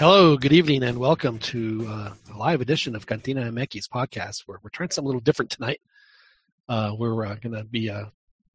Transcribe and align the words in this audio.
Hello, 0.00 0.34
good 0.38 0.54
evening, 0.54 0.82
and 0.82 0.96
welcome 0.96 1.38
to 1.40 1.86
uh, 1.86 2.14
a 2.32 2.36
live 2.38 2.62
edition 2.62 2.96
of 2.96 3.06
Cantina 3.06 3.42
MX 3.52 3.86
podcast. 3.86 4.44
Where 4.46 4.58
we're 4.62 4.70
trying 4.70 4.88
something 4.88 5.04
a 5.04 5.08
little 5.08 5.20
different 5.20 5.50
tonight. 5.50 5.82
Uh, 6.70 6.94
we're 6.98 7.26
uh, 7.26 7.34
going 7.34 7.54
to 7.54 7.64
be 7.64 7.90
uh, 7.90 8.06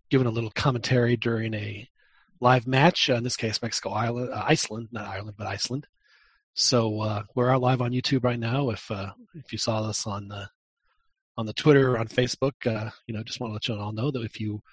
giving 0.09 0.25
a 0.25 0.31
little 0.31 0.49
commentary 0.49 1.15
during 1.15 1.53
a 1.53 1.87
live 2.39 2.65
match. 2.65 3.11
Uh, 3.11 3.13
in 3.13 3.23
this 3.23 3.37
case, 3.37 3.61
Mexico, 3.61 3.91
Island, 3.91 4.31
uh, 4.33 4.43
Iceland, 4.43 4.87
not 4.91 5.05
Ireland, 5.05 5.35
but 5.37 5.45
Iceland. 5.45 5.85
So 6.55 7.23
we're 7.35 7.51
out 7.51 7.61
live 7.61 7.79
on 7.79 7.91
YouTube 7.91 8.23
right 8.23 8.39
now. 8.39 8.71
If 8.71 8.89
if 9.35 9.51
you 9.51 9.59
saw 9.59 9.87
us 9.87 10.07
on 10.07 10.29
the 10.29 10.49
on 11.37 11.45
the 11.45 11.53
Twitter 11.53 11.91
or 11.91 11.99
on 11.99 12.07
Facebook, 12.07 12.53
you 13.05 13.13
know, 13.13 13.21
just 13.21 13.39
want 13.39 13.51
to 13.51 13.53
let 13.53 13.67
you 13.67 13.75
all 13.75 13.91
know 13.91 14.09
that 14.09 14.23
if 14.23 14.41
you 14.41 14.63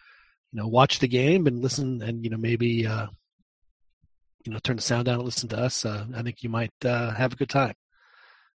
you 0.52 0.58
know 0.58 0.68
watch 0.68 1.00
the 1.00 1.08
game 1.08 1.46
and 1.46 1.60
listen 1.60 2.00
and 2.00 2.24
you 2.24 2.30
know 2.30 2.38
maybe 2.38 2.88
you 4.44 4.52
know 4.52 4.58
turn 4.58 4.76
the 4.76 4.82
sound 4.82 5.06
down 5.06 5.16
and 5.16 5.24
listen 5.24 5.48
to 5.50 5.58
us, 5.58 5.84
uh, 5.84 6.06
I 6.14 6.22
think 6.22 6.42
you 6.42 6.48
might 6.48 6.72
uh, 6.84 7.12
have 7.12 7.32
a 7.32 7.36
good 7.36 7.48
time. 7.48 7.74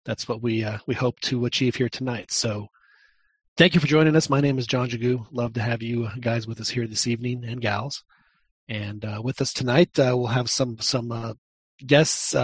That's 0.06 0.28
what 0.28 0.42
we 0.42 0.64
uh, 0.64 0.80
we 0.88 0.96
hope 0.96 1.20
to 1.22 1.46
achieve 1.46 1.76
here 1.76 1.90
tonight. 1.90 2.32
So, 2.32 2.68
thank 3.58 3.74
you 3.74 3.80
for 3.80 3.88
joining 3.88 4.16
us. 4.16 4.30
My 4.30 4.42
name 4.42 4.60
is 4.60 4.68
John 4.68 4.90
Jagu. 4.90 5.26
Love 5.32 5.54
to 5.54 5.62
have 5.62 5.82
you 5.82 6.10
guys 6.20 6.48
with 6.48 6.60
us 6.60 6.70
here 6.70 6.88
this 6.88 7.08
evening 7.08 7.44
and 7.46 7.62
gals. 7.62 8.04
And 8.68 9.04
uh, 9.04 9.22
with 9.24 9.42
us 9.42 9.54
tonight, 9.54 9.98
uh, 10.00 10.14
we'll 10.16 10.28
have 10.28 10.50
some 10.50 10.80
some 10.80 11.12
uh, 11.12 11.34
guests 11.86 12.36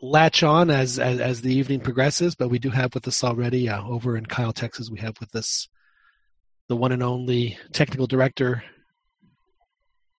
latch 0.00 0.44
on 0.44 0.70
as, 0.70 1.00
as, 1.00 1.18
as 1.18 1.40
the 1.40 1.52
evening 1.52 1.80
progresses. 1.80 2.34
But 2.34 2.50
we 2.50 2.58
do 2.58 2.70
have 2.70 2.94
with 2.94 3.08
us 3.08 3.24
already 3.24 3.68
over 3.68 4.16
in 4.16 4.26
Kyle, 4.26 4.52
Texas. 4.52 4.90
We 4.90 5.00
have 5.00 5.18
with 5.20 5.34
us 5.34 5.68
the 6.68 6.76
one 6.76 6.92
and 6.92 7.02
only 7.02 7.58
technical 7.72 8.06
director 8.06 8.62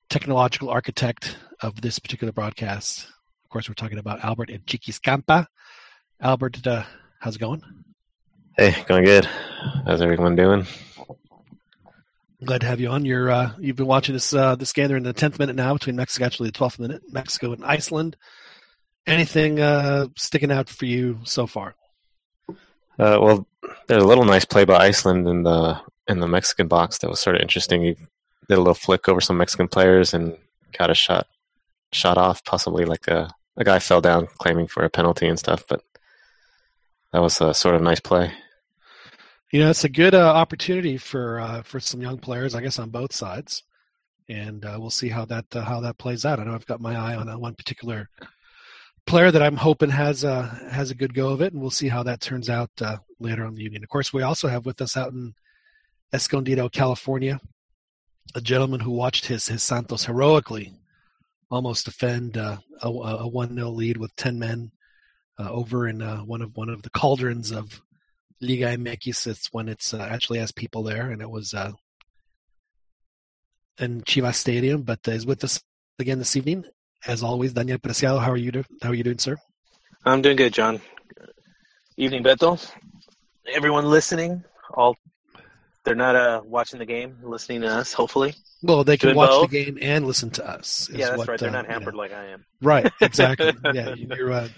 technological 0.10 0.70
architect 0.70 1.38
of 1.62 1.82
this 1.82 2.00
particular 2.00 2.34
broadcast. 2.34 3.08
Of 3.44 3.50
course, 3.50 3.70
we're 3.70 3.76
talking 3.76 4.00
about 4.00 4.24
Albert 4.24 4.50
and 4.50 4.66
Chiquiscampa. 4.66 5.48
Albert, 6.22 6.66
uh, 6.68 6.84
how's 7.20 7.36
it 7.36 7.40
going? 7.40 7.64
Hey, 8.58 8.76
going 8.88 9.06
good. 9.06 9.26
How's 9.86 10.02
everyone 10.02 10.36
doing? 10.36 10.66
Glad 12.44 12.62
to 12.62 12.68
have 12.68 12.80
you 12.80 12.90
on. 12.90 13.06
You're 13.06 13.30
uh, 13.30 13.52
you've 13.60 13.76
been 13.76 13.88
watching 13.88 14.14
this 14.14 14.34
uh, 14.34 14.56
this 14.56 14.72
game. 14.72 14.88
They're 14.88 14.98
in 14.98 15.04
the 15.04 15.14
tenth 15.14 15.40
minute 15.40 15.56
now 15.56 15.74
between 15.74 15.96
Mexico, 15.96 16.26
actually 16.26 16.50
the 16.50 16.54
twelfth 16.54 16.80
minute, 16.80 17.02
Mexico 17.12 17.52
and 17.52 17.64
Iceland. 17.66 18.16
Anything 19.06 19.60
uh, 19.60 20.08
sticking 20.18 20.52
out 20.52 20.70
for 20.70 20.86
you 20.86 21.20
so 21.24 21.48
far? 21.48 21.76
Uh, 22.48 23.18
well, 23.22 23.48
there's 23.88 24.04
a 24.04 24.08
little 24.08 24.26
nice 24.26 24.46
play 24.46 24.66
by 24.66 24.78
Iceland 24.78 25.28
in 25.28 25.44
the 25.44 25.82
in 26.08 26.20
the 26.20 26.28
Mexican 26.28 26.68
box 26.68 27.00
that 27.00 27.10
was 27.10 27.20
sort 27.20 27.36
of 27.36 27.42
interesting. 27.42 28.08
Did 28.50 28.58
a 28.58 28.62
little 28.62 28.74
flick 28.74 29.08
over 29.08 29.22
some 29.22 29.38
Mexican 29.38 29.70
players 29.70 30.14
and 30.14 30.36
got 30.78 30.90
a 30.90 30.96
shot 30.96 31.28
shot 31.94 32.18
off. 32.18 32.44
Possibly 32.44 32.84
like 32.84 33.08
a 33.08 33.30
a 33.56 33.64
guy 33.64 33.80
fell 33.80 34.02
down 34.02 34.28
claiming 34.38 34.68
for 34.68 34.84
a 34.84 34.90
penalty 34.90 35.28
and 35.28 35.38
stuff, 35.38 35.64
but 35.68 35.84
that 37.14 37.22
was 37.22 37.40
a 37.42 37.54
sort 37.54 37.76
of 37.76 37.82
nice 37.82 38.00
play. 38.00 38.32
You 39.52 39.62
know, 39.62 39.70
it's 39.70 39.84
a 39.84 39.90
good 39.90 40.14
uh, 40.14 40.34
opportunity 40.34 40.98
for 40.98 41.40
uh, 41.40 41.62
for 41.64 41.80
some 41.80 42.02
young 42.02 42.18
players, 42.20 42.56
I 42.56 42.62
guess, 42.62 42.80
on 42.80 42.90
both 42.90 43.14
sides, 43.14 43.64
and 44.28 44.64
uh, 44.64 44.78
we'll 44.80 44.92
see 44.92 45.10
how 45.10 45.26
that 45.26 45.46
uh, 45.56 45.62
how 45.62 45.82
that 45.82 45.98
plays 45.98 46.26
out. 46.26 46.40
I 46.40 46.44
know 46.44 46.54
I've 46.54 46.66
got 46.66 46.82
my 46.82 46.96
eye 46.96 47.16
on 47.16 47.28
one 47.40 47.56
particular 47.56 48.10
player 49.06 49.32
that 49.32 49.42
I'm 49.42 49.58
hoping 49.58 49.90
has 49.90 50.24
a 50.24 50.32
uh, 50.32 50.70
has 50.70 50.92
a 50.92 50.96
good 50.96 51.14
go 51.14 51.30
of 51.30 51.42
it, 51.42 51.52
and 51.54 51.62
we'll 51.62 51.72
see 51.72 51.90
how 51.90 52.04
that 52.04 52.22
turns 52.22 52.50
out 52.50 52.70
uh, 52.82 52.98
later 53.20 53.44
on 53.44 53.56
the 53.56 53.64
evening. 53.64 53.84
Of 53.84 53.90
course, 53.90 54.14
we 54.14 54.22
also 54.22 54.48
have 54.48 54.66
with 54.66 54.82
us 54.82 54.96
out 54.96 55.12
in 55.12 55.34
Escondido, 56.14 56.70
California, 56.70 57.40
a 58.36 58.42
gentleman 58.42 58.80
who 58.80 58.92
watched 58.92 59.26
his 59.26 59.48
his 59.48 59.64
Santos 59.64 60.06
heroically 60.06 60.74
almost 61.52 61.86
defend 61.86 62.38
uh, 62.38 62.58
a, 62.82 62.88
a 62.88 63.28
one 63.28 63.56
0 63.56 63.70
lead 63.70 63.98
with 63.98 64.16
ten 64.16 64.38
men 64.38 64.72
uh, 65.40 65.50
over 65.52 65.88
in 65.88 66.02
uh, 66.02 66.20
one 66.20 66.42
of 66.42 66.56
one 66.56 66.70
of 66.70 66.82
the 66.84 66.90
cauldrons 66.90 67.52
of 67.52 67.82
Liga 68.42 68.68
MX. 68.78 69.28
It's 69.28 69.52
when 69.52 69.70
it's 69.70 69.94
uh, 69.94 70.08
actually 70.10 70.40
has 70.40 70.52
people 70.52 70.84
there, 70.84 71.10
and 71.12 71.22
it 71.22 71.30
was 71.30 71.54
uh, 71.54 71.72
in 73.80 74.02
Chivas 74.02 74.36
Stadium. 74.36 74.84
But 74.84 75.08
is 75.08 75.26
with 75.26 75.44
us 75.44 75.62
again 75.98 76.20
this 76.20 76.36
evening, 76.36 76.66
as 77.08 77.24
always. 77.24 77.54
Daniel 77.54 77.80
Preciado, 77.80 78.20
how 78.20 78.32
are 78.32 78.38
you? 78.38 78.52
Do- 78.52 78.64
how 78.82 78.90
are 78.90 78.96
you 78.96 79.04
doing, 79.04 79.20
sir? 79.20 79.38
I'm 80.06 80.22
doing 80.22 80.38
good, 80.38 80.54
John. 80.54 80.82
Evening, 81.98 82.24
Beto. 82.24 82.60
Everyone 83.52 83.86
listening, 83.86 84.44
all 84.76 84.96
they're 85.90 85.96
not 85.96 86.16
uh, 86.16 86.42
watching 86.46 86.78
the 86.78 86.86
game, 86.86 87.18
listening 87.24 87.62
to 87.62 87.68
us. 87.68 87.94
Hopefully, 87.94 88.36
well, 88.62 88.84
they 88.84 88.96
can 88.96 89.16
watch 89.16 89.32
both. 89.32 89.50
the 89.50 89.64
game 89.64 89.80
and 89.82 90.06
listen 90.06 90.30
to 90.32 90.48
us. 90.48 90.88
Yeah, 90.94 91.08
that's 91.08 91.18
what, 91.18 91.28
right. 91.28 91.40
They're 91.40 91.50
uh, 91.50 91.54
not 91.54 91.66
hampered 91.66 91.96
know. 91.96 92.00
like 92.00 92.14
I 92.14 92.28
am. 92.28 92.46
Right. 92.62 92.92
Exactly. 93.02 93.54
yeah, 93.74 93.96
you're. 93.96 94.32
Uh, 94.32 94.50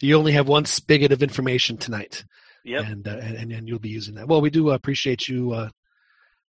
you 0.00 0.18
only 0.18 0.32
have 0.32 0.48
one 0.48 0.66
spigot 0.66 1.12
of 1.12 1.22
information 1.22 1.78
tonight. 1.78 2.24
Yep. 2.64 2.84
And, 2.84 3.08
uh, 3.08 3.10
and 3.10 3.52
and 3.52 3.66
you'll 3.66 3.78
be 3.78 3.88
using 3.88 4.16
that. 4.16 4.28
Well, 4.28 4.42
we 4.42 4.50
do 4.50 4.70
appreciate 4.70 5.28
you 5.28 5.52
uh, 5.52 5.70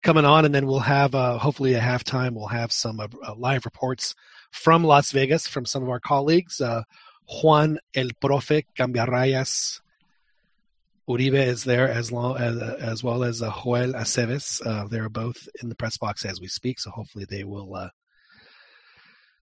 coming 0.02 0.24
on, 0.24 0.44
and 0.44 0.52
then 0.52 0.66
we'll 0.66 0.80
have 0.80 1.14
uh, 1.14 1.38
hopefully 1.38 1.76
at 1.76 1.82
halftime 1.82 2.32
we'll 2.32 2.48
have 2.48 2.72
some 2.72 2.98
uh, 2.98 3.06
live 3.36 3.64
reports 3.64 4.16
from 4.50 4.82
Las 4.82 5.12
Vegas 5.12 5.46
from 5.46 5.64
some 5.64 5.84
of 5.84 5.88
our 5.88 6.00
colleagues. 6.00 6.60
Juan 7.42 7.78
El 7.94 8.08
Profe 8.20 8.64
Cambiarrayas 8.76 9.81
Uribe 11.08 11.34
is 11.34 11.64
there 11.64 11.88
as 11.88 12.12
long 12.12 12.36
as 12.36 12.56
as 12.58 13.02
well 13.02 13.24
as 13.24 13.42
uh, 13.42 13.50
Joel 13.50 13.92
Aceves. 13.92 14.64
Uh, 14.64 14.86
they're 14.86 15.08
both 15.08 15.48
in 15.62 15.68
the 15.68 15.74
press 15.74 15.98
box 15.98 16.24
as 16.24 16.40
we 16.40 16.46
speak, 16.46 16.78
so 16.78 16.90
hopefully 16.90 17.26
they 17.28 17.44
will 17.44 17.74
uh, 17.74 17.88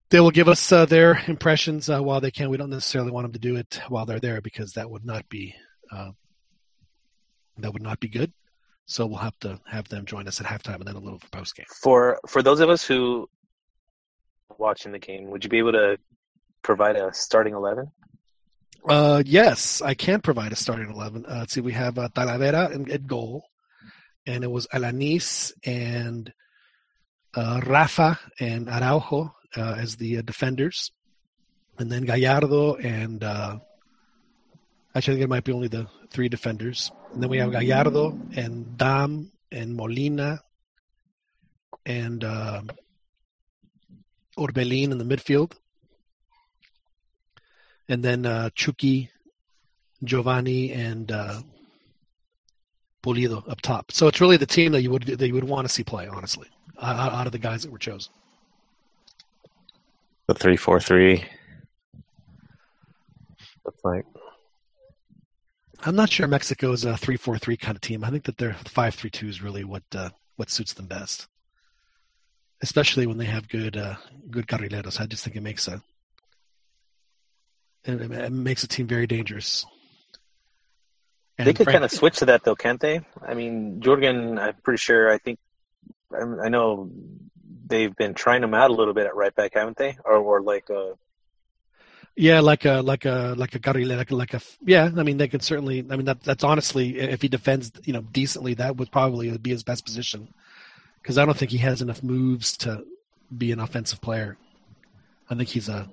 they 0.10 0.20
will 0.20 0.32
give 0.32 0.50
us 0.50 0.72
uh, 0.72 0.86
their 0.86 1.22
impressions 1.28 1.90
uh, 1.90 2.02
while 2.02 2.20
they 2.20 2.32
can. 2.32 2.50
We 2.50 2.58
don't 2.58 2.70
necessarily 2.70 3.12
want 3.12 3.26
them 3.26 3.34
to 3.34 3.40
do 3.40 3.56
it 3.56 3.80
while 3.88 4.06
they're 4.06 4.20
there 4.20 4.42
because 4.42 4.74
that 4.74 4.90
would 4.90 5.06
not 5.06 5.28
be 5.30 5.56
uh, 5.92 6.12
that 7.58 7.72
would 7.74 7.82
not 7.82 8.00
be 8.00 8.10
good. 8.10 8.34
So 8.86 9.06
we'll 9.06 9.18
have 9.18 9.38
to 9.40 9.60
have 9.68 9.88
them 9.90 10.06
join 10.06 10.28
us 10.28 10.40
at 10.40 10.48
halftime 10.48 10.76
and 10.76 10.88
then 10.88 10.96
a 10.96 11.00
little 11.00 11.20
for 11.20 11.30
post 11.30 11.56
game. 11.56 11.66
For 11.82 12.20
for 12.28 12.42
those 12.42 12.60
of 12.60 12.70
us 12.70 12.86
who 12.86 13.30
watching 14.58 14.92
the 14.92 15.00
game, 15.00 15.30
would 15.30 15.44
you 15.44 15.50
be 15.50 15.60
able 15.60 15.74
to 15.74 15.98
provide 16.62 16.96
a 16.96 17.14
starting 17.14 17.54
eleven? 17.54 17.92
Uh, 18.86 19.22
yes, 19.26 19.82
I 19.82 19.94
can 19.94 20.22
provide 20.22 20.52
a 20.52 20.56
starting 20.56 20.90
eleven. 20.90 21.26
Uh, 21.26 21.40
let's 21.40 21.54
see, 21.54 21.62
we 21.62 21.74
have 21.74 21.98
uh, 21.98 22.10
Talavera 22.10 22.72
in, 22.72 22.90
at 22.92 23.06
goal, 23.08 23.44
and 24.26 24.44
it 24.44 24.52
was 24.52 24.68
Alanis 24.68 25.52
and 25.66 26.32
uh, 27.34 27.62
Rafa 27.66 28.20
and 28.40 28.70
Araujo 28.70 29.34
uh, 29.56 29.76
as 29.78 29.96
the 29.98 30.18
uh, 30.18 30.22
defenders, 30.22 30.92
and 31.78 31.92
then 31.92 32.04
Gallardo 32.06 32.76
and 32.76 33.24
uh, 33.24 33.58
actually 34.96 35.14
I 35.14 35.16
think 35.16 35.24
it 35.24 35.30
might 35.30 35.44
be 35.44 35.52
only 35.52 35.68
the 35.68 35.88
three 36.10 36.30
defenders, 36.30 36.92
and 37.14 37.22
then 37.22 37.30
we 37.30 37.40
have 37.40 37.52
Gallardo 37.52 38.18
and 38.36 38.78
Damm 38.78 39.32
and 39.52 39.76
Molina 39.76 40.40
and 41.86 42.22
Orbelin 44.38 44.92
in 44.92 44.98
the 44.98 45.04
midfield 45.06 45.54
and 47.90 48.04
then 48.04 48.26
uh, 48.26 48.50
Chucky, 48.56 49.10
Giovanni, 50.04 50.72
and 50.72 51.12
uh, 51.12 51.42
Pulido 53.04 53.48
up 53.50 53.62
top. 53.62 53.92
So 53.92 54.08
it's 54.08 54.20
really 54.22 54.38
the 54.38 54.46
team 54.46 54.72
that 54.74 54.82
you 54.82 54.92
would 54.92 55.04
that 55.04 55.28
you 55.28 55.34
would 55.34 55.44
want 55.44 55.68
to 55.68 55.74
see 55.74 55.84
play, 55.84 56.08
honestly, 56.08 56.48
out, 56.82 57.14
out 57.14 57.26
of 57.26 57.32
the 57.32 57.40
guys 57.40 57.64
that 57.64 57.72
were 57.72 57.78
chosen. 57.78 58.12
The 60.28 60.34
three 60.34 60.58
four 60.58 60.80
three. 60.80 61.26
Looks 63.66 63.84
like. 63.84 64.06
I'm 65.84 65.96
not 65.96 66.10
sure 66.10 66.28
Mexico 66.28 66.72
is 66.72 66.86
a 66.86 66.98
three 66.98 67.18
four 67.18 67.38
three 67.38 67.56
kind 67.56 67.76
of 67.76 67.82
team. 67.82 68.04
I 68.04 68.10
think 68.10 68.24
that 68.26 68.38
their 68.38 68.56
five 68.66 68.96
three 68.96 69.10
two 69.10 69.28
is 69.28 69.42
really 69.42 69.64
what 69.64 69.84
uh, 69.96 70.10
what 70.36 70.50
suits 70.50 70.74
them 70.74 70.88
best, 70.88 71.28
especially 72.62 73.06
when 73.06 73.18
they 73.18 73.26
have 73.26 73.48
good 73.48 73.78
uh, 73.78 73.96
good 74.30 74.48
carrileros. 74.48 75.00
I 75.00 75.06
just 75.06 75.24
think 75.24 75.36
it 75.36 75.44
makes 75.44 75.68
a 75.68 75.82
and 77.88 78.14
it 78.14 78.32
makes 78.32 78.64
a 78.64 78.68
team 78.68 78.88
very 78.88 79.08
dangerous. 79.08 79.66
And 81.38 81.48
they 81.48 81.54
could 81.54 81.68
kind 81.68 81.84
of 81.84 81.92
switch 81.92 82.18
to 82.18 82.26
that 82.26 82.44
though, 82.44 82.56
can't 82.56 82.80
they? 82.80 83.02
I 83.26 83.34
mean, 83.34 83.80
Jurgen, 83.82 84.40
I'm 84.40 84.56
pretty 84.64 84.78
sure. 84.78 85.12
I 85.12 85.20
think 85.20 85.40
I 86.12 86.50
know 86.50 86.90
they've 87.68 87.96
been 87.96 88.14
trying 88.14 88.42
them 88.42 88.54
out 88.54 88.72
a 88.72 88.74
little 88.74 88.94
bit 88.94 89.06
at 89.06 89.16
right 89.16 89.36
back, 89.36 89.52
haven't 89.54 89.78
they? 89.78 89.98
Or, 90.04 90.18
or 90.18 90.42
like 90.42 90.70
a 90.70 90.94
yeah, 92.16 92.40
like 92.40 92.66
a 92.66 92.82
like 92.82 93.06
a 93.06 93.36
like 93.38 93.54
a 93.54 93.60
Garile, 93.60 93.96
like 93.96 94.10
a, 94.10 94.16
like 94.16 94.34
a 94.34 94.42
yeah. 94.66 94.90
I 94.98 95.04
mean, 95.04 95.18
they 95.18 95.28
could 95.28 95.44
certainly. 95.44 95.86
I 95.88 95.96
mean, 95.96 96.06
that 96.06 96.24
that's 96.24 96.44
honestly, 96.44 96.98
if 96.98 97.22
he 97.22 97.28
defends, 97.28 97.72
you 97.84 97.94
know, 97.94 98.02
decently, 98.02 98.56
that 98.56 98.78
would 98.78 98.92
probably 98.92 99.38
be 99.38 99.52
his 99.52 99.64
best 99.64 99.86
position. 99.86 100.34
Because 101.00 101.20
I 101.20 101.26
don't 101.26 101.38
think 101.38 101.52
he 101.52 101.60
has 101.60 101.84
enough 101.84 102.02
moves 102.02 102.58
to 102.58 102.84
be 103.38 103.52
an 103.52 103.60
offensive 103.60 104.02
player. 104.02 104.36
I 105.30 105.36
think 105.36 105.50
he's 105.50 105.70
a 105.70 105.88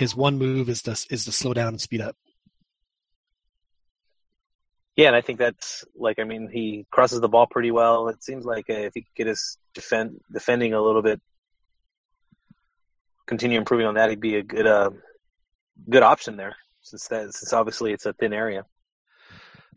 his 0.00 0.16
one 0.16 0.38
move 0.38 0.68
is 0.70 0.82
to 0.82 0.92
is 1.10 1.26
to 1.26 1.32
slow 1.32 1.52
down 1.52 1.68
and 1.68 1.80
speed 1.80 2.00
up. 2.00 2.16
Yeah, 4.96 5.08
and 5.08 5.16
I 5.16 5.20
think 5.20 5.38
that's 5.38 5.84
like 5.94 6.18
I 6.18 6.24
mean 6.24 6.48
he 6.50 6.86
crosses 6.90 7.20
the 7.20 7.28
ball 7.28 7.46
pretty 7.46 7.70
well. 7.70 8.08
It 8.08 8.24
seems 8.24 8.44
like 8.46 8.70
uh, 8.70 8.88
if 8.88 8.94
he 8.94 9.02
could 9.02 9.14
get 9.14 9.26
his 9.26 9.58
defend 9.74 10.20
defending 10.32 10.72
a 10.72 10.80
little 10.80 11.02
bit 11.02 11.20
continue 13.26 13.58
improving 13.58 13.86
on 13.86 13.94
that, 13.94 14.08
he'd 14.08 14.20
be 14.20 14.36
a 14.36 14.42
good 14.42 14.66
uh, 14.66 14.90
good 15.88 16.02
option 16.02 16.36
there. 16.36 16.56
Since 16.80 17.08
that, 17.08 17.34
since 17.34 17.52
obviously 17.52 17.92
it's 17.92 18.06
a 18.06 18.14
thin 18.14 18.32
area. 18.32 18.64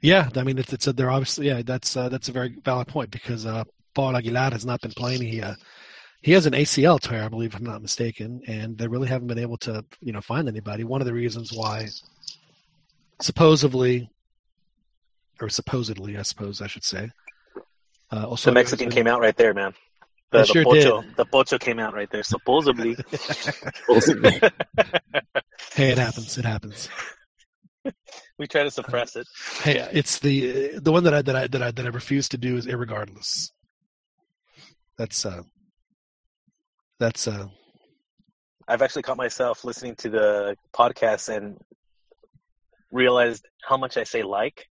Yeah, 0.01 0.29
I 0.35 0.43
mean 0.43 0.57
it's 0.57 0.71
it's 0.71 0.87
a, 0.87 0.93
they're 0.93 1.11
obviously 1.11 1.47
yeah 1.47 1.61
that's 1.63 1.97
uh, 1.97 2.07
that's 2.07 2.29
a 2.29 2.31
very 2.31 2.57
valid 2.63 2.87
point 2.87 3.11
because 3.11 3.45
uh, 3.45 3.65
Paul 3.93 4.15
Aguilar 4.15 4.51
has 4.51 4.65
not 4.65 4.79
been 4.79 4.93
playing. 4.95 5.21
He 5.21 5.41
uh, 5.41 5.55
he 6.23 6.31
has 6.31 6.45
an 6.45 6.53
ACL 6.53 6.99
tear, 6.99 7.23
I 7.23 7.27
believe, 7.27 7.53
if 7.53 7.59
I'm 7.59 7.65
not 7.65 7.81
mistaken, 7.81 8.41
and 8.47 8.77
they 8.77 8.87
really 8.87 9.09
haven't 9.09 9.27
been 9.27 9.37
able 9.37 9.57
to 9.57 9.85
you 9.99 10.13
know 10.13 10.21
find 10.21 10.47
anybody. 10.47 10.83
One 10.83 11.01
of 11.01 11.05
the 11.05 11.13
reasons 11.13 11.51
why 11.53 11.89
supposedly 13.21 14.09
or 15.41 15.49
supposedly, 15.49 16.17
I 16.17 16.21
suppose 16.21 16.61
I 16.61 16.67
should 16.67 16.85
say. 16.85 17.11
Uh, 18.11 18.27
also, 18.27 18.51
the 18.51 18.55
Mexican 18.55 18.89
came 18.89 19.07
out 19.07 19.19
right 19.19 19.35
there, 19.35 19.53
man. 19.53 19.73
The, 20.31 20.39
the 20.39 20.45
sure 20.45 20.63
pocho, 20.63 21.01
did. 21.01 21.15
The 21.17 21.25
pocho 21.25 21.57
came 21.57 21.79
out 21.79 21.93
right 21.93 22.09
there, 22.09 22.23
supposedly. 22.23 22.95
hey, 25.73 25.91
it 25.91 25.97
happens. 25.97 26.37
It 26.37 26.45
happens. 26.45 26.87
we 28.37 28.47
try 28.47 28.63
to 28.63 28.71
suppress 28.71 29.17
it. 29.17 29.27
Hey, 29.61 29.85
it's 29.91 30.19
the 30.19 30.79
the 30.79 30.91
one 30.91 31.03
that 31.03 31.13
I 31.13 31.21
that 31.21 31.35
I 31.35 31.47
that 31.47 31.61
I 31.61 31.71
that 31.71 31.85
I 31.85 31.89
refuse 31.89 32.29
to 32.29 32.37
do 32.37 32.55
is 32.55 32.65
irregardless. 32.65 33.51
That's 34.97 35.25
uh. 35.25 35.43
That's 37.03 37.27
uh. 37.27 37.47
I've 38.65 38.81
actually 38.81 39.01
caught 39.01 39.17
myself 39.17 39.65
listening 39.65 39.95
to 39.95 40.09
the 40.09 40.57
podcast 40.73 41.27
and 41.27 41.59
realized 42.93 43.45
how 43.61 43.75
much 43.75 43.97
I 43.97 44.05
say 44.05 44.23
like. 44.23 44.69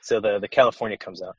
So 0.00 0.20
the 0.20 0.38
the 0.38 0.46
California 0.46 0.96
comes 0.96 1.20
out. 1.20 1.36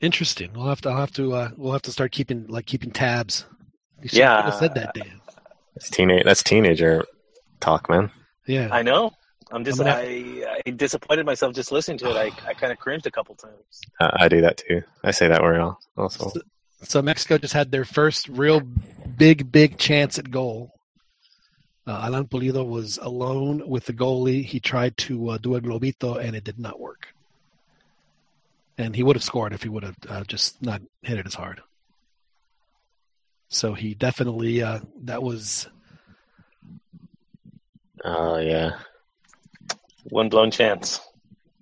Interesting. 0.00 0.52
We'll 0.54 0.68
have 0.68 0.80
to. 0.82 0.90
I'll 0.90 1.00
have 1.00 1.12
to. 1.14 1.34
Uh, 1.34 1.50
we'll 1.56 1.72
have 1.72 1.82
to 1.82 1.90
start 1.90 2.12
keeping 2.12 2.46
like 2.46 2.66
keeping 2.66 2.92
tabs. 2.92 3.46
You 4.00 4.10
yeah, 4.12 4.48
said 4.50 4.76
that, 4.76 4.94
Dan. 4.94 5.20
That's 5.74 5.90
teenage. 5.90 6.22
That's 6.24 6.44
teenager 6.44 7.04
talk, 7.58 7.90
man. 7.90 8.12
Yeah, 8.46 8.68
I 8.70 8.82
know. 8.82 9.10
I'm 9.50 9.64
just. 9.64 9.80
I, 9.80 10.02
I, 10.02 10.60
I 10.64 10.70
disappointed 10.70 11.26
myself 11.26 11.52
just 11.52 11.72
listening 11.72 11.98
to 11.98 12.10
it. 12.10 12.16
I, 12.16 12.48
I 12.48 12.54
kind 12.54 12.72
of 12.72 12.78
cringed 12.78 13.08
a 13.08 13.10
couple 13.10 13.34
times. 13.34 13.80
Uh, 13.98 14.12
I 14.14 14.28
do 14.28 14.40
that 14.42 14.58
too. 14.58 14.82
I 15.02 15.10
say 15.10 15.26
that 15.26 15.42
word 15.42 15.60
also. 15.96 16.30
So, 16.82 17.02
Mexico 17.02 17.38
just 17.38 17.54
had 17.54 17.70
their 17.70 17.84
first 17.84 18.28
real 18.28 18.60
big, 18.60 19.50
big 19.50 19.78
chance 19.78 20.18
at 20.18 20.30
goal. 20.30 20.72
Uh, 21.86 22.02
Alan 22.04 22.26
Pulido 22.26 22.66
was 22.66 22.98
alone 22.98 23.66
with 23.66 23.86
the 23.86 23.92
goalie. 23.92 24.44
He 24.44 24.60
tried 24.60 24.96
to 24.98 25.30
uh, 25.30 25.38
do 25.38 25.56
a 25.56 25.60
globito, 25.60 26.22
and 26.22 26.36
it 26.36 26.44
did 26.44 26.58
not 26.58 26.78
work 26.78 27.08
and 28.78 28.94
he 28.94 29.02
would 29.02 29.16
have 29.16 29.24
scored 29.24 29.52
if 29.52 29.62
he 29.62 29.68
would 29.68 29.82
have 29.82 29.96
uh, 30.08 30.24
just 30.24 30.62
not 30.62 30.80
hit 31.02 31.18
it 31.18 31.26
as 31.26 31.34
hard. 31.34 31.60
So 33.48 33.74
he 33.74 33.94
definitely 33.94 34.62
uh, 34.62 34.80
that 35.02 35.22
was. 35.22 35.68
Oh 38.04 38.36
uh, 38.36 38.38
yeah, 38.38 38.70
one 40.04 40.28
blown 40.28 40.50
chance. 40.50 41.00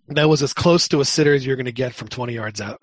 That 0.09 0.29
was 0.29 0.43
as 0.43 0.53
close 0.53 0.87
to 0.89 1.01
a 1.01 1.05
sitter 1.05 1.35
as 1.35 1.45
you're 1.45 1.57
going 1.57 1.67
to 1.67 1.73
get 1.73 1.95
from 1.95 2.07
20 2.07 2.35
yards 2.35 2.61
out. 2.61 2.81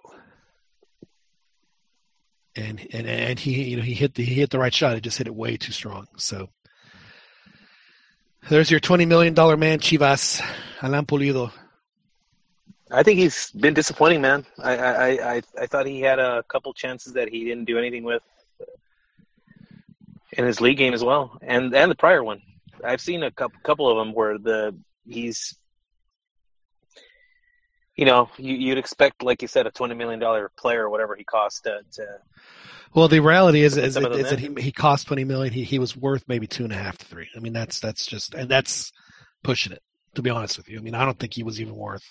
And 2.56 2.88
and 2.94 3.08
and 3.08 3.40
he 3.40 3.64
you 3.64 3.78
know 3.78 3.84
he 3.84 3.94
hit 3.94 4.14
the 4.14 4.24
he 4.24 4.36
hit 4.36 4.52
the 4.52 4.60
right 4.60 4.74
shot. 4.74 4.96
He 4.96 5.02
just 5.02 5.18
hit 5.18 5.28
it 5.28 5.36
way 5.36 5.58
too 5.58 5.72
strong. 5.72 6.08
So 6.18 6.50
there's 8.50 8.70
your 8.70 8.80
20 8.80 9.06
million 9.06 9.34
dollar 9.34 9.58
man, 9.58 9.80
Chivas, 9.80 10.42
Alan 10.82 11.06
Pulido. 11.06 11.52
I 12.92 13.02
think 13.02 13.18
he's 13.20 13.50
been 13.52 13.74
disappointing, 13.74 14.22
man. 14.22 14.46
I, 14.60 14.78
I, 14.78 15.08
I, 15.36 15.42
I 15.62 15.66
thought 15.66 15.88
he 15.88 16.02
had 16.02 16.20
a 16.20 16.44
couple 16.44 16.74
chances 16.74 17.14
that 17.14 17.28
he 17.28 17.44
didn't 17.44 17.66
do 17.66 17.80
anything 17.80 18.04
with 18.04 18.22
in 20.34 20.46
his 20.46 20.62
league 20.62 20.78
game 20.78 20.94
as 20.94 21.04
well, 21.04 21.38
and 21.42 21.74
and 21.74 21.90
the 21.90 21.96
prior 21.96 22.24
one. 22.24 22.42
I've 22.84 23.02
seen 23.02 23.24
a 23.24 23.32
couple 23.32 23.60
couple 23.64 23.90
of 23.90 23.98
them 23.98 24.14
where 24.14 24.38
the 24.38 24.76
he's, 25.08 25.56
you 27.96 28.06
know, 28.06 28.30
you, 28.38 28.56
you'd 28.56 28.78
expect, 28.78 29.24
like 29.24 29.42
you 29.42 29.48
said, 29.48 29.68
a 29.68 29.72
twenty 29.72 29.96
million 29.96 30.20
dollar 30.20 30.52
player 30.58 30.84
or 30.84 30.90
whatever 30.90 31.16
he 31.16 31.24
cost 31.24 31.64
to. 31.64 31.82
to 31.94 32.06
well, 32.96 33.08
the 33.08 33.20
reality 33.20 33.62
is, 33.62 33.78
is, 33.78 33.98
is 33.98 34.30
that 34.30 34.40
he, 34.40 34.54
he 34.60 34.72
cost 34.72 35.08
twenty 35.08 35.24
million. 35.24 35.54
He 35.54 35.64
he 35.64 35.80
was 35.80 35.96
worth 35.96 36.24
maybe 36.28 36.48
two 36.48 36.64
and 36.64 36.74
a 36.74 36.78
half 36.78 36.98
to 36.98 37.06
three. 37.06 37.30
I 37.36 37.40
mean, 37.40 37.54
that's 37.54 37.80
that's 37.80 38.06
just 38.06 38.34
and 38.34 38.50
that's 38.50 38.92
pushing 39.44 39.74
it. 39.74 39.82
To 40.16 40.22
be 40.22 40.30
honest 40.30 40.58
with 40.58 40.70
you, 40.70 40.78
I 40.78 40.82
mean, 40.82 40.94
I 40.94 41.06
don't 41.06 41.18
think 41.18 41.34
he 41.34 41.44
was 41.44 41.60
even 41.60 41.76
worth 41.76 42.04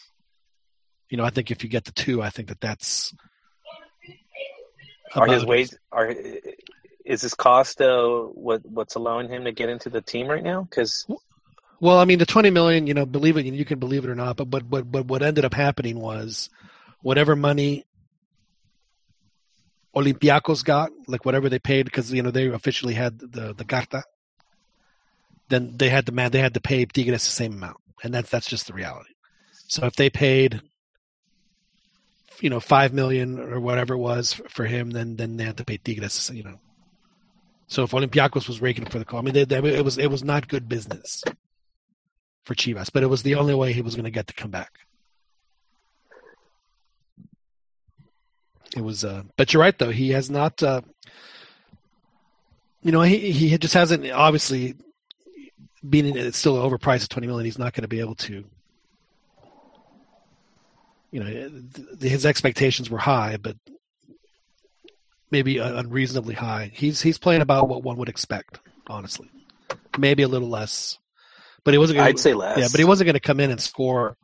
you 1.12 1.18
know, 1.18 1.24
I 1.24 1.30
think 1.30 1.50
if 1.50 1.62
you 1.62 1.68
get 1.68 1.84
the 1.84 1.92
two, 1.92 2.22
I 2.22 2.30
think 2.30 2.48
that 2.48 2.58
that's. 2.58 3.14
Are 5.14 5.26
his 5.26 5.44
ways 5.44 5.76
are 5.92 6.10
is 7.04 7.20
his 7.20 7.34
cost 7.34 7.82
uh, 7.82 8.08
what 8.08 8.64
what's 8.64 8.94
allowing 8.94 9.28
him 9.28 9.44
to 9.44 9.52
get 9.52 9.68
into 9.68 9.90
the 9.90 10.00
team 10.00 10.26
right 10.26 10.42
now? 10.42 10.62
Because 10.62 11.06
well, 11.82 11.98
I 11.98 12.04
mean, 12.04 12.20
the 12.20 12.26
twenty 12.26 12.50
million, 12.50 12.86
you 12.86 12.94
know, 12.94 13.04
believe 13.04 13.36
it, 13.36 13.44
you 13.44 13.64
can 13.64 13.80
believe 13.80 14.04
it 14.04 14.10
or 14.10 14.14
not, 14.14 14.36
but 14.36 14.48
but 14.48 14.70
but 14.70 14.88
but 14.88 15.06
what 15.06 15.20
ended 15.20 15.44
up 15.44 15.52
happening 15.52 15.98
was 15.98 16.48
whatever 17.00 17.34
money 17.34 17.84
Olympiacos 19.92 20.64
got, 20.64 20.92
like 21.08 21.24
whatever 21.24 21.48
they 21.48 21.58
paid, 21.58 21.86
because 21.86 22.12
you 22.12 22.22
know 22.22 22.30
they 22.30 22.46
officially 22.46 22.94
had 22.94 23.18
the 23.18 23.52
the 23.52 23.64
carta. 23.64 24.04
Then 25.48 25.76
they 25.76 25.88
had 25.88 26.06
the 26.06 26.12
man, 26.12 26.30
they 26.30 26.38
had 26.38 26.54
to 26.54 26.60
pay 26.60 26.84
Tigres 26.84 27.24
the 27.24 27.32
same 27.32 27.54
amount, 27.54 27.78
and 28.04 28.14
that's 28.14 28.30
that's 28.30 28.46
just 28.46 28.68
the 28.68 28.74
reality. 28.74 29.14
So 29.66 29.84
if 29.84 29.96
they 29.96 30.08
paid 30.08 30.60
you 32.38 32.48
know 32.48 32.60
five 32.60 32.92
million 32.92 33.40
or 33.40 33.58
whatever 33.58 33.94
it 33.94 33.98
was 33.98 34.34
for 34.50 34.66
him, 34.66 34.90
then 34.90 35.16
then 35.16 35.36
they 35.36 35.42
had 35.42 35.56
to 35.56 35.64
pay 35.64 35.78
Tigres. 35.78 36.30
You 36.32 36.44
know, 36.44 36.60
so 37.66 37.82
if 37.82 37.90
Olympiacos 37.90 38.46
was 38.46 38.62
raking 38.62 38.84
for 38.84 39.00
the 39.00 39.04
call, 39.04 39.18
I 39.18 39.22
mean, 39.22 39.34
they, 39.34 39.44
they, 39.46 39.58
it 39.58 39.84
was 39.84 39.98
it 39.98 40.12
was 40.12 40.22
not 40.22 40.46
good 40.46 40.68
business 40.68 41.24
for 42.44 42.54
Chivas, 42.54 42.90
but 42.92 43.02
it 43.02 43.06
was 43.08 43.22
the 43.22 43.36
only 43.36 43.54
way 43.54 43.72
he 43.72 43.82
was 43.82 43.94
going 43.94 44.04
to 44.04 44.10
get 44.10 44.26
to 44.28 44.34
come 44.34 44.50
back. 44.50 44.72
It 48.76 48.82
was, 48.82 49.04
uh, 49.04 49.22
but 49.36 49.52
you're 49.52 49.60
right 49.60 49.78
though. 49.78 49.90
He 49.90 50.10
has 50.10 50.30
not, 50.30 50.62
uh, 50.62 50.80
you 52.82 52.90
know, 52.90 53.02
he 53.02 53.30
he 53.30 53.58
just 53.58 53.74
hasn't 53.74 54.10
obviously 54.10 54.74
being 55.88 56.16
it's 56.16 56.38
still 56.38 56.56
overpriced 56.56 57.04
at 57.04 57.10
twenty 57.10 57.26
million. 57.26 57.44
He's 57.44 57.58
not 57.58 57.74
going 57.74 57.82
to 57.82 57.88
be 57.88 58.00
able 58.00 58.14
to 58.16 58.44
you 61.12 61.20
know 61.22 61.62
his 62.00 62.26
expectations 62.26 62.90
were 62.90 62.98
high, 62.98 63.36
but 63.36 63.56
maybe 65.30 65.58
unreasonably 65.58 66.34
high. 66.34 66.70
He's 66.72 67.00
he's 67.02 67.18
playing 67.18 67.42
about 67.42 67.68
what 67.68 67.82
one 67.82 67.98
would 67.98 68.08
expect, 68.08 68.58
honestly. 68.88 69.28
Maybe 69.98 70.22
a 70.22 70.28
little 70.28 70.48
less, 70.48 70.98
but 71.64 71.74
it 71.74 71.78
wasn't. 71.78 71.98
Gonna, 71.98 72.08
I'd 72.08 72.18
say 72.18 72.34
less. 72.34 72.58
Yeah, 72.58 72.68
but 72.70 72.78
he 72.78 72.84
wasn't 72.84 73.06
going 73.06 73.14
to 73.14 73.20
come 73.20 73.40
in 73.40 73.50
and 73.50 73.60
score, 73.60 74.16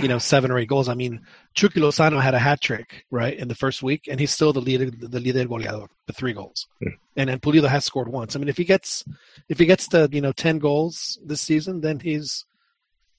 you 0.00 0.08
know, 0.08 0.18
seven 0.18 0.50
or 0.50 0.58
eight 0.58 0.68
goals. 0.68 0.88
I 0.88 0.94
mean, 0.94 1.22
Chucky 1.54 1.80
Lozano 1.80 2.20
had 2.20 2.34
a 2.34 2.38
hat 2.38 2.60
trick 2.60 3.04
right 3.10 3.36
in 3.36 3.48
the 3.48 3.54
first 3.54 3.82
week, 3.82 4.08
and 4.10 4.18
he's 4.18 4.30
still 4.30 4.52
the 4.52 4.60
leader, 4.60 4.90
the 4.90 5.20
leader 5.20 5.44
goleador 5.44 5.88
the 6.06 6.12
three 6.12 6.32
goals. 6.32 6.66
Hmm. 6.80 6.88
And 7.16 7.30
and 7.30 7.40
Pulido 7.40 7.68
has 7.68 7.84
scored 7.84 8.08
once. 8.08 8.34
I 8.34 8.38
mean, 8.38 8.48
if 8.48 8.56
he 8.56 8.64
gets 8.64 9.04
if 9.48 9.58
he 9.58 9.66
gets 9.66 9.88
the 9.88 10.08
you 10.12 10.20
know 10.20 10.32
ten 10.32 10.58
goals 10.58 11.18
this 11.24 11.40
season, 11.40 11.80
then 11.80 12.00
he's, 12.00 12.44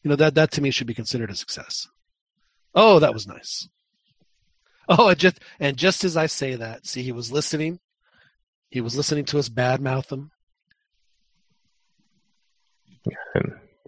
you 0.04 0.10
know, 0.10 0.16
that 0.16 0.36
that 0.36 0.52
to 0.52 0.62
me 0.62 0.72
should 0.72 0.88
be 0.88 0.94
considered 0.94 1.32
a 1.32 1.36
success. 1.36 1.88
Oh, 2.74 3.00
that 3.00 3.14
was 3.14 3.28
nice. 3.28 3.68
Oh, 4.88 5.08
and 5.10 5.20
just 5.20 5.40
and 5.60 5.78
just 5.78 6.04
as 6.04 6.18
I 6.18 6.28
say 6.28 6.56
that, 6.56 6.86
see, 6.86 7.02
he 7.02 7.12
was 7.12 7.32
listening. 7.32 7.80
He 8.70 8.82
was 8.82 8.96
listening 8.96 9.26
to 9.26 9.40
us 9.40 9.50
badmouth 9.50 10.12
him. 10.12 10.32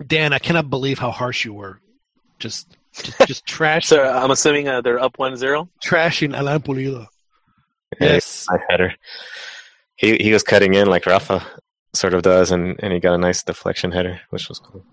Dan, 0.06 0.34
I 0.34 0.40
cannot 0.40 0.70
believe 0.70 1.00
how 1.00 1.12
harsh 1.12 1.46
you 1.46 1.54
were. 1.54 1.80
Just, 2.40 2.78
just, 2.94 3.18
just 3.28 3.46
trash. 3.46 3.88
so 3.88 4.04
I'm 4.04 4.32
assuming 4.32 4.68
uh, 4.68 4.82
they're 4.82 5.00
up 5.00 5.18
one 5.18 5.36
zero. 5.36 5.70
Trashing 5.84 6.36
Alan 6.36 6.62
Pulido. 6.62 7.08
Yes, 8.00 8.46
my 8.50 8.60
header. 8.70 8.94
He 9.96 10.18
he 10.18 10.34
was 10.34 10.44
cutting 10.44 10.74
in 10.74 10.88
like 10.88 11.06
Rafa 11.06 11.46
sort 11.94 12.14
of 12.14 12.22
does, 12.22 12.52
and 12.52 12.76
and 12.84 12.94
he 12.94 13.00
got 13.00 13.16
a 13.16 13.18
nice 13.18 13.44
deflection 13.44 13.92
header, 13.92 14.22
which 14.30 14.50
was 14.50 14.60
cool. 14.60 14.84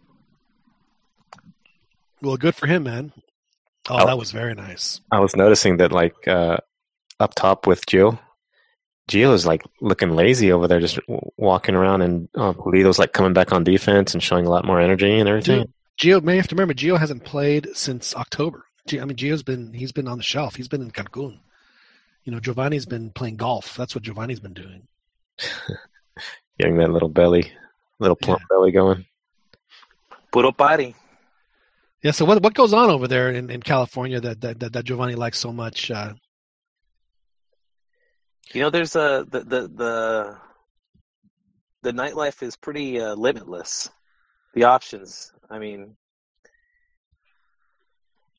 Well, 2.23 2.37
good 2.37 2.55
for 2.55 2.67
him, 2.67 2.85
man. 2.85 3.13
Oh, 3.91 3.97
I, 3.97 4.07
that 4.07 4.19
was 4.19 4.33
very 4.33 4.55
nice. 4.55 5.01
I 5.13 5.21
was 5.21 5.37
noticing 5.37 5.77
that, 5.79 5.93
like 5.93 6.27
uh, 6.27 6.57
up 7.21 7.35
top 7.35 7.67
with 7.67 7.85
Gio, 7.85 8.19
Gio 9.09 9.35
is 9.35 9.47
like 9.47 9.63
looking 9.81 10.17
lazy 10.17 10.51
over 10.51 10.67
there, 10.67 10.81
just 10.81 10.99
walking 11.37 11.75
around, 11.75 12.03
and 12.03 12.29
uh, 12.35 12.53
Pulido's 12.55 12.99
like 12.99 13.13
coming 13.13 13.35
back 13.35 13.53
on 13.53 13.63
defense 13.63 14.15
and 14.15 14.23
showing 14.23 14.47
a 14.47 14.51
lot 14.51 14.65
more 14.65 14.81
energy 14.81 15.19
and 15.19 15.29
everything. 15.29 15.73
Gio, 15.99 16.23
may 16.23 16.37
have 16.37 16.49
to 16.49 16.55
remember, 16.55 16.75
Gio 16.75 16.99
hasn't 16.99 17.25
played 17.25 17.69
since 17.75 18.17
October. 18.17 18.65
I 18.91 19.05
mean, 19.05 19.17
Gio's 19.17 19.43
been 19.43 19.73
he's 19.73 19.93
been 19.93 20.09
on 20.09 20.19
the 20.19 20.25
shelf. 20.25 20.57
He's 20.57 20.69
been 20.69 20.83
in 20.83 20.91
Cancun. 20.91 21.39
You 22.25 22.33
know, 22.33 22.41
Giovanni's 22.41 22.87
been 22.87 23.11
playing 23.11 23.37
golf. 23.37 23.77
That's 23.77 23.95
what 23.95 24.05
Giovanni's 24.05 24.41
been 24.41 24.55
doing. 24.55 24.87
Getting 26.59 26.77
that 26.79 26.91
little 26.91 27.09
belly, 27.09 27.53
little 27.99 28.17
plump 28.17 28.41
yeah. 28.41 28.47
belly 28.51 28.73
going. 28.73 29.05
Puro 30.33 30.53
party. 30.53 30.95
Yeah. 32.03 32.13
So 32.13 32.25
what 32.25 32.43
what 32.43 32.55
goes 32.55 32.73
on 32.73 32.91
over 32.91 33.07
there 33.07 33.31
in, 33.31 33.51
in 33.51 33.63
California 33.63 34.21
that, 34.21 34.41
that 34.41 34.61
that 34.61 34.85
Giovanni 34.85 35.15
likes 35.15 35.39
so 35.39 35.53
much? 35.53 35.91
Uh... 35.91 36.15
You 38.53 38.61
know, 38.63 38.71
there's 38.71 38.97
a 38.97 39.27
the 39.29 39.41
the 39.41 39.69
the, 39.69 40.37
the 41.83 41.93
nightlife 41.93 42.43
is 42.43 42.57
pretty 42.57 43.01
uh, 43.01 43.15
limitless. 43.15 43.91
The 44.55 44.65
options. 44.65 45.33
I 45.51 45.59
mean, 45.59 45.97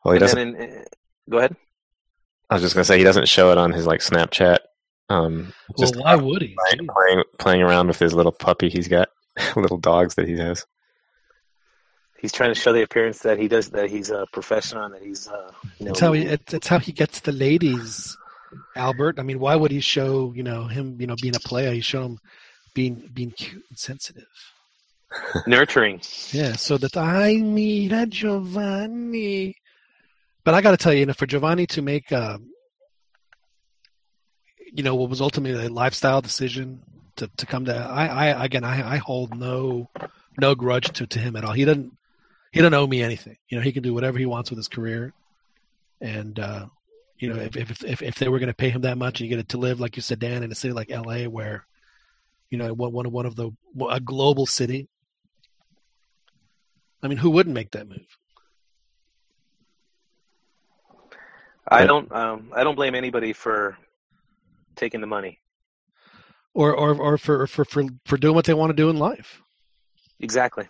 well, 0.04 0.14
he 0.14 0.20
doesn't. 0.20 0.40
In, 0.40 0.56
uh, 0.56 0.84
go 1.30 1.40
ahead. 1.40 1.56
I 2.50 2.56
was 2.56 2.62
just 2.62 2.76
gonna 2.76 2.86
say 2.86 2.98
he 2.98 3.04
doesn't 3.04 3.28
show 3.28 3.52
it 3.52 3.58
on 3.58 3.72
his 3.72 3.88
like 3.88 4.02
Snapchat. 4.02 4.60
Um, 5.10 5.54
well, 5.78 5.92
why 5.96 6.16
would 6.16 6.42
he? 6.42 6.56
Playing, 6.70 6.88
playing, 6.88 7.24
playing 7.38 7.62
around 7.62 7.88
with 7.88 8.00
his 8.00 8.14
little 8.14 8.32
puppy 8.32 8.70
he's 8.70 8.88
got, 8.88 9.10
little 9.56 9.78
dogs 9.78 10.16
that 10.16 10.28
he 10.28 10.38
has. 10.38 10.66
He's 12.20 12.32
trying 12.32 12.54
to 12.54 12.60
show 12.60 12.74
the 12.74 12.82
appearance 12.82 13.20
that 13.20 13.38
he 13.38 13.48
does 13.48 13.70
that 13.70 13.90
he's 13.90 14.10
a 14.10 14.26
professional 14.32 14.86
and 14.86 14.94
that 14.96 15.04
he's. 15.04 15.28
Uh, 15.28 15.52
you 15.80 15.86
know, 15.86 15.92
it's 15.92 16.00
how 16.00 16.14
he. 16.14 16.22
It's, 16.24 16.54
it's 16.54 16.68
how 16.68 16.80
he 16.80 16.92
gets 16.92 17.20
the 17.20 17.32
ladies. 17.32 18.18
Albert. 18.76 19.20
I 19.20 19.24
mean, 19.24 19.40
why 19.40 19.56
would 19.56 19.72
he 19.72 19.80
show 19.80 20.34
you 20.36 20.44
know 20.44 20.66
him 20.66 20.98
you 21.00 21.08
know 21.08 21.16
being 21.22 21.36
a 21.36 21.40
player? 21.40 21.72
He 21.72 21.82
show 21.82 22.04
him 22.04 22.20
being 22.74 23.10
being 23.14 23.32
cute 23.32 23.64
and 23.70 23.78
sensitive, 23.78 24.28
nurturing. 25.48 26.02
Yeah, 26.32 26.54
so 26.54 26.78
that 26.78 26.98
I 26.98 27.38
meet 27.38 27.92
a 27.92 28.06
Giovanni. 28.06 29.56
But 30.44 30.54
I 30.54 30.62
got 30.62 30.72
to 30.72 30.78
tell 30.78 30.94
you, 30.94 31.00
you 31.00 31.06
know, 31.08 31.14
for 31.14 31.26
Giovanni 31.26 31.66
to 31.68 31.82
make, 31.82 32.12
uh, 32.12 32.38
you 34.72 34.84
know, 34.84 34.94
what 34.94 35.10
was 35.10 35.20
ultimately 35.20 35.66
a 35.66 35.70
lifestyle 35.70 36.22
decision 36.22 36.84
to, 37.16 37.28
to 37.38 37.46
come 37.48 37.66
to, 37.66 37.76
I, 37.76 38.06
I 38.06 38.46
again, 38.46 38.64
I, 38.64 38.94
I 38.94 38.98
hold 38.98 39.36
no 39.36 39.90
no 40.40 40.54
grudge 40.54 40.92
to, 40.94 41.08
to 41.08 41.20
him 41.20 41.36
at 41.36 41.44
all. 41.44 41.54
He 41.54 41.66
doesn't 41.66 41.92
he 42.52 42.62
doesn't 42.62 42.74
owe 42.74 42.88
me 42.88 43.02
anything. 43.02 43.38
You 43.50 43.58
know, 43.58 43.64
he 43.64 43.72
can 43.72 43.84
do 43.84 43.94
whatever 43.94 44.18
he 44.18 44.26
wants 44.26 44.50
with 44.50 44.58
his 44.58 44.68
career, 44.68 45.14
and 46.00 46.40
uh, 46.40 46.68
you 47.18 47.34
know, 47.34 47.40
if 47.40 47.56
if 47.56 47.84
if, 47.84 48.02
if 48.02 48.16
they 48.16 48.28
were 48.28 48.40
going 48.40 48.48
to 48.48 48.54
pay 48.54 48.70
him 48.70 48.82
that 48.82 48.98
much 48.98 49.20
and 49.20 49.30
you 49.30 49.36
get 49.36 49.40
it 49.40 49.50
to 49.50 49.58
live, 49.58 49.80
like 49.80 49.96
you 49.96 50.02
said, 50.02 50.20
Dan, 50.20 50.44
in 50.44 50.52
a 50.52 50.56
city 50.56 50.74
like 50.74 50.92
L.A., 50.92 51.28
where 51.28 51.66
you 52.50 52.58
know 52.58 52.74
one 52.74 52.92
one 52.92 53.06
one 53.06 53.06
of 53.06 53.14
one 53.14 53.26
of 53.26 53.36
the 53.36 53.52
a 53.90 54.00
global 54.00 54.46
city. 54.46 54.90
I 57.02 57.08
mean, 57.08 57.18
who 57.18 57.30
wouldn't 57.30 57.54
make 57.54 57.72
that 57.72 57.88
move? 57.88 58.18
I 61.68 61.86
don't. 61.86 62.12
Um, 62.12 62.52
I 62.54 62.64
don't 62.64 62.76
blame 62.76 62.96
anybody 62.96 63.34
for 63.34 63.78
taking 64.76 65.02
the 65.02 65.08
money, 65.08 65.40
or 66.54 66.76
or 66.76 66.96
or 66.96 67.18
for 67.18 67.48
for 67.48 67.66
for 67.66 67.84
for 68.06 68.18
doing 68.18 68.36
what 68.36 68.46
they 68.46 68.54
want 68.54 68.72
to 68.72 68.76
do 68.76 68.90
in 68.90 68.98
life. 68.98 69.42
Exactly. 70.20 70.68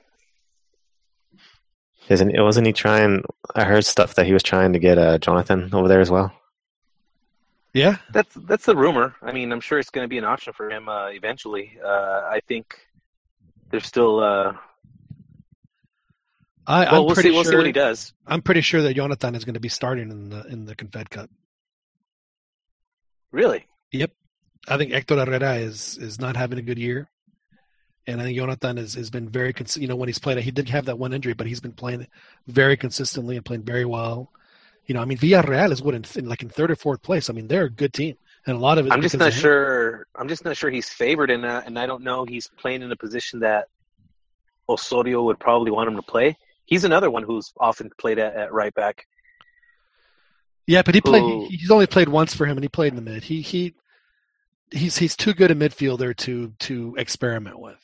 Isn't 2.09 2.35
it? 2.35 2.41
Wasn't 2.41 2.67
he 2.67 2.73
trying? 2.73 3.23
I 3.55 3.63
heard 3.63 3.85
stuff 3.85 4.15
that 4.15 4.25
he 4.25 4.33
was 4.33 4.43
trying 4.43 4.73
to 4.73 4.79
get 4.79 4.97
uh, 4.97 5.17
Jonathan 5.17 5.69
over 5.73 5.87
there 5.87 6.01
as 6.01 6.11
well. 6.11 6.31
Yeah, 7.73 7.97
that's 8.13 8.33
that's 8.33 8.65
the 8.65 8.75
rumor. 8.75 9.15
I 9.21 9.31
mean, 9.31 9.51
I'm 9.51 9.59
sure 9.59 9.79
it's 9.79 9.89
going 9.89 10.05
to 10.05 10.09
be 10.09 10.17
an 10.17 10.23
option 10.23 10.53
for 10.53 10.69
him 10.69 10.87
uh, 10.87 11.07
eventually. 11.07 11.77
Uh, 11.83 12.21
I 12.31 12.41
think 12.47 12.77
there's 13.69 13.85
still. 13.85 14.19
Uh, 14.19 14.53
I, 16.67 16.91
well, 16.91 17.05
we'll 17.05 17.15
see. 17.15 17.31
We'll 17.31 17.43
see 17.43 17.55
what 17.55 17.65
he 17.65 17.71
does. 17.71 18.13
I'm 18.25 18.41
pretty 18.41 18.61
sure 18.61 18.81
that 18.81 18.93
Jonathan 18.93 19.35
is 19.35 19.43
going 19.43 19.55
to 19.55 19.59
be 19.59 19.69
starting 19.69 20.09
in 20.09 20.29
the 20.29 20.45
in 20.45 20.65
the 20.65 20.75
Confed 20.75 21.09
Cup. 21.09 21.29
Really? 23.31 23.65
Yep. 23.91 24.11
I 24.67 24.77
think 24.77 24.91
Hector 24.91 25.17
Herrera 25.17 25.55
is 25.55 25.97
is 25.97 26.19
not 26.19 26.37
having 26.37 26.59
a 26.59 26.61
good 26.61 26.79
year. 26.79 27.09
And 28.07 28.21
I 28.21 28.25
think 28.25 28.37
Jonathan 28.37 28.77
has, 28.77 28.93
has 28.93 29.09
been 29.09 29.29
very, 29.29 29.51
cons- 29.51 29.77
you 29.77 29.87
know, 29.87 29.95
when 29.95 30.07
he's 30.07 30.19
played, 30.19 30.37
he 30.37 30.51
did 30.51 30.69
have 30.69 30.85
that 30.85 30.99
one 30.99 31.13
injury, 31.13 31.33
but 31.33 31.47
he's 31.47 31.59
been 31.59 31.71
playing 31.71 32.07
very 32.47 32.77
consistently 32.77 33.35
and 33.35 33.43
playing 33.43 33.63
very 33.63 33.85
well. 33.85 34.31
You 34.85 34.93
know, 34.93 35.01
I 35.01 35.05
mean, 35.05 35.17
Villarreal 35.17 35.71
is 35.71 35.81
what 35.81 35.95
in, 35.95 36.05
in 36.15 36.29
like 36.29 36.43
in 36.43 36.49
third 36.49 36.69
or 36.69 36.75
fourth 36.75 37.01
place. 37.01 37.29
I 37.29 37.33
mean, 37.33 37.47
they're 37.47 37.65
a 37.65 37.69
good 37.69 37.93
team, 37.93 38.17
and 38.45 38.55
a 38.55 38.59
lot 38.59 38.77
of 38.77 38.85
it. 38.85 38.91
I'm 38.91 39.01
just 39.01 39.17
not 39.17 39.33
sure. 39.33 40.05
I'm 40.15 40.27
just 40.27 40.45
not 40.45 40.55
sure 40.55 40.69
he's 40.69 40.89
favored 40.89 41.31
in 41.31 41.41
that, 41.41 41.65
and 41.65 41.79
I 41.79 41.87
don't 41.87 42.03
know 42.03 42.25
he's 42.25 42.47
playing 42.47 42.83
in 42.83 42.91
a 42.91 42.95
position 42.95 43.39
that 43.39 43.67
Osorio 44.69 45.23
would 45.23 45.39
probably 45.39 45.71
want 45.71 45.89
him 45.89 45.95
to 45.95 46.03
play. 46.03 46.37
He's 46.65 46.83
another 46.83 47.09
one 47.09 47.23
who's 47.23 47.51
often 47.59 47.89
played 47.97 48.19
at, 48.19 48.35
at 48.35 48.53
right 48.53 48.73
back. 48.73 49.07
Yeah, 50.67 50.83
but 50.83 50.93
he 50.93 51.01
played. 51.01 51.23
He, 51.49 51.57
he's 51.57 51.71
only 51.71 51.87
played 51.87 52.09
once 52.09 52.35
for 52.35 52.45
him, 52.45 52.57
and 52.57 52.63
he 52.63 52.69
played 52.69 52.89
in 52.89 52.95
the 52.95 53.01
mid. 53.01 53.23
He 53.23 53.41
he 53.41 53.73
he's 54.69 54.97
he's 54.97 55.15
too 55.15 55.33
good 55.33 55.49
a 55.49 55.55
midfielder 55.55 56.15
to 56.17 56.53
to 56.59 56.95
experiment 56.99 57.59
with 57.59 57.79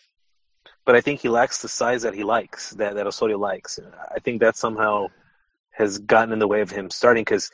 but 0.85 0.95
I 0.95 1.01
think 1.01 1.19
he 1.19 1.29
lacks 1.29 1.61
the 1.61 1.67
size 1.67 2.01
that 2.03 2.13
he 2.13 2.23
likes, 2.23 2.71
that, 2.71 2.95
that 2.95 3.07
Osorio 3.07 3.37
likes. 3.37 3.79
I 4.13 4.19
think 4.19 4.41
that 4.41 4.57
somehow 4.57 5.07
has 5.71 5.99
gotten 5.99 6.33
in 6.33 6.39
the 6.39 6.47
way 6.47 6.61
of 6.61 6.69
him 6.69 6.89
starting 6.89 7.23
because 7.23 7.51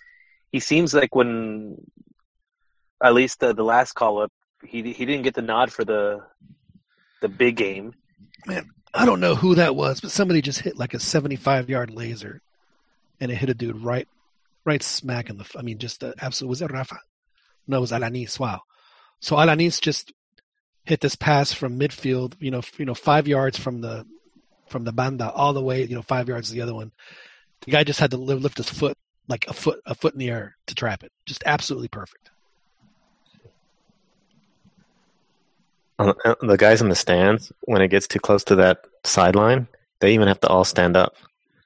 he 0.51 0.59
seems 0.59 0.93
like 0.93 1.13
when, 1.15 1.77
at 3.03 3.13
least 3.13 3.39
the, 3.39 3.53
the 3.53 3.63
last 3.63 3.93
call 3.93 4.21
up, 4.21 4.31
he 4.65 4.81
he 4.91 5.05
didn't 5.05 5.21
get 5.21 5.35
the 5.35 5.41
nod 5.41 5.71
for 5.71 5.85
the 5.85 6.23
the 7.21 7.29
big 7.29 7.55
game. 7.55 7.93
Man, 8.45 8.69
I 8.93 9.05
don't 9.05 9.19
know 9.19 9.35
who 9.35 9.55
that 9.55 9.75
was, 9.75 10.01
but 10.01 10.11
somebody 10.11 10.41
just 10.41 10.61
hit 10.61 10.77
like 10.77 10.93
a 10.93 10.99
75 10.99 11.69
yard 11.69 11.91
laser, 11.91 12.41
and 13.19 13.31
it 13.31 13.35
hit 13.35 13.49
a 13.49 13.53
dude 13.53 13.83
right, 13.83 14.07
right 14.65 14.81
smack 14.81 15.29
in 15.29 15.37
the. 15.37 15.45
I 15.55 15.61
mean, 15.61 15.77
just 15.77 16.03
absolutely. 16.03 16.49
Was 16.49 16.61
it 16.61 16.71
Rafa? 16.71 16.97
No, 17.67 17.77
it 17.77 17.81
was 17.81 17.91
Alanis. 17.91 18.39
Wow. 18.39 18.61
So 19.19 19.35
Alanis 19.35 19.81
just 19.81 20.13
hit 20.87 21.01
this 21.01 21.15
pass 21.15 21.51
from 21.51 21.77
midfield, 21.77 22.33
you 22.39 22.49
know, 22.49 22.61
you 22.77 22.85
know, 22.85 22.93
five 22.93 23.27
yards 23.27 23.59
from 23.59 23.81
the 23.81 24.05
from 24.69 24.85
the 24.85 24.93
banda 24.93 25.29
all 25.29 25.53
the 25.53 25.61
way, 25.61 25.83
you 25.83 25.95
know, 25.95 26.01
five 26.01 26.29
yards 26.29 26.47
to 26.47 26.55
the 26.55 26.61
other 26.61 26.73
one. 26.73 26.91
The 27.61 27.71
guy 27.71 27.83
just 27.83 27.99
had 27.99 28.11
to 28.11 28.17
lift 28.17 28.57
his 28.57 28.69
foot 28.69 28.97
like 29.27 29.45
a 29.49 29.53
foot 29.53 29.81
a 29.85 29.93
foot 29.93 30.13
in 30.13 30.19
the 30.19 30.29
air 30.29 30.55
to 30.67 30.75
trap 30.75 31.03
it. 31.03 31.11
Just 31.25 31.43
absolutely 31.45 31.89
perfect. 31.89 32.31
Uh, 35.99 36.13
the 36.41 36.57
guys 36.57 36.81
in 36.81 36.89
the 36.89 36.95
stands, 36.95 37.51
when 37.61 37.81
it 37.81 37.89
gets 37.89 38.07
too 38.07 38.19
close 38.19 38.43
to 38.45 38.55
that 38.55 38.85
sideline, 39.03 39.67
they 39.99 40.13
even 40.13 40.27
have 40.27 40.39
to 40.39 40.47
all 40.47 40.63
stand 40.63 40.95
up. 40.95 41.15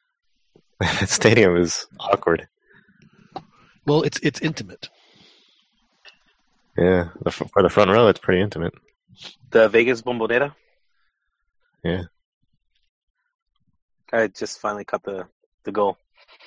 that 0.80 1.10
stadium 1.10 1.58
is 1.58 1.86
awkward. 2.00 2.48
Well, 3.86 4.02
it's 4.02 4.20
it's 4.24 4.42
intimate. 4.42 4.90
Yeah, 6.76 7.10
for 7.30 7.62
the 7.62 7.70
front 7.70 7.92
row, 7.92 8.08
it's 8.08 8.20
pretty 8.20 8.42
intimate. 8.42 8.74
The 9.50 9.70
Vegas 9.70 10.02
Bombonera. 10.02 10.54
Yeah. 11.84 12.04
I 14.14 14.28
just 14.28 14.60
finally 14.60 14.84
caught 14.84 15.04
the 15.04 15.26
the 15.64 15.72
goal. 15.72 15.98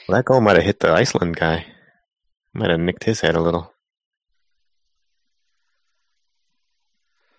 Well, 0.08 0.18
that 0.18 0.24
goal 0.24 0.40
might 0.40 0.56
have 0.56 0.64
hit 0.64 0.80
the 0.80 0.92
Iceland 0.92 1.36
guy. 1.36 1.66
Might 2.52 2.70
have 2.70 2.80
nicked 2.80 3.04
his 3.04 3.20
head 3.20 3.36
a 3.36 3.40
little. 3.40 3.72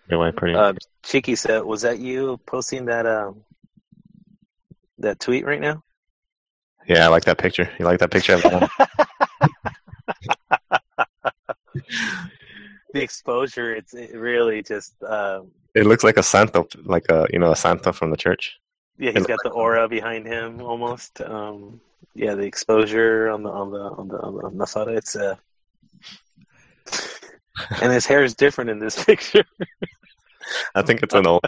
Anyway, 0.10 0.32
pretty. 0.32 0.56
Uh, 0.56 0.74
Cheeky 1.04 1.36
said, 1.36 1.64
"Was 1.64 1.82
that 1.82 2.00
you 2.00 2.40
posting 2.46 2.86
that 2.86 3.06
um 3.06 3.44
that 5.00 5.20
tweet 5.20 5.46
right 5.46 5.62
now?" 5.62 5.84
Yeah, 6.88 7.06
I 7.06 7.10
like 7.10 7.26
that 7.26 7.38
picture. 7.38 7.70
You 7.80 7.86
like 7.86 8.00
that 8.00 8.12
picture? 8.12 8.38
the 12.96 13.04
exposure, 13.04 13.76
it's 13.76 13.94
it 13.94 14.16
really 14.16 14.64
just. 14.64 14.96
Um, 15.04 15.52
it 15.76 15.86
looks 15.86 16.04
like 16.04 16.18
a 16.18 16.24
Santo, 16.24 16.68
like 16.84 17.06
a 17.10 17.28
you 17.32 17.38
know 17.38 17.52
a 17.52 17.56
Santo 17.56 17.92
from 17.92 18.10
the 18.10 18.18
church. 18.18 18.58
Yeah, 18.98 19.12
he's 19.12 19.28
got 19.28 19.40
the 19.44 19.50
aura 19.50 19.88
behind 19.88 20.26
him 20.26 20.62
almost. 20.62 21.22
Um, 21.22 21.82
yeah, 22.16 22.34
the 22.34 22.44
exposure 22.44 23.30
on 23.30 23.44
the 23.44 23.50
on 23.50 23.72
the 23.72 23.80
on 23.80 24.08
the 24.08 24.18
on 24.18 24.58
the, 24.58 24.66
photo. 24.66 24.94
It's 24.94 25.16
uh, 25.16 25.36
and 27.82 27.92
his 27.92 28.06
hair 28.06 28.24
is 28.24 28.34
different 28.34 28.70
in 28.70 28.80
this 28.80 29.04
picture. 29.10 29.44
I 30.74 30.82
think 30.82 31.04
it's 31.04 31.14
an 31.14 31.28
old. 31.28 31.46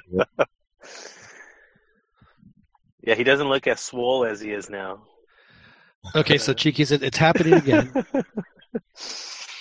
yeah, 3.02 3.16
he 3.16 3.24
doesn't 3.24 3.48
look 3.48 3.66
as 3.68 3.80
swole 3.80 4.26
as 4.26 4.42
he 4.42 4.52
is 4.52 4.70
now. 4.70 5.04
Okay, 6.16 6.38
so 6.38 6.54
Cheeky 6.54 6.86
said 6.86 7.04
it's 7.04 7.18
happening 7.18 7.54
again. 7.54 7.92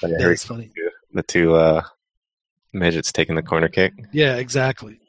yeah, 0.03 0.19
That's 0.19 0.45
funny 0.45 0.71
the 1.17 1.23
two 1.23 1.55
uh, 1.55 1.83
midgets 2.73 3.13
taking 3.13 3.35
the 3.35 3.43
corner 3.43 3.69
kick. 3.69 3.93
Yeah, 4.13 4.37
exactly. 4.37 5.01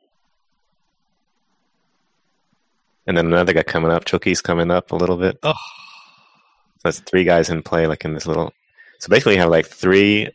And 3.06 3.18
then 3.18 3.28
another 3.28 3.54
guy 3.54 3.64
coming 3.64 3.92
up. 3.92 4.06
Chucky's 4.06 4.42
coming 4.42 4.70
up 4.72 4.92
a 4.92 4.96
little 4.96 5.18
bit. 5.18 5.38
Oh. 5.44 5.54
So 5.54 6.82
that's 6.84 7.00
three 7.00 7.24
guys 7.24 7.50
in 7.50 7.64
play, 7.64 7.88
like 7.88 8.04
in 8.04 8.14
this 8.14 8.28
little. 8.28 8.54
So 9.00 9.10
basically, 9.10 9.36
you 9.36 9.40
have 9.42 9.50
like 9.50 9.68
three 9.68 10.30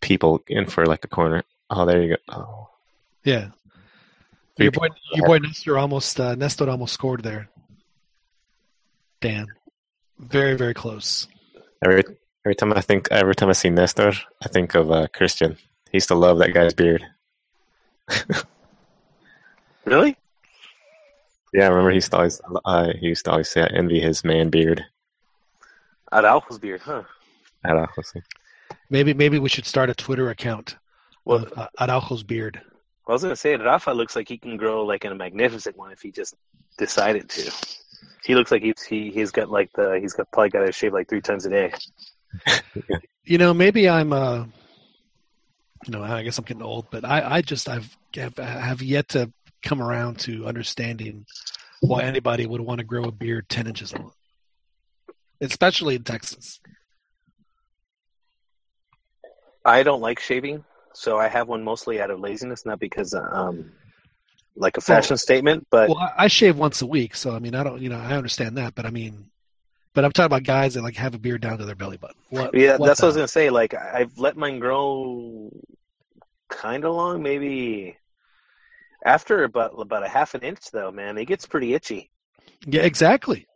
people 0.00 0.42
in 0.48 0.66
for 0.66 0.84
like 0.84 1.04
a 1.04 1.08
corner. 1.08 1.44
Oh, 1.70 1.86
there 1.86 2.02
you 2.02 2.08
go. 2.10 2.16
Oh. 2.28 2.68
Yeah. 3.24 3.48
Three 4.56 4.66
your 4.66 4.72
boy, 4.72 4.88
your 5.14 5.26
boy 5.26 5.38
Nestor 5.38 5.78
almost 5.78 6.20
uh, 6.20 6.34
Nestor 6.34 6.68
almost 6.68 6.92
scored 6.92 7.22
there. 7.22 7.48
Dan, 9.22 9.46
very 10.18 10.56
very 10.56 10.74
close. 10.74 11.26
Every 11.82 12.02
Every 12.44 12.54
time 12.54 12.72
I 12.72 12.80
think, 12.80 13.08
every 13.10 13.34
time 13.34 13.48
I 13.48 13.52
see 13.52 13.70
Nestor, 13.70 14.12
I 14.42 14.48
think 14.48 14.74
of 14.74 14.90
uh, 14.90 15.06
Christian. 15.14 15.56
He 15.90 15.96
used 15.96 16.08
to 16.08 16.14
love 16.14 16.38
that 16.38 16.54
guy's 16.54 16.74
beard. 16.74 17.04
really? 19.84 20.16
Yeah, 21.52 21.66
I 21.66 21.68
remember 21.68 21.90
he 21.90 21.96
used 21.96 22.10
to 22.10 22.16
always, 22.16 22.40
uh, 22.64 22.92
he 22.98 23.08
used 23.08 23.24
to 23.26 23.30
always 23.30 23.50
say, 23.50 23.62
I 23.62 23.66
envy 23.66 24.00
his 24.00 24.24
man 24.24 24.50
beard. 24.50 24.84
Araujo's 26.12 26.58
beard, 26.58 26.80
huh? 26.80 27.02
Araujo's. 27.64 28.14
Maybe, 28.90 29.14
maybe 29.14 29.38
we 29.38 29.48
should 29.48 29.66
start 29.66 29.90
a 29.90 29.94
Twitter 29.94 30.30
account 30.30 30.76
well, 31.24 31.46
uh, 31.56 31.66
Araujo's 31.78 32.22
beard. 32.22 32.60
I 33.08 33.12
was 33.12 33.22
gonna 33.22 33.36
say 33.36 33.56
Rafa 33.56 33.92
looks 33.92 34.16
like 34.16 34.28
he 34.28 34.38
can 34.38 34.56
grow 34.56 34.84
like 34.84 35.04
in 35.04 35.12
a 35.12 35.14
magnificent 35.14 35.76
one 35.76 35.92
if 35.92 36.00
he 36.00 36.10
just 36.10 36.34
decided 36.78 37.28
to. 37.30 37.52
He 38.24 38.34
looks 38.34 38.50
like 38.50 38.62
he's 38.62 38.82
he 38.82 39.10
he's 39.10 39.30
got 39.30 39.50
like 39.50 39.70
the 39.74 39.98
he's 40.00 40.12
got 40.12 40.30
probably 40.32 40.50
got 40.50 40.64
to 40.64 40.72
shave 40.72 40.92
like 40.92 41.08
three 41.08 41.20
times 41.20 41.44
a 41.46 41.50
day. 41.50 41.72
You 43.24 43.38
know, 43.38 43.54
maybe 43.54 43.88
I'm 43.88 44.12
uh, 44.12 44.44
you 45.86 45.92
know, 45.92 46.02
I 46.02 46.22
guess 46.22 46.38
I'm 46.38 46.44
getting 46.44 46.62
old, 46.62 46.86
but 46.90 47.04
I 47.04 47.36
I 47.36 47.42
just 47.42 47.68
I've 47.68 47.96
have, 48.14 48.36
have 48.36 48.82
yet 48.82 49.08
to 49.10 49.32
come 49.62 49.80
around 49.80 50.18
to 50.20 50.46
understanding 50.46 51.26
why 51.80 52.02
anybody 52.02 52.46
would 52.46 52.60
want 52.60 52.78
to 52.78 52.84
grow 52.84 53.04
a 53.04 53.12
beard 53.12 53.48
ten 53.48 53.66
inches 53.66 53.92
long, 53.92 54.12
especially 55.40 55.96
in 55.96 56.04
Texas. 56.04 56.60
I 59.64 59.82
don't 59.82 60.00
like 60.00 60.18
shaving, 60.18 60.64
so 60.92 61.18
I 61.18 61.28
have 61.28 61.48
one 61.48 61.62
mostly 61.62 62.00
out 62.00 62.10
of 62.10 62.20
laziness, 62.20 62.66
not 62.66 62.80
because 62.80 63.14
um, 63.14 63.72
like 64.56 64.76
a 64.76 64.80
fashion 64.80 65.14
well, 65.14 65.18
statement. 65.18 65.66
But 65.70 65.88
well, 65.88 66.12
I 66.16 66.28
shave 66.28 66.56
once 66.56 66.82
a 66.82 66.86
week, 66.86 67.14
so 67.14 67.34
I 67.34 67.38
mean, 67.38 67.54
I 67.54 67.64
don't, 67.64 67.80
you 67.80 67.88
know, 67.88 67.98
I 67.98 68.16
understand 68.16 68.56
that, 68.58 68.74
but 68.74 68.86
I 68.86 68.90
mean, 68.90 69.30
but 69.94 70.04
I'm 70.04 70.12
talking 70.12 70.26
about 70.26 70.44
guys 70.44 70.74
that 70.74 70.82
like 70.82 70.96
have 70.96 71.14
a 71.14 71.18
beard 71.18 71.40
down 71.40 71.58
to 71.58 71.64
their 71.64 71.74
belly 71.74 71.96
button. 71.96 72.16
What, 72.30 72.54
yeah, 72.54 72.76
what 72.76 72.86
that's 72.86 73.00
the? 73.00 73.06
what 73.06 73.08
I 73.08 73.10
was 73.10 73.16
gonna 73.16 73.28
say. 73.28 73.50
Like 73.50 73.74
I've 73.74 74.16
let 74.18 74.36
mine 74.36 74.58
grow 74.58 75.50
kind 76.48 76.84
of 76.84 76.94
long, 76.94 77.22
maybe 77.22 77.96
after 79.04 79.44
about 79.44 79.72
about 79.78 80.04
a 80.04 80.08
half 80.08 80.34
an 80.34 80.42
inch, 80.42 80.70
though. 80.70 80.90
Man, 80.90 81.18
it 81.18 81.26
gets 81.26 81.46
pretty 81.46 81.74
itchy. 81.74 82.10
Yeah, 82.66 82.82
exactly. 82.82 83.46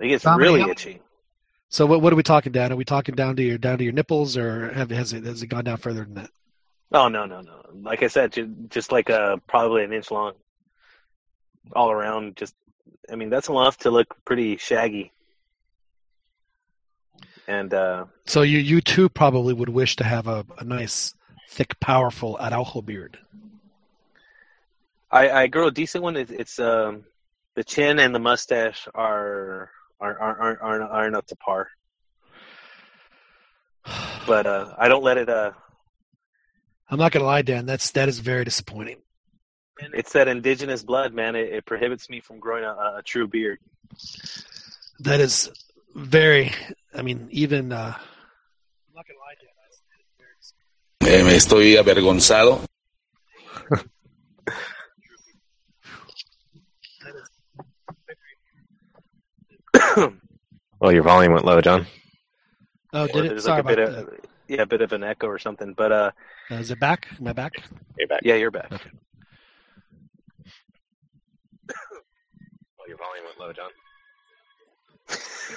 It 0.00 0.08
gets 0.08 0.24
really 0.24 0.62
itchy. 0.62 1.00
So 1.70 1.86
what 1.86 2.00
what 2.00 2.12
are 2.12 2.16
we 2.16 2.22
talking 2.22 2.52
down? 2.52 2.72
Are 2.72 2.76
we 2.76 2.84
talking 2.84 3.14
down 3.14 3.36
to 3.36 3.42
your 3.42 3.58
down 3.58 3.78
to 3.78 3.84
your 3.84 3.92
nipples, 3.92 4.36
or 4.36 4.72
have, 4.72 4.90
has 4.90 5.12
it 5.12 5.24
has 5.24 5.42
it 5.42 5.48
gone 5.48 5.64
down 5.64 5.76
further 5.76 6.04
than 6.04 6.14
that? 6.14 6.30
Oh 6.92 7.08
no 7.08 7.26
no 7.26 7.40
no! 7.40 7.62
Like 7.82 8.02
I 8.02 8.06
said, 8.06 8.34
just 8.70 8.92
like 8.92 9.10
a 9.10 9.20
uh, 9.20 9.36
probably 9.46 9.84
an 9.84 9.92
inch 9.92 10.10
long, 10.10 10.34
all 11.74 11.90
around. 11.90 12.36
Just 12.36 12.54
I 13.10 13.16
mean 13.16 13.28
that's 13.28 13.48
enough 13.48 13.76
to 13.78 13.90
look 13.90 14.16
pretty 14.24 14.56
shaggy. 14.56 15.12
And 17.48 17.72
uh, 17.72 18.04
so 18.26 18.42
you 18.42 18.58
you 18.58 18.82
too 18.82 19.08
probably 19.08 19.54
would 19.54 19.70
wish 19.70 19.96
to 19.96 20.04
have 20.04 20.28
a, 20.28 20.44
a 20.58 20.64
nice, 20.64 21.14
thick, 21.48 21.80
powerful 21.80 22.36
Araujo 22.38 22.82
beard. 22.82 23.18
I 25.10 25.30
I 25.30 25.46
grow 25.46 25.68
a 25.68 25.70
decent 25.70 26.04
one. 26.04 26.16
It's, 26.16 26.30
it's 26.30 26.58
um 26.58 27.04
the 27.56 27.64
chin 27.64 27.98
and 28.00 28.14
the 28.14 28.18
mustache 28.18 28.86
are 28.94 29.70
aren't 29.98 30.20
aren't 30.20 30.60
aren't, 30.60 30.82
aren't 30.90 31.16
up 31.16 31.26
to 31.28 31.36
par. 31.36 31.68
But 34.26 34.46
uh, 34.46 34.74
I 34.76 34.88
don't 34.88 35.02
let 35.02 35.16
it. 35.16 35.30
Uh, 35.30 35.52
I'm 36.90 36.98
not 36.98 37.12
gonna 37.12 37.24
lie, 37.24 37.40
Dan. 37.40 37.64
That's 37.64 37.92
that 37.92 38.10
is 38.10 38.18
very 38.18 38.44
disappointing. 38.44 38.98
It's 39.94 40.12
that 40.12 40.28
indigenous 40.28 40.82
blood, 40.82 41.14
man. 41.14 41.34
It, 41.34 41.48
it 41.48 41.64
prohibits 41.64 42.10
me 42.10 42.20
from 42.20 42.40
growing 42.40 42.64
a, 42.64 42.96
a, 42.98 43.02
true 43.04 43.26
beard. 43.26 43.58
That 44.98 45.20
is 45.20 45.50
very. 45.94 46.52
I 46.94 47.02
mean, 47.02 47.28
even. 47.30 47.72
Uh, 47.72 47.94
I'm 47.96 48.94
not 48.94 49.06
gonna 49.06 49.18
lie, 49.18 49.34
Dan. 49.40 49.48
Me 51.24 51.34
estoy 51.34 51.76
avergonzado. 51.78 52.64
well, 60.80 60.92
your 60.92 61.02
volume 61.02 61.32
went 61.32 61.44
low, 61.44 61.60
John. 61.60 61.86
Oh, 62.92 63.06
did 63.06 63.26
it? 63.26 63.40
Sorry 63.40 63.62
like 63.62 63.78
about 63.78 64.06
that. 64.06 64.20
yeah, 64.48 64.62
a 64.62 64.66
bit 64.66 64.80
of 64.80 64.92
an 64.92 65.02
echo 65.02 65.26
or 65.26 65.38
something. 65.38 65.74
But 65.74 65.92
uh, 65.92 66.10
uh, 66.50 66.54
is 66.54 66.70
it 66.70 66.80
back? 66.80 67.06
Am 67.18 67.26
I 67.26 67.32
back? 67.32 67.52
You're 67.98 68.08
back. 68.08 68.20
Yeah, 68.24 68.34
you're 68.34 68.50
back. 68.50 68.72
Okay. 68.72 68.90
well, 72.78 72.88
your 72.88 72.98
volume 72.98 73.24
went 73.24 73.38
low, 73.38 73.52
John. 73.52 73.70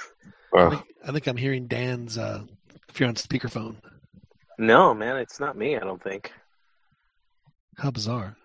I, 0.54 0.70
think, 0.70 0.82
I 1.06 1.12
think 1.12 1.26
I'm 1.26 1.36
hearing 1.36 1.66
Dan's. 1.66 2.18
Uh, 2.18 2.42
if 2.88 3.00
you're 3.00 3.08
on 3.08 3.14
speakerphone. 3.14 3.76
No, 4.58 4.92
man, 4.92 5.16
it's 5.16 5.40
not 5.40 5.56
me. 5.56 5.76
I 5.76 5.80
don't 5.80 6.02
think. 6.02 6.30
How 7.78 7.90
bizarre. 7.90 8.36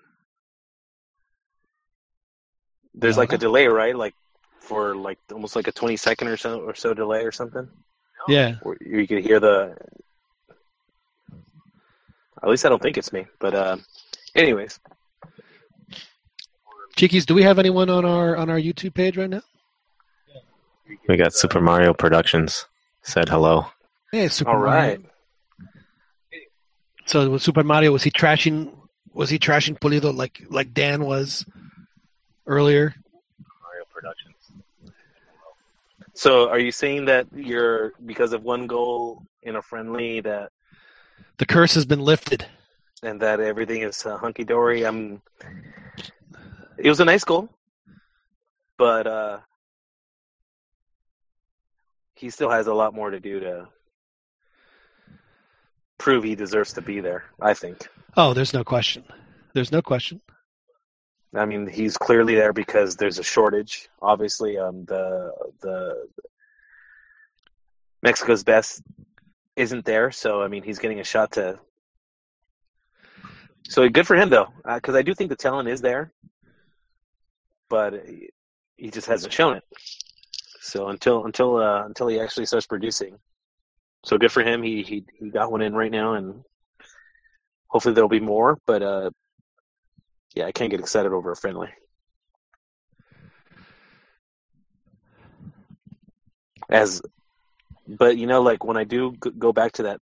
There's 2.94 3.18
no, 3.18 3.22
like 3.22 3.34
a 3.34 3.38
delay, 3.38 3.68
right? 3.68 3.96
Like 3.96 4.16
for 4.60 4.96
like 4.96 5.20
almost 5.32 5.56
like 5.56 5.68
a 5.68 5.72
20 5.72 5.98
second 5.98 6.28
or 6.28 6.38
so 6.38 6.62
or 6.62 6.76
so 6.76 6.94
delay 6.94 7.24
or 7.24 7.32
something. 7.32 7.68
Yeah. 8.28 8.56
Where 8.64 8.78
you 8.82 9.08
could 9.08 9.24
hear 9.24 9.40
the. 9.40 9.76
At 12.42 12.50
least 12.50 12.66
I 12.66 12.70
don't 12.70 12.82
think 12.82 12.98
it's 12.98 13.12
me, 13.12 13.26
but 13.40 13.54
uh, 13.54 13.78
anyways. 14.36 14.80
Cheekies, 16.96 17.26
do 17.26 17.34
we 17.34 17.44
have 17.44 17.60
anyone 17.60 17.90
on 17.90 18.06
our 18.06 18.36
on 18.38 18.50
our 18.50 18.60
YouTube 18.60 18.94
page 18.94 19.18
right 19.18 19.30
now? 19.30 19.42
We 21.08 21.18
got 21.18 21.34
Super 21.34 21.62
Mario 21.62 21.94
Productions 21.94 22.66
said 23.02 23.30
hello. 23.30 23.66
Hey, 24.12 24.28
Super 24.28 24.52
All 24.52 24.58
right. 24.58 25.00
Mario. 25.00 25.12
So 27.06 27.30
with 27.30 27.42
Super 27.42 27.64
Mario, 27.64 27.92
was 27.92 28.04
he 28.04 28.12
trashing? 28.12 28.74
Was 29.14 29.30
he 29.30 29.40
trashing 29.40 29.80
Pulido 29.80 30.16
like 30.16 30.44
like 30.50 30.74
Dan 30.74 31.06
was 31.06 31.46
earlier? 32.46 32.94
Mario 33.64 33.86
Productions. 33.94 34.36
So, 36.14 36.50
are 36.50 36.60
you 36.60 36.72
saying 36.72 37.06
that 37.06 37.28
you're 37.34 37.94
because 38.06 38.34
of 38.34 38.44
one 38.44 38.68
goal 38.68 39.24
in 39.44 39.56
a 39.56 39.62
friendly 39.62 40.20
that 40.22 40.52
the 41.38 41.46
curse 41.46 41.74
has 41.76 41.86
been 41.86 42.02
lifted, 42.02 42.46
and 43.04 43.22
that 43.22 43.40
everything 43.40 43.84
is 43.84 44.06
uh, 44.06 44.18
hunky 44.18 44.44
dory? 44.44 44.86
I'm. 44.86 45.22
It 46.78 46.90
was 46.90 47.00
a 47.00 47.06
nice 47.06 47.24
goal, 47.24 47.50
but 48.78 49.08
uh, 49.08 49.40
he 52.18 52.30
still 52.30 52.50
has 52.50 52.68
a 52.68 52.74
lot 52.74 52.94
more 52.94 53.12
to 53.12 53.20
do 53.20 53.40
to 53.40 53.68
prove 55.98 56.24
he 56.24 56.36
deserves 56.36 56.74
to 56.74 56.82
be 56.82 57.00
there. 57.00 57.26
I 57.40 57.54
think. 57.54 57.88
Oh, 58.16 58.34
there's 58.34 58.54
no 58.54 58.64
question. 58.64 59.04
There's 59.54 59.72
no 59.72 59.82
question. 59.82 60.22
I 61.36 61.46
mean, 61.46 61.68
he's 61.68 61.98
clearly 61.98 62.36
there 62.36 62.54
because 62.54 62.96
there's 62.96 63.20
a 63.20 63.24
shortage. 63.24 63.90
Obviously, 64.02 64.58
um, 64.58 64.86
the 64.86 65.32
the 65.62 66.08
Mexico's 68.02 68.44
best 68.44 68.82
isn't 69.56 69.86
there, 69.86 70.12
so 70.12 70.42
I 70.42 70.48
mean, 70.48 70.64
he's 70.64 70.80
getting 70.80 71.00
a 71.00 71.04
shot 71.04 71.34
to. 71.34 71.60
So 73.70 73.88
good 73.90 74.08
for 74.08 74.16
him 74.16 74.30
though, 74.30 74.48
because 74.66 74.96
uh, 74.96 75.00
I 75.00 75.02
do 75.02 75.14
think 75.14 75.30
the 75.30 75.36
talent 75.36 75.68
is 75.68 75.82
there, 75.82 76.14
but 77.70 78.06
he 78.78 78.90
just 78.90 79.08
hasn't 79.08 79.34
shown 79.34 79.58
it. 79.58 79.64
So 80.68 80.90
until 80.90 81.24
until 81.24 81.56
uh, 81.56 81.86
until 81.86 82.10
he 82.10 82.20
actually 82.20 82.46
starts 82.46 82.68
producing, 82.68 83.18
so 84.04 84.18
good 84.18 84.34
for 84.34 84.44
him. 84.44 84.62
He 84.62 84.84
he 84.84 85.06
he 85.18 85.30
got 85.30 85.50
one 85.50 85.62
in 85.62 85.74
right 85.74 85.90
now, 85.90 86.16
and 86.16 86.44
hopefully 87.68 87.96
there'll 87.96 88.10
be 88.10 88.20
more. 88.20 88.60
But 88.66 88.84
uh, 88.84 89.12
yeah, 90.36 90.46
I 90.46 90.52
can't 90.52 90.70
get 90.70 90.82
excited 90.82 91.14
over 91.14 91.32
a 91.32 91.38
friendly. 91.38 91.70
As, 96.70 97.02
but 97.88 98.18
you 98.18 98.28
know, 98.28 98.42
like 98.42 98.66
when 98.66 98.76
I 98.76 98.84
do 98.84 99.14
go 99.40 99.54
back 99.54 99.72
to 99.74 99.84
that 99.84 100.02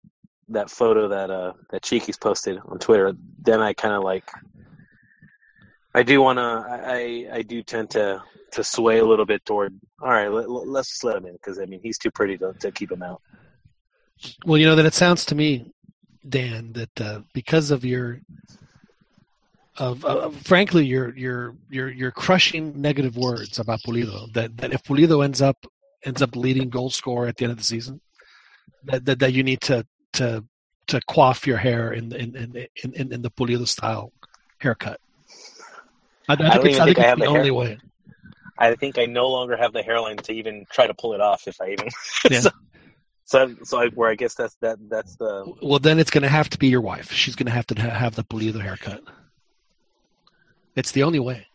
that 0.49 0.71
photo 0.71 1.07
that 1.07 1.31
uh 1.31 1.53
that 1.71 1.83
Cheeky's 1.83 2.19
posted 2.19 2.59
on 2.67 2.81
Twitter, 2.81 3.13
then 3.41 3.61
I 3.61 3.75
kind 3.75 3.95
of 3.95 4.03
like 4.03 4.29
I 5.95 6.03
do 6.03 6.21
want 6.21 6.39
to 6.39 6.43
I 6.43 7.29
I 7.33 7.43
do 7.43 7.63
tend 7.63 7.91
to 7.91 8.23
to 8.53 8.65
sway 8.65 8.99
a 8.99 9.05
little 9.05 9.27
bit 9.27 9.45
toward 9.45 9.79
all 10.01 10.11
right 10.11 10.29
let, 10.29 10.49
let's 10.49 10.89
just 10.89 11.05
let 11.05 11.17
him 11.17 11.27
in 11.27 11.33
because 11.33 11.59
I 11.59 11.65
mean 11.65 11.81
he's 11.83 11.99
too 11.99 12.11
pretty 12.11 12.39
to 12.39 12.53
to 12.61 12.71
keep 12.71 12.93
him 12.93 13.03
out. 13.03 13.21
Well, 14.45 14.59
you 14.59 14.67
know 14.67 14.75
that 14.75 14.87
it 14.87 14.95
sounds 14.95 15.25
to 15.27 15.35
me, 15.35 15.73
Dan, 16.29 16.73
that 16.73 17.01
uh, 17.01 17.21
because 17.33 17.71
of 17.71 17.85
your 17.85 18.21
of, 19.77 20.05
uh, 20.05 20.31
frankly 20.31 20.85
your 20.85 21.17
your 21.17 21.55
your 21.71 21.89
your 21.89 22.11
crushing 22.11 22.81
negative 22.81 23.17
words 23.17 23.59
about 23.59 23.81
Pulido. 23.87 24.33
That 24.33 24.57
that 24.59 24.73
if 24.73 24.83
Pulido 24.83 25.25
ends 25.25 25.41
up 25.41 25.67
ends 26.05 26.21
up 26.21 26.37
leading 26.37 26.69
goal 26.69 26.91
scorer 26.91 27.29
at 27.29 27.37
the 27.37 27.45
end 27.45 27.53
of 27.53 27.59
the 27.59 27.65
season, 27.65 28.01
that 28.85 29.05
that, 29.05 29.19
that 29.21 29.33
you 29.33 29.43
need 29.43 29.61
to 29.63 29.87
to 30.15 30.45
to 30.89 31.01
quaff 31.07 31.47
your 31.47 31.59
hair 31.59 31.93
in 31.93 32.13
in 32.13 32.37
in 32.37 32.67
in, 32.95 33.13
in 33.13 33.23
the 33.23 33.31
Pulido 33.31 33.67
style 33.67 34.13
haircut. 34.59 35.01
I, 36.29 36.35
I 36.35 36.37
think, 36.37 36.51
I 36.51 36.55
it's, 36.55 36.79
I 36.81 36.85
think, 36.85 36.99
I 36.99 37.13
it's 37.13 37.21
the 37.21 37.27
only 37.27 37.51
way. 37.51 37.79
I 38.59 38.75
think 38.75 38.99
I 38.99 39.07
no 39.07 39.29
longer 39.29 39.57
have 39.57 39.73
the 39.73 39.83
hairline 39.83 40.17
to 40.19 40.33
even 40.33 40.67
try 40.71 40.87
to 40.87 40.95
pull 40.95 41.15
it 41.15 41.21
off 41.21 41.47
if 41.47 41.61
I 41.61 41.71
even. 41.71 41.89
Yeah. 42.31 42.41
so, 42.41 42.51
so, 43.25 43.57
so 43.63 43.81
I, 43.81 43.89
where 43.89 44.11
I 44.11 44.15
guess 44.15 44.35
that's 44.35 44.57
that 44.57 44.79
that's 44.89 45.17
the. 45.17 45.53
Well, 45.63 45.79
then 45.79 45.99
it's 45.99 46.11
going 46.11 46.23
to 46.23 46.29
have 46.29 46.51
to 46.51 46.59
be 46.59 46.69
your 46.69 46.81
wife. 46.81 47.13
She's 47.13 47.37
going 47.37 47.47
to 47.47 47.53
have 47.53 47.67
to 47.69 47.81
have 47.81 48.15
the 48.15 48.25
Pulido 48.25 48.61
haircut. 48.61 49.03
It's 50.77 50.93
the 50.93 51.03
only 51.03 51.19
way. 51.19 51.47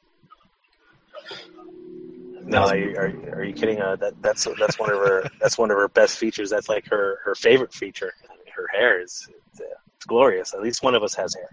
No, 2.46 2.64
are 2.64 2.78
you, 2.78 2.96
are, 2.98 3.08
are 3.36 3.44
you 3.44 3.54
kidding? 3.54 3.82
Uh, 3.82 3.96
that 3.98 4.22
that's 4.22 4.48
that's 4.60 4.80
one 4.80 4.92
of 4.92 4.98
her 4.98 5.30
that's 5.42 5.58
one 5.58 5.72
of 5.72 5.78
her 5.78 5.88
best 5.88 6.18
features. 6.18 6.50
That's 6.50 6.70
like 6.70 6.88
her 6.88 7.20
her 7.24 7.36
favorite 7.36 7.74
feature. 7.74 8.14
Her 8.56 8.68
hair 8.72 9.02
is. 9.02 9.28
Uh, 9.60 9.64
it's 9.96 10.06
glorious. 10.06 10.54
At 10.54 10.62
least 10.62 10.84
one 10.84 10.96
of 10.96 11.04
us 11.04 11.14
has 11.16 11.34
hair. 11.34 11.50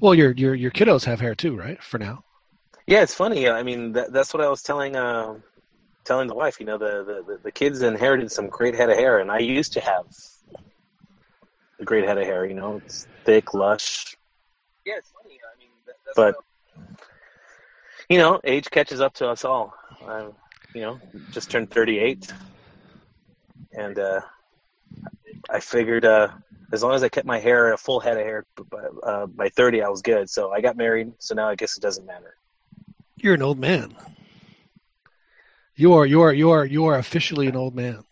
Well, 0.00 0.14
your 0.14 0.32
your 0.32 0.54
your 0.54 0.70
kiddos 0.70 1.04
have 1.04 1.20
hair 1.20 1.34
too, 1.34 1.56
right? 1.56 1.82
For 1.82 1.98
now. 1.98 2.24
Yeah, 2.86 3.02
it's 3.02 3.14
funny. 3.14 3.48
I 3.48 3.62
mean, 3.62 3.92
that, 3.92 4.12
that's 4.12 4.32
what 4.32 4.42
I 4.42 4.48
was 4.48 4.62
telling 4.62 4.94
uh, 4.94 5.36
telling 6.04 6.28
the 6.28 6.34
wife. 6.34 6.60
You 6.60 6.66
know, 6.66 6.78
the, 6.78 7.24
the 7.26 7.38
the 7.42 7.52
kids 7.52 7.82
inherited 7.82 8.30
some 8.30 8.48
great 8.48 8.74
head 8.74 8.90
of 8.90 8.96
hair, 8.96 9.18
and 9.18 9.30
I 9.30 9.38
used 9.38 9.72
to 9.74 9.80
have 9.80 10.06
a 11.80 11.84
great 11.84 12.04
head 12.04 12.18
of 12.18 12.24
hair. 12.24 12.46
You 12.46 12.54
know, 12.54 12.76
it's 12.84 13.06
thick, 13.24 13.54
lush. 13.54 14.16
Yeah, 14.84 14.94
it's 14.98 15.10
funny. 15.10 15.40
I 15.40 15.58
mean, 15.58 15.70
that, 15.86 15.96
but 16.14 16.36
you 18.08 18.18
know, 18.18 18.40
age 18.44 18.70
catches 18.70 19.00
up 19.00 19.14
to 19.14 19.28
us 19.28 19.44
all. 19.44 19.74
I'm, 20.06 20.32
you 20.74 20.82
know, 20.82 21.00
just 21.32 21.50
turned 21.50 21.70
38, 21.70 22.32
and 23.72 23.98
uh, 23.98 24.20
I 25.48 25.60
figured 25.60 26.04
uh, 26.04 26.28
as 26.72 26.82
long 26.82 26.94
as 26.94 27.02
I 27.02 27.08
kept 27.08 27.26
my 27.26 27.38
hair 27.38 27.72
a 27.72 27.78
full 27.78 28.00
head 28.00 28.16
of 28.16 28.24
hair 28.24 28.44
by, 28.70 28.84
uh, 29.02 29.26
by 29.26 29.48
30, 29.48 29.82
I 29.82 29.88
was 29.88 30.02
good. 30.02 30.28
So 30.28 30.52
I 30.52 30.60
got 30.60 30.76
married. 30.76 31.12
So 31.18 31.34
now 31.34 31.48
I 31.48 31.54
guess 31.54 31.76
it 31.76 31.80
doesn't 31.80 32.06
matter. 32.06 32.36
You're 33.16 33.34
an 33.34 33.42
old 33.42 33.58
man. 33.58 33.94
You 35.74 35.92
are 35.94 36.06
you 36.06 36.22
are 36.22 36.32
you 36.32 36.50
are 36.50 36.64
you 36.64 36.86
are 36.86 36.96
officially 36.96 37.48
an 37.48 37.56
old 37.56 37.74
man. 37.74 38.02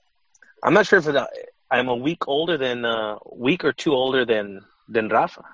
I'm 0.63 0.75
not 0.75 0.87
sure 0.87 0.99
if 0.99 1.07
that. 1.07 1.31
I'm 1.71 1.89
a 1.89 1.95
week 1.97 2.29
older 2.29 2.59
than 2.59 2.85
a 2.85 2.89
uh, 2.89 3.19
week 3.33 3.65
or 3.65 3.73
two 3.73 3.93
older 3.93 4.25
than 4.25 4.65
than 4.89 5.09
Rafa. 5.09 5.45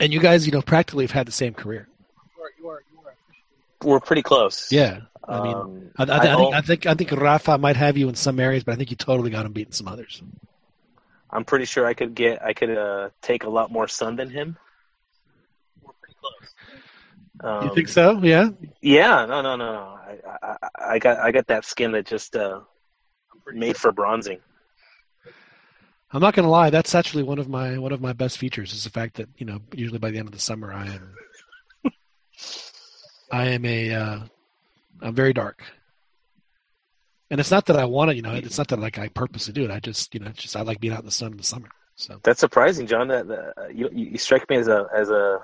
And 0.00 0.12
you 0.12 0.20
guys, 0.20 0.46
you 0.46 0.52
know, 0.52 0.62
practically 0.62 1.04
have 1.04 1.10
had 1.10 1.26
the 1.26 1.32
same 1.32 1.54
career. 1.54 1.88
We're 3.82 4.00
pretty 4.00 4.22
close. 4.22 4.72
Yeah, 4.72 5.00
I 5.28 5.42
mean, 5.42 5.54
um, 5.54 5.90
I, 5.98 6.04
I, 6.04 6.16
I, 6.16 6.36
think, 6.36 6.54
I, 6.54 6.60
think 6.60 6.86
I 6.86 6.94
think 6.94 7.12
Rafa 7.12 7.58
might 7.58 7.76
have 7.76 7.96
you 7.96 8.08
in 8.08 8.14
some 8.14 8.40
areas, 8.40 8.64
but 8.64 8.72
I 8.72 8.76
think 8.76 8.90
you 8.90 8.96
totally 8.96 9.30
got 9.30 9.46
him 9.46 9.52
beaten 9.52 9.72
some 9.72 9.88
others. 9.88 10.22
I'm 11.30 11.44
pretty 11.44 11.66
sure 11.66 11.86
I 11.86 11.94
could 11.94 12.14
get 12.14 12.42
I 12.42 12.54
could 12.54 12.70
uh, 12.76 13.10
take 13.20 13.44
a 13.44 13.50
lot 13.50 13.70
more 13.70 13.86
sun 13.86 14.16
than 14.16 14.30
him. 14.30 14.56
We're 15.82 15.92
pretty 16.00 16.16
close. 16.18 16.54
Um, 17.44 17.68
you 17.68 17.74
think 17.74 17.88
so? 17.88 18.18
Yeah. 18.22 18.48
Yeah. 18.80 19.26
No. 19.26 19.42
No. 19.42 19.56
No. 19.56 19.72
no. 19.72 19.98
I, 19.98 20.18
I, 20.42 20.56
I 20.94 20.98
got 20.98 21.18
I 21.18 21.30
got 21.30 21.46
that 21.48 21.64
skin 21.64 21.92
that 21.92 22.06
just 22.06 22.34
uh, 22.34 22.60
made 23.52 23.76
for 23.76 23.92
bronzing. 23.92 24.40
I'm 26.10 26.22
not 26.22 26.34
gonna 26.34 26.48
lie. 26.48 26.70
That's 26.70 26.94
actually 26.94 27.22
one 27.22 27.38
of 27.38 27.48
my 27.48 27.76
one 27.76 27.92
of 27.92 28.00
my 28.00 28.14
best 28.14 28.38
features 28.38 28.72
is 28.72 28.84
the 28.84 28.90
fact 28.90 29.16
that 29.16 29.28
you 29.36 29.44
know 29.44 29.60
usually 29.74 29.98
by 29.98 30.10
the 30.10 30.18
end 30.18 30.28
of 30.28 30.32
the 30.32 30.40
summer 30.40 30.72
I 30.72 30.86
am 30.86 31.14
I 33.30 33.48
am 33.48 33.64
a 33.64 33.94
uh, 33.94 34.20
I'm 35.02 35.14
very 35.14 35.32
dark. 35.32 35.62
And 37.30 37.40
it's 37.40 37.50
not 37.50 37.66
that 37.66 37.76
I 37.76 37.84
want 37.84 38.10
to, 38.10 38.16
you 38.16 38.22
know, 38.22 38.32
it's 38.32 38.56
not 38.56 38.68
that 38.68 38.78
like 38.78 38.98
I 38.98 39.08
purposely 39.08 39.52
do 39.52 39.64
it. 39.64 39.70
I 39.70 39.80
just, 39.80 40.14
you 40.14 40.20
know, 40.20 40.30
just 40.30 40.56
I 40.56 40.62
like 40.62 40.80
being 40.80 40.94
out 40.94 41.00
in 41.00 41.04
the 41.04 41.12
sun 41.12 41.32
in 41.32 41.36
the 41.36 41.44
summer. 41.44 41.68
So 41.94 42.20
that's 42.22 42.40
surprising, 42.40 42.86
John. 42.86 43.08
That 43.08 43.28
uh, 43.30 43.68
you 43.68 43.90
you 43.92 44.18
strike 44.18 44.48
me 44.48 44.56
as 44.56 44.68
a 44.68 44.86
as 44.94 45.10
a 45.10 45.40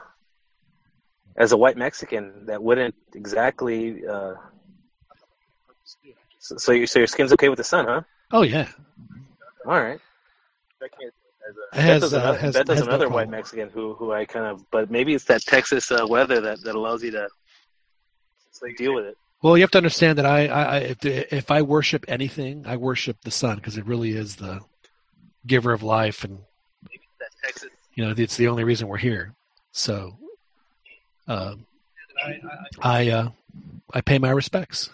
as 1.36 1.52
a 1.52 1.56
white 1.56 1.76
Mexican 1.76 2.46
that 2.46 2.62
wouldn't 2.62 2.94
exactly. 3.14 4.06
Uh, 4.06 4.34
so, 6.38 6.56
so, 6.58 6.72
your, 6.72 6.86
so 6.86 6.98
your 7.00 7.06
skin's 7.06 7.32
okay 7.32 7.48
with 7.48 7.56
the 7.56 7.64
sun, 7.64 7.86
huh? 7.86 8.02
Oh 8.30 8.42
yeah. 8.42 8.68
All 9.66 9.80
right. 9.80 10.00
Has, 11.72 12.02
Beth 12.02 12.12
uh, 12.12 12.32
has, 12.34 12.54
Beth 12.54 12.68
another 12.68 13.08
white 13.08 13.28
Mexican 13.28 13.68
who 13.68 13.94
who 13.94 14.12
I 14.12 14.24
kind 14.24 14.46
of, 14.46 14.70
but 14.70 14.90
maybe 14.90 15.14
it's 15.14 15.24
that 15.24 15.42
Texas 15.42 15.90
uh, 15.90 16.06
weather 16.08 16.40
that, 16.40 16.62
that 16.62 16.74
allows 16.74 17.02
you 17.02 17.10
to 17.12 17.28
deal 18.76 18.94
with 18.94 19.06
it. 19.06 19.16
Well, 19.42 19.58
you 19.58 19.62
have 19.62 19.70
to 19.72 19.78
understand 19.78 20.18
that 20.18 20.26
I, 20.26 20.46
I 20.46 20.76
if, 20.78 21.04
if 21.04 21.50
I 21.50 21.62
worship 21.62 22.06
anything, 22.08 22.64
I 22.66 22.76
worship 22.76 23.18
the 23.22 23.30
sun 23.30 23.56
because 23.56 23.76
it 23.76 23.84
really 23.84 24.12
is 24.12 24.36
the 24.36 24.60
giver 25.46 25.72
of 25.72 25.82
life, 25.82 26.24
and 26.24 26.38
you 27.94 28.04
know 28.04 28.14
it's 28.16 28.36
the 28.36 28.48
only 28.48 28.64
reason 28.64 28.88
we're 28.88 28.96
here. 28.96 29.34
So, 29.72 30.16
uh, 31.28 31.56
I 32.80 33.10
uh, 33.10 33.28
I 33.92 34.00
pay 34.00 34.18
my 34.18 34.30
respects. 34.30 34.88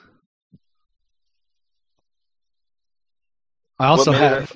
I 3.79 3.87
also 3.87 4.13
have. 4.13 4.53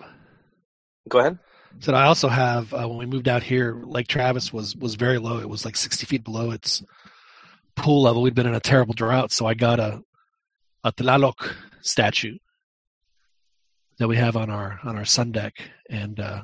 Go 1.09 1.21
ahead. 1.21 1.39
Said 1.81 1.95
I 1.95 2.07
also 2.07 2.29
have 2.29 2.73
uh, 2.73 2.89
when 2.89 2.99
we 2.99 3.07
moved 3.07 3.29
out 3.29 3.43
here, 3.43 3.75
Lake 3.85 4.09
Travis 4.09 4.53
was 4.53 4.75
was 4.77 4.97
very 4.97 5.19
low. 5.19 5.39
It 5.39 5.49
was 5.49 5.65
like 5.65 5.77
sixty 5.77 6.07
feet 6.07 6.25
below 6.25 6.51
its 6.51 6.83
pool 7.77 8.03
level. 8.03 8.23
We'd 8.23 8.35
been 8.35 8.47
in 8.47 8.55
a 8.55 8.61
terrible 8.61 8.95
drought, 8.95 9.33
so 9.33 9.47
I 9.47 9.55
got 9.55 9.81
a 9.81 10.03
a 10.83 10.93
Tlaloc 10.93 11.53
statue 11.81 12.37
that 13.99 14.09
we 14.09 14.17
have 14.17 14.37
on 14.37 14.51
our 14.51 14.81
on 14.85 14.97
our 14.97 15.05
sun 15.05 15.33
deck, 15.33 15.55
and 15.89 16.19
uh, 16.21 16.43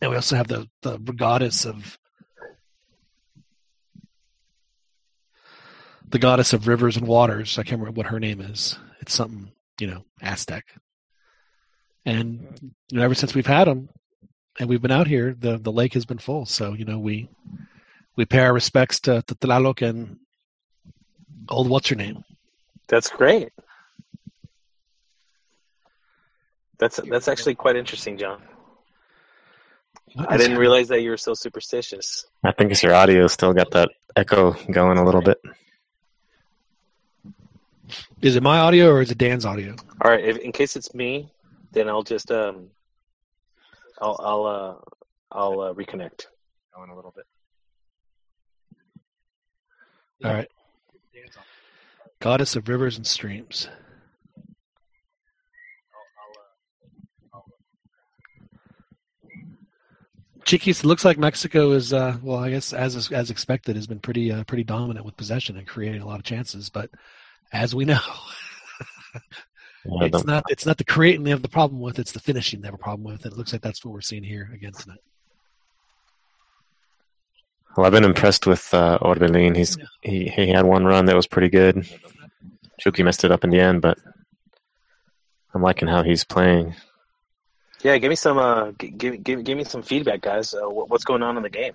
and 0.00 0.10
we 0.10 0.16
also 0.16 0.36
have 0.36 0.48
the 0.48 0.68
the 0.82 0.98
goddess 0.98 1.64
of 1.64 1.98
the 6.08 6.18
goddess 6.18 6.52
of 6.52 6.66
rivers 6.66 6.96
and 6.96 7.06
waters. 7.06 7.58
I 7.58 7.62
can't 7.62 7.80
remember 7.80 7.98
what 7.98 8.06
her 8.06 8.20
name 8.20 8.40
is. 8.40 8.78
It's 9.00 9.14
something 9.14 9.52
you 9.78 9.86
know 9.86 10.04
Aztec. 10.20 10.64
And 12.06 12.72
you 12.90 12.98
know, 12.98 13.04
ever 13.04 13.14
since 13.14 13.34
we've 13.34 13.46
had 13.46 13.66
them, 13.66 13.90
and 14.58 14.68
we've 14.68 14.82
been 14.82 14.90
out 14.90 15.06
here, 15.06 15.34
the 15.38 15.58
the 15.58 15.72
lake 15.72 15.94
has 15.94 16.06
been 16.06 16.18
full. 16.18 16.46
So 16.46 16.72
you 16.72 16.84
know, 16.84 16.98
we 16.98 17.28
we 18.16 18.24
pay 18.24 18.40
our 18.40 18.52
respects 18.52 19.00
to, 19.00 19.22
to 19.22 19.34
Tlaloc 19.34 19.86
and 19.86 20.18
old 21.50 21.68
what's 21.68 21.88
her 21.88 21.96
name. 21.96 22.24
That's 22.88 23.10
great. 23.10 23.50
That's 26.78 26.98
that's 27.08 27.28
actually 27.28 27.54
quite 27.54 27.76
interesting, 27.76 28.16
John. 28.16 28.40
I 30.16 30.36
didn't 30.36 30.58
realize 30.58 30.88
that 30.88 31.02
you 31.02 31.10
were 31.10 31.16
so 31.16 31.34
superstitious. 31.34 32.26
I 32.42 32.52
think 32.52 32.72
it's 32.72 32.82
your 32.82 32.94
audio 32.94 33.26
still 33.26 33.52
got 33.52 33.70
that 33.72 33.90
echo 34.16 34.52
going 34.72 34.98
a 34.98 35.04
little 35.04 35.20
bit. 35.20 35.40
Is 38.22 38.36
it 38.36 38.42
my 38.42 38.58
audio 38.58 38.90
or 38.90 39.02
is 39.02 39.10
it 39.10 39.18
Dan's 39.18 39.44
audio? 39.44 39.76
All 40.02 40.10
right, 40.10 40.24
if, 40.24 40.38
in 40.38 40.52
case 40.52 40.76
it's 40.76 40.94
me, 40.94 41.30
then 41.72 41.88
I'll 41.88 42.02
just 42.02 42.30
um, 42.30 42.68
I'll 44.00 44.20
I'll 44.20 44.46
uh, 44.46 44.74
I'll 45.32 45.60
uh, 45.60 45.74
reconnect. 45.74 46.26
Going 46.74 46.90
a 46.90 46.96
little 46.96 47.12
bit. 47.14 47.24
All 50.24 50.32
right. 50.32 50.48
Goddess 52.20 52.54
of 52.54 52.68
rivers 52.68 52.98
and 52.98 53.06
streams. 53.06 53.68
Chiquis, 60.44 60.80
it 60.80 60.84
looks 60.84 61.04
like 61.04 61.16
Mexico 61.16 61.72
is, 61.72 61.92
uh, 61.92 62.18
well, 62.22 62.38
I 62.38 62.50
guess 62.50 62.72
as 62.72 63.10
as 63.12 63.30
expected, 63.30 63.76
has 63.76 63.86
been 63.86 64.00
pretty 64.00 64.32
uh, 64.32 64.44
pretty 64.44 64.64
dominant 64.64 65.06
with 65.06 65.16
possession 65.16 65.56
and 65.56 65.66
creating 65.66 66.02
a 66.02 66.06
lot 66.06 66.18
of 66.18 66.24
chances. 66.24 66.68
But 66.68 66.90
as 67.52 67.74
we 67.74 67.84
know, 67.84 68.00
it's 69.84 70.24
not 70.24 70.44
it's 70.48 70.66
not 70.66 70.76
the 70.76 70.84
creating 70.84 71.22
they 71.22 71.30
have 71.30 71.42
the 71.42 71.48
problem 71.48 71.80
with; 71.80 71.98
it's 71.98 72.12
the 72.12 72.20
finishing 72.20 72.60
they 72.60 72.68
have 72.68 72.74
a 72.74 72.78
problem 72.78 73.04
with. 73.04 73.24
And 73.24 73.32
it 73.32 73.38
looks 73.38 73.52
like 73.52 73.62
that's 73.62 73.84
what 73.84 73.92
we're 73.92 74.00
seeing 74.00 74.24
here 74.24 74.50
again 74.52 74.72
tonight. 74.72 75.00
Well, 77.76 77.86
I've 77.86 77.92
been 77.92 78.04
impressed 78.04 78.46
with 78.46 78.72
uh, 78.74 78.98
Orbelin. 79.00 79.56
He's 79.56 79.78
he 80.02 80.28
he 80.28 80.48
had 80.48 80.64
one 80.64 80.84
run 80.84 81.06
that 81.06 81.16
was 81.16 81.26
pretty 81.26 81.48
good. 81.48 81.88
Chucky 82.78 83.02
messed 83.02 83.24
it 83.24 83.30
up 83.30 83.44
in 83.44 83.50
the 83.50 83.60
end, 83.60 83.82
but 83.82 83.98
I'm 85.54 85.62
liking 85.62 85.88
how 85.88 86.02
he's 86.02 86.24
playing. 86.24 86.74
Yeah, 87.82 87.96
give 87.98 88.10
me 88.10 88.16
some 88.16 88.38
uh, 88.38 88.72
give 88.72 89.22
give 89.22 89.44
give 89.44 89.56
me 89.56 89.64
some 89.64 89.82
feedback, 89.82 90.20
guys. 90.20 90.52
Uh, 90.52 90.68
what's 90.68 91.04
going 91.04 91.22
on 91.22 91.36
in 91.36 91.42
the 91.42 91.50
game? 91.50 91.74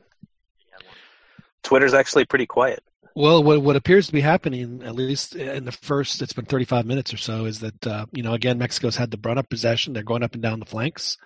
Twitter's 1.63 1.93
actually 1.93 2.25
pretty 2.25 2.45
quiet. 2.45 2.83
Well, 3.15 3.41
what 3.41 3.61
what 3.61 3.75
appears 3.77 4.07
to 4.07 4.13
be 4.13 4.21
happening, 4.21 4.83
at 4.83 4.95
least 4.95 5.35
in 5.35 5.63
the 5.63 5.71
first, 5.71 6.21
it's 6.21 6.33
been 6.33 6.45
35 6.45 6.85
minutes 6.85 7.13
or 7.13 7.17
so, 7.17 7.45
is 7.45 7.59
that 7.61 7.87
uh, 7.87 8.05
you 8.11 8.21
know 8.21 8.33
again 8.33 8.57
Mexico's 8.57 8.97
had 8.97 9.11
the 9.11 9.17
brunt 9.17 9.39
of 9.39 9.49
possession. 9.49 9.93
They're 9.93 10.03
going 10.03 10.23
up 10.23 10.33
and 10.33 10.43
down 10.43 10.59
the 10.59 10.65
flanks. 10.65 11.17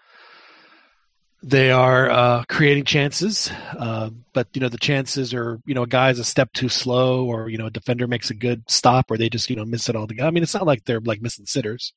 They 1.42 1.72
are 1.72 2.10
uh, 2.10 2.44
creating 2.50 2.84
chances, 2.84 3.50
uh, 3.78 4.10
but 4.34 4.48
you 4.54 4.60
know 4.60 4.68
the 4.68 4.78
chances 4.78 5.34
are 5.34 5.62
you 5.66 5.74
know 5.74 5.84
a 5.84 5.88
guy's 5.88 6.20
a 6.20 6.26
step 6.26 6.52
too 6.52 6.68
slow, 6.68 7.26
or 7.26 7.48
you 7.48 7.58
know 7.58 7.68
a 7.68 7.72
defender 7.72 8.08
makes 8.08 8.30
a 8.30 8.34
good 8.34 8.70
stop, 8.70 9.10
or 9.10 9.18
they 9.18 9.30
just 9.30 9.50
you 9.50 9.56
know 9.56 9.64
miss 9.64 9.88
it 9.88 9.96
all 9.96 10.06
together. 10.06 10.28
I 10.28 10.32
mean, 10.32 10.44
it's 10.44 10.54
not 10.54 10.66
like 10.66 10.84
they're 10.84 11.00
like 11.00 11.22
missing 11.22 11.46
sitters. 11.46 11.94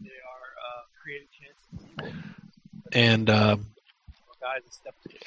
They 0.00 0.08
are 0.08 0.50
uh, 0.66 0.82
creating 1.00 1.28
chances, 2.00 2.20
and 2.92 3.30
uh, 3.30 3.56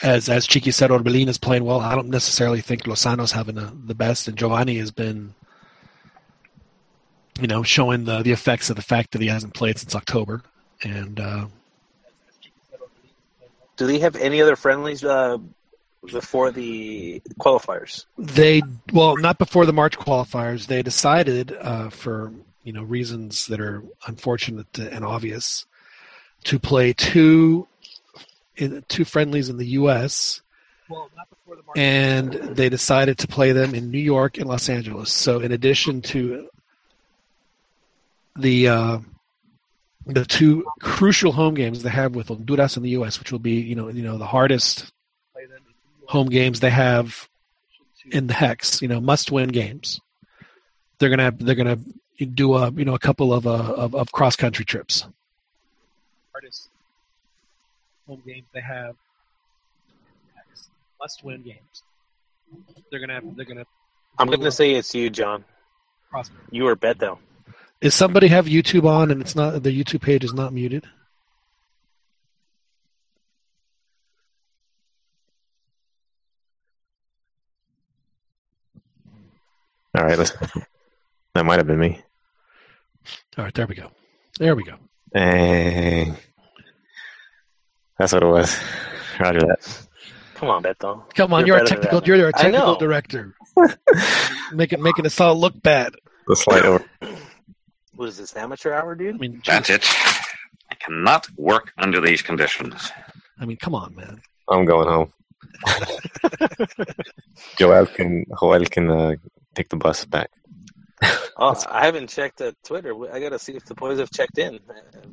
as 0.01 0.29
as 0.29 0.47
Chiqui 0.47 0.73
said, 0.73 0.89
Orbelin 0.89 1.27
is 1.27 1.37
playing 1.37 1.63
well. 1.63 1.79
I 1.79 1.95
don't 1.95 2.09
necessarily 2.09 2.61
think 2.61 2.83
Lozano's 2.83 3.31
having 3.31 3.57
a, 3.57 3.71
the 3.85 3.95
best, 3.95 4.27
and 4.27 4.37
Giovanni 4.37 4.77
has 4.77 4.91
been 4.91 5.33
you 7.39 7.47
know 7.47 7.63
showing 7.63 8.05
the 8.05 8.21
the 8.21 8.31
effects 8.31 8.69
of 8.69 8.75
the 8.75 8.81
fact 8.81 9.11
that 9.11 9.21
he 9.21 9.27
hasn't 9.27 9.53
played 9.53 9.77
since 9.77 9.95
October, 9.95 10.43
and 10.83 11.19
uh, 11.19 11.47
do 13.77 13.87
they 13.87 13.99
have 13.99 14.15
any 14.15 14.41
other 14.41 14.55
friendlies 14.55 15.03
uh, 15.03 15.37
before 16.11 16.51
the 16.51 17.21
qualifiers? 17.39 18.05
They 18.17 18.61
well, 18.91 19.15
not 19.15 19.37
before 19.37 19.65
the 19.65 19.73
March 19.73 19.97
qualifiers. 19.97 20.67
They 20.67 20.81
decided 20.81 21.55
uh, 21.59 21.89
for 21.89 22.33
you 22.63 22.73
know 22.73 22.83
reasons 22.83 23.47
that 23.47 23.61
are 23.61 23.83
unfortunate 24.05 24.77
and 24.77 25.05
obvious 25.05 25.65
to 26.45 26.59
play 26.59 26.93
two 26.93 27.67
in 28.55 28.83
two 28.87 29.05
friendlies 29.05 29.49
in 29.49 29.57
the 29.57 29.67
U.S. 29.67 30.41
Well, 30.89 31.09
the 31.15 31.25
and 31.75 32.33
they 32.33 32.69
decided 32.69 33.17
to 33.19 33.27
play 33.27 33.51
them 33.51 33.75
in 33.75 33.91
New 33.91 33.99
York 33.99 34.37
and 34.37 34.47
Los 34.47 34.69
Angeles. 34.69 35.11
So, 35.11 35.39
in 35.39 35.51
addition 35.51 36.01
to 36.03 36.49
the 38.35 38.67
uh, 38.67 38.99
the 40.07 40.25
two 40.25 40.65
crucial 40.79 41.31
home 41.31 41.53
games 41.53 41.83
they 41.83 41.89
have 41.89 42.15
with 42.15 42.27
Honduras 42.29 42.75
and 42.75 42.85
the 42.85 42.91
U.S., 42.91 43.19
which 43.19 43.31
will 43.31 43.39
be 43.39 43.53
you 43.53 43.75
know 43.75 43.89
you 43.89 44.03
know 44.03 44.17
the 44.17 44.25
hardest 44.25 44.91
home 46.07 46.29
games 46.29 46.59
they 46.59 46.69
have 46.69 47.27
in 48.11 48.27
the 48.27 48.33
hex, 48.33 48.81
you 48.81 48.87
know, 48.87 48.99
must 48.99 49.31
win 49.31 49.49
games. 49.49 49.99
They're 50.99 51.09
gonna 51.09 51.31
they're 51.37 51.55
gonna 51.55 51.79
do 52.33 52.55
a 52.55 52.71
you 52.71 52.85
know 52.85 52.95
a 52.95 52.99
couple 52.99 53.33
of 53.33 53.45
uh, 53.45 53.51
of, 53.51 53.93
of 53.93 54.11
cross 54.11 54.35
country 54.35 54.65
trips. 54.65 55.05
Hardest 56.31 56.69
home 58.07 58.23
games 58.25 58.47
they 58.53 58.61
have 58.61 58.95
must 60.99 61.23
win 61.23 61.43
games. 61.43 61.83
They're 62.89 62.99
gonna 62.99 63.13
have, 63.15 63.35
they're 63.35 63.45
gonna. 63.45 63.65
I'm 64.17 64.29
gonna 64.29 64.51
say 64.51 64.73
it's 64.73 64.95
you, 64.95 65.09
John. 65.09 65.43
You 66.49 66.67
or 66.67 66.75
Beto. 66.75 67.19
Is 67.79 67.93
somebody 67.93 68.27
have 68.27 68.47
YouTube 68.47 68.85
on 68.85 69.11
and 69.11 69.21
it's 69.21 69.35
not 69.35 69.61
the 69.61 69.83
YouTube 69.83 70.01
page 70.01 70.23
is 70.23 70.33
not 70.33 70.51
muted? 70.53 70.85
All 79.95 80.03
right, 80.03 80.17
let's. 80.17 80.31
That 81.33 81.45
might 81.45 81.57
have 81.57 81.67
been 81.67 81.79
me. 81.79 82.01
All 83.37 83.43
right, 83.45 83.53
there 83.53 83.67
we 83.67 83.75
go. 83.75 83.91
There 84.39 84.55
we 84.55 84.63
go. 84.63 84.75
Hey, 85.13 86.13
that's 87.97 88.13
what 88.13 88.23
it 88.23 88.27
was. 88.27 88.59
Roger 89.19 89.39
that. 89.39 89.87
Come 90.35 90.49
on, 90.49 90.63
Beto. 90.63 91.09
Come 91.13 91.33
on, 91.33 91.45
you're, 91.45 91.57
you're 91.57 91.65
a 91.65 91.67
technical. 91.67 92.03
You're 92.03 92.25
our 92.25 92.31
technical 92.31 92.75
director. 92.75 93.35
making 94.53 94.81
making 94.81 95.05
us 95.05 95.19
all 95.19 95.35
look 95.35 95.59
bad. 95.61 95.93
The 96.27 96.35
slide 96.35 96.63
over. 96.65 96.85
What 97.97 98.09
is 98.09 98.17
this 98.17 98.35
amateur 98.35 98.73
hour, 98.73 98.93
dude? 98.93 99.15
I 99.15 99.17
mean, 99.17 99.41
that's 99.43 99.71
it. 99.71 99.83
I 100.69 100.75
cannot 100.75 101.27
work 101.35 101.73
under 101.79 101.99
these 101.99 102.21
conditions. 102.21 102.91
I 103.39 103.45
mean, 103.45 103.57
come 103.57 103.73
on, 103.73 103.95
man. 103.95 104.21
I'm 104.47 104.65
going 104.65 104.87
home. 104.87 105.11
Joel 107.57 107.87
can 107.87 108.23
Joel 108.39 108.65
can 108.65 108.91
uh, 108.91 109.15
take 109.55 109.69
the 109.69 109.77
bus 109.77 110.05
back. 110.05 110.29
oh, 111.37 111.55
I 111.67 111.85
haven't 111.87 112.09
checked 112.09 112.39
uh, 112.39 112.51
Twitter. 112.63 112.93
I 113.11 113.19
got 113.19 113.29
to 113.29 113.39
see 113.39 113.53
if 113.53 113.65
the 113.65 113.73
boys 113.73 113.97
have 113.97 114.11
checked 114.11 114.37
in. 114.37 114.59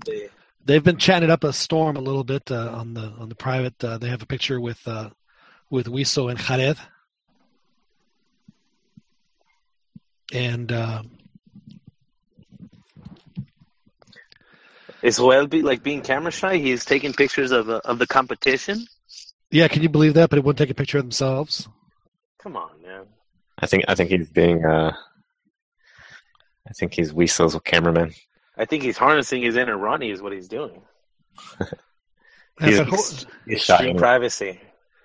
They 0.04 0.28
they've 0.62 0.84
been 0.84 0.98
chatting 0.98 1.30
up 1.30 1.42
a 1.42 1.54
storm 1.54 1.96
a 1.96 2.00
little 2.00 2.24
bit 2.24 2.50
uh, 2.50 2.68
on 2.68 2.92
the 2.92 3.14
on 3.18 3.30
the 3.30 3.34
private. 3.34 3.82
Uh, 3.82 3.96
they 3.96 4.08
have 4.08 4.22
a 4.22 4.26
picture 4.26 4.60
with 4.60 4.86
uh, 4.86 5.08
with 5.70 5.86
Wiso 5.86 6.30
and 6.30 6.38
Jared, 6.38 6.76
and 10.34 10.70
is 15.04 15.18
Joel 15.18 15.46
be, 15.46 15.62
like 15.62 15.82
being 15.82 16.00
camera 16.00 16.32
shy? 16.32 16.56
He's 16.56 16.84
taking 16.84 17.12
pictures 17.12 17.52
of 17.52 17.68
uh, 17.68 17.82
of 17.84 17.98
the 17.98 18.06
competition. 18.06 18.86
Yeah, 19.50 19.68
can 19.68 19.82
you 19.82 19.90
believe 19.90 20.14
that? 20.14 20.30
But 20.30 20.38
it 20.38 20.44
won't 20.44 20.56
take 20.56 20.70
a 20.70 20.74
picture 20.74 20.98
of 20.98 21.04
themselves. 21.04 21.68
Come 22.42 22.56
on, 22.56 22.70
man. 22.82 23.04
I 23.58 23.66
think 23.66 23.84
I 23.86 23.94
think 23.94 24.10
he's 24.10 24.30
being. 24.30 24.64
Uh, 24.64 24.92
I 26.66 26.72
think 26.72 26.94
he's 26.94 27.12
Wiso's 27.12 27.56
cameraman. 27.64 28.14
I 28.56 28.64
think 28.64 28.82
he's 28.82 28.96
harnessing 28.96 29.42
his 29.42 29.56
inner 29.56 29.76
Ronnie, 29.76 30.10
is 30.10 30.22
what 30.22 30.32
he's 30.32 30.48
doing. 30.48 30.80
he's, 32.60 32.78
he's, 32.78 33.26
he's 33.46 33.68
Extreme 33.68 33.98
privacy. 33.98 34.58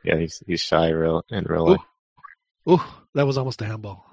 Yeah, 0.05 0.17
he's 0.17 0.41
he's 0.47 0.61
shy 0.61 0.89
real 0.89 1.25
in 1.29 1.43
real 1.43 1.71
life. 1.71 1.79
Ooh, 2.69 2.73
Ooh 2.73 2.83
that 3.15 3.27
was 3.27 3.37
almost 3.37 3.61
a 3.61 3.65
handball. 3.65 4.05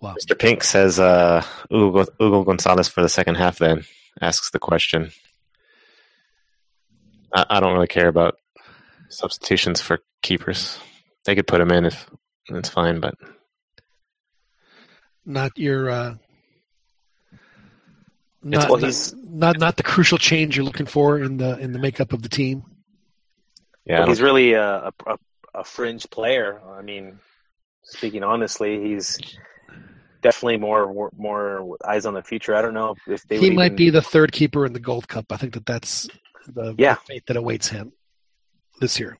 Wow. 0.00 0.14
Mr. 0.18 0.38
Pink 0.38 0.64
says 0.64 0.98
uh, 0.98 1.44
Hugo, 1.70 2.06
Hugo 2.18 2.44
Gonzalez 2.44 2.88
for 2.88 3.02
the 3.02 3.08
second 3.10 3.34
half. 3.34 3.58
Then 3.58 3.84
asks 4.22 4.50
the 4.50 4.58
question. 4.58 5.12
I, 7.34 7.46
I 7.50 7.60
don't 7.60 7.74
really 7.74 7.86
care 7.86 8.08
about 8.08 8.36
substitutions 9.08 9.80
for 9.80 9.98
keepers. 10.22 10.78
They 11.24 11.34
could 11.34 11.46
put 11.46 11.60
him 11.60 11.70
in 11.70 11.84
if 11.86 12.08
it's 12.48 12.68
fine, 12.68 13.00
but 13.00 13.14
not 15.24 15.56
your 15.56 15.90
uh, 15.90 16.14
not, 18.42 18.68
well, 18.68 18.78
he's, 18.78 19.14
not 19.14 19.58
not 19.58 19.76
the 19.76 19.82
crucial 19.82 20.18
change 20.18 20.56
you're 20.56 20.66
looking 20.66 20.86
for 20.86 21.18
in 21.18 21.38
the 21.38 21.58
in 21.58 21.72
the 21.72 21.78
makeup 21.78 22.12
of 22.12 22.22
the 22.22 22.28
team. 22.28 22.62
Yeah, 23.86 24.06
he's 24.06 24.20
really 24.20 24.52
a, 24.52 24.92
a, 25.06 25.16
a 25.54 25.64
fringe 25.64 26.08
player. 26.10 26.60
I 26.76 26.82
mean, 26.82 27.18
speaking 27.82 28.22
honestly, 28.22 28.82
he's 28.82 29.18
definitely 30.20 30.58
more 30.58 31.10
more 31.16 31.76
eyes 31.86 32.04
on 32.04 32.14
the 32.14 32.22
future. 32.22 32.54
I 32.54 32.60
don't 32.60 32.74
know 32.74 32.94
if 33.06 33.22
they. 33.24 33.38
He 33.38 33.50
might 33.50 33.66
even... 33.66 33.76
be 33.76 33.90
the 33.90 34.02
third 34.02 34.32
keeper 34.32 34.66
in 34.66 34.74
the 34.74 34.80
Gold 34.80 35.08
Cup. 35.08 35.26
I 35.30 35.38
think 35.38 35.54
that 35.54 35.64
that's 35.64 36.08
the, 36.46 36.74
yeah. 36.78 36.94
the 36.94 37.00
fate 37.00 37.26
that 37.26 37.36
awaits 37.36 37.68
him 37.68 37.92
this 38.80 38.98
year, 38.98 39.18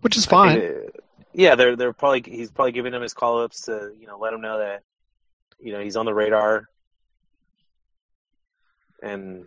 which 0.00 0.16
is 0.16 0.26
fine. 0.26 0.58
It, 0.58 1.04
yeah, 1.32 1.54
they're 1.54 1.76
they're 1.76 1.92
probably 1.92 2.22
he's 2.24 2.50
probably 2.50 2.72
giving 2.72 2.92
him 2.92 3.02
his 3.02 3.14
call 3.14 3.42
ups 3.42 3.62
to 3.62 3.92
you 3.98 4.06
know 4.06 4.18
let 4.18 4.32
him 4.32 4.40
know 4.40 4.58
that 4.58 4.82
you 5.60 5.72
know 5.72 5.80
he's 5.80 5.96
on 5.96 6.06
the 6.06 6.14
radar 6.14 6.68
and 9.02 9.44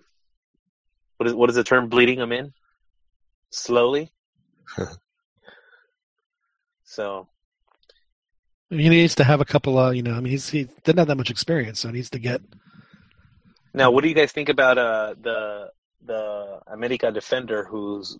what 1.17 1.27
is 1.27 1.33
what 1.33 1.49
is 1.49 1.55
the 1.55 1.63
term 1.63 1.89
bleeding 1.89 2.19
them 2.19 2.31
in 2.31 2.53
slowly. 3.49 4.09
so 6.83 7.27
he 8.69 8.87
needs 8.87 9.15
to 9.15 9.23
have 9.23 9.41
a 9.41 9.45
couple 9.45 9.77
of 9.77 9.95
you 9.95 10.01
know. 10.01 10.13
I 10.13 10.21
mean, 10.21 10.31
he's 10.31 10.49
he 10.49 10.63
didn't 10.83 10.99
have 10.99 11.07
that 11.07 11.17
much 11.17 11.29
experience, 11.29 11.79
so 11.79 11.89
he 11.89 11.95
needs 11.95 12.09
to 12.11 12.19
get. 12.19 12.41
Now, 13.73 13.91
what 13.91 14.01
do 14.01 14.09
you 14.09 14.15
guys 14.15 14.31
think 14.31 14.49
about 14.49 14.77
uh, 14.77 15.15
the 15.21 15.71
the 16.05 16.59
America 16.67 17.11
defender 17.11 17.63
who's 17.63 18.17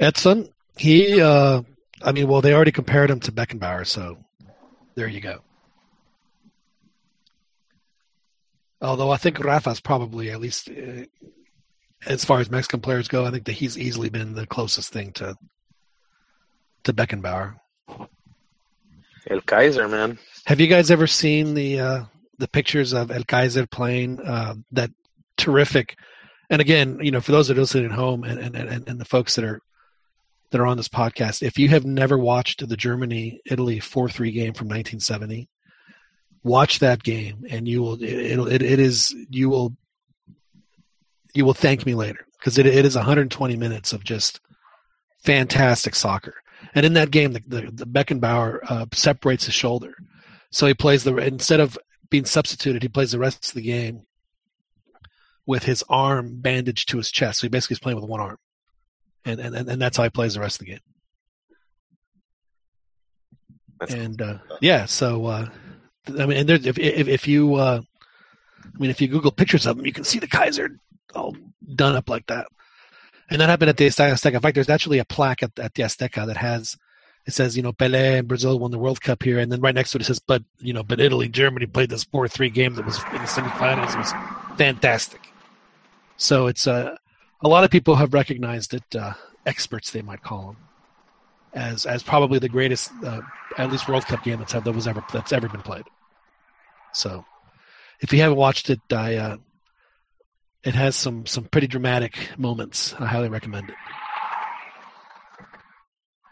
Edson? 0.00 0.48
He, 0.76 1.20
uh, 1.20 1.62
I 2.02 2.12
mean, 2.12 2.28
well, 2.28 2.40
they 2.40 2.54
already 2.54 2.72
compared 2.72 3.10
him 3.10 3.20
to 3.20 3.32
Beckenbauer, 3.32 3.86
so 3.86 4.18
there 4.94 5.08
you 5.08 5.20
go. 5.20 5.40
Although 8.80 9.10
I 9.10 9.16
think 9.16 9.38
Rafa's 9.38 9.80
probably 9.80 10.30
at 10.30 10.40
least 10.40 10.68
uh, 10.68 11.04
as 12.06 12.24
far 12.24 12.40
as 12.40 12.50
Mexican 12.50 12.80
players 12.80 13.08
go, 13.08 13.24
I 13.24 13.30
think 13.30 13.44
that 13.44 13.52
he's 13.52 13.78
easily 13.78 14.10
been 14.10 14.34
the 14.34 14.46
closest 14.46 14.92
thing 14.92 15.12
to 15.12 15.36
to 16.84 16.92
Beckenbauer. 16.92 17.54
El 19.30 19.40
Kaiser, 19.42 19.86
man. 19.86 20.18
Have 20.46 20.58
you 20.58 20.66
guys 20.66 20.90
ever 20.90 21.06
seen 21.06 21.54
the 21.54 21.78
uh, 21.78 22.04
the 22.38 22.48
pictures 22.48 22.92
of 22.92 23.12
El 23.12 23.22
Kaiser 23.22 23.66
playing 23.66 24.20
uh, 24.20 24.54
that 24.72 24.90
terrific? 25.36 25.96
And 26.52 26.60
again, 26.60 26.98
you 27.00 27.10
know, 27.10 27.22
for 27.22 27.32
those 27.32 27.48
that 27.48 27.56
are 27.56 27.62
listening 27.62 27.86
at 27.86 27.92
home 27.92 28.24
and, 28.24 28.38
and, 28.38 28.54
and, 28.54 28.86
and 28.86 29.00
the 29.00 29.06
folks 29.06 29.36
that 29.36 29.44
are 29.44 29.62
that 30.50 30.60
are 30.60 30.66
on 30.66 30.76
this 30.76 30.86
podcast, 30.86 31.42
if 31.42 31.58
you 31.58 31.70
have 31.70 31.86
never 31.86 32.18
watched 32.18 32.68
the 32.68 32.76
Germany 32.76 33.40
Italy 33.46 33.80
four 33.80 34.10
three 34.10 34.32
game 34.32 34.52
from 34.52 34.68
1970, 34.68 35.48
watch 36.44 36.80
that 36.80 37.02
game 37.02 37.46
and 37.48 37.66
you 37.66 37.80
will 37.80 37.94
it, 37.94 38.38
it, 38.38 38.62
it 38.62 38.78
is 38.78 39.16
you 39.30 39.48
will 39.48 39.74
you 41.32 41.46
will 41.46 41.54
thank 41.54 41.86
me 41.86 41.94
later 41.94 42.26
because 42.38 42.58
it, 42.58 42.66
it 42.66 42.84
is 42.84 42.96
120 42.96 43.56
minutes 43.56 43.94
of 43.94 44.04
just 44.04 44.38
fantastic 45.24 45.94
soccer. 45.94 46.34
And 46.74 46.84
in 46.84 46.92
that 46.92 47.10
game 47.10 47.32
the, 47.32 47.42
the, 47.46 47.60
the 47.72 47.86
beckenbauer 47.86 48.58
uh, 48.68 48.86
separates 48.92 49.46
his 49.46 49.54
shoulder. 49.54 49.94
So 50.50 50.66
he 50.66 50.74
plays 50.74 51.02
the 51.02 51.16
instead 51.16 51.60
of 51.60 51.78
being 52.10 52.26
substituted 52.26 52.82
he 52.82 52.90
plays 52.90 53.12
the 53.12 53.18
rest 53.18 53.48
of 53.48 53.54
the 53.54 53.62
game 53.62 54.02
with 55.46 55.64
his 55.64 55.84
arm 55.88 56.40
bandaged 56.40 56.88
to 56.88 56.98
his 56.98 57.10
chest 57.10 57.40
so 57.40 57.46
he 57.46 57.48
basically 57.48 57.74
is 57.74 57.80
playing 57.80 58.00
with 58.00 58.08
one 58.08 58.20
arm 58.20 58.38
and 59.24 59.40
and, 59.40 59.54
and 59.54 59.82
that's 59.82 59.96
how 59.96 60.04
he 60.04 60.10
plays 60.10 60.34
the 60.34 60.40
rest 60.40 60.60
of 60.60 60.66
the 60.66 60.72
game 60.72 60.80
that's 63.80 63.94
and 63.94 64.20
uh, 64.22 64.38
yeah 64.60 64.84
so 64.84 65.26
uh, 65.26 65.48
I 66.08 66.26
mean, 66.26 66.38
and 66.38 66.48
there's 66.48 66.66
if 66.66 66.78
if, 66.78 67.08
if 67.08 67.28
you, 67.28 67.54
uh, 67.54 67.80
I 68.64 68.78
mean, 68.78 68.90
if 68.90 69.00
you 69.00 69.08
Google 69.08 69.30
pictures 69.30 69.66
of 69.66 69.78
him, 69.78 69.86
you 69.86 69.92
can 69.92 70.04
see 70.04 70.18
the 70.18 70.26
Kaiser 70.26 70.78
all 71.14 71.36
done 71.74 71.96
up 71.96 72.08
like 72.08 72.26
that. 72.26 72.46
And 73.30 73.40
that 73.40 73.48
happened 73.48 73.70
at 73.70 73.76
the 73.76 73.86
Azteca. 73.86 74.34
In 74.34 74.40
fact, 74.40 74.54
there's 74.54 74.68
actually 74.68 74.98
a 74.98 75.04
plaque 75.04 75.42
at, 75.42 75.58
at 75.58 75.74
the 75.74 75.84
Azteca 75.84 76.26
that 76.26 76.36
has 76.36 76.76
it 77.24 77.32
says, 77.32 77.56
you 77.56 77.62
know, 77.62 77.72
Pele 77.72 78.18
and 78.18 78.26
Brazil 78.26 78.58
won 78.58 78.72
the 78.72 78.78
World 78.78 79.00
Cup 79.00 79.22
here, 79.22 79.38
and 79.38 79.50
then 79.52 79.60
right 79.60 79.74
next 79.74 79.92
to 79.92 79.98
it 79.98 80.02
it 80.02 80.06
says, 80.06 80.18
but 80.18 80.42
you 80.58 80.72
know, 80.72 80.82
but 80.82 81.00
Italy, 81.00 81.28
Germany 81.28 81.66
played 81.66 81.90
this 81.90 82.04
four-three 82.04 82.50
game 82.50 82.74
that 82.74 82.84
was 82.84 82.98
in 82.98 83.12
the 83.12 83.18
semifinals. 83.20 83.94
It 83.94 83.98
was 83.98 84.58
fantastic. 84.58 85.20
So 86.16 86.46
it's 86.46 86.66
uh, 86.66 86.96
a 87.42 87.48
lot 87.48 87.64
of 87.64 87.70
people 87.70 87.96
have 87.96 88.14
recognized 88.14 88.74
it. 88.74 88.84
Uh, 88.94 89.14
experts, 89.44 89.90
they 89.90 90.02
might 90.02 90.22
call 90.22 90.46
them 90.46 90.56
as 91.54 91.86
as 91.86 92.02
probably 92.02 92.38
the 92.38 92.48
greatest, 92.48 92.90
uh, 93.04 93.20
at 93.58 93.70
least 93.70 93.88
World 93.88 94.06
Cup 94.06 94.22
game 94.24 94.38
that's 94.38 94.52
that 94.52 94.72
was 94.72 94.86
ever 94.86 95.04
that's 95.12 95.32
ever 95.32 95.48
been 95.48 95.62
played. 95.62 95.84
So, 96.92 97.24
if 98.00 98.12
you 98.12 98.20
haven't 98.20 98.38
watched 98.38 98.70
it, 98.70 98.80
I 98.90 99.16
uh, 99.16 99.36
it 100.64 100.74
has 100.74 100.96
some 100.96 101.26
some 101.26 101.44
pretty 101.44 101.66
dramatic 101.66 102.30
moments. 102.38 102.94
I 102.98 103.06
highly 103.06 103.28
recommend 103.28 103.70
it. 103.70 103.76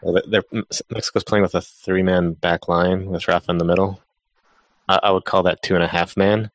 Well, 0.03 0.43
Mexico's 0.89 1.23
playing 1.23 1.43
with 1.43 1.53
a 1.53 1.61
three-man 1.61 2.33
back 2.33 2.67
line 2.67 3.05
with 3.05 3.27
Rafa 3.27 3.51
in 3.51 3.59
the 3.59 3.65
middle. 3.65 4.01
I, 4.89 4.99
I 5.03 5.11
would 5.11 5.25
call 5.25 5.43
that 5.43 5.61
two 5.61 5.75
and 5.75 5.83
a 5.83 5.87
half 5.87 6.17
man, 6.17 6.49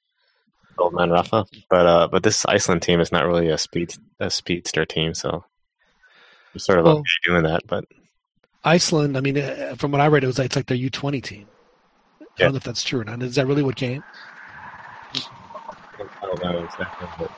old 0.78 0.94
man 0.94 1.10
Rafa. 1.10 1.46
But 1.68 1.86
uh, 1.86 2.08
but 2.08 2.22
this 2.22 2.44
Iceland 2.46 2.82
team 2.82 3.00
is 3.00 3.12
not 3.12 3.26
really 3.26 3.48
a 3.48 3.58
speed 3.58 3.94
a 4.20 4.30
speedster 4.30 4.84
team, 4.84 5.14
so 5.14 5.44
I'm 6.54 6.58
sort 6.60 6.78
of 6.78 6.84
well, 6.84 6.98
okay 6.98 7.08
doing 7.24 7.42
that. 7.44 7.66
But 7.66 7.84
Iceland, 8.64 9.16
I 9.16 9.20
mean, 9.20 9.38
uh, 9.38 9.74
from 9.78 9.92
what 9.92 10.00
I 10.00 10.08
read, 10.08 10.24
it 10.24 10.26
was 10.26 10.38
like, 10.38 10.46
it's 10.46 10.56
like 10.56 10.66
their 10.66 10.76
U 10.76 10.90
twenty 10.90 11.20
team. 11.20 11.46
I 12.20 12.42
don't 12.42 12.52
know 12.52 12.56
if 12.58 12.64
that's 12.64 12.82
true 12.82 13.00
or 13.00 13.04
not. 13.04 13.22
Is 13.22 13.36
that 13.36 13.46
really 13.46 13.62
what 13.62 13.76
came? 13.76 14.04
I 15.98 16.26
don't 16.26 16.42
know 16.42 16.64
exactly, 16.64 17.08
but 17.18 17.30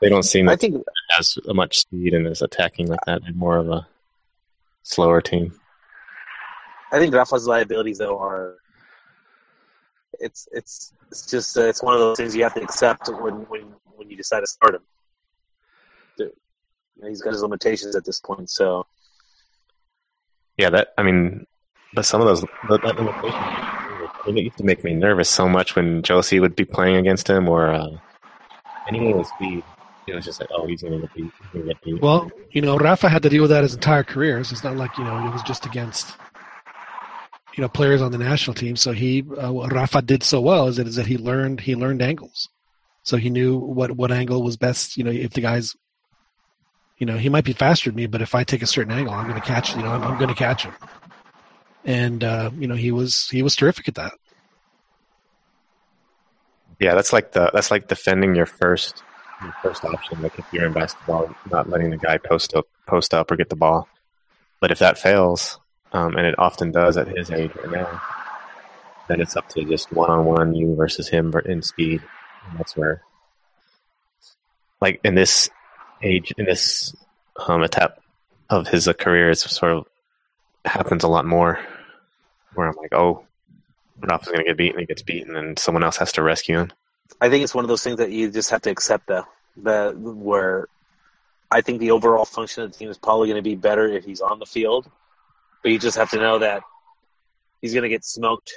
they 0.00 0.08
don't 0.08 0.22
seem 0.22 0.48
I 0.48 0.56
think 0.56 0.84
as 1.18 1.36
much 1.46 1.78
speed 1.78 2.14
and 2.14 2.26
is 2.26 2.42
attacking 2.42 2.86
like 2.86 3.00
that. 3.06 3.22
They're 3.22 3.32
more 3.32 3.56
of 3.56 3.68
a 3.68 3.86
slower 4.82 5.20
team. 5.20 5.58
I 6.92 6.98
think 6.98 7.14
Rafa's 7.14 7.46
liabilities 7.46 7.98
though 7.98 8.18
are 8.18 8.54
it's 10.18 10.48
it's 10.52 10.92
it's 11.08 11.26
just 11.30 11.56
uh, 11.56 11.62
it's 11.62 11.82
one 11.82 11.94
of 11.94 12.00
those 12.00 12.16
things 12.16 12.34
you 12.34 12.42
have 12.42 12.54
to 12.54 12.62
accept 12.62 13.08
when 13.08 13.34
when 13.48 13.74
when 13.96 14.10
you 14.10 14.16
decide 14.16 14.40
to 14.40 14.46
start 14.46 14.74
him. 14.74 14.82
Dude, 16.16 16.32
he's 17.06 17.22
got 17.22 17.32
his 17.32 17.42
limitations 17.42 17.96
at 17.96 18.04
this 18.04 18.20
point, 18.20 18.50
so. 18.50 18.86
Yeah, 20.56 20.70
that 20.70 20.88
I 20.98 21.02
mean, 21.04 21.46
but 21.94 22.04
some 22.04 22.20
of 22.20 22.26
those 22.26 22.40
that, 22.40 22.82
that 22.82 22.96
limitation 22.96 23.78
it 24.26 24.44
used 24.44 24.58
to 24.58 24.64
make 24.64 24.84
me 24.84 24.94
nervous 24.94 25.28
so 25.28 25.48
much 25.48 25.76
when 25.76 26.02
Josie 26.02 26.40
would 26.40 26.56
be 26.56 26.64
playing 26.64 26.96
against 26.96 27.28
him 27.28 27.48
or 27.48 27.70
uh, 27.70 27.88
anyone 28.88 29.18
with 29.18 29.26
speed. 29.28 29.62
It 30.06 30.14
was 30.14 30.24
just 30.24 30.40
like, 30.40 30.48
oh, 30.52 30.66
he's 30.66 30.82
going 30.82 31.00
to 31.00 31.06
get 31.06 31.14
beat. 31.14 31.32
He's 31.52 31.64
beat. 31.84 32.02
Well, 32.02 32.30
you 32.50 32.62
know, 32.62 32.78
Rafa 32.78 33.08
had 33.08 33.22
to 33.24 33.28
deal 33.28 33.42
with 33.42 33.50
that 33.50 33.62
his 33.62 33.74
entire 33.74 34.02
career. 34.04 34.42
So 34.44 34.54
it's 34.54 34.64
not 34.64 34.76
like 34.76 34.96
you 34.96 35.04
know 35.04 35.26
it 35.26 35.32
was 35.32 35.42
just 35.42 35.66
against 35.66 36.16
you 37.58 37.62
know 37.62 37.68
players 37.68 38.00
on 38.00 38.12
the 38.12 38.18
national 38.18 38.54
team. 38.54 38.76
So 38.76 38.92
he 38.92 39.24
uh, 39.36 39.52
Rafa 39.52 40.00
did 40.00 40.22
so 40.22 40.40
well 40.40 40.68
is 40.68 40.76
that 40.76 40.86
is 40.86 40.94
that 40.94 41.06
he 41.06 41.18
learned 41.18 41.60
he 41.60 41.74
learned 41.74 42.00
angles. 42.00 42.48
So 43.02 43.16
he 43.16 43.30
knew 43.30 43.58
what 43.58 43.90
what 43.90 44.12
angle 44.12 44.44
was 44.44 44.56
best. 44.56 44.96
You 44.96 45.02
know, 45.02 45.10
if 45.10 45.32
the 45.32 45.40
guys, 45.40 45.74
you 46.98 47.06
know, 47.06 47.16
he 47.16 47.28
might 47.28 47.44
be 47.44 47.52
faster 47.52 47.90
than 47.90 47.96
me, 47.96 48.06
but 48.06 48.22
if 48.22 48.36
I 48.36 48.44
take 48.44 48.62
a 48.62 48.66
certain 48.66 48.92
angle, 48.92 49.12
I'm 49.12 49.28
going 49.28 49.40
to 49.40 49.46
catch. 49.46 49.74
You 49.74 49.82
know, 49.82 49.88
I'm, 49.88 50.04
I'm 50.04 50.18
going 50.18 50.28
to 50.28 50.36
catch 50.36 50.62
him. 50.66 50.74
And 51.84 52.22
uh, 52.22 52.52
you 52.56 52.68
know, 52.68 52.76
he 52.76 52.92
was 52.92 53.28
he 53.28 53.42
was 53.42 53.56
terrific 53.56 53.88
at 53.88 53.96
that. 53.96 54.12
Yeah, 56.78 56.94
that's 56.94 57.12
like 57.12 57.32
the 57.32 57.50
that's 57.52 57.72
like 57.72 57.88
defending 57.88 58.36
your 58.36 58.46
first 58.46 59.02
your 59.42 59.54
first 59.64 59.84
option. 59.84 60.22
Like 60.22 60.38
if 60.38 60.46
you're 60.52 60.66
in 60.66 60.72
basketball, 60.72 61.34
not 61.50 61.68
letting 61.68 61.90
the 61.90 61.96
guy 61.96 62.18
post 62.18 62.54
up 62.54 62.66
post 62.86 63.12
up 63.14 63.32
or 63.32 63.36
get 63.36 63.48
the 63.48 63.56
ball. 63.56 63.88
But 64.60 64.70
if 64.70 64.78
that 64.78 64.96
fails, 64.96 65.58
um, 65.92 66.16
and 66.16 66.26
it 66.26 66.38
often 66.38 66.70
does 66.70 66.96
at 66.96 67.08
his 67.08 67.30
age 67.30 67.50
right 67.56 67.70
now, 67.70 68.00
then 69.08 69.20
it's 69.20 69.36
up 69.36 69.48
to 69.50 69.64
just 69.64 69.92
one 69.92 70.10
on 70.10 70.24
one 70.24 70.54
you 70.54 70.74
versus 70.74 71.08
him 71.08 71.32
in 71.46 71.62
speed. 71.62 72.02
And 72.48 72.58
that's 72.58 72.76
where, 72.76 73.02
like 74.80 75.00
in 75.04 75.14
this 75.14 75.48
age, 76.02 76.32
in 76.36 76.44
this 76.44 76.94
um, 77.46 77.62
etap 77.62 77.94
of 78.50 78.68
his 78.68 78.86
uh, 78.86 78.92
career, 78.92 79.30
it's 79.30 79.50
sort 79.50 79.72
of 79.72 79.86
happens 80.64 81.04
a 81.04 81.08
lot 81.08 81.24
more. 81.24 81.58
Where 82.54 82.68
I'm 82.68 82.76
like, 82.76 82.94
oh, 82.94 83.24
Rafa's 84.00 84.28
going 84.28 84.40
to 84.40 84.44
get 84.44 84.56
beaten, 84.56 84.80
he 84.80 84.86
gets 84.86 85.02
beaten, 85.02 85.36
and 85.36 85.58
someone 85.58 85.84
else 85.84 85.96
has 85.98 86.12
to 86.12 86.22
rescue 86.22 86.58
him. 86.58 86.72
I 87.20 87.28
think 87.28 87.44
it's 87.44 87.54
one 87.54 87.64
of 87.64 87.68
those 87.68 87.82
things 87.82 87.98
that 87.98 88.10
you 88.10 88.30
just 88.30 88.50
have 88.50 88.62
to 88.62 88.70
accept, 88.70 89.06
though. 89.06 89.24
That 89.62 89.96
where 89.96 90.68
I 91.50 91.62
think 91.62 91.80
the 91.80 91.90
overall 91.90 92.24
function 92.24 92.62
of 92.62 92.72
the 92.72 92.78
team 92.78 92.90
is 92.90 92.98
probably 92.98 93.28
going 93.28 93.42
to 93.42 93.48
be 93.48 93.56
better 93.56 93.88
if 93.88 94.04
he's 94.04 94.20
on 94.20 94.38
the 94.38 94.46
field, 94.46 94.90
but 95.62 95.72
you 95.72 95.78
just 95.78 95.96
have 95.96 96.10
to 96.10 96.18
know 96.18 96.38
that 96.38 96.62
he's 97.60 97.72
going 97.72 97.82
to 97.82 97.88
get 97.88 98.04
smoked 98.04 98.52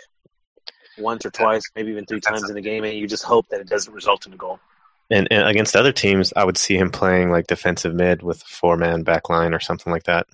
once 0.97 1.25
or 1.25 1.31
twice, 1.31 1.63
maybe 1.75 1.91
even 1.91 2.05
three 2.05 2.21
times 2.21 2.49
in 2.49 2.57
a 2.57 2.61
game, 2.61 2.83
and 2.83 2.97
you 2.97 3.07
just 3.07 3.23
hope 3.23 3.47
that 3.49 3.61
it 3.61 3.67
doesn't 3.67 3.93
result 3.93 4.25
in 4.25 4.33
a 4.33 4.37
goal. 4.37 4.59
And, 5.09 5.27
and 5.29 5.47
against 5.47 5.75
other 5.75 5.91
teams, 5.91 6.31
I 6.35 6.45
would 6.45 6.57
see 6.57 6.77
him 6.77 6.89
playing 6.89 7.31
like 7.31 7.47
defensive 7.47 7.93
mid 7.93 8.21
with 8.21 8.41
four 8.43 8.77
man 8.77 9.03
back 9.03 9.29
line 9.29 9.53
or 9.53 9.59
something 9.59 9.91
like 9.91 10.03
that. 10.03 10.25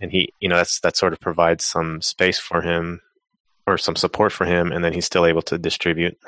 And 0.00 0.10
he, 0.10 0.32
you 0.40 0.48
know, 0.48 0.56
that's 0.56 0.80
that 0.80 0.96
sort 0.96 1.12
of 1.12 1.20
provides 1.20 1.64
some 1.64 2.02
space 2.02 2.38
for 2.38 2.60
him 2.60 3.00
or 3.66 3.78
some 3.78 3.96
support 3.96 4.32
for 4.32 4.44
him, 4.44 4.72
and 4.72 4.84
then 4.84 4.92
he's 4.92 5.06
still 5.06 5.24
able 5.24 5.42
to 5.42 5.56
distribute 5.56 6.18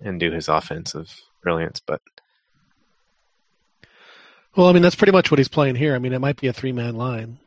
and 0.00 0.20
do 0.20 0.30
his 0.30 0.48
offensive 0.48 1.20
brilliance. 1.42 1.80
But 1.80 2.00
well, 4.54 4.68
I 4.68 4.72
mean, 4.72 4.82
that's 4.82 4.94
pretty 4.94 5.12
much 5.12 5.30
what 5.30 5.38
he's 5.38 5.48
playing 5.48 5.74
here. 5.74 5.94
I 5.94 5.98
mean, 5.98 6.12
it 6.12 6.20
might 6.20 6.40
be 6.40 6.46
a 6.46 6.52
three 6.52 6.72
man 6.72 6.96
line. 6.96 7.38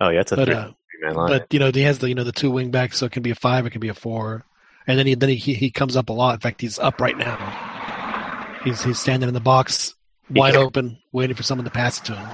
Oh 0.00 0.08
yeah, 0.08 0.20
it's 0.20 0.32
a 0.32 0.36
but, 0.36 0.46
three, 0.46 0.54
uh, 0.54 0.70
man 1.00 1.14
line. 1.14 1.28
But 1.28 1.52
you 1.52 1.58
know, 1.58 1.70
he 1.72 1.82
has 1.82 1.98
the 1.98 2.08
you 2.08 2.14
know 2.14 2.24
the 2.24 2.32
two 2.32 2.50
wing 2.50 2.70
backs, 2.70 2.98
so 2.98 3.06
it 3.06 3.12
can 3.12 3.22
be 3.22 3.30
a 3.30 3.34
five, 3.34 3.66
it 3.66 3.70
can 3.70 3.80
be 3.80 3.88
a 3.88 3.94
four, 3.94 4.44
and 4.86 4.98
then 4.98 5.06
he 5.06 5.14
then 5.14 5.30
he 5.30 5.54
he 5.54 5.70
comes 5.70 5.96
up 5.96 6.08
a 6.08 6.12
lot. 6.12 6.34
In 6.34 6.40
fact, 6.40 6.60
he's 6.60 6.78
up 6.78 7.00
right 7.00 7.16
now. 7.16 8.60
He's 8.64 8.82
he's 8.82 8.98
standing 8.98 9.28
in 9.28 9.34
the 9.34 9.40
box, 9.40 9.94
wide 10.30 10.56
open, 10.56 10.98
waiting 11.12 11.36
for 11.36 11.42
someone 11.42 11.64
to 11.64 11.70
pass 11.70 11.98
it 11.98 12.04
to 12.06 12.14
him. 12.14 12.28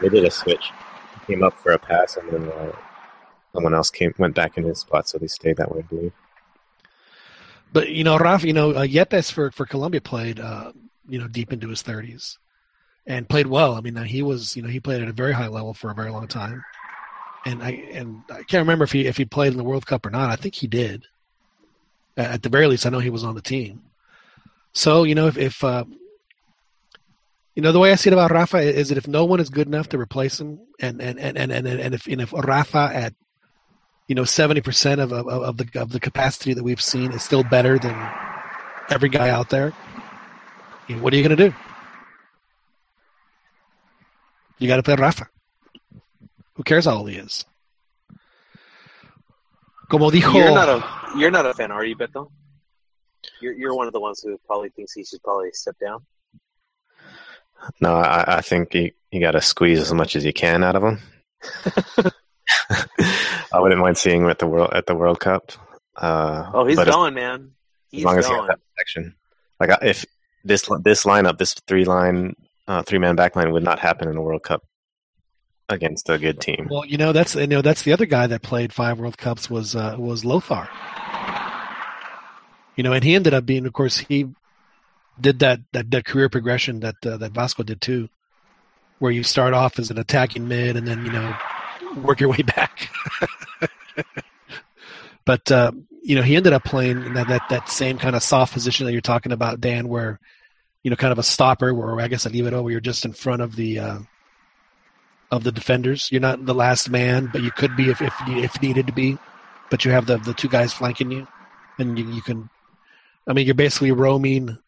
They 0.00 0.08
did 0.08 0.24
a 0.24 0.30
switch. 0.30 0.70
He 1.14 1.32
came 1.32 1.42
up 1.42 1.58
for 1.58 1.72
a 1.72 1.78
pass, 1.78 2.16
and 2.16 2.30
then 2.30 2.48
uh, 2.52 2.72
someone 3.54 3.74
else 3.74 3.90
came 3.90 4.14
went 4.18 4.34
back 4.34 4.58
in 4.58 4.64
his 4.64 4.80
spot, 4.80 5.08
so 5.08 5.18
they 5.18 5.26
stayed 5.26 5.56
that 5.56 5.72
way, 5.72 5.80
I 5.80 5.82
believe. 5.82 6.12
But 7.72 7.90
you 7.90 8.04
know, 8.04 8.18
Raf, 8.18 8.44
you 8.44 8.52
know, 8.52 8.70
uh, 8.72 8.86
Yepes 8.86 9.32
for 9.32 9.50
for 9.50 9.66
Colombia 9.66 10.00
played, 10.00 10.40
uh, 10.40 10.72
you 11.08 11.18
know, 11.18 11.28
deep 11.28 11.52
into 11.52 11.68
his 11.68 11.82
thirties, 11.82 12.38
and 13.06 13.28
played 13.28 13.46
well. 13.46 13.74
I 13.74 13.80
mean, 13.80 13.96
he 13.96 14.22
was, 14.22 14.56
you 14.56 14.62
know, 14.62 14.68
he 14.68 14.80
played 14.80 15.02
at 15.02 15.08
a 15.08 15.12
very 15.12 15.32
high 15.32 15.48
level 15.48 15.74
for 15.74 15.90
a 15.90 15.94
very 15.94 16.10
long 16.10 16.28
time, 16.28 16.64
and 17.46 17.62
I 17.62 17.70
and 17.92 18.22
I 18.28 18.42
can't 18.42 18.62
remember 18.62 18.84
if 18.84 18.92
he 18.92 19.06
if 19.06 19.16
he 19.16 19.24
played 19.24 19.52
in 19.52 19.58
the 19.58 19.64
World 19.64 19.86
Cup 19.86 20.04
or 20.04 20.10
not. 20.10 20.30
I 20.30 20.36
think 20.36 20.54
he 20.54 20.66
did. 20.66 21.04
At 22.16 22.42
the 22.42 22.48
very 22.48 22.66
least, 22.66 22.84
I 22.84 22.90
know 22.90 22.98
he 22.98 23.10
was 23.10 23.24
on 23.24 23.34
the 23.34 23.42
team. 23.42 23.82
So 24.72 25.04
you 25.04 25.14
know, 25.14 25.28
if, 25.28 25.38
if 25.38 25.62
uh, 25.62 25.84
you 27.54 27.62
know 27.62 27.72
the 27.72 27.78
way 27.78 27.92
I 27.92 27.94
see 27.94 28.10
it 28.10 28.14
about 28.14 28.32
Rafa 28.32 28.58
is 28.58 28.88
that 28.88 28.98
if 28.98 29.06
no 29.06 29.24
one 29.24 29.40
is 29.40 29.48
good 29.48 29.68
enough 29.68 29.88
to 29.90 29.98
replace 29.98 30.40
him, 30.40 30.58
and 30.80 31.00
and 31.00 31.20
and 31.20 31.38
and 31.38 31.52
and, 31.52 31.66
and 31.66 31.94
if 31.94 32.06
and 32.06 32.20
if 32.20 32.32
Rafa 32.32 32.90
at 32.92 33.14
you 34.08 34.14
know, 34.14 34.24
seventy 34.24 34.60
percent 34.60 35.00
of, 35.00 35.12
of 35.12 35.26
of 35.28 35.56
the 35.56 35.80
of 35.80 35.90
the 35.90 36.00
capacity 36.00 36.52
that 36.52 36.64
we've 36.64 36.80
seen 36.80 37.12
is 37.12 37.22
still 37.22 37.44
better 37.44 37.78
than 37.78 37.94
every 38.90 39.08
guy 39.08 39.30
out 39.30 39.50
there. 39.50 39.70
What 40.88 41.12
are 41.12 41.16
you 41.16 41.22
going 41.22 41.36
to 41.36 41.48
do? 41.50 41.56
You 44.58 44.68
got 44.68 44.76
to 44.76 44.82
play 44.82 44.94
Rafa. 44.94 45.28
Who 46.56 46.62
cares 46.62 46.86
how 46.86 46.96
old 46.96 47.10
he 47.10 47.16
is? 47.16 47.44
Como 49.88 50.10
dijo. 50.10 50.34
You're 50.34 50.54
not 50.54 50.68
a 50.68 51.18
you're 51.18 51.30
not 51.30 51.46
a 51.46 51.54
fan, 51.54 51.70
are 51.70 51.84
you, 51.84 51.96
Beto? 51.96 52.30
You're 53.40 53.52
you're 53.52 53.74
one 53.74 53.86
of 53.86 53.92
the 53.92 54.00
ones 54.00 54.22
who 54.22 54.38
probably 54.46 54.70
thinks 54.70 54.92
he 54.92 55.04
should 55.04 55.22
probably 55.22 55.50
step 55.52 55.76
down. 55.78 56.04
No, 57.80 57.94
I, 57.94 58.38
I 58.38 58.40
think 58.40 58.74
you 58.74 58.90
you 59.10 59.20
got 59.20 59.32
to 59.32 59.42
squeeze 59.42 59.80
as 59.80 59.92
much 59.92 60.16
as 60.16 60.24
you 60.24 60.32
can 60.32 60.64
out 60.64 60.76
of 60.76 60.82
him. 60.82 60.98
I 63.52 63.60
wouldn't 63.60 63.80
mind 63.80 63.98
seeing 63.98 64.22
him 64.22 64.30
at 64.30 64.38
the 64.38 64.46
world 64.46 64.70
at 64.72 64.86
the 64.86 64.94
World 64.94 65.20
Cup. 65.20 65.52
Uh, 65.94 66.50
oh, 66.52 66.64
he's 66.64 66.78
going, 66.78 67.14
man. 67.14 67.52
He's 67.90 68.00
as 68.00 68.04
long 68.04 68.18
as 68.18 68.26
he 68.26 68.34
has 68.34 68.46
that 68.48 68.58
protection. 68.74 69.14
Like 69.60 69.70
if 69.82 70.04
this 70.44 70.68
this 70.82 71.04
lineup, 71.04 71.38
this 71.38 71.54
three 71.66 71.84
line, 71.84 72.34
uh, 72.66 72.82
three 72.82 72.98
man 72.98 73.14
back 73.14 73.36
line 73.36 73.52
would 73.52 73.62
not 73.62 73.78
happen 73.78 74.08
in 74.08 74.16
a 74.16 74.22
World 74.22 74.42
Cup 74.42 74.64
against 75.68 76.08
a 76.08 76.18
good 76.18 76.40
team. 76.40 76.68
Well, 76.70 76.84
you 76.84 76.96
know 76.96 77.12
that's 77.12 77.34
you 77.34 77.46
know 77.46 77.62
that's 77.62 77.82
the 77.82 77.92
other 77.92 78.06
guy 78.06 78.26
that 78.26 78.42
played 78.42 78.72
five 78.72 78.98
World 78.98 79.18
Cups 79.18 79.50
was 79.50 79.74
uh, 79.74 79.96
was 79.98 80.24
Lothar. 80.24 80.68
You 82.76 82.82
know, 82.82 82.92
and 82.92 83.02
he 83.02 83.14
ended 83.14 83.32
up 83.32 83.46
being, 83.46 83.64
of 83.64 83.72
course, 83.72 83.96
he 83.96 84.28
did 85.20 85.38
that 85.40 85.60
that, 85.72 85.90
that 85.90 86.04
career 86.04 86.28
progression 86.28 86.80
that 86.80 86.96
uh, 87.04 87.16
that 87.16 87.32
Vasco 87.32 87.62
did 87.62 87.80
too, 87.80 88.08
where 88.98 89.12
you 89.12 89.22
start 89.22 89.54
off 89.54 89.78
as 89.78 89.90
an 89.90 89.98
attacking 89.98 90.46
mid 90.46 90.76
and 90.76 90.86
then 90.86 91.04
you 91.04 91.12
know 91.12 91.36
work 92.02 92.20
your 92.20 92.28
way 92.28 92.42
back. 92.42 92.90
but 95.24 95.50
uh, 95.50 95.72
you 96.02 96.14
know, 96.14 96.22
he 96.22 96.36
ended 96.36 96.52
up 96.52 96.64
playing 96.64 97.14
that, 97.14 97.28
that 97.28 97.42
that 97.48 97.68
same 97.68 97.98
kind 97.98 98.14
of 98.14 98.22
soft 98.22 98.52
position 98.52 98.86
that 98.86 98.92
you're 98.92 99.00
talking 99.00 99.32
about, 99.32 99.60
Dan, 99.60 99.88
where 99.88 100.20
you 100.82 100.90
know, 100.90 100.96
kind 100.96 101.10
of 101.10 101.18
a 101.18 101.24
stopper, 101.24 101.74
where 101.74 102.00
I 102.00 102.06
guess 102.06 102.26
I 102.26 102.30
leave 102.30 102.46
it 102.46 102.52
over. 102.52 102.70
You're 102.70 102.80
just 102.80 103.04
in 103.04 103.12
front 103.12 103.42
of 103.42 103.56
the 103.56 103.80
uh, 103.80 103.98
of 105.30 105.44
the 105.44 105.52
defenders. 105.52 106.10
You're 106.10 106.20
not 106.20 106.46
the 106.46 106.54
last 106.54 106.88
man, 106.90 107.28
but 107.32 107.42
you 107.42 107.50
could 107.50 107.76
be 107.76 107.90
if 107.90 108.00
if, 108.00 108.14
if 108.28 108.60
needed 108.62 108.86
to 108.86 108.92
be. 108.92 109.18
But 109.70 109.84
you 109.84 109.90
have 109.90 110.06
the 110.06 110.18
the 110.18 110.34
two 110.34 110.48
guys 110.48 110.72
flanking 110.72 111.10
you, 111.10 111.26
and 111.78 111.98
you, 111.98 112.10
you 112.10 112.22
can. 112.22 112.48
I 113.26 113.32
mean, 113.32 113.46
you're 113.46 113.54
basically 113.54 113.92
roaming 113.92 114.58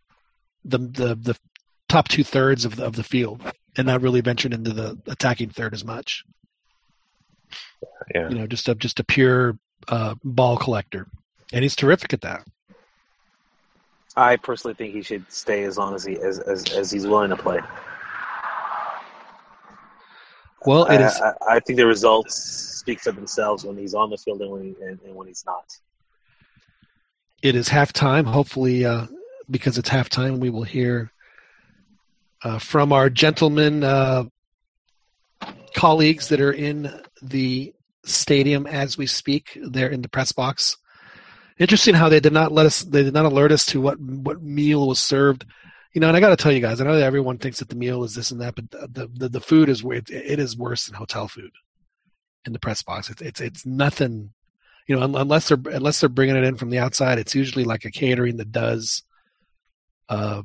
the 0.65 0.79
the 0.79 1.15
the 1.15 1.39
top 1.89 2.09
two 2.09 2.25
thirds 2.25 2.65
of 2.65 2.77
the, 2.77 2.85
of 2.85 2.97
the 2.97 3.05
field, 3.05 3.41
and 3.77 3.87
not 3.87 4.03
really 4.03 4.21
venturing 4.21 4.53
into 4.53 4.73
the 4.73 4.99
attacking 5.07 5.51
third 5.51 5.75
as 5.75 5.85
much. 5.85 6.25
Yeah. 8.15 8.29
You 8.29 8.35
know, 8.37 8.47
just 8.47 8.69
a 8.69 8.75
just 8.75 9.01
a 9.01 9.05
pure 9.05 9.59
uh, 9.89 10.15
ball 10.25 10.57
collector, 10.57 11.07
and 11.53 11.63
he's 11.63 11.77
terrific 11.77 12.13
at 12.13 12.23
that. 12.23 12.45
I 14.17 14.37
personally 14.37 14.75
think 14.75 14.95
he 14.95 15.03
should 15.03 15.31
stay 15.31 15.63
as 15.63 15.79
long 15.79 15.95
as 15.95 16.05
he 16.05 16.17
as 16.17 16.41
as, 16.41 16.73
as 16.73 16.91
he's 16.91 17.07
willing 17.07 17.31
to 17.31 17.37
play. 17.37 17.61
Well, 20.67 20.85
it 20.87 21.01
I, 21.01 21.07
is. 21.07 21.21
I, 21.21 21.33
I 21.49 21.61
think 21.61 21.77
the 21.77 21.87
results 21.87 22.35
speak 22.35 23.01
for 23.01 23.13
themselves 23.13 23.65
when 23.65 23.77
he's 23.77 23.95
on 23.95 24.11
the 24.11 24.19
field 24.19 24.41
and 24.43 24.51
when, 24.51 24.63
he, 24.63 24.75
and, 24.83 24.99
and 25.05 25.15
when 25.15 25.29
he's 25.29 25.45
not. 25.47 25.77
It 27.43 27.55
is 27.55 27.69
halftime. 27.69 28.27
Hopefully, 28.27 28.85
uh, 28.85 29.07
because 29.51 29.79
it's 29.79 29.89
halftime, 29.89 30.39
we 30.39 30.51
will 30.51 30.65
hear 30.65 31.13
uh, 32.43 32.59
from 32.59 32.93
our 32.93 33.11
gentlemen 33.11 33.85
uh, 33.85 34.25
colleagues 35.75 36.29
that 36.29 36.41
are 36.41 36.53
in 36.53 36.93
the 37.23 37.73
stadium 38.05 38.67
as 38.67 38.99
we 38.99 39.07
speak. 39.07 39.59
They're 39.63 39.91
in 39.91 40.03
the 40.03 40.09
press 40.09 40.33
box. 40.33 40.77
Interesting 41.59 41.95
how 41.95 42.09
they 42.09 42.21
did 42.21 42.33
not 42.33 42.53
let 42.53 42.67
us. 42.67 42.83
They 42.83 43.03
did 43.03 43.15
not 43.15 43.25
alert 43.25 43.53
us 43.53 43.67
to 43.67 43.81
what 43.81 44.01
what 44.01 44.43
meal 44.43 44.87
was 44.87 45.01
served. 45.01 45.45
You 45.99 46.01
know, 46.01 46.07
and 46.07 46.17
I 46.17 46.21
got 46.21 46.29
to 46.29 46.37
tell 46.37 46.53
you 46.53 46.61
guys, 46.61 46.81
I 46.81 46.85
know 46.85 46.95
that 46.95 47.03
everyone 47.03 47.39
thinks 47.39 47.59
that 47.59 47.71
the 47.71 47.75
meal 47.75 48.05
is 48.05 48.15
this 48.15 48.31
and 48.31 48.41
that, 48.41 48.55
but 48.55 48.71
the 48.71 49.11
the, 49.13 49.29
the 49.29 49.41
food 49.41 49.69
is 49.69 49.83
it, 49.85 50.09
it 50.09 50.39
is 50.39 50.57
worse 50.57 50.87
than 50.87 50.95
hotel 50.95 51.27
food 51.27 51.51
in 52.45 52.53
the 52.53 52.61
press 52.61 52.83
box. 52.83 53.11
It's 53.11 53.21
it's, 53.21 53.41
it's 53.41 53.67
nothing. 53.67 54.33
You 54.87 54.95
know, 54.95 55.03
unless 55.03 55.49
they're 55.49 55.59
unless 55.73 55.99
they're 55.99 56.09
bringing 56.09 56.37
it 56.37 56.45
in 56.45 56.55
from 56.55 56.71
the 56.71 56.79
outside, 56.79 57.19
it's 57.19 57.35
usually 57.35 57.65
like 57.65 57.85
a 57.85 57.91
catering 57.91 58.37
that 58.37 58.53
does, 58.53 59.03
uh, 60.09 60.43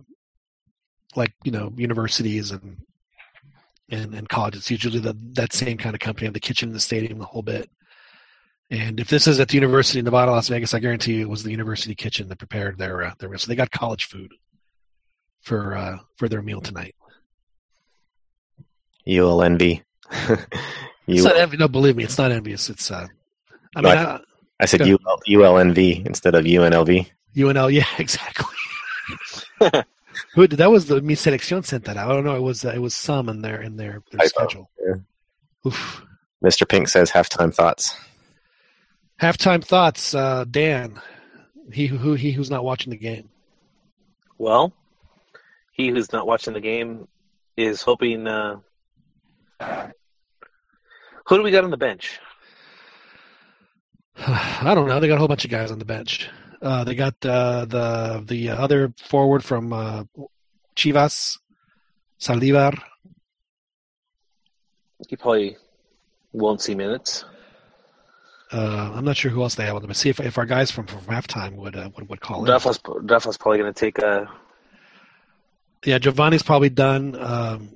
like 1.15 1.33
you 1.43 1.51
know, 1.51 1.71
universities 1.77 2.49
and 2.49 2.77
and, 3.91 4.15
and 4.15 4.27
colleges. 4.27 4.61
It's 4.61 4.71
usually 4.71 5.01
the, 5.01 5.15
that 5.33 5.53
same 5.53 5.77
kind 5.77 5.93
of 5.93 5.99
company, 5.99 6.27
the 6.29 6.39
kitchen 6.39 6.73
the 6.73 6.79
stadium, 6.79 7.19
the 7.19 7.25
whole 7.25 7.43
bit. 7.43 7.69
And 8.71 8.99
if 8.99 9.07
this 9.07 9.27
is 9.27 9.39
at 9.39 9.49
the 9.49 9.55
University 9.57 9.99
of 9.99 10.05
Nevada, 10.05 10.31
Las 10.31 10.47
Vegas, 10.47 10.73
I 10.73 10.79
guarantee 10.79 11.13
you 11.13 11.21
it 11.21 11.29
was 11.29 11.43
the 11.43 11.51
university 11.51 11.93
kitchen 11.93 12.27
that 12.29 12.39
prepared 12.39 12.79
their 12.79 13.03
uh, 13.03 13.13
their 13.19 13.29
meal. 13.29 13.37
So 13.37 13.49
they 13.49 13.55
got 13.55 13.69
college 13.69 14.05
food 14.05 14.33
for 15.43 15.75
uh, 15.75 15.97
for 16.17 16.27
their 16.27 16.41
meal 16.41 16.61
tonight. 16.61 16.95
ULNV. 19.07 19.83
it's 21.07 21.23
not 21.23 21.37
envy. 21.37 21.57
No, 21.57 21.67
believe 21.67 21.95
me, 21.95 22.03
it's 22.03 22.17
not 22.17 22.31
envious. 22.31 22.69
It's 22.69 22.89
uh, 22.89 23.07
I 23.75 23.81
mean, 23.81 23.97
I, 23.97 24.19
I 24.59 24.65
said 24.65 24.81
UL, 24.81 24.97
ULNV 25.27 26.05
instead 26.05 26.35
of 26.35 26.45
UNLV. 26.45 27.09
UNL, 27.35 27.71
yeah, 27.73 27.85
exactly. 27.97 28.45
Who 30.35 30.47
that 30.47 30.71
was 30.71 30.85
the 30.85 31.01
Mi 31.01 31.15
Selección 31.15 31.65
sent 31.65 31.85
that 31.85 31.97
out. 31.97 32.09
I 32.09 32.13
don't 32.13 32.23
know. 32.23 32.35
It 32.35 32.41
was 32.41 32.65
uh, 32.65 32.69
it 32.69 32.79
was 32.79 32.95
some 32.95 33.29
in 33.29 33.41
their 33.41 33.61
in 33.61 33.75
their, 33.77 34.01
their 34.11 34.27
schedule. 34.27 34.69
Yeah. 34.79 34.95
Oof. 35.67 36.03
Mr. 36.43 36.67
Pink 36.67 36.87
says 36.87 37.11
halftime 37.11 37.53
thoughts. 37.53 37.95
Halftime 39.21 39.63
thoughts, 39.63 40.13
uh, 40.13 40.45
Dan. 40.49 40.99
He 41.71 41.87
who 41.87 42.13
he 42.13 42.31
who's 42.31 42.49
not 42.49 42.63
watching 42.63 42.91
the 42.91 42.97
game. 42.97 43.29
Well, 44.37 44.73
he 45.73 45.89
who's 45.89 46.13
not 46.13 46.25
watching 46.25 46.53
the 46.53 46.61
game 46.61 47.07
is 47.57 47.81
hoping. 47.81 48.25
Uh, 48.27 48.59
who 51.25 51.37
do 51.37 51.43
we 51.43 51.51
got 51.51 51.63
on 51.63 51.71
the 51.71 51.77
bench? 51.77 52.19
I 54.17 54.73
don't 54.73 54.87
know. 54.87 54.99
They 54.99 55.07
got 55.07 55.15
a 55.15 55.19
whole 55.19 55.27
bunch 55.27 55.45
of 55.45 55.51
guys 55.51 55.71
on 55.71 55.79
the 55.79 55.85
bench. 55.85 56.29
Uh, 56.61 56.83
they 56.85 56.95
got 56.95 57.15
uh, 57.25 57.65
the 57.65 58.23
the 58.25 58.49
other 58.49 58.93
forward 58.97 59.43
from 59.43 59.73
uh, 59.73 60.03
Chivas, 60.75 61.37
Zaldívar. 62.21 62.79
He 65.09 65.17
probably 65.17 65.57
won't 66.31 66.61
see 66.61 66.75
minutes. 66.75 67.25
Uh, 68.51 68.91
I'm 68.93 69.03
not 69.03 69.17
sure 69.17 69.31
who 69.31 69.41
else 69.41 69.55
they 69.55 69.65
have 69.65 69.75
on 69.75 69.81
them. 69.81 69.93
See 69.93 70.09
if 70.09 70.19
if 70.19 70.37
our 70.37 70.45
guys 70.45 70.69
from 70.71 70.85
from 70.85 71.01
halftime 71.01 71.55
would 71.55 71.75
uh, 71.75 71.89
would, 71.95 72.07
would 72.07 72.21
call 72.21 72.45
Rafa's, 72.45 72.79
in. 72.85 73.07
Rafa's 73.07 73.37
probably 73.37 73.57
going 73.57 73.73
to 73.73 73.79
take 73.79 73.97
a. 73.97 74.29
Yeah, 75.85 75.97
Giovanni's 75.97 76.43
probably 76.43 76.69
done. 76.69 77.15
Um, 77.19 77.69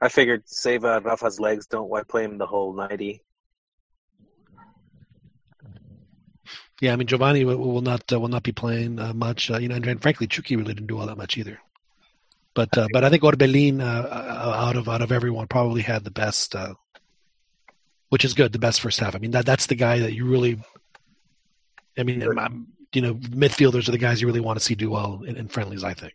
I 0.00 0.08
figured 0.08 0.42
save 0.46 0.84
uh, 0.84 1.00
Rafa's 1.02 1.38
legs. 1.38 1.66
Don't 1.66 1.88
why 1.88 2.02
play 2.02 2.24
him 2.24 2.38
the 2.38 2.46
whole 2.46 2.74
ninety. 2.74 3.22
Yeah, 6.80 6.92
I 6.92 6.96
mean 6.96 7.06
Giovanni 7.06 7.44
will, 7.44 7.56
will 7.56 7.80
not 7.80 8.12
uh, 8.12 8.18
will 8.20 8.28
not 8.28 8.42
be 8.42 8.52
playing 8.52 8.98
uh, 8.98 9.14
much. 9.14 9.50
Uh, 9.50 9.58
you 9.58 9.68
know, 9.68 9.76
and, 9.76 9.86
and, 9.86 10.02
frankly, 10.02 10.26
Chucky 10.26 10.56
really 10.56 10.74
didn't 10.74 10.88
do 10.88 10.98
all 10.98 11.06
that 11.06 11.16
much 11.16 11.38
either. 11.38 11.60
But 12.52 12.76
uh, 12.76 12.88
but 12.92 13.04
I 13.04 13.10
think 13.10 13.22
Orbelin 13.22 13.80
uh, 13.80 14.08
out 14.12 14.76
of 14.76 14.88
out 14.88 15.02
of 15.02 15.12
everyone 15.12 15.46
probably 15.46 15.82
had 15.82 16.04
the 16.04 16.10
best, 16.10 16.54
which 18.08 18.24
is 18.24 18.34
good. 18.34 18.52
The 18.52 18.58
best 18.58 18.80
first 18.80 19.00
half. 19.00 19.14
I 19.14 19.18
mean 19.18 19.30
that 19.30 19.46
that's 19.46 19.66
the 19.66 19.76
guy 19.76 20.00
that 20.00 20.12
you 20.12 20.26
really. 20.26 20.60
I 21.96 22.02
mean, 22.02 22.22
I'm, 22.22 22.66
you 22.94 23.02
know, 23.02 23.14
midfielders 23.14 23.88
are 23.88 23.92
the 23.92 23.98
guys 23.98 24.20
you 24.20 24.26
really 24.26 24.40
want 24.40 24.58
to 24.58 24.64
see 24.64 24.74
do 24.74 24.90
well 24.90 25.22
in, 25.26 25.36
in 25.36 25.48
friendlies. 25.48 25.84
I 25.84 25.94
think. 25.94 26.14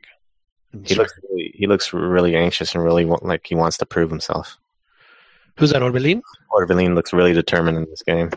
He 0.86 0.96
looks 0.96 1.14
really, 1.24 1.52
he 1.56 1.68
looks 1.68 1.94
really 1.94 2.36
anxious 2.36 2.76
and 2.76 2.84
really 2.84 3.04
want, 3.04 3.26
like 3.26 3.48
he 3.48 3.56
wants 3.56 3.78
to 3.78 3.86
prove 3.86 4.10
himself. 4.12 4.58
Who's 5.58 5.72
that, 5.72 5.82
Orbelin? 5.82 6.22
Orbelin 6.52 6.94
looks 6.94 7.12
really 7.12 7.34
determined 7.34 7.78
in 7.78 7.86
this 7.86 8.04
game. 8.04 8.30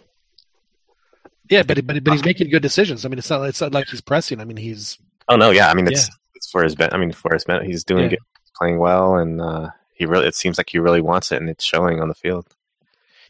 Yeah, 1.50 1.62
but 1.62 1.86
but 1.86 2.02
but 2.02 2.12
he's 2.12 2.24
making 2.24 2.48
good 2.48 2.62
decisions. 2.62 3.04
I 3.04 3.08
mean, 3.08 3.18
it's 3.18 3.28
not 3.28 3.42
it's 3.42 3.60
not 3.60 3.72
like 3.72 3.88
he's 3.88 4.00
pressing. 4.00 4.40
I 4.40 4.44
mean, 4.44 4.56
he's. 4.56 4.98
Oh 5.28 5.36
no! 5.36 5.50
Yeah, 5.50 5.68
I 5.68 5.74
mean 5.74 5.86
it's 5.86 6.08
yeah. 6.08 6.14
it's 6.34 6.50
for 6.50 6.64
his 6.64 6.74
bet. 6.74 6.94
I 6.94 6.96
mean, 6.96 7.12
for 7.12 7.34
his 7.34 7.44
bet, 7.44 7.62
he's 7.62 7.84
doing 7.84 8.04
yeah. 8.04 8.10
good, 8.10 8.18
playing 8.56 8.78
well, 8.78 9.16
and 9.16 9.40
uh, 9.40 9.70
he 9.92 10.06
really. 10.06 10.26
It 10.26 10.34
seems 10.34 10.56
like 10.56 10.70
he 10.70 10.78
really 10.78 11.02
wants 11.02 11.30
it, 11.30 11.36
and 11.36 11.50
it's 11.50 11.64
showing 11.64 12.00
on 12.00 12.08
the 12.08 12.14
field. 12.14 12.46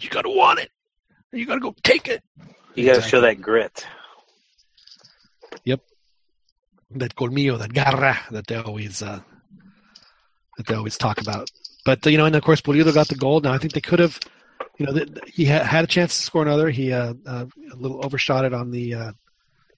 You 0.00 0.08
gotta 0.08 0.30
want 0.30 0.60
it. 0.60 0.70
You 1.32 1.44
gotta 1.46 1.60
go 1.60 1.74
take 1.82 2.06
it. 2.06 2.22
You 2.74 2.86
gotta 2.86 2.98
exactly. 2.98 3.10
show 3.10 3.20
that 3.22 3.42
grit. 3.42 3.84
Yep. 6.92 7.00
That 7.00 7.16
colmillo, 7.16 7.58
that 7.58 7.72
garra 7.72 8.18
that 8.30 8.46
they 8.46 8.56
always 8.56 9.02
uh, 9.02 9.20
that 10.56 10.66
they 10.66 10.74
always 10.74 10.98
talk 10.98 11.20
about. 11.20 11.50
But 11.84 12.04
you 12.06 12.18
know, 12.18 12.26
and 12.26 12.36
of 12.36 12.42
course, 12.42 12.60
Pulido 12.60 12.92
got 12.92 13.08
the 13.08 13.14
goal. 13.14 13.40
Now 13.40 13.52
I 13.52 13.58
think 13.58 13.72
they 13.72 13.80
could 13.80 13.98
have 13.98 14.18
you 14.78 14.86
know, 14.86 15.04
he 15.26 15.44
had 15.44 15.84
a 15.84 15.86
chance 15.86 16.16
to 16.16 16.22
score 16.22 16.42
another. 16.42 16.70
He 16.70 16.92
uh, 16.92 17.14
uh, 17.26 17.46
a 17.72 17.76
little 17.76 18.04
overshot 18.04 18.44
it 18.44 18.54
on 18.54 18.70
the 18.70 18.94
uh, 18.94 19.12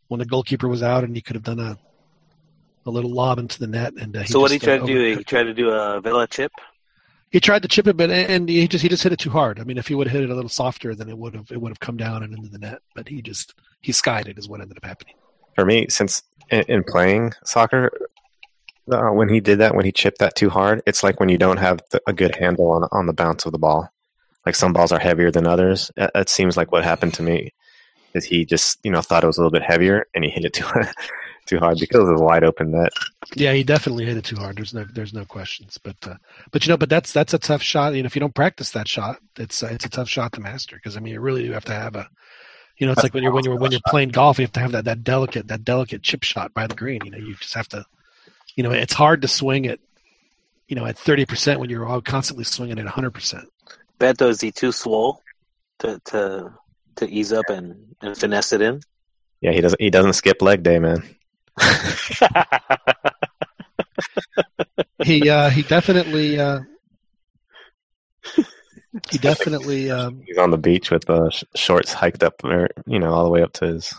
when 0.08 0.18
the 0.18 0.26
goalkeeper 0.26 0.68
was 0.68 0.82
out, 0.82 1.04
and 1.04 1.14
he 1.14 1.22
could 1.22 1.36
have 1.36 1.42
done 1.42 1.60
a 1.60 1.78
a 2.86 2.90
little 2.90 3.10
lob 3.10 3.38
into 3.38 3.58
the 3.58 3.66
net. 3.66 3.94
And 3.94 4.16
uh, 4.16 4.24
so 4.24 4.40
what 4.40 4.50
he 4.50 4.58
tried 4.58 4.80
to 4.80 4.86
do? 4.86 5.16
He 5.16 5.24
tried 5.24 5.44
to 5.44 5.54
do 5.54 5.70
a 5.70 6.00
Vela 6.00 6.26
chip. 6.26 6.52
He 7.30 7.40
tried 7.40 7.62
to 7.62 7.68
chip 7.68 7.88
it, 7.88 7.96
but 7.96 8.10
and 8.10 8.48
he 8.48 8.68
just 8.68 8.82
he 8.82 8.88
just 8.88 9.02
hit 9.02 9.12
it 9.12 9.18
too 9.18 9.30
hard. 9.30 9.58
I 9.58 9.64
mean, 9.64 9.78
if 9.78 9.88
he 9.88 9.94
would 9.94 10.06
have 10.06 10.14
hit 10.14 10.22
it 10.22 10.30
a 10.30 10.34
little 10.34 10.48
softer, 10.48 10.94
then 10.94 11.08
it 11.08 11.18
would 11.18 11.34
have 11.34 11.50
it 11.50 11.60
would 11.60 11.70
have 11.70 11.80
come 11.80 11.96
down 11.96 12.22
and 12.22 12.32
into 12.36 12.48
the 12.48 12.58
net. 12.58 12.80
But 12.94 13.08
he 13.08 13.22
just 13.22 13.54
he 13.80 13.92
skied 13.92 14.28
it 14.28 14.38
is 14.38 14.48
what 14.48 14.60
ended 14.60 14.76
up 14.76 14.84
happening. 14.84 15.14
For 15.56 15.64
me, 15.64 15.86
since 15.88 16.22
in, 16.51 16.62
in 16.68 16.84
playing 16.84 17.32
soccer, 17.45 17.90
uh, 18.90 19.09
when 19.09 19.28
he 19.28 19.40
did 19.40 19.59
that, 19.59 19.74
when 19.74 19.84
he 19.84 19.92
chipped 19.92 20.18
that 20.18 20.36
too 20.36 20.51
hard, 20.51 20.82
it's 20.86 21.03
like 21.03 21.20
when 21.20 21.28
you 21.28 21.38
don't 21.38 21.59
have 21.59 21.80
the, 21.90 22.01
a 22.07 22.12
good 22.12 22.36
handle 22.36 22.70
on 22.70 22.84
on 22.92 23.07
the 23.07 23.12
bounce 23.12 23.47
of 23.47 23.53
the 23.53 23.59
ball 23.59 23.90
like 24.47 24.55
some 24.55 24.72
balls 24.72 24.92
are 24.92 24.99
heavier 24.99 25.30
than 25.30 25.47
others. 25.47 25.90
It, 25.97 26.28
seems 26.28 26.57
like 26.57 26.72
what 26.72 26.84
happened 26.84 27.14
to 27.14 27.22
me 27.22 27.53
is 28.14 28.24
he 28.24 28.45
just 28.45 28.78
you 28.84 28.90
know 28.90 29.03
thought 29.03 29.24
it 29.24 29.26
was 29.26 29.38
a 29.38 29.40
little 29.40 29.51
bit 29.51 29.62
heavier 29.62 30.07
and 30.14 30.24
he 30.24 30.30
hit 30.30 30.45
it 30.45 30.53
too 30.55 30.66
too 31.47 31.59
hard 31.59 31.78
because 31.78 32.09
of 32.09 32.16
the 32.16 32.22
wide 32.22 32.45
open 32.45 32.70
net. 32.70 32.92
Yeah, 33.34 33.53
he 33.53 33.64
definitely 33.64 34.07
hit 34.07 34.16
it 34.16 34.24
too 34.24 34.36
hard. 34.36 34.57
There's 34.57 34.74
no 34.74 34.84
there's 34.92 35.14
no 35.14 35.24
questions. 35.24 35.78
But 35.82 35.97
uh, 36.07 36.16
but 36.53 36.66
you 36.66 36.70
know, 36.70 36.76
but 36.76 36.88
that's 36.88 37.12
that's 37.12 37.34
a 37.34 37.38
tough 37.38 37.62
shot. 37.62 37.95
You 37.95 38.03
know, 38.03 38.07
if 38.07 38.14
you 38.14 38.20
don't 38.20 38.34
practice 38.34 38.70
that 38.70 38.88
shot, 38.88 39.18
it's 39.38 39.62
uh, 39.62 39.68
it's 39.70 39.84
a 39.84 39.90
tough 39.90 40.09
shot 40.09 40.32
to 40.32 40.40
master 40.40 40.76
because 40.76 40.97
I 40.97 41.01
mean, 41.01 41.14
you 41.14 41.20
really 41.20 41.47
do 41.47 41.53
have 41.53 41.64
to 41.66 41.74
have 41.74 41.97
a 41.97 42.09
you 42.77 42.87
know, 42.87 42.93
it's 42.93 43.03
like 43.03 43.14
when 43.14 43.22
you're 43.22 43.33
when 43.33 43.45
you're 43.45 43.57
when 43.57 43.70
you're 43.70 43.81
playing 43.87 44.09
golf, 44.09 44.39
you 44.39 44.45
have 44.45 44.53
to 44.53 44.61
have 44.61 44.72
that 44.72 44.85
that 44.87 45.05
delicate 45.05 45.49
that 45.49 45.64
delicate 45.64 46.03
chip 46.03 46.25
shot 46.25 46.53
by 46.55 46.66
the 46.66 46.75
green. 46.75 47.01
You 47.05 47.11
know, 47.12 47.18
you 47.18 47.35
just 47.37 47.55
have 47.55 47.68
to, 47.68 47.85
you 48.57 48.64
know, 48.64 48.72
it's 48.72 48.93
hard 48.93 49.22
to 49.22 49.29
swing 49.29 49.64
it, 49.64 49.81
you 50.66 50.75
know, 50.75 50.85
at 50.85 50.99
thirty 50.99 51.25
percent 51.25 51.61
when 51.61 51.70
you're 51.70 51.87
all 51.87 52.01
constantly 52.01 52.45
swinging 52.45 52.79
at 52.79 52.87
hundred 52.87 53.12
percent. 53.12 53.49
Beto, 54.01 54.29
is 54.29 54.41
he 54.41 54.51
too 54.51 54.72
swole 54.72 55.22
to 55.81 56.01
to 56.07 56.53
to 56.97 57.09
ease 57.09 57.33
up 57.33 57.49
and, 57.49 57.95
and 58.01 58.16
finesse 58.16 58.53
it 58.53 58.61
in? 58.61 58.81
Yeah, 59.41 59.53
he 59.53 59.61
doesn't. 59.61 59.81
He 59.81 59.91
doesn't 59.91 60.14
skip 60.14 60.43
leg 60.43 60.64
day, 60.64 60.79
man. 60.81 61.03
he 65.05 65.29
uh, 65.31 65.51
he 65.51 65.62
definitely 65.62 66.41
uh, 66.41 66.61
he 69.11 69.18
definitely 69.18 69.90
um, 69.90 70.22
he's 70.26 70.38
on 70.38 70.51
the 70.51 70.59
beach 70.59 70.90
with 70.90 71.09
uh, 71.11 71.30
shorts 71.55 71.92
hiked 71.92 72.22
up, 72.22 72.40
you 72.86 72.99
know, 72.99 73.12
all 73.12 73.24
the 73.24 73.30
way 73.30 73.42
up 73.42 73.53
to 73.55 73.66
his. 73.66 73.95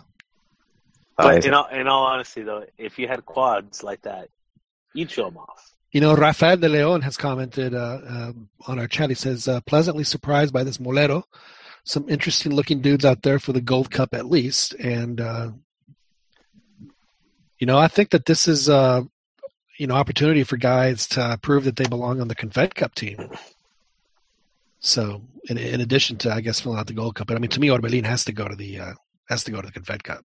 But 1.18 1.46
in 1.46 1.54
all, 1.54 1.68
in 1.68 1.88
all 1.88 2.06
honesty, 2.06 2.41
though, 2.43 2.66
if 2.78 3.00
you 3.00 3.08
had 3.08 3.26
quads 3.26 3.84
like 3.84 4.02
that, 4.02 4.30
you'd 4.93 5.12
show 5.12 5.26
them 5.26 5.38
off. 5.38 5.72
You 5.91 6.02
know, 6.02 6.14
Rafael 6.14 6.58
de 6.58 6.68
Leon 6.68 7.02
has 7.04 7.16
commented 7.16 7.74
uh, 7.74 8.00
uh, 8.06 8.32
on 8.68 8.80
our 8.80 8.88
chat. 8.88 9.10
He 9.10 9.16
says, 9.16 9.48
uh, 9.48 9.62
pleasantly 9.62 10.04
surprised 10.04 10.54
by 10.54 10.66
this 10.66 10.78
Molero. 10.78 11.24
Some 11.86 12.10
interesting 12.10 12.52
looking 12.52 12.82
dudes 12.82 13.06
out 13.06 13.22
there 13.22 13.39
for 13.39 13.54
the 13.54 13.62
Gold 13.62 13.91
Cup 13.91 14.14
at 14.14 14.26
least. 14.26 14.74
And, 14.74 15.22
uh, 15.22 15.52
you 17.60 17.68
know, 17.68 17.78
I 17.78 17.88
think 17.88 18.10
that 18.10 18.26
this 18.26 18.50
is, 18.50 18.68
uh, 18.68 19.04
you 19.78 19.88
know, 19.88 19.96
opportunity 19.96 20.43
for 20.43 20.58
guys 20.58 21.08
to 21.10 21.39
prove 21.41 21.64
that 21.64 21.78
they 21.78 21.86
belong 21.86 22.20
on 22.20 22.28
the 22.28 22.36
Confed 22.36 22.76
Cup 22.76 22.93
team. 22.93 23.30
So, 24.86 25.24
in, 25.50 25.58
in 25.58 25.82
addition 25.82 26.18
to, 26.18 26.32
I 26.32 26.42
guess, 26.42 26.60
filling 26.60 26.78
out 26.78 26.86
the 26.86 26.94
Gold 26.94 27.16
Cup, 27.16 27.26
but 27.26 27.36
I 27.36 27.40
mean, 27.40 27.50
to 27.50 27.60
me, 27.60 27.70
Orbelin 27.70 28.06
has 28.06 28.24
to 28.26 28.32
go 28.32 28.48
to 28.48 28.56
the 28.56 28.80
uh, 28.80 28.94
has 29.28 29.44
to 29.46 29.52
go 29.52 29.60
to 29.60 29.66
the 29.66 29.74
Confed 29.74 30.04
Cup. 30.04 30.24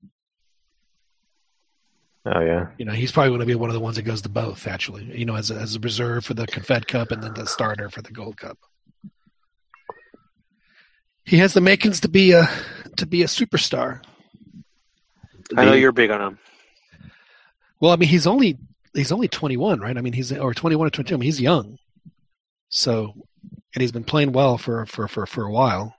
Oh 2.27 2.41
yeah. 2.41 2.67
You 2.77 2.85
know, 2.85 2.93
he's 2.93 3.11
probably 3.11 3.31
going 3.31 3.41
to 3.41 3.47
be 3.47 3.55
one 3.55 3.71
of 3.71 3.75
the 3.75 3.81
ones 3.81 3.97
that 3.97 4.03
goes 4.03 4.21
to 4.21 4.29
both. 4.29 4.67
Actually, 4.67 5.05
you 5.19 5.25
know, 5.25 5.35
as 5.35 5.51
a, 5.51 5.55
as 5.55 5.77
a 5.77 5.81
reserve 5.81 6.27
for 6.27 6.35
the 6.35 6.47
Confed 6.47 6.89
Cup 6.89 7.11
and 7.11 7.23
then 7.23 7.33
the 7.33 7.47
starter 7.47 7.89
for 7.89 8.03
the 8.03 8.11
Gold 8.11 8.37
Cup. 8.37 8.59
He 11.25 11.39
has 11.39 11.55
the 11.55 11.63
makings 11.63 12.01
to 12.01 12.09
be 12.09 12.33
a 12.33 12.47
to 12.99 13.07
be 13.07 13.23
a 13.23 13.27
superstar. 13.29 14.03
I 15.57 15.65
know 15.65 15.73
you're 15.73 15.91
big 15.91 16.11
on 16.11 16.21
him. 16.21 16.39
Well, 17.81 17.93
I 17.93 17.97
mean, 17.97 18.11
he's 18.11 18.27
only 18.27 18.59
he's 18.93 19.11
only 19.11 19.29
21, 19.29 19.81
right? 19.81 19.97
I 19.97 20.03
mean, 20.03 20.13
he's 20.13 20.31
or 20.35 20.53
21 20.53 20.87
or 20.87 20.91
22. 20.91 21.15
I 21.15 21.17
mean, 21.17 21.25
he's 21.25 21.41
young. 21.41 21.79
So, 22.69 23.15
and 23.75 23.83
he's 23.83 23.93
been 23.93 24.05
playing 24.05 24.33
well 24.33 24.59
for 24.59 24.87
for 24.87 25.09
for 25.09 25.27
for 25.27 25.45
a 25.45 25.51
while. 25.51 25.95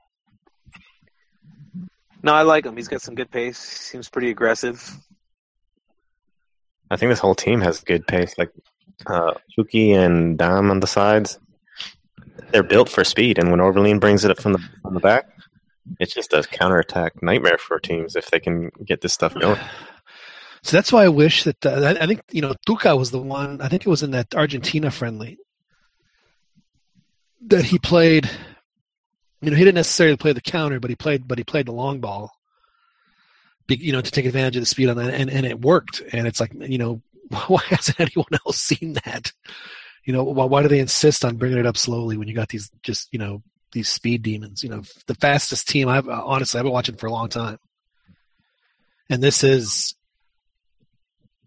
No, 2.23 2.33
I 2.33 2.43
like 2.43 2.65
him. 2.65 2.75
He's 2.75 2.87
got 2.87 3.01
some 3.01 3.15
good 3.15 3.31
pace. 3.31 3.57
Seems 3.57 4.09
pretty 4.09 4.29
aggressive. 4.29 4.95
I 6.89 6.97
think 6.97 7.09
this 7.11 7.19
whole 7.19 7.35
team 7.35 7.61
has 7.61 7.81
good 7.81 8.05
pace. 8.05 8.37
Like 8.37 8.51
uh, 9.07 9.33
Chucky 9.49 9.93
and 9.93 10.37
Damm 10.37 10.69
on 10.69 10.81
the 10.81 10.87
sides, 10.87 11.39
they're 12.51 12.63
built 12.63 12.89
for 12.89 13.03
speed. 13.03 13.39
And 13.39 13.49
when 13.49 13.59
Orbelin 13.59 13.99
brings 13.99 14.23
it 14.23 14.31
up 14.31 14.39
from 14.39 14.53
the 14.53 14.59
from 14.81 14.93
the 14.93 14.99
back, 14.99 15.29
it's 15.99 16.13
just 16.13 16.33
a 16.33 16.43
counterattack 16.43 17.23
nightmare 17.23 17.57
for 17.57 17.79
teams 17.79 18.15
if 18.15 18.29
they 18.29 18.39
can 18.39 18.71
get 18.85 19.01
this 19.01 19.13
stuff 19.13 19.33
going. 19.33 19.59
So 20.63 20.77
that's 20.77 20.93
why 20.93 21.05
I 21.05 21.09
wish 21.09 21.43
that 21.45 21.65
uh, 21.65 21.71
I, 21.99 22.03
I 22.03 22.05
think 22.05 22.21
you 22.29 22.43
know 22.43 22.53
Tuca 22.67 22.95
was 22.95 23.09
the 23.09 23.17
one. 23.17 23.59
I 23.61 23.67
think 23.67 23.81
it 23.81 23.89
was 23.89 24.03
in 24.03 24.11
that 24.11 24.35
Argentina 24.35 24.91
friendly 24.91 25.39
that 27.47 27.65
he 27.65 27.79
played. 27.79 28.29
You 29.41 29.49
know, 29.49 29.57
he 29.57 29.63
didn't 29.63 29.75
necessarily 29.75 30.17
play 30.17 30.33
the 30.33 30.41
counter, 30.41 30.79
but 30.79 30.89
he 30.89 30.95
played, 30.95 31.27
but 31.27 31.37
he 31.37 31.43
played 31.43 31.65
the 31.65 31.71
long 31.71 31.99
ball. 31.99 32.31
You 33.67 33.93
know, 33.93 34.01
to 34.01 34.11
take 34.11 34.25
advantage 34.25 34.57
of 34.57 34.61
the 34.61 34.65
speed 34.65 34.89
on 34.89 34.97
that, 34.97 35.13
and 35.13 35.29
and 35.29 35.45
it 35.45 35.61
worked. 35.61 36.01
And 36.11 36.27
it's 36.27 36.39
like, 36.39 36.51
you 36.53 36.77
know, 36.77 37.01
why 37.47 37.61
hasn't 37.65 37.99
anyone 37.99 38.39
else 38.45 38.57
seen 38.57 38.93
that? 39.05 39.31
You 40.05 40.13
know, 40.13 40.23
why, 40.23 40.45
why 40.45 40.61
do 40.61 40.67
they 40.67 40.79
insist 40.79 41.23
on 41.23 41.37
bringing 41.37 41.59
it 41.59 41.65
up 41.65 41.77
slowly 41.77 42.17
when 42.17 42.27
you 42.27 42.33
got 42.33 42.49
these 42.49 42.69
just 42.83 43.07
you 43.11 43.19
know 43.19 43.41
these 43.71 43.87
speed 43.87 44.23
demons? 44.23 44.63
You 44.63 44.69
know, 44.69 44.81
the 45.07 45.15
fastest 45.15 45.69
team 45.69 45.87
I've 45.87 46.09
honestly 46.09 46.59
I've 46.59 46.65
been 46.65 46.73
watching 46.73 46.95
for 46.95 47.07
a 47.07 47.11
long 47.11 47.29
time, 47.29 47.59
and 49.09 49.23
this 49.23 49.43
is 49.43 49.95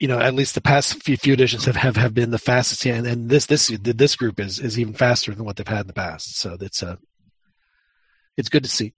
you 0.04 0.08
know, 0.08 0.20
at 0.20 0.34
least 0.34 0.54
the 0.54 0.60
past 0.60 1.02
few, 1.02 1.16
few 1.16 1.32
editions 1.32 1.64
have, 1.64 1.76
have, 1.76 1.96
have 1.96 2.12
been 2.12 2.30
the 2.30 2.36
fastest. 2.36 2.84
Yeah, 2.84 2.96
and, 2.96 3.06
and 3.06 3.30
this 3.30 3.46
this 3.46 3.68
this 3.68 4.16
group 4.16 4.38
is 4.38 4.60
is 4.60 4.78
even 4.78 4.92
faster 4.92 5.34
than 5.34 5.46
what 5.46 5.56
they've 5.56 5.66
had 5.66 5.80
in 5.80 5.86
the 5.86 5.94
past. 5.94 6.36
So 6.36 6.58
it's 6.60 6.82
a 6.82 6.90
uh, 6.90 6.96
it's 8.36 8.50
good 8.50 8.64
to 8.64 8.68
see. 8.68 8.92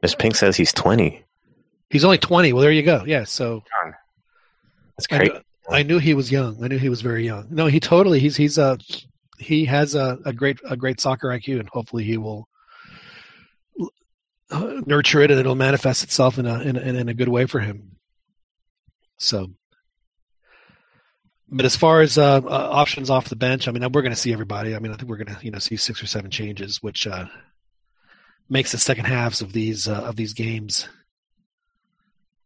Miss 0.00 0.14
Pink 0.14 0.36
says 0.36 0.56
he's 0.56 0.72
twenty. 0.72 1.22
He's 1.90 2.02
only 2.02 2.16
twenty. 2.16 2.54
Well, 2.54 2.62
there 2.62 2.72
you 2.72 2.82
go. 2.82 3.04
Yeah. 3.06 3.24
So 3.24 3.62
that's 4.96 5.06
great. 5.06 5.32
I, 5.68 5.80
I, 5.80 5.82
knew 5.82 5.98
he 5.98 6.14
was 6.14 6.32
young. 6.32 6.64
I 6.64 6.68
knew 6.68 6.78
he 6.78 6.88
was 6.88 7.02
very 7.02 7.26
young. 7.26 7.48
No, 7.50 7.66
he 7.66 7.78
totally. 7.78 8.20
He's 8.20 8.36
he's 8.38 8.56
a 8.56 8.78
he 9.36 9.66
has 9.66 9.94
a, 9.94 10.18
a 10.24 10.32
great 10.32 10.60
a 10.66 10.78
great 10.78 10.98
soccer 10.98 11.28
IQ, 11.28 11.60
and 11.60 11.68
hopefully 11.68 12.04
he 12.04 12.16
will 12.16 12.48
nurture 14.86 15.20
it, 15.20 15.30
and 15.30 15.38
it'll 15.38 15.56
manifest 15.56 16.04
itself 16.04 16.38
in 16.38 16.46
a 16.46 16.60
in 16.60 16.78
a, 16.78 16.80
in 16.80 17.08
a 17.10 17.14
good 17.14 17.28
way 17.28 17.44
for 17.44 17.60
him. 17.60 17.98
So, 19.18 19.50
but 21.48 21.66
as 21.66 21.76
far 21.76 22.00
as 22.00 22.18
uh, 22.18 22.40
uh, 22.44 22.68
options 22.72 23.10
off 23.10 23.28
the 23.28 23.36
bench, 23.36 23.68
I 23.68 23.72
mean, 23.72 23.82
we're 23.82 24.02
going 24.02 24.12
to 24.14 24.16
see 24.16 24.32
everybody. 24.32 24.74
I 24.74 24.78
mean, 24.78 24.92
I 24.92 24.96
think 24.96 25.08
we're 25.08 25.22
going 25.22 25.36
to 25.36 25.44
you 25.44 25.50
know 25.50 25.58
see 25.58 25.76
six 25.76 26.02
or 26.02 26.06
seven 26.06 26.30
changes, 26.30 26.82
which 26.82 27.06
uh, 27.06 27.26
makes 28.48 28.72
the 28.72 28.78
second 28.78 29.04
halves 29.06 29.40
of 29.40 29.52
these 29.52 29.88
uh, 29.88 30.02
of 30.02 30.16
these 30.16 30.32
games 30.32 30.88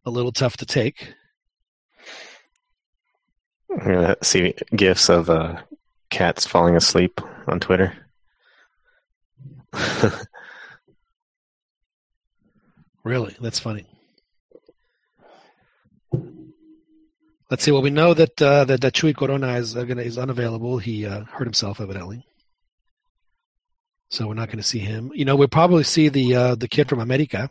a 0.04 0.10
little 0.10 0.32
tough 0.32 0.56
to 0.58 0.66
take. 0.66 1.14
I'm 3.70 3.78
gonna 3.78 4.16
see 4.22 4.54
gifs 4.74 5.08
of 5.08 5.28
uh, 5.28 5.60
cats 6.10 6.46
falling 6.46 6.76
asleep 6.76 7.20
on 7.46 7.60
Twitter. 7.60 7.92
really, 13.04 13.36
that's 13.40 13.58
funny. 13.58 13.86
Let's 17.50 17.62
see. 17.62 17.70
Well, 17.70 17.82
we 17.82 17.90
know 17.90 18.12
that 18.14 18.42
uh, 18.42 18.64
that, 18.64 18.80
that 18.80 18.92
Chuy 18.92 19.14
Corona 19.16 19.54
is 19.54 19.76
uh, 19.76 19.84
gonna, 19.84 20.02
is 20.02 20.18
unavailable. 20.18 20.78
He 20.78 21.06
uh, 21.06 21.24
hurt 21.24 21.44
himself 21.44 21.80
evidently, 21.80 22.26
so 24.08 24.26
we're 24.26 24.34
not 24.34 24.48
going 24.48 24.58
to 24.58 24.64
see 24.64 24.80
him. 24.80 25.12
You 25.14 25.24
know, 25.24 25.36
we'll 25.36 25.46
probably 25.48 25.84
see 25.84 26.08
the 26.08 26.34
uh, 26.34 26.54
the 26.56 26.66
kid 26.66 26.88
from 26.88 26.98
America, 26.98 27.48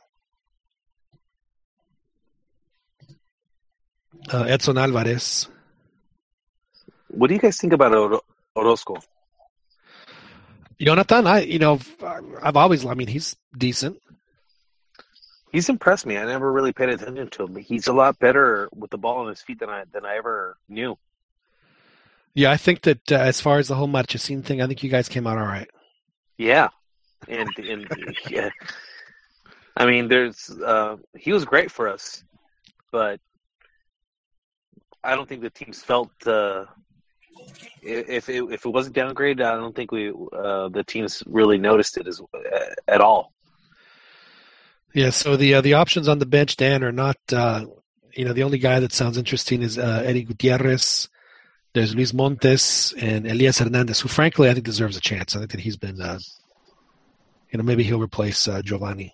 uh, 4.33 4.43
Edson 4.43 4.77
Alvarez. 4.77 5.47
What 7.07 7.27
do 7.27 7.33
you 7.33 7.39
guys 7.39 7.57
think 7.57 7.71
about 7.71 7.95
Or- 7.95 8.21
Orozco? 8.55 8.97
Jonathan, 10.77 11.25
I 11.25 11.39
you 11.43 11.59
know 11.59 11.79
I've 12.43 12.57
always 12.57 12.85
I 12.85 12.95
mean 12.95 13.07
he's 13.07 13.37
decent 13.57 13.97
he's 15.55 15.69
impressed 15.69 16.05
me. 16.05 16.17
I 16.17 16.25
never 16.25 16.51
really 16.51 16.73
paid 16.73 16.89
attention 16.89 17.29
to 17.29 17.43
him. 17.45 17.55
He's 17.55 17.87
a 17.87 17.93
lot 17.93 18.19
better 18.19 18.67
with 18.75 18.91
the 18.91 18.97
ball 18.97 19.19
on 19.19 19.29
his 19.29 19.41
feet 19.41 19.59
than 19.59 19.69
I 19.69 19.83
than 19.91 20.05
I 20.05 20.17
ever 20.17 20.57
knew. 20.67 20.97
Yeah, 22.33 22.51
I 22.51 22.57
think 22.57 22.81
that 22.81 23.11
uh, 23.11 23.15
as 23.15 23.39
far 23.39 23.57
as 23.59 23.69
the 23.69 23.75
whole 23.75 23.87
Marchesín 23.87 24.43
thing, 24.43 24.61
I 24.61 24.67
think 24.67 24.83
you 24.83 24.89
guys 24.89 25.07
came 25.07 25.25
out 25.25 25.37
all 25.37 25.45
right. 25.45 25.69
Yeah, 26.37 26.67
and 27.29 27.49
and 27.57 27.87
yeah, 28.29 28.49
I 29.77 29.85
mean, 29.85 30.09
there's 30.09 30.49
uh, 30.49 30.97
he 31.17 31.31
was 31.31 31.45
great 31.45 31.71
for 31.71 31.87
us, 31.87 32.23
but 32.91 33.21
I 35.03 35.15
don't 35.15 35.29
think 35.29 35.41
the 35.41 35.49
teams 35.49 35.81
felt 35.81 36.11
uh, 36.27 36.65
if 37.81 38.27
it, 38.27 38.43
if 38.51 38.65
it 38.65 38.69
wasn't 38.69 38.97
downgraded, 38.97 39.45
I 39.45 39.55
don't 39.55 39.75
think 39.75 39.93
we 39.93 40.09
uh, 40.09 40.67
the 40.67 40.83
teams 40.85 41.23
really 41.25 41.57
noticed 41.57 41.97
it 41.97 42.07
as 42.07 42.21
at 42.89 42.99
all. 42.99 43.34
Yeah, 44.95 45.09
so 45.09 45.35
the 45.35 45.55
uh, 45.55 45.61
the 45.61 45.73
options 45.73 46.07
on 46.07 46.19
the 46.19 46.25
bench, 46.25 46.55
Dan, 46.55 46.81
are 46.81 46.91
not. 46.93 47.17
Uh, 47.31 47.65
you 48.13 48.23
know, 48.23 48.31
the 48.31 48.43
only 48.43 48.59
guy 48.59 48.79
that 48.79 48.93
sounds 48.93 49.17
interesting 49.17 49.61
is 49.61 49.77
uh, 49.77 50.01
Eddie 50.05 50.23
Gutierrez. 50.23 51.09
There's 51.73 51.93
Luis 51.93 52.13
Montes 52.13 52.93
and 52.93 53.27
Elias 53.27 53.59
Hernandez, 53.59 53.99
who 53.99 54.07
frankly 54.07 54.49
I 54.49 54.53
think 54.53 54.65
deserves 54.65 54.95
a 54.95 55.01
chance. 55.01 55.35
I 55.35 55.39
think 55.39 55.51
that 55.51 55.59
he's 55.59 55.75
been, 55.75 56.01
uh, 56.01 56.17
you 57.51 57.57
know, 57.57 57.63
maybe 57.65 57.83
he'll 57.83 58.01
replace 58.01 58.47
uh, 58.47 58.61
Giovanni 58.61 59.13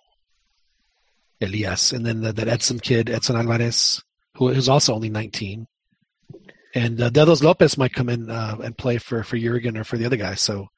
Elias, 1.40 1.90
and 1.90 2.06
then 2.06 2.20
the, 2.20 2.32
that 2.32 2.46
Edson 2.46 2.78
kid, 2.78 3.10
Edson 3.10 3.34
Alvarez, 3.34 4.00
who 4.36 4.50
is 4.50 4.68
also 4.68 4.94
only 4.94 5.10
19, 5.10 5.66
and 6.76 7.02
uh, 7.02 7.10
Dedos 7.10 7.42
Lopez 7.42 7.76
might 7.76 7.92
come 7.92 8.08
in 8.08 8.30
uh, 8.30 8.56
and 8.62 8.78
play 8.78 8.98
for 8.98 9.24
for 9.24 9.36
Jurgen 9.36 9.76
or 9.76 9.82
for 9.82 9.96
the 9.96 10.06
other 10.06 10.16
guys. 10.16 10.40
So, 10.40 10.68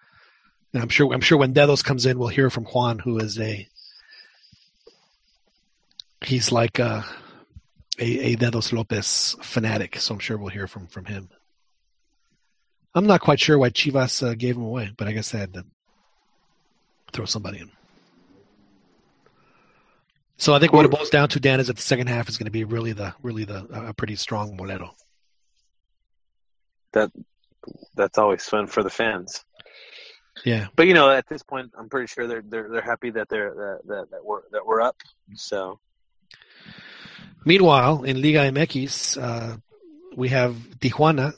I'm 0.72 0.88
sure 0.88 1.12
I'm 1.12 1.20
sure 1.20 1.36
when 1.36 1.52
Dedos 1.52 1.84
comes 1.84 2.06
in, 2.06 2.18
we'll 2.18 2.28
hear 2.28 2.48
from 2.48 2.64
Juan, 2.64 3.00
who 3.00 3.18
is 3.18 3.38
a 3.38 3.68
he's 6.22 6.52
like 6.52 6.78
a, 6.78 7.04
a, 7.98 8.32
a 8.32 8.36
Dedos 8.36 8.72
Lopez 8.72 9.36
fanatic, 9.42 9.96
so 9.98 10.14
I'm 10.14 10.20
sure 10.20 10.36
we'll 10.36 10.48
hear 10.50 10.66
from 10.66 10.86
from 10.86 11.06
him. 11.06 11.30
I'm 12.94 13.06
not 13.06 13.20
quite 13.20 13.40
sure 13.40 13.58
why 13.58 13.70
Chivas 13.70 14.26
uh, 14.26 14.34
gave 14.34 14.56
him 14.56 14.62
away, 14.62 14.92
but 14.96 15.08
I 15.08 15.12
guess 15.12 15.32
they 15.32 15.38
had 15.38 15.54
to 15.54 15.64
throw 17.12 17.24
somebody 17.24 17.58
in. 17.58 17.70
So 20.36 20.54
I 20.54 20.58
think 20.58 20.72
what 20.72 20.84
it 20.84 20.90
boils 20.90 21.10
down 21.10 21.28
to, 21.30 21.40
Dan, 21.40 21.60
is 21.60 21.68
that 21.68 21.76
the 21.76 21.82
second 21.82 22.08
half 22.08 22.28
is 22.28 22.36
going 22.36 22.46
to 22.46 22.52
be 22.52 22.64
really 22.64 22.92
the 22.92 23.14
really 23.22 23.44
the 23.44 23.66
a 23.72 23.94
pretty 23.94 24.16
strong 24.16 24.56
Molero. 24.56 24.90
That 26.92 27.10
that's 27.94 28.18
always 28.18 28.44
fun 28.44 28.66
for 28.66 28.82
the 28.82 28.90
fans. 28.90 29.44
Yeah, 30.44 30.66
but 30.74 30.86
you 30.86 30.94
know, 30.94 31.10
at 31.10 31.28
this 31.28 31.42
point, 31.42 31.70
I'm 31.78 31.88
pretty 31.88 32.08
sure 32.08 32.26
they're 32.26 32.42
they're 32.46 32.68
they're 32.68 32.82
happy 32.82 33.10
that 33.10 33.28
they're 33.28 33.54
that 33.54 33.78
that, 33.86 34.10
that 34.10 34.24
we're 34.24 34.42
that 34.50 34.66
we're 34.66 34.80
up. 34.80 34.96
So 35.34 35.78
Meanwhile, 37.44 38.04
in 38.04 38.22
Liga 38.22 38.50
MX, 38.50 39.22
uh, 39.22 39.56
we 40.16 40.30
have 40.30 40.54
Tijuana 40.78 41.34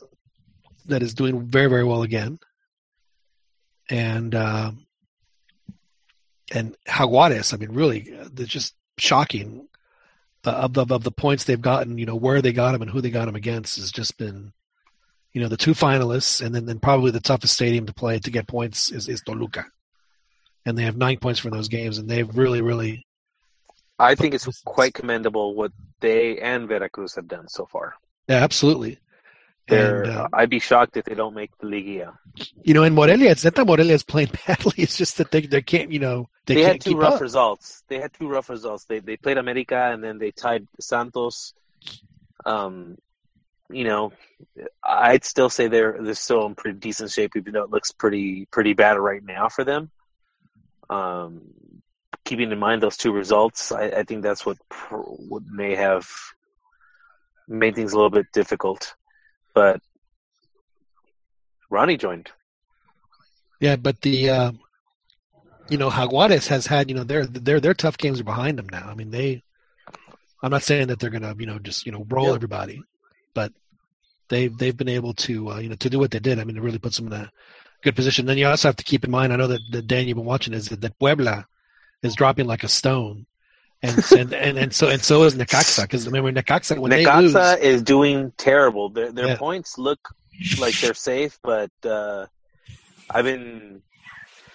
that 0.86 1.02
is 1.02 1.14
doing 1.14 1.42
very, 1.42 1.68
very 1.68 1.84
well 1.84 2.02
again, 2.02 2.38
and 3.90 4.34
uh, 4.34 4.70
and 6.52 6.76
Jaguares. 6.88 7.52
I 7.52 7.56
mean, 7.56 7.72
really, 7.72 8.12
they're 8.32 8.46
just 8.46 8.74
shocking. 8.98 9.68
Uh, 10.44 10.50
of 10.50 10.74
the 10.74 10.86
of 10.94 11.02
the 11.02 11.10
points 11.10 11.42
they've 11.42 11.60
gotten, 11.60 11.98
you 11.98 12.06
know, 12.06 12.14
where 12.14 12.40
they 12.40 12.52
got 12.52 12.70
them 12.70 12.82
and 12.82 12.90
who 12.90 13.00
they 13.00 13.10
got 13.10 13.24
them 13.24 13.34
against 13.34 13.78
has 13.78 13.90
just 13.90 14.16
been, 14.16 14.52
you 15.32 15.40
know, 15.40 15.48
the 15.48 15.56
two 15.56 15.72
finalists, 15.72 16.40
and 16.40 16.54
then 16.54 16.66
then 16.66 16.78
probably 16.78 17.10
the 17.10 17.18
toughest 17.18 17.54
stadium 17.54 17.86
to 17.86 17.92
play 17.92 18.20
to 18.20 18.30
get 18.30 18.46
points 18.46 18.92
is, 18.92 19.08
is 19.08 19.22
Toluca, 19.22 19.64
and 20.64 20.78
they 20.78 20.84
have 20.84 20.96
nine 20.96 21.18
points 21.18 21.40
from 21.40 21.50
those 21.50 21.66
games, 21.66 21.98
and 21.98 22.08
they've 22.08 22.36
really, 22.36 22.60
really 22.60 23.05
I 23.98 24.14
think 24.14 24.34
it's 24.34 24.46
quite 24.62 24.94
commendable 24.94 25.54
what 25.54 25.72
they 26.00 26.38
and 26.38 26.68
Veracruz 26.68 27.14
have 27.14 27.28
done 27.28 27.48
so 27.48 27.66
far. 27.66 27.94
Yeah, 28.28 28.36
absolutely. 28.36 28.98
And, 29.68 30.06
uh, 30.06 30.28
I'd 30.32 30.50
be 30.50 30.60
shocked 30.60 30.96
if 30.96 31.06
they 31.06 31.14
don't 31.14 31.34
make 31.34 31.56
the 31.58 31.66
Liga. 31.66 32.16
You 32.62 32.74
know, 32.74 32.84
in 32.84 32.94
Morelia, 32.94 33.30
it's 33.30 33.42
not 33.42 33.56
that 33.56 33.66
Morelia 33.66 33.94
is 33.94 34.04
playing 34.04 34.30
badly. 34.46 34.74
It's 34.76 34.96
just 34.96 35.18
that 35.18 35.30
they 35.30 35.40
they 35.40 35.62
can't. 35.62 35.90
You 35.90 35.98
know, 35.98 36.28
they, 36.44 36.56
they 36.56 36.62
had 36.62 36.80
two 36.80 36.96
rough 36.96 37.14
up. 37.14 37.20
results. 37.20 37.82
They 37.88 37.98
had 37.98 38.12
two 38.12 38.28
rough 38.28 38.48
results. 38.48 38.84
They 38.84 39.00
they 39.00 39.16
played 39.16 39.38
America 39.38 39.90
and 39.92 40.04
then 40.04 40.18
they 40.18 40.30
tied 40.30 40.68
Santos. 40.78 41.52
Um, 42.44 42.98
you 43.68 43.82
know, 43.84 44.12
I'd 44.84 45.24
still 45.24 45.50
say 45.50 45.66
they're 45.66 45.96
they're 46.00 46.14
still 46.14 46.46
in 46.46 46.54
pretty 46.54 46.78
decent 46.78 47.10
shape, 47.10 47.34
even 47.34 47.54
though 47.54 47.64
it 47.64 47.70
looks 47.70 47.90
pretty 47.90 48.46
pretty 48.52 48.74
bad 48.74 48.98
right 48.98 49.24
now 49.24 49.48
for 49.48 49.64
them. 49.64 49.90
Um, 50.88 51.40
keeping 52.26 52.52
in 52.52 52.58
mind 52.58 52.82
those 52.82 52.96
two 52.98 53.12
results, 53.12 53.72
I, 53.72 53.84
I 53.84 54.02
think 54.02 54.22
that's 54.22 54.44
what 54.44 54.58
what 54.90 55.42
may 55.50 55.74
have 55.74 56.06
made 57.48 57.74
things 57.74 57.92
a 57.92 57.96
little 57.96 58.10
bit 58.10 58.26
difficult. 58.32 58.94
But 59.54 59.80
Ronnie 61.70 61.96
joined. 61.96 62.30
Yeah, 63.60 63.76
but 63.76 64.02
the 64.02 64.28
uh, 64.28 64.52
you 65.70 65.78
know 65.78 65.88
Jaguares 65.88 66.48
has 66.48 66.66
had 66.66 66.90
you 66.90 66.96
know 66.96 67.04
their 67.04 67.24
their 67.24 67.60
their 67.60 67.74
tough 67.74 67.96
games 67.96 68.20
are 68.20 68.24
behind 68.24 68.58
them 68.58 68.68
now. 68.68 68.86
I 68.88 68.94
mean 68.94 69.10
they. 69.10 69.42
I'm 70.42 70.50
not 70.50 70.62
saying 70.62 70.88
that 70.88 70.98
they're 70.98 71.10
gonna 71.10 71.34
you 71.38 71.46
know 71.46 71.58
just 71.58 71.86
you 71.86 71.92
know 71.92 72.04
roll 72.08 72.34
everybody, 72.34 72.82
but 73.32 73.52
they've 74.28 74.56
they've 74.56 74.76
been 74.76 74.88
able 74.88 75.14
to 75.14 75.52
uh, 75.52 75.58
you 75.58 75.70
know 75.70 75.76
to 75.76 75.88
do 75.88 75.98
what 75.98 76.10
they 76.10 76.18
did. 76.18 76.38
I 76.38 76.44
mean, 76.44 76.56
it 76.56 76.62
really 76.62 76.78
puts 76.78 76.98
them 76.98 77.06
in 77.06 77.14
a 77.14 77.32
good 77.82 77.96
position. 77.96 78.26
Then 78.26 78.36
you 78.36 78.46
also 78.46 78.68
have 78.68 78.76
to 78.76 78.84
keep 78.84 79.04
in 79.04 79.10
mind. 79.10 79.32
I 79.32 79.36
know 79.36 79.46
that, 79.46 79.60
that 79.70 79.86
Dan 79.86 80.06
you've 80.06 80.16
been 80.16 80.26
watching 80.26 80.52
is 80.52 80.68
that, 80.68 80.82
that 80.82 80.98
Puebla 80.98 81.46
is 82.02 82.14
dropping 82.14 82.46
like 82.46 82.64
a 82.64 82.68
stone. 82.68 83.26
And, 83.82 84.12
and, 84.18 84.32
and 84.32 84.58
and 84.58 84.74
so 84.74 84.88
and 84.88 85.02
so 85.02 85.24
is 85.24 85.34
Necaxa 85.34 85.82
because 85.82 86.06
remember 86.06 86.32
Necaxa 86.32 86.78
when 86.78 86.92
Necaxa 86.92 87.32
they 87.32 87.68
lose, 87.68 87.76
is 87.76 87.82
doing 87.82 88.32
terrible. 88.36 88.88
Their 88.88 89.12
their 89.12 89.28
yeah. 89.28 89.36
points 89.36 89.78
look 89.78 90.14
like 90.58 90.78
they're 90.80 90.94
safe, 90.94 91.38
but 91.42 91.70
uh, 91.84 92.26
I've 93.10 93.24
been 93.24 93.82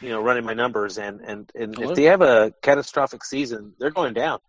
you 0.01 0.09
know 0.09 0.21
running 0.21 0.43
my 0.43 0.53
numbers 0.53 0.97
and 0.97 1.21
and, 1.21 1.51
and 1.53 1.79
if 1.79 1.95
they 1.95 2.03
have 2.03 2.21
a 2.21 2.53
catastrophic 2.61 3.23
season, 3.23 3.73
they're 3.79 3.91
going 3.91 4.13
down. 4.13 4.39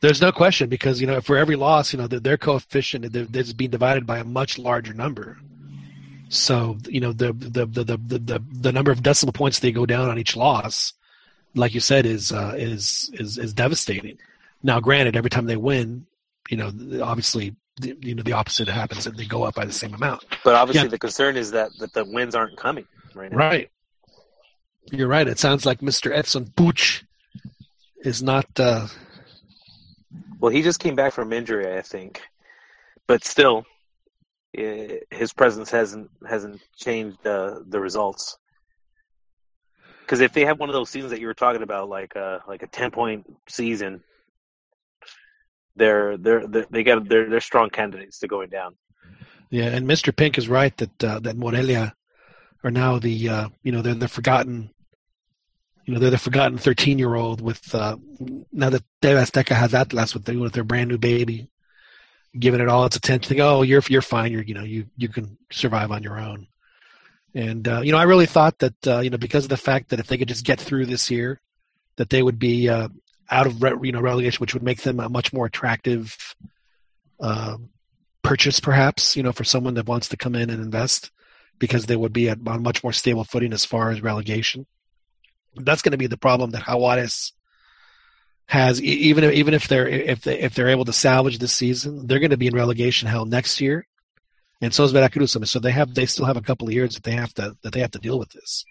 There's 0.00 0.20
no 0.20 0.32
question 0.32 0.68
because 0.68 1.00
you 1.00 1.06
know 1.06 1.20
for 1.20 1.36
every 1.36 1.56
loss, 1.56 1.92
you 1.92 1.98
know 1.98 2.06
their 2.06 2.38
coefficient 2.38 3.14
is 3.14 3.52
being 3.52 3.70
divided 3.70 4.06
by 4.06 4.18
a 4.18 4.24
much 4.24 4.58
larger 4.58 4.94
number. 4.94 5.38
So 6.28 6.78
you 6.86 7.00
know 7.00 7.12
the 7.12 7.32
the 7.32 7.66
the 7.66 7.84
the 7.84 7.96
the, 7.96 8.44
the 8.52 8.72
number 8.72 8.90
of 8.90 9.02
decimal 9.02 9.32
points 9.32 9.58
they 9.58 9.72
go 9.72 9.84
down 9.84 10.08
on 10.08 10.18
each 10.18 10.36
loss, 10.36 10.92
like 11.54 11.74
you 11.74 11.80
said, 11.80 12.06
is 12.06 12.32
uh, 12.32 12.54
is 12.56 13.10
is 13.14 13.38
is 13.38 13.52
devastating. 13.52 14.18
Now, 14.62 14.80
granted, 14.80 15.16
every 15.16 15.30
time 15.30 15.46
they 15.46 15.56
win, 15.56 16.06
you 16.48 16.56
know, 16.56 16.70
obviously, 17.02 17.56
you 17.82 18.14
know, 18.14 18.22
the 18.22 18.32
opposite 18.32 18.68
happens 18.68 19.06
and 19.06 19.16
they 19.16 19.24
go 19.24 19.44
up 19.44 19.54
by 19.54 19.64
the 19.64 19.72
same 19.72 19.94
amount. 19.94 20.24
But 20.44 20.54
obviously, 20.54 20.86
yeah. 20.86 20.90
the 20.90 20.98
concern 20.98 21.36
is 21.36 21.52
that 21.52 21.70
that 21.78 21.92
the 21.92 22.04
wins 22.04 22.34
aren't 22.34 22.56
coming 22.56 22.86
right 23.14 23.30
now. 23.30 23.38
Right. 23.38 23.70
You're 24.90 25.08
right. 25.08 25.28
It 25.28 25.38
sounds 25.38 25.66
like 25.66 25.80
Mr. 25.80 26.10
Edson 26.12 26.46
Puch 26.46 27.04
is 28.02 28.22
not. 28.22 28.46
Uh, 28.58 28.86
well, 30.40 30.50
he 30.50 30.62
just 30.62 30.80
came 30.80 30.94
back 30.94 31.12
from 31.12 31.32
injury, 31.32 31.76
I 31.76 31.82
think, 31.82 32.22
but 33.06 33.24
still, 33.24 33.64
his 34.52 35.32
presence 35.34 35.70
hasn't 35.70 36.10
hasn't 36.28 36.60
changed 36.76 37.24
uh, 37.26 37.60
the 37.66 37.80
results. 37.80 38.38
Because 40.10 40.22
if 40.22 40.32
they 40.32 40.44
have 40.44 40.58
one 40.58 40.68
of 40.68 40.72
those 40.72 40.90
seasons 40.90 41.12
that 41.12 41.20
you 41.20 41.28
were 41.28 41.34
talking 41.34 41.62
about, 41.62 41.88
like 41.88 42.16
a 42.16 42.20
uh, 42.20 42.40
like 42.48 42.64
a 42.64 42.66
ten 42.66 42.90
point 42.90 43.32
season, 43.48 44.02
they're 45.76 46.16
they're, 46.16 46.48
they're 46.48 46.66
they 46.68 46.82
got 46.82 47.08
they're 47.08 47.30
they're 47.30 47.40
strong 47.40 47.70
candidates 47.70 48.18
to 48.18 48.26
going 48.26 48.48
down. 48.48 48.74
Yeah, 49.50 49.66
and 49.66 49.86
Mr. 49.86 50.14
Pink 50.14 50.36
is 50.36 50.48
right 50.48 50.76
that 50.78 51.04
uh, 51.04 51.20
that 51.20 51.36
Morelia 51.36 51.94
are 52.64 52.72
now 52.72 52.98
the 52.98 53.28
uh, 53.28 53.48
you 53.62 53.70
know 53.70 53.82
they're 53.82 53.94
the 53.94 54.08
forgotten 54.08 54.70
you 55.86 55.94
know 55.94 56.00
they're 56.00 56.10
the 56.10 56.18
forgotten 56.18 56.58
13 56.58 56.98
year 56.98 57.14
old 57.14 57.40
with 57.40 57.72
uh, 57.72 57.96
now 58.50 58.68
that 58.68 58.82
TV 59.00 59.14
Azteca 59.14 59.54
has 59.54 59.74
Atlas 59.74 60.12
with, 60.12 60.24
the, 60.24 60.36
with 60.36 60.54
their 60.54 60.64
brand 60.64 60.90
new 60.90 60.98
baby 60.98 61.48
giving 62.36 62.60
it 62.60 62.68
all 62.68 62.84
its 62.84 62.96
attention 62.96 63.40
oh 63.40 63.62
you're 63.62 63.82
you're 63.88 64.02
fine 64.02 64.30
you're 64.30 64.42
you 64.42 64.54
know 64.54 64.62
you 64.62 64.86
you 64.96 65.08
can 65.08 65.36
survive 65.50 65.90
on 65.90 66.02
your 66.02 66.18
own 66.18 66.46
and 67.34 67.66
uh, 67.66 67.80
you 67.80 67.92
know 67.92 67.98
I 67.98 68.04
really 68.04 68.26
thought 68.26 68.58
that 68.58 68.86
uh, 68.86 69.00
you 69.00 69.10
know 69.10 69.18
because 69.18 69.44
of 69.44 69.50
the 69.50 69.56
fact 69.56 69.90
that 69.90 70.00
if 70.00 70.06
they 70.06 70.18
could 70.18 70.28
just 70.28 70.44
get 70.44 70.60
through 70.60 70.86
this 70.86 71.10
year 71.10 71.40
that 71.96 72.10
they 72.10 72.22
would 72.22 72.38
be 72.38 72.68
uh, 72.68 72.88
out 73.30 73.46
of 73.46 73.62
re- 73.62 73.76
you 73.82 73.92
know 73.92 74.00
relegation 74.00 74.40
which 74.40 74.54
would 74.54 74.62
make 74.62 74.82
them 74.82 75.00
a 75.00 75.08
much 75.08 75.32
more 75.32 75.46
attractive 75.46 76.16
uh, 77.20 77.56
purchase 78.22 78.60
perhaps 78.60 79.16
you 79.16 79.22
know 79.22 79.32
for 79.32 79.44
someone 79.44 79.74
that 79.74 79.86
wants 79.86 80.08
to 80.08 80.16
come 80.16 80.34
in 80.34 80.50
and 80.50 80.62
invest 80.62 81.10
because 81.60 81.86
they 81.86 81.94
would 81.94 82.12
be 82.12 82.28
at, 82.28 82.38
on 82.48 82.64
much 82.64 82.82
more 82.82 82.92
stable 82.92 83.22
footing 83.22 83.52
as 83.52 83.64
far 83.64 83.90
as 83.90 84.02
relegation. 84.02 84.66
That's 85.54 85.82
going 85.82 85.92
to 85.92 85.98
be 85.98 86.08
the 86.08 86.16
problem 86.16 86.50
that 86.50 86.62
Jaguares 86.62 87.32
has. 88.46 88.82
Even 88.82 89.22
if, 89.22 89.32
even 89.34 89.54
if 89.54 89.68
they're 89.68 89.86
if 89.86 90.22
they 90.22 90.40
if 90.40 90.54
they're 90.54 90.68
able 90.68 90.86
to 90.86 90.92
salvage 90.92 91.38
this 91.38 91.52
season, 91.52 92.08
they're 92.08 92.18
going 92.18 92.30
to 92.30 92.36
be 92.36 92.48
in 92.48 92.54
relegation 92.54 93.06
hell 93.06 93.26
next 93.26 93.60
year, 93.60 93.86
and 94.60 94.74
so 94.74 94.84
is 94.84 94.92
Veracruz. 94.92 95.36
So 95.50 95.58
they 95.58 95.72
have 95.72 95.94
they 95.94 96.06
still 96.06 96.26
have 96.26 96.36
a 96.36 96.42
couple 96.42 96.68
of 96.68 96.74
years 96.74 96.94
that 96.94 97.02
they 97.02 97.12
have 97.12 97.32
to 97.34 97.56
that 97.62 97.72
they 97.72 97.80
have 97.80 97.92
to 97.92 97.98
deal 97.98 98.18
with 98.18 98.30
this. 98.30 98.64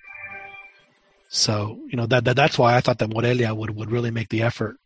So 1.30 1.80
you 1.88 1.98
know 1.98 2.06
that, 2.08 2.26
that 2.26 2.36
that's 2.36 2.58
why 2.58 2.76
I 2.76 2.82
thought 2.82 3.00
that 3.00 3.14
Morelia 3.14 3.54
would, 3.54 3.72
would 3.76 3.92
really 3.92 4.12
make 4.12 4.30
the 4.30 4.44
effort. 4.44 4.78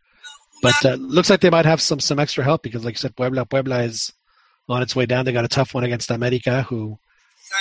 But 0.61 0.85
uh, 0.85 0.93
looks 0.95 1.29
like 1.29 1.41
they 1.41 1.49
might 1.49 1.65
have 1.65 1.81
some 1.81 1.99
some 1.99 2.19
extra 2.19 2.43
help 2.43 2.63
because, 2.63 2.85
like 2.85 2.93
you 2.93 2.99
said, 2.99 3.15
Puebla 3.15 3.45
Puebla 3.45 3.83
is 3.83 4.13
on 4.69 4.81
its 4.81 4.95
way 4.95 5.05
down. 5.05 5.25
They 5.25 5.33
got 5.33 5.45
a 5.45 5.49
tough 5.49 5.73
one 5.73 5.83
against 5.83 6.09
America, 6.11 6.63
who 6.63 6.97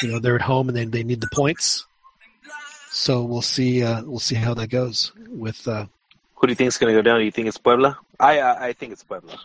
you 0.02 0.12
know 0.12 0.18
they're 0.20 0.36
at 0.36 0.42
home 0.42 0.68
and 0.68 0.76
they 0.76 0.84
they 0.84 1.02
need 1.02 1.20
the 1.20 1.28
points. 1.32 1.84
So 2.90 3.24
we'll 3.24 3.42
see 3.42 3.82
uh, 3.82 4.02
we'll 4.04 4.20
see 4.20 4.36
how 4.36 4.54
that 4.54 4.68
goes 4.68 5.12
with. 5.28 5.66
Uh, 5.66 5.86
Who 6.36 6.46
do 6.46 6.52
you 6.52 6.54
think 6.54 6.68
is 6.68 6.78
going 6.78 6.94
to 6.94 6.98
go 6.98 7.02
down? 7.02 7.18
Do 7.18 7.24
you 7.24 7.32
think 7.32 7.48
it's 7.48 7.58
Puebla? 7.58 7.98
I 8.20 8.40
I 8.68 8.72
think 8.72 8.92
it's 8.92 9.02
Puebla. 9.02 9.36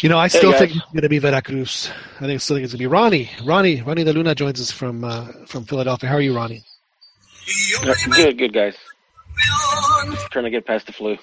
You 0.00 0.10
know, 0.10 0.18
I 0.18 0.28
still 0.28 0.52
hey 0.52 0.58
think 0.58 0.76
it's 0.76 0.84
going 0.92 1.02
to 1.02 1.08
be 1.08 1.18
Veracruz. 1.18 1.90
I 2.20 2.26
think 2.26 2.40
still 2.40 2.56
think 2.56 2.64
it's 2.64 2.72
going 2.74 2.78
to 2.78 2.84
be 2.84 2.86
Ronnie. 2.86 3.30
Ronnie 3.44 3.80
Ronnie 3.80 4.04
De 4.04 4.12
Luna 4.12 4.34
joins 4.34 4.60
us 4.60 4.70
from 4.70 5.04
uh, 5.04 5.28
from 5.46 5.64
Philadelphia. 5.64 6.08
How 6.10 6.16
are 6.16 6.20
you, 6.20 6.36
Ronnie? 6.36 6.64
Good, 8.14 8.36
good 8.36 8.52
guys. 8.52 8.76
Trying 10.30 10.44
to 10.44 10.50
get 10.50 10.66
past 10.66 10.86
the 10.86 10.92
flu. 10.92 11.16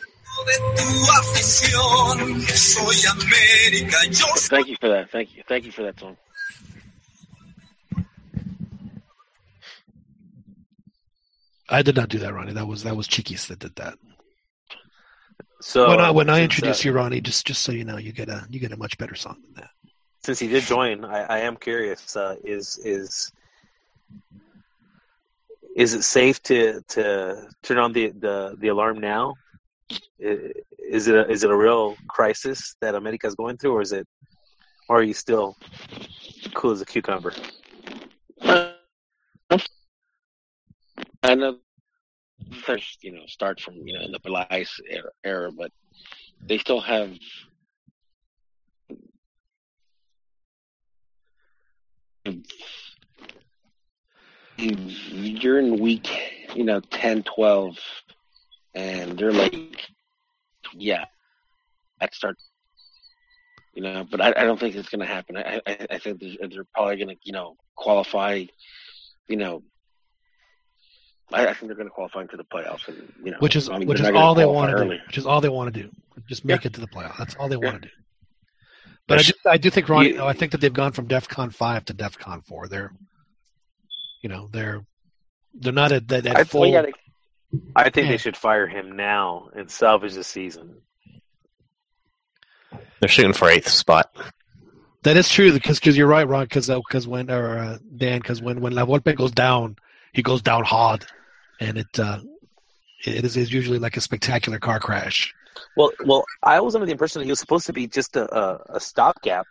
Thank 4.50 4.68
you 4.68 4.78
for 4.80 4.90
that. 4.90 5.10
Thank 5.12 5.36
you. 5.36 5.44
Thank 5.48 5.66
you 5.66 5.72
for 5.72 5.84
that 5.84 6.00
song. 6.00 6.18
I 11.70 11.82
did 11.82 11.96
not 11.96 12.10
do 12.10 12.20
that, 12.20 12.34
Ronnie. 12.34 12.54
That 12.54 12.68
was 12.68 12.84
that 12.84 12.98
was 12.98 13.08
Chiquis 13.08 13.48
that 13.48 13.60
did 13.60 13.76
that. 13.76 13.98
So 15.64 15.88
when 15.88 16.02
I 16.02 16.12
when 16.12 16.30
I 16.30 16.42
introduce 16.42 16.86
uh, 16.86 16.90
you, 16.90 16.94
Ronnie, 16.94 17.22
just 17.22 17.48
just 17.48 17.62
so 17.62 17.72
you 17.72 17.86
know, 17.86 17.98
you 17.98 18.12
get 18.12 18.28
a 18.28 18.46
you 18.50 18.60
get 18.60 18.74
a 18.74 18.78
much 18.78 18.98
better 18.98 19.16
song 19.16 19.38
than 19.42 19.54
that. 19.54 19.70
Since 20.26 20.40
he 20.40 20.50
did 20.50 20.64
join, 20.64 21.06
I, 21.06 21.22
I 21.24 21.38
am 21.40 21.56
curious. 21.56 22.18
Uh, 22.18 22.36
is 22.44 22.78
is 22.80 23.32
is 25.74 25.94
it 25.94 26.04
safe 26.04 26.44
to 26.44 26.82
to 26.90 27.48
turn 27.64 27.78
on 27.78 27.94
the 27.94 28.10
the, 28.10 28.58
the 28.60 28.68
alarm 28.68 29.00
now? 29.00 29.36
Is 30.20 31.08
it 31.08 31.16
a, 31.16 31.30
is 31.32 31.46
it 31.46 31.50
a 31.50 31.56
real 31.56 31.96
crisis 32.10 32.76
that 32.82 32.94
America 32.94 33.26
is 33.26 33.36
going 33.36 33.56
through, 33.56 33.76
or 33.78 33.82
is 33.82 33.94
it, 33.94 34.06
or 34.90 35.00
are 35.00 35.04
you 35.04 35.14
still 35.14 35.56
cool 36.56 36.72
as 36.72 36.82
a 36.82 36.86
cucumber? 36.86 37.32
I 41.24 41.36
know 41.36 41.58
first, 42.54 43.04
you 43.04 43.12
know, 43.12 43.26
start 43.28 43.60
from 43.60 43.76
you 43.76 43.94
know 43.94 44.02
in 44.02 44.12
the 44.12 44.20
mm-hmm. 44.20 44.54
Pelaez 44.54 44.70
era, 44.90 45.10
era, 45.24 45.52
but 45.52 45.72
they 46.46 46.58
still 46.58 46.82
have 46.82 47.12
you're 54.58 55.60
in 55.60 55.80
week, 55.80 56.10
you 56.56 56.64
know, 56.64 56.80
10, 56.80 57.24
12, 57.24 57.78
and 58.76 59.18
they're 59.18 59.32
like, 59.32 59.90
yeah, 60.74 61.06
that 62.00 62.14
start, 62.14 62.38
you 63.74 63.84
know, 63.84 64.06
but 64.10 64.22
I, 64.22 64.30
I 64.38 64.44
don't 64.44 64.60
think 64.60 64.76
it's 64.76 64.90
going 64.90 65.02
to 65.02 65.06
happen. 65.06 65.38
I, 65.38 65.62
I, 65.68 65.88
I 65.92 65.98
think 65.98 66.20
they're, 66.20 66.48
they're 66.50 66.68
probably 66.74 66.98
going 66.98 67.10
to, 67.10 67.18
you 67.24 67.34
know, 67.34 67.56
qualify, 67.76 68.46
you 69.28 69.38
know, 69.38 69.64
I, 71.34 71.48
I 71.48 71.54
think 71.54 71.68
they're 71.68 71.76
going 71.76 71.88
to 71.88 71.94
qualify 71.94 72.22
into 72.22 72.38
the 72.38 72.44
playoffs, 72.44 72.88
and 72.88 73.12
you 73.24 73.32
know, 73.32 73.38
which 73.40 73.56
is 73.56 73.70
I 73.70 73.80
mean, 73.80 73.88
which 73.88 74.00
is 74.00 74.10
all 74.10 74.36
they 74.36 74.46
want 74.46 74.78
to 74.78 74.84
do. 74.84 74.90
Which 75.08 75.18
is 75.18 75.26
all 75.26 75.42
they 75.42 75.50
want 75.50 75.74
to 75.74 75.82
do. 75.84 75.90
Just 76.28 76.46
make 76.46 76.64
yeah. 76.64 76.68
it 76.68 76.74
to 76.76 76.82
the 76.82 76.88
playoffs. 76.88 77.18
That's 77.18 77.36
all 77.36 77.50
they 77.50 77.58
want 77.58 77.82
to 77.82 77.88
do. 77.88 77.94
But 79.08 79.20
I 79.20 79.22
do, 79.24 79.32
I 79.48 79.58
do 79.58 79.70
think 79.70 79.90
Ron. 79.90 80.06
You 80.06 80.18
know, 80.18 80.28
I 80.28 80.34
think 80.34 80.52
that 80.52 80.62
they've 80.62 80.72
gone 80.72 80.92
from 80.92 81.08
DefCon 81.08 81.54
five 81.54 81.86
to 81.86 81.94
DefCon 81.94 82.46
four. 82.46 82.68
They're, 82.68 82.94
you 84.22 84.30
know, 84.30 84.48
they're 84.52 84.86
they're 85.54 85.74
not 85.74 85.92
at 85.92 86.08
that 86.10 86.28
I, 86.28 86.44
full. 86.44 86.68
Yeah, 86.68 86.86
I 87.76 87.90
think 87.90 88.06
yeah. 88.06 88.12
they 88.12 88.18
should 88.18 88.38
fire 88.38 88.68
him 88.68 88.96
now 88.96 89.50
and 89.56 89.70
salvage 89.70 90.14
the 90.14 90.24
season. 90.24 90.82
They're 93.00 93.10
shooting 93.10 93.34
for 93.34 93.50
eighth 93.50 93.70
spot. 93.70 94.16
That 95.02 95.18
is 95.18 95.28
true 95.30 95.52
because 95.52 95.80
because 95.80 95.98
you're 95.98 96.08
right, 96.08 96.28
Ron. 96.28 96.46
Because 96.46 96.68
because 96.70 97.08
uh, 97.08 97.10
when 97.10 97.30
or 97.30 97.58
uh, 97.58 97.78
Dan 97.98 98.20
because 98.20 98.42
when 98.42 98.62
when 98.62 98.74
La 98.74 98.86
Volpe 98.86 99.16
goes 99.16 99.32
down, 99.32 99.76
he 100.14 100.22
goes 100.22 100.42
down 100.42 100.64
hard 100.64 101.06
and 101.64 101.78
it 101.78 102.00
uh, 102.00 102.20
it 103.06 103.26
is, 103.26 103.52
usually 103.52 103.80
like 103.80 103.98
a 103.98 104.02
spectacular 104.02 104.60
car 104.60 104.80
crash. 104.80 105.34
Well, 105.76 105.92
well, 106.06 106.24
I 106.42 106.60
was 106.62 106.76
under 106.76 106.86
the 106.86 106.92
impression 106.92 107.20
that 107.20 107.26
he 107.26 107.32
was 107.32 107.40
supposed 107.40 107.66
to 107.66 107.74
be 107.74 107.88
just 107.88 108.16
a, 108.16 108.34
a, 108.36 108.76
a 108.76 108.80
stopgap 108.80 109.46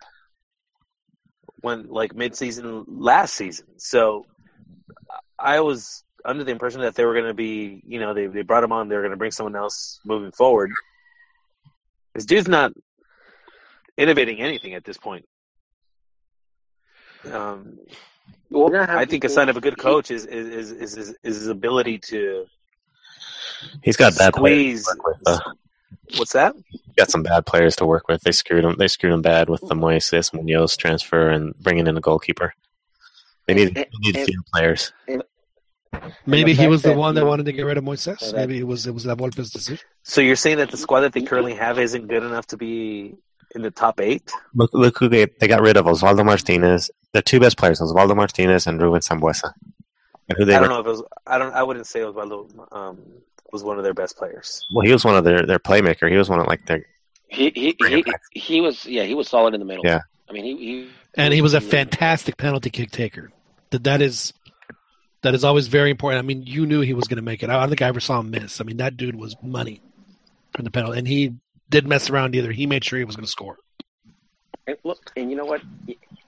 when 1.61 1.87
like 1.87 2.15
mid-season 2.15 2.85
last 2.87 3.35
season. 3.35 3.67
So 3.77 4.25
I 5.37 5.59
was 5.59 6.03
under 6.25 6.43
the 6.43 6.51
impression 6.51 6.81
that 6.81 6.95
they 6.95 7.05
were 7.05 7.13
going 7.13 7.27
to 7.27 7.33
be, 7.33 7.81
you 7.85 7.99
know, 7.99 8.13
they 8.13 8.27
they 8.27 8.41
brought 8.41 8.63
him 8.63 8.71
on. 8.71 8.89
They 8.89 8.95
were 8.95 9.01
going 9.01 9.11
to 9.11 9.17
bring 9.17 9.31
someone 9.31 9.55
else 9.55 9.99
moving 10.05 10.31
forward. 10.31 10.71
This 12.13 12.25
dude's 12.25 12.47
not 12.47 12.71
innovating 13.97 14.39
anything 14.39 14.73
at 14.73 14.83
this 14.83 14.97
point. 14.97 15.25
Um, 17.31 17.79
I 18.55 19.05
think 19.05 19.23
a 19.23 19.29
sign 19.29 19.49
of 19.49 19.57
a 19.57 19.61
good 19.61 19.77
coach 19.77 20.11
is 20.11 20.25
is 20.25 20.71
is 20.71 20.97
is, 20.97 21.15
is 21.23 21.35
his 21.35 21.47
ability 21.47 21.99
to. 21.99 22.45
He's 23.81 23.97
got 23.97 24.17
bad 24.17 24.35
squeeze. 24.35 24.87
With, 25.05 25.17
uh, 25.25 25.39
What's 26.17 26.33
that? 26.33 26.55
Got 26.97 27.09
some 27.09 27.23
bad 27.23 27.45
players 27.45 27.75
to 27.77 27.85
work 27.85 28.07
with. 28.07 28.21
They 28.21 28.31
screwed 28.31 28.65
him. 28.65 28.75
They 28.77 28.87
screwed 28.87 29.13
him 29.13 29.21
bad 29.21 29.49
with 29.49 29.61
the 29.61 29.75
Moises 29.75 30.33
Munoz 30.33 30.77
transfer 30.77 31.29
and 31.29 31.57
bringing 31.59 31.87
in 31.87 31.97
a 31.97 32.01
goalkeeper. 32.01 32.53
They 33.47 33.53
need, 33.53 33.75
they 33.75 33.87
need 33.99 34.17
few 34.17 34.41
players. 34.53 34.93
Maybe 36.25 36.53
he 36.53 36.67
was 36.67 36.81
the 36.81 36.93
one 36.93 37.15
that 37.15 37.25
wanted 37.25 37.45
to 37.45 37.53
get 37.53 37.63
rid 37.63 37.77
of 37.77 37.83
Moises. 37.83 38.33
Maybe 38.33 38.59
it 38.59 38.67
was 38.67 38.87
it 38.87 38.93
was 38.93 39.05
La 39.05 39.15
Volpe's 39.15 39.51
decision. 39.51 39.85
So 40.03 40.21
you're 40.21 40.35
saying 40.35 40.57
that 40.57 40.71
the 40.71 40.77
squad 40.77 41.01
that 41.01 41.13
they 41.13 41.21
currently 41.21 41.55
have 41.55 41.79
isn't 41.79 42.07
good 42.07 42.23
enough 42.23 42.47
to 42.47 42.57
be 42.57 43.15
in 43.55 43.61
the 43.61 43.71
top 43.71 43.99
eight? 43.99 44.31
Look, 44.53 44.73
look 44.73 44.97
who 44.97 45.09
they 45.09 45.25
they 45.39 45.47
got 45.47 45.61
rid 45.61 45.77
of 45.77 45.85
Osvaldo 45.85 46.25
Martinez. 46.25 46.91
The 47.11 47.21
two 47.21 47.39
best 47.39 47.57
players, 47.57 47.79
Osvaldo 47.79 48.15
Martinez 48.15 48.67
and 48.67 48.81
Ruben 48.81 49.01
Sambueza. 49.01 49.53
And 50.29 50.37
who 50.37 50.45
they 50.45 50.55
I 50.55 50.59
don't 50.59 50.69
know 50.69 50.79
if 50.79 50.85
it 50.85 50.89
was. 50.89 51.03
I 51.27 51.37
don't. 51.37 51.53
I 51.53 51.63
wouldn't 51.63 51.87
say 51.87 51.99
Osvaldo 52.01 52.49
um, 52.71 52.99
was 53.51 53.63
one 53.63 53.77
of 53.77 53.83
their 53.83 53.93
best 53.93 54.17
players. 54.17 54.65
Well, 54.73 54.85
he 54.85 54.91
was 54.91 55.05
one 55.05 55.15
of 55.15 55.23
their 55.23 55.45
their 55.45 55.59
playmaker. 55.59 56.09
He 56.09 56.17
was 56.17 56.29
one 56.29 56.39
of 56.39 56.47
like 56.47 56.65
their. 56.65 56.85
He 57.27 57.51
he 57.55 57.75
he, 57.79 58.03
he 58.31 58.61
was 58.61 58.85
yeah 58.85 59.03
he 59.03 59.15
was 59.15 59.27
solid 59.27 59.53
in 59.53 59.59
the 59.59 59.65
middle. 59.65 59.85
Yeah. 59.85 60.01
I 60.29 60.33
mean 60.33 60.45
he, 60.45 60.57
he 60.57 60.89
and 61.15 61.33
he 61.33 61.41
was 61.41 61.53
a 61.53 61.61
fantastic 61.61 62.37
penalty 62.37 62.69
kick 62.69 62.91
taker. 62.91 63.31
That 63.71 63.83
that 63.85 64.01
is 64.01 64.33
that 65.23 65.33
is 65.33 65.43
always 65.43 65.67
very 65.67 65.89
important. 65.89 66.23
I 66.23 66.27
mean, 66.27 66.43
you 66.43 66.65
knew 66.65 66.81
he 66.81 66.93
was 66.93 67.07
going 67.07 67.17
to 67.17 67.23
make 67.23 67.43
it. 67.43 67.49
I 67.49 67.59
don't 67.59 67.69
think 67.69 67.81
I 67.81 67.87
ever 67.87 67.99
saw 67.99 68.19
him 68.19 68.29
miss. 68.29 68.61
I 68.61 68.65
mean, 68.65 68.77
that 68.77 68.97
dude 68.97 69.15
was 69.15 69.35
money 69.41 69.81
from 70.53 70.65
the 70.65 70.71
penalty, 70.71 70.99
and 70.99 71.07
he 71.07 71.33
didn't 71.69 71.89
mess 71.89 72.09
around 72.09 72.35
either. 72.35 72.51
He 72.51 72.67
made 72.67 72.83
sure 72.83 72.99
he 72.99 73.05
was 73.05 73.15
going 73.15 73.25
to 73.25 73.31
score. 73.31 73.57
And 74.67 74.77
look, 74.83 75.11
and 75.15 75.29
you 75.29 75.35
know 75.35 75.45
what? 75.45 75.61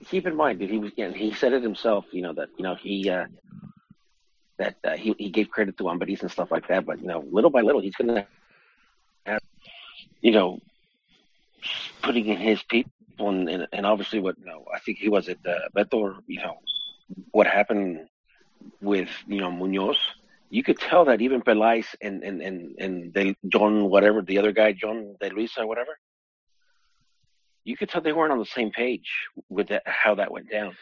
Keep 0.06 0.26
in 0.26 0.36
mind 0.36 0.60
that 0.60 0.70
he 0.70 0.78
was. 0.78 0.92
And 0.98 1.14
he 1.14 1.32
said 1.32 1.52
it 1.52 1.62
himself. 1.62 2.04
You 2.12 2.22
know 2.22 2.32
that 2.34 2.48
you 2.56 2.64
know 2.64 2.74
he 2.74 3.08
uh, 3.08 3.26
that 4.58 4.76
uh, 4.84 4.96
he 4.96 5.14
he 5.18 5.30
gave 5.30 5.50
credit 5.50 5.78
to 5.78 5.84
Ambriz 5.84 6.22
and 6.22 6.30
stuff 6.30 6.50
like 6.50 6.68
that. 6.68 6.84
But 6.84 7.00
you 7.00 7.06
know, 7.06 7.24
little 7.30 7.50
by 7.50 7.62
little, 7.62 7.80
he's 7.80 7.96
going 7.96 8.14
to 8.14 8.26
have 9.24 9.40
you 10.20 10.32
know 10.32 10.60
putting 12.02 12.26
in 12.26 12.36
his 12.36 12.62
people 12.62 12.90
and, 13.18 13.48
and, 13.48 13.66
and 13.72 13.86
obviously 13.86 14.20
what 14.20 14.38
you 14.38 14.46
know, 14.46 14.64
I 14.72 14.78
think 14.80 14.98
he 14.98 15.08
was 15.08 15.28
at 15.28 15.38
uh, 15.46 15.68
Beto. 15.74 16.18
You 16.26 16.40
know 16.40 16.58
what 17.30 17.46
happened 17.46 18.08
with 18.80 19.08
you 19.26 19.40
know 19.40 19.50
Munoz. 19.50 19.98
You 20.48 20.62
could 20.62 20.78
tell 20.78 21.06
that 21.06 21.20
even 21.20 21.42
Peláez 21.42 21.86
and 22.00 22.22
and 22.22 22.40
and 22.40 23.14
and 23.14 23.36
Yon 23.42 23.90
whatever 23.90 24.22
the 24.22 24.38
other 24.38 24.52
guy 24.52 24.74
Yon 24.80 25.16
De 25.20 25.30
Luisa 25.30 25.66
whatever 25.66 25.98
you 27.66 27.76
could 27.76 27.88
tell 27.88 28.00
they 28.00 28.12
weren't 28.12 28.32
on 28.32 28.38
the 28.38 28.46
same 28.46 28.70
page 28.70 29.10
with 29.48 29.68
that, 29.68 29.82
how 29.84 30.14
that 30.14 30.30
went 30.30 30.50
down. 30.50 30.76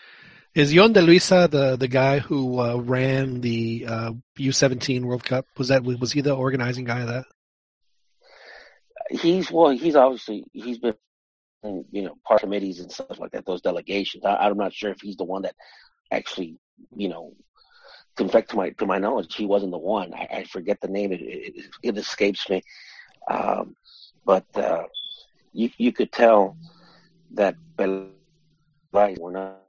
Is 0.54 0.72
Yon 0.72 0.92
De 0.92 1.02
Luisa 1.02 1.48
the 1.50 1.76
the 1.76 1.88
guy 1.88 2.20
who 2.20 2.60
uh, 2.60 2.76
ran 2.76 3.40
the 3.40 3.86
uh, 3.88 4.12
U17 4.38 5.02
World 5.02 5.24
Cup? 5.24 5.46
Was 5.56 5.68
that 5.68 5.82
was 5.82 6.12
he 6.12 6.20
the 6.20 6.36
organizing 6.36 6.84
guy 6.84 7.00
of 7.00 7.08
that? 7.08 7.24
He's 9.10 9.50
well. 9.50 9.70
He's 9.70 9.96
obviously 9.96 10.44
he's 10.52 10.78
been 10.78 10.94
you 11.64 12.02
know 12.02 12.14
part 12.24 12.42
committees 12.42 12.78
and 12.78 12.92
stuff 12.92 13.18
like 13.18 13.32
that. 13.32 13.46
Those 13.46 13.62
delegations. 13.62 14.24
I, 14.24 14.36
I'm 14.36 14.56
not 14.56 14.72
sure 14.72 14.90
if 14.90 15.00
he's 15.00 15.16
the 15.16 15.24
one 15.24 15.42
that 15.42 15.56
actually 16.12 16.58
you 16.94 17.08
know. 17.08 17.32
In 18.18 18.28
fact, 18.28 18.50
to 18.50 18.56
my 18.56 18.70
to 18.70 18.86
my 18.86 18.98
knowledge, 18.98 19.34
he 19.34 19.46
wasn't 19.46 19.72
the 19.72 19.78
one. 19.78 20.12
I, 20.14 20.28
I 20.38 20.44
forget 20.44 20.80
the 20.80 20.88
name. 20.88 21.12
It, 21.12 21.20
it, 21.20 21.64
it 21.82 21.98
escapes 21.98 22.48
me. 22.48 22.62
Um, 23.30 23.74
but 24.24 24.44
uh, 24.54 24.84
you 25.52 25.70
you 25.78 25.92
could 25.92 26.12
tell 26.12 26.56
that 27.32 27.56
Peláez 27.76 29.18
were 29.18 29.32
not. 29.32 29.60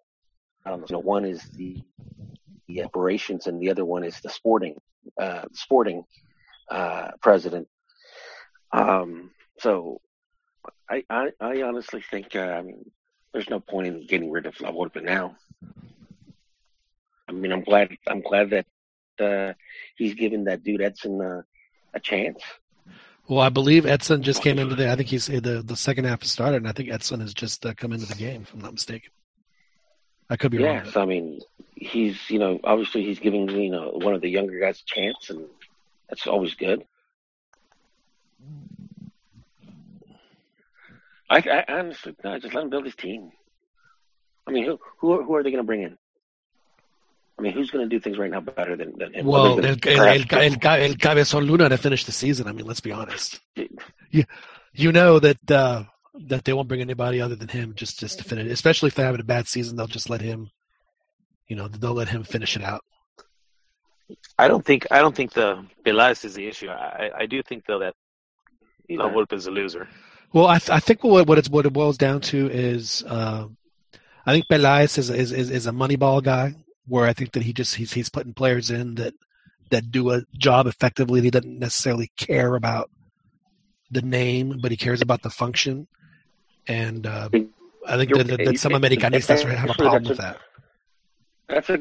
Um, 0.67 0.83
know, 0.89 0.99
one 0.99 1.25
is 1.25 1.43
the, 1.55 1.79
the 2.67 2.83
operations, 2.83 3.47
and 3.47 3.61
the 3.61 3.69
other 3.69 3.85
one 3.85 4.03
is 4.03 4.19
the 4.21 4.29
sporting 4.29 4.75
uh, 5.19 5.43
sporting 5.53 6.03
uh, 6.69 7.11
president. 7.21 7.67
Um, 8.71 9.31
so, 9.59 10.01
I, 10.89 11.03
I, 11.09 11.31
I 11.39 11.61
honestly 11.61 12.01
think 12.11 12.35
uh, 12.35 12.39
I 12.39 12.61
mean 12.61 12.91
there's 13.33 13.49
no 13.49 13.59
point 13.59 13.87
in 13.87 14.05
getting 14.07 14.31
rid 14.31 14.45
of 14.45 14.59
La 14.61 14.71
Volpe 14.71 15.03
now. 15.03 15.35
I 17.27 17.31
mean, 17.31 17.51
I'm 17.51 17.63
glad 17.63 17.97
I'm 18.07 18.21
glad 18.21 18.51
that 18.51 18.65
uh, 19.19 19.53
he's 19.95 20.13
given 20.13 20.45
that 20.45 20.63
dude 20.63 20.81
Edson 20.81 21.21
uh, 21.21 21.41
a 21.93 21.99
chance. 21.99 22.41
Well, 23.27 23.39
I 23.39 23.49
believe 23.49 23.85
Edson 23.85 24.21
just 24.21 24.43
came 24.43 24.59
into 24.59 24.75
the. 24.75 24.91
I 24.91 24.95
think 24.95 25.09
he's 25.09 25.27
the 25.27 25.63
the 25.65 25.75
second 25.75 26.05
half 26.05 26.21
has 26.21 26.31
started, 26.31 26.57
and 26.57 26.67
I 26.67 26.73
think 26.73 26.91
Edson 26.91 27.21
has 27.21 27.33
just 27.33 27.65
uh, 27.65 27.73
come 27.73 27.91
into 27.91 28.05
the 28.05 28.15
game. 28.15 28.43
If 28.43 28.53
I'm 28.53 28.59
not 28.59 28.73
mistaken, 28.73 29.09
I 30.29 30.37
could 30.37 30.51
be 30.51 30.57
yes, 30.57 30.65
wrong. 30.65 30.85
Yes, 30.85 30.95
I 30.95 31.05
mean 31.05 31.41
he's 31.75 32.29
you 32.29 32.39
know 32.39 32.59
obviously 32.63 33.03
he's 33.03 33.19
giving 33.19 33.49
you 33.49 33.71
know 33.71 33.91
one 33.93 34.13
of 34.13 34.21
the 34.21 34.29
younger 34.29 34.59
guys 34.59 34.81
a 34.81 34.85
chance, 34.85 35.29
and 35.31 35.45
that's 36.07 36.27
always 36.27 36.53
good. 36.53 36.85
I, 41.27 41.37
I 41.37 41.65
honestly 41.67 42.15
no, 42.23 42.37
just 42.37 42.53
let 42.53 42.63
him 42.63 42.69
build 42.69 42.85
his 42.85 42.95
team. 42.95 43.31
I 44.45 44.51
mean, 44.51 44.65
who 44.65 44.79
who 44.99 45.23
who 45.23 45.35
are 45.35 45.41
they 45.41 45.49
going 45.49 45.63
to 45.63 45.67
bring 45.67 45.81
in? 45.81 45.97
I 47.37 47.41
mean, 47.41 47.53
who's 47.53 47.69
going 47.69 47.87
to 47.87 47.93
do 47.93 47.99
things 47.99 48.17
right 48.17 48.31
now 48.31 48.39
better 48.39 48.75
than, 48.77 48.97
than 48.97 49.13
him? 49.13 49.25
Well, 49.25 49.59
el, 49.59 49.75
el, 49.85 50.01
el, 50.01 50.09
el, 50.11 50.95
Cabezon 50.95 51.45
Luna 51.45 51.67
to 51.67 51.77
finish 51.77 52.05
the 52.05 52.13
season. 52.13 52.47
I 52.47 52.53
mean, 52.53 52.65
let's 52.65 52.79
be 52.79 52.93
honest. 52.93 53.41
You, 54.09 54.23
you 54.73 54.91
know 54.91 55.19
that 55.19 55.51
uh, 55.51 55.83
that 56.27 56.45
they 56.45 56.53
won't 56.53 56.69
bring 56.69 56.81
anybody 56.81 57.19
other 57.19 57.35
than 57.35 57.49
him 57.49 57.73
just 57.75 57.99
just 57.99 58.19
to 58.19 58.23
finish. 58.23 58.49
Especially 58.51 58.87
if 58.87 58.95
they're 58.95 59.05
having 59.05 59.21
a 59.21 59.25
bad 59.25 59.47
season, 59.47 59.75
they'll 59.75 59.87
just 59.87 60.09
let 60.09 60.21
him. 60.21 60.49
You 61.47 61.57
know, 61.57 61.67
they'll 61.67 61.93
let 61.93 62.09
him 62.09 62.23
finish 62.23 62.55
it 62.55 62.63
out. 62.63 62.83
I 64.39 64.47
don't 64.47 64.63
think 64.63 64.87
I 64.91 65.01
don't 65.01 65.15
think 65.15 65.33
the 65.33 65.65
Peláez 65.83 66.23
is 66.23 66.35
the 66.35 66.47
issue. 66.47 66.69
I, 66.69 67.11
I 67.17 67.25
do 67.25 67.43
think 67.43 67.65
though 67.65 67.79
that 67.79 67.95
La 68.89 69.09
Volpe 69.09 69.33
is 69.33 69.47
a 69.47 69.51
loser. 69.51 69.87
Well, 70.31 70.47
I, 70.47 70.59
th- 70.59 70.69
I 70.69 70.79
think 70.79 71.03
what 71.03 71.27
what, 71.27 71.37
it's, 71.37 71.49
what 71.49 71.65
it 71.65 71.73
boils 71.73 71.97
down 71.97 72.21
to 72.21 72.49
is 72.49 73.03
uh, 73.07 73.47
I 74.25 74.33
think 74.33 74.45
Peláez 74.47 74.97
is, 74.97 75.09
is 75.09 75.31
is 75.31 75.49
is 75.49 75.67
a 75.67 75.71
moneyball 75.71 76.23
guy 76.23 76.55
where 76.87 77.07
I 77.07 77.13
think 77.13 77.31
that 77.33 77.43
he 77.43 77.53
just 77.53 77.75
he's 77.75 77.93
he's 77.93 78.09
putting 78.09 78.33
players 78.33 78.71
in 78.71 78.95
that 78.95 79.13
that 79.71 79.91
do 79.91 80.11
a 80.11 80.21
job 80.37 80.67
effectively. 80.67 81.21
He 81.21 81.31
doesn't 81.31 81.59
necessarily 81.59 82.11
care 82.17 82.55
about 82.55 82.89
the 83.91 84.01
name, 84.01 84.59
but 84.61 84.71
he 84.71 84.77
cares 84.77 85.01
about 85.01 85.21
the 85.21 85.29
function. 85.29 85.87
And 86.67 87.05
uh, 87.05 87.29
I 87.87 87.97
think 87.97 88.13
that, 88.13 88.27
that, 88.27 88.45
that 88.45 88.59
some 88.59 88.73
Americanistas 88.73 89.43
have 89.55 89.69
a 89.69 89.73
problem 89.73 90.03
with 90.03 90.17
that. 90.17 90.37
That's 91.47 91.69
a 91.69 91.79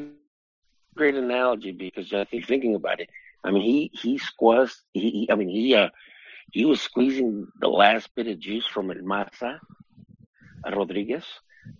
great 0.95 1.15
analogy 1.15 1.71
because 1.71 2.13
I 2.13 2.25
think 2.25 2.45
thinking 2.45 2.75
about 2.75 2.99
it, 2.99 3.09
I 3.43 3.51
mean, 3.51 3.63
he 3.63 3.91
he 3.93 4.17
squeezed. 4.17 4.81
He, 4.93 5.09
he 5.09 5.31
I 5.31 5.35
mean, 5.35 5.49
he 5.49 5.75
uh, 5.75 5.89
he 6.51 6.65
was 6.65 6.81
squeezing 6.81 7.47
the 7.59 7.67
last 7.67 8.13
bit 8.15 8.27
of 8.27 8.39
juice 8.39 8.65
from 8.65 8.91
El 8.91 9.03
Maza, 9.03 9.59
Rodriguez, 10.65 11.25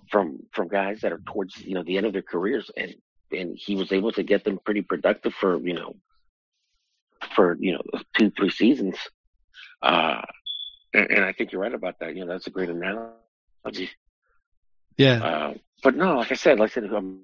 from 0.10 0.40
from 0.52 0.68
guys 0.68 1.02
that 1.02 1.12
are 1.12 1.22
towards 1.26 1.60
you 1.62 1.76
know 1.76 1.84
the 1.84 1.98
end 1.98 2.06
of 2.06 2.14
their 2.14 2.22
careers, 2.22 2.70
and 2.76 2.96
and 3.32 3.58
he 3.58 3.76
was 3.76 3.92
able 3.92 4.12
to 4.14 4.24
get 4.24 4.44
them 4.44 4.60
pretty 4.64 4.82
productive 4.82 5.34
for 5.34 5.58
you 5.60 5.74
know 5.74 5.96
for 7.36 7.58
you 7.60 7.74
know 7.74 7.82
two 8.18 8.32
three 8.32 8.50
seasons. 8.50 8.98
Uh, 9.82 10.22
and, 10.94 11.12
and 11.12 11.26
I 11.26 11.34
think 11.34 11.52
you're 11.52 11.62
right 11.62 11.74
about 11.74 12.00
that. 12.00 12.16
You 12.16 12.26
know, 12.26 12.32
that's 12.32 12.48
a 12.48 12.52
great 12.52 12.70
analogy. 12.70 13.90
Yeah. 14.98 15.24
Uh, 15.24 15.54
but 15.84 15.96
no, 15.96 16.18
like 16.18 16.32
I 16.32 16.36
said, 16.36 16.60
like 16.60 16.72
I 16.72 16.74
said, 16.74 16.94
um, 16.94 17.22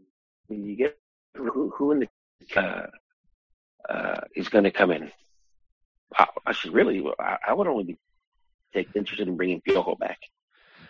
you 0.49 0.76
get 0.76 0.97
who, 1.36 1.72
who 1.76 1.91
in 1.91 1.99
the 1.99 2.60
uh, 2.60 2.88
uh, 3.89 4.22
is 4.36 4.49
going 4.49 4.66
to 4.66 4.72
come 4.72 4.91
in. 4.91 5.12
I, 6.18 6.28
I 6.45 6.52
should 6.52 6.74
really, 6.74 7.04
I, 7.20 7.38
I, 7.47 7.54
would 7.54 7.68
only 7.68 7.84
be 7.86 7.97
take, 8.74 8.89
interested 8.95 9.28
in 9.28 9.38
bringing 9.38 9.62
Piojo 9.62 9.97
back. 9.97 10.20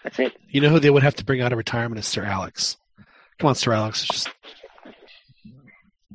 That's 0.03 0.17
it. 0.17 0.35
You 0.49 0.61
know 0.61 0.69
who 0.69 0.79
they 0.79 0.89
would 0.89 1.03
have 1.03 1.15
to 1.15 1.25
bring 1.25 1.41
out 1.41 1.51
of 1.51 1.57
retirement 1.57 1.99
is 1.99 2.07
Sir 2.07 2.23
Alex. 2.23 2.77
Come 3.37 3.49
on, 3.49 3.55
Sir 3.55 3.73
Alex, 3.73 4.03
just 4.05 4.29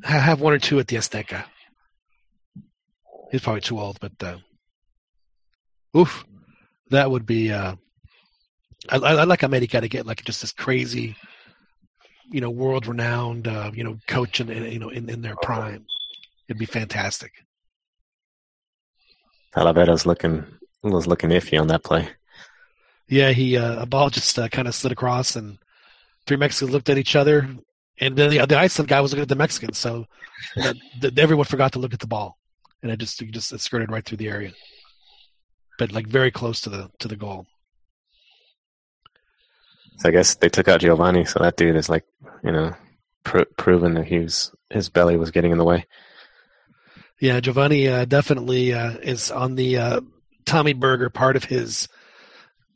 have 0.07 0.41
one 0.41 0.53
or 0.53 0.59
two 0.59 0.79
at 0.79 0.87
the 0.87 0.95
Azteca. 0.95 1.45
He's 3.31 3.41
probably 3.41 3.61
too 3.61 3.79
old, 3.79 3.99
but 3.99 4.11
uh, 4.21 4.37
oof, 5.95 6.25
that 6.89 7.11
would 7.11 7.25
be. 7.25 7.51
Uh, 7.51 7.75
I, 8.89 8.97
I 8.97 9.13
I 9.13 9.23
like 9.25 9.43
America 9.43 9.81
to 9.81 9.89
get 9.89 10.05
like 10.05 10.23
just 10.23 10.41
this 10.41 10.53
crazy, 10.53 11.15
you 12.31 12.39
know, 12.39 12.49
world-renowned, 12.49 13.47
uh, 13.47 13.71
you 13.73 13.83
know, 13.83 13.97
coach 14.07 14.39
in, 14.39 14.49
in 14.49 14.71
you 14.71 14.79
know 14.79 14.89
in, 14.89 15.09
in 15.09 15.21
their 15.21 15.35
prime. 15.41 15.85
It'd 16.47 16.59
be 16.59 16.65
fantastic. 16.65 17.33
Talavera's 19.53 20.05
looking 20.05 20.45
was 20.83 21.07
looking 21.07 21.31
iffy 21.31 21.59
on 21.59 21.67
that 21.67 21.83
play. 21.83 22.09
Yeah, 23.09 23.31
he 23.31 23.57
uh, 23.57 23.81
a 23.81 23.85
ball 23.85 24.09
just 24.09 24.37
uh, 24.39 24.47
kind 24.47 24.67
of 24.67 24.75
slid 24.75 24.91
across, 24.91 25.35
and 25.35 25.57
three 26.25 26.37
Mexicans 26.37 26.71
looked 26.71 26.89
at 26.89 26.97
each 26.97 27.15
other, 27.15 27.49
and 27.99 28.15
then 28.15 28.29
the, 28.29 28.45
the 28.45 28.57
Iceland 28.57 28.89
guy 28.89 29.01
was 29.01 29.11
looking 29.11 29.23
at 29.23 29.29
the 29.29 29.35
Mexicans, 29.35 29.77
so 29.77 30.05
the, 30.55 30.75
the, 31.01 31.21
everyone 31.21 31.45
forgot 31.45 31.73
to 31.73 31.79
look 31.79 31.93
at 31.93 31.99
the 31.99 32.07
ball, 32.07 32.37
and 32.81 32.91
it 32.91 32.99
just 32.99 33.21
it 33.21 33.31
just 33.31 33.51
it 33.53 33.61
skirted 33.61 33.91
right 33.91 34.05
through 34.05 34.17
the 34.17 34.29
area, 34.29 34.53
but 35.79 35.91
like 35.91 36.07
very 36.07 36.31
close 36.31 36.61
to 36.61 36.69
the 36.69 36.89
to 36.99 37.07
the 37.07 37.15
goal. 37.15 37.45
So 39.97 40.09
I 40.09 40.11
guess 40.11 40.35
they 40.35 40.49
took 40.49 40.67
out 40.67 40.81
Giovanni, 40.81 41.25
so 41.25 41.39
that 41.39 41.57
dude 41.57 41.75
is 41.75 41.89
like, 41.89 42.05
you 42.43 42.51
know, 42.51 42.75
pr- 43.23 43.49
proven 43.57 43.95
that 43.95 44.05
he 44.05 44.19
was 44.19 44.51
his 44.69 44.89
belly 44.89 45.17
was 45.17 45.31
getting 45.31 45.51
in 45.51 45.57
the 45.57 45.63
way. 45.63 45.85
Yeah, 47.19 47.39
Giovanni 47.39 47.87
uh, 47.87 48.05
definitely 48.05 48.73
uh, 48.73 48.91
is 49.01 49.31
on 49.31 49.55
the 49.55 49.77
uh, 49.77 50.01
Tommy 50.45 50.73
Burger 50.73 51.09
part 51.09 51.35
of 51.35 51.45
his 51.45 51.87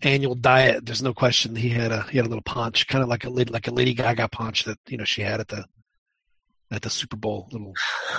annual 0.04 0.36
diet. 0.36 0.86
There's 0.86 1.04
no 1.04 1.14
question 1.14 1.56
he 1.56 1.70
had 1.70 1.92
a 1.92 2.04
he 2.04 2.18
had 2.18 2.26
a 2.26 2.30
little 2.30 2.44
paunch, 2.44 2.88
kind 2.88 3.04
of 3.04 3.10
like 3.10 3.26
a 3.26 3.30
like 3.30 3.68
a 3.68 3.72
Lady 3.72 3.94
Gaga 3.94 4.30
paunch 4.30 4.66
that 4.66 4.78
you 4.88 4.98
know 4.98 5.04
she 5.04 5.22
had 5.22 5.40
at 5.40 5.48
the 5.48 5.66
at 6.72 6.82
the 6.82 6.90
Super 6.90 7.18
Bowl, 7.18 7.48
little 7.52 7.74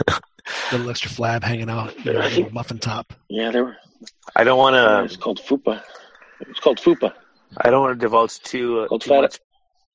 little 0.73 0.91
extra 0.91 1.11
flab 1.11 1.43
hanging 1.43 1.71
out, 1.71 2.05
you 2.05 2.13
know, 2.13 2.51
muffin 2.51 2.79
top. 2.79 3.13
Yeah, 3.29 3.51
there 3.51 3.65
were. 3.65 3.77
I 4.37 4.45
don't 4.45 4.59
want 4.59 4.75
to. 4.75 5.05
It's 5.05 5.17
called 5.17 5.41
fupa. 5.41 5.83
It's 6.41 6.61
called 6.61 6.79
fupa. 6.79 7.13
I 7.57 7.71
don't 7.71 7.83
want 7.83 7.99
to 7.99 8.05
divulge 8.05 8.41
too, 8.41 8.81
uh, 8.91 8.99
too 8.99 9.21
much 9.21 9.39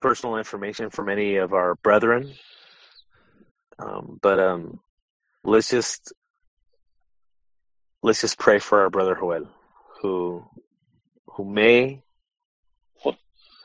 personal 0.02 0.38
information 0.38 0.90
from 0.90 1.10
any 1.10 1.38
of 1.38 1.54
our 1.54 1.76
brethren, 1.76 2.34
um, 3.80 4.20
but 4.22 4.40
um, 4.40 4.80
let's 5.44 5.70
just 5.70 6.14
let's 8.04 8.22
just 8.22 8.38
pray 8.38 8.60
for 8.60 8.82
our 8.82 8.90
brother 8.90 9.16
Joel, 9.16 9.50
who 10.02 10.44
who 11.38 11.46
may 11.46 12.02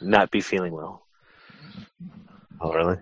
not 0.03 0.31
be 0.31 0.41
feeling 0.43 0.73
well. 0.73 1.07
Oh, 2.61 2.73
really? 2.73 2.99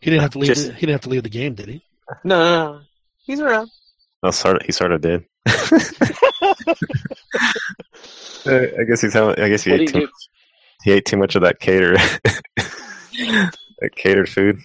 He 0.00 0.10
didn't 0.10 0.22
have 0.22 0.32
to 0.32 0.38
leave. 0.38 0.48
Just, 0.48 0.66
the, 0.66 0.74
he 0.74 0.80
didn't 0.80 0.92
have 0.92 1.00
to 1.02 1.08
leave 1.08 1.22
the 1.22 1.30
game, 1.30 1.54
did 1.54 1.68
he? 1.68 1.82
No, 2.22 2.38
no, 2.38 2.72
no. 2.72 2.80
He's 3.24 3.40
around. 3.40 3.68
Oh, 3.68 4.24
well, 4.24 4.32
sort 4.32 4.56
of, 4.56 4.62
he 4.66 4.72
sort 4.72 4.92
of 4.92 5.00
did. 5.00 5.24
I 8.46 8.84
guess 8.86 9.00
he's 9.00 9.14
having. 9.14 9.42
I 9.42 9.48
guess 9.48 9.62
he 9.62 9.72
ate 9.72 9.88
too. 9.88 10.00
Much, 10.00 10.10
he 10.84 10.92
ate 10.92 11.06
too 11.06 11.16
much 11.16 11.34
of 11.34 11.42
that 11.42 11.58
cater, 11.58 11.96
that 12.26 13.96
catered 13.96 14.28
food. 14.28 14.60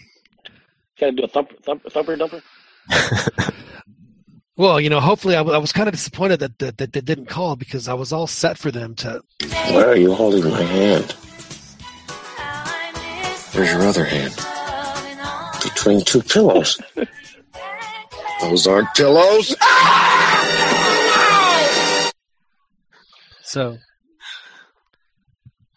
Gotta 0.99 1.13
do 1.13 1.23
a 1.23 1.27
thumper, 1.27 1.55
thumper, 1.63 1.89
thumper 1.89 2.17
dumper. 2.17 2.41
Well, 4.61 4.79
you 4.79 4.91
know, 4.91 4.99
hopefully, 4.99 5.33
I, 5.33 5.39
w- 5.39 5.55
I 5.55 5.59
was 5.59 5.71
kind 5.71 5.87
of 5.89 5.93
disappointed 5.93 6.39
that, 6.41 6.59
that 6.59 6.77
that 6.77 6.93
they 6.93 7.01
didn't 7.01 7.25
call 7.25 7.55
because 7.55 7.87
I 7.87 7.95
was 7.95 8.13
all 8.13 8.27
set 8.27 8.59
for 8.59 8.69
them 8.69 8.93
to. 8.97 9.19
Why 9.49 9.85
are 9.85 9.95
you 9.95 10.13
holding 10.13 10.47
my 10.47 10.61
hand? 10.61 11.13
Where's 13.53 13.71
your 13.71 13.81
other 13.81 14.05
hand? 14.05 14.35
Between 15.63 16.05
two 16.05 16.21
pillows. 16.21 16.79
Those 18.41 18.67
aren't 18.67 18.93
pillows. 18.93 19.55
So. 23.43 23.77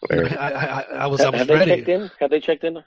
I, 0.09 0.15
I, 0.15 0.81
I, 0.81 1.07
was. 1.07 1.19
I 1.19 1.29
was 1.29 1.39
have 1.39 1.49
ready. 1.49 1.71
they 1.71 1.77
checked 1.77 1.89
in? 1.89 2.11
Have 2.19 2.29
they 2.29 2.39
checked 2.39 2.63
in? 2.63 2.83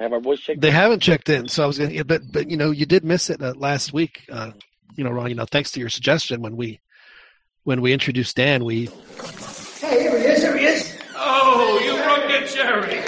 Have 0.00 0.12
our 0.12 0.20
boys 0.20 0.40
checked? 0.40 0.60
They 0.60 0.68
in? 0.68 0.74
haven't 0.74 1.00
checked 1.00 1.28
in, 1.30 1.46
so 1.48 1.62
I 1.62 1.66
was 1.66 1.78
going. 1.78 1.90
to 1.96 2.04
But 2.04 2.22
but 2.30 2.50
you 2.50 2.56
know, 2.58 2.72
you 2.72 2.84
did 2.84 3.04
miss 3.04 3.30
it 3.30 3.40
uh, 3.40 3.54
last 3.56 3.94
week. 3.94 4.26
Uh, 4.30 4.50
you 4.96 5.04
know, 5.04 5.10
Ron. 5.10 5.28
You 5.28 5.34
know, 5.36 5.46
thanks 5.46 5.70
to 5.72 5.80
your 5.80 5.88
suggestion 5.88 6.42
when 6.42 6.56
we 6.56 6.80
when 7.64 7.80
we 7.80 7.92
introduced 7.92 8.36
Dan, 8.36 8.64
we. 8.64 8.88
Hey, 9.80 10.00
here 10.02 10.18
he 10.18 10.24
is! 10.26 10.42
Here 10.42 10.56
he 10.56 10.64
is! 10.64 10.96
Oh, 11.14 11.78
you 11.84 11.94
broke 12.02 12.28
the 12.28 12.46
cherry! 12.46 13.02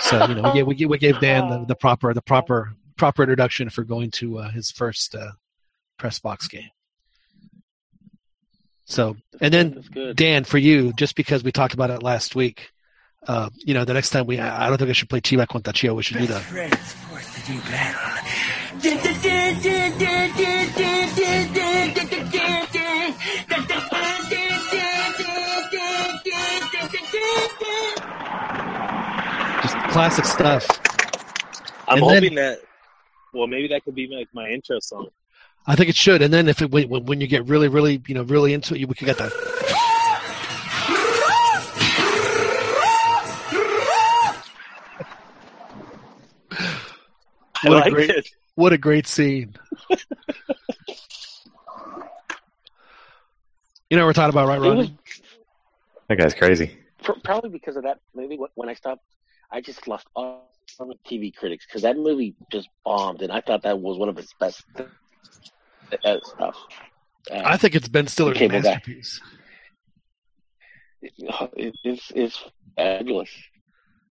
So 0.00 0.26
you 0.26 0.34
know, 0.34 0.42
we 0.42 0.52
gave, 0.52 0.66
we 0.66 0.74
gave, 0.74 0.88
we 0.88 0.98
gave 0.98 1.20
Dan 1.20 1.48
the, 1.48 1.64
the 1.68 1.74
proper 1.74 2.12
the 2.14 2.22
proper 2.22 2.74
proper 2.96 3.22
introduction 3.22 3.70
for 3.70 3.84
going 3.84 4.10
to 4.12 4.38
uh, 4.38 4.50
his 4.50 4.70
first 4.70 5.14
uh, 5.14 5.32
press 5.98 6.18
box 6.18 6.48
game. 6.48 6.70
So, 8.84 9.16
and 9.40 9.54
then 9.54 9.84
Dan, 10.16 10.42
for 10.44 10.58
you, 10.58 10.92
just 10.94 11.14
because 11.14 11.44
we 11.44 11.52
talked 11.52 11.74
about 11.74 11.90
it 11.90 12.02
last 12.02 12.34
week, 12.34 12.72
uh, 13.26 13.50
you 13.54 13.72
know, 13.72 13.84
the 13.84 13.94
next 13.94 14.10
time 14.10 14.26
we, 14.26 14.40
I 14.40 14.68
don't 14.68 14.78
think 14.78 14.90
I 14.90 14.94
should 14.94 15.08
play 15.08 15.20
Chiva 15.20 15.46
contra 15.46 15.72
Chio. 15.72 15.94
We 15.94 16.02
should 16.02 16.18
do 16.18 16.26
that. 16.26 16.42
Classic 29.90 30.24
stuff. 30.24 30.66
I'm 31.88 31.98
and 31.98 32.04
hoping 32.04 32.34
then, 32.34 32.44
that. 32.44 32.60
Well, 33.32 33.46
maybe 33.46 33.68
that 33.68 33.84
could 33.84 33.94
be 33.94 34.06
like 34.06 34.28
my 34.32 34.48
intro 34.48 34.78
song. 34.80 35.08
I 35.66 35.76
think 35.76 35.88
it 35.90 35.96
should. 35.96 36.22
And 36.22 36.32
then 36.32 36.48
if 36.48 36.62
it 36.62 36.70
when, 36.70 36.88
when 36.88 37.20
you 37.20 37.26
get 37.26 37.46
really, 37.46 37.68
really, 37.68 38.02
you 38.06 38.14
know, 38.14 38.22
really 38.22 38.54
into 38.54 38.74
it, 38.74 38.84
we 38.86 38.94
could 38.94 39.06
get 39.06 39.18
that. 39.18 39.32
what 47.62 47.72
like 47.72 47.86
a 47.86 47.90
great, 47.90 48.10
it. 48.10 48.28
what 48.54 48.72
a 48.72 48.78
great 48.78 49.06
scene. 49.06 49.54
you 49.90 49.96
know 53.90 53.98
what 53.98 54.06
we're 54.06 54.12
talking 54.12 54.30
about, 54.30 54.48
right, 54.48 54.60
Ronnie? 54.60 54.96
That 56.08 56.18
guy's 56.18 56.34
crazy. 56.34 56.76
Probably 57.22 57.50
because 57.50 57.76
of 57.76 57.82
that 57.84 58.00
movie. 58.14 58.38
When 58.54 58.68
I 58.68 58.74
stopped, 58.74 59.04
I 59.52 59.60
just 59.60 59.86
lost 59.88 60.06
all 60.14 60.50
from 60.76 60.92
TV 61.06 61.34
critics 61.34 61.66
because 61.66 61.82
that 61.82 61.96
movie 61.96 62.34
just 62.50 62.68
bombed, 62.84 63.22
and 63.22 63.32
I 63.32 63.40
thought 63.40 63.62
that 63.62 63.80
was 63.80 63.98
one 63.98 64.08
of 64.08 64.18
its 64.18 64.32
best 64.38 64.64
uh, 66.04 66.16
stuff. 66.22 66.56
Uh, 67.30 67.42
I 67.44 67.56
think 67.56 67.74
it's 67.74 67.88
Ben 67.88 68.06
Stiller's 68.06 68.40
masterpiece. 68.40 69.20
It, 71.02 71.74
it's 71.84 72.12
it's 72.14 72.44
fabulous. 72.76 73.30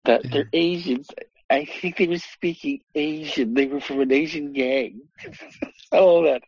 That 0.05 0.25
yeah. 0.25 0.31
they're 0.31 0.49
Asians. 0.53 1.07
I 1.49 1.65
think 1.65 1.97
they 1.97 2.07
were 2.07 2.17
speaking 2.17 2.81
Asian. 2.95 3.53
They 3.53 3.67
were 3.67 3.81
from 3.81 4.01
an 4.01 4.11
Asian 4.11 4.53
gang. 4.53 5.01
All 5.91 6.23
that. 6.23 6.43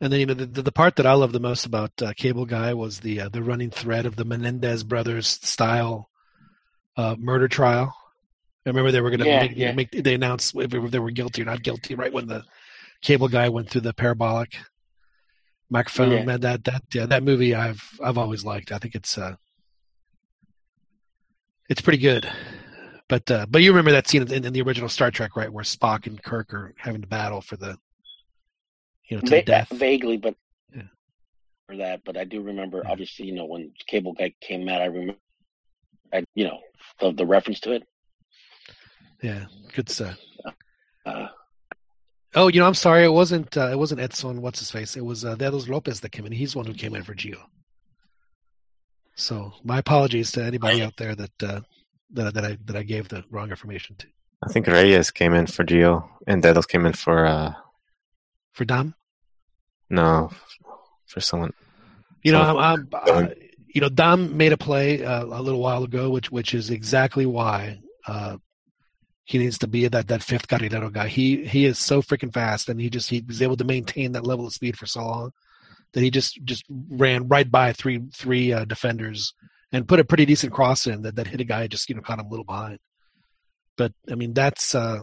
And 0.00 0.12
then 0.12 0.20
you 0.20 0.26
know 0.26 0.34
the, 0.34 0.62
the 0.62 0.72
part 0.72 0.96
that 0.96 1.06
I 1.06 1.14
love 1.14 1.32
the 1.32 1.40
most 1.40 1.64
about 1.64 2.02
uh, 2.02 2.12
Cable 2.14 2.44
Guy 2.44 2.74
was 2.74 3.00
the 3.00 3.22
uh, 3.22 3.28
the 3.28 3.42
running 3.42 3.70
thread 3.70 4.04
of 4.04 4.16
the 4.16 4.24
Menendez 4.24 4.84
brothers 4.84 5.26
style 5.26 6.10
uh, 6.96 7.16
murder 7.18 7.48
trial. 7.48 7.94
I 8.64 8.70
remember 8.70 8.90
they 8.90 9.00
were 9.00 9.10
going 9.10 9.20
to 9.20 9.26
yeah, 9.26 9.40
make, 9.40 9.56
yeah. 9.56 9.72
make, 9.72 9.90
they 9.92 10.14
announced 10.14 10.54
if 10.56 10.70
they 10.70 10.98
were 10.98 11.10
guilty 11.10 11.42
or 11.42 11.44
not 11.44 11.62
guilty 11.62 11.94
right 11.94 12.12
when 12.12 12.26
the 12.26 12.44
Cable 13.00 13.28
Guy 13.28 13.48
went 13.48 13.70
through 13.70 13.82
the 13.82 13.94
parabolic 13.94 14.56
microphone. 15.70 16.12
Yeah. 16.12 16.24
Man, 16.24 16.40
that 16.40 16.64
that 16.64 16.82
yeah, 16.92 17.06
that 17.06 17.22
movie 17.22 17.54
I've 17.54 17.82
I've 18.02 18.18
always 18.18 18.44
liked. 18.44 18.72
I 18.72 18.78
think 18.78 18.94
it's 18.94 19.18
uh 19.18 19.36
it's 21.68 21.80
pretty 21.80 21.98
good. 21.98 22.28
But 23.08 23.30
uh, 23.30 23.46
but 23.48 23.62
you 23.62 23.70
remember 23.70 23.92
that 23.92 24.08
scene 24.08 24.22
in, 24.22 24.44
in, 24.44 24.52
the 24.52 24.62
original 24.62 24.88
Star 24.88 25.10
Trek, 25.12 25.36
right, 25.36 25.52
where 25.52 25.62
Spock 25.62 26.06
and 26.08 26.20
Kirk 26.20 26.52
are 26.52 26.74
having 26.76 27.02
to 27.02 27.06
battle 27.06 27.40
for 27.40 27.56
the 27.56 27.76
you 29.08 29.16
know 29.16 29.20
to 29.20 29.30
Va- 29.30 29.42
death. 29.42 29.68
Vaguely, 29.70 30.16
but 30.16 30.34
yeah. 30.74 30.82
for 31.68 31.76
that, 31.76 32.02
but 32.04 32.16
I 32.16 32.24
do 32.24 32.42
remember. 32.42 32.82
Obviously, 32.84 33.26
you 33.26 33.34
know 33.34 33.44
when 33.44 33.72
Cable 33.86 34.12
Guy 34.12 34.34
came 34.40 34.68
out, 34.68 34.82
I 34.82 34.86
remember, 34.86 35.14
I 36.12 36.24
you 36.34 36.44
know 36.44 36.58
the 37.00 37.12
the 37.12 37.26
reference 37.26 37.60
to 37.60 37.72
it. 37.72 37.82
Yeah, 39.22 39.46
good 39.74 39.88
stuff. 39.88 40.18
Uh, 41.04 41.28
oh, 42.34 42.48
you 42.48 42.60
know, 42.60 42.66
I'm 42.66 42.74
sorry, 42.74 43.04
it 43.04 43.12
wasn't 43.12 43.56
uh, 43.56 43.70
it 43.70 43.78
wasn't 43.78 44.00
Edson. 44.00 44.42
What's 44.42 44.58
his 44.58 44.70
face? 44.70 44.96
It 44.96 45.04
was 45.04 45.24
uh, 45.24 45.36
Dedos 45.36 45.68
Lopez 45.68 46.00
that 46.00 46.10
came 46.10 46.26
in. 46.26 46.32
He's 46.32 46.52
the 46.52 46.58
one 46.58 46.66
who 46.66 46.74
came 46.74 46.94
in 46.94 47.02
for 47.02 47.14
Gio. 47.14 47.38
So 49.14 49.52
my 49.64 49.78
apologies 49.78 50.32
to 50.32 50.44
anybody 50.44 50.82
out 50.82 50.96
there 50.96 51.14
that 51.14 51.42
uh, 51.42 51.60
that 52.12 52.34
that 52.34 52.44
I 52.44 52.58
that 52.66 52.76
I 52.76 52.82
gave 52.82 53.08
the 53.08 53.24
wrong 53.30 53.50
information 53.50 53.96
to. 53.96 54.06
I 54.44 54.52
think 54.52 54.66
Reyes 54.66 55.10
came 55.10 55.32
in 55.32 55.46
for 55.46 55.64
Gio, 55.64 56.08
and 56.26 56.42
Dedos 56.42 56.68
came 56.68 56.84
in 56.84 56.92
for 56.92 57.24
uh 57.24 57.54
for 58.52 58.64
Damm. 58.64 58.94
No, 59.88 60.30
for 61.06 61.20
someone. 61.20 61.52
You 62.22 62.32
know, 62.32 62.58
I'm, 62.58 62.58
I'm 62.58 62.88
uh, 62.92 63.28
you 63.76 63.82
know, 63.82 63.90
Damm 63.90 64.38
made 64.38 64.54
a 64.54 64.56
play 64.56 65.04
uh, 65.04 65.26
a 65.26 65.42
little 65.42 65.60
while 65.60 65.84
ago, 65.84 66.08
which 66.08 66.32
which 66.32 66.54
is 66.54 66.70
exactly 66.70 67.26
why 67.26 67.78
uh, 68.06 68.38
he 69.24 69.36
needs 69.36 69.58
to 69.58 69.66
be 69.66 69.86
that 69.86 70.08
that 70.08 70.22
fifth 70.22 70.48
carrilero 70.48 70.88
guy. 70.88 71.08
He 71.08 71.44
he 71.44 71.66
is 71.66 71.78
so 71.78 72.00
freaking 72.00 72.32
fast, 72.32 72.70
and 72.70 72.80
he 72.80 72.88
just 72.88 73.10
he 73.10 73.22
was 73.28 73.42
able 73.42 73.58
to 73.58 73.64
maintain 73.64 74.12
that 74.12 74.24
level 74.24 74.46
of 74.46 74.54
speed 74.54 74.78
for 74.78 74.86
so 74.86 75.04
long 75.04 75.30
that 75.92 76.00
he 76.00 76.10
just 76.10 76.42
just 76.42 76.64
ran 76.70 77.28
right 77.28 77.50
by 77.50 77.74
three 77.74 78.00
three 78.14 78.50
uh, 78.50 78.64
defenders 78.64 79.34
and 79.72 79.86
put 79.86 80.00
a 80.00 80.04
pretty 80.04 80.24
decent 80.24 80.54
cross 80.54 80.86
in 80.86 81.02
that, 81.02 81.16
that 81.16 81.26
hit 81.26 81.42
a 81.42 81.44
guy 81.44 81.66
just 81.66 81.90
you 81.90 81.94
know 81.94 82.00
caught 82.00 82.18
him 82.18 82.24
a 82.24 82.30
little 82.30 82.46
behind. 82.46 82.78
But 83.76 83.92
I 84.10 84.14
mean 84.14 84.32
that's 84.32 84.74
uh, 84.74 85.00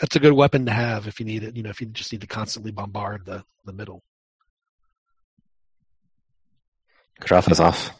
that's 0.00 0.16
a 0.16 0.20
good 0.20 0.32
weapon 0.32 0.64
to 0.64 0.72
have 0.72 1.06
if 1.06 1.20
you 1.20 1.26
need 1.26 1.42
it. 1.42 1.58
You 1.58 1.62
know, 1.62 1.68
if 1.68 1.82
you 1.82 1.88
just 1.88 2.10
need 2.10 2.22
to 2.22 2.26
constantly 2.26 2.72
bombard 2.72 3.26
the 3.26 3.44
the 3.66 3.74
middle. 3.74 4.02
Off 7.60 7.92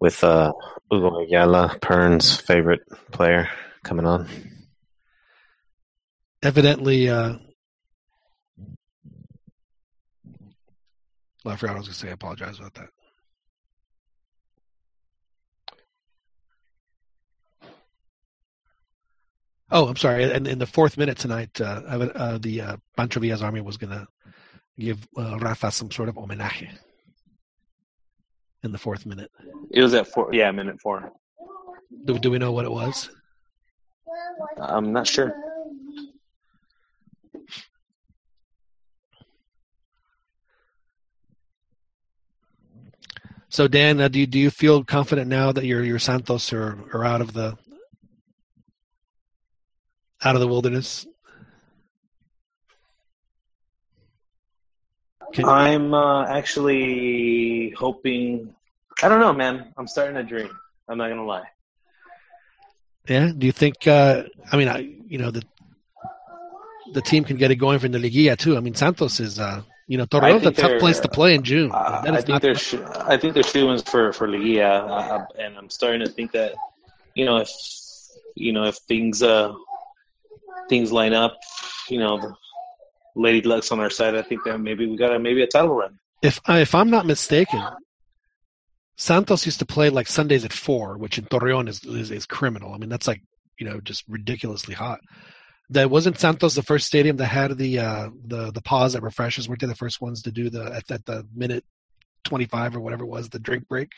with 0.00 0.24
uh, 0.24 0.52
Hugo 0.90 1.20
Ayala, 1.20 1.76
Pern's 1.80 2.40
favorite 2.40 2.80
player, 3.12 3.48
coming 3.84 4.06
on. 4.06 4.26
Evidently, 6.42 7.08
uh, 7.08 7.34
well, 11.44 11.54
I 11.54 11.56
forgot 11.56 11.72
what 11.72 11.76
I 11.76 11.78
was 11.78 11.86
going 11.88 11.94
to 11.94 11.94
say. 11.94 12.08
I 12.08 12.12
apologize 12.12 12.58
about 12.58 12.74
that. 12.74 12.88
Oh, 19.72 19.86
I'm 19.86 19.96
sorry. 19.96 20.24
And 20.32 20.48
in 20.48 20.58
the 20.58 20.66
fourth 20.66 20.96
minute 20.96 21.18
tonight, 21.18 21.60
uh, 21.60 21.64
uh, 21.64 22.38
the 22.38 22.60
uh, 22.60 22.76
Pancho 22.96 23.20
Villa's 23.20 23.42
army 23.42 23.60
was 23.60 23.76
going 23.76 23.90
to 23.90 24.08
give 24.78 25.06
uh, 25.16 25.38
Rafa 25.38 25.70
some 25.70 25.90
sort 25.90 26.08
of 26.08 26.16
homenaje 26.16 26.70
in 28.62 28.72
the 28.72 28.78
fourth 28.78 29.06
minute. 29.06 29.30
It 29.70 29.82
was 29.82 29.94
at 29.94 30.06
four. 30.06 30.32
Yeah, 30.32 30.50
minute 30.50 30.80
four. 30.80 31.12
Do, 32.04 32.18
do 32.18 32.30
we 32.30 32.38
know 32.38 32.52
what 32.52 32.64
it 32.64 32.70
was? 32.70 33.10
I'm 34.60 34.92
not 34.92 35.06
sure. 35.06 35.34
So 43.48 43.66
Dan, 43.66 44.00
uh, 44.00 44.06
do 44.06 44.20
you, 44.20 44.26
do 44.26 44.38
you 44.38 44.48
feel 44.48 44.84
confident 44.84 45.28
now 45.28 45.50
that 45.50 45.64
your 45.64 45.82
your 45.82 45.98
Santos 45.98 46.52
are, 46.52 46.78
are 46.94 47.04
out 47.04 47.20
of 47.20 47.32
the 47.32 47.56
out 50.22 50.36
of 50.36 50.40
the 50.40 50.46
wilderness? 50.46 51.06
Can, 55.32 55.44
I'm 55.44 55.94
uh, 55.94 56.26
actually 56.26 57.70
hoping. 57.70 58.54
I 59.02 59.08
don't 59.08 59.20
know, 59.20 59.32
man. 59.32 59.72
I'm 59.76 59.86
starting 59.86 60.16
to 60.16 60.22
dream. 60.22 60.50
I'm 60.88 60.98
not 60.98 61.08
gonna 61.08 61.24
lie. 61.24 61.48
Yeah. 63.08 63.30
Do 63.36 63.46
you 63.46 63.52
think? 63.52 63.86
Uh, 63.86 64.24
I 64.50 64.56
mean, 64.56 64.68
I 64.68 64.78
you 65.06 65.18
know 65.18 65.30
the 65.30 65.42
the 66.92 67.00
team 67.02 67.24
can 67.24 67.36
get 67.36 67.50
it 67.50 67.56
going 67.56 67.78
from 67.78 67.92
the 67.92 67.98
Liguilla 67.98 68.36
too. 68.36 68.56
I 68.56 68.60
mean, 68.60 68.74
Santos 68.74 69.20
is 69.20 69.38
uh, 69.38 69.62
you 69.86 69.98
know 69.98 70.06
Torreon's 70.06 70.44
a 70.46 70.50
tough 70.50 70.78
place 70.80 70.98
to 71.00 71.08
play 71.08 71.34
in 71.34 71.42
June. 71.42 71.70
Uh, 71.72 72.02
I 72.06 72.20
think 72.20 72.42
they're 72.42 72.54
sh- 72.54 72.74
I 72.96 73.16
think 73.16 73.34
they're 73.34 73.42
shooting 73.42 73.78
for 73.84 74.12
for 74.12 74.26
Liguilla, 74.26 74.88
uh, 74.88 75.24
and 75.38 75.56
I'm 75.56 75.70
starting 75.70 76.00
to 76.00 76.10
think 76.10 76.32
that 76.32 76.54
you 77.14 77.24
know 77.24 77.36
if 77.36 77.50
you 78.34 78.52
know 78.52 78.64
if 78.64 78.76
things 78.88 79.22
uh 79.22 79.54
things 80.68 80.90
line 80.92 81.14
up, 81.14 81.36
you 81.88 81.98
know 81.98 82.36
Lady 83.16 83.46
Luck's 83.46 83.72
on 83.72 83.80
our 83.80 83.90
side, 83.90 84.14
I 84.14 84.22
think 84.22 84.44
that 84.44 84.58
maybe 84.58 84.86
we 84.86 84.96
got 84.96 85.14
a, 85.14 85.18
maybe 85.18 85.42
a 85.42 85.46
title 85.46 85.74
run. 85.74 85.98
If 86.22 86.40
I, 86.46 86.60
if 86.60 86.74
I'm 86.74 86.90
not 86.90 87.06
mistaken, 87.06 87.62
Santos 88.96 89.46
used 89.46 89.58
to 89.60 89.66
play 89.66 89.88
like 89.88 90.06
Sundays 90.06 90.44
at 90.44 90.52
four, 90.52 90.98
which 90.98 91.18
in 91.18 91.24
Torreon 91.24 91.68
is, 91.68 91.82
is, 91.84 92.10
is 92.10 92.26
criminal. 92.26 92.74
I 92.74 92.78
mean, 92.78 92.90
that's 92.90 93.06
like 93.08 93.22
you 93.58 93.68
know 93.68 93.80
just 93.80 94.04
ridiculously 94.08 94.74
hot. 94.74 95.00
That 95.70 95.90
wasn't 95.90 96.18
Santos 96.18 96.54
the 96.54 96.62
first 96.62 96.86
stadium 96.86 97.16
that 97.18 97.26
had 97.26 97.56
the 97.56 97.78
uh, 97.78 98.10
the 98.26 98.50
the 98.50 98.62
pause 98.62 98.94
that 98.94 99.02
refreshes. 99.02 99.48
Weren't 99.48 99.60
they 99.60 99.66
the 99.66 99.74
first 99.74 100.00
ones 100.00 100.22
to 100.22 100.32
do 100.32 100.50
the 100.50 100.64
at, 100.64 100.90
at 100.90 101.06
the 101.06 101.26
minute 101.34 101.64
twenty 102.24 102.46
five 102.46 102.76
or 102.76 102.80
whatever 102.80 103.04
it 103.04 103.08
was 103.08 103.28
the 103.28 103.38
drink 103.38 103.68
break? 103.68 103.90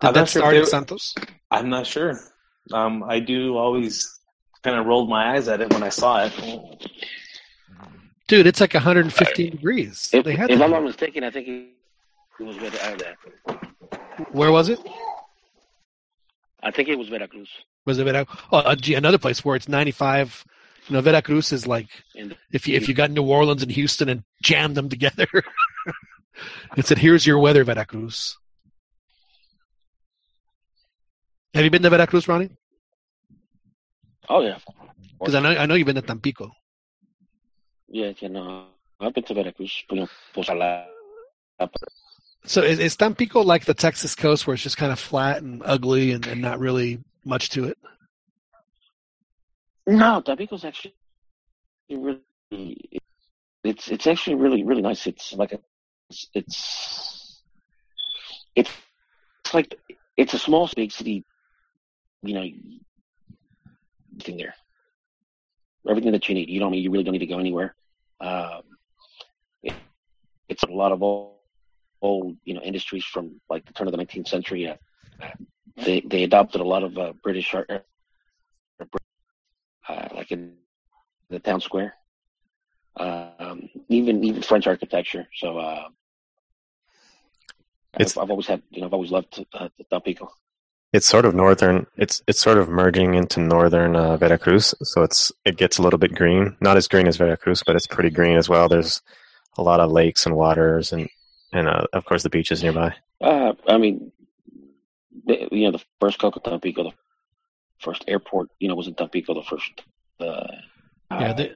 Did 0.00 0.08
I'm 0.08 0.14
that 0.14 0.28
sure 0.28 0.42
start 0.42 0.56
at 0.56 0.66
Santos? 0.66 1.14
I'm 1.50 1.70
not 1.70 1.86
sure. 1.86 2.18
Um, 2.72 3.04
I 3.04 3.20
do 3.20 3.56
always 3.56 4.18
kind 4.62 4.78
of 4.78 4.86
rolled 4.86 5.08
my 5.08 5.34
eyes 5.34 5.48
at 5.48 5.60
it 5.60 5.72
when 5.72 5.82
I 5.82 5.88
saw 5.88 6.24
it. 6.26 6.32
Dude, 8.30 8.46
it's 8.46 8.60
like 8.60 8.74
115 8.74 9.50
degrees. 9.50 10.08
If, 10.12 10.24
they 10.24 10.36
had 10.36 10.52
if 10.52 10.62
I'm 10.62 10.70
not 10.70 10.84
mistaken, 10.84 11.24
I 11.24 11.32
think 11.32 11.46
he, 11.46 11.70
he 12.38 12.44
was 12.44 12.56
with 12.60 12.72
that. 12.74 13.16
Where 14.30 14.52
was 14.52 14.68
it? 14.68 14.78
I 16.62 16.70
think 16.70 16.88
it 16.88 16.96
was 16.96 17.08
Veracruz. 17.08 17.48
Was 17.86 17.98
it 17.98 18.04
Vera? 18.04 18.24
Oh, 18.52 18.58
uh, 18.58 18.76
gee, 18.76 18.94
another 18.94 19.18
place 19.18 19.44
where 19.44 19.56
it's 19.56 19.68
95. 19.68 20.44
You 20.86 20.94
know, 20.94 21.00
Veracruz 21.00 21.50
is 21.50 21.66
like 21.66 21.88
In 22.14 22.36
if 22.52 22.68
you 22.68 22.76
if 22.76 22.86
you 22.86 22.94
got 22.94 23.10
New 23.10 23.24
Orleans 23.24 23.64
and 23.64 23.72
Houston 23.72 24.08
and 24.08 24.22
jammed 24.40 24.76
them 24.76 24.88
together. 24.88 25.26
it 26.76 26.86
said, 26.86 26.98
"Here's 26.98 27.26
your 27.26 27.40
weather, 27.40 27.64
Veracruz." 27.64 28.38
Have 31.54 31.64
you 31.64 31.70
been 31.70 31.82
to 31.82 31.90
Veracruz, 31.90 32.28
Ronnie? 32.28 32.50
oh 34.28 34.42
yeah, 34.42 34.58
Because 35.18 35.34
I 35.34 35.40
know 35.40 35.50
I 35.50 35.66
know 35.66 35.74
you've 35.74 35.86
been 35.86 35.96
to 35.96 36.02
Tampico. 36.02 36.52
Yeah, 37.90 38.12
you 38.18 38.28
know, 38.28 38.66
I've 39.00 39.12
been 39.12 39.24
to 39.24 39.34
Veracruz, 39.34 39.84
you 39.90 39.96
know, 39.98 40.08
Pozala. 40.34 40.86
So 42.44 42.62
is, 42.62 42.78
is 42.78 42.96
Tampico 42.96 43.42
like 43.42 43.66
the 43.66 43.74
Texas 43.74 44.14
coast, 44.14 44.46
where 44.46 44.54
it's 44.54 44.62
just 44.62 44.76
kind 44.76 44.92
of 44.92 44.98
flat 44.98 45.42
and 45.42 45.62
ugly 45.64 46.12
and, 46.12 46.26
and 46.26 46.40
not 46.40 46.58
really 46.58 47.00
much 47.24 47.50
to 47.50 47.64
it? 47.64 47.76
No, 49.86 50.20
Tampico's 50.20 50.64
actually 50.64 50.94
really 51.90 53.00
it's 53.64 53.88
it's 53.88 54.06
actually 54.06 54.36
really 54.36 54.62
really 54.62 54.82
nice. 54.82 55.06
It's 55.06 55.32
like 55.34 55.52
a 55.52 55.60
it's 56.08 56.28
it's 56.34 57.42
it's, 58.54 58.70
it's 59.44 59.54
like 59.54 59.78
it's 60.16 60.34
a 60.34 60.38
small 60.38 60.70
big 60.74 60.92
city, 60.92 61.24
you 62.22 62.34
know, 62.34 62.46
thing 64.20 64.36
there. 64.36 64.54
Everything 65.88 66.12
that 66.12 66.28
you 66.28 66.34
need. 66.34 66.48
You 66.48 66.60
don't 66.60 66.72
need. 66.72 66.80
You 66.84 66.90
really 66.90 67.04
don't 67.04 67.12
need 67.12 67.18
to 67.20 67.26
go 67.26 67.38
anywhere. 67.38 67.74
Um, 68.20 68.62
it, 69.62 69.74
it's 70.48 70.62
a 70.64 70.70
lot 70.70 70.92
of 70.92 71.02
old, 71.02 71.36
old, 72.02 72.36
you 72.44 72.54
know, 72.54 72.60
industries 72.60 73.04
from 73.04 73.40
like 73.48 73.64
the 73.66 73.72
turn 73.72 73.88
of 73.88 73.92
the 73.92 73.98
19th 73.98 74.28
century. 74.28 74.68
Uh, 74.68 74.76
they 75.76 76.00
they 76.00 76.24
adopted 76.24 76.60
a 76.60 76.64
lot 76.64 76.82
of 76.82 76.96
uh, 76.98 77.12
British 77.22 77.54
art, 77.54 77.70
uh, 79.88 80.08
like 80.14 80.30
in 80.32 80.54
the 81.30 81.38
town 81.40 81.60
square. 81.60 81.94
Um, 82.96 83.68
even 83.88 84.22
even 84.24 84.42
French 84.42 84.66
architecture. 84.66 85.26
So 85.34 85.58
uh, 85.58 85.88
It's- 87.98 88.16
I've, 88.16 88.24
I've 88.24 88.30
always 88.30 88.46
had, 88.46 88.62
you 88.70 88.80
know, 88.80 88.86
I've 88.86 88.94
always 88.94 89.10
loved 89.10 89.44
uh, 89.54 89.68
Tampico. 89.90 90.30
It's 90.92 91.06
sort 91.06 91.24
of 91.24 91.34
northern. 91.34 91.86
It's 91.96 92.22
it's 92.26 92.40
sort 92.40 92.58
of 92.58 92.68
merging 92.68 93.14
into 93.14 93.40
northern 93.40 93.94
uh, 93.94 94.16
Veracruz, 94.16 94.74
so 94.82 95.02
it's 95.02 95.30
it 95.44 95.56
gets 95.56 95.78
a 95.78 95.82
little 95.82 95.98
bit 95.98 96.14
green. 96.14 96.56
Not 96.60 96.76
as 96.76 96.88
green 96.88 97.06
as 97.06 97.16
Veracruz, 97.16 97.62
but 97.64 97.76
it's 97.76 97.86
pretty 97.86 98.10
green 98.10 98.36
as 98.36 98.48
well. 98.48 98.68
There's 98.68 99.00
a 99.56 99.62
lot 99.62 99.80
of 99.80 99.92
lakes 99.92 100.26
and 100.26 100.34
waters, 100.34 100.92
and 100.92 101.08
and 101.52 101.68
uh, 101.68 101.86
of 101.92 102.04
course 102.04 102.24
the 102.24 102.30
beaches 102.30 102.62
nearby. 102.62 102.94
Uh, 103.20 103.52
I 103.68 103.78
mean, 103.78 104.10
the, 105.26 105.48
you 105.52 105.66
know, 105.66 105.72
the 105.72 105.84
first 106.00 106.18
Coco 106.18 106.40
Tampico, 106.40 106.84
the 106.84 106.92
first 107.78 108.04
airport, 108.08 108.48
you 108.58 108.68
know, 108.68 108.74
was 108.74 108.88
in 108.88 108.94
Tampico. 108.94 109.34
The 109.34 109.42
first, 109.42 109.82
uh, 110.18 110.46
Yeah, 111.10 111.32
they, 111.34 111.54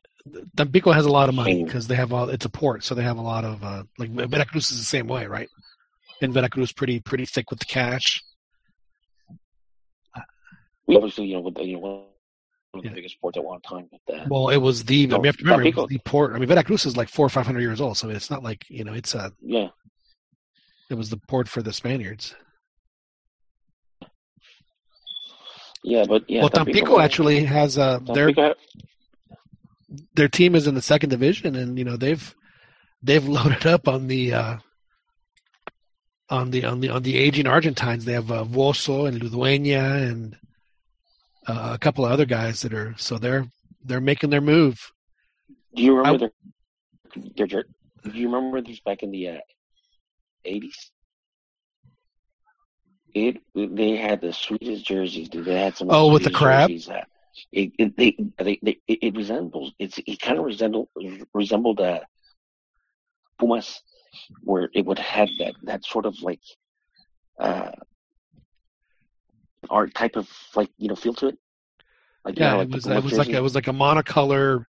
Tampico 0.57 0.93
has 0.93 1.07
a 1.07 1.11
lot 1.11 1.29
of 1.29 1.35
money 1.35 1.65
because 1.65 1.87
they 1.87 1.97
have 1.97 2.13
all. 2.13 2.29
It's 2.29 2.45
a 2.45 2.51
port, 2.51 2.85
so 2.85 2.95
they 2.95 3.03
have 3.03 3.19
a 3.19 3.23
lot 3.23 3.45
of 3.45 3.63
uh, 3.65 3.85
like 3.99 4.11
Veracruz 4.11 4.71
is 4.71 4.79
the 4.79 4.85
same 4.85 5.07
way, 5.07 5.27
right? 5.27 5.49
And 6.23 6.33
Veracruz 6.33 6.73
pretty 6.73 7.01
pretty 7.01 7.27
thick 7.27 7.51
with 7.51 7.59
the 7.59 7.67
cash. 7.67 8.23
We 10.87 10.97
obviously, 10.97 11.27
you 11.27 11.35
know, 11.35 11.41
with, 11.41 11.55
the- 11.55 11.65
you 11.65 11.75
know, 11.77 11.81
one 11.81 12.03
of 12.75 12.83
the 12.83 12.89
Yeah. 12.89 12.95
biggest 12.95 13.21
ports 13.21 13.37
at 13.39 13.45
one 13.45 13.61
time. 13.61 13.89
But, 14.07 14.29
Well, 14.29 14.49
it 14.49 14.57
was 14.59 14.85
the. 14.85 15.05
I 15.05 15.07
mean, 15.07 15.21
you 15.23 15.27
have 15.27 15.37
to 15.37 15.45
remember, 15.45 15.63
it 15.63 15.75
was 15.77 15.85
Tampico. 15.85 15.87
the 15.87 15.99
port. 16.11 16.33
I 16.35 16.39
mean, 16.39 16.49
Veracruz 16.49 16.85
is 16.87 16.97
like 16.97 17.09
four 17.09 17.25
or 17.27 17.29
five 17.31 17.47
hundred 17.47 17.61
years 17.61 17.81
old, 17.81 17.97
so 17.97 18.09
it's 18.11 18.31
not 18.31 18.43
like 18.43 18.69
you 18.69 18.83
know, 18.85 18.93
it's 18.93 19.15
a. 19.15 19.31
yeah, 19.41 19.69
It 20.91 20.95
was 20.95 21.09
the 21.11 21.17
port 21.29 21.49
for 21.49 21.63
the 21.63 21.73
Spaniards. 21.73 22.35
yeah, 25.83 26.05
but 26.09 26.25
yeah. 26.29 26.41
well, 26.41 26.49
Tampico 26.51 26.99
actually 26.99 27.45
has 27.45 27.77
uh, 27.79 27.99
their 28.13 28.33
Tampico, 28.33 28.55
their 30.15 30.29
team 30.29 30.55
is 30.55 30.67
in 30.67 30.75
the 30.75 30.83
second 30.83 31.11
division, 31.11 31.55
and 31.57 31.79
you 31.79 31.85
know 31.85 31.97
they've 31.97 32.35
they've 33.03 33.27
loaded 33.37 33.67
up 33.67 33.87
on 33.87 34.07
the 34.07 34.33
uh, 34.33 34.57
on 36.31 36.51
the 36.51 36.65
on 36.65 36.81
the 36.81 36.89
on 36.89 37.03
the 37.03 37.17
aging 37.17 37.47
Argentines. 37.47 38.05
They 38.05 38.15
have 38.15 38.31
uh, 38.33 38.45
Voso 38.45 39.07
and 39.07 39.21
Ludueña 39.21 40.09
and 40.11 40.37
uh, 41.47 41.71
a 41.75 41.79
couple 41.79 42.05
of 42.05 42.13
other 42.13 42.25
guys 42.25 42.63
that 42.63 42.73
are 42.73 42.95
so 42.97 43.19
they're 43.19 43.47
they're 43.85 44.01
making 44.01 44.31
their 44.31 44.41
move. 44.41 44.93
do 45.75 45.83
you 45.83 45.97
remember 45.97 46.27
I- 46.27 47.21
their, 47.37 47.47
their, 47.47 47.65
do 48.05 48.19
you 48.19 48.27
remember 48.27 48.61
this 48.61 48.81
back 48.81 49.03
in 49.03 49.11
the 49.11 49.29
uh, 49.29 49.39
80s? 50.47 50.91
It 53.15 53.41
they 53.55 53.97
had 53.97 54.21
the 54.21 54.33
sweetest 54.33 54.85
jerseys. 54.85 55.29
Dude. 55.29 55.45
They 55.45 55.61
had 55.61 55.77
some. 55.77 55.89
Oh, 55.91 56.13
with 56.13 56.25
the 56.25 56.31
crab? 56.31 56.71
Uh, 56.71 57.01
it, 57.53 57.73
it 57.79 57.97
they, 57.97 58.17
they, 58.39 58.59
they 58.63 58.79
it 58.89 58.99
it 59.03 59.17
resembles 59.17 59.73
it's 59.79 59.99
it 60.05 60.21
kind 60.21 60.39
of 60.39 60.45
resembled 60.45 60.89
resembled 61.33 61.81
uh, 61.81 62.01
Pumas, 63.39 63.83
where 64.43 64.69
it 64.75 64.85
would 64.85 64.99
have 64.99 65.29
that 65.39 65.55
that 65.63 65.85
sort 65.85 66.07
of 66.07 66.21
like 66.23 66.41
uh 67.39 67.71
art 69.71 69.95
type 69.95 70.17
of 70.17 70.29
like 70.55 70.71
you 70.79 70.89
know 70.89 70.97
feel 70.97 71.15
to 71.15 71.29
it. 71.29 71.39
Like, 72.25 72.39
yeah, 72.39 72.53
you 72.53 72.57
know, 72.57 72.61
it 72.63 72.71
was 72.71 72.87
it 72.87 73.03
was 73.05 73.19
like 73.19 73.29
it 73.29 73.41
was 73.43 73.55
like 73.55 73.69
a 73.69 73.73
monocolor 73.73 74.65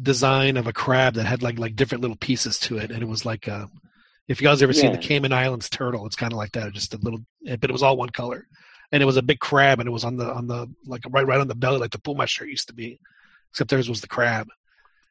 design 0.00 0.56
of 0.56 0.66
a 0.66 0.72
crab 0.72 1.14
that 1.14 1.24
had 1.24 1.42
like 1.42 1.58
like 1.58 1.74
different 1.76 2.02
little 2.02 2.16
pieces 2.16 2.58
to 2.60 2.78
it, 2.78 2.90
and 2.90 3.02
it 3.02 3.08
was 3.08 3.24
like 3.26 3.48
uh, 3.48 3.66
if 4.28 4.40
you 4.40 4.46
guys 4.46 4.62
ever 4.62 4.72
seen 4.72 4.92
the 4.92 4.98
Cayman 4.98 5.32
Islands 5.32 5.68
turtle, 5.68 6.06
it's 6.06 6.16
kind 6.16 6.32
of 6.32 6.36
like 6.36 6.52
that, 6.52 6.72
just 6.72 6.94
a 6.94 6.98
little, 6.98 7.20
but 7.44 7.64
it 7.64 7.72
was 7.72 7.82
all 7.82 7.96
one 7.96 8.10
color, 8.10 8.46
and 8.92 9.02
it 9.02 9.06
was 9.06 9.16
a 9.16 9.22
big 9.22 9.38
crab, 9.40 9.80
and 9.80 9.88
it 9.88 9.92
was 9.92 10.04
on 10.04 10.16
the 10.16 10.26
on 10.32 10.46
the 10.46 10.68
like 10.86 11.02
right 11.10 11.26
right 11.26 11.40
on 11.40 11.48
the 11.48 11.54
belly, 11.54 11.78
like 11.78 11.90
the 11.92 11.98
Puma 11.98 12.26
shirt 12.26 12.48
used 12.48 12.68
to 12.68 12.74
be, 12.74 13.00
except 13.50 13.70
theirs 13.70 13.88
was 13.88 14.00
the 14.00 14.06
crab, 14.06 14.48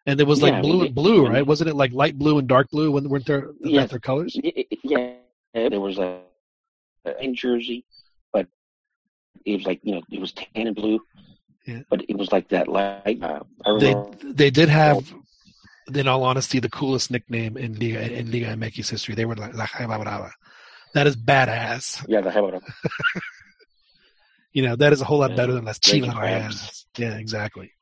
and 0.06 0.20
it 0.22 0.28
was 0.28 0.42
like 0.42 0.54
Yeah, 0.54 0.62
blue 0.62 0.80
we 0.80 0.86
and 0.88 0.96
blue, 0.96 1.24
we- 1.24 1.30
right? 1.30 1.46
Wasn't 1.46 1.70
it 1.70 1.76
like 1.76 1.92
light 1.92 2.18
blue 2.18 2.38
and 2.38 2.48
dark 2.48 2.70
blue? 2.70 2.92
When 2.92 3.10
weren't 3.10 3.26
there 3.26 3.50
Yeah. 3.62 3.82
yeah. 3.82 3.86
their 3.88 4.00
colors? 4.00 4.38
Yeah, 4.84 5.14
there 5.54 5.80
was 5.82 5.98
a, 5.98 6.22
a 7.06 7.24
in 7.24 7.36
Jersey, 7.36 7.86
it 9.46 9.56
was 9.58 9.66
like 9.66 9.80
you 9.84 9.96
know 9.96 10.02
it 10.12 10.20
was 10.22 10.32
tan 10.34 10.68
and 10.68 10.76
blue, 10.76 11.00
Yeah. 11.66 11.82
but 11.90 12.04
it 12.08 12.18
was 12.18 12.32
like 12.32 12.50
that 12.50 12.68
light. 12.68 13.22
Uh, 13.22 13.42
I 13.66 13.80
They 13.80 13.96
they 14.24 14.50
did 14.50 14.70
have, 14.70 15.14
in 15.94 16.08
all 16.08 16.24
honesty, 16.24 16.60
the 16.60 16.70
coolest 16.70 17.12
nickname 17.12 17.58
in 17.58 17.74
Liga 17.80 18.02
in 18.12 18.32
Liga 18.32 18.48
MX 18.56 18.90
history. 18.90 19.16
They 19.16 19.26
were 19.26 19.36
like 19.36 19.54
La 19.56 19.66
Jaiba 19.66 20.02
Brava. 20.02 20.32
That 20.94 21.08
is 21.08 21.16
badass. 21.18 22.06
yeah 22.08 22.22
the 22.22 22.32
Hebron. 22.32 22.62
You 24.54 24.62
know, 24.62 24.78
that 24.78 24.94
is 24.94 25.02
a 25.02 25.04
whole 25.04 25.20
lot 25.20 25.32
Yeah. 25.32 25.36
better 25.36 25.52
than 25.52 25.66
Las 25.66 25.80
Raging 25.86 26.10
Chivas 26.10 26.16
Crabs. 26.16 26.86
Yeah, 26.98 27.18
exactly. 27.18 27.74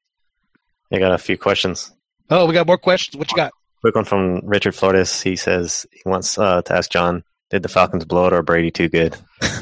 I 0.91 0.97
got 0.97 1.11
a 1.11 1.19
few 1.19 1.37
questions. 1.37 1.91
Oh, 2.31 2.47
we 2.47 2.53
got 2.55 2.65
more 2.65 2.79
questions. 2.79 3.15
What 3.15 3.29
you 3.31 3.37
got? 3.37 3.51
Quick 3.81 3.93
one 3.93 4.05
from 4.05 4.39
Richard 4.43 4.73
Flores. 4.73 5.21
He 5.21 5.35
says 5.35 5.85
he 5.91 6.01
wants 6.07 6.35
uh, 6.35 6.63
to 6.63 6.75
ask 6.75 6.89
John, 6.89 7.23
did 7.51 7.61
the 7.61 7.69
Falcons 7.69 8.05
blow 8.05 8.25
it 8.25 8.33
or 8.33 8.41
Brady 8.41 8.71
too 8.71 8.89
good? 8.89 9.15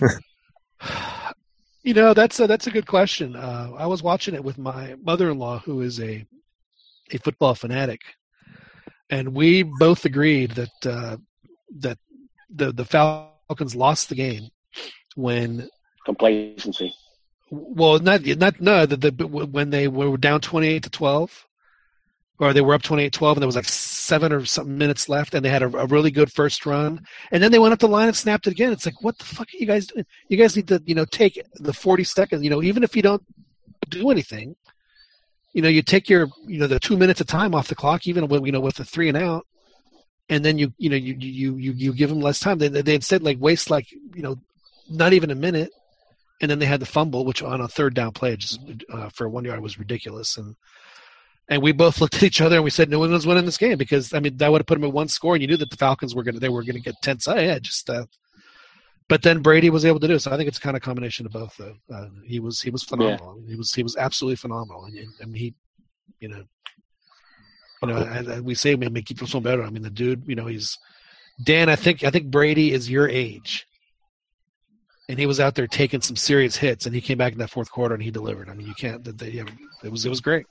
You 1.84 1.94
know, 1.96 2.14
that's 2.14 2.40
a, 2.40 2.48
that's 2.48 2.68
a 2.68 2.72
good 2.72 2.86
question. 2.86 3.36
Uh, 3.36 3.72
I 3.78 3.88
was 3.88 4.04
watching 4.04 4.36
it 4.36 4.44
with 4.44 4.58
my 4.58 4.96
mother-in-law, 5.02 5.60
who 5.60 5.82
is 5.82 6.00
a 6.00 6.26
a 7.14 7.18
football 7.18 7.56
fanatic, 7.56 8.02
and 9.10 9.34
we 9.34 9.64
both 9.64 10.06
agreed 10.06 10.52
that 10.52 10.86
uh, 10.86 11.18
that 11.80 11.98
the 12.54 12.72
the 12.72 12.86
Falcons 12.86 13.76
lost 13.76 14.10
the 14.10 14.16
game 14.16 14.50
when 15.16 15.70
complacency. 16.06 16.94
well 17.50 18.00
not 18.00 18.26
not 18.26 18.62
no 18.62 18.86
the, 18.86 18.98
the 18.98 19.28
when 19.28 19.70
they 19.70 19.88
were 19.88 20.18
down 20.18 20.40
28 20.40 20.84
to 20.84 20.90
12 20.90 21.48
or 22.42 22.54
they 22.54 22.62
were 22.62 22.74
up 22.74 22.82
28-12 22.82 23.34
and 23.34 23.42
there 23.42 23.48
was 23.48 23.56
like 23.56 23.66
seven 23.66 24.34
or 24.34 24.44
something 24.46 24.78
minutes 24.78 25.08
left 25.08 25.36
and 25.36 25.46
they 25.46 25.50
had 25.50 25.62
a, 25.62 25.78
a 25.78 25.86
really 25.86 26.12
good 26.12 26.32
first 26.32 26.66
run 26.66 27.00
and 27.32 27.42
then 27.42 27.52
they 27.52 27.60
went 27.60 27.72
up 27.72 27.80
the 27.80 27.88
line 27.88 28.08
and 28.08 28.18
snapped 28.18 28.48
it 28.48 28.52
again 28.52 28.72
it's 28.72 28.86
like 28.86 29.02
what 29.02 29.18
the 29.20 29.26
fuck 29.26 29.48
are 29.48 29.58
you 29.58 29.68
guys 29.68 29.86
doing 29.88 30.06
you 30.28 30.38
guys 30.38 30.56
need 30.56 30.68
to 30.68 30.82
you 30.86 30.96
know 30.96 31.06
take 31.06 31.42
the 31.56 31.74
40 31.74 32.04
seconds 32.04 32.44
you 32.44 32.50
know 32.50 32.64
even 32.64 32.84
if 32.84 32.96
you 32.96 33.02
don't 33.02 33.24
do 33.90 34.10
anything 34.10 34.56
you 35.54 35.62
know 35.62 35.70
you 35.70 35.82
take 35.82 36.10
your 36.10 36.28
you 36.46 36.60
know 36.60 36.68
the 36.68 36.80
two 36.80 36.98
minutes 36.98 37.22
of 37.22 37.28
time 37.28 37.54
off 37.54 37.68
the 37.68 37.76
clock 37.76 38.08
even 38.08 38.28
with 38.28 38.46
you 38.46 38.52
know 38.52 38.60
with 38.60 38.76
the 38.76 38.86
three 38.86 39.08
and 39.08 39.18
out 39.18 39.46
and 40.30 40.44
then 40.44 40.58
you 40.58 40.74
you 40.78 40.90
know 40.90 40.96
you 40.96 41.16
you 41.20 41.56
you, 41.58 41.72
you 41.74 41.94
give 41.94 42.10
them 42.10 42.22
less 42.22 42.40
time 42.40 42.58
they, 42.58 42.68
they 42.68 42.96
instead 42.96 43.22
like 43.22 43.40
waste 43.40 43.70
like 43.70 43.92
you 43.92 44.22
know 44.22 44.36
not 44.90 45.14
even 45.14 45.30
a 45.30 45.36
minute 45.36 45.72
and 46.42 46.50
then 46.50 46.58
they 46.58 46.66
had 46.66 46.80
the 46.80 46.88
fumble, 46.88 47.24
which 47.24 47.44
on 47.44 47.62
a 47.62 47.68
third 47.68 47.94
down 47.94 48.12
play 48.12 48.36
just 48.36 48.60
uh, 48.92 49.10
for 49.10 49.30
one 49.30 49.46
yard 49.46 49.62
was 49.62 49.78
ridiculous. 49.78 50.38
And 50.38 50.56
and 51.50 51.62
we 51.62 51.72
both 51.72 52.00
looked 52.00 52.16
at 52.16 52.24
each 52.24 52.42
other 52.42 52.56
and 52.56 52.64
we 52.64 52.70
said, 52.70 52.90
"No 52.90 53.00
one's 53.00 53.28
winning 53.28 53.46
this 53.46 53.58
game," 53.58 53.78
because 53.78 54.14
I 54.14 54.20
mean 54.20 54.38
that 54.38 54.52
would 54.52 54.62
have 54.62 54.68
put 54.68 54.76
them 54.76 54.88
at 54.88 54.94
one 54.94 55.08
score, 55.08 55.34
and 55.34 55.42
you 55.42 55.48
knew 55.48 55.58
that 55.58 55.70
the 55.70 55.78
Falcons 55.78 56.16
were 56.16 56.24
going 56.24 56.36
to 56.36 56.40
they 56.40 56.50
were 56.50 56.64
going 56.64 56.76
to 56.76 56.82
get 56.82 56.96
tense. 57.02 57.28
Oh, 57.28 57.38
yeah, 57.38 57.60
just. 57.60 57.90
Uh, 57.90 58.06
but 59.10 59.24
then 59.24 59.42
Brady 59.42 59.70
was 59.70 59.84
able 59.84 60.00
to 60.00 60.08
do 60.08 60.14
it, 60.14 60.20
so 60.20 60.32
I 60.32 60.38
think 60.38 60.48
it's 60.48 60.60
kind 60.60 60.78
of 60.78 60.82
a 60.82 60.86
combination 60.86 61.26
of 61.26 61.34
both. 61.34 61.56
Though 61.58 61.76
uh, 61.94 62.08
he 62.26 62.40
was 62.40 62.62
he 62.62 62.70
was 62.70 62.84
phenomenal. 62.84 63.42
He 63.48 63.56
was 63.56 63.74
he 63.74 63.84
was 63.84 63.98
absolutely 63.98 64.38
phenomenal, 64.38 64.86
and, 64.86 64.98
and 64.98 65.36
I 65.36 65.38
he, 65.38 65.54
you 66.20 66.30
know, 66.30 66.44
you 67.82 67.88
know, 67.90 67.98
and, 67.98 68.28
and 68.28 68.46
we 68.46 68.56
say 68.56 68.76
man, 68.76 68.94
make 68.94 69.08
people 69.08 69.42
better. 69.42 69.64
I 69.64 69.70
mean 69.70 69.84
the 69.84 69.90
dude, 69.90 70.24
you 70.28 70.36
know, 70.36 70.46
he's 70.46 70.78
Dan. 71.44 71.68
I 71.68 71.76
think 71.76 72.04
I 72.04 72.10
think 72.10 72.32
Brady 72.32 72.72
is 72.72 72.90
your 72.90 73.10
age 73.10 73.68
and 75.12 75.20
he 75.20 75.26
was 75.26 75.42
out 75.42 75.56
there 75.56 75.68
taking 75.68 76.00
some 76.00 76.16
serious 76.16 76.56
hits, 76.56 76.86
and 76.86 76.96
he 76.96 77.02
came 77.02 77.18
back 77.18 77.34
in 77.34 77.40
that 77.40 77.50
fourth 77.50 77.70
quarter 77.70 77.94
and 77.94 78.02
he 78.02 78.12
delivered. 78.12 78.50
I 78.50 78.54
mean, 78.54 78.66
you 78.66 78.74
can't. 78.74 79.04
They, 79.04 79.12
they, 79.12 79.44
it 79.84 79.92
was 79.92 80.06
it 80.06 80.10
was 80.10 80.22
great. 80.22 80.46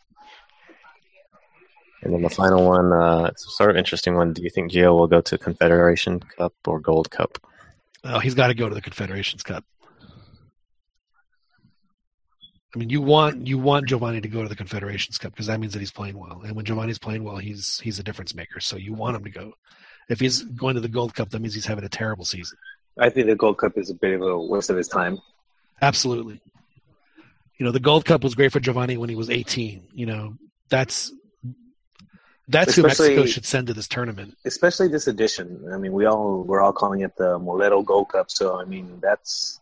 And 2.02 2.14
then 2.14 2.22
the 2.22 2.30
final 2.30 2.66
one, 2.66 2.92
uh, 2.92 3.24
it's 3.24 3.46
a 3.46 3.50
sort 3.50 3.70
of 3.70 3.76
interesting 3.76 4.14
one. 4.14 4.32
Do 4.32 4.42
you 4.42 4.50
think 4.50 4.72
Gio 4.72 4.96
will 4.96 5.06
go 5.06 5.20
to 5.20 5.36
Confederation 5.36 6.20
Cup 6.20 6.54
or 6.66 6.80
Gold 6.80 7.10
Cup? 7.10 7.38
Oh, 8.04 8.18
he's 8.18 8.34
got 8.34 8.46
to 8.46 8.54
go 8.54 8.68
to 8.68 8.74
the 8.74 8.80
Confederations 8.80 9.42
Cup. 9.42 9.64
I 12.74 12.78
mean, 12.78 12.88
you 12.88 13.02
want 13.02 13.46
you 13.46 13.58
want 13.58 13.88
Giovanni 13.88 14.20
to 14.20 14.28
go 14.28 14.42
to 14.42 14.48
the 14.48 14.56
Confederations 14.56 15.18
Cup 15.18 15.32
because 15.32 15.46
that 15.46 15.58
means 15.58 15.72
that 15.72 15.80
he's 15.80 15.90
playing 15.90 16.16
well, 16.16 16.42
and 16.44 16.54
when 16.54 16.64
Giovanni's 16.64 16.98
playing 17.00 17.24
well, 17.24 17.36
he's 17.36 17.80
he's 17.80 17.98
a 17.98 18.02
difference 18.02 18.34
maker. 18.34 18.60
So 18.60 18.76
you 18.76 18.94
want 18.94 19.16
him 19.16 19.24
to 19.24 19.30
go. 19.30 19.52
If 20.08 20.20
he's 20.20 20.42
going 20.42 20.76
to 20.76 20.80
the 20.80 20.88
Gold 20.88 21.14
Cup, 21.14 21.30
that 21.30 21.40
means 21.40 21.52
he's 21.52 21.66
having 21.66 21.84
a 21.84 21.88
terrible 21.88 22.24
season. 22.24 22.58
I 22.98 23.10
think 23.10 23.26
the 23.26 23.34
Gold 23.34 23.58
Cup 23.58 23.76
is 23.76 23.90
a 23.90 23.94
bit 23.94 24.14
of 24.14 24.22
a 24.22 24.38
waste 24.38 24.70
of 24.70 24.76
his 24.76 24.88
time. 24.88 25.20
Absolutely. 25.82 26.40
You 27.58 27.66
know, 27.66 27.72
the 27.72 27.80
Gold 27.80 28.04
Cup 28.04 28.22
was 28.22 28.34
great 28.34 28.52
for 28.52 28.60
Giovanni 28.60 28.96
when 28.96 29.08
he 29.08 29.16
was 29.16 29.30
18. 29.30 29.88
You 29.92 30.06
know, 30.06 30.36
that's 30.68 31.12
that's 32.50 32.74
who 32.74 32.82
Mexico 32.82 33.24
should 33.26 33.44
send 33.46 33.66
to 33.68 33.74
this 33.74 33.88
tournament. 33.88 34.36
Especially 34.44 34.88
this 34.88 35.06
edition. 35.06 35.68
I 35.72 35.76
mean, 35.78 35.92
we 35.92 36.04
all 36.06 36.42
we're 36.42 36.60
all 36.60 36.72
calling 36.72 37.00
it 37.00 37.16
the 37.16 37.38
Molero 37.38 37.84
Gold 37.84 38.10
Cup. 38.10 38.30
So 38.30 38.60
I 38.60 38.64
mean, 38.64 38.98
that's 39.00 39.60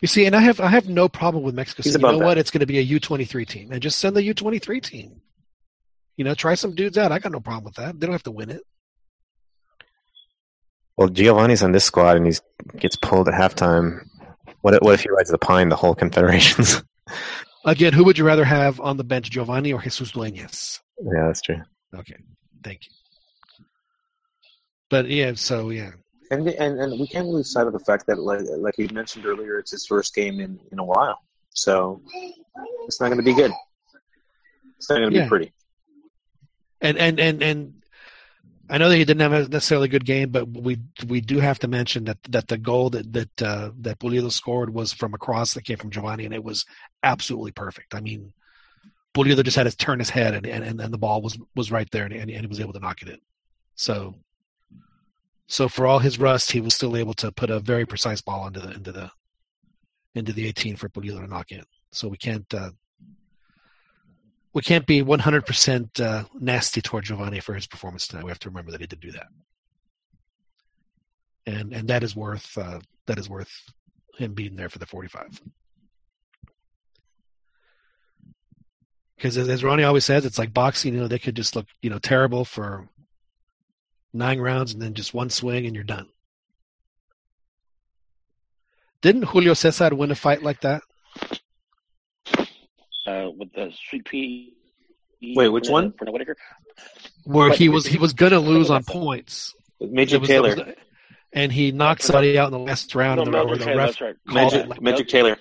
You 0.00 0.08
see, 0.08 0.26
and 0.26 0.34
I 0.36 0.40
have 0.40 0.60
I 0.60 0.68
have 0.68 0.88
no 0.88 1.08
problem 1.08 1.44
with 1.44 1.54
Mexico. 1.54 1.82
He's 1.82 1.92
saying, 1.92 2.00
you 2.02 2.08
know 2.10 2.16
above 2.16 2.26
what? 2.26 2.38
It's 2.38 2.50
going 2.50 2.60
to 2.60 2.66
be 2.66 2.78
a 2.78 2.82
U 2.82 3.00
twenty 3.00 3.24
three 3.24 3.44
team, 3.46 3.72
and 3.72 3.80
just 3.82 3.98
send 3.98 4.16
the 4.16 4.22
U 4.24 4.34
twenty 4.34 4.58
three 4.58 4.80
team. 4.80 5.20
You 6.16 6.24
know, 6.24 6.34
try 6.34 6.54
some 6.54 6.74
dudes 6.74 6.98
out. 6.98 7.10
I 7.10 7.18
got 7.18 7.32
no 7.32 7.40
problem 7.40 7.64
with 7.64 7.74
that. 7.76 7.98
They 7.98 8.06
don't 8.06 8.12
have 8.14 8.22
to 8.24 8.30
win 8.30 8.50
it. 8.50 8.62
Well, 10.96 11.08
Giovanni's 11.08 11.62
on 11.62 11.72
this 11.72 11.84
squad 11.84 12.16
and 12.18 12.26
he 12.26 12.34
gets 12.78 12.96
pulled 12.96 13.28
at 13.28 13.34
halftime. 13.34 14.06
What, 14.60 14.74
if- 14.74 14.82
what 14.82 14.94
if 14.94 15.00
he 15.02 15.08
rides 15.10 15.30
the 15.30 15.38
pine 15.38 15.70
the 15.70 15.76
whole 15.76 15.94
Confederations? 15.94 16.82
Again, 17.64 17.92
who 17.92 18.04
would 18.04 18.18
you 18.18 18.24
rather 18.24 18.44
have 18.44 18.80
on 18.80 18.96
the 18.98 19.04
bench, 19.04 19.30
Giovanni 19.30 19.72
or 19.72 19.80
Jesus 19.80 20.10
Duenas? 20.10 20.80
Yeah, 21.04 21.26
that's 21.26 21.42
true. 21.42 21.60
Okay, 21.94 22.16
thank 22.62 22.80
you. 22.86 22.92
But 24.90 25.08
yeah, 25.08 25.32
so 25.34 25.70
yeah, 25.70 25.92
and 26.30 26.46
and 26.48 26.78
and 26.80 27.00
we 27.00 27.06
can't 27.06 27.28
lose 27.28 27.50
sight 27.52 27.66
of 27.66 27.72
the 27.72 27.80
fact 27.80 28.06
that 28.06 28.18
like 28.18 28.40
like 28.58 28.74
you 28.78 28.88
mentioned 28.92 29.24
earlier, 29.26 29.58
it's 29.58 29.70
his 29.70 29.86
first 29.86 30.14
game 30.14 30.40
in 30.40 30.58
in 30.70 30.78
a 30.78 30.84
while. 30.84 31.18
So 31.54 32.00
it's 32.86 33.00
not 33.00 33.08
going 33.08 33.18
to 33.18 33.24
be 33.24 33.34
good. 33.34 33.52
It's 34.78 34.90
not 34.90 34.98
going 34.98 35.10
to 35.12 35.16
Yeah. 35.18 35.24
be 35.24 35.28
pretty. 35.28 35.52
and 36.80 36.98
and 36.98 37.18
and 37.20 37.42
and 37.42 37.74
I 38.68 38.78
know 38.78 38.88
that 38.88 38.96
he 38.96 39.04
didn't 39.04 39.20
have 39.20 39.32
a 39.32 39.48
necessarily 39.48 39.88
good 39.88 40.04
game, 40.04 40.30
but 40.30 40.48
we 40.48 40.78
we 41.06 41.20
do 41.20 41.40
have 41.40 41.58
to 41.60 41.68
mention 41.68 42.04
that 42.04 42.18
that 42.28 42.48
the 42.48 42.58
goal 42.58 42.90
that 42.90 43.12
that 43.12 43.42
uh, 43.42 43.70
that 43.80 43.98
Pulido 43.98 44.30
scored 44.30 44.72
was 44.72 44.92
from 44.92 45.14
a 45.14 45.18
cross 45.18 45.54
that 45.54 45.64
came 45.64 45.78
from 45.78 45.90
Giovanni, 45.90 46.24
and 46.24 46.34
it 46.34 46.44
was 46.44 46.64
absolutely 47.02 47.52
perfect. 47.52 47.94
I 47.94 48.00
mean, 48.00 48.32
Pulido 49.14 49.44
just 49.44 49.56
had 49.56 49.70
to 49.70 49.76
turn 49.76 49.98
his 49.98 50.10
head, 50.10 50.34
and 50.34 50.46
and, 50.46 50.80
and 50.80 50.92
the 50.92 50.98
ball 50.98 51.20
was 51.20 51.38
was 51.54 51.70
right 51.70 51.90
there, 51.90 52.04
and, 52.04 52.14
and 52.14 52.30
he 52.30 52.46
was 52.46 52.60
able 52.60 52.72
to 52.72 52.80
knock 52.80 53.02
it 53.02 53.08
in. 53.08 53.18
So, 53.74 54.14
so 55.46 55.68
for 55.68 55.86
all 55.86 55.98
his 55.98 56.18
rust, 56.18 56.52
he 56.52 56.60
was 56.60 56.74
still 56.74 56.96
able 56.96 57.14
to 57.14 57.32
put 57.32 57.50
a 57.50 57.60
very 57.60 57.84
precise 57.84 58.20
ball 58.20 58.46
into 58.46 58.60
the 58.60 58.70
into 58.70 58.92
the 58.92 59.10
into 60.14 60.32
the 60.32 60.46
18 60.46 60.76
for 60.76 60.88
Pulido 60.88 61.20
to 61.20 61.26
knock 61.26 61.52
in. 61.52 61.64
So 61.90 62.08
we 62.08 62.16
can't 62.16 62.52
uh, 62.54 62.70
we 64.54 64.62
can't 64.62 64.86
be 64.86 65.02
100% 65.02 66.00
uh, 66.00 66.24
nasty 66.38 66.82
toward 66.82 67.04
Giovanni 67.04 67.40
for 67.40 67.54
his 67.54 67.66
performance 67.66 68.06
tonight. 68.06 68.24
We 68.24 68.30
have 68.30 68.38
to 68.40 68.50
remember 68.50 68.70
that 68.72 68.80
he 68.80 68.86
did 68.86 69.00
do 69.00 69.12
that, 69.12 69.28
and 71.46 71.72
and 71.72 71.88
that 71.88 72.02
is 72.02 72.16
worth 72.16 72.56
uh, 72.56 72.80
that 73.06 73.18
is 73.18 73.28
worth 73.28 73.52
him 74.16 74.34
being 74.34 74.56
there 74.56 74.68
for 74.68 74.78
the 74.78 74.86
45. 74.86 75.40
Because 79.22 79.38
as, 79.38 79.48
as 79.48 79.62
Ronnie 79.62 79.84
always 79.84 80.04
says, 80.04 80.24
it's 80.26 80.36
like 80.36 80.52
boxing. 80.52 80.94
You 80.94 81.00
know, 81.02 81.06
they 81.06 81.20
could 81.20 81.36
just 81.36 81.54
look 81.54 81.66
you 81.80 81.90
know 81.90 82.00
terrible 82.00 82.44
for 82.44 82.88
nine 84.12 84.40
rounds 84.40 84.72
and 84.72 84.82
then 84.82 84.94
just 84.94 85.14
one 85.14 85.30
swing 85.30 85.64
and 85.64 85.76
you're 85.76 85.84
done. 85.84 86.08
Didn't 89.00 89.22
Julio 89.22 89.54
Cesar 89.54 89.94
win 89.94 90.10
a 90.10 90.16
fight 90.16 90.42
like 90.42 90.60
that? 90.62 90.82
Uh, 93.06 93.28
with 93.36 93.52
the 93.54 93.70
Street 93.86 94.04
P. 94.06 94.54
Wait, 95.36 95.48
which 95.50 95.64
Pernell- 95.66 95.70
one? 95.70 95.92
Pernell 95.92 96.12
Whitaker. 96.14 96.36
Where 97.22 97.50
But- 97.50 97.58
he 97.58 97.68
was 97.68 97.86
he 97.86 97.98
was 97.98 98.14
gonna 98.14 98.40
lose 98.40 98.70
on 98.70 98.82
points. 98.82 99.54
Magic 99.80 100.14
It 100.14 100.20
was- 100.22 100.28
Taylor. 100.28 100.56
was- 100.56 100.74
and 101.32 101.52
he 101.52 101.70
knocked 101.70 102.02
somebody 102.02 102.36
out 102.36 102.46
in 102.46 102.52
the 102.52 102.58
last 102.58 102.92
round, 102.96 103.18
No, 103.18 103.24
the, 103.24 103.30
or 103.30 103.32
Melvin 103.32 103.58
the 103.60 103.64
Taylor, 103.66 103.76
ref 103.78 103.86
that's 103.90 104.00
right. 104.00 104.16
Magic, 104.26 104.66
like 104.66 104.80
Magic 104.82 105.06
Taylor. 105.08 105.36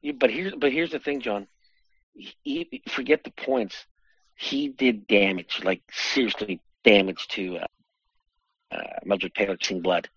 Yeah, 0.00 0.12
but 0.12 0.30
here's 0.30 0.54
but 0.54 0.70
here's 0.70 0.92
the 0.92 1.00
thing, 1.00 1.20
John. 1.20 1.48
He, 2.42 2.82
forget 2.88 3.24
the 3.24 3.30
points. 3.30 3.86
He 4.34 4.68
did 4.68 5.06
damage, 5.06 5.60
like 5.64 5.82
seriously 5.92 6.60
damage 6.84 7.26
to 7.28 7.58
uh, 7.58 7.66
uh, 8.70 8.82
Magic 9.04 9.34
Taylor 9.34 9.56
seeing 9.60 9.82
blood. 9.82 10.08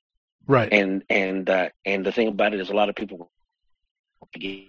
right. 0.48 0.72
And 0.72 1.04
and 1.10 1.50
uh, 1.50 1.70
and 1.86 2.06
the 2.06 2.12
thing 2.12 2.28
about 2.28 2.54
it 2.54 2.60
is, 2.60 2.70
a 2.70 2.76
lot 2.76 2.90
of 2.90 2.96
people 2.96 3.32
forget 4.34 4.68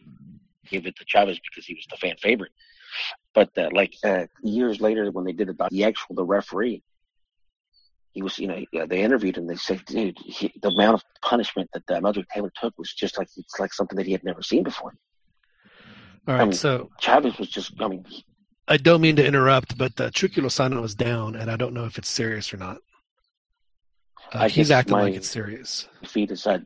give 0.70 0.86
it 0.86 0.96
to 0.96 1.04
Chavez 1.06 1.38
because 1.40 1.66
he 1.66 1.74
was 1.74 1.86
the 1.90 1.96
fan 1.96 2.16
favorite. 2.16 2.52
But 3.34 3.56
uh, 3.56 3.68
like 3.72 3.94
uh, 4.04 4.26
years 4.42 4.80
later, 4.80 5.10
when 5.10 5.24
they 5.24 5.32
did 5.32 5.48
about 5.48 5.70
the 5.70 5.84
actual 5.84 6.14
the 6.14 6.24
referee, 6.24 6.82
he 8.12 8.22
was, 8.22 8.38
you 8.38 8.46
know, 8.46 8.86
they 8.86 9.02
interviewed 9.02 9.38
him. 9.38 9.46
They 9.46 9.56
said, 9.56 9.84
dude, 9.86 10.18
he, 10.18 10.52
the 10.60 10.68
amount 10.68 10.94
of 10.94 11.02
punishment 11.22 11.70
that 11.72 11.90
uh, 11.90 12.00
Meldrick 12.00 12.28
Taylor 12.28 12.52
took 12.54 12.76
was 12.78 12.92
just 12.92 13.16
like 13.18 13.28
it's 13.36 13.58
like 13.58 13.72
something 13.72 13.96
that 13.96 14.06
he 14.06 14.12
had 14.12 14.24
never 14.24 14.42
seen 14.42 14.62
before. 14.62 14.94
All 16.28 16.34
right, 16.34 16.42
I 16.42 16.44
mean, 16.44 16.52
so 16.52 16.90
Chavez 17.00 17.38
was 17.38 17.48
just, 17.48 17.72
I 17.80 17.88
mean, 17.88 18.04
I 18.68 18.76
don't 18.76 19.00
mean 19.00 19.16
to 19.16 19.26
interrupt, 19.26 19.76
but 19.76 20.00
uh, 20.00 20.10
Chucky 20.10 20.40
Lozano 20.40 20.84
is 20.84 20.94
down, 20.94 21.34
and 21.34 21.50
I 21.50 21.56
don't 21.56 21.74
know 21.74 21.84
if 21.84 21.98
it's 21.98 22.08
serious 22.08 22.54
or 22.54 22.58
not. 22.58 22.78
Uh, 24.32 24.48
he's 24.48 24.70
acting 24.70 24.92
my, 24.92 25.02
like 25.02 25.14
it's 25.14 25.28
serious. 25.28 25.88
Feet 26.04 26.30
is 26.30 26.46
uh, 26.46 26.58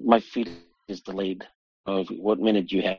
my 0.00 0.20
feet 0.20 0.50
is 0.88 1.00
delayed. 1.00 1.46
Uh, 1.86 2.02
what 2.18 2.38
minute 2.38 2.66
do 2.66 2.76
you 2.76 2.82
have? 2.82 2.98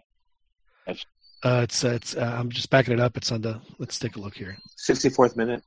Uh, 1.44 1.62
it's 1.64 1.84
uh, 1.84 1.90
it's. 1.90 2.16
Uh, 2.16 2.36
I'm 2.40 2.50
just 2.50 2.70
backing 2.70 2.94
it 2.94 3.00
up. 3.00 3.18
It's 3.18 3.32
on 3.32 3.42
the. 3.42 3.62
Let's 3.78 4.00
take 4.00 4.16
a 4.16 4.20
look 4.20 4.36
here. 4.36 4.58
Sixty 4.78 5.10
fourth 5.10 5.36
minute. 5.36 5.64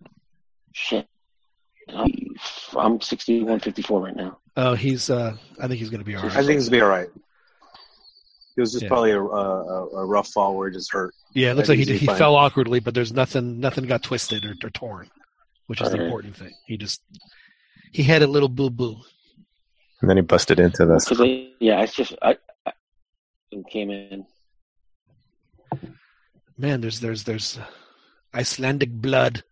Shit. 0.73 1.07
I'm 2.77 3.01
61 3.01 3.59
54 3.59 4.01
right 4.01 4.15
now. 4.15 4.39
Oh, 4.57 4.75
he's. 4.75 5.11
Uh, 5.11 5.37
I 5.61 5.67
think 5.67 5.81
he's 5.81 5.91
going 5.91 6.01
to 6.01 6.05
be 6.05 6.15
all 6.15 6.23
right. 6.23 6.33
I 6.33 6.45
think 6.45 6.53
he's 6.53 6.69
going 6.69 6.79
to 6.79 6.79
be 6.79 6.83
all 6.83 6.89
right. 6.89 7.09
It 8.57 8.61
was 8.61 8.73
just 8.73 8.83
yeah. 8.83 8.89
probably 8.89 9.13
a, 9.13 9.21
a, 9.21 9.89
a, 9.89 10.07
rough 10.07 10.29
fall 10.29 10.57
where 10.57 10.69
he 10.69 10.75
just 10.75 10.93
hurt. 10.93 11.15
Yeah, 11.35 11.53
it 11.53 11.55
looks 11.55 11.69
like 11.69 11.79
he, 11.79 11.85
he 11.97 12.07
fell 12.07 12.35
awkwardly, 12.35 12.81
but 12.81 12.95
there's 12.95 13.13
nothing 13.13 13.61
nothing 13.61 13.87
got 13.87 14.03
twisted 14.03 14.45
or, 14.45 14.55
or 14.63 14.71
torn, 14.71 15.09
which 15.67 15.81
is 15.81 15.87
all 15.87 15.93
the 15.93 15.99
right. 15.99 16.05
important 16.07 16.37
thing. 16.37 16.53
He 16.67 16.77
just 16.77 17.01
he 17.93 18.03
had 18.03 18.23
a 18.23 18.27
little 18.27 18.49
boo 18.49 18.71
boo. 18.71 18.97
And 20.01 20.11
then 20.11 20.17
he 20.17 20.23
busted 20.23 20.59
into 20.59 20.87
this. 20.87 21.11
Yeah, 21.61 21.83
it's 21.83 21.95
just 21.95 22.15
I, 22.23 22.37
I 22.67 22.73
came 23.71 23.91
in. 23.91 24.27
Man, 26.59 26.81
there's 26.81 27.01
there's 27.01 27.25
there's 27.25 27.59
Icelandic 28.35 28.91
blood. 28.91 29.45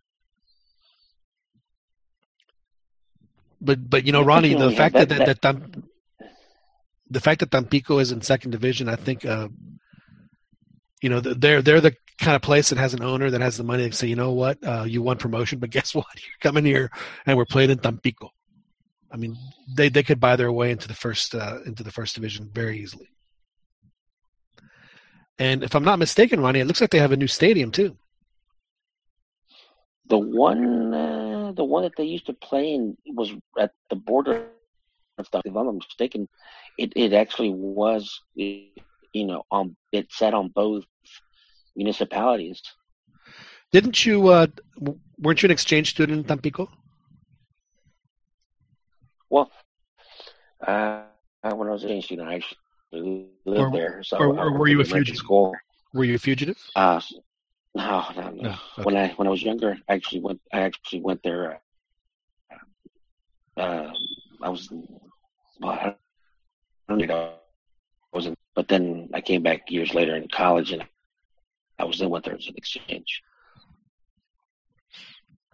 But 3.61 3.89
but 3.89 4.05
you 4.05 4.11
know, 4.11 4.21
Ronnie, 4.21 4.53
the 4.53 4.71
fact 4.71 4.95
that 4.95 5.09
that, 5.09 5.25
that, 5.25 5.41
that 5.41 5.83
the 7.09 7.19
fact 7.19 7.39
that 7.39 7.51
Tampico 7.51 7.99
is 7.99 8.11
in 8.11 8.21
second 8.21 8.51
division, 8.51 8.87
I 8.87 8.95
think, 8.95 9.25
uh, 9.25 9.49
you 11.01 11.09
know, 11.09 11.19
they're 11.19 11.61
they're 11.61 11.81
the 11.81 11.95
kind 12.19 12.35
of 12.35 12.41
place 12.41 12.69
that 12.69 12.77
has 12.77 12.93
an 12.93 13.03
owner 13.03 13.29
that 13.31 13.41
has 13.41 13.57
the 13.57 13.63
money 13.63 13.89
to 13.89 13.95
say, 13.95 14.07
you 14.07 14.15
know 14.15 14.33
what, 14.33 14.57
uh, 14.65 14.83
you 14.83 15.01
won 15.01 15.17
promotion, 15.17 15.59
but 15.59 15.69
guess 15.77 15.95
what, 15.95 16.05
you're 16.15 16.41
coming 16.41 16.65
here 16.65 16.91
and 17.25 17.37
we're 17.37 17.45
playing 17.45 17.69
in 17.69 17.79
Tampico. 17.79 18.29
I 19.11 19.17
mean, 19.17 19.35
they 19.75 19.89
they 19.89 20.03
could 20.03 20.19
buy 20.19 20.35
their 20.35 20.51
way 20.51 20.71
into 20.71 20.87
the 20.87 20.93
first 20.93 21.33
uh, 21.33 21.59
into 21.65 21.83
the 21.83 21.91
first 21.91 22.15
division 22.15 22.49
very 22.53 22.79
easily. 22.79 23.07
And 25.39 25.63
if 25.63 25.73
I'm 25.73 25.85
not 25.85 25.99
mistaken, 25.99 26.41
Ronnie, 26.41 26.59
it 26.59 26.67
looks 26.67 26.81
like 26.81 26.91
they 26.91 26.99
have 26.99 27.13
a 27.13 27.17
new 27.17 27.27
stadium 27.27 27.71
too. 27.71 27.97
The 30.09 30.17
one, 30.17 30.93
uh, 30.93 31.53
the 31.53 31.63
one 31.63 31.83
that 31.83 31.95
they 31.95 32.03
used 32.03 32.25
to 32.25 32.33
play 32.33 32.73
in 32.73 32.97
was 33.07 33.31
at 33.57 33.71
the 33.89 33.95
border 33.95 34.47
the. 35.31 35.41
If 35.45 35.55
I'm 35.55 35.65
not 35.65 35.75
mistaken, 35.75 36.27
it 36.77 36.93
it 36.95 37.13
actually 37.13 37.51
was, 37.51 38.21
you 38.35 38.71
know, 39.13 39.43
on 39.51 39.75
it 39.91 40.11
sat 40.11 40.33
on 40.33 40.49
both 40.49 40.83
municipalities. 41.75 42.61
Didn't 43.71 44.05
you? 44.05 44.29
Uh, 44.29 44.47
weren't 45.19 45.41
you 45.41 45.47
an 45.47 45.51
exchange 45.51 45.91
student 45.91 46.19
in 46.19 46.23
Tampico? 46.23 46.69
Well, 49.29 49.51
uh, 50.65 51.03
when 51.41 51.67
I 51.67 51.71
was 51.71 51.83
an 51.83 51.91
exchange 51.91 52.05
student, 52.05 52.27
I 52.27 52.35
actually 52.35 53.27
lived 53.45 53.61
or, 53.61 53.71
there. 53.71 54.03
So 54.03 54.17
or, 54.17 54.39
or 54.39 54.57
were 54.57 54.67
you 54.67 54.81
a 54.81 54.85
fugitive? 54.85 55.17
School. 55.17 55.55
Were 55.93 56.03
you 56.03 56.15
a 56.15 56.19
fugitive? 56.19 56.57
Uh, 56.75 57.01
no, 57.75 58.05
no, 58.15 58.21
no. 58.21 58.31
no 58.31 58.49
okay. 58.49 58.83
When 58.83 58.97
I 58.97 59.09
when 59.09 59.27
I 59.27 59.31
was 59.31 59.43
younger, 59.43 59.77
I 59.87 59.93
actually 59.93 60.21
went. 60.21 60.41
I 60.51 60.61
actually 60.61 61.01
went 61.01 61.21
there. 61.23 61.61
Uh, 63.57 63.61
uh 63.61 63.93
I 64.41 64.49
was. 64.49 64.71
Well, 65.59 65.71
I 65.71 65.95
don't 66.87 67.07
know. 67.07 67.33
I 67.33 68.15
wasn't. 68.15 68.37
But 68.55 68.67
then 68.67 69.09
I 69.13 69.21
came 69.21 69.43
back 69.43 69.69
years 69.69 69.93
later 69.93 70.15
in 70.15 70.27
college, 70.27 70.71
and 70.71 70.83
I 71.77 71.85
was 71.85 71.99
then 71.99 72.09
went 72.09 72.25
there 72.25 72.35
as 72.35 72.47
an 72.47 72.55
exchange. 72.57 73.21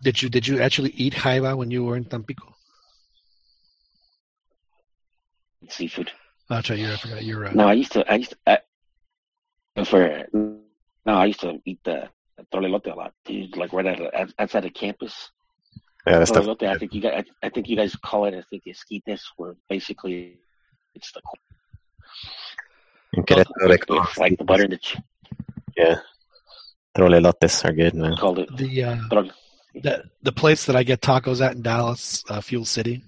Did 0.04 0.22
you 0.22 0.30
did 0.30 0.48
you 0.48 0.62
actually 0.62 0.92
eat 0.92 1.14
jaiba 1.14 1.58
when 1.58 1.72
you 1.72 1.84
were 1.84 1.98
in 1.98 2.06
Tampico? 2.06 2.56
Seafood. 5.70 6.12
Oh, 6.50 6.56
that's 6.56 6.70
right. 6.70 6.80
You 6.80 6.94
I 6.94 6.98
forgot. 6.98 7.24
You're. 7.24 7.48
Uh... 7.48 7.54
No, 7.54 7.68
I 7.68 7.74
used 7.74 7.92
to. 7.94 8.12
I 8.12 8.16
used 8.16 8.32
to. 8.32 8.62
I, 9.76 9.84
for 9.84 10.28
no, 10.32 10.62
I 11.06 11.26
used 11.26 11.42
to 11.42 11.60
eat 11.66 11.80
the 11.84 12.10
trolelote 12.54 12.92
a 12.92 12.96
lot. 12.96 13.14
Dude, 13.26 13.58
like 13.58 13.74
right 13.74 13.86
at, 13.86 14.34
outside 14.38 14.64
the 14.64 14.70
campus. 14.70 15.32
Yeah, 16.06 16.20
that's 16.20 16.32
trolelote. 16.32 16.64
I 16.64 16.78
think 16.78 16.94
you 16.94 17.02
guys. 17.02 17.26
I, 17.42 17.48
I, 17.48 17.50
think 17.50 17.68
you 17.68 17.76
guys 17.76 17.96
call 17.96 18.26
it. 18.26 18.36
I 18.36 18.44
think 18.50 18.64
esquites, 18.66 19.22
where 19.38 19.56
basically 19.70 20.38
it's 20.94 21.12
the. 21.12 21.22
It's 24.04 24.18
like 24.18 24.38
the 24.38 24.44
butter 24.44 24.64
and 24.64 24.74
the. 24.74 24.78
Ch- 24.78 24.98
yeah. 25.76 26.00
Trolelotes 26.96 27.66
are 27.66 27.74
good, 27.74 27.96
man. 27.96 28.16
Called 28.18 28.40
it 28.40 28.56
the 28.56 28.84
uh, 28.84 28.98
the 29.74 30.04
the 30.22 30.32
place 30.32 30.66
that 30.66 30.76
I 30.76 30.84
get 30.84 31.02
tacos 31.02 31.46
at 31.46 31.56
in 31.56 31.62
Dallas, 31.62 32.24
uh, 32.30 32.40
Fuel 32.42 32.66
City, 32.66 33.04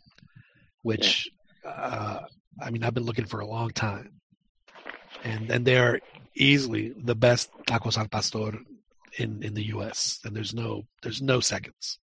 which 0.82 1.30
yeah. 1.64 1.72
uh, 1.72 2.26
I 2.62 2.72
mean 2.72 2.84
I've 2.84 2.94
been 2.94 3.06
looking 3.06 3.26
for 3.26 3.40
a 3.40 3.48
long 3.48 3.70
time, 3.70 4.20
and 5.24 5.50
and 5.50 5.66
they 5.66 5.78
are 5.78 6.00
easily 6.36 6.94
the 6.98 7.16
best 7.16 7.52
tacos 7.66 7.98
al 7.98 8.08
pastor 8.08 8.60
in 9.18 9.44
in 9.44 9.54
the 9.54 9.68
U.S. 9.68 10.20
and 10.26 10.36
there's 10.36 10.54
no 10.54 10.86
there's 11.02 11.22
no 11.22 11.40
seconds. 11.40 12.00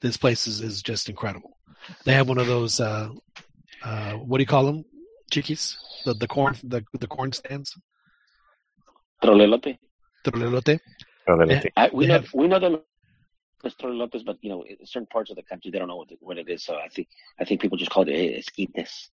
This 0.00 0.16
place 0.16 0.46
is 0.46 0.60
is 0.60 0.82
just 0.82 1.08
incredible. 1.08 1.56
They 2.04 2.14
have 2.14 2.28
one 2.28 2.38
of 2.38 2.46
those 2.46 2.80
uh, 2.80 3.08
uh, 3.82 4.12
what 4.12 4.38
do 4.38 4.42
you 4.42 4.46
call 4.46 4.66
them, 4.66 4.84
chiquis? 5.30 5.76
The 6.04 6.14
the 6.14 6.26
corn 6.26 6.56
the 6.62 6.84
the 6.98 7.06
corn 7.06 7.32
stands. 7.32 7.76
Trolelote. 9.22 9.78
Trolelote. 10.24 10.80
Trolelote. 11.26 11.70
I, 11.76 11.90
we 11.92 12.06
know 12.06 12.14
have, 12.14 12.28
we 12.34 12.48
know 12.48 12.58
them 12.58 12.80
as 13.64 13.74
trolelotes, 13.74 14.24
but 14.24 14.36
you 14.42 14.50
know, 14.50 14.62
in 14.62 14.76
certain 14.84 15.06
parts 15.06 15.30
of 15.30 15.36
the 15.36 15.42
country 15.42 15.70
they 15.70 15.78
don't 15.78 15.88
know 15.88 15.96
what, 15.96 16.08
the, 16.08 16.16
what 16.20 16.38
it 16.38 16.48
is. 16.48 16.64
So 16.64 16.76
I 16.76 16.88
think 16.88 17.08
I 17.40 17.44
think 17.44 17.60
people 17.60 17.78
just 17.78 17.90
call 17.90 18.02
it 18.08 18.12
esquites. 18.12 19.08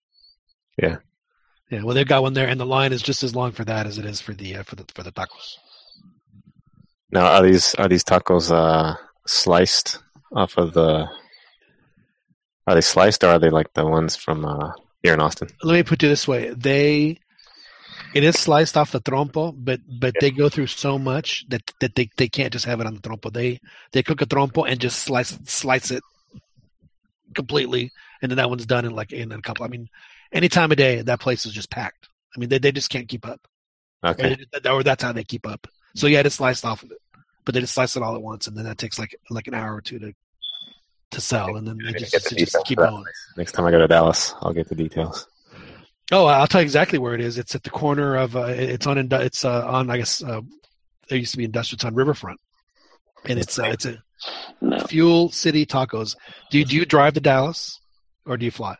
Yeah. 0.83 0.97
Yeah, 1.71 1.83
well, 1.83 1.95
they've 1.95 2.09
got 2.09 2.23
one 2.23 2.33
there, 2.33 2.49
and 2.49 2.59
the 2.59 2.65
line 2.65 2.95
is 2.95 3.03
just 3.03 3.23
as 3.23 3.35
long 3.35 3.53
for 3.53 3.63
that 3.65 3.87
as 3.87 3.99
it 3.99 4.07
is 4.07 4.23
for 4.23 4.33
the 4.33 4.57
uh, 4.57 4.63
for 4.63 4.77
the 4.77 4.87
for 4.95 5.03
the 5.03 5.13
tacos. 5.13 5.57
Now, 7.11 7.27
are 7.27 7.43
these 7.43 7.75
are 7.75 7.89
these 7.89 8.05
tacos 8.05 8.51
uh, 8.51 8.97
sliced 9.27 9.99
off 10.33 10.57
of 10.59 10.75
the? 10.75 11.09
Are 12.67 12.75
they 12.75 12.81
sliced, 12.81 13.25
or 13.25 13.29
are 13.29 13.39
they 13.39 13.51
like 13.51 13.73
the 13.73 13.87
ones 13.87 14.15
from 14.15 14.45
uh, 14.45 14.73
here 15.03 15.15
in 15.15 15.21
Austin? 15.21 15.49
Let 15.63 15.75
me 15.75 15.83
put 15.83 16.03
it 16.03 16.09
this 16.09 16.29
way: 16.29 16.53
they 16.55 17.19
it 18.15 18.25
is 18.25 18.39
sliced 18.39 18.77
off 18.77 18.93
the 18.93 19.01
trompo, 19.01 19.55
but 19.57 19.81
but 19.89 20.15
they 20.21 20.31
go 20.31 20.49
through 20.49 20.69
so 20.69 20.99
much 20.99 21.45
that 21.49 21.63
that 21.81 21.95
they, 21.95 22.09
they 22.17 22.29
can't 22.29 22.53
just 22.53 22.65
have 22.65 22.81
it 22.81 22.87
on 22.87 22.95
the 22.95 23.01
trompo. 23.01 23.33
They 23.33 23.61
they 23.93 24.03
cook 24.03 24.23
a 24.23 24.27
trompo 24.27 24.69
and 24.69 24.81
just 24.81 25.01
slice 25.01 25.39
slice 25.45 25.91
it 25.91 26.03
completely, 27.35 27.91
and 28.23 28.31
then 28.31 28.37
that 28.37 28.49
one's 28.51 28.67
done 28.67 28.85
in 28.85 28.93
like 28.93 29.13
in 29.13 29.33
a 29.33 29.43
couple. 29.43 29.65
I 29.65 29.69
mean, 29.69 29.89
any 30.33 30.49
time 30.49 30.71
of 30.71 30.79
day, 30.79 31.03
that 31.03 31.21
place 31.21 31.45
is 31.47 31.53
just 31.53 31.71
packed. 31.71 32.09
I 32.35 32.41
mean, 32.41 32.49
they 32.49 32.59
they 32.59 32.73
just 32.73 32.91
can't 32.91 33.09
keep 33.09 33.27
up. 33.27 33.41
Okay. 34.05 34.37
Or, 34.65 34.73
or 34.73 34.83
that's 34.83 35.03
how 35.03 35.13
they 35.13 35.25
keep 35.25 35.47
up. 35.47 35.67
So 35.95 36.07
yeah, 36.07 36.21
it's 36.21 36.37
sliced 36.37 36.65
off 36.65 36.83
of 36.83 36.93
it, 36.93 36.99
but 37.49 37.55
they 37.55 37.63
just 37.63 37.73
slice 37.73 37.97
it 37.97 38.03
all 38.03 38.15
at 38.15 38.21
once, 38.21 38.47
and 38.47 38.55
then 38.55 38.67
that 38.67 38.77
takes 38.77 38.99
like 38.99 39.17
like 39.31 39.47
an 39.47 39.55
hour 39.55 39.75
or 39.75 39.81
two 39.81 39.99
to 39.99 40.13
to 41.13 41.21
sell, 41.23 41.57
and 41.57 41.67
then 41.67 41.79
they 41.83 41.99
just, 41.99 42.29
the 42.29 42.37
just 42.37 42.55
keep 42.67 42.77
going. 42.77 43.03
Next 43.39 43.53
time 43.53 43.65
I 43.65 43.71
go 43.71 43.79
to 43.79 43.89
Dallas, 43.89 44.35
I'll 44.43 44.53
get 44.53 44.69
the 44.69 44.75
details. 44.75 45.27
Oh, 46.13 46.27
I'll 46.27 46.47
tell 46.47 46.61
you 46.61 46.67
exactly 46.67 46.99
where 46.99 47.15
it 47.15 47.23
is. 47.23 47.39
It's 47.39 47.55
at 47.55 47.63
the 47.63 47.71
corner 47.71 48.17
of. 48.17 48.37
Uh, 48.37 48.49
it's 48.49 48.87
on. 48.87 48.99
It's 48.99 49.47
uh, 49.47 49.67
on. 49.67 49.89
I 49.89 49.97
guess 49.97 50.23
uh, 50.23 50.43
there 51.09 51.17
used 51.17 51.31
to 51.31 51.39
be 51.39 51.45
industrial. 51.45 51.77
It's 51.77 51.87
on 51.87 51.95
Riverfront, 51.95 52.39
and 53.25 53.39
it's 53.39 53.59
uh, 53.59 53.63
it's 53.63 53.87
a 53.87 53.97
no. 54.61 54.81
Fuel 54.81 55.31
City 55.31 55.65
Tacos. 55.65 56.17
Do 56.51 56.59
you, 56.59 56.67
do 56.67 56.77
you 56.77 56.85
drive 56.85 57.15
to 57.15 57.21
Dallas, 57.21 57.81
or 58.27 58.37
do 58.37 58.45
you 58.45 58.51
fly? 58.51 58.77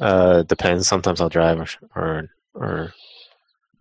Uh, 0.00 0.42
depends. 0.42 0.86
Sometimes 0.86 1.20
I'll 1.20 1.28
drive, 1.28 1.58
or 1.58 1.66
or. 1.96 2.30
or... 2.54 2.92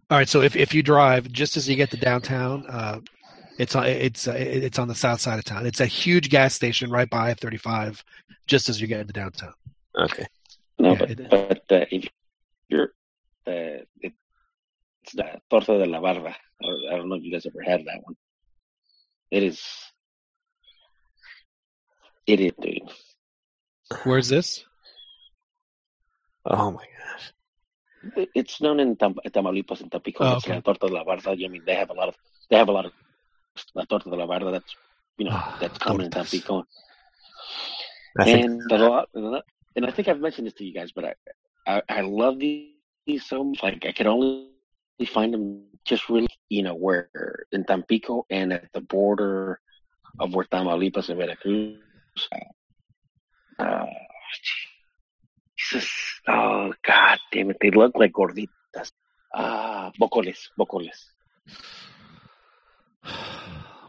All 0.09 0.17
right. 0.17 0.27
So 0.27 0.41
if, 0.41 0.55
if 0.55 0.73
you 0.73 0.81
drive, 0.81 1.31
just 1.31 1.55
as 1.55 1.69
you 1.69 1.75
get 1.75 1.91
to 1.91 1.97
downtown, 1.97 2.65
uh, 2.67 2.99
it's 3.57 3.75
on 3.75 3.85
it's 3.85 4.27
uh, 4.27 4.35
it's 4.37 4.79
on 4.79 4.87
the 4.87 4.95
south 4.95 5.19
side 5.19 5.39
of 5.39 5.45
town. 5.45 5.65
It's 5.65 5.79
a 5.79 5.85
huge 5.85 6.29
gas 6.29 6.53
station 6.53 6.89
right 6.89 7.09
by 7.09 7.31
F 7.31 7.39
thirty 7.39 7.57
five, 7.57 8.03
just 8.45 8.69
as 8.69 8.79
you 8.79 8.87
get 8.87 9.01
into 9.01 9.13
downtown. 9.13 9.53
Okay. 9.97 10.25
No, 10.79 10.91
yeah, 10.91 11.05
but, 11.05 11.29
but 11.29 11.71
uh, 11.71 11.85
if 11.89 12.07
you're 12.69 12.91
uh, 13.47 13.81
it, 14.01 14.13
it's 15.03 15.13
the 15.13 15.41
torta 15.49 15.77
de 15.79 15.85
la 15.85 15.99
barda. 15.99 16.35
I 16.63 16.95
don't 16.95 17.09
know 17.09 17.15
if 17.15 17.23
you 17.23 17.31
guys 17.31 17.45
ever 17.45 17.61
had 17.63 17.81
that 17.85 18.01
one. 18.03 18.15
It 19.31 19.43
is. 19.43 19.61
It 22.27 22.39
is, 22.39 22.51
dude. 22.61 22.81
Where's 24.03 24.29
this? 24.29 24.65
Oh 26.45 26.71
my 26.71 26.83
gosh. 26.83 28.27
it's 28.35 28.61
known 28.61 28.79
in 28.79 28.95
Tam- 28.95 29.15
Tamaulipas 29.27 29.81
and 29.81 29.91
Tampico. 29.91 30.23
Oh, 30.23 30.35
it's 30.35 30.45
okay. 30.45 30.55
la 30.55 30.61
torta 30.61 30.87
de 30.87 30.93
la 30.93 31.03
barda. 31.03 31.31
I 31.31 31.47
mean, 31.47 31.63
they 31.65 31.75
have 31.75 31.89
a 31.89 31.93
lot 31.93 32.09
of 32.09 32.15
they 32.49 32.57
have 32.57 32.69
a 32.69 32.71
lot 32.71 32.85
of 32.85 32.91
la 33.75 33.85
torta 33.85 34.09
de 34.09 34.15
la 34.15 34.25
barda. 34.25 34.51
That's 34.51 34.75
you 35.17 35.25
know 35.25 35.31
Ah, 35.31 35.57
that's 35.59 35.77
common 35.79 36.05
in 36.05 36.11
tortas. 36.11 36.29
Tampico. 36.31 36.65
I 38.19 38.25
think 38.25 38.45
And 38.45 38.71
a 38.71 38.77
lot, 38.77 39.09
and 39.75 39.85
I 39.85 39.91
think 39.91 40.07
I've 40.07 40.19
mentioned 40.19 40.47
this 40.47 40.53
to 40.55 40.65
you 40.65 40.73
guys, 40.73 40.91
but 40.91 41.05
I 41.05 41.13
I, 41.67 41.81
I 41.89 42.01
love 42.01 42.39
these, 42.39 42.73
these 43.05 43.25
so 43.25 43.43
much. 43.43 43.61
Like 43.63 43.85
I 43.85 43.91
could 43.91 44.07
only 44.07 44.49
find 45.05 45.33
them 45.33 45.63
just 45.85 46.09
really, 46.09 46.27
you 46.49 46.63
know, 46.63 46.75
where 46.75 47.09
in 47.51 47.63
Tampico 47.65 48.25
and 48.29 48.53
at 48.53 48.69
the 48.73 48.81
border 48.81 49.59
of 50.19 50.33
where 50.33 50.45
Tamaulipas 50.45 51.09
and 51.09 51.17
Veracruz. 51.19 51.77
Uh, 53.59 53.85
Jesus, 55.57 55.89
oh 56.27 56.73
God 56.85 57.19
damn 57.31 57.49
it! 57.51 57.57
They 57.61 57.71
look 57.71 57.93
like 57.95 58.13
gorditas. 58.13 58.91
Ah, 59.33 59.91
bocoles, 59.99 60.49
bocoles. 60.57 61.11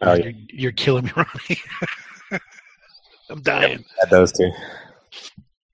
Oh, 0.03 0.15
you're, 0.15 0.33
you're 0.49 0.73
killing 0.73 1.07
me, 1.07 1.13
Ronnie. 1.17 1.61
I'm 3.31 3.43
dying. 3.43 3.85
had 4.01 4.11
those 4.11 4.33
two. 4.33 4.51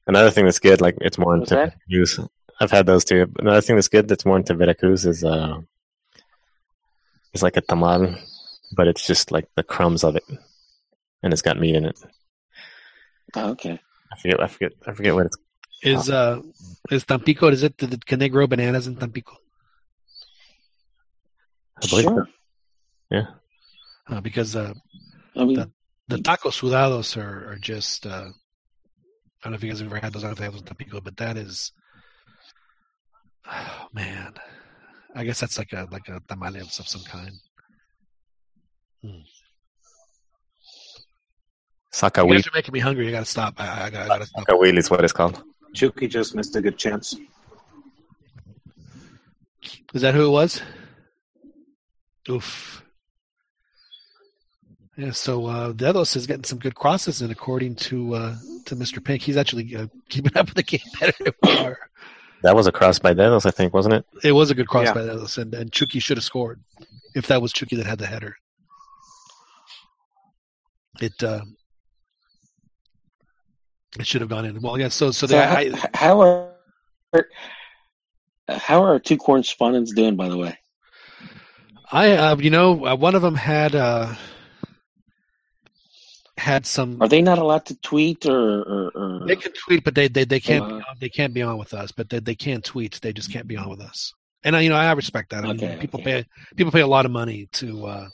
Another 0.07 0.31
thing 0.31 0.45
that's 0.45 0.59
good, 0.59 0.81
like 0.81 0.97
it's 1.01 1.19
more 1.19 1.37
What's 1.39 1.53
into 1.53 1.67
that? 1.67 1.79
Veracruz. 1.89 2.21
I've 2.61 2.71
had 2.71 2.87
those 2.87 3.05
too. 3.05 3.27
Another 3.39 3.61
thing 3.61 3.77
that's 3.77 3.89
good 3.89 4.09
that's 4.09 4.25
more 4.25 4.37
into 4.37 4.55
Veracruz 4.55 5.07
is 5.07 5.25
uh, 5.25 5.61
it's 7.33 7.43
like 7.43 7.57
a 7.57 7.63
tamal, 7.63 8.19
but 8.77 8.87
it's 8.87 9.07
just 9.07 9.33
like 9.33 9.49
the 9.57 9.63
crumbs 9.63 10.05
of 10.05 10.17
it, 10.17 10.25
and 11.23 11.33
it's 11.33 11.43
got 11.43 11.59
meat 11.59 11.75
in 11.75 11.85
it. 11.85 11.99
Oh, 13.37 13.51
okay. 13.51 13.81
I 14.13 14.17
forget. 14.17 14.43
I 14.43 14.47
forget. 14.47 14.73
I 14.87 14.93
forget 14.93 15.15
what 15.15 15.27
it's. 15.27 15.37
Is 15.83 16.09
uh 16.09 16.41
is 16.91 17.05
Tampico? 17.05 17.49
Or 17.49 17.53
is 17.53 17.63
it? 17.63 17.77
Can 18.07 18.19
they 18.19 18.29
grow 18.29 18.47
bananas 18.47 18.87
in 18.87 18.97
Tampico? 18.97 19.37
I 21.83 21.87
believe 21.89 22.05
Sure. 22.05 22.29
Yeah. 23.15 23.27
Uh, 24.09 24.21
because 24.21 24.57
uh, 24.57 24.75
I 25.37 25.45
mean, 25.45 25.57
That- 25.57 25.71
the 26.09 26.17
tacos 26.17 26.59
sudados 26.61 27.17
are, 27.17 27.53
are 27.53 27.59
just. 27.59 28.07
Uh, 28.07 28.29
I 28.31 29.43
don't 29.49 29.53
know 29.53 29.57
if 29.57 29.63
you 29.65 29.71
guys 29.71 29.79
have 29.81 29.89
ever 29.89 29.99
had 30.01 30.13
those. 30.13 30.25
I 30.25 30.29
don't 30.29 30.31
know 30.31 30.33
if 30.33 30.39
they 30.39 30.45
have 30.45 30.53
those 30.55 30.61
in 30.63 30.67
Tampico, 30.67 31.01
but 31.01 31.17
that 31.19 31.37
is. 31.37 31.73
Oh 33.51 33.87
man, 33.93 34.33
I 35.15 35.25
guess 35.25 35.41
that's 35.41 35.59
like 35.59 35.73
a 35.73 35.87
like 35.91 36.09
a 36.09 36.21
tamale 36.29 36.61
of 36.61 36.71
some 36.73 37.03
kind. 37.05 37.33
You 39.03 39.13
Sakawili. 41.93 42.33
guys 42.37 42.47
are 42.47 42.51
making 42.55 42.73
me 42.73 42.81
hungry. 42.81 43.09
I 43.09 43.11
gotta 43.13 43.25
stop. 43.27 43.55
I, 43.59 43.85
I, 43.87 43.91
gotta, 43.91 44.05
I 44.05 44.09
gotta 44.09 44.27
stop. 44.27 44.47
Sakawili 44.47 44.79
is 44.79 44.91
what 44.91 45.05
it's 45.05 45.13
called. 45.13 45.43
Chucky 45.75 46.09
just 46.09 46.35
missed 46.35 46.57
a 46.57 46.61
good 46.63 46.77
chance. 46.79 47.17
Is 49.95 50.03
that 50.03 50.15
who 50.15 50.27
it 50.27 50.31
was? 50.31 50.61
Oof. 52.29 52.84
Yeah, 54.97 55.11
so 55.11 55.47
uh, 55.47 55.73
Dedos 55.73 56.15
is 56.15 56.27
getting 56.27 56.45
some 56.45 56.59
good 56.59 56.77
crosses 56.77 57.21
in, 57.21 57.31
according 57.31 57.75
to 57.77 58.15
uh, 58.15 58.37
to 58.67 58.77
Mr. 58.77 59.03
Pink. 59.05 59.23
He's 59.23 59.37
actually 59.37 59.75
uh, 59.75 59.87
keeping 60.09 60.37
up 60.37 60.47
with 60.47 60.55
the 60.55 60.63
game 60.63 60.81
better 61.01 61.13
than 61.21 61.33
we 61.43 61.59
are. 61.59 61.79
That 62.43 62.55
was 62.55 62.67
a 62.67 62.73
cross 62.73 62.99
by 62.99 63.15
Dedos, 63.15 63.47
I 63.47 63.51
think, 63.51 63.73
wasn't 63.75 63.95
it? 63.95 64.07
It 64.23 64.33
was 64.33 64.51
a 64.51 64.55
good 64.55 64.69
cross 64.69 64.87
Yeah. 64.87 64.93
by 64.95 65.01
Dedos, 65.01 65.39
and, 65.39 65.55
and 65.55 65.73
Chucky 65.73 65.99
should 65.99 66.17
have 66.19 66.25
scored 66.25 66.63
if 67.15 67.27
that 67.27 67.41
was 67.43 67.53
Chucky 67.53 67.77
that 67.77 67.87
had 67.87 67.99
the 67.99 68.07
header. 68.07 68.37
It 71.01 71.21
uh, 71.25 71.41
it 73.99 74.07
should 74.07 74.21
have 74.21 74.31
gone 74.31 74.45
in. 74.45 74.61
Well, 74.61 74.79
yeah. 74.79 74.89
So 74.89 75.11
so, 75.11 75.27
so 75.27 75.37
how, 75.37 75.57
I, 75.57 75.73
how 75.95 76.21
are 76.21 76.51
how 78.49 78.83
are 78.85 78.89
our 78.93 78.99
two 79.01 79.17
correspondents 79.17 79.93
doing? 79.93 80.15
By 80.15 80.29
the 80.29 80.37
way, 80.37 80.57
I 81.91 82.13
uh, 82.13 82.37
you 82.37 82.51
know 82.51 82.87
uh, 82.87 82.95
one 82.95 83.17
of 83.17 83.23
them 83.23 83.35
had 83.35 83.75
uh, 83.75 84.15
had 86.37 86.67
some 86.67 87.01
are 87.01 87.09
they 87.09 87.23
not 87.23 87.39
allowed 87.39 87.65
to 87.67 87.77
tweet 87.81 88.27
or? 88.27 88.63
or, 88.63 88.91
or 88.95 89.27
They 89.27 89.37
can 89.37 89.53
tweet, 89.53 89.85
but 89.85 89.95
they 89.95 90.09
they, 90.09 90.25
they 90.25 90.41
can't 90.41 90.67
be 90.69 90.75
Uh, 90.75 90.79
on, 90.79 90.97
they 91.01 91.09
can't 91.09 91.33
be 91.35 91.43
on 91.43 91.59
with 91.59 91.73
us. 91.75 91.93
But 91.93 92.11
they, 92.11 92.19
they 92.21 92.35
can 92.35 92.61
tweet. 92.61 93.01
They 93.01 93.13
just 93.13 93.33
can't 93.33 93.47
be 93.47 93.57
on 93.57 93.69
with 93.69 93.81
us. 93.81 94.13
And 94.43 94.55
I, 94.57 94.61
you 94.61 94.69
know, 94.69 94.77
I 94.77 94.93
respect 94.93 95.31
that. 95.31 95.45
I 95.45 95.53
mean, 95.53 95.57
Okay, 95.65 95.77
people 95.81 96.01
okay. 96.01 96.23
pay 96.23 96.29
people 96.57 96.73
pay 96.73 96.81
a 96.81 96.87
lot 96.87 97.07
of 97.07 97.13
money 97.13 97.49
to 97.53 97.87
uh, 97.87 98.09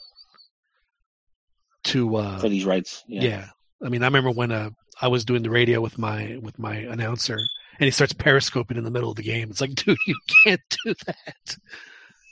to 1.85 2.15
uh, 2.15 2.39
for 2.39 2.49
these 2.49 2.65
rights? 2.65 3.03
yeah. 3.07 3.47
I 3.83 3.89
mean, 3.89 4.03
I 4.03 4.05
remember 4.07 4.29
when 4.31 4.51
uh, 4.51 4.69
I 5.01 5.07
was 5.07 5.25
doing 5.25 5.41
the 5.41 5.49
radio 5.49 5.81
with 5.81 5.97
my 5.97 6.37
with 6.41 6.59
my 6.59 6.75
announcer, 6.75 7.35
and 7.79 7.85
he 7.85 7.91
starts 7.91 8.13
periscoping 8.13 8.77
in 8.77 8.83
the 8.83 8.91
middle 8.91 9.09
of 9.09 9.15
the 9.15 9.23
game. 9.23 9.49
It's 9.49 9.61
like, 9.61 9.73
dude, 9.75 9.97
you 10.05 10.15
can't 10.43 10.61
do 10.85 10.93
that. 11.07 11.55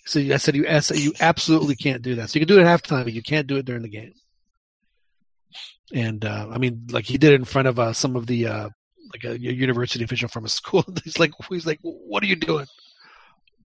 So 0.05 0.19
I 0.19 0.37
said, 0.37 0.55
you 0.55 0.67
I 0.67 0.79
said, 0.79 0.97
you 0.97 1.13
absolutely 1.19 1.75
can't 1.75 2.01
do 2.01 2.15
that. 2.15 2.29
So 2.29 2.39
you 2.39 2.45
can 2.45 2.55
do 2.55 2.59
it 2.59 2.65
at 2.65 2.81
halftime, 2.81 3.03
but 3.03 3.13
you 3.13 3.21
can't 3.23 3.47
do 3.47 3.57
it 3.57 3.65
during 3.65 3.81
the 3.81 3.89
game. 3.89 4.13
And 5.93 6.23
uh, 6.23 6.47
I 6.51 6.57
mean, 6.57 6.87
like 6.91 7.05
he 7.05 7.17
did 7.17 7.31
it 7.31 7.35
in 7.35 7.45
front 7.45 7.67
of 7.67 7.79
uh, 7.79 7.93
some 7.93 8.15
of 8.15 8.27
the 8.27 8.47
uh, 8.47 8.69
like 9.13 9.23
a 9.23 9.39
university 9.39 10.03
official 10.03 10.29
from 10.29 10.45
a 10.45 10.49
school. 10.49 10.85
he's 11.03 11.19
like, 11.19 11.31
he's 11.49 11.65
like, 11.65 11.79
what 11.81 12.23
are 12.23 12.27
you 12.27 12.35
doing? 12.35 12.67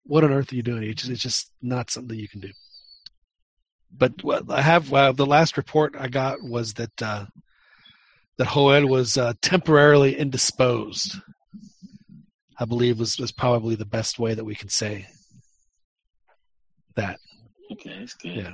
What 0.06 0.24
on 0.24 0.32
earth 0.32 0.52
are 0.52 0.56
you 0.56 0.64
doing? 0.64 0.84
It's 0.84 1.02
just, 1.02 1.12
it's 1.12 1.22
just 1.22 1.52
not 1.62 1.90
something 1.90 2.16
that 2.16 2.22
you 2.22 2.28
can 2.28 2.42
do. 2.42 2.52
But 3.96 4.24
what 4.24 4.50
I 4.50 4.62
have 4.62 4.92
uh, 4.94 5.12
the 5.12 5.26
last 5.26 5.58
report 5.58 5.96
I 5.98 6.08
got 6.08 6.42
was 6.42 6.74
that 6.76 7.02
uh, 7.02 7.26
that 8.38 8.50
Joel 8.50 8.88
was 8.88 9.18
uh, 9.18 9.34
temporarily 9.42 10.18
indisposed. 10.18 11.16
I 12.58 12.66
believe 12.66 13.00
was 13.00 13.20
was 13.20 13.32
probably 13.32 13.76
the 13.76 13.86
best 13.86 14.20
way 14.20 14.34
that 14.34 14.46
we 14.46 14.56
can 14.56 14.70
say 14.70 15.08
that. 16.96 17.20
Okay, 17.72 18.00
that's 18.00 18.14
good. 18.16 18.36
Yeah. 18.36 18.54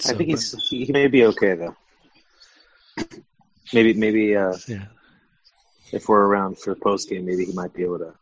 I 0.00 0.02
So, 0.02 0.16
think 0.16 0.30
he's 0.30 0.52
he, 0.68 0.84
he 0.86 0.92
may 0.92 1.06
be 1.08 1.24
okay 1.26 1.54
though. 1.54 1.76
Maybe 3.72 3.94
maybe 3.94 4.36
uh, 4.36 4.54
yeah. 4.68 4.86
if 5.92 6.08
we're 6.08 6.24
around 6.26 6.58
for 6.58 6.74
post 6.74 7.08
game, 7.08 7.24
maybe 7.26 7.44
he 7.44 7.52
might 7.52 7.72
be 7.74 7.82
able 7.82 7.98
to. 7.98 8.14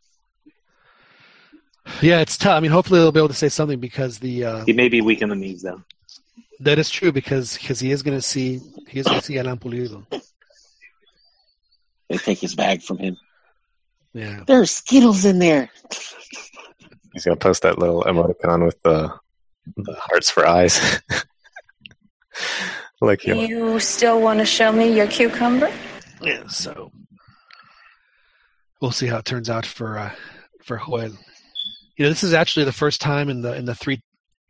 Yeah, 2.01 2.21
it's 2.21 2.39
tough. 2.39 2.53
I 2.57 2.61
mean, 2.61 2.71
hopefully 2.71 3.01
they'll 3.01 3.13
be 3.13 3.19
able 3.21 3.29
to 3.29 3.35
say 3.35 3.49
something 3.49 3.81
because 3.81 4.19
the 4.21 4.45
uh, 4.45 4.65
He 4.65 4.73
may 4.73 4.89
be 4.89 5.01
weak 5.01 5.21
in 5.21 5.29
the 5.31 5.35
knees 5.35 5.63
though. 5.63 5.83
that 6.61 6.79
is 6.79 6.89
true 6.89 7.11
because 7.13 7.57
because 7.59 7.81
he 7.81 7.91
is 7.91 8.03
going 8.03 8.17
to 8.17 8.23
see 8.23 8.61
he 8.89 9.01
is 9.01 9.07
going 9.07 9.19
to 9.21 9.25
see 9.27 9.39
Alan 9.39 9.59
Pulido. 9.59 10.07
They 12.09 12.19
take 12.19 12.39
his 12.39 12.55
bag 12.55 12.83
from 12.83 12.99
him. 12.99 13.17
Yeah. 14.15 14.45
there 14.47 14.61
are 14.61 14.67
Skittles 14.67 15.25
in 15.25 15.39
there. 15.39 15.71
He's 17.15 17.25
gonna 17.25 17.37
post 17.37 17.63
that 17.63 17.79
little 17.79 18.03
emoticon 18.05 18.65
with 18.65 18.81
the 18.83 19.13
the 19.77 19.95
hearts 19.95 20.31
for 20.31 20.47
eyes. 20.47 21.01
like 23.01 23.27
you 23.27 23.35
You 23.35 23.81
still 23.81 24.21
want 24.21 24.41
to 24.41 24.47
show 24.47 24.73
me 24.73 24.95
your 24.95 25.07
cucumber? 25.07 25.73
Yeah. 26.21 26.47
So 26.49 26.93
we'll 28.81 28.91
see 28.91 29.07
how 29.07 29.19
it 29.19 29.25
turns 29.25 29.51
out 29.51 29.67
for 29.67 29.99
uh, 29.99 30.13
for 30.65 30.79
Joel. 30.79 31.13
You 31.97 32.05
know, 32.05 32.09
this 32.09 32.25
is 32.25 32.35
actually 32.35 32.65
the 32.65 32.73
first 32.73 33.01
time 33.01 33.29
in 33.29 33.43
the 33.43 33.55
in 33.55 33.65
the 33.65 33.75
three 33.75 34.03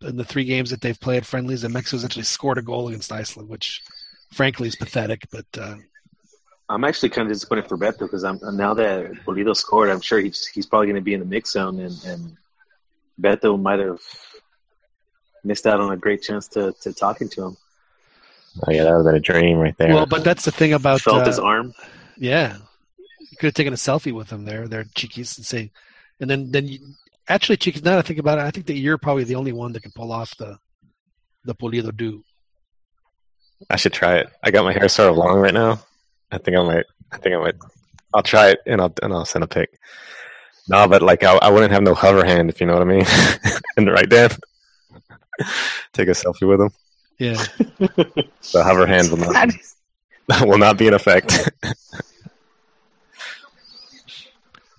in 0.02 0.16
the 0.16 0.24
three 0.24 0.44
games 0.44 0.70
that 0.70 0.80
they've 0.80 0.98
played 0.98 1.26
friendlies 1.26 1.62
that 1.62 1.70
Mexico's 1.70 2.04
actually 2.04 2.24
scored 2.24 2.59
a 2.59 2.62
goal 2.62 2.88
against 2.88 3.12
Iceland, 3.12 3.48
which 3.48 3.82
frankly 4.32 4.68
is 4.68 4.76
pathetic. 4.76 5.26
But 5.30 5.46
uh, 5.59 5.76
I'm 6.68 6.84
actually 6.84 7.10
kind 7.10 7.26
of 7.28 7.32
disappointed 7.32 7.68
for 7.68 7.76
Beto 7.76 8.00
because 8.00 8.24
I'm 8.24 8.38
now 8.56 8.74
that 8.74 9.12
Pulido 9.26 9.54
scored, 9.54 9.90
I'm 9.90 10.00
sure 10.00 10.18
he's 10.20 10.46
he's 10.46 10.66
probably 10.66 10.86
going 10.86 10.96
to 10.96 11.02
be 11.02 11.14
in 11.14 11.20
the 11.20 11.26
mix 11.26 11.52
zone, 11.52 11.78
and 11.80 11.94
and 12.04 12.36
Beto 13.20 13.60
might 13.60 13.78
have 13.78 14.00
missed 15.44 15.66
out 15.66 15.80
on 15.80 15.92
a 15.92 15.96
great 15.96 16.22
chance 16.22 16.48
to 16.48 16.72
to 16.80 16.92
talking 16.92 17.28
to 17.30 17.46
him. 17.46 17.56
Oh 18.66 18.70
yeah, 18.70 18.84
that 18.84 18.90
would 18.90 18.98
have 18.98 19.04
been 19.06 19.16
a 19.16 19.20
dream 19.20 19.58
right 19.58 19.76
there. 19.78 19.94
well, 19.94 20.06
but 20.06 20.24
that's 20.24 20.44
the 20.44 20.50
thing 20.50 20.72
about 20.72 21.00
Felt 21.00 21.22
uh, 21.22 21.26
his 21.26 21.38
arm. 21.38 21.74
Yeah, 22.16 22.56
you 22.98 23.36
could 23.38 23.48
have 23.48 23.54
taken 23.54 23.72
a 23.72 23.76
selfie 23.76 24.12
with 24.12 24.28
them 24.28 24.44
there, 24.44 24.68
there, 24.68 24.84
Chiquis, 24.94 25.36
and 25.36 25.46
say, 25.46 25.70
and 26.20 26.28
then 26.30 26.50
then 26.50 26.68
you, 26.68 26.78
actually, 27.28 27.56
Chiquis. 27.56 27.82
Now 27.82 27.92
that 27.92 27.98
I 27.98 28.02
think 28.02 28.18
about 28.18 28.38
it, 28.38 28.42
I 28.42 28.50
think 28.50 28.66
that 28.66 28.76
you're 28.76 28.98
probably 28.98 29.24
the 29.24 29.36
only 29.36 29.52
one 29.52 29.72
that 29.72 29.82
can 29.82 29.92
pull 29.92 30.12
off 30.12 30.36
the 30.36 30.58
the 31.44 31.54
Pulido 31.54 31.96
do. 31.96 32.24
I 33.70 33.76
should 33.76 33.92
try 33.92 34.16
it. 34.16 34.28
I 34.42 34.50
got 34.50 34.64
my 34.64 34.72
hair 34.72 34.88
sort 34.88 35.10
of 35.10 35.16
long 35.16 35.38
right 35.38 35.54
now. 35.54 35.80
I 36.30 36.38
think 36.38 36.56
I 36.56 36.62
might. 36.62 36.86
I 37.12 37.18
think 37.18 37.34
I 37.34 37.38
might. 37.38 37.56
I'll 38.14 38.22
try 38.22 38.50
it 38.50 38.60
and 38.66 38.80
I'll 38.80 38.92
and 39.02 39.12
I'll 39.12 39.24
send 39.24 39.44
a 39.44 39.48
pic. 39.48 39.78
No, 40.68 40.86
but 40.86 41.02
like 41.02 41.24
I, 41.24 41.36
I 41.36 41.50
wouldn't 41.50 41.72
have 41.72 41.82
no 41.82 41.94
hover 41.94 42.24
hand 42.24 42.48
if 42.48 42.60
you 42.60 42.66
know 42.66 42.74
what 42.74 42.82
I 42.82 42.86
mean. 42.86 43.04
In 43.76 43.84
the 43.84 43.92
right 43.92 44.08
Dan. 44.08 44.30
Take 45.92 46.08
a 46.08 46.12
selfie 46.12 46.48
with 46.48 46.60
him. 46.60 46.70
Yeah, 47.23 47.44
The 47.78 48.65
hover 48.65 48.85
hand 48.85 49.11
will 49.11 49.19
not 49.19 49.55
will 50.44 50.59
not 50.59 50.77
be 50.77 50.89
in 50.89 50.94
effect. 50.94 51.53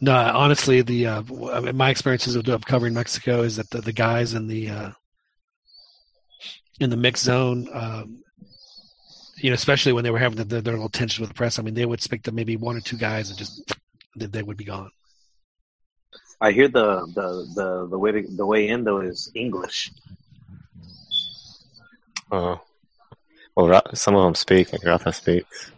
no, 0.01 0.13
honestly, 0.13 0.81
the 0.81 1.07
uh, 1.07 1.21
w- 1.21 1.49
I 1.49 1.61
mean, 1.61 1.77
my 1.77 1.89
experiences 1.89 2.35
of, 2.35 2.45
of 2.49 2.65
covering 2.65 2.93
Mexico 2.93 3.43
is 3.43 3.55
that 3.55 3.69
the, 3.69 3.79
the 3.79 3.93
guys 3.93 4.33
in 4.33 4.47
the 4.47 4.69
uh, 4.69 4.91
in 6.81 6.89
the 6.89 6.97
mix 6.97 7.21
zone, 7.21 7.69
um, 7.71 8.21
you 9.37 9.49
know, 9.49 9.53
especially 9.53 9.93
when 9.93 10.03
they 10.03 10.11
were 10.11 10.19
having 10.19 10.37
the, 10.37 10.43
their 10.43 10.73
little 10.73 10.89
tension 10.89 11.21
with 11.21 11.29
the 11.29 11.35
press. 11.35 11.59
I 11.59 11.61
mean, 11.61 11.75
they 11.75 11.85
would 11.85 12.01
speak 12.01 12.23
to 12.23 12.33
maybe 12.33 12.57
one 12.57 12.75
or 12.75 12.81
two 12.81 12.97
guys 12.97 13.29
and 13.29 13.39
just 13.39 13.73
they, 14.17 14.25
they 14.25 14.43
would 14.43 14.57
be 14.57 14.65
gone. 14.65 14.91
I 16.41 16.51
hear 16.51 16.67
the 16.67 17.05
the 17.15 17.47
the 17.55 17.87
the 17.87 17.97
way 17.97 18.11
to, 18.11 18.21
the 18.35 18.45
way 18.45 18.67
in 18.67 18.83
though 18.83 18.99
is 18.99 19.31
English. 19.33 19.91
Oh, 22.33 22.59
well, 23.55 23.67
Ra- 23.67 23.93
some 23.93 24.15
of 24.15 24.23
them 24.23 24.33
speak. 24.33 24.73
Like 24.73 24.83
Rafa 24.83 25.13
speaks. 25.13 25.71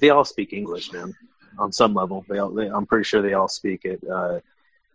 They 0.00 0.08
all 0.08 0.24
speak 0.24 0.54
English, 0.54 0.92
man. 0.94 1.14
On 1.58 1.70
some 1.72 1.92
level, 1.92 2.24
they 2.26 2.38
all. 2.38 2.48
They, 2.48 2.70
I'm 2.70 2.86
pretty 2.86 3.04
sure 3.04 3.20
they 3.20 3.34
all 3.34 3.48
speak 3.48 3.84
it. 3.84 4.02
Uh, 4.08 4.40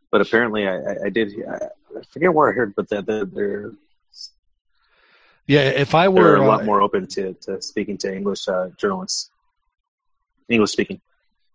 but 0.09 0.21
apparently, 0.21 0.67
I, 0.67 0.77
I, 0.77 0.95
I 1.05 1.09
did. 1.09 1.31
I, 1.47 1.65
I 1.95 2.01
forget 2.09 2.33
where 2.33 2.49
I 2.49 2.53
heard, 2.53 2.73
but 2.73 2.89
that 2.89 3.05
they're, 3.05 3.25
they're 3.25 3.71
Yeah, 5.45 5.61
if 5.61 5.93
I 5.93 6.05
they're 6.05 6.11
were 6.11 6.37
a 6.37 6.47
lot 6.47 6.61
uh, 6.61 6.65
more 6.65 6.81
open 6.81 7.05
to, 7.07 7.33
to 7.33 7.61
speaking 7.61 7.97
to 7.99 8.11
English 8.11 8.47
uh, 8.47 8.69
journalists, 8.75 9.29
English 10.49 10.71
speaking. 10.71 11.01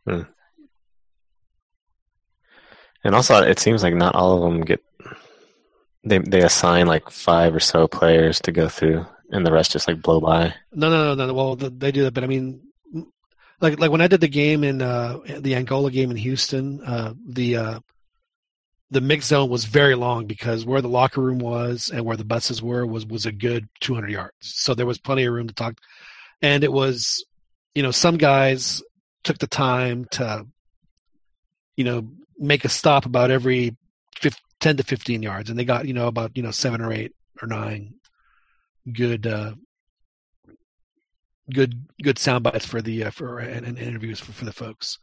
And 0.06 0.26
also, 3.14 3.42
it 3.42 3.58
seems 3.58 3.82
like 3.82 3.94
not 3.94 4.14
all 4.14 4.36
of 4.36 4.42
them 4.42 4.60
get. 4.60 4.80
They 6.08 6.18
they 6.18 6.42
assign 6.42 6.86
like 6.86 7.10
five 7.10 7.54
or 7.54 7.60
so 7.60 7.86
players 7.86 8.40
to 8.42 8.52
go 8.52 8.68
through, 8.68 9.06
and 9.30 9.46
the 9.46 9.52
rest 9.52 9.72
just 9.72 9.88
like 9.88 10.02
blow 10.02 10.20
by. 10.20 10.54
No, 10.72 10.90
no, 10.90 11.14
no, 11.14 11.26
no. 11.26 11.34
Well, 11.34 11.56
they 11.56 11.92
do 11.92 12.04
that, 12.04 12.14
but 12.14 12.24
I 12.24 12.26
mean, 12.26 12.60
like 13.60 13.78
like 13.78 13.90
when 13.90 14.00
I 14.00 14.08
did 14.08 14.20
the 14.20 14.28
game 14.28 14.64
in 14.64 14.82
uh, 14.82 15.18
the 15.38 15.54
Angola 15.54 15.90
game 15.90 16.10
in 16.10 16.16
Houston, 16.16 16.82
uh, 16.84 17.14
the 17.26 17.56
uh, 17.56 17.80
the 18.90 19.00
mix 19.00 19.26
zone 19.26 19.50
was 19.50 19.64
very 19.64 19.94
long 19.94 20.26
because 20.26 20.64
where 20.64 20.80
the 20.80 20.88
locker 20.88 21.20
room 21.20 21.38
was 21.38 21.90
and 21.92 22.04
where 22.04 22.16
the 22.16 22.24
buses 22.24 22.62
were 22.62 22.86
was 22.86 23.04
was 23.04 23.26
a 23.26 23.32
good 23.32 23.68
200 23.80 24.10
yards. 24.10 24.32
So 24.40 24.74
there 24.74 24.86
was 24.86 24.98
plenty 24.98 25.24
of 25.24 25.34
room 25.34 25.48
to 25.48 25.54
talk, 25.54 25.78
and 26.40 26.64
it 26.64 26.72
was, 26.72 27.24
you 27.74 27.82
know, 27.82 27.90
some 27.90 28.16
guys 28.16 28.82
took 29.24 29.38
the 29.38 29.46
time 29.46 30.06
to, 30.12 30.46
you 31.76 31.84
know, 31.84 32.08
make 32.38 32.64
a 32.64 32.68
stop 32.68 33.04
about 33.04 33.30
every 33.30 33.76
15, 34.16 34.40
10 34.60 34.78
to 34.78 34.82
15 34.82 35.22
yards, 35.22 35.50
and 35.50 35.58
they 35.58 35.64
got 35.64 35.86
you 35.86 35.94
know 35.94 36.08
about 36.08 36.36
you 36.36 36.42
know 36.42 36.50
seven 36.50 36.80
or 36.80 36.92
eight 36.92 37.12
or 37.42 37.48
nine 37.48 37.94
good 38.92 39.26
uh, 39.26 39.52
good 41.52 41.86
good 42.02 42.18
sound 42.18 42.44
bites 42.44 42.66
for 42.66 42.82
the 42.82 43.04
uh, 43.04 43.10
for 43.10 43.38
and, 43.38 43.66
and 43.66 43.78
interviews 43.78 44.20
for, 44.20 44.32
for 44.32 44.44
the 44.44 44.52
folks. 44.52 44.98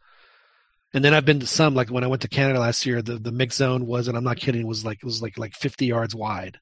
And 0.94 1.03
then 1.03 1.14
I've 1.14 1.26
been 1.26 1.41
to 1.41 1.48
some 1.48 1.76
like 1.76 1.90
when 1.90 2.03
I 2.03 2.07
went 2.07 2.22
to 2.22 2.30
Canada 2.30 2.60
last 2.60 2.86
year, 2.86 3.02
the 3.02 3.18
the 3.18 3.32
mix 3.32 3.57
zone 3.57 3.86
was, 3.86 4.07
and 4.07 4.18
I'm 4.18 4.23
not 4.23 4.38
kidding, 4.38 4.65
was 4.68 4.86
like 4.86 4.98
it 4.98 5.06
was 5.06 5.22
like 5.22 5.38
like 5.38 5.53
50 5.53 5.86
yards 5.86 6.15
wide, 6.15 6.57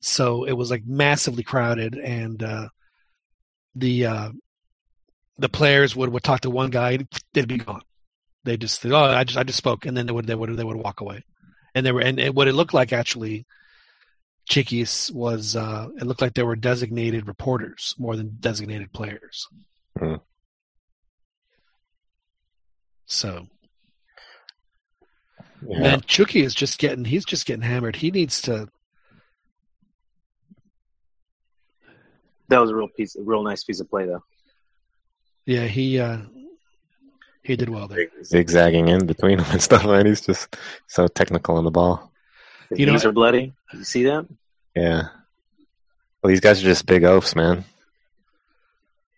so 0.00 0.44
it 0.44 0.52
was 0.52 0.70
like 0.70 0.84
massively 0.86 1.42
crowded, 1.42 1.96
and 1.96 2.42
uh, 2.42 2.68
the 3.74 4.06
uh, 4.06 4.30
the 5.38 5.48
players 5.48 5.96
would 5.96 6.10
would 6.10 6.22
talk 6.22 6.42
to 6.42 6.50
one 6.50 6.70
guy, 6.70 6.98
they'd 7.32 7.48
be 7.48 7.58
gone. 7.58 7.82
They 8.44 8.56
just 8.56 8.84
oh 8.86 8.96
I 8.96 9.24
just 9.24 9.38
I 9.38 9.42
just 9.42 9.58
spoke, 9.58 9.86
and 9.86 9.96
then 9.96 10.06
they 10.06 10.12
would 10.12 10.26
they 10.26 10.34
would 10.34 10.56
they 10.56 10.64
would 10.64 10.76
walk 10.76 11.00
away, 11.00 11.24
and 11.76 11.84
they 11.84 11.92
were 11.92 12.00
and, 12.00 12.18
and 12.18 12.34
what 12.34 12.48
it 12.48 12.54
looked 12.54 12.72
like 12.74 12.92
actually 12.92 13.44
Chiquis 14.48 15.10
was 15.12 15.54
uh, 15.54 15.88
it 16.00 16.06
looked 16.06 16.22
like 16.22 16.32
there 16.34 16.46
were 16.46 16.56
designated 16.56 17.28
reporters 17.28 17.94
more 17.98 18.16
than 18.16 18.36
designated 18.40 18.92
players. 18.92 19.46
Hmm. 19.98 20.14
So 23.04 23.46
Yeah. 25.68 25.80
man, 25.80 26.00
Chucky 26.06 26.42
is 26.42 26.54
just 26.54 26.78
getting 26.78 27.04
he's 27.04 27.26
just 27.26 27.44
getting 27.44 27.62
hammered. 27.62 27.96
He 27.96 28.10
needs 28.10 28.40
to 28.42 28.68
That 32.48 32.60
was 32.60 32.70
a 32.70 32.74
real 32.76 32.88
piece, 32.96 33.16
a 33.16 33.22
real 33.22 33.42
nice 33.42 33.64
piece 33.64 33.80
of 33.80 33.90
play, 33.90 34.06
though. 34.06 34.22
yeah, 35.44 35.66
he 35.66 35.98
uh 36.00 36.18
he 37.46 37.56
did 37.56 37.68
well 37.68 37.88
there. 37.88 38.08
zigzagging 38.24 38.88
in 38.88 39.06
between 39.06 39.38
them 39.38 39.46
and 39.50 39.62
stuff, 39.62 39.84
man. 39.84 40.06
He's 40.06 40.20
just 40.20 40.56
so 40.86 41.06
technical 41.08 41.56
on 41.56 41.64
the 41.64 41.70
ball. 41.70 42.12
His 42.70 42.78
You 42.80 42.86
know- 42.86 42.92
knees 42.92 43.04
are 43.04 43.12
bloody. 43.12 43.52
You 43.72 43.84
see 43.84 44.04
that? 44.04 44.26
Yeah. 44.74 45.08
Well, 46.22 46.28
these 46.30 46.40
guys 46.40 46.60
are 46.60 46.64
just 46.66 46.86
big 46.86 47.04
oafs, 47.04 47.34
man. 47.36 47.64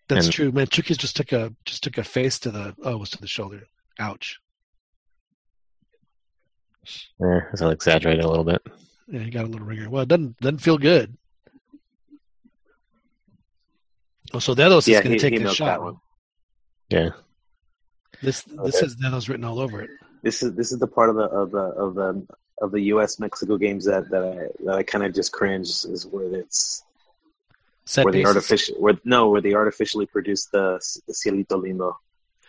That's 0.07 0.25
And- 0.27 0.33
true, 0.33 0.51
man. 0.51 0.67
Chucky 0.67 0.95
just 0.95 1.15
took 1.15 1.31
a 1.31 1.53
just 1.65 1.83
took 1.83 1.97
a 1.97 2.03
face 2.03 2.39
to 2.39 2.51
the 2.51 2.75
oh, 2.83 2.93
it 2.93 2.99
was 2.99 3.09
to 3.11 3.17
the 3.21 3.27
shoulder. 3.27 3.63
Ouch. 3.99 4.39
Yeah, 7.19 7.41
so 7.55 7.65
I'll 7.65 7.71
exaggerate 7.71 8.19
a 8.23 8.27
little 8.27 8.43
bit. 8.45 8.61
Yeah, 9.07 9.19
he 9.19 9.29
got 9.29 9.45
a 9.45 9.47
little 9.47 9.65
ringer. 9.67 9.89
Well, 9.89 10.03
it 10.03 10.07
doesn't 10.07 10.39
doesn't 10.39 10.59
feel 10.59 10.77
good. 10.77 11.15
Oh, 14.33 14.39
so 14.39 14.53
Dedos 14.55 14.87
Yeah, 14.87 14.97
is 14.99 15.03
going 15.03 15.17
to 15.17 15.19
take 15.19 15.33
he 15.33 15.39
this 15.43 15.55
shot. 15.55 15.65
that 15.65 15.81
one. 15.81 15.97
Yeah. 16.89 17.09
This 18.21 18.41
this 18.43 18.75
Okay. 18.77 18.85
is 18.85 18.95
Dedos 18.97 19.29
written 19.29 19.45
all 19.45 19.59
over 19.59 19.81
it. 19.81 19.89
This 20.23 20.43
is 20.43 20.53
this 20.53 20.71
is 20.71 20.79
the 20.79 20.87
part 20.87 21.09
of 21.09 21.15
the 21.15 21.23
of 21.23 21.51
the 21.51 21.57
of 21.83 21.95
the 21.95 22.27
of 22.61 22.71
the 22.71 22.81
U.S. 22.93 23.19
Mexico 23.19 23.57
games 23.57 23.85
that 23.85 24.09
that 24.09 24.23
I 24.23 24.63
that 24.65 24.75
I 24.75 24.83
kind 24.83 25.05
of 25.05 25.13
just 25.13 25.31
cringe 25.31 25.69
is 25.69 26.05
where 26.05 26.33
it's 26.35 26.83
Set 27.85 28.03
where 28.05 28.11
they 28.13 28.25
artificial 28.25 28.75
where 28.79 28.95
no 29.05 29.29
where 29.29 29.41
they 29.41 29.53
artificially 29.53 30.05
produce 30.05 30.45
the, 30.47 30.79
the 31.07 31.13
cielito 31.13 31.55
lindo. 31.63 31.93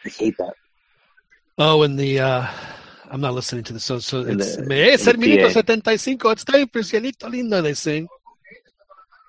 I 0.04 0.08
hate 0.08 0.36
that. 0.38 0.54
Oh, 1.56 1.82
and 1.82 1.98
the 1.98 2.18
uh 2.20 2.46
I'm 3.12 3.20
not 3.20 3.34
listening 3.34 3.64
to 3.64 3.72
this. 3.72 3.84
So 3.84 3.98
so 4.00 4.20
it's 4.20 4.56
the- 4.56 4.66
"Me 4.66 4.90
es 4.90 5.06
el 5.06 5.14
in 5.14 5.20
the 5.20 5.26
minuto 5.38 5.46
PA. 5.46 5.62
75. 5.62 6.32
It's 6.32 6.44
time 6.44 6.68
for 6.68 6.80
cielito 6.80 7.30
lindo. 7.30 7.62
They 7.62 7.74
sing. 7.74 8.08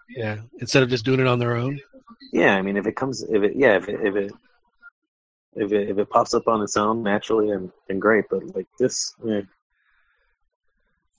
Yeah, 0.10 0.38
instead 0.60 0.84
of 0.84 0.90
just 0.90 1.06
doing 1.06 1.20
it 1.22 1.28
on 1.28 1.40
their 1.40 1.56
own. 1.56 1.80
Yeah, 2.34 2.56
I 2.56 2.62
mean, 2.62 2.76
if 2.78 2.86
it 2.86 2.96
comes, 2.98 3.24
if 3.24 3.44
it, 3.44 3.54
yeah, 3.56 3.78
if 3.78 3.88
it, 3.88 4.00
if 4.06 4.16
it, 4.16 4.32
if 5.56 5.72
it, 5.72 5.90
if 5.90 5.98
it 5.98 6.10
pops 6.10 6.34
up 6.34 6.48
on 6.48 6.62
its 6.62 6.78
own 6.78 7.04
naturally, 7.04 7.52
and 7.52 7.72
then 7.88 8.00
great. 8.00 8.26
But 8.30 8.56
like 8.56 8.68
this, 8.80 9.14
yeah. 9.24 9.42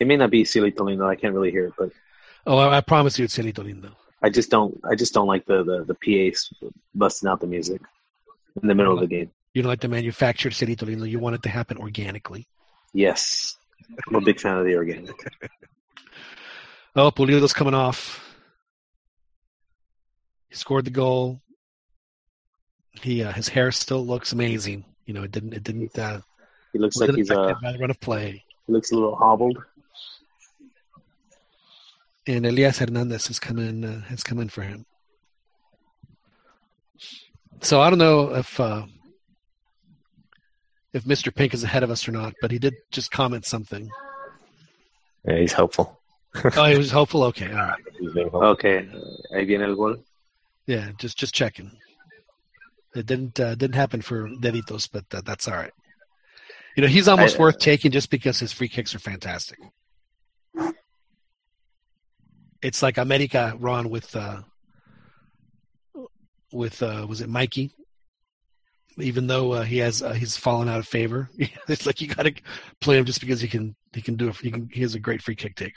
it 0.00 0.06
may 0.06 0.16
not 0.16 0.30
be 0.30 0.44
cielito 0.44 0.78
lindo. 0.78 1.06
I 1.06 1.16
can't 1.16 1.34
really 1.34 1.50
hear 1.50 1.66
it, 1.66 1.74
but 1.78 1.90
Oh, 2.46 2.58
I, 2.58 2.78
I 2.78 2.80
promise 2.80 3.18
you, 3.18 3.24
it's 3.24 3.36
cielito 3.36 3.58
lindo. 3.58 3.92
I 4.22 4.30
just 4.30 4.50
don't, 4.50 4.78
I 4.88 4.94
just 4.94 5.14
don't 5.14 5.26
like 5.26 5.46
the 5.46 5.62
the 5.64 5.84
the 5.84 5.94
PAs 5.94 6.52
busting 6.94 7.28
out 7.28 7.40
the 7.40 7.46
music 7.46 7.80
in 8.60 8.68
the 8.68 8.74
middle 8.74 8.94
of 8.94 9.00
the 9.00 9.06
game. 9.06 9.30
You 9.54 9.62
don't 9.62 9.68
like 9.70 9.80
the 9.80 9.88
manufactured 9.88 10.52
cielito 10.52 10.84
lindo. 10.84 11.08
You 11.08 11.18
want 11.18 11.34
it 11.34 11.42
to 11.42 11.48
happen 11.48 11.76
organically. 11.78 12.46
Yes, 12.92 13.56
I'm 14.08 14.16
a 14.16 14.20
big 14.20 14.40
fan 14.40 14.58
of 14.58 14.64
the 14.64 14.76
organic. 14.76 15.14
Oh, 16.94 17.10
Pulido's 17.10 17.54
coming 17.54 17.72
off. 17.72 18.22
He 20.50 20.56
scored 20.56 20.84
the 20.84 20.90
goal. 20.90 21.40
He 23.00 23.22
uh, 23.24 23.32
his 23.32 23.48
hair 23.48 23.72
still 23.72 24.04
looks 24.06 24.32
amazing. 24.32 24.84
You 25.06 25.14
know, 25.14 25.22
it 25.22 25.32
didn't 25.32 25.54
it 25.54 25.64
didn't 25.64 25.98
uh, 25.98 26.20
He 26.72 26.78
looks 26.78 26.96
like 26.96 27.08
wasn't 27.08 27.18
he's 27.18 27.30
uh, 27.30 27.54
by 27.62 27.72
the 27.72 27.78
run 27.78 27.90
of 27.90 28.00
play. 28.00 28.44
he 28.66 28.72
looks 28.72 28.92
a 28.92 28.94
little 28.94 29.16
hobbled. 29.16 29.58
And 32.26 32.46
Elias 32.46 32.78
Hernandez 32.78 33.26
has 33.26 33.38
come 33.38 33.58
in 33.58 33.84
uh, 33.84 34.00
has 34.02 34.22
come 34.22 34.38
in 34.38 34.48
for 34.48 34.62
him. 34.62 34.86
So 37.60 37.80
I 37.80 37.90
don't 37.90 37.98
know 37.98 38.34
if 38.34 38.60
uh, 38.60 38.82
if 40.92 41.04
Mr. 41.04 41.34
Pink 41.34 41.54
is 41.54 41.64
ahead 41.64 41.82
of 41.82 41.90
us 41.90 42.06
or 42.06 42.12
not, 42.12 42.34
but 42.40 42.50
he 42.50 42.58
did 42.58 42.74
just 42.90 43.10
comment 43.10 43.46
something. 43.46 43.88
Yeah, 45.26 45.38
he's 45.38 45.52
hopeful. 45.52 45.98
Oh, 46.56 46.64
he 46.64 46.78
was 46.78 46.90
hopeful. 46.90 47.24
Okay, 47.24 47.48
all 47.50 47.56
right. 47.58 47.78
Hopeful. 48.14 48.42
Okay, 48.44 48.88
ahí 49.34 49.46
viene 49.46 49.62
el 49.64 49.74
gol. 49.76 49.96
Yeah, 50.66 50.90
just 50.98 51.18
just 51.18 51.34
checking. 51.34 51.70
It 52.94 53.06
didn't 53.06 53.40
uh, 53.40 53.54
didn't 53.54 53.74
happen 53.76 54.02
for 54.02 54.28
Deditos, 54.28 54.88
but 54.90 55.04
uh, 55.12 55.22
that's 55.24 55.48
all 55.48 55.54
right. 55.54 55.72
You 56.76 56.82
know, 56.82 56.88
he's 56.88 57.08
almost 57.08 57.36
I- 57.36 57.38
worth 57.40 57.58
taking 57.58 57.90
just 57.90 58.10
because 58.10 58.38
his 58.38 58.52
free 58.52 58.68
kicks 58.68 58.94
are 58.94 58.98
fantastic. 58.98 59.58
It's 62.62 62.82
like 62.82 62.98
America 62.98 63.56
Ron 63.58 63.90
with 63.90 64.14
uh, 64.14 64.42
with 66.52 66.82
uh, 66.82 67.06
was 67.08 67.20
it 67.20 67.28
Mikey? 67.28 67.74
Even 68.98 69.26
though 69.26 69.52
uh, 69.52 69.62
he 69.62 69.78
has 69.78 70.02
uh, 70.02 70.12
he's 70.12 70.36
fallen 70.36 70.68
out 70.68 70.78
of 70.78 70.86
favor, 70.86 71.28
it's 71.68 71.86
like 71.86 72.00
you 72.00 72.08
got 72.08 72.24
to 72.24 72.34
play 72.80 72.98
him 72.98 73.04
just 73.04 73.20
because 73.20 73.40
he 73.40 73.48
can 73.48 73.74
he 73.94 74.02
can 74.02 74.16
do 74.16 74.28
it. 74.28 74.36
He 74.36 74.50
can 74.50 74.68
he 74.72 74.82
has 74.82 74.94
a 74.94 75.00
great 75.00 75.22
free 75.22 75.34
kick 75.34 75.56
taker. 75.56 75.74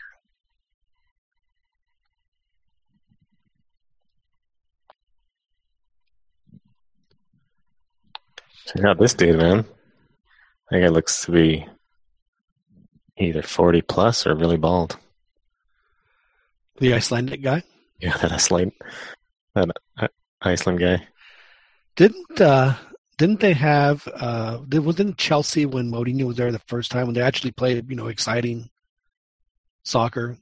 Check 8.66 8.84
out 8.84 9.00
this 9.00 9.14
dude, 9.14 9.38
man. 9.38 9.66
That 10.72 10.80
guy 10.82 10.88
looks 10.88 11.26
to 11.26 11.32
be 11.32 11.68
Eidur 13.20 13.46
40 13.46 13.82
plus 13.82 14.26
or 14.26 14.36
really 14.36 14.58
bald. 14.58 14.98
The 16.80 16.94
Icelandic 16.94 17.42
guy. 17.42 17.64
Yeah, 18.00 18.18
that 18.18 18.32
Iceland, 18.32 18.74
that 19.54 19.70
Iceland 20.42 20.80
guy. 20.80 21.08
Didn't 21.96 22.42
uh 22.42 22.76
didn't 23.18 23.40
they 23.40 23.54
have 23.54 24.06
uh 24.14 24.60
wasn't 24.72 25.18
Chelsea 25.18 25.66
when 25.66 25.90
Mourinho 25.90 26.28
was 26.28 26.36
there 26.36 26.52
the 26.52 26.60
first 26.68 26.92
time 26.92 27.06
when 27.06 27.14
they 27.14 27.22
actually 27.22 27.52
played, 27.52 27.90
you 27.90 27.96
know, 27.96 28.08
exciting 28.08 28.70
soccer? 29.84 30.38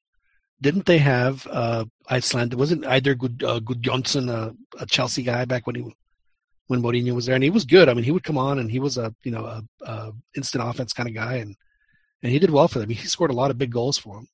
Didn't 0.61 0.87
they 0.87 0.97
have 0.97 1.45
uh 1.51 1.85
Iceland 2.07 2.53
wasn't 2.55 2.85
either 2.87 3.13
good 3.13 3.43
uh, 3.43 3.59
Gudjohnsen 3.59 4.29
uh, 4.29 4.53
a 4.79 4.85
Chelsea 4.87 5.21
guy 5.21 5.45
back 5.45 5.67
when 5.67 5.75
he 5.75 5.95
when 6.67 6.81
Mourinho 6.81 7.13
was 7.13 7.25
there 7.25 7.35
and 7.35 7.43
he 7.43 7.49
was 7.49 7.65
good. 7.65 7.89
I 7.89 7.93
mean, 7.93 8.03
he 8.03 8.11
would 8.11 8.23
come 8.23 8.37
on 8.37 8.59
and 8.59 8.71
he 8.71 8.79
was 8.79 8.97
a, 8.97 9.13
you 9.23 9.31
know, 9.31 9.45
a, 9.45 9.63
a 9.85 10.11
instant 10.35 10.63
offense 10.63 10.93
kind 10.93 11.09
of 11.09 11.15
guy 11.15 11.35
and 11.35 11.55
and 12.21 12.31
he 12.31 12.39
did 12.39 12.51
well 12.51 12.69
for 12.69 12.79
them. 12.79 12.89
He 12.89 13.05
scored 13.07 13.31
a 13.31 13.35
lot 13.35 13.51
of 13.51 13.57
big 13.57 13.71
goals 13.71 13.97
for 13.97 14.15
them. 14.15 14.27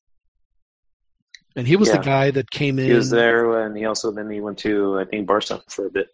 And 1.56 1.68
he 1.68 1.76
was 1.76 1.90
Yeah. 1.90 1.98
the 1.98 2.04
guy 2.04 2.32
that 2.32 2.52
came 2.52 2.78
in. 2.78 2.86
He 2.86 2.94
was 2.94 3.10
there, 3.10 3.66
and 3.66 3.76
he 3.76 3.86
also 3.86 4.12
then 4.12 4.30
he 4.30 4.42
went 4.42 4.60
to 4.60 5.00
I 5.00 5.06
think 5.06 5.26
Barca 5.28 5.62
for 5.68 5.88
a 5.88 5.90
bit. 5.90 6.08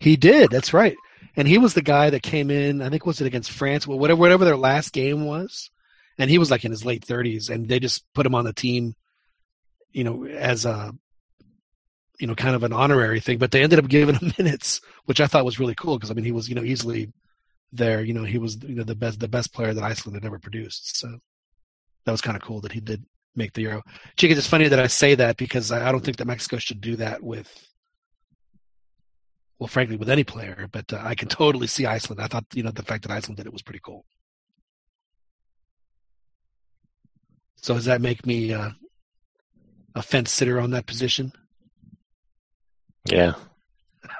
He 0.00 0.16
did. 0.16 0.50
That's 0.50 0.72
right. 0.74 0.96
And 1.36 1.46
he 1.46 1.58
was 1.58 1.74
the 1.74 1.82
guy 1.82 2.10
that 2.10 2.22
came 2.22 2.50
in. 2.50 2.82
I 2.82 2.88
think 2.90 3.06
was 3.06 3.20
it 3.20 3.26
against 3.26 3.52
France, 3.52 3.86
Well, 3.86 3.98
whatever 3.98 4.18
whatever 4.20 4.44
their 4.44 4.56
last 4.56 4.92
game 4.92 5.24
was. 5.24 5.70
And 6.18 6.28
he 6.28 6.38
was 6.38 6.50
like 6.50 6.64
in 6.64 6.70
his 6.72 6.84
late 6.84 7.04
thirties, 7.04 7.48
and 7.48 7.68
they 7.68 7.78
just 7.78 8.04
put 8.12 8.26
him 8.26 8.34
on 8.34 8.44
the 8.44 8.52
team, 8.52 8.94
you 9.92 10.04
know, 10.04 10.26
as 10.26 10.66
a, 10.66 10.92
you 12.20 12.26
know, 12.26 12.34
kind 12.34 12.54
of 12.54 12.62
an 12.62 12.72
honorary 12.72 13.20
thing. 13.20 13.38
But 13.38 13.50
they 13.50 13.62
ended 13.62 13.78
up 13.78 13.88
giving 13.88 14.14
him 14.14 14.32
minutes, 14.38 14.80
which 15.06 15.20
I 15.20 15.26
thought 15.26 15.44
was 15.44 15.58
really 15.58 15.74
cool 15.74 15.96
because 15.96 16.10
I 16.10 16.14
mean 16.14 16.24
he 16.24 16.32
was 16.32 16.48
you 16.48 16.54
know 16.54 16.64
easily 16.64 17.12
there. 17.72 18.02
You 18.04 18.14
know 18.14 18.24
he 18.24 18.38
was 18.38 18.62
you 18.62 18.74
know 18.76 18.84
the 18.84 18.94
best 18.94 19.20
the 19.20 19.28
best 19.28 19.52
player 19.52 19.74
that 19.74 19.84
Iceland 19.84 20.16
had 20.16 20.24
ever 20.24 20.38
produced. 20.38 20.98
So 20.98 21.18
that 22.04 22.12
was 22.12 22.20
kind 22.20 22.36
of 22.36 22.42
cool 22.42 22.60
that 22.62 22.72
he 22.72 22.80
did 22.80 23.04
make 23.34 23.52
the 23.52 23.62
Euro. 23.62 23.82
Chica, 24.16 24.36
it's 24.36 24.46
funny 24.46 24.68
that 24.68 24.80
I 24.80 24.86
say 24.86 25.14
that 25.16 25.36
because 25.36 25.72
I 25.72 25.88
I 25.88 25.92
don't 25.92 26.04
think 26.04 26.18
that 26.18 26.26
Mexico 26.26 26.58
should 26.58 26.80
do 26.80 26.96
that 26.96 27.22
with 27.22 27.48
well, 29.60 29.68
frankly, 29.68 29.96
with 29.96 30.08
any 30.08 30.24
player, 30.24 30.66
but 30.72 30.90
uh, 30.90 31.00
I 31.02 31.14
can 31.14 31.28
totally 31.28 31.66
see 31.66 31.84
Iceland. 31.84 32.22
I 32.22 32.28
thought, 32.28 32.46
you 32.54 32.62
know, 32.62 32.70
the 32.70 32.82
fact 32.82 33.02
that 33.02 33.12
Iceland 33.12 33.36
did 33.36 33.46
it 33.46 33.52
was 33.52 33.60
pretty 33.60 33.80
cool. 33.84 34.06
So 37.56 37.74
does 37.74 37.84
that 37.84 38.00
make 38.00 38.24
me 38.24 38.54
uh, 38.54 38.70
a 39.94 40.00
fence 40.00 40.30
sitter 40.30 40.58
on 40.58 40.70
that 40.70 40.86
position? 40.86 41.32
Yeah. 43.04 43.34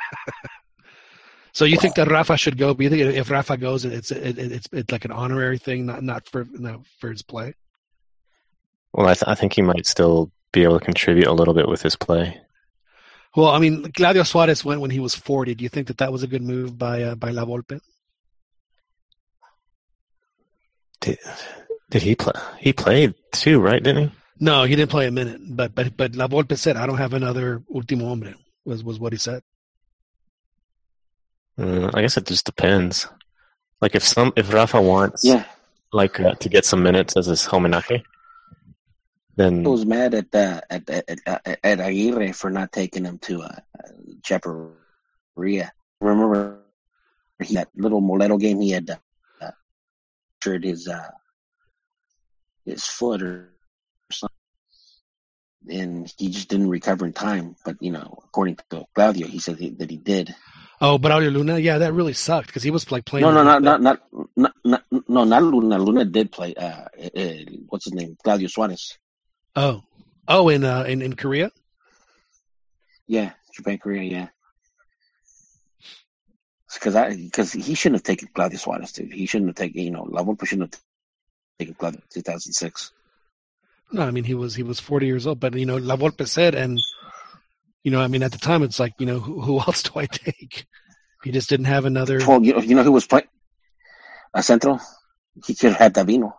So 1.53 1.65
you 1.65 1.77
think 1.77 1.97
that 1.97 2.09
Rafa 2.09 2.37
should 2.37 2.57
go? 2.57 2.75
But 2.75 2.85
you 2.85 2.91
think 2.91 3.03
if 3.03 3.31
Rafa 3.31 3.57
goes, 3.57 3.85
it's 3.85 4.11
it, 4.11 4.39
it's 4.39 4.69
it's 4.73 4.93
like 4.93 5.05
an 5.05 5.11
honorary 5.11 5.59
thing, 5.59 5.87
not 5.87 6.03
not 6.03 6.29
for 6.29 6.47
not 6.53 6.87
for 6.99 7.11
his 7.11 7.23
play. 7.23 7.55
Well, 8.93 9.09
I, 9.09 9.15
th- 9.15 9.25
I 9.27 9.35
think 9.35 9.53
he 9.53 9.63
might 9.63 9.87
still 9.87 10.31
be 10.53 10.63
able 10.63 10.79
to 10.79 10.85
contribute 10.85 11.27
a 11.27 11.33
little 11.33 11.55
bit 11.55 11.69
with 11.69 11.83
his 11.83 11.97
play. 11.97 12.41
Well, 13.37 13.49
I 13.49 13.59
mean, 13.59 13.93
Claudio 13.93 14.23
Suarez 14.25 14.65
went 14.65 14.81
when 14.81 14.91
he 14.91 15.01
was 15.01 15.15
forty. 15.15 15.55
Do 15.55 15.63
you 15.63 15.69
think 15.69 15.89
that 15.89 15.99
that 15.99 16.13
was 16.13 16.23
a 16.23 16.29
good 16.29 16.43
move 16.43 16.79
by 16.79 17.03
uh, 17.03 17.15
by 17.15 17.31
La 17.31 17.45
Volpe? 17.45 17.81
Did, 21.01 21.19
did 21.91 22.03
he 22.03 22.15
play? 22.15 22.41
He 22.59 22.73
played 22.73 23.15
too, 23.33 23.61
right? 23.61 23.83
Didn't 23.83 24.09
he? 24.09 24.15
No, 24.39 24.65
he 24.65 24.77
didn't 24.77 24.91
play 24.91 25.07
a 25.07 25.11
minute. 25.11 25.41
But 25.45 25.75
but 25.75 25.97
but 25.97 26.15
La 26.15 26.29
Volpe 26.29 26.57
said, 26.57 26.77
"I 26.77 26.87
don't 26.87 26.99
have 26.99 27.15
another 27.15 27.63
último 27.75 28.07
hombre." 28.07 28.35
Was 28.65 28.85
was 28.85 29.01
what 29.01 29.13
he 29.13 29.19
said. 29.19 29.43
Uh, 31.59 31.91
I 31.95 32.03
guess 32.03 32.17
it 32.17 32.27
just 32.27 32.47
depends. 32.47 33.07
Like 33.81 33.95
if 33.95 34.03
some 34.05 34.33
if 34.37 34.53
Rafa 34.53 34.81
wants 34.81 35.25
Yeah, 35.25 35.45
like 35.93 36.21
uh, 36.21 36.35
to 36.35 36.49
get 36.49 36.65
some 36.65 36.83
minutes 36.83 37.17
as 37.17 37.27
his 37.27 37.47
homenaje, 37.47 38.03
then 39.37 39.67
I 39.67 39.69
was 39.69 39.87
mad 39.87 40.15
at 40.15 40.35
uh, 40.35 40.61
at, 40.71 40.89
at 40.91 41.21
at 41.27 41.59
at 41.65 41.81
Aguirre 41.81 42.33
for 42.33 42.51
not 42.51 42.73
taking 42.73 43.05
him 43.05 43.19
to 43.21 43.43
uh, 43.43 43.57
Chaparria. 44.23 45.71
Remember 46.01 46.61
he, 47.43 47.55
that 47.55 47.69
little 47.75 48.03
Moleto 48.03 48.39
game 48.39 48.61
he 48.61 48.71
had 48.71 48.91
uh, 48.91 48.97
uh, 49.41 49.51
injured 50.45 50.65
his 50.65 50.89
uh, 50.89 51.11
his 52.65 52.85
foot 52.85 53.23
or 53.23 53.35
something, 53.37 53.60
and 55.69 56.13
he 56.17 56.29
just 56.29 56.49
didn't 56.49 56.71
recover 56.71 57.07
in 57.07 57.13
time. 57.13 57.57
But 57.65 57.77
you 57.81 57.93
know, 57.93 58.19
according 58.25 58.59
to 58.71 58.87
Claudio, 58.95 59.27
he 59.27 59.39
said 59.39 59.59
he, 59.59 59.71
that 59.71 59.91
he 59.91 59.97
did. 59.97 60.35
Oh, 60.83 60.99
Braulio 60.99 61.31
Luna, 61.31 61.59
yeah, 61.59 61.79
that 61.79 61.93
really 61.93 62.15
sucked 62.15 62.47
because 62.47 62.63
he 62.63 62.71
was 62.71 62.91
like 62.91 63.05
playing. 63.05 63.23
No, 63.23 63.33
no, 63.33 63.43
not 63.43 63.63
not 63.63 63.83
not 63.83 64.01
not, 64.37 64.53
not 64.65 64.85
no, 65.09 65.25
not 65.25 65.43
Luna. 65.43 65.79
Luna 65.79 66.05
did 66.05 66.33
play. 66.33 66.55
Uh, 66.55 66.87
uh, 67.17 67.33
what's 67.69 67.85
his 67.85 67.95
name? 67.95 68.17
Claudio 68.25 68.49
Suarez. 68.49 68.99
Oh, 69.57 69.83
oh, 70.27 70.49
in 70.49 70.65
uh, 70.65 70.85
in 70.85 71.03
in 71.03 71.15
Korea. 71.17 71.51
Yeah, 73.07 73.33
Japan, 73.55 73.79
Korea. 73.79 74.03
Yeah. 74.03 74.29
Because 76.73 76.95
I 76.95 77.17
because 77.17 77.53
he 77.53 77.75
shouldn't 77.75 77.99
have 77.99 78.05
taken 78.05 78.29
Claudio 78.33 78.57
Suarez 78.57 78.93
too. 78.93 79.09
He 79.13 79.27
shouldn't 79.27 79.49
have 79.49 79.57
taken 79.57 79.83
you 79.83 79.91
know 79.91 80.05
La 80.05 80.25
shouldn't 80.45 80.75
have 80.75 80.81
taken 81.59 81.75
Claudio 81.75 82.01
2006. 82.11 82.93
No, 83.93 84.03
I 84.03 84.11
mean 84.11 84.25
he 84.25 84.35
was 84.35 84.55
he 84.55 84.63
was 84.63 84.81
forty 84.81 85.07
years 85.07 85.27
old, 85.27 85.41
but 85.41 85.55
you 85.55 85.67
know 85.67 85.77
La 85.77 85.97
Volpe 85.97 86.27
said, 86.27 86.55
and 86.55 86.79
you 87.85 87.91
know, 87.91 88.01
I 88.01 88.09
mean 88.09 88.23
at 88.23 88.33
the 88.33 88.39
time 88.39 88.63
it's 88.63 88.79
like 88.79 88.95
you 88.99 89.07
know 89.07 89.19
who, 89.21 89.41
who 89.41 89.59
else 89.67 89.83
do 89.83 89.93
I 89.97 90.07
take? 90.07 90.67
He 91.25 91.31
just 91.33 91.49
didn't 91.49 91.67
have 91.67 91.85
another 91.85 92.21
Well, 92.27 92.43
you 92.45 92.53
know, 92.55 92.61
you 92.61 92.75
know 92.75 92.83
who 92.83 92.93
was 92.93 93.07
playing 93.07 93.29
a 94.35 94.43
central. 94.43 94.81
He 95.47 95.55
could 95.55 95.73
have 95.73 95.79
had 95.79 95.95
Davino. 95.95 96.33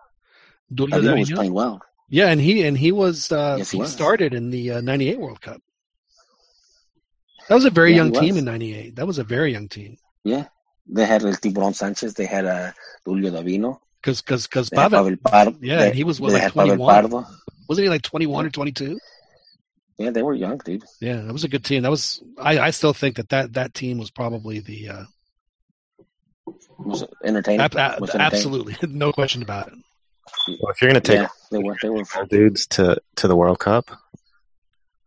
Duilio 0.74 1.02
Davino 1.02 1.20
was 1.20 1.30
Davino. 1.30 1.36
playing 1.36 1.54
well. 1.54 1.82
Yeah, 2.10 2.28
and 2.30 2.42
he 2.42 2.64
and 2.64 2.78
he 2.78 2.92
was 2.92 3.32
uh, 3.32 3.58
Yes, 3.58 3.70
he 3.72 3.78
he 3.78 3.80
was. 3.80 3.96
started 3.96 4.34
in 4.34 4.50
the 4.52 4.72
uh, 4.72 4.82
'98 4.82 5.20
World 5.20 5.42
Cup. 5.42 5.62
That 7.48 7.56
was 7.56 7.66
a 7.66 7.70
very 7.70 7.94
Yeah, 7.94 7.98
young 7.98 8.12
team 8.12 8.38
in 8.38 8.46
'98. 8.46 8.96
That 8.96 9.08
was 9.08 9.18
a 9.20 9.24
very 9.24 9.52
young 9.52 9.68
team 9.68 9.98
Yeah, 10.24 10.48
they 10.88 11.06
had 11.06 11.24
El 11.24 11.34
Tiburon 11.36 11.74
Sanchez. 11.74 12.14
They 12.14 12.26
had 12.26 12.46
uh, 12.46 12.72
Julio 13.06 13.32
Davino. 13.32 13.80
Because 14.02 14.22
because 14.22 14.48
because 14.48 14.70
They 14.70 14.78
Pavel, 14.78 15.04
Pavel 15.04 15.18
Pardo. 15.18 15.56
yeah, 15.62 15.78
they, 15.78 15.88
and 15.88 15.96
he 15.96 16.04
was 16.04 16.20
what, 16.20 16.34
like 16.34 16.52
21. 16.52 17.12
Wasn't 17.70 17.84
he 17.84 17.90
like 17.90 18.02
21 18.02 18.48
or 18.48 18.50
22? 18.50 19.00
Yeah, 19.98 20.10
they 20.10 20.24
were 20.24 20.34
young, 20.34 20.58
dude. 20.58 20.84
Yeah, 21.00 21.18
that 21.22 21.32
was 21.34 21.44
a 21.44 21.48
good 21.48 21.64
team. 21.64 21.84
That 21.84 21.92
was 21.92 22.22
I, 22.40 22.60
I 22.60 22.70
still 22.72 22.94
think 22.94 23.18
that, 23.18 23.30
that 23.30 23.54
that 23.54 23.74
team 23.76 24.00
was 24.00 24.10
probably 24.10 24.60
the 24.60 24.90
uh, 24.90 25.04
Was 26.80 27.04
entertaining. 27.24 27.62
ab- 27.62 27.76
ab- 27.76 28.02
was 28.02 28.10
entertaining. 28.10 28.26
absolutely 28.34 28.76
no 28.90 29.12
question 29.14 29.44
about 29.44 29.68
it. 29.68 29.74
well, 30.48 30.72
if 30.72 30.82
you're 30.82 30.92
going 30.92 31.02
to 31.02 31.08
take 31.12 31.20
Yeah, 31.22 31.28
they 31.52 31.60
were. 31.60 31.78
They 31.82 31.90
were. 31.90 32.04
dudes 32.28 32.66
to 32.68 33.00
to 33.18 33.28
the 33.28 33.36
World 33.36 33.60
Cup, 33.60 33.92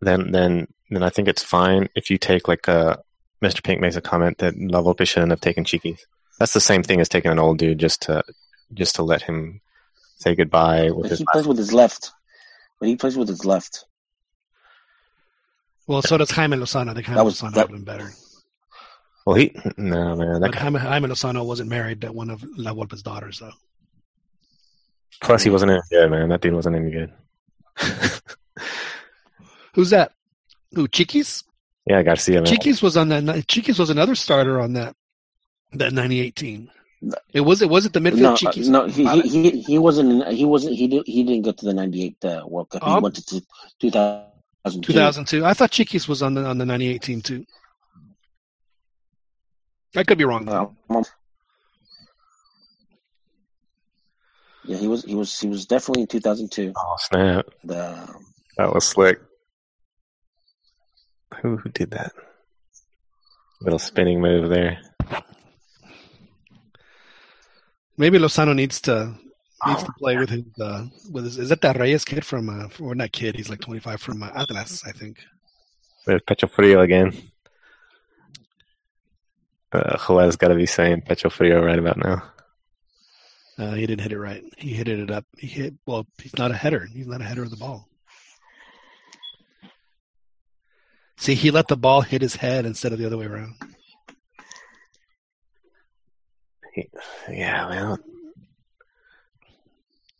then 0.00 0.30
then 0.30 0.68
then 0.90 1.02
I 1.02 1.10
think 1.10 1.26
it's 1.28 1.42
fine 1.42 1.88
if 1.96 2.08
you 2.10 2.18
take 2.18 2.46
like 2.46 2.68
a 2.68 3.00
Mr. 3.42 3.62
Pink 3.64 3.80
makes 3.80 3.96
a 3.96 4.00
comment 4.00 4.38
that 4.38 4.54
La 4.56 4.94
shouldn't 5.04 5.30
have 5.32 5.40
taken 5.40 5.64
Chiquis. 5.64 6.06
That's 6.38 6.52
the 6.52 6.60
same 6.60 6.82
thing 6.82 7.00
as 7.00 7.08
taking 7.08 7.30
an 7.30 7.38
old 7.38 7.58
dude 7.58 7.78
just 7.78 8.02
to 8.02 8.22
just 8.72 8.94
to 8.96 9.02
let 9.02 9.22
him 9.22 9.60
say 10.16 10.34
goodbye 10.34 10.90
with 10.90 11.02
But 11.04 11.10
his 11.10 11.18
he 11.20 11.26
plays 11.32 11.46
with 11.46 11.58
his 11.58 11.72
left. 11.72 12.10
But 12.80 12.88
he 12.88 12.96
plays 12.96 13.16
with 13.16 13.28
his 13.28 13.44
left. 13.44 13.84
Well, 15.86 16.02
so 16.02 16.16
does 16.16 16.30
Jaime 16.30 16.56
Lozano. 16.56 16.90
I 16.90 16.94
think 16.94 17.06
Jaime 17.06 17.16
That 17.18 17.24
was- 17.24 17.40
Lozano 17.40 17.52
that- 17.54 17.68
would 17.70 17.76
have 17.78 17.84
been 17.84 17.84
better. 17.84 18.10
Well, 19.26 19.36
he 19.36 19.52
no 19.78 20.16
man. 20.16 20.40
That 20.40 20.50
But 20.50 20.52
guy, 20.52 20.60
Jaime, 20.60 20.78
Jaime 20.80 21.08
Lozano 21.08 21.46
wasn't 21.46 21.70
married 21.70 22.02
to 22.02 22.12
one 22.12 22.28
of 22.30 22.44
La 22.58 22.72
Volpe's 22.74 23.02
daughters, 23.02 23.38
though. 23.38 23.52
plus 25.22 25.42
he 25.42 25.48
wasn't 25.50 25.70
any 25.72 25.80
good, 25.90 26.10
man. 26.10 26.28
That 26.28 26.40
dude 26.42 26.52
wasn't 26.54 26.76
any 26.76 26.90
good. 26.90 27.12
Who's 29.74 29.90
that? 29.90 30.12
Who 30.74 30.88
Chiquis? 30.88 31.42
yeah, 31.86 32.02
Garcia, 32.02 32.36
man. 32.42 32.46
Chiquis 32.46 32.82
was 32.82 32.96
on 32.96 33.08
that. 33.08 33.46
Chiquis 33.48 33.78
was 33.78 33.90
another 33.90 34.14
starter 34.14 34.60
on 34.60 34.74
that 34.74 34.94
that 35.72 35.92
'98 35.92 36.36
team. 36.36 36.70
It 37.32 37.40
was 37.42 37.60
it 37.62 37.68
was 37.68 37.86
it 37.86 37.92
the 37.92 38.00
midfield 38.00 38.68
No, 38.68 38.84
uh, 38.84 38.86
no, 38.86 38.88
he, 38.88 39.04
he 39.28 39.50
he 39.50 39.60
he 39.62 39.78
wasn't. 39.78 40.26
He 40.28 40.44
wasn't. 40.44 40.76
He 40.76 40.88
did. 40.88 41.02
He 41.06 41.22
didn't 41.24 41.42
go 41.42 41.52
to 41.52 41.64
the 41.64 41.74
'98 41.74 42.24
uh, 42.24 42.42
World 42.46 42.70
Cup. 42.70 42.82
He 42.84 42.90
Oh. 42.90 43.00
went 43.00 43.14
to 43.16 43.24
two- 43.24 43.42
2002. 43.80 44.92
2002. 44.92 45.44
I 45.44 45.52
thought 45.54 45.70
Chiquis 45.70 46.06
was 46.08 46.22
on 46.22 46.34
the 46.34 46.44
on 46.44 46.58
the 46.58 46.64
'98 46.66 47.02
team 47.02 47.20
too. 47.20 47.44
I 49.96 50.02
could 50.04 50.18
be 50.18 50.24
wrong. 50.24 50.44
though. 50.44 50.74
Uh, 50.90 51.02
yeah, 54.64 54.76
he 54.78 54.88
was. 54.88 55.04
He 55.04 55.14
was. 55.14 55.38
He 55.38 55.48
was 55.48 55.66
definitely 55.66 56.02
in 56.02 56.08
2002. 56.08 56.72
Oh 56.76 56.96
snap! 56.98 57.46
The 57.64 58.08
That 58.56 58.72
was 58.72 58.86
slick. 58.86 59.20
Who 61.42 61.56
who 61.58 61.68
did 61.70 61.90
that? 61.90 62.12
Little 63.60 63.78
spinning 63.78 64.20
move 64.20 64.48
there. 64.50 64.78
Maybe 67.96 68.18
Lozano 68.18 68.54
needs 68.54 68.80
to 68.82 69.14
needs 69.66 69.82
to 69.82 69.92
play 69.98 70.16
with 70.16 70.30
his 70.30 70.44
uh, 70.60 70.86
with 71.10 71.24
his. 71.24 71.38
Is 71.38 71.48
that 71.48 71.60
that 71.62 71.78
Reyes 71.78 72.04
kid 72.04 72.24
from? 72.24 72.48
Uh, 72.48 72.68
or 72.80 72.94
not 72.94 73.12
kid? 73.12 73.36
He's 73.36 73.48
like 73.48 73.60
25 73.60 74.00
from 74.00 74.22
uh, 74.22 74.30
Atlas, 74.34 74.84
I 74.84 74.92
think. 74.92 75.18
There's 76.06 76.22
Pecho 76.22 76.50
Frio 76.50 76.80
again. 76.80 77.16
Uh, 79.72 79.96
Joel's 79.98 80.36
got 80.36 80.48
to 80.48 80.54
be 80.54 80.66
saying 80.66 81.02
Pecho 81.02 81.30
Frio 81.30 81.64
right 81.64 81.78
about 81.78 81.96
now. 81.96 82.22
Uh, 83.56 83.72
he 83.72 83.86
didn't 83.86 84.02
hit 84.02 84.12
it 84.12 84.18
right. 84.18 84.42
He 84.56 84.74
hit 84.74 84.88
it 84.88 85.10
up. 85.10 85.24
He 85.38 85.46
hit. 85.46 85.74
Well, 85.86 86.06
he's 86.20 86.36
not 86.36 86.50
a 86.50 86.54
header. 86.54 86.86
He's 86.92 87.06
not 87.06 87.20
a 87.20 87.24
header 87.24 87.42
of 87.42 87.50
the 87.50 87.56
ball. 87.56 87.88
See, 91.16 91.34
he 91.34 91.50
let 91.50 91.68
the 91.68 91.76
ball 91.76 92.02
hit 92.02 92.20
his 92.20 92.36
head 92.36 92.66
instead 92.66 92.92
of 92.92 92.98
the 92.98 93.06
other 93.06 93.16
way 93.16 93.26
around. 93.26 93.54
He, 96.60 96.60
yeah, 97.30 97.68
man. 97.68 97.96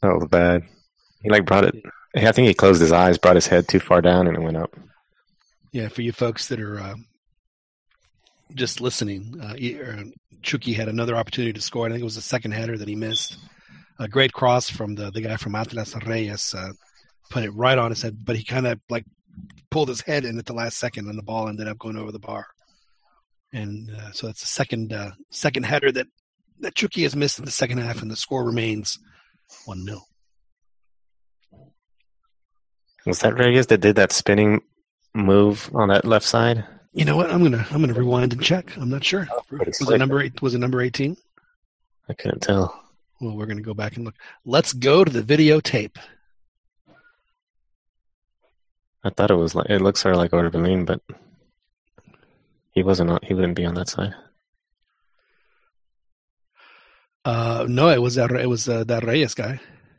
That 0.02 0.14
was 0.14 0.28
bad. 0.28 0.62
He 1.22 1.30
like 1.30 1.46
brought 1.46 1.64
it. 1.64 1.74
I 2.14 2.30
think 2.32 2.46
he 2.46 2.54
closed 2.54 2.80
his 2.80 2.92
eyes, 2.92 3.18
brought 3.18 3.36
his 3.36 3.46
head 3.46 3.66
too 3.66 3.80
far 3.80 4.00
down, 4.00 4.26
and 4.26 4.36
it 4.36 4.42
went 4.42 4.56
up. 4.56 4.76
Yeah, 5.72 5.88
for 5.88 6.02
you 6.02 6.12
folks 6.12 6.48
that 6.48 6.60
are 6.60 6.78
uh, 6.78 6.94
just 8.54 8.80
listening, 8.80 9.34
uh, 9.42 9.54
uh, 9.54 10.04
Chucky 10.42 10.72
had 10.74 10.88
another 10.88 11.16
opportunity 11.16 11.52
to 11.52 11.60
score. 11.60 11.86
I 11.86 11.90
think 11.90 12.02
it 12.02 12.04
was 12.04 12.14
the 12.14 12.20
second 12.22 12.52
header 12.52 12.78
that 12.78 12.86
he 12.86 12.94
missed. 12.94 13.38
a 13.98 14.06
great 14.06 14.32
cross 14.32 14.68
from 14.70 14.94
the 14.94 15.10
the 15.10 15.22
guy 15.22 15.36
from 15.36 15.54
Atlas 15.54 15.94
Reyes. 16.06 16.54
Uh, 16.54 16.72
put 17.30 17.44
it 17.44 17.50
right 17.50 17.78
on 17.78 17.90
his 17.90 18.02
head, 18.02 18.24
but 18.24 18.36
he 18.36 18.44
kind 18.44 18.66
of 18.66 18.78
like 18.88 19.04
pulled 19.70 19.88
his 19.88 20.02
head 20.02 20.24
in 20.24 20.38
at 20.38 20.46
the 20.46 20.52
last 20.52 20.78
second, 20.78 21.08
and 21.08 21.18
the 21.18 21.22
ball 21.22 21.48
ended 21.48 21.66
up 21.66 21.78
going 21.78 21.96
over 21.96 22.12
the 22.12 22.18
bar. 22.18 22.46
And 23.52 23.90
uh, 23.90 24.12
so 24.12 24.26
that's 24.26 24.40
the 24.40 24.46
second 24.46 24.92
uh, 24.92 25.12
second 25.30 25.64
header 25.64 25.90
that 25.92 26.06
that 26.60 26.74
Chucky 26.74 27.02
has 27.02 27.16
missed 27.16 27.38
in 27.38 27.44
the 27.44 27.50
second 27.50 27.78
half, 27.78 28.02
and 28.02 28.10
the 28.10 28.16
score 28.16 28.44
remains 28.44 28.98
one 29.66 29.84
0 29.84 30.00
Was 33.06 33.20
that 33.20 33.38
Reyes 33.38 33.66
that 33.68 33.80
did 33.80 33.96
that 33.96 34.12
spinning 34.12 34.62
move 35.14 35.70
on 35.74 35.88
that 35.88 36.04
left 36.04 36.26
side? 36.26 36.64
You 36.92 37.04
know 37.04 37.16
what? 37.16 37.30
I'm 37.30 37.42
gonna 37.42 37.66
I'm 37.70 37.80
gonna 37.80 37.92
rewind 37.92 38.32
and 38.32 38.42
check. 38.42 38.76
I'm 38.76 38.88
not 38.88 39.04
sure. 39.04 39.26
Oh, 39.30 39.42
was 39.50 39.80
it 39.90 39.98
number 39.98 40.20
eight? 40.20 40.40
Was 40.40 40.54
it 40.54 40.58
number 40.58 40.80
eighteen? 40.80 41.16
I 42.08 42.12
couldn't 42.12 42.40
tell. 42.40 42.80
Well, 43.20 43.36
we're 43.36 43.46
gonna 43.46 43.62
go 43.62 43.74
back 43.74 43.96
and 43.96 44.04
look. 44.04 44.14
Let's 44.44 44.72
go 44.72 45.04
to 45.04 45.10
the 45.10 45.22
videotape. 45.22 45.96
I 49.02 49.10
thought 49.10 49.30
it 49.30 49.34
was 49.34 49.54
like 49.54 49.68
it 49.70 49.80
looks 49.80 50.00
sort 50.00 50.14
of 50.14 50.18
like 50.18 50.30
Orbelin, 50.30 50.86
but 50.86 51.00
he 52.70 52.82
wasn't. 52.84 53.10
On, 53.10 53.18
he 53.22 53.34
wouldn't 53.34 53.56
be 53.56 53.64
on 53.64 53.74
that 53.74 53.88
side. 53.88 54.14
Uh, 57.24 57.66
no, 57.68 57.88
it 57.88 58.02
was 58.02 58.16
that. 58.16 58.30
It 58.32 58.48
was 58.48 58.68
uh, 58.68 58.84
that 58.84 59.04
Reyes 59.04 59.34
guy. 59.34 59.54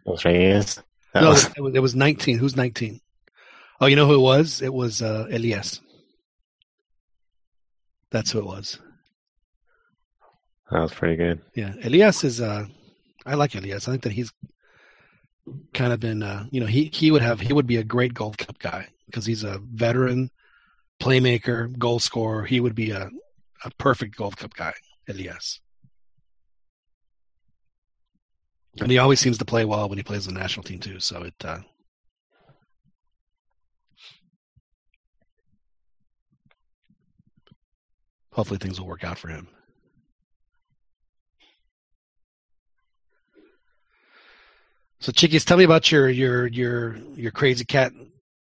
It 0.06 0.10
was 0.10 0.23
Reyes. 0.26 0.76
That 1.14 1.22
no, 1.22 1.30
was, 1.30 1.45
it 1.56 1.61
was, 1.61 1.76
it 1.76 1.80
was 1.80 1.95
19. 1.95 2.38
Who's 2.38 2.56
19? 2.56 2.99
Oh, 3.81 3.88
you 3.88 3.95
know 3.95 4.06
who 4.06 4.15
it 4.15 4.19
was? 4.19 4.61
It 4.61 4.73
was 4.73 5.02
uh, 5.02 5.27
Elias. 5.31 5.81
That's 8.11 8.31
who 8.31 8.39
it 8.39 8.45
was. 8.45 8.80
that 10.72 10.80
was 10.81 10.93
pretty 10.93 11.15
good. 11.15 11.41
Yeah, 11.56 11.73
Elias 11.84 12.23
is. 12.23 12.41
Uh, 12.41 12.65
I 13.26 13.35
like 13.35 13.56
Elias. 13.56 13.88
I 13.88 13.91
think 13.91 14.03
that 14.03 14.11
he's 14.14 14.31
kind 15.73 15.91
of 15.91 15.99
been. 15.99 16.23
Uh, 16.23 16.45
you 16.52 16.60
know, 16.60 16.68
he 16.68 16.85
he 16.93 17.11
would 17.11 17.22
have 17.22 17.39
he 17.39 17.53
would 17.53 17.68
be 17.68 17.77
a 17.77 17.84
great 17.84 18.14
Gold 18.14 18.38
Cup 18.38 18.60
guy 18.60 18.88
because 19.07 19.26
he's 19.26 19.43
a 19.43 19.60
veteran 19.60 20.30
playmaker, 21.02 21.76
goal 21.77 21.99
scorer. 21.99 22.45
He 22.45 22.60
would 22.60 22.76
be 22.76 22.91
a 22.91 23.10
a 23.64 23.72
perfect 23.77 24.15
Gold 24.15 24.38
Cup 24.38 24.53
guy, 24.53 24.73
Elias. 25.10 25.60
And 28.81 28.91
he 28.91 28.97
always 28.97 29.19
seems 29.19 29.38
to 29.38 29.45
play 29.45 29.65
well 29.65 29.88
when 29.88 29.97
he 29.97 30.03
plays 30.03 30.26
the 30.26 30.34
national 30.34 30.64
team 30.64 30.80
too. 30.80 30.99
So 30.99 31.23
it. 31.23 31.34
Uh, 31.43 31.60
hopefully 38.31 38.60
things 38.60 38.80
will 38.80 38.88
work 38.88 39.03
out 39.03 39.18
for 39.18 39.30
him. 39.30 39.47
So 44.99 45.11
Chiquis, 45.11 45.45
tell 45.45 45.57
me 45.57 45.64
about 45.64 45.91
your 45.91 46.10
your 46.10 46.47
your 46.47 46.97
your 47.15 47.31
crazy 47.31 47.64
cat. 47.64 47.93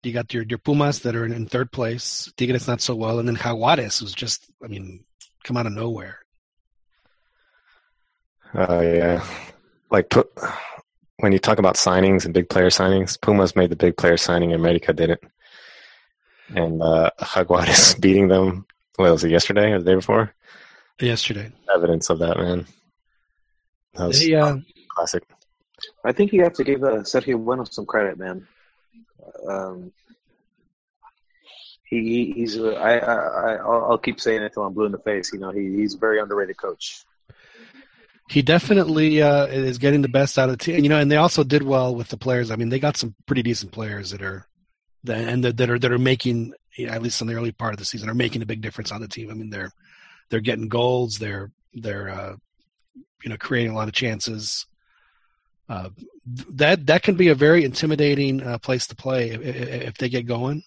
You 0.02 0.14
got 0.14 0.34
your 0.34 0.44
your 0.44 0.60
Pumas 0.60 1.00
that 1.00 1.16
are 1.16 1.26
in, 1.26 1.34
in 1.34 1.46
third 1.46 1.72
place. 1.72 2.32
Tigres 2.38 2.68
not 2.68 2.82
so 2.82 2.96
well, 2.96 3.20
and 3.20 3.28
then 3.28 3.36
Jaguares 3.36 4.02
was 4.02 4.14
just, 4.14 4.50
I 4.64 4.68
mean, 4.68 5.04
come 5.44 5.58
out 5.58 5.66
of 5.66 5.74
nowhere. 5.74 6.20
Oh 8.56 8.82
yeah, 8.82 9.26
like 9.94 10.10
put, 10.10 10.28
when 11.18 11.32
you 11.32 11.40
talk 11.40 11.60
about 11.60 11.76
signings 11.76 12.26
and 12.26 12.34
big 12.34 12.50
player 12.50 12.70
signings, 12.70 13.22
Pumas 13.22 13.56
made 13.56 13.70
the 13.70 13.76
big 13.76 13.96
player 13.96 14.18
signing, 14.18 14.52
and 14.52 14.60
America 14.60 14.92
didn't. 14.92 15.22
And 16.54 16.82
uh, 16.82 17.12
Jaguares 17.22 18.00
beating 18.02 18.28
them. 18.28 18.66
What 18.98 19.12
was 19.12 19.24
it 19.24 19.32
yesterday 19.32 19.72
or 19.72 19.80
the 19.80 19.86
day 19.86 19.96
before? 19.96 20.34
Yesterday. 21.00 21.52
Evidence 21.74 22.10
of 22.10 22.20
that, 22.20 22.38
man. 22.38 22.66
That 23.94 24.08
was 24.08 24.20
They, 24.20 24.34
uh, 24.34 24.58
classic. 24.90 25.24
I 26.04 26.12
think 26.12 26.34
you 26.34 26.44
have 26.44 26.54
to 26.54 26.64
give 26.64 26.84
uh, 26.84 27.04
Sergio 27.04 27.44
Bueno 27.44 27.64
some 27.64 27.86
credit, 27.86 28.18
man. 28.18 28.48
Um, 29.48 29.92
he, 31.86 32.02
he 32.02 32.32
he's 32.34 32.58
uh, 32.58 32.74
I 32.74 32.98
I 32.98 33.16
I 33.16 33.56
I'll 33.56 33.92
I'll 33.92 33.98
keep 33.98 34.20
saying 34.20 34.42
it 34.42 34.54
till 34.54 34.64
I'm 34.64 34.74
blue 34.74 34.86
in 34.86 34.92
the 34.92 34.98
face. 35.00 35.32
You 35.34 35.40
know, 35.40 35.52
he 35.52 35.76
he's 35.76 35.96
a 35.96 35.98
very 35.98 36.20
underrated 36.20 36.58
coach. 36.58 37.06
He 38.30 38.42
definitely 38.42 39.22
uh, 39.22 39.46
is 39.48 39.78
getting 39.78 40.02
the 40.02 40.10
best 40.10 40.40
out 40.40 40.50
of 40.50 40.58
the 40.58 40.64
team. 40.64 40.84
You 40.84 40.90
know, 40.90 41.00
and 41.00 41.12
they 41.12 41.18
also 41.18 41.44
did 41.44 41.64
well 41.64 41.94
with 41.94 42.10
the 42.10 42.18
players. 42.18 42.52
I 42.52 42.56
mean, 42.56 42.70
they 42.70 42.80
got 42.80 42.98
some 42.98 43.16
pretty 43.26 43.44
decent 43.44 43.72
players 43.72 44.12
that 44.12 44.22
are 44.22 44.48
that 45.04 45.28
and 45.28 45.44
that, 45.44 45.58
that 45.58 45.70
are 45.70 45.80
that 45.80 45.92
are 45.92 46.00
making 46.00 46.54
at 46.80 47.02
least 47.02 47.22
in 47.22 47.28
the 47.28 47.36
early 47.36 47.52
part 47.52 47.74
of 47.74 47.80
the 47.80 47.86
season 47.86 48.10
are 48.10 48.16
making 48.16 48.42
a 48.42 48.48
big 48.48 48.62
difference 48.62 48.92
on 48.92 49.02
the 49.02 49.08
team. 49.08 49.30
I 49.30 49.34
mean, 49.34 49.50
they're 49.50 49.72
they're 50.30 50.40
getting 50.40 50.70
goals. 50.70 51.20
They're 51.20 51.52
they're 51.74 52.10
uh, 52.10 52.36
you 53.24 53.30
know 53.30 53.38
creating 53.38 53.72
a 53.72 53.76
lot 53.76 53.88
of 53.88 53.94
chances. 53.94 54.66
Uh, 55.70 55.90
that 56.50 56.86
that 56.88 57.04
can 57.04 57.16
be 57.16 57.30
a 57.30 57.36
very 57.36 57.64
intimidating 57.64 58.42
uh, 58.42 58.58
place 58.58 58.88
to 58.88 58.96
play 58.96 59.32
if, 59.32 59.42
if 59.42 59.94
they 59.96 60.10
get 60.10 60.26
going. 60.26 60.64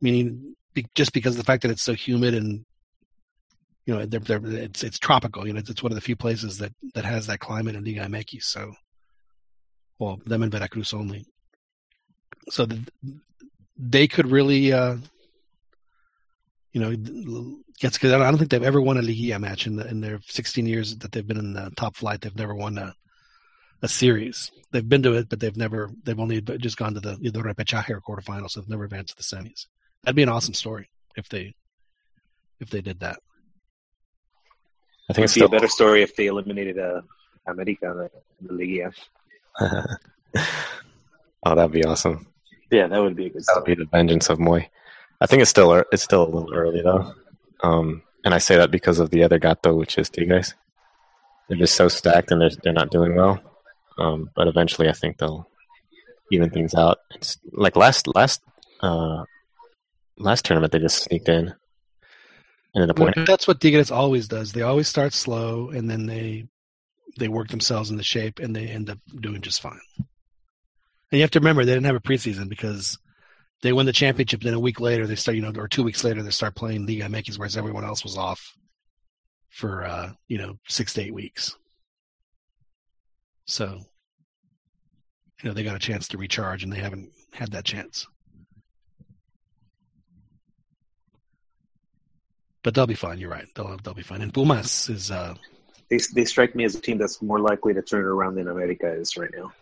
Meaning, 0.00 0.54
just 0.94 1.12
because 1.12 1.34
of 1.34 1.38
the 1.38 1.44
fact 1.44 1.62
that 1.62 1.70
it's 1.70 1.82
so 1.82 1.94
humid 1.94 2.34
and 2.34 2.64
you 3.88 3.94
know 3.94 4.04
they're, 4.04 4.20
they're, 4.20 4.40
it's 4.44 4.84
it's 4.84 4.98
tropical. 4.98 5.46
You 5.46 5.54
know, 5.54 5.60
it's, 5.60 5.70
it's 5.70 5.82
one 5.82 5.90
of 5.90 5.96
the 5.96 6.02
few 6.02 6.14
places 6.14 6.58
that 6.58 6.72
that 6.94 7.06
has 7.06 7.26
that 7.26 7.40
climate 7.40 7.74
in 7.74 7.84
Liga 7.84 8.00
MX. 8.00 8.42
So, 8.42 8.74
well, 9.98 10.20
them 10.26 10.42
in 10.42 10.50
Veracruz 10.50 10.92
only. 10.92 11.24
So 12.50 12.66
the, 12.66 12.84
they 13.78 14.06
could 14.06 14.30
really, 14.30 14.74
uh, 14.74 14.96
you 16.74 16.82
know, 16.82 16.90
gets 17.80 17.96
because 17.96 18.12
I 18.12 18.18
don't 18.18 18.36
think 18.36 18.50
they've 18.50 18.62
ever 18.62 18.82
won 18.82 18.98
a 18.98 19.02
Liga 19.02 19.38
match 19.38 19.66
in 19.66 19.76
the, 19.76 19.88
in 19.88 20.02
their 20.02 20.20
16 20.26 20.66
years 20.66 20.94
that 20.98 21.10
they've 21.10 21.26
been 21.26 21.38
in 21.38 21.54
the 21.54 21.70
top 21.74 21.96
flight. 21.96 22.20
They've 22.20 22.36
never 22.36 22.54
won 22.54 22.76
a 22.76 22.94
a 23.80 23.88
series. 23.88 24.50
They've 24.70 24.86
been 24.86 25.02
to 25.04 25.14
it, 25.14 25.30
but 25.30 25.40
they've 25.40 25.56
never. 25.56 25.90
They've 26.04 26.20
only 26.20 26.42
just 26.42 26.76
gone 26.76 26.92
to 26.92 27.00
the 27.00 27.16
either 27.22 27.42
repechaje 27.42 27.88
or 27.88 28.02
quarterfinals. 28.02 28.50
So 28.50 28.60
they've 28.60 28.68
never 28.68 28.84
advanced 28.84 29.16
to 29.16 29.22
the 29.22 29.36
semis. 29.36 29.64
That'd 30.04 30.16
be 30.16 30.24
an 30.24 30.28
awesome 30.28 30.52
story 30.52 30.90
if 31.16 31.26
they 31.30 31.54
if 32.60 32.68
they 32.68 32.82
did 32.82 33.00
that. 33.00 33.20
I 35.08 35.12
think 35.12 35.24
it's 35.24 35.36
It'd 35.36 35.42
be 35.42 35.46
still 35.46 35.46
a 35.46 35.60
better 35.60 35.68
story 35.68 36.02
if 36.02 36.14
they 36.16 36.26
eliminated 36.26 36.78
uh, 36.78 37.00
America 37.46 37.90
in 37.90 37.96
the, 37.96 38.10
in 38.40 38.46
the 38.46 38.52
Liga. 38.52 38.92
oh, 41.44 41.54
that'd 41.54 41.72
be 41.72 41.84
awesome. 41.84 42.26
Yeah, 42.70 42.86
that 42.88 43.00
would 43.00 43.16
be 43.16 43.26
a 43.26 43.30
good 43.30 43.42
That 43.46 43.56
would 43.56 43.64
be 43.64 43.74
the 43.74 43.86
vengeance 43.90 44.28
of 44.28 44.38
Moy. 44.38 44.68
I 45.20 45.26
think 45.26 45.42
it's 45.42 45.50
still 45.50 45.72
it's 45.90 46.02
still 46.02 46.22
a 46.22 46.30
little 46.30 46.54
early 46.54 46.82
though, 46.82 47.12
um, 47.62 48.02
and 48.24 48.34
I 48.34 48.38
say 48.38 48.56
that 48.56 48.70
because 48.70 49.00
of 49.00 49.10
the 49.10 49.24
other 49.24 49.38
gato, 49.38 49.74
which 49.74 49.98
is 49.98 50.10
Tigres. 50.10 50.54
They're 51.48 51.58
just 51.58 51.74
so 51.74 51.88
stacked 51.88 52.30
and 52.30 52.40
they're 52.40 52.50
they're 52.62 52.72
not 52.72 52.90
doing 52.90 53.16
well. 53.16 53.40
Um, 53.98 54.30
but 54.36 54.46
eventually, 54.46 54.88
I 54.88 54.92
think 54.92 55.18
they'll 55.18 55.48
even 56.30 56.50
things 56.50 56.74
out. 56.74 56.98
It's 57.14 57.38
like 57.52 57.74
last 57.74 58.06
last 58.14 58.42
uh, 58.80 59.24
last 60.18 60.44
tournament 60.44 60.72
they 60.72 60.78
just 60.78 61.02
sneaked 61.02 61.28
in, 61.28 61.54
and 62.74 62.82
ended 62.82 62.98
up 62.98 63.16
Well, 63.16 63.24
that's 63.26 63.48
what 63.48 63.60
Tigres 63.60 63.90
always 63.90 64.28
does. 64.28 64.52
They 64.52 64.62
always 64.62 64.88
start 64.88 65.12
slow 65.12 65.70
and 65.70 65.88
then 65.88 66.06
they 66.06 66.48
they 67.18 67.28
work 67.28 67.48
themselves 67.48 67.90
into 67.90 68.04
shape 68.04 68.38
and 68.38 68.54
they 68.54 68.68
end 68.68 68.90
up 68.90 68.98
doing 69.20 69.40
just 69.40 69.60
fine. 69.60 69.80
And 69.96 70.06
you 71.18 71.22
have 71.22 71.30
to 71.32 71.40
remember 71.40 71.64
they 71.64 71.74
didn't 71.74 71.86
have 71.86 71.96
a 71.96 72.00
preseason 72.00 72.48
because 72.48 72.98
they 73.62 73.72
win 73.72 73.86
the 73.86 73.92
championship. 73.92 74.40
Then 74.42 74.54
a 74.54 74.60
week 74.60 74.80
later 74.80 75.06
they 75.06 75.16
start, 75.16 75.36
you 75.36 75.42
know, 75.42 75.52
or 75.56 75.68
two 75.68 75.82
weeks 75.82 76.04
later 76.04 76.22
they 76.22 76.30
start 76.30 76.54
playing 76.54 76.86
Liga 76.86 77.04
MX, 77.04 77.38
whereas 77.38 77.56
everyone 77.56 77.84
else 77.84 78.04
was 78.04 78.16
off 78.16 78.56
for 79.48 79.84
uh, 79.84 80.12
you 80.28 80.38
know 80.38 80.58
six 80.68 80.94
to 80.94 81.02
eight 81.02 81.14
weeks. 81.14 81.56
So 83.46 83.80
you 85.42 85.48
know 85.48 85.54
they 85.54 85.64
got 85.64 85.76
a 85.76 85.80
chance 85.80 86.08
to 86.08 86.18
recharge 86.18 86.62
and 86.62 86.72
they 86.72 86.78
haven't 86.78 87.10
had 87.32 87.52
that 87.52 87.64
chance. 87.64 88.06
But 92.62 92.74
they'll 92.74 92.86
be 92.86 92.94
fine. 92.94 93.18
You're 93.18 93.30
right. 93.30 93.46
They'll 93.54 93.76
they'll 93.82 93.94
be 93.94 94.02
fine. 94.02 94.20
And 94.20 94.34
Pumas 94.34 94.88
is 94.88 95.10
uh, 95.10 95.34
They 95.90 95.98
they 96.14 96.24
strike 96.24 96.54
me 96.54 96.64
as 96.64 96.74
a 96.74 96.80
team 96.80 96.98
that's 96.98 97.22
more 97.22 97.40
likely 97.40 97.74
to 97.74 97.82
turn 97.82 98.00
it 98.00 98.06
around 98.06 98.34
than 98.34 98.48
America 98.48 98.92
is 98.92 99.16
right 99.16 99.30
now. 99.34 99.52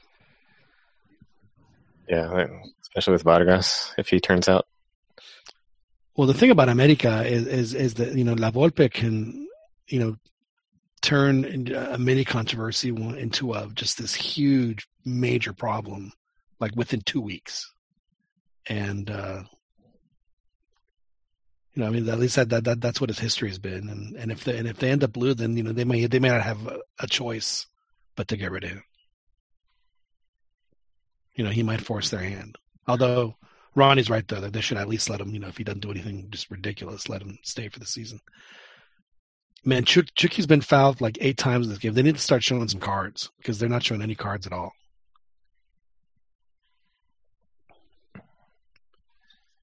Yeah, 2.08 2.46
especially 2.82 3.12
with 3.12 3.22
Vargas 3.22 3.92
if 3.98 4.08
he 4.08 4.20
turns 4.20 4.48
out. 4.48 4.66
Well, 6.16 6.26
the 6.26 6.34
thing 6.34 6.50
about 6.50 6.68
America 6.68 7.24
is, 7.26 7.46
is 7.46 7.74
is 7.74 7.94
that 7.94 8.14
you 8.14 8.24
know 8.24 8.34
La 8.34 8.50
Volpe 8.50 8.90
can 8.90 9.46
you 9.88 9.98
know 9.98 10.16
turn 11.02 11.68
a 11.72 11.98
mini 11.98 12.24
controversy 12.24 12.88
into 12.88 13.52
a 13.52 13.68
just 13.74 13.98
this 13.98 14.14
huge 14.14 14.88
major 15.04 15.52
problem 15.52 16.12
like 16.58 16.74
within 16.74 17.00
two 17.02 17.20
weeks, 17.20 17.70
and 18.68 19.10
uh, 19.10 19.42
you 21.76 21.82
know 21.82 21.88
I 21.88 21.90
mean 21.90 22.08
at 22.08 22.18
least 22.18 22.36
that, 22.36 22.48
that, 22.48 22.64
that 22.64 22.80
that's 22.80 23.00
what 23.00 23.10
his 23.10 23.18
history 23.18 23.48
has 23.48 23.58
been, 23.58 23.88
and 23.90 24.16
and 24.16 24.32
if 24.32 24.44
they 24.44 24.56
and 24.56 24.66
if 24.66 24.78
they 24.78 24.90
end 24.90 25.04
up 25.04 25.12
blue, 25.12 25.34
then 25.34 25.56
you 25.56 25.62
know 25.62 25.72
they 25.72 25.84
may 25.84 26.06
they 26.06 26.18
may 26.18 26.30
not 26.30 26.42
have 26.42 26.66
a, 26.98 27.06
choice 27.06 27.66
but 28.16 28.28
to 28.28 28.36
get 28.36 28.50
rid 28.50 28.64
of 28.64 28.70
him. 28.70 28.82
You 31.34 31.44
know 31.44 31.50
he 31.50 31.62
might 31.62 31.82
force 31.82 32.10
their 32.10 32.20
hand, 32.20 32.56
although. 32.88 33.36
Ronnie's 33.78 34.08
right 34.08 34.26
though 34.26 34.40
that 34.40 34.54
they 34.54 34.62
should 34.62 34.78
at 34.78 34.88
least 34.88 35.10
let 35.10 35.20
him. 35.20 35.34
You 35.34 35.38
know, 35.38 35.48
if 35.48 35.58
he 35.58 35.62
doesn't 35.62 35.82
do 35.82 35.90
anything 35.90 36.28
just 36.30 36.50
ridiculous, 36.50 37.10
let 37.10 37.20
him 37.20 37.36
stay 37.42 37.68
for 37.68 37.78
the 37.78 37.84
season. 37.84 38.20
Man, 39.66 39.84
Chucky's 39.84 40.46
been 40.46 40.62
fouled 40.62 41.02
like 41.02 41.18
eight 41.20 41.36
times 41.36 41.66
in 41.66 41.70
this 41.70 41.78
game. 41.78 41.92
They 41.92 42.00
need 42.00 42.14
to 42.14 42.22
start 42.22 42.42
showing 42.42 42.66
some 42.68 42.80
cards 42.80 43.30
because 43.36 43.58
they're 43.58 43.68
not 43.68 43.82
showing 43.82 44.00
any 44.00 44.14
cards 44.14 44.46
at 44.46 44.54
all. 44.54 44.72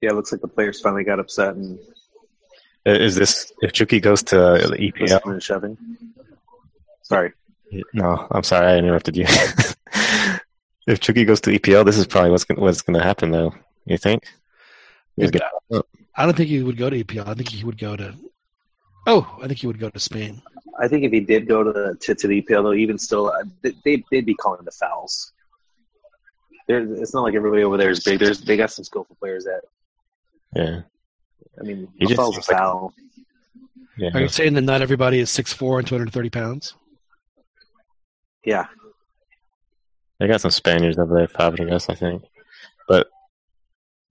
Yeah, 0.00 0.10
it 0.10 0.14
looks 0.14 0.30
like 0.30 0.42
the 0.42 0.46
players 0.46 0.80
finally 0.80 1.02
got 1.02 1.18
upset 1.18 1.56
and 1.56 1.76
Is 2.86 3.14
this 3.14 3.52
if 3.62 3.72
Chucky 3.72 4.00
goes 4.00 4.22
to 4.24 4.34
EPL? 4.34 5.24
and 5.24 5.42
shoving. 5.42 5.78
Sorry. 7.02 7.32
No, 7.92 8.26
I'm 8.30 8.42
sorry, 8.42 8.66
I 8.66 8.76
interrupted 8.76 9.16
you. 9.16 9.24
if 10.86 11.00
Chucky 11.00 11.24
goes 11.24 11.40
to 11.42 11.50
EPL, 11.50 11.84
this 11.84 11.96
is 11.96 12.06
probably 12.06 12.30
what's 12.30 12.44
gonna, 12.44 12.60
what's 12.60 12.82
going 12.82 12.98
to 12.98 13.04
happen, 13.04 13.30
though. 13.30 13.54
You 13.86 13.98
think? 13.98 14.24
He's 15.16 15.30
Yeah, 15.32 15.80
I 16.16 16.24
don't 16.24 16.36
think 16.36 16.48
he 16.48 16.62
would 16.62 16.76
go 16.76 16.90
to 16.90 17.04
EPL. 17.04 17.26
I 17.26 17.34
think 17.34 17.48
he 17.48 17.64
would 17.64 17.78
go 17.78 17.96
to. 17.96 18.14
Oh, 19.06 19.38
I 19.42 19.46
think 19.46 19.60
he 19.60 19.66
would 19.66 19.78
go 19.78 19.90
to 19.90 20.00
Spain. 20.00 20.40
I 20.78 20.88
think 20.88 21.04
if 21.04 21.12
he 21.12 21.20
did 21.20 21.46
go 21.46 21.62
to 21.62 21.72
the 21.72 21.96
to, 22.00 22.14
to 22.14 22.28
the 22.28 22.42
EPL, 22.42 22.62
though, 22.64 22.72
even 22.72 22.98
still, 22.98 23.28
uh, 23.28 23.44
they 23.62 23.72
they'd, 23.84 24.04
they'd 24.10 24.26
be 24.26 24.34
calling 24.34 24.64
the 24.64 24.70
fouls. 24.70 25.32
They're, 26.66 26.80
it's 26.94 27.12
not 27.12 27.22
like 27.22 27.34
everybody 27.34 27.62
over 27.62 27.76
there 27.76 27.90
is 27.90 28.02
big. 28.02 28.18
There's 28.18 28.40
they 28.40 28.56
got 28.56 28.70
some 28.70 28.84
skillful 28.84 29.16
players 29.16 29.44
that 29.44 29.62
yeah, 30.54 30.80
I 31.58 31.62
mean, 31.62 31.88
he 31.98 32.06
just 32.06 32.20
seems 32.20 32.48
like, 32.48 32.58
foul. 32.58 32.92
Yeah. 33.96 34.10
Are 34.14 34.20
you 34.20 34.28
saying 34.28 34.54
that 34.54 34.62
not 34.62 34.82
everybody 34.82 35.20
is 35.20 35.30
6'4 35.30 35.78
and 35.78 35.86
230 35.86 36.30
pounds? 36.30 36.74
Yeah, 38.44 38.66
They 40.18 40.26
got 40.26 40.42
some 40.42 40.50
Spaniards 40.50 40.98
over 40.98 41.14
there, 41.14 41.26
Fabregas, 41.26 41.88
I 41.88 41.94
think. 41.94 42.24
But 42.86 43.08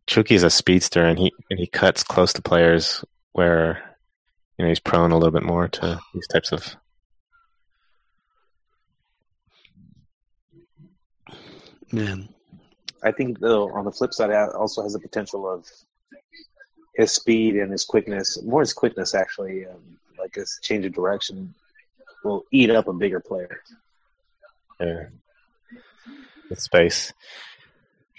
Chucky's 0.08 0.42
a 0.42 0.50
speedster, 0.50 1.06
and 1.06 1.20
he 1.20 1.32
and 1.52 1.60
he 1.60 1.68
cuts 1.68 2.04
close 2.04 2.34
to 2.34 2.42
players 2.42 3.06
where 3.34 3.96
you 4.58 4.66
know 4.66 4.70
he's 4.70 4.80
prone 4.80 5.12
a 5.12 5.18
little 5.18 5.32
bit 5.32 5.44
more 5.44 5.68
to 5.68 6.00
these 6.16 6.28
types 6.28 6.52
of. 6.52 6.76
Man, 11.92 12.28
I 13.04 13.12
think 13.12 13.40
though 13.40 13.70
on 13.72 13.86
the 13.86 13.92
flip 13.92 14.14
side, 14.14 14.32
it 14.32 14.56
also 14.56 14.82
has 14.82 14.94
the 14.94 15.00
potential 15.00 15.48
of 15.48 15.68
his 16.94 17.12
speed 17.12 17.56
and 17.56 17.72
his 17.72 17.86
quickness, 17.86 18.42
more 18.44 18.62
his 18.62 18.74
quickness 18.74 19.16
actually, 19.16 19.66
um, 19.66 19.82
like 20.18 20.36
his 20.36 20.60
change 20.62 20.86
of 20.86 20.94
direction, 20.94 21.54
will 22.24 22.44
eat 22.52 22.70
up 22.70 22.88
a 22.88 22.94
bigger 22.94 23.20
player. 23.20 23.62
Yeah. 24.80 25.06
With 26.50 26.60
space. 26.60 27.14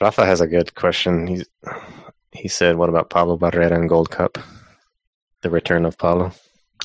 Rafa 0.00 0.26
has 0.26 0.40
a 0.40 0.46
good 0.46 0.74
question. 0.74 1.26
He 1.26 1.44
he 2.32 2.48
said, 2.48 2.76
"What 2.76 2.88
about 2.88 3.10
Pablo 3.10 3.38
Barrera 3.38 3.72
and 3.72 3.88
Gold 3.88 4.10
Cup? 4.10 4.38
The 5.42 5.50
return 5.50 5.84
of 5.86 5.96
Pablo." 5.96 6.32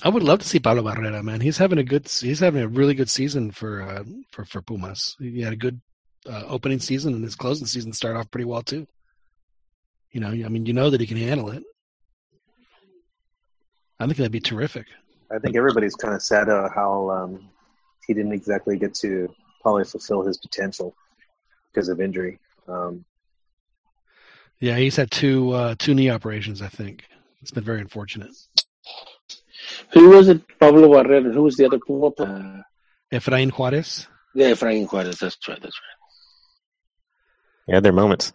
I 0.03 0.10
would 0.10 0.24
love 0.24 0.40
to 0.40 0.48
see 0.48 0.60
Pablo 0.60 0.84
Barrera. 0.84 1.24
Man, 1.24 1.41
he's 1.41 1.57
having 1.57 1.80
a 1.80 1.84
good. 1.84 2.07
He's 2.07 2.40
having 2.40 2.61
a 2.61 2.68
really 2.68 2.94
good 2.94 3.10
season 3.10 3.52
for 3.52 3.82
uh, 3.82 4.03
for 4.32 4.45
for 4.45 4.61
Pumas. 4.61 5.16
He 5.20 5.41
had 5.41 5.53
a 5.53 5.57
good 5.57 5.82
uh, 6.28 6.44
opening 6.48 6.80
season, 6.80 7.16
and 7.16 7.24
his 7.24 7.36
closing 7.36 7.66
season 7.66 7.94
started 7.94 8.20
off 8.20 8.32
pretty 8.32 8.45
well 8.45 8.61
too. 8.61 8.88
You 10.11 10.22
know, 10.22 10.30
I 10.30 10.49
mean, 10.49 10.66
you 10.66 10.74
know 10.74 10.90
that 10.90 11.02
he 11.02 11.07
can 11.07 11.18
handle 11.18 11.49
it. 11.49 11.64
I 14.00 14.06
think 14.06 14.18
that'd 14.18 14.32
be 14.32 14.40
terrific. 14.40 14.88
I 15.32 15.40
think 15.40 15.56
everybody's 15.56 15.96
kind 15.96 16.14
of 16.14 16.22
sad 16.22 16.50
uh, 16.50 16.70
how 16.74 17.10
um, 17.12 17.50
he 18.08 18.14
didn't 18.14 18.34
exactly 18.34 18.78
get 18.78 18.96
to 18.96 19.34
probably 19.62 19.84
fulfill 19.84 20.24
his 20.24 20.38
potential 20.38 20.96
because 21.72 21.90
of 21.90 22.02
injury. 22.02 22.40
Um, 22.68 23.06
Yeah, 24.60 24.78
he's 24.78 24.96
had 24.96 25.12
two 25.12 25.52
uh, 25.52 25.76
two 25.78 25.94
knee 25.94 26.10
operations. 26.10 26.62
I 26.62 26.68
think 26.68 27.04
it's 27.42 27.52
been 27.52 27.64
very 27.64 27.82
unfortunate. 27.82 28.32
Who 29.94 30.10
was 30.10 30.30
it? 30.30 30.42
Pablo 30.60 30.88
Barrera. 30.90 31.34
Who 31.34 31.44
was 31.44 31.58
the 31.58 31.66
other 31.66 31.80
Puma 31.80 32.12
player? 32.12 32.64
Efrain 33.12 33.52
Juarez. 33.52 34.08
Yeah, 34.34 34.54
Frank 34.54 34.92
Juarez. 34.92 35.20
That's 35.20 35.38
right. 35.48 35.62
That's 35.62 35.80
right. 37.68 37.74
Yeah, 37.74 37.80
their 37.82 37.94
moments. 37.94 38.34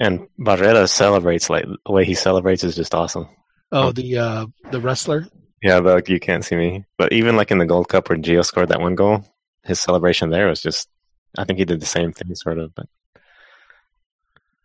And 0.00 0.28
Barrera 0.38 0.88
celebrates 0.88 1.50
like 1.50 1.64
the 1.84 1.92
way 1.92 2.04
he 2.04 2.14
celebrates 2.14 2.64
is 2.64 2.76
just 2.76 2.94
awesome. 2.94 3.28
Oh, 3.70 3.92
the 3.92 4.18
uh, 4.18 4.46
the 4.70 4.80
wrestler. 4.80 5.26
Yeah, 5.62 5.80
the, 5.80 5.94
like, 5.94 6.08
you 6.08 6.20
can't 6.20 6.44
see 6.44 6.56
me. 6.56 6.84
But 6.96 7.12
even 7.12 7.36
like 7.36 7.50
in 7.50 7.58
the 7.58 7.66
Gold 7.66 7.88
Cup 7.88 8.08
where 8.08 8.18
Gio 8.18 8.44
scored 8.44 8.68
that 8.68 8.80
one 8.80 8.94
goal, 8.94 9.24
his 9.64 9.80
celebration 9.80 10.30
there 10.30 10.48
was 10.48 10.62
just. 10.62 10.88
I 11.36 11.44
think 11.44 11.58
he 11.58 11.66
did 11.66 11.80
the 11.80 11.86
same 11.86 12.12
thing, 12.12 12.34
sort 12.34 12.58
of, 12.58 12.74
but 12.74 12.86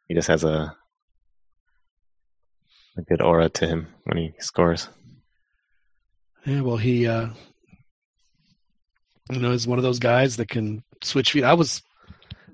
he 0.08 0.14
just 0.14 0.30
has 0.30 0.44
a 0.46 0.76
a 2.98 3.02
good 3.02 3.22
aura 3.22 3.50
to 3.50 3.68
him 3.68 3.88
when 4.06 4.18
he 4.18 4.34
scores. 4.40 4.88
Yeah, 6.46 6.62
well, 6.62 6.78
he, 6.78 7.08
uh, 7.08 7.30
you 9.32 9.40
know, 9.40 9.52
is 9.52 9.68
one 9.68 9.80
of 9.80 9.84
those 9.84 10.00
guys 10.00 10.38
that 10.38 10.50
can 10.50 10.84
switch 11.02 11.32
feet. 11.32 11.44
I 11.44 11.54
was, 11.54 11.82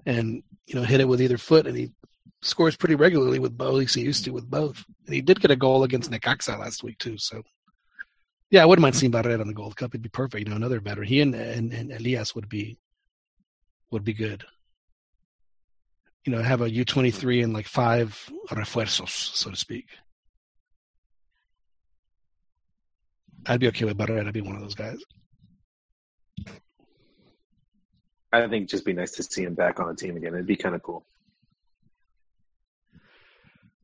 and 0.06 0.44
you 0.68 0.76
know, 0.76 0.84
hit 0.84 1.02
it 1.02 1.08
with 1.08 1.22
either 1.22 1.38
foot, 1.38 1.68
and 1.68 1.76
he 1.78 1.92
scores 2.42 2.76
pretty 2.76 2.96
regularly 2.96 3.40
with 3.40 3.58
both. 3.58 3.70
At 3.70 3.76
least 3.76 3.96
he 3.96 4.02
used 4.02 4.26
to 4.26 4.32
with 4.32 4.50
both. 4.50 4.84
And 5.06 5.16
he 5.16 5.22
did 5.22 5.42
get 5.42 5.52
a 5.52 5.56
goal 5.56 5.84
against 5.84 6.12
Necaxa 6.12 6.58
last 6.58 6.84
week 6.84 6.98
too. 6.98 7.18
So, 7.18 7.44
yeah, 8.50 8.64
I 8.64 8.66
wouldn't 8.66 8.82
mind 8.82 8.96
seeing 8.96 9.12
Barrera 9.12 9.42
on 9.42 9.48
the 9.48 9.54
Gold 9.54 9.76
Cup. 9.76 9.92
It'd 9.92 10.02
be 10.02 10.10
perfect. 10.10 10.44
You 10.44 10.50
know, 10.50 10.56
another 10.56 10.80
veteran. 10.80 11.08
He 11.08 11.22
and, 11.22 11.36
and 11.36 11.74
and 11.74 11.92
Elias 11.92 12.36
would 12.36 12.50
be 12.50 12.78
would 13.92 14.04
be 14.04 14.14
good. 14.14 14.44
You 16.26 16.34
know, 16.34 16.42
have 16.42 16.62
a 16.62 16.70
U 16.70 16.86
twenty 16.86 17.12
three 17.12 17.42
and 17.42 17.54
like 17.54 17.68
five 17.68 18.30
refuerzos, 18.50 19.10
so 19.10 19.50
to 19.50 19.56
speak. 19.56 19.88
I'd 23.46 23.60
be 23.60 23.68
okay 23.70 23.86
with 23.86 23.98
Barrera. 23.98 24.28
I'd 24.28 24.34
be 24.34 24.42
one 24.42 24.56
of 24.56 24.62
those 24.62 24.76
guys. 24.76 25.00
I 28.32 28.48
think 28.48 28.70
just 28.70 28.86
be 28.86 28.94
nice 28.94 29.12
to 29.14 29.24
see 29.24 29.44
him 29.44 29.56
back 29.56 29.80
on 29.80 29.90
a 29.90 29.96
team 29.96 30.16
again. 30.18 30.34
It'd 30.34 30.46
be 30.46 30.56
kind 30.56 30.76
of 30.76 30.84
cool. 30.84 31.06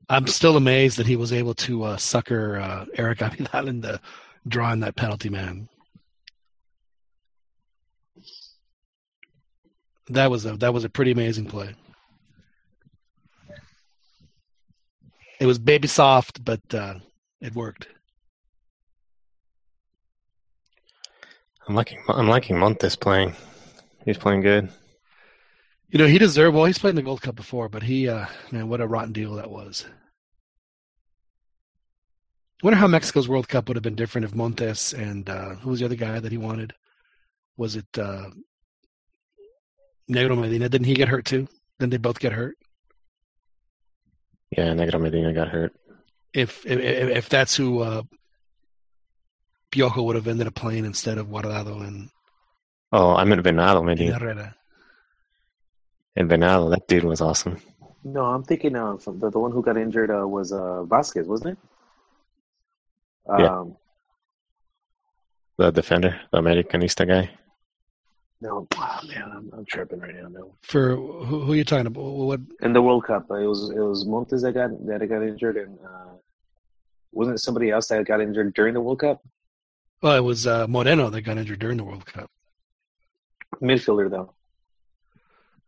I'm 0.10 0.28
still 0.28 0.56
amazed 0.56 0.98
that 0.98 1.08
he 1.08 1.16
was 1.16 1.34
able 1.34 1.54
to 1.56 1.84
uh, 1.84 1.98
sucker 1.98 2.60
uh, 2.60 2.86
Eric 2.96 3.20
Abidal 3.20 3.68
into 3.68 4.00
drawing 4.48 4.82
that 4.82 4.96
penalty, 4.96 5.30
man. 5.30 5.68
That 10.10 10.30
was 10.30 10.46
a 10.46 10.56
that 10.58 10.74
was 10.74 10.84
a 10.84 10.90
pretty 10.90 11.12
amazing 11.12 11.48
play. 11.48 11.74
It 15.40 15.48
was 15.48 15.58
baby 15.58 15.88
soft, 15.88 16.46
but 16.46 16.62
uh, 16.74 16.96
it 17.42 17.56
worked. 17.56 17.88
I'm 21.68 21.74
liking 21.74 22.00
I'm 22.08 22.28
liking 22.28 22.60
Montes 22.60 22.96
playing. 22.96 23.34
He's 24.06 24.20
playing 24.20 24.42
good. 24.42 24.70
You 25.96 26.00
know, 26.00 26.08
he 26.08 26.18
deserved. 26.18 26.54
Well, 26.54 26.66
he's 26.66 26.78
played 26.78 26.90
in 26.90 26.96
the 26.98 27.02
Gold 27.04 27.22
Cup 27.22 27.36
before, 27.36 27.70
but 27.70 27.82
he, 27.82 28.10
uh, 28.10 28.26
man, 28.52 28.68
what 28.68 28.82
a 28.82 28.86
rotten 28.86 29.14
deal 29.14 29.36
that 29.36 29.50
was. 29.50 29.86
I 32.62 32.66
wonder 32.66 32.78
how 32.78 32.88
Mexico's 32.88 33.30
World 33.30 33.48
Cup 33.48 33.70
would 33.70 33.78
have 33.78 33.84
been 33.84 33.96
different 33.96 34.26
if 34.26 34.36
Montes 34.36 34.92
and 34.92 35.30
uh, 35.30 35.56
who 35.56 35.70
was 35.70 35.80
the 35.80 35.86
other 35.86 35.96
guy 35.96 36.20
that 36.20 36.34
he 36.34 36.38
wanted? 36.38 36.74
Was 37.56 37.78
it 37.78 37.86
uh, 37.98 38.26
Negro 40.12 40.38
Medina? 40.38 40.68
Didn't 40.68 40.88
he 40.88 40.96
get 40.96 41.08
hurt 41.08 41.24
too? 41.24 41.48
Didn't 41.80 41.92
they 41.92 41.98
both 41.98 42.20
get 42.20 42.34
hurt? 42.34 42.58
Yeah, 44.52 44.74
Negro 44.74 45.00
Medina 45.00 45.32
got 45.32 45.48
hurt. 45.48 45.74
If 46.34 46.66
if, 46.66 46.78
if 46.82 47.30
that's 47.30 47.56
who 47.56 47.80
uh, 47.80 48.02
Piojo 49.72 50.04
would 50.04 50.18
have 50.18 50.28
ended 50.28 50.48
up 50.48 50.56
playing 50.56 50.84
instead 50.84 51.18
of 51.18 51.28
Guardado 51.28 51.88
and, 51.88 52.10
Oh, 52.92 53.16
I 53.16 53.24
meant 53.24 53.44
Venado 53.44 53.82
Medina. 53.82 54.20
Herrera. 54.20 54.56
And 56.16 56.30
Venado, 56.30 56.70
that 56.70 56.88
dude 56.88 57.04
was 57.04 57.22
awesome. 57.22 57.58
No, 58.04 58.26
I'm 58.26 58.44
thinking 58.44 58.76
of 58.76 59.04
the, 59.06 59.30
the 59.30 59.40
one 59.40 59.52
who 59.52 59.62
got 59.62 59.78
injured 59.78 60.12
uh, 60.12 60.28
was 60.28 60.52
uh, 60.52 60.84
Vasquez, 60.84 61.28
wasn't 61.28 61.58
it? 61.58 61.58
Yeah. 63.40 63.60
Um, 63.60 63.76
The 65.58 65.72
defender, 65.72 66.20
the 66.32 66.38
Americanista 66.40 67.08
guy. 67.08 67.32
No, 68.42 68.68
oh, 68.78 69.00
man, 69.08 69.32
I'm, 69.34 69.50
I'm 69.54 69.66
tripping 69.66 70.00
right 70.00 70.14
now. 70.14 70.28
No. 70.28 70.56
For 70.62 70.96
who, 70.96 71.24
who 71.24 71.54
are 71.54 71.56
you 71.56 71.64
talking 71.64 71.88
about? 71.88 72.04
What? 72.04 72.42
In 72.62 72.74
the 72.74 72.82
World 72.82 73.06
Cup, 73.06 73.32
uh, 73.32 73.36
it 73.36 73.48
was 73.48 73.70
it 73.70 73.80
was 73.80 74.06
Montes 74.06 74.42
that 74.44 74.52
got 74.52 74.70
that 74.86 75.08
got 75.08 75.24
injured, 75.24 75.58
and 75.58 75.80
uh, 75.80 76.14
wasn't 77.14 77.36
it 77.36 77.40
somebody 77.40 77.72
else 77.72 77.88
that 77.88 78.06
got 78.06 78.22
injured 78.22 78.54
during 78.54 78.74
the 78.74 78.82
World 78.82 79.00
Cup? 79.00 79.24
Well, 80.02 80.18
it 80.18 80.20
was 80.20 80.46
uh, 80.46 80.68
Moreno 80.68 81.10
that 81.10 81.22
got 81.22 81.38
injured 81.38 81.60
during 81.60 81.78
the 81.78 81.86
World 81.86 82.06
Cup. 82.06 82.30
Midfielder 83.62 84.12
though. 84.12 84.34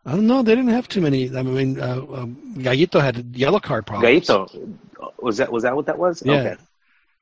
I 0.08 0.12
don't 0.12 0.26
know. 0.26 0.42
They 0.42 0.56
didn't 0.56 0.72
have 0.72 0.88
too 0.88 1.02
many. 1.02 1.36
I 1.36 1.44
mean, 1.44 1.82
uh, 1.82 1.98
um, 1.98 2.38
Gallito 2.60 3.02
had 3.02 3.18
a 3.18 3.22
yellow 3.38 3.60
card 3.60 3.86
problems. 3.86 4.26
Gaito. 4.26 4.78
Was 5.20 5.36
that 5.38 5.52
was 5.52 5.64
that 5.64 5.76
what 5.76 5.88
that 5.88 6.00
was? 6.00 6.24
Yeah. 6.26 6.34
Okay. 6.34 6.56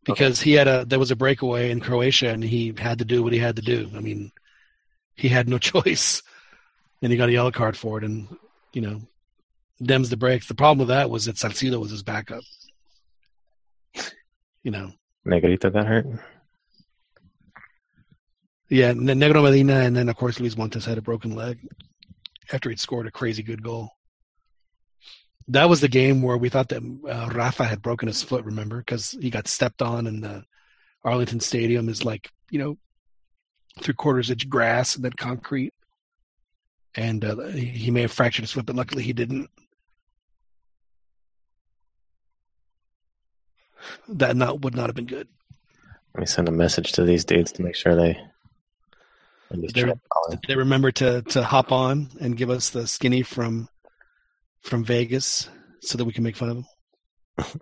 because 0.06 0.40
he 0.40 0.54
had 0.54 0.68
a 0.68 0.86
there 0.86 1.00
was 1.00 1.10
a 1.10 1.16
breakaway 1.16 1.72
in 1.72 1.80
Croatia 1.80 2.30
and 2.30 2.44
he 2.44 2.76
had 2.78 3.00
to 3.00 3.06
do 3.06 3.24
what 3.24 3.34
he 3.34 3.40
had 3.40 3.56
to 3.56 3.64
do. 3.64 3.90
I 3.96 4.02
mean, 4.02 4.32
he 5.16 5.30
had 5.30 5.50
no 5.50 5.58
choice, 5.74 6.22
and 7.02 7.12
he 7.12 7.18
got 7.18 7.30
a 7.30 7.32
yellow 7.32 7.52
card 7.52 7.76
for 7.76 7.98
it, 7.98 8.04
and 8.04 8.28
you 8.72 8.82
know, 8.82 9.02
dems 9.82 10.12
the 10.12 10.18
breaks. 10.18 10.48
The 10.48 10.54
problem 10.54 10.78
with 10.78 10.90
that 10.90 11.10
was 11.10 11.26
that 11.26 11.38
Salcido 11.38 11.80
was 11.80 11.90
his 11.90 12.04
backup. 12.04 12.44
You 14.62 14.70
know, 14.70 14.92
Negrito 15.26 15.72
got 15.72 15.88
hurt. 15.88 16.06
Yeah, 18.70 18.94
Negro 18.94 19.42
Medina, 19.42 19.80
and 19.80 19.96
then 19.96 20.08
of 20.08 20.18
course 20.18 20.40
Luis 20.40 20.56
Montes 20.56 20.86
had 20.86 21.00
a 21.00 21.02
broken 21.02 21.36
leg 21.36 21.58
after 22.52 22.70
he'd 22.70 22.80
scored 22.80 23.08
a 23.08 23.12
crazy 23.12 23.44
good 23.44 23.64
goal. 23.64 23.90
That 25.48 25.70
was 25.70 25.82
the 25.82 25.88
game 25.88 26.22
where 26.22 26.38
we 26.38 26.50
thought 26.50 26.70
that 26.70 26.82
uh, 26.82 27.30
Rafa 27.34 27.66
had 27.66 27.82
broken 27.82 28.08
his 28.08 28.24
foot. 28.24 28.46
Remember, 28.46 28.80
because 28.80 29.12
he 29.12 29.30
got 29.30 29.48
stepped 29.48 29.82
on, 29.82 30.08
and 30.08 30.24
the 30.24 30.44
Arlington 31.04 31.40
Stadium 31.40 31.88
is 31.88 32.04
like 32.04 32.32
you 32.50 32.60
know 32.60 32.78
three 33.82 33.94
quarters 33.94 34.32
inch 34.32 34.50
grass 34.50 34.96
and 34.96 35.06
then 35.06 35.14
concrete, 35.14 35.74
and 36.96 37.24
uh, 37.24 37.48
he 37.48 37.92
may 37.92 38.02
have 38.02 38.12
fractured 38.12 38.44
his 38.44 38.52
foot, 38.52 38.66
but 38.66 38.76
luckily 38.76 39.04
he 39.04 39.14
didn't. 39.14 39.50
That 44.10 44.36
not 44.36 44.62
would 44.62 44.76
not 44.76 44.88
have 44.88 44.96
been 44.96 45.06
good. 45.06 45.28
Let 46.16 46.22
me 46.22 46.26
send 46.26 46.48
a 46.48 46.52
message 46.52 46.94
to 46.94 47.04
these 47.04 47.26
dudes 47.26 47.52
to 47.54 47.62
make 47.62 47.76
sure 47.76 47.96
they 47.96 48.20
they, 49.52 49.94
they 50.48 50.56
remember 50.56 50.92
to 50.92 51.22
to 51.24 51.44
hop 51.44 51.72
on 51.72 52.10
and 52.20 52.38
give 52.38 52.50
us 52.50 52.70
the 52.70 52.88
skinny 52.88 53.22
from 53.22 53.70
from 54.62 54.84
Vegas 54.84 55.50
so 55.82 55.98
that 55.98 56.06
we 56.06 56.14
can 56.14 56.24
make 56.24 56.36
fun 56.36 56.50
of 56.50 56.56
them. 57.38 57.62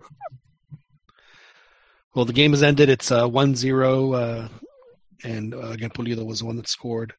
well, 2.14 2.24
the 2.24 2.32
game 2.32 2.52
has 2.52 2.62
ended. 2.62 2.88
It's 2.88 3.12
uh, 3.12 3.28
1-0, 3.28 4.14
uh, 4.14 4.48
and 5.22 5.54
uh, 5.54 5.58
again, 5.68 5.90
Pulido 5.90 6.24
was 6.24 6.38
the 6.38 6.46
one 6.46 6.56
that 6.56 6.68
scored 6.68 7.12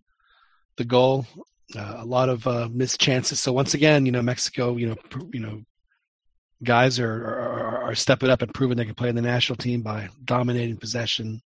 the 0.78 0.86
goal. 0.86 1.28
Uh, 1.76 1.98
a 1.98 2.06
lot 2.06 2.30
of 2.30 2.48
uh, 2.48 2.68
missed 2.72 3.00
chances. 3.00 3.40
So 3.40 3.54
once 3.54 3.76
again, 3.76 4.06
you 4.06 4.12
know, 4.12 4.24
Mexico, 4.24 4.78
you 4.78 4.88
know, 4.88 4.96
pr- 4.96 5.28
you 5.32 5.40
know, 5.40 5.62
guys 6.64 7.00
are, 7.00 7.14
are 7.14 7.84
are 7.84 7.96
stepping 7.96 8.30
up 8.30 8.42
and 8.42 8.54
proving 8.54 8.78
they 8.78 8.86
can 8.86 8.96
play 8.96 9.10
in 9.10 9.16
the 9.16 9.22
national 9.22 9.58
team 9.58 9.82
by 9.82 10.10
dominating 10.24 10.78
possession 10.78 11.42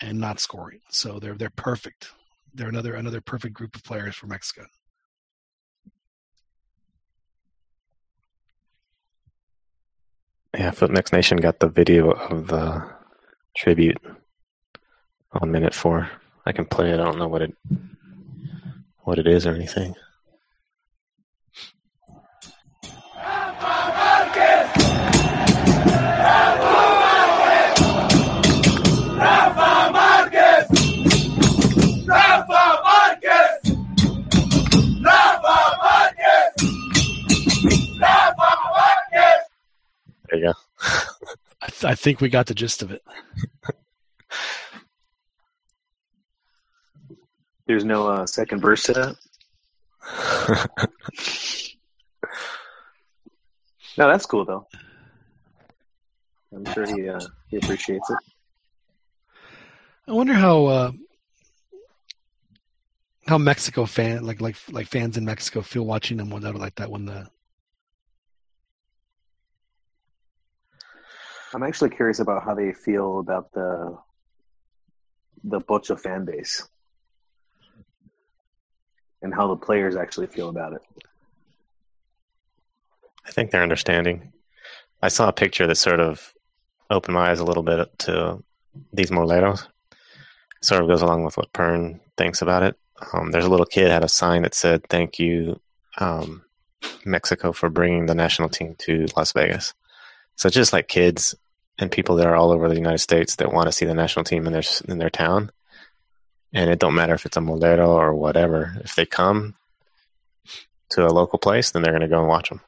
and 0.00 0.18
not 0.18 0.40
scoring. 0.40 0.80
So 0.90 1.18
they're 1.18 1.34
they're 1.34 1.50
perfect. 1.50 2.12
They're 2.54 2.68
another 2.68 2.94
another 2.94 3.20
perfect 3.20 3.54
group 3.54 3.76
of 3.76 3.84
players 3.84 4.16
for 4.16 4.26
Mexico. 4.26 4.66
Yeah, 10.56 10.70
FootMix 10.70 11.12
Nation 11.12 11.36
got 11.36 11.60
the 11.60 11.68
video 11.68 12.10
of 12.12 12.46
the 12.48 12.88
tribute 13.54 13.98
on 15.32 15.50
minute 15.50 15.74
four. 15.74 16.10
I 16.46 16.52
can 16.52 16.64
play 16.64 16.90
it. 16.90 17.00
I 17.00 17.04
don't 17.04 17.18
know 17.18 17.28
what 17.28 17.42
it 17.42 17.54
what 19.00 19.18
it 19.18 19.26
is 19.26 19.46
or 19.46 19.54
anything. 19.54 19.94
Think 42.06 42.20
we 42.20 42.28
got 42.28 42.46
the 42.46 42.54
gist 42.54 42.82
of 42.82 42.92
it. 42.92 43.02
There's 47.66 47.84
no 47.84 48.06
uh, 48.06 48.24
second 48.26 48.60
verse 48.60 48.84
to 48.84 48.92
that. 48.92 49.16
no, 53.98 54.06
that's 54.06 54.24
cool 54.24 54.44
though. 54.44 54.68
I'm 56.54 56.64
sure 56.72 56.86
he 56.86 57.08
uh, 57.08 57.18
he 57.48 57.56
appreciates 57.56 58.08
it. 58.08 58.18
I 60.06 60.12
wonder 60.12 60.34
how 60.34 60.66
uh, 60.66 60.92
how 63.26 63.36
Mexico 63.36 63.84
fan 63.84 64.24
like 64.24 64.40
like 64.40 64.54
like 64.70 64.86
fans 64.86 65.16
in 65.16 65.24
Mexico 65.24 65.60
feel 65.60 65.84
watching 65.84 66.18
them 66.18 66.30
without 66.30 66.54
like 66.54 66.76
that 66.76 66.88
when 66.88 67.06
the 67.06 67.26
I'm 71.56 71.62
actually 71.62 71.88
curious 71.88 72.18
about 72.18 72.44
how 72.44 72.54
they 72.54 72.74
feel 72.74 73.18
about 73.18 73.50
the 73.52 73.96
the 75.42 75.58
Pocho 75.58 75.96
fan 75.96 76.26
base 76.26 76.68
and 79.22 79.32
how 79.32 79.48
the 79.48 79.56
players 79.56 79.96
actually 79.96 80.26
feel 80.26 80.50
about 80.50 80.74
it. 80.74 80.82
I 83.26 83.30
think 83.30 83.50
they're 83.50 83.62
understanding. 83.62 84.34
I 85.00 85.08
saw 85.08 85.28
a 85.28 85.32
picture 85.32 85.66
that 85.66 85.76
sort 85.76 85.98
of 85.98 86.34
opened 86.90 87.14
my 87.14 87.30
eyes 87.30 87.40
a 87.40 87.44
little 87.44 87.62
bit 87.62 87.88
to 88.00 88.44
these 88.92 89.10
moleros. 89.10 89.66
Sort 90.60 90.82
of 90.82 90.88
goes 90.88 91.00
along 91.00 91.24
with 91.24 91.38
what 91.38 91.54
Pern 91.54 92.00
thinks 92.18 92.42
about 92.42 92.64
it. 92.64 92.76
Um, 93.14 93.30
there's 93.30 93.46
a 93.46 93.50
little 93.50 93.64
kid 93.64 93.90
had 93.90 94.04
a 94.04 94.08
sign 94.08 94.42
that 94.42 94.54
said, 94.54 94.86
"Thank 94.90 95.18
you, 95.18 95.58
um, 95.96 96.44
Mexico, 97.06 97.52
for 97.52 97.70
bringing 97.70 98.04
the 98.04 98.14
national 98.14 98.50
team 98.50 98.74
to 98.80 99.06
Las 99.16 99.32
Vegas." 99.32 99.72
So 100.34 100.50
just 100.50 100.74
like 100.74 100.88
kids 100.88 101.34
and 101.78 101.90
people 101.90 102.16
that 102.16 102.26
are 102.26 102.36
all 102.36 102.52
over 102.52 102.68
the 102.68 102.74
United 102.74 102.98
States 102.98 103.36
that 103.36 103.52
want 103.52 103.66
to 103.66 103.72
see 103.72 103.84
the 103.84 103.94
national 103.94 104.24
team 104.24 104.46
in 104.46 104.52
their 104.52 104.62
in 104.88 104.98
their 104.98 105.10
town, 105.10 105.50
and 106.52 106.70
it 106.70 106.78
don't 106.78 106.94
matter 106.94 107.14
if 107.14 107.26
it's 107.26 107.36
a 107.36 107.40
Molero 107.40 107.88
or 107.88 108.14
whatever. 108.14 108.76
If 108.80 108.94
they 108.94 109.06
come 109.06 109.54
to 110.90 111.06
a 111.06 111.12
local 111.12 111.38
place, 111.38 111.70
then 111.70 111.82
they're 111.82 111.92
going 111.92 112.02
to 112.02 112.08
go 112.08 112.20
and 112.20 112.28
watch 112.28 112.48
them. 112.48 112.60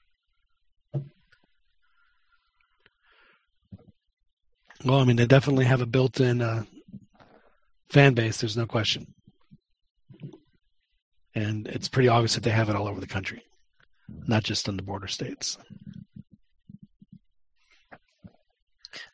Well, 4.84 5.00
I 5.00 5.04
mean, 5.04 5.16
they 5.16 5.26
definitely 5.26 5.64
have 5.64 5.80
a 5.80 5.86
built-in 5.86 6.40
uh, 6.40 6.62
fan 7.90 8.14
base. 8.14 8.40
There's 8.40 8.56
no 8.56 8.66
question, 8.66 9.12
and 11.34 11.66
it's 11.66 11.88
pretty 11.88 12.08
obvious 12.08 12.34
that 12.34 12.44
they 12.44 12.50
have 12.50 12.68
it 12.68 12.76
all 12.76 12.86
over 12.86 13.00
the 13.00 13.06
country, 13.06 13.42
not 14.08 14.44
just 14.44 14.68
in 14.68 14.76
the 14.76 14.84
border 14.84 15.08
states. 15.08 15.58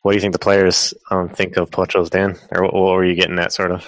What 0.05 0.11
do 0.11 0.17
you 0.17 0.21
think 0.21 0.33
the 0.33 0.39
players 0.39 0.93
um, 1.09 1.29
think 1.29 1.57
of 1.57 1.71
Pochos, 1.71 2.11
Dan? 2.11 2.37
Or 2.51 2.61
what, 2.61 2.73
what, 2.75 2.93
were 2.93 3.03
you 3.03 3.15
getting 3.15 3.39
at, 3.39 3.51
sort 3.51 3.71
of? 3.71 3.83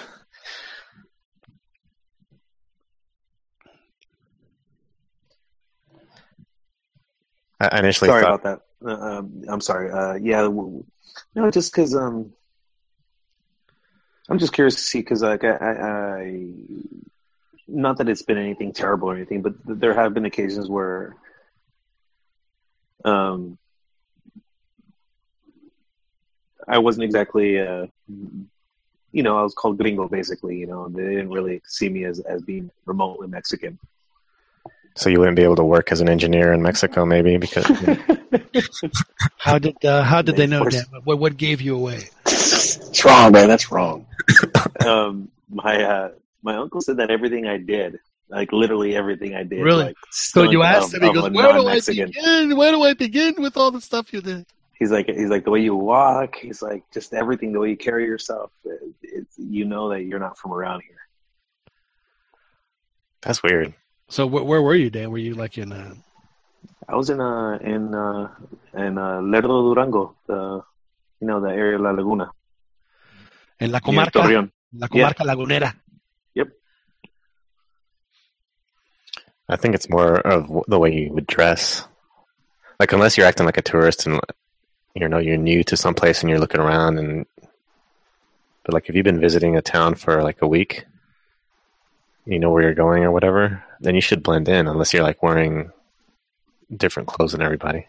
I 7.60 7.78
initially 7.78 8.08
sorry 8.08 8.24
thought, 8.24 8.40
about 8.40 8.62
that. 8.82 8.90
Uh, 8.90 9.18
um, 9.18 9.44
I'm 9.48 9.60
sorry. 9.60 9.92
Uh, 9.92 10.14
yeah, 10.14 10.40
no, 11.36 11.50
just 11.52 11.70
because 11.72 11.94
um, 11.94 12.32
I'm 14.28 14.40
just 14.40 14.52
curious 14.52 14.74
to 14.74 14.82
see 14.82 14.98
because 14.98 15.22
like 15.22 15.44
I, 15.44 15.50
I, 15.50 15.70
I, 15.70 16.48
not 17.68 17.98
that 17.98 18.08
it's 18.08 18.22
been 18.22 18.38
anything 18.38 18.72
terrible 18.72 19.08
or 19.08 19.14
anything, 19.14 19.42
but 19.42 19.54
there 19.64 19.94
have 19.94 20.14
been 20.14 20.24
occasions 20.24 20.68
where 20.68 21.14
um 23.04 23.56
I 26.68 26.78
wasn't 26.78 27.04
exactly, 27.04 27.58
uh, 27.58 27.86
you 29.12 29.22
know, 29.22 29.38
I 29.38 29.42
was 29.42 29.54
called 29.54 29.78
gringo 29.78 30.08
basically. 30.08 30.58
You 30.58 30.66
know, 30.66 30.88
they 30.88 31.02
didn't 31.02 31.30
really 31.30 31.62
see 31.64 31.88
me 31.88 32.04
as 32.04 32.20
as 32.20 32.42
being 32.42 32.70
remotely 32.84 33.28
Mexican. 33.28 33.78
So 34.94 35.08
you 35.08 35.20
wouldn't 35.20 35.36
be 35.36 35.44
able 35.44 35.56
to 35.56 35.64
work 35.64 35.92
as 35.92 36.00
an 36.00 36.08
engineer 36.08 36.52
in 36.52 36.60
Mexico, 36.60 37.06
maybe 37.06 37.36
because. 37.36 37.64
how 39.38 39.58
did 39.58 39.82
uh, 39.84 40.02
how 40.02 40.22
did 40.22 40.36
they 40.36 40.46
know 40.46 40.64
that? 40.64 40.86
What 41.04 41.18
what 41.20 41.36
gave 41.36 41.60
you 41.60 41.76
away? 41.76 42.08
It's 42.26 43.04
wrong, 43.04 43.32
man. 43.32 43.48
That's 43.48 43.70
wrong. 43.70 44.06
um, 44.86 45.30
my 45.48 45.82
uh, 45.82 46.10
my 46.42 46.56
uncle 46.56 46.80
said 46.80 46.96
that 46.96 47.10
everything 47.10 47.46
I 47.46 47.58
did, 47.58 48.00
like 48.28 48.52
literally 48.52 48.96
everything 48.96 49.36
I 49.36 49.44
did, 49.44 49.62
really. 49.62 49.84
Like, 49.84 49.96
so 50.10 50.42
you 50.42 50.64
asked 50.64 50.92
him, 50.94 51.02
he 51.02 51.12
goes, 51.12 51.30
"Where 51.30 51.52
do 51.52 51.66
I 51.68 51.80
begin? 51.80 52.56
Where 52.56 52.72
do 52.72 52.82
I 52.82 52.94
begin 52.94 53.34
with 53.38 53.56
all 53.56 53.70
the 53.70 53.80
stuff 53.80 54.12
you 54.12 54.20
did?" 54.20 54.46
He's 54.78 54.90
like 54.90 55.06
he's 55.06 55.28
like 55.28 55.44
the 55.44 55.50
way 55.50 55.60
you 55.60 55.74
walk 55.74 56.36
he's 56.36 56.62
like 56.62 56.82
just 56.92 57.12
everything 57.12 57.52
the 57.52 57.58
way 57.58 57.70
you 57.70 57.76
carry 57.76 58.04
yourself 58.04 58.50
it, 58.64 58.80
it's 59.02 59.36
you 59.38 59.64
know 59.64 59.90
that 59.90 60.02
you're 60.04 60.20
not 60.20 60.38
from 60.38 60.52
around 60.52 60.82
here. 60.86 60.96
That's 63.22 63.42
weird. 63.42 63.74
So 64.08 64.28
wh- 64.28 64.46
where 64.46 64.62
were 64.62 64.74
you 64.74 64.90
dan? 64.90 65.10
Were 65.10 65.18
you 65.18 65.34
like 65.34 65.58
in 65.58 65.72
uh 65.72 65.94
i 66.88 66.96
was 66.96 67.10
in 67.10 67.20
uh 67.20 67.58
in 67.60 67.94
uh 67.94 68.28
in 68.74 68.96
uh 68.96 69.20
lerdo 69.20 69.74
durango 69.74 70.16
the 70.26 70.62
you 71.20 71.26
know 71.26 71.40
the 71.40 71.50
area 71.50 71.76
of 71.76 71.82
la 71.82 71.90
laguna. 71.90 72.30
En 73.60 73.70
la 73.72 73.80
comarca 73.80 74.20
la 74.72 74.88
comarca 74.88 75.24
yeah. 75.24 75.34
lagunera. 75.34 75.74
Yep. 76.34 76.48
I 79.48 79.56
think 79.56 79.74
it's 79.74 79.90
more 79.90 80.20
of 80.20 80.64
the 80.68 80.78
way 80.78 80.94
you 80.94 81.12
would 81.12 81.26
dress. 81.26 81.86
Like 82.78 82.92
unless 82.92 83.16
you're 83.16 83.26
acting 83.26 83.46
like 83.46 83.58
a 83.58 83.62
tourist 83.62 84.06
and 84.06 84.20
you 84.94 85.08
know 85.08 85.18
you're 85.18 85.36
new 85.36 85.62
to 85.64 85.76
some 85.76 85.94
place 85.94 86.20
and 86.20 86.30
you're 86.30 86.38
looking 86.38 86.60
around 86.60 86.98
and 86.98 87.26
but 88.64 88.74
like 88.74 88.88
if 88.88 88.94
you've 88.94 89.04
been 89.04 89.20
visiting 89.20 89.56
a 89.56 89.62
town 89.62 89.94
for 89.94 90.22
like 90.22 90.42
a 90.42 90.48
week 90.48 90.84
you 92.26 92.38
know 92.38 92.50
where 92.50 92.62
you're 92.62 92.74
going 92.74 93.02
or 93.02 93.12
whatever 93.12 93.62
then 93.80 93.94
you 93.94 94.00
should 94.00 94.22
blend 94.22 94.48
in 94.48 94.66
unless 94.66 94.92
you're 94.92 95.02
like 95.02 95.22
wearing 95.22 95.70
different 96.76 97.08
clothes 97.08 97.32
than 97.32 97.42
everybody 97.42 97.86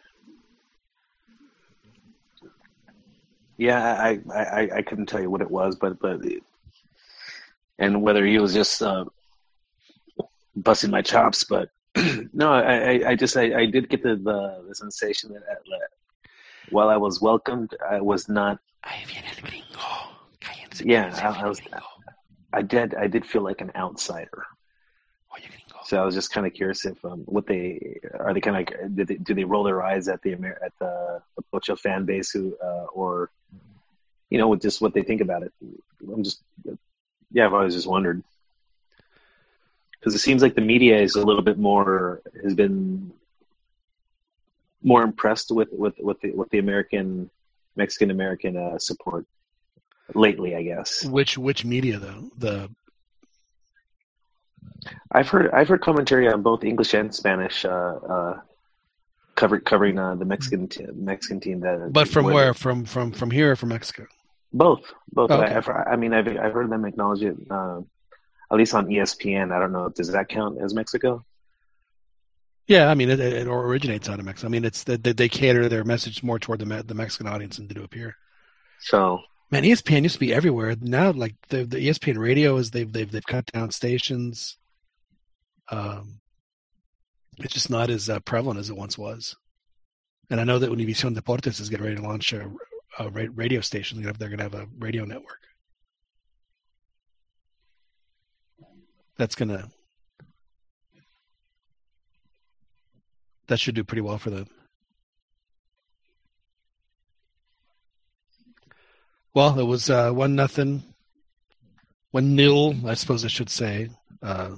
yeah 3.58 3.94
i 4.02 4.20
i 4.34 4.70
i 4.76 4.82
couldn't 4.82 5.08
tell 5.08 5.22
you 5.22 5.30
what 5.30 5.42
it 5.42 5.52
was 5.52 5.76
but 5.76 6.00
but 6.00 6.22
and 7.80 8.02
whether 8.02 8.26
he 8.26 8.38
was 8.38 8.54
just 8.54 8.82
uh, 8.82 9.06
busting 10.56 10.92
my 10.92 11.02
chops. 11.02 11.44
But 11.44 11.70
no, 12.34 12.52
I, 12.52 13.10
I, 13.10 13.16
just 13.16 13.36
I, 13.36 13.62
I 13.62 13.66
did 13.66 13.90
get 13.90 14.04
the, 14.04 14.16
the, 14.16 14.64
the 14.68 14.76
sensation 14.76 15.34
that, 15.34 15.44
that 15.48 15.90
while 16.72 16.90
I 16.90 16.98
was 16.98 17.22
welcomed, 17.22 17.76
I 17.90 18.02
was 18.02 18.30
not. 18.30 18.60
Yeah, 20.84 21.14
I, 21.22 21.44
I 21.44 21.48
was. 21.48 21.62
I 22.54 22.62
did. 22.62 22.96
I 22.96 23.08
did 23.08 23.26
feel 23.26 23.44
like 23.44 23.62
an 23.62 23.72
outsider. 23.76 24.46
So 25.86 26.00
I 26.02 26.06
was 26.06 26.14
just 26.14 26.32
kind 26.32 26.46
of 26.46 26.54
curious 26.54 26.86
if 26.86 27.04
um, 27.04 27.24
what 27.26 27.48
they 27.48 28.00
are 28.20 28.34
they 28.34 28.42
kind 28.42 28.56
of 28.56 28.60
like 28.60 28.96
do 28.96 29.06
they, 29.06 29.16
do 29.16 29.34
they 29.34 29.44
roll 29.44 29.64
their 29.64 29.82
eyes 29.82 30.08
at 30.08 30.22
the 30.22 30.34
at 30.34 30.74
the, 30.80 31.22
the 31.36 31.42
Pocho 31.52 31.76
fan 31.76 32.06
base 32.06 32.32
who 32.32 32.56
uh, 32.64 32.86
or 32.94 33.32
you 34.30 34.38
know 34.38 34.48
with 34.48 34.62
just 34.62 34.82
what 34.82 34.94
they 34.94 35.02
think 35.02 35.22
about 35.22 35.44
it. 35.44 35.52
I'm 36.14 36.24
just 36.24 36.44
yeah, 37.32 37.46
I've 37.46 37.54
always 37.54 37.74
just 37.74 37.88
wondered 37.88 38.24
because 40.00 40.16
it 40.16 40.20
seems 40.20 40.42
like 40.42 40.56
the 40.56 40.62
media 40.62 41.00
is 41.00 41.16
a 41.16 41.26
little 41.26 41.42
bit 41.42 41.58
more 41.58 42.22
has 42.44 42.54
been 42.54 43.12
more 44.84 45.04
impressed 45.04 45.52
with 45.52 45.70
with 45.72 45.96
with 46.00 46.20
the, 46.22 46.32
with 46.32 46.50
the 46.50 46.60
American 46.60 47.30
Mexican 47.76 48.12
American 48.12 48.58
uh, 48.58 48.78
support 48.78 49.26
lately, 50.16 50.56
I 50.56 50.64
guess. 50.64 51.04
Which 51.06 51.38
which 51.38 51.66
media 51.66 52.00
though? 52.00 52.30
The 52.38 52.70
I've 55.12 55.30
heard 55.30 55.52
I've 55.52 55.68
heard 55.68 55.82
commentary 55.82 56.28
on 56.28 56.42
both 56.42 56.64
English 56.64 56.94
and 56.94 57.14
Spanish, 57.14 57.66
uh, 57.66 57.70
uh, 57.70 58.40
cover, 59.36 59.60
covering 59.60 60.00
uh, 60.00 60.16
the 60.16 60.26
Mexican 60.26 60.68
t- 60.68 60.86
Mexican 60.94 61.40
team. 61.40 61.60
That 61.62 61.92
but 61.92 62.08
from 62.08 62.26
where? 62.26 62.54
From 62.54 62.86
from 62.86 63.12
from 63.12 63.32
here 63.32 63.52
or 63.52 63.56
from 63.56 63.70
Mexico? 63.70 64.06
Both, 64.52 64.94
both. 65.12 65.30
Okay. 65.30 65.54
I, 65.54 65.92
I, 65.92 65.96
mean, 65.96 66.14
I've 66.14 66.28
I've 66.28 66.54
heard 66.54 66.70
them 66.72 66.86
acknowledge 66.86 67.22
it. 67.22 67.38
Uh, 67.50 67.82
at 68.52 68.58
least 68.58 68.74
on 68.74 68.88
ESPN. 68.88 69.52
I 69.52 69.60
don't 69.60 69.72
know. 69.72 69.90
Does 69.90 70.12
that 70.12 70.28
count 70.30 70.60
as 70.60 70.74
Mexico? 70.74 71.24
Yeah, 72.70 72.88
I 72.88 72.94
mean, 72.94 73.10
it, 73.10 73.20
it 73.20 73.48
originates 73.48 74.08
out 74.10 74.20
of 74.20 74.26
Mexico. 74.26 74.48
I 74.48 74.52
mean, 74.52 74.64
it's 74.64 74.84
that 74.86 75.04
they, 75.04 75.12
they, 75.12 75.28
cater 75.28 75.68
their 75.68 75.84
message 75.84 76.22
more 76.22 76.38
toward 76.38 76.60
the 76.60 76.84
the 76.84 76.94
Mexican 76.94 77.28
audience 77.28 77.58
than 77.58 77.68
to 77.68 77.74
do 77.74 77.84
up 77.84 77.94
here. 77.94 78.16
So 78.80 79.20
Man, 79.52 79.64
ESPN 79.64 80.04
used 80.04 80.14
to 80.14 80.20
be 80.20 80.34
everywhere. 80.34 80.76
Now, 80.80 81.12
like 81.12 81.36
the 81.50 81.66
the 81.66 81.78
ESPN 81.78 82.18
radio 82.20 82.58
is 82.58 82.70
they've 82.70 82.92
they've 82.92 83.12
they've 83.12 83.26
cut 83.26 83.48
down 83.48 83.72
stations. 83.72 84.58
Um, 85.72 86.22
it's 87.40 87.54
just 87.54 87.70
not 87.70 87.90
as 87.90 88.10
uh, 88.10 88.20
prevalent 88.20 88.60
as 88.60 88.70
it 88.70 88.78
once 88.78 88.98
was. 88.98 89.36
And 90.30 90.40
I 90.40 90.44
know 90.44 90.60
that 90.60 90.70
Univision 90.70 91.16
Deportes 91.18 91.60
is 91.60 91.70
getting 91.70 91.86
ready 91.86 91.96
to 91.96 92.04
launch 92.04 92.34
a, 92.34 92.52
a 93.00 93.10
radio 93.10 93.62
station. 93.62 94.02
They're 94.04 94.14
going 94.14 94.38
to 94.38 94.44
have 94.44 94.54
a 94.54 94.68
radio 94.78 95.06
network. 95.06 95.40
That's 99.18 99.36
going 99.36 99.50
to 99.50 99.70
that 103.50 103.60
should 103.60 103.76
do 103.76 103.84
pretty 103.84 104.02
well 104.02 104.18
for 104.18 104.30
them. 104.30 104.48
Well, 109.34 109.60
it 109.60 109.64
was 109.64 109.90
uh, 109.90 110.12
one 110.12 110.36
nothing, 110.36 110.84
one 112.12 112.36
nil, 112.36 112.76
I 112.88 112.96
suppose 112.96 113.24
I 113.24 113.28
should 113.28 113.50
say. 113.50 113.90
Uh, 114.24 114.56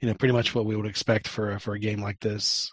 you 0.00 0.08
know, 0.08 0.14
pretty 0.14 0.32
much 0.32 0.54
what 0.54 0.66
we 0.66 0.76
would 0.76 0.86
expect 0.86 1.28
for 1.28 1.58
for 1.58 1.74
a 1.74 1.78
game 1.78 2.00
like 2.00 2.20
this. 2.20 2.72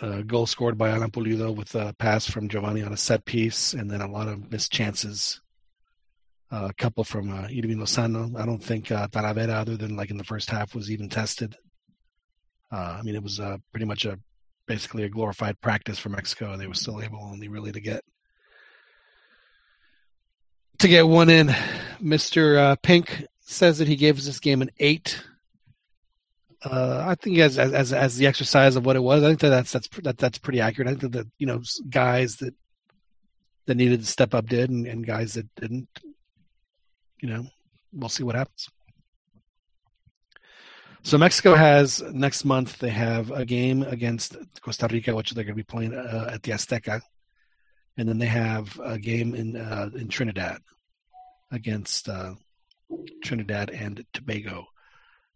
A 0.00 0.22
goal 0.22 0.46
scored 0.46 0.78
by 0.78 0.90
Alan 0.90 1.10
Pulido 1.10 1.54
with 1.54 1.74
a 1.74 1.94
pass 1.98 2.26
from 2.26 2.48
Giovanni 2.48 2.82
on 2.82 2.92
a 2.92 2.96
set 2.96 3.24
piece, 3.24 3.74
and 3.74 3.90
then 3.90 4.00
a 4.00 4.10
lot 4.10 4.28
of 4.28 4.50
missed 4.50 4.72
chances. 4.72 5.40
Uh, 6.50 6.68
a 6.70 6.74
couple 6.74 7.04
from 7.04 7.30
uh, 7.30 7.44
Irving 7.44 7.78
Lozano. 7.78 8.38
I 8.38 8.44
don't 8.44 8.62
think 8.62 8.90
uh, 8.90 9.08
Talavera, 9.08 9.54
other 9.54 9.76
than 9.76 9.96
like 9.96 10.10
in 10.10 10.18
the 10.18 10.24
first 10.24 10.50
half, 10.50 10.74
was 10.74 10.90
even 10.90 11.08
tested. 11.08 11.56
Uh, 12.72 12.96
I 12.98 13.02
mean, 13.02 13.14
it 13.14 13.22
was 13.22 13.38
uh, 13.38 13.58
pretty 13.70 13.84
much 13.84 14.06
a 14.06 14.18
basically 14.66 15.02
a 15.02 15.08
glorified 15.08 15.60
practice 15.60 15.98
for 15.98 16.08
Mexico, 16.08 16.52
and 16.52 16.60
they 16.60 16.66
were 16.66 16.74
still 16.74 17.02
able 17.02 17.18
only 17.22 17.48
really 17.48 17.72
to 17.72 17.80
get 17.80 18.02
to 20.78 20.88
get 20.88 21.06
one 21.06 21.28
in. 21.28 21.48
Mr. 22.00 22.56
Uh, 22.56 22.76
Pink 22.82 23.26
says 23.40 23.78
that 23.78 23.88
he 23.88 23.96
gives 23.96 24.24
this 24.24 24.40
game 24.40 24.62
an 24.62 24.70
eight. 24.78 25.22
Uh, 26.64 27.04
I 27.06 27.14
think 27.16 27.38
as, 27.38 27.58
as 27.58 27.92
as 27.92 28.16
the 28.16 28.26
exercise 28.26 28.76
of 28.76 28.86
what 28.86 28.96
it 28.96 29.02
was, 29.02 29.22
I 29.22 29.28
think 29.28 29.40
that 29.40 29.50
that's 29.50 29.72
that's 29.72 29.88
that, 30.02 30.16
that's 30.16 30.38
pretty 30.38 30.60
accurate. 30.60 30.88
I 30.88 30.94
think 30.94 31.12
that 31.12 31.26
you 31.38 31.46
know 31.46 31.60
guys 31.90 32.36
that 32.36 32.54
that 33.66 33.76
needed 33.76 34.00
to 34.00 34.06
step 34.06 34.32
up 34.34 34.46
did, 34.46 34.70
and, 34.70 34.86
and 34.86 35.06
guys 35.06 35.34
that 35.34 35.52
didn't. 35.56 35.88
You 37.20 37.28
know, 37.28 37.46
we'll 37.92 38.08
see 38.08 38.24
what 38.24 38.34
happens. 38.34 38.68
So 41.04 41.18
Mexico 41.18 41.54
has 41.54 42.00
next 42.12 42.44
month 42.44 42.78
they 42.78 42.90
have 42.90 43.30
a 43.30 43.44
game 43.44 43.82
against 43.82 44.36
Costa 44.60 44.88
Rica, 44.90 45.14
which 45.14 45.32
they're 45.32 45.44
going 45.44 45.54
to 45.54 45.56
be 45.56 45.64
playing 45.64 45.94
uh, 45.94 46.30
at 46.32 46.42
the 46.42 46.52
Azteca 46.52 47.02
and 47.96 48.08
then 48.08 48.18
they 48.18 48.26
have 48.26 48.78
a 48.82 48.98
game 48.98 49.34
in 49.34 49.56
uh, 49.56 49.90
in 49.94 50.08
Trinidad 50.08 50.58
against 51.50 52.08
uh, 52.08 52.34
Trinidad 53.22 53.70
and 53.70 54.04
Tobago, 54.12 54.66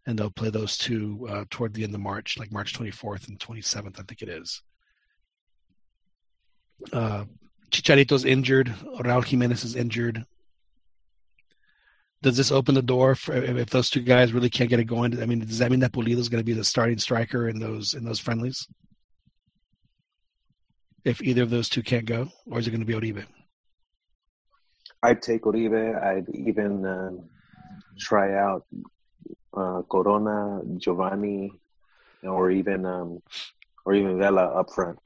and 0.05 0.17
they'll 0.17 0.31
play 0.31 0.49
those 0.49 0.77
two 0.77 1.27
uh, 1.29 1.45
toward 1.49 1.73
the 1.73 1.83
end 1.83 1.93
of 1.93 2.01
March, 2.01 2.37
like 2.39 2.51
March 2.51 2.73
24th 2.73 3.27
and 3.27 3.39
27th, 3.39 3.99
I 3.99 4.03
think 4.03 4.21
it 4.23 4.29
is. 4.29 4.61
Uh, 6.91 7.25
Chicharito's 7.69 8.25
injured. 8.25 8.73
Raul 8.99 9.23
Jimenez 9.23 9.63
is 9.63 9.75
injured. 9.75 10.25
Does 12.23 12.35
this 12.35 12.51
open 12.51 12.73
the 12.75 12.81
door 12.81 13.13
for 13.15 13.35
if 13.35 13.69
those 13.69 13.89
two 13.89 14.01
guys 14.01 14.33
really 14.33 14.49
can't 14.49 14.69
get 14.69 14.79
it 14.79 14.85
going? 14.85 15.21
I 15.21 15.25
mean, 15.25 15.39
does 15.39 15.59
that 15.59 15.69
mean 15.69 15.79
that 15.81 15.91
Pulido 15.91 16.17
is 16.17 16.29
going 16.29 16.41
to 16.41 16.45
be 16.45 16.53
the 16.53 16.63
starting 16.63 16.97
striker 16.97 17.49
in 17.49 17.59
those 17.59 17.93
in 17.93 18.03
those 18.03 18.19
friendlies? 18.19 18.67
if 21.07 21.21
either 21.21 21.41
of 21.41 21.49
those 21.49 21.69
two 21.69 21.81
can't 21.81 22.05
go, 22.05 22.27
or 22.51 22.59
is 22.59 22.67
it 22.67 22.71
going 22.71 22.81
to 22.81 22.85
be 22.85 22.93
Oribe? 22.93 23.23
I'd 25.03 25.21
take 25.21 25.45
Oribe. 25.45 25.95
I'd 26.03 26.27
even 26.33 26.85
uh, 26.85 27.11
try 27.97 28.35
out 28.35 28.65
uh, 29.53 29.83
Corona, 29.89 30.61
Giovanni, 30.77 31.53
or 32.23 32.51
even 32.51 32.85
um, 32.85 33.21
or 33.85 33.93
even 33.93 34.19
Vela 34.19 34.47
up 34.47 34.69
front. 34.73 34.99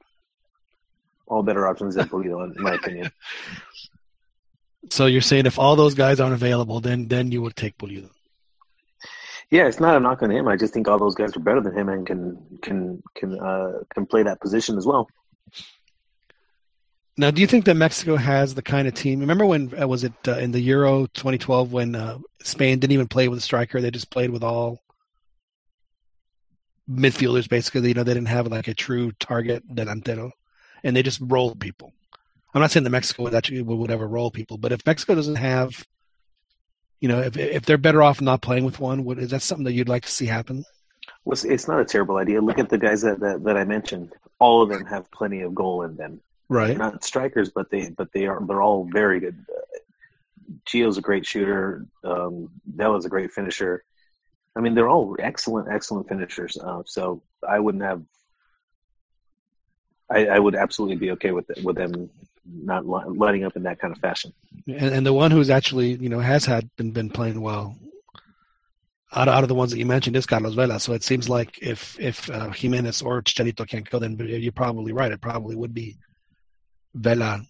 All 1.28 1.44
better 1.44 1.68
options 1.68 1.94
than 1.94 2.08
Pulido, 2.08 2.44
in 2.44 2.60
my 2.60 2.74
opinion. 2.74 3.10
So 4.90 5.06
you're 5.06 5.20
saying 5.20 5.46
if 5.46 5.58
all 5.58 5.76
those 5.76 5.94
guys 5.94 6.20
aren't 6.20 6.34
available, 6.34 6.80
then 6.80 7.08
then 7.08 7.32
you 7.32 7.42
would 7.42 7.56
take 7.56 7.78
Pulido. 7.78 8.10
Yeah, 9.50 9.66
it's 9.66 9.80
not 9.80 9.96
a 9.96 10.00
knock 10.00 10.22
on 10.22 10.30
him. 10.30 10.48
I 10.48 10.56
just 10.56 10.72
think 10.72 10.88
all 10.88 10.98
those 10.98 11.14
guys 11.14 11.36
are 11.36 11.40
better 11.40 11.60
than 11.60 11.76
him 11.76 11.88
and 11.88 12.06
can 12.06 12.58
can 12.62 13.02
can 13.14 13.38
uh, 13.38 13.80
can 13.94 14.06
play 14.06 14.22
that 14.22 14.40
position 14.40 14.78
as 14.78 14.86
well. 14.86 15.08
Now, 17.18 17.30
do 17.30 17.42
you 17.42 17.46
think 17.46 17.66
that 17.66 17.74
Mexico 17.74 18.16
has 18.16 18.54
the 18.54 18.62
kind 18.62 18.88
of 18.88 18.94
team? 18.94 19.20
Remember 19.20 19.44
when 19.44 19.78
uh, 19.78 19.86
was 19.86 20.04
it 20.04 20.14
uh, 20.26 20.38
in 20.38 20.52
the 20.52 20.60
Euro 20.60 21.06
2012 21.12 21.70
when 21.70 21.94
uh, 21.94 22.18
Spain 22.42 22.78
didn't 22.78 22.94
even 22.94 23.08
play 23.08 23.28
with 23.28 23.38
a 23.38 23.42
striker; 23.42 23.80
they 23.80 23.90
just 23.90 24.10
played 24.10 24.30
with 24.30 24.42
all 24.42 24.80
midfielders. 26.90 27.48
Basically, 27.48 27.88
you 27.88 27.94
know, 27.94 28.04
they 28.04 28.14
didn't 28.14 28.28
have 28.28 28.46
like 28.46 28.68
a 28.68 28.74
true 28.74 29.12
target 29.20 29.62
delantero, 29.68 30.30
and 30.82 30.96
they 30.96 31.02
just 31.02 31.20
rolled 31.22 31.60
people. 31.60 31.92
I'm 32.54 32.60
not 32.60 32.70
saying 32.70 32.84
that 32.84 32.90
Mexico 32.90 33.24
would 33.24 33.34
actually 33.34 33.62
would 33.62 33.90
ever 33.90 34.06
roll 34.06 34.30
people, 34.30 34.58
but 34.58 34.72
if 34.72 34.84
Mexico 34.84 35.14
doesn't 35.14 35.36
have, 35.36 35.86
you 37.00 37.08
know, 37.08 37.20
if 37.20 37.36
if 37.36 37.64
they're 37.64 37.78
better 37.78 38.02
off 38.02 38.20
not 38.20 38.42
playing 38.42 38.64
with 38.64 38.78
one, 38.78 39.04
would, 39.04 39.18
is 39.18 39.30
that 39.30 39.42
something 39.42 39.64
that 39.64 39.72
you'd 39.72 39.88
like 39.88 40.04
to 40.04 40.10
see 40.10 40.26
happen? 40.26 40.64
Well, 41.24 41.38
it's 41.44 41.68
not 41.68 41.80
a 41.80 41.84
terrible 41.84 42.16
idea. 42.16 42.40
Look 42.40 42.58
at 42.58 42.68
the 42.68 42.78
guys 42.78 43.02
that, 43.02 43.20
that, 43.20 43.44
that 43.44 43.56
I 43.56 43.64
mentioned. 43.64 44.12
All 44.38 44.62
of 44.62 44.68
them 44.68 44.84
have 44.86 45.10
plenty 45.12 45.40
of 45.42 45.54
goal 45.54 45.82
in 45.82 45.96
them 45.96 46.20
Right. 46.52 46.68
They're 46.68 46.76
not 46.76 47.02
strikers, 47.02 47.48
but 47.48 47.70
they 47.70 47.88
but 47.88 48.12
they 48.12 48.26
are 48.26 48.38
they're 48.46 48.60
all 48.60 48.86
very 48.92 49.20
good. 49.20 49.42
Gio's 50.66 50.98
a 50.98 51.00
great 51.00 51.24
shooter. 51.24 51.86
Um, 52.04 52.50
Vela's 52.66 53.06
a 53.06 53.08
great 53.08 53.32
finisher. 53.32 53.84
I 54.54 54.60
mean, 54.60 54.74
they're 54.74 54.88
all 54.88 55.16
excellent, 55.18 55.68
excellent 55.72 56.10
finishers. 56.10 56.58
Uh, 56.58 56.82
so 56.84 57.22
I 57.48 57.58
wouldn't 57.58 57.84
have. 57.84 58.02
I, 60.10 60.26
I 60.26 60.38
would 60.38 60.54
absolutely 60.54 60.96
be 60.96 61.12
okay 61.12 61.30
with 61.30 61.48
it, 61.48 61.64
with 61.64 61.76
them 61.76 62.10
not 62.44 62.86
letting 62.86 63.44
up 63.44 63.56
in 63.56 63.62
that 63.64 63.78
kind 63.78 63.94
of 63.94 64.00
fashion. 64.00 64.32
And, 64.66 64.94
and 64.94 65.06
the 65.06 65.12
one 65.12 65.30
who's 65.30 65.50
actually 65.50 65.94
you 65.94 66.08
know 66.08 66.20
has 66.20 66.44
had 66.44 66.68
been 66.76 66.90
been 66.90 67.10
playing 67.10 67.40
well 67.40 67.76
out 69.14 69.28
of, 69.28 69.34
out 69.34 69.44
of 69.44 69.48
the 69.48 69.54
ones 69.54 69.70
that 69.70 69.78
you 69.78 69.86
mentioned 69.86 70.16
is 70.16 70.26
Carlos 70.26 70.54
Vela. 70.54 70.80
So 70.80 70.92
it 70.92 71.02
seems 71.02 71.28
like 71.28 71.58
if 71.60 71.98
if 72.00 72.30
uh, 72.30 72.50
Jimenez 72.50 73.02
or 73.02 73.22
Chicharito 73.22 73.66
can't 73.66 73.88
go, 73.88 73.98
then 73.98 74.16
you're 74.18 74.52
probably 74.52 74.92
right. 74.92 75.12
It 75.12 75.20
probably 75.20 75.56
would 75.56 75.74
be 75.74 75.96
Vela 76.94 77.42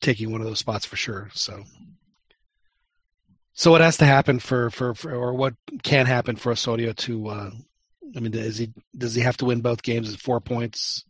taking 0.00 0.30
one 0.30 0.40
of 0.40 0.46
those 0.46 0.58
spots 0.58 0.86
for 0.86 0.96
sure. 0.96 1.30
So, 1.34 1.64
so 3.52 3.70
what 3.70 3.80
has 3.80 3.96
to 3.98 4.04
happen 4.04 4.38
for, 4.38 4.70
for, 4.70 4.94
for 4.94 5.14
or 5.14 5.34
what 5.34 5.54
can 5.82 6.06
happen 6.06 6.36
for 6.36 6.52
Osorio 6.52 6.92
to? 6.92 7.28
Uh, 7.28 7.50
I 8.16 8.20
mean, 8.20 8.34
is 8.34 8.58
he 8.58 8.72
does 8.96 9.14
he 9.14 9.22
have 9.22 9.36
to 9.38 9.44
win 9.44 9.60
both 9.60 9.82
games? 9.82 10.08
Is 10.08 10.16
four 10.16 10.40
points 10.40 11.04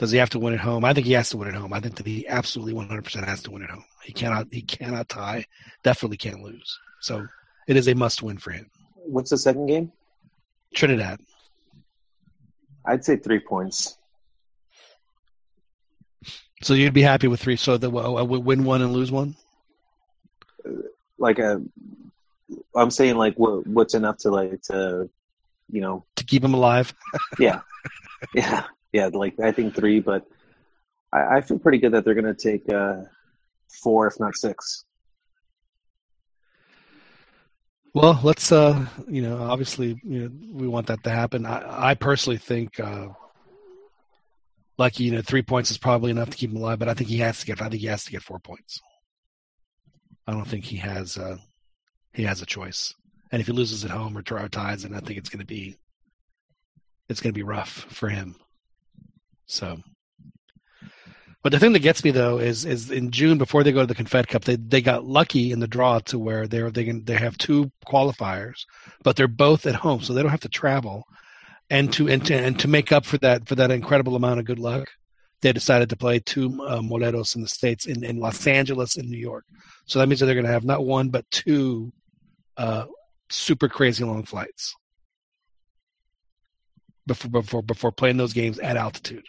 Does 0.00 0.12
he 0.12 0.16
have 0.16 0.30
to 0.30 0.38
win 0.38 0.54
at 0.54 0.60
home? 0.60 0.82
I 0.82 0.94
think 0.94 1.06
he 1.06 1.12
has 1.12 1.28
to 1.28 1.36
win 1.36 1.48
at 1.48 1.54
home. 1.54 1.74
I 1.74 1.80
think 1.80 1.96
that 1.96 2.06
he 2.06 2.26
absolutely 2.26 2.72
100% 2.72 3.22
has 3.26 3.42
to 3.42 3.50
win 3.50 3.64
at 3.64 3.68
home. 3.68 3.84
He 4.02 4.14
cannot. 4.14 4.46
He 4.50 4.62
cannot 4.62 5.10
tie. 5.10 5.44
Definitely 5.82 6.16
can't 6.16 6.40
lose. 6.40 6.78
So 7.02 7.26
it 7.68 7.76
is 7.76 7.86
a 7.86 7.94
must-win 7.94 8.38
for 8.38 8.50
him. 8.50 8.70
What's 8.94 9.28
the 9.28 9.36
second 9.36 9.66
game? 9.66 9.92
Trinidad. 10.74 11.20
I'd 12.86 13.04
say 13.04 13.16
three 13.16 13.40
points. 13.40 13.98
So 16.62 16.72
you'd 16.72 16.94
be 16.94 17.02
happy 17.02 17.28
with 17.28 17.42
three. 17.42 17.56
So 17.56 17.76
the 17.76 17.92
uh, 17.92 18.22
uh 18.22 18.24
win 18.24 18.64
one 18.64 18.80
and 18.80 18.94
lose 18.94 19.12
one. 19.12 19.36
Uh, 20.66 20.70
like 21.18 21.38
a, 21.38 21.60
I'm 22.74 22.90
saying 22.90 23.16
like 23.16 23.34
what 23.34 23.66
what's 23.66 23.92
enough 23.92 24.16
to 24.20 24.30
like 24.30 24.62
to, 24.62 25.10
you 25.70 25.82
know, 25.82 26.06
to 26.16 26.24
keep 26.24 26.42
him 26.42 26.54
alive. 26.54 26.94
yeah, 27.38 27.60
yeah, 28.34 28.64
yeah. 28.92 29.10
Like 29.12 29.38
I 29.40 29.52
think 29.52 29.74
three, 29.74 30.00
but 30.00 30.26
I, 31.12 31.36
I 31.36 31.40
feel 31.40 31.58
pretty 31.58 31.78
good 31.78 31.92
that 31.92 32.04
they're 32.04 32.14
going 32.14 32.34
to 32.34 32.34
take 32.34 32.68
uh, 32.68 33.02
four, 33.82 34.06
if 34.06 34.18
not 34.20 34.36
six. 34.36 34.84
Well, 37.92 38.20
let's 38.22 38.52
uh, 38.52 38.86
you 39.08 39.22
know, 39.22 39.38
obviously, 39.38 40.00
you 40.04 40.20
know, 40.20 40.30
we 40.52 40.68
want 40.68 40.86
that 40.86 41.02
to 41.04 41.10
happen. 41.10 41.44
I, 41.44 41.90
I 41.90 41.94
personally 41.94 42.38
think, 42.38 42.78
uh, 42.78 43.08
like 44.78 45.00
you 45.00 45.10
know, 45.10 45.22
three 45.22 45.42
points 45.42 45.72
is 45.72 45.78
probably 45.78 46.12
enough 46.12 46.30
to 46.30 46.36
keep 46.36 46.50
him 46.50 46.56
alive, 46.56 46.78
but 46.78 46.88
I 46.88 46.94
think 46.94 47.10
he 47.10 47.18
has 47.18 47.40
to 47.40 47.46
get. 47.46 47.60
I 47.60 47.68
think 47.68 47.80
he 47.80 47.88
has 47.88 48.04
to 48.04 48.12
get 48.12 48.22
four 48.22 48.38
points. 48.38 48.80
I 50.26 50.32
don't 50.32 50.46
think 50.46 50.64
he 50.64 50.76
has. 50.76 51.18
Uh, 51.18 51.38
he 52.12 52.22
has 52.24 52.42
a 52.42 52.46
choice, 52.46 52.94
and 53.32 53.40
if 53.40 53.46
he 53.48 53.52
loses 53.52 53.84
at 53.84 53.90
home 53.90 54.16
or 54.16 54.22
ties, 54.22 54.84
then 54.84 54.94
I 54.94 55.00
think 55.00 55.18
it's 55.18 55.28
going 55.28 55.40
to 55.40 55.46
be, 55.46 55.76
it's 57.08 57.20
going 57.20 57.32
to 57.32 57.38
be 57.38 57.42
rough 57.42 57.86
for 57.90 58.08
him. 58.08 58.36
So 59.50 59.78
but 61.42 61.52
the 61.52 61.58
thing 61.58 61.72
that 61.72 61.78
gets 61.80 62.04
me 62.04 62.10
though 62.10 62.38
is 62.38 62.66
is 62.66 62.90
in 62.90 63.10
June 63.10 63.38
before 63.38 63.64
they 63.64 63.72
go 63.72 63.80
to 63.80 63.86
the 63.86 63.94
Confed 63.94 64.28
Cup, 64.28 64.44
they 64.44 64.56
they 64.56 64.82
got 64.82 65.06
lucky 65.06 65.52
in 65.52 65.60
the 65.60 65.66
draw 65.66 65.98
to 66.00 66.18
where 66.18 66.46
they're 66.46 66.70
they 66.70 66.84
can 66.84 67.04
they 67.04 67.16
have 67.16 67.38
two 67.38 67.70
qualifiers, 67.86 68.66
but 69.02 69.16
they're 69.16 69.28
both 69.28 69.64
at 69.66 69.74
home, 69.74 70.02
so 70.02 70.12
they 70.12 70.20
don't 70.22 70.30
have 70.30 70.40
to 70.40 70.48
travel. 70.48 71.04
And 71.70 71.92
to 71.94 72.08
and 72.08 72.24
to 72.26 72.34
and 72.34 72.58
to 72.58 72.68
make 72.68 72.92
up 72.92 73.06
for 73.06 73.16
that 73.18 73.48
for 73.48 73.54
that 73.54 73.70
incredible 73.70 74.16
amount 74.16 74.40
of 74.40 74.44
good 74.44 74.58
luck, 74.58 74.90
they 75.40 75.52
decided 75.52 75.88
to 75.90 75.96
play 75.96 76.18
two 76.18 76.62
uh, 76.62 76.80
Moleros 76.80 77.36
in 77.36 77.42
the 77.42 77.48
states 77.48 77.86
in, 77.86 78.04
in 78.04 78.20
Los 78.20 78.46
Angeles 78.46 78.96
and 78.96 79.08
New 79.08 79.18
York. 79.18 79.44
So 79.86 79.98
that 79.98 80.08
means 80.08 80.20
that 80.20 80.26
they're 80.26 80.34
going 80.34 80.46
to 80.46 80.52
have 80.52 80.64
not 80.64 80.84
one 80.84 81.08
but 81.08 81.30
two 81.30 81.90
uh, 82.58 82.84
super 83.30 83.68
crazy 83.68 84.04
long 84.04 84.24
flights 84.24 84.74
before 87.06 87.30
before 87.30 87.62
before 87.62 87.92
playing 87.92 88.18
those 88.18 88.34
games 88.34 88.58
at 88.58 88.76
altitude. 88.76 89.24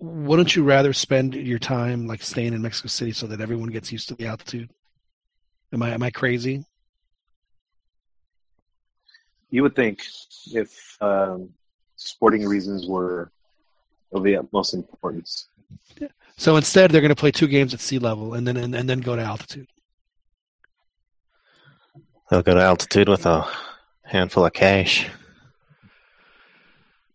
Wouldn't 0.00 0.54
you 0.54 0.62
rather 0.62 0.92
spend 0.92 1.34
your 1.34 1.58
time 1.58 2.06
like 2.06 2.22
staying 2.22 2.54
in 2.54 2.62
Mexico 2.62 2.88
City 2.88 3.12
so 3.12 3.26
that 3.26 3.40
everyone 3.40 3.70
gets 3.70 3.92
used 3.92 4.08
to 4.08 4.14
the 4.14 4.26
altitude? 4.26 4.70
Am 5.72 5.82
I 5.82 5.90
am 5.90 6.02
I 6.02 6.10
crazy? 6.10 6.64
You 9.50 9.62
would 9.62 9.74
think 9.74 10.02
if 10.52 10.96
um, 11.00 11.50
sporting 11.96 12.46
reasons 12.46 12.86
were 12.86 13.32
of 14.12 14.22
the 14.22 14.36
utmost 14.36 14.74
importance. 14.74 15.48
Yeah. 15.98 16.08
So 16.36 16.56
instead, 16.56 16.90
they're 16.90 17.00
going 17.00 17.10
to 17.10 17.16
play 17.16 17.30
two 17.30 17.46
games 17.46 17.74
at 17.74 17.80
sea 17.80 17.98
level 17.98 18.34
and 18.34 18.46
then 18.46 18.56
and, 18.56 18.74
and 18.74 18.88
then 18.88 19.00
go 19.00 19.16
to 19.16 19.22
altitude. 19.22 19.68
They'll 22.30 22.42
go 22.42 22.54
to 22.54 22.60
altitude 22.60 23.08
with 23.08 23.26
a 23.26 23.48
handful 24.02 24.44
of 24.44 24.52
cash. 24.52 25.08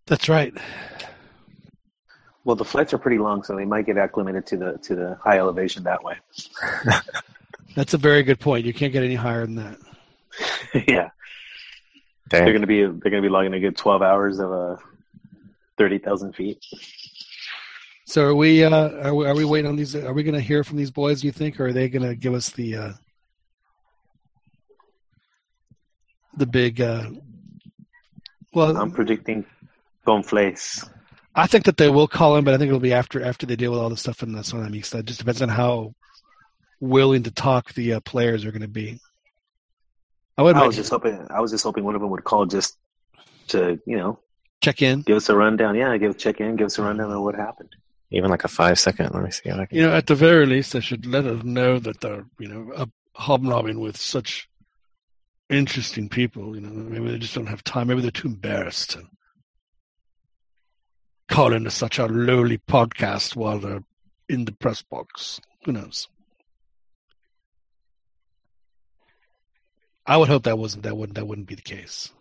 That's 0.06 0.28
right. 0.28 0.54
Well, 2.46 2.56
the 2.56 2.66
flights 2.66 2.94
are 2.94 2.98
pretty 2.98 3.20
long, 3.20 3.44
so 3.44 3.56
they 3.56 3.66
might 3.66 3.86
get 3.86 3.98
acclimated 3.98 4.46
to 4.48 4.58
the 4.58 4.78
to 4.80 4.96
the 4.96 5.18
high 5.24 5.38
elevation 5.38 5.84
that 5.84 6.04
way. 6.04 6.16
That's 7.76 7.94
a 7.94 7.98
very 7.98 8.24
good 8.24 8.40
point. 8.40 8.66
You 8.66 8.74
can't 8.74 8.92
get 8.92 9.04
any 9.04 9.16
higher 9.16 9.46
than 9.46 9.56
that. 9.56 9.78
yeah, 10.88 11.10
Dang. 12.30 12.44
they're 12.44 12.54
going 12.54 12.62
to 12.62 12.68
be 12.68 12.82
they're 12.82 13.12
going 13.12 13.22
to 13.24 13.28
be 13.28 13.30
logging 13.30 13.54
a 13.54 13.60
good 13.60 13.78
twelve 13.78 14.02
hours 14.02 14.40
of 14.40 14.52
uh, 14.52 14.76
thirty 15.78 16.00
thousand 16.00 16.34
feet. 16.34 16.64
So 18.06 18.26
are 18.26 18.36
we, 18.36 18.64
uh, 18.64 18.90
are 19.08 19.16
we 19.16 19.26
are 19.26 19.36
we 19.36 19.46
waiting 19.46 19.70
on 19.70 19.76
these? 19.78 19.96
Are 19.96 20.14
we 20.14 20.24
going 20.24 20.36
to 20.36 20.42
hear 20.42 20.64
from 20.64 20.78
these 20.78 20.92
boys? 20.92 21.22
Do 21.22 21.28
you 21.28 21.32
think, 21.32 21.60
or 21.60 21.68
are 21.68 21.74
they 21.74 21.88
going 21.88 22.08
to 22.08 22.16
give 22.16 22.34
us 22.34 22.50
the 22.50 22.76
uh, 22.76 22.94
the 26.36 26.46
big? 26.46 26.82
Uh, 26.82 27.10
well, 28.54 28.76
I'm 28.76 28.92
predicting 28.92 29.46
Gonflays. 30.06 30.86
I 31.36 31.48
think 31.48 31.66
that 31.66 31.78
they 31.78 31.90
will 31.90 32.08
call 32.08 32.36
him, 32.36 32.46
but 32.46 32.54
I 32.54 32.58
think 32.58 32.68
it'll 32.68 32.80
be 32.80 32.94
after 32.94 33.24
after 33.24 33.46
they 33.46 33.56
deal 33.56 33.72
with 33.72 33.80
all 33.80 33.90
the 33.90 33.98
stuff 33.98 34.22
in 34.22 34.34
the 34.34 34.44
Zona 34.44 34.70
Mixta. 34.70 35.00
It 35.00 35.06
just 35.06 35.20
depends 35.20 35.42
on 35.42 35.50
how 35.50 35.96
willing 36.80 37.24
to 37.24 37.32
talk 37.32 37.74
the 37.74 37.94
uh, 37.94 38.00
players 38.02 38.46
are 38.46 38.52
going 38.52 38.62
to 38.62 38.68
be. 38.68 39.00
I, 40.38 40.42
would 40.42 40.56
I 40.56 40.66
was 40.66 40.76
just 40.76 40.92
hoping. 40.92 41.28
I 41.30 41.42
was 41.42 41.52
just 41.52 41.64
hoping 41.64 41.84
one 41.84 41.96
of 41.96 42.02
them 42.02 42.10
would 42.12 42.24
call 42.24 42.46
just 42.46 42.78
to 43.48 43.80
you 43.86 43.98
know 43.98 44.20
check 44.62 44.82
in, 44.82 45.02
give 45.02 45.18
us 45.18 45.30
a 45.30 45.36
rundown. 45.36 45.76
Yeah, 45.76 45.96
give 45.98 46.18
check 46.18 46.40
in, 46.40 46.56
give 46.56 46.68
us 46.68 46.78
a 46.78 46.84
rundown 46.84 47.12
of 47.12 47.22
what 47.22 47.36
happened. 47.36 47.76
Even 48.12 48.30
like 48.30 48.44
a 48.44 48.48
five 48.48 48.78
second. 48.78 49.12
Let 49.14 49.24
me 49.24 49.32
see. 49.32 49.50
I 49.50 49.66
can... 49.66 49.78
You 49.78 49.88
know, 49.88 49.94
at 49.94 50.06
the 50.06 50.16
very 50.16 50.46
least, 50.46 50.74
they 50.74 50.82
should 50.82 51.08
let 51.08 51.26
us 51.26 51.44
know 51.44 51.80
that 51.80 52.00
they're 52.02 52.26
you 52.40 52.48
know 52.48 52.86
hobnobbing 53.16 53.80
with 53.80 53.98
such 53.98 54.48
interesting 55.50 56.10
people. 56.10 56.56
You 56.56 56.62
know, 56.62 56.70
maybe 56.70 57.10
they 57.10 57.18
just 57.18 57.34
don't 57.34 57.48
have 57.48 57.64
time. 57.64 57.88
Maybe 57.88 58.02
they're 58.02 58.12
too 58.12 58.28
embarrassed 58.28 58.92
to 58.92 59.04
call 61.34 61.52
into 61.52 61.72
such 61.72 61.98
a 61.98 62.06
lowly 62.06 62.60
podcast 62.60 63.36
while 63.36 63.58
they're 63.58 63.84
in 64.30 64.46
the 64.46 64.52
press 64.52 64.84
box. 64.84 65.42
Who 65.66 65.72
knows? 65.72 66.08
I 70.06 70.18
would 70.18 70.28
hope 70.28 70.44
that 70.44 70.60
wasn't 70.60 70.84
that 70.84 70.96
wouldn't 70.96 71.16
that 71.16 71.26
wouldn't 71.26 71.48
be 71.48 71.56
the 71.56 71.62
case. 71.62 72.12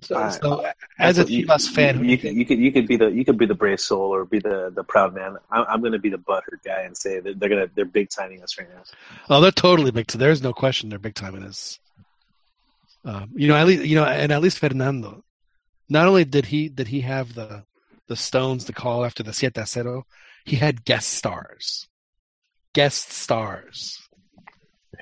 So, 0.00 0.30
so 0.30 0.70
as 0.98 1.18
a 1.18 1.24
Chivas 1.24 1.68
fan, 1.68 2.02
you, 2.02 2.12
you, 2.12 2.18
could 2.18 2.34
you 2.34 2.46
could 2.46 2.58
you 2.58 2.72
could 2.72 2.86
be 2.86 2.96
the 2.96 3.08
you 3.08 3.24
could 3.24 3.38
be 3.38 3.46
the 3.46 3.54
brave 3.54 3.80
soul 3.80 4.14
or 4.14 4.24
be 4.24 4.38
the 4.38 4.72
the 4.74 4.84
proud 4.84 5.14
man. 5.14 5.36
I'm, 5.50 5.64
I'm 5.68 5.80
going 5.80 5.92
to 5.92 5.98
be 5.98 6.10
the 6.10 6.18
butthurt 6.18 6.62
guy 6.64 6.82
and 6.82 6.96
say 6.96 7.18
that 7.18 7.40
they're 7.40 7.48
gonna 7.48 7.68
they're 7.74 7.84
big 7.84 8.08
timing 8.08 8.42
us 8.42 8.56
right 8.56 8.68
now. 8.72 8.82
Oh, 9.28 9.40
they're 9.40 9.50
totally 9.50 9.90
big. 9.90 10.06
There's 10.06 10.42
no 10.42 10.52
question 10.52 10.90
they're 10.90 10.98
big 10.98 11.14
timing 11.14 11.42
us. 11.42 11.80
Um, 13.04 13.30
you 13.34 13.48
know, 13.48 13.56
at 13.56 13.66
least 13.66 13.84
you 13.84 13.96
know, 13.96 14.04
and 14.04 14.32
at 14.32 14.40
least 14.40 14.58
Fernando 14.58 15.24
not 15.88 16.06
only 16.06 16.24
did 16.24 16.46
he 16.46 16.68
did 16.68 16.88
he 16.88 17.02
have 17.02 17.34
the 17.34 17.64
the 18.08 18.16
stones 18.16 18.64
to 18.64 18.72
call 18.72 19.04
after 19.04 19.22
the 19.22 19.32
Siete 19.32 19.66
Cero, 19.66 20.02
he 20.44 20.56
had 20.56 20.84
guest 20.84 21.08
stars. 21.12 21.88
Guest 22.74 23.12
stars. 23.12 24.00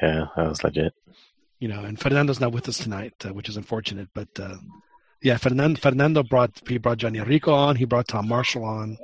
Yeah, 0.00 0.26
that 0.36 0.48
was 0.48 0.62
legit. 0.62 0.94
You 1.58 1.68
know, 1.68 1.80
and 1.84 1.98
Fernando's 1.98 2.40
not 2.40 2.52
with 2.52 2.68
us 2.68 2.78
tonight, 2.78 3.14
uh, 3.24 3.32
which 3.32 3.48
is 3.48 3.56
unfortunate. 3.56 4.08
But 4.14 4.28
uh, 4.38 4.56
yeah, 5.22 5.36
Fernando 5.36 5.80
Fernando 5.80 6.22
brought 6.22 6.60
he 6.68 6.78
brought 6.78 6.98
Johnny 6.98 7.20
Rico 7.20 7.52
on. 7.52 7.76
He 7.76 7.84
brought 7.84 8.08
Tom 8.08 8.28
Marshall 8.28 8.64
on. 8.64 8.98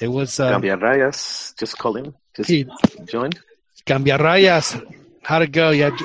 It 0.00 0.08
was 0.08 0.40
uh, 0.40 0.58
Cambia 0.58 0.76
Rayas. 0.76 1.56
Just 1.56 1.78
call 1.78 1.96
him. 1.96 2.14
Just 2.36 2.50
he, 2.50 2.66
joined. 3.06 3.38
Cambia 3.86 4.18
Rayas. 4.18 4.82
How'd 5.22 5.42
it 5.42 5.52
go? 5.52 5.70
Yeah. 5.70 5.96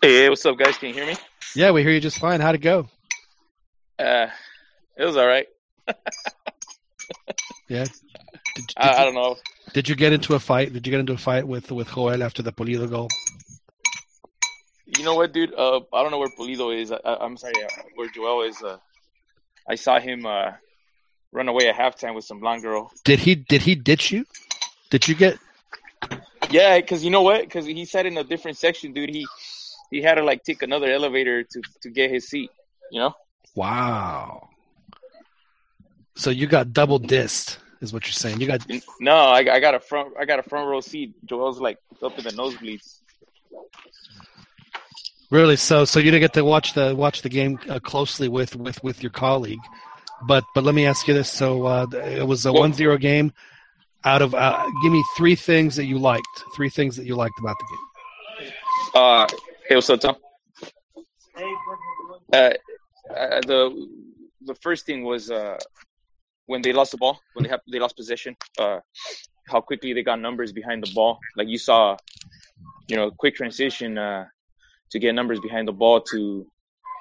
Hey, 0.00 0.28
what's 0.28 0.44
up, 0.46 0.58
guys? 0.58 0.76
Can 0.76 0.88
you 0.88 0.94
hear 0.94 1.06
me? 1.06 1.16
Yeah, 1.56 1.70
we 1.70 1.82
hear 1.82 1.92
you 1.92 2.00
just 2.00 2.18
fine. 2.18 2.40
How'd 2.40 2.56
it 2.56 2.58
go? 2.58 2.88
Uh, 3.98 4.26
it 4.96 5.04
was 5.04 5.16
all 5.16 5.26
right. 5.26 5.46
yeah. 7.68 7.84
Did, 8.54 8.66
did 8.66 8.74
I, 8.76 8.86
you, 8.86 8.96
I, 8.98 9.04
don't 9.04 9.14
know. 9.14 9.36
Did 9.72 9.88
you 9.88 9.94
get 9.94 10.12
into 10.12 10.34
a 10.34 10.38
fight? 10.38 10.72
Did 10.72 10.86
you 10.86 10.90
get 10.90 11.00
into 11.00 11.12
a 11.12 11.18
fight 11.18 11.46
with 11.46 11.70
with 11.70 11.92
Joel 11.92 12.22
after 12.22 12.42
the 12.42 12.52
Pulido 12.52 12.88
goal? 12.88 13.08
You 14.96 15.04
know 15.04 15.14
what, 15.14 15.32
dude? 15.32 15.54
Uh, 15.54 15.80
I 15.92 16.02
don't 16.02 16.10
know 16.10 16.18
where 16.18 16.28
Pulido 16.28 16.76
is. 16.76 16.92
I, 16.92 16.98
am 17.20 17.36
sorry, 17.36 17.54
uh, 17.62 17.82
where 17.94 18.08
Joel 18.08 18.42
is. 18.42 18.62
Uh, 18.62 18.78
I 19.68 19.74
saw 19.76 19.98
him 19.98 20.26
uh, 20.26 20.52
run 21.32 21.48
away 21.48 21.68
at 21.68 21.74
halftime 21.74 22.14
with 22.14 22.24
some 22.24 22.38
blonde 22.38 22.62
girl. 22.62 22.92
Did 23.04 23.20
he? 23.20 23.34
Did 23.34 23.62
he 23.62 23.74
ditch 23.74 24.12
you? 24.12 24.24
Did 24.90 25.08
you 25.08 25.14
get? 25.14 25.38
Yeah, 26.50 26.78
because 26.78 27.04
you 27.04 27.10
know 27.10 27.22
what? 27.22 27.42
Because 27.42 27.66
he 27.66 27.84
sat 27.84 28.06
in 28.06 28.16
a 28.18 28.24
different 28.24 28.56
section, 28.58 28.92
dude. 28.92 29.10
He 29.10 29.26
he 29.90 30.02
had 30.02 30.14
to 30.14 30.22
like 30.22 30.44
take 30.44 30.62
another 30.62 30.90
elevator 30.90 31.42
to 31.42 31.62
to 31.82 31.90
get 31.90 32.10
his 32.10 32.28
seat. 32.28 32.50
You 32.90 33.00
know. 33.00 33.14
Wow. 33.54 34.48
So 36.16 36.30
you 36.30 36.46
got 36.46 36.72
double 36.72 37.00
dissed, 37.00 37.58
is 37.80 37.92
what 37.92 38.06
you're 38.06 38.12
saying. 38.12 38.40
You 38.40 38.46
got 38.46 38.66
no. 39.00 39.14
I, 39.14 39.38
I 39.38 39.60
got 39.60 39.74
a 39.74 39.80
front. 39.80 40.14
I 40.18 40.24
got 40.24 40.38
a 40.38 40.42
front 40.42 40.68
row 40.68 40.80
seat. 40.80 41.14
Joel's 41.24 41.60
like 41.60 41.78
up 42.02 42.16
in 42.18 42.24
the 42.24 42.30
nosebleeds. 42.30 43.00
Really? 45.30 45.56
So 45.56 45.84
so 45.84 45.98
you 45.98 46.10
didn't 46.10 46.20
get 46.20 46.34
to 46.34 46.44
watch 46.44 46.74
the 46.74 46.94
watch 46.94 47.22
the 47.22 47.28
game 47.28 47.58
uh, 47.68 47.80
closely 47.80 48.28
with 48.28 48.54
with 48.54 48.82
with 48.84 49.02
your 49.02 49.10
colleague, 49.10 49.60
but 50.26 50.44
but 50.54 50.62
let 50.62 50.74
me 50.74 50.86
ask 50.86 51.08
you 51.08 51.14
this. 51.14 51.30
So 51.30 51.66
uh, 51.66 51.86
it 51.92 52.26
was 52.26 52.46
a 52.46 52.52
one 52.52 52.72
zero 52.72 52.96
game. 52.96 53.32
Out 54.04 54.22
of 54.22 54.34
uh, 54.34 54.64
give 54.82 54.92
me 54.92 55.02
three 55.16 55.34
things 55.34 55.76
that 55.76 55.86
you 55.86 55.98
liked. 55.98 56.44
Three 56.54 56.68
things 56.68 56.96
that 56.96 57.06
you 57.06 57.16
liked 57.16 57.38
about 57.40 57.56
the 57.58 57.76
game. 58.44 58.52
Uh, 58.94 59.26
hey, 59.68 59.74
what's 59.74 59.90
up, 59.90 60.00
Tom? 60.00 60.16
Hey, 61.34 61.54
uh, 62.32 62.50
uh, 63.10 63.40
the 63.46 63.88
the 64.46 64.54
first 64.56 64.86
thing 64.86 65.04
was 65.04 65.30
uh, 65.30 65.56
when 66.46 66.62
they 66.62 66.72
lost 66.72 66.92
the 66.92 66.98
ball, 66.98 67.20
when 67.34 67.44
they 67.44 67.48
have 67.48 67.60
they 67.70 67.78
lost 67.78 67.96
possession, 67.96 68.36
uh, 68.58 68.80
how 69.48 69.60
quickly 69.60 69.92
they 69.92 70.02
got 70.02 70.20
numbers 70.20 70.52
behind 70.52 70.82
the 70.82 70.92
ball. 70.94 71.18
Like 71.36 71.48
you 71.48 71.58
saw, 71.58 71.96
you 72.88 72.96
know, 72.96 73.08
a 73.08 73.10
quick 73.10 73.34
transition 73.34 73.98
uh, 73.98 74.26
to 74.90 74.98
get 74.98 75.14
numbers 75.14 75.40
behind 75.40 75.68
the 75.68 75.72
ball 75.72 76.00
to 76.12 76.46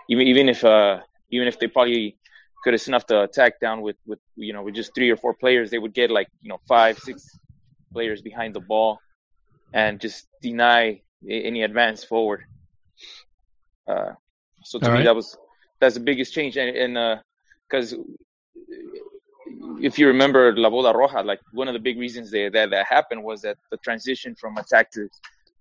even 0.10 0.28
even 0.28 0.50
if 0.50 0.64
uh, 0.64 1.00
even 1.32 1.48
if 1.48 1.60
they 1.60 1.68
probably 1.68 2.18
could 2.64 2.74
have 2.74 2.82
snuffed 2.82 3.10
the 3.10 3.22
attack 3.24 3.60
down 3.60 3.82
with 3.82 3.98
with 4.06 4.20
you 4.36 4.54
know 4.54 4.64
with 4.64 4.76
just 4.76 4.94
three 4.96 5.10
or 5.10 5.18
four 5.18 5.34
players, 5.34 5.70
they 5.72 5.80
would 5.80 5.94
get 5.94 6.12
like 6.12 6.28
you 6.42 6.50
know 6.50 6.60
five 6.68 6.98
six 6.98 7.40
players 7.94 8.22
behind 8.22 8.56
the 8.56 8.60
ball 8.60 9.00
and 9.74 10.00
just 10.00 10.28
deny 10.42 11.02
any 11.30 11.64
advance 11.64 12.04
forward. 12.04 12.44
Uh, 13.88 14.12
so 14.64 14.80
to 14.80 14.86
All 14.86 14.92
me, 14.92 14.98
right. 14.98 15.06
that 15.06 15.16
was 15.16 15.38
that's 15.84 15.96
the 15.96 16.06
biggest 16.12 16.34
change, 16.34 16.56
and 16.58 16.94
because 17.66 17.94
if 19.88 20.00
you 20.00 20.08
remember 20.08 20.56
La 20.56 20.70
Boda 20.70 20.92
Roja, 20.96 21.26
like 21.26 21.42
one 21.52 21.68
of 21.68 21.74
the 21.74 21.84
big 21.88 21.98
reasons 22.06 22.32
that, 22.32 22.52
that 22.54 22.70
that 22.70 22.86
happened 22.98 23.22
was 23.30 23.42
that 23.42 23.58
the 23.72 23.78
transition 23.88 24.34
from 24.42 24.58
attack 24.58 24.90
to 24.92 25.10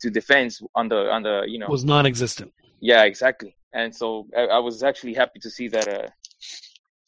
to 0.00 0.10
defense 0.10 0.62
on 0.80 0.88
the 0.92 1.00
on 1.16 1.20
the 1.22 1.36
you 1.52 1.58
know 1.58 1.66
Was 1.76 1.84
non-existent. 1.84 2.52
yeah 2.80 3.02
exactly, 3.10 3.52
and 3.80 3.88
so 4.00 4.06
I, 4.40 4.42
I 4.58 4.60
was 4.68 4.76
actually 4.90 5.14
happy 5.22 5.38
to 5.46 5.50
see 5.56 5.66
that 5.74 5.86
uh 5.96 6.08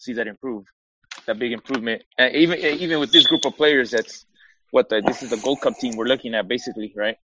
see 0.05 0.13
that 0.19 0.27
improve, 0.27 0.65
that 1.27 1.39
big 1.39 1.53
improvement, 1.53 2.03
and 2.19 2.35
even 2.43 2.59
even 2.85 2.97
with 3.03 3.13
this 3.13 3.27
group 3.31 3.45
of 3.45 3.55
players, 3.63 3.89
that's 3.97 4.27
what 4.75 4.89
the, 4.91 5.01
this 5.09 5.23
is 5.23 5.31
the 5.31 5.41
Gold 5.47 5.61
Cup 5.65 5.75
team 5.83 5.93
we're 5.97 6.11
looking 6.15 6.35
at 6.35 6.45
basically, 6.49 6.93
right? 7.05 7.19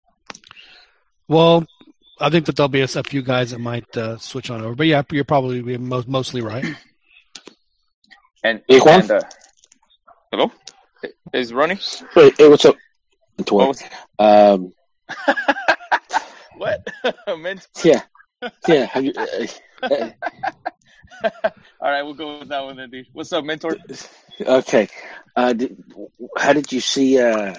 Well, 1.35 1.67
I 2.21 2.29
think 2.31 2.47
that 2.47 2.57
there'll 2.57 2.69
be 2.69 2.81
a, 2.83 2.85
a 2.85 3.03
few 3.03 3.23
guys 3.23 3.51
that 3.53 3.59
might 3.61 3.97
uh, 3.97 4.19
switch 4.19 4.51
on 4.51 4.61
over, 4.63 4.75
but 4.75 4.87
yeah, 4.87 5.03
you're 5.11 5.25
probably 5.25 5.61
you're 5.63 5.79
mostly 6.07 6.43
right. 6.43 6.65
And, 8.43 8.63
Hey, 8.69 8.79
Juan? 8.79 9.01
and 9.01 9.11
uh, 9.11 9.21
hello, 10.33 10.53
is 11.33 11.53
Ronnie? 11.53 11.79
Hey, 12.15 12.31
hey, 12.37 12.49
what's 12.49 12.65
up? 12.65 12.77
What 13.49 13.69
was- 13.69 13.83
Um, 14.19 14.73
what? 16.57 16.87
Mentor? 17.39 17.65
yeah, 17.85 18.03
yeah. 18.69 18.85
Have 18.87 19.05
you? 19.05 19.13
Uh, 19.17 19.47
uh, 19.83 20.11
All 21.83 21.91
right, 21.91 22.03
we'll 22.03 22.15
go 22.15 22.39
with 22.39 22.49
that 22.49 22.65
one 22.65 22.77
then, 22.77 22.91
dude. 22.91 23.07
What's 23.13 23.33
up, 23.33 23.45
mentor? 23.45 23.77
okay. 24.41 24.89
Uh, 25.37 25.53
did, 25.53 25.83
how 26.37 26.53
did 26.55 26.71
you 26.73 26.81
see? 26.81 27.19
Uh, 27.21 27.55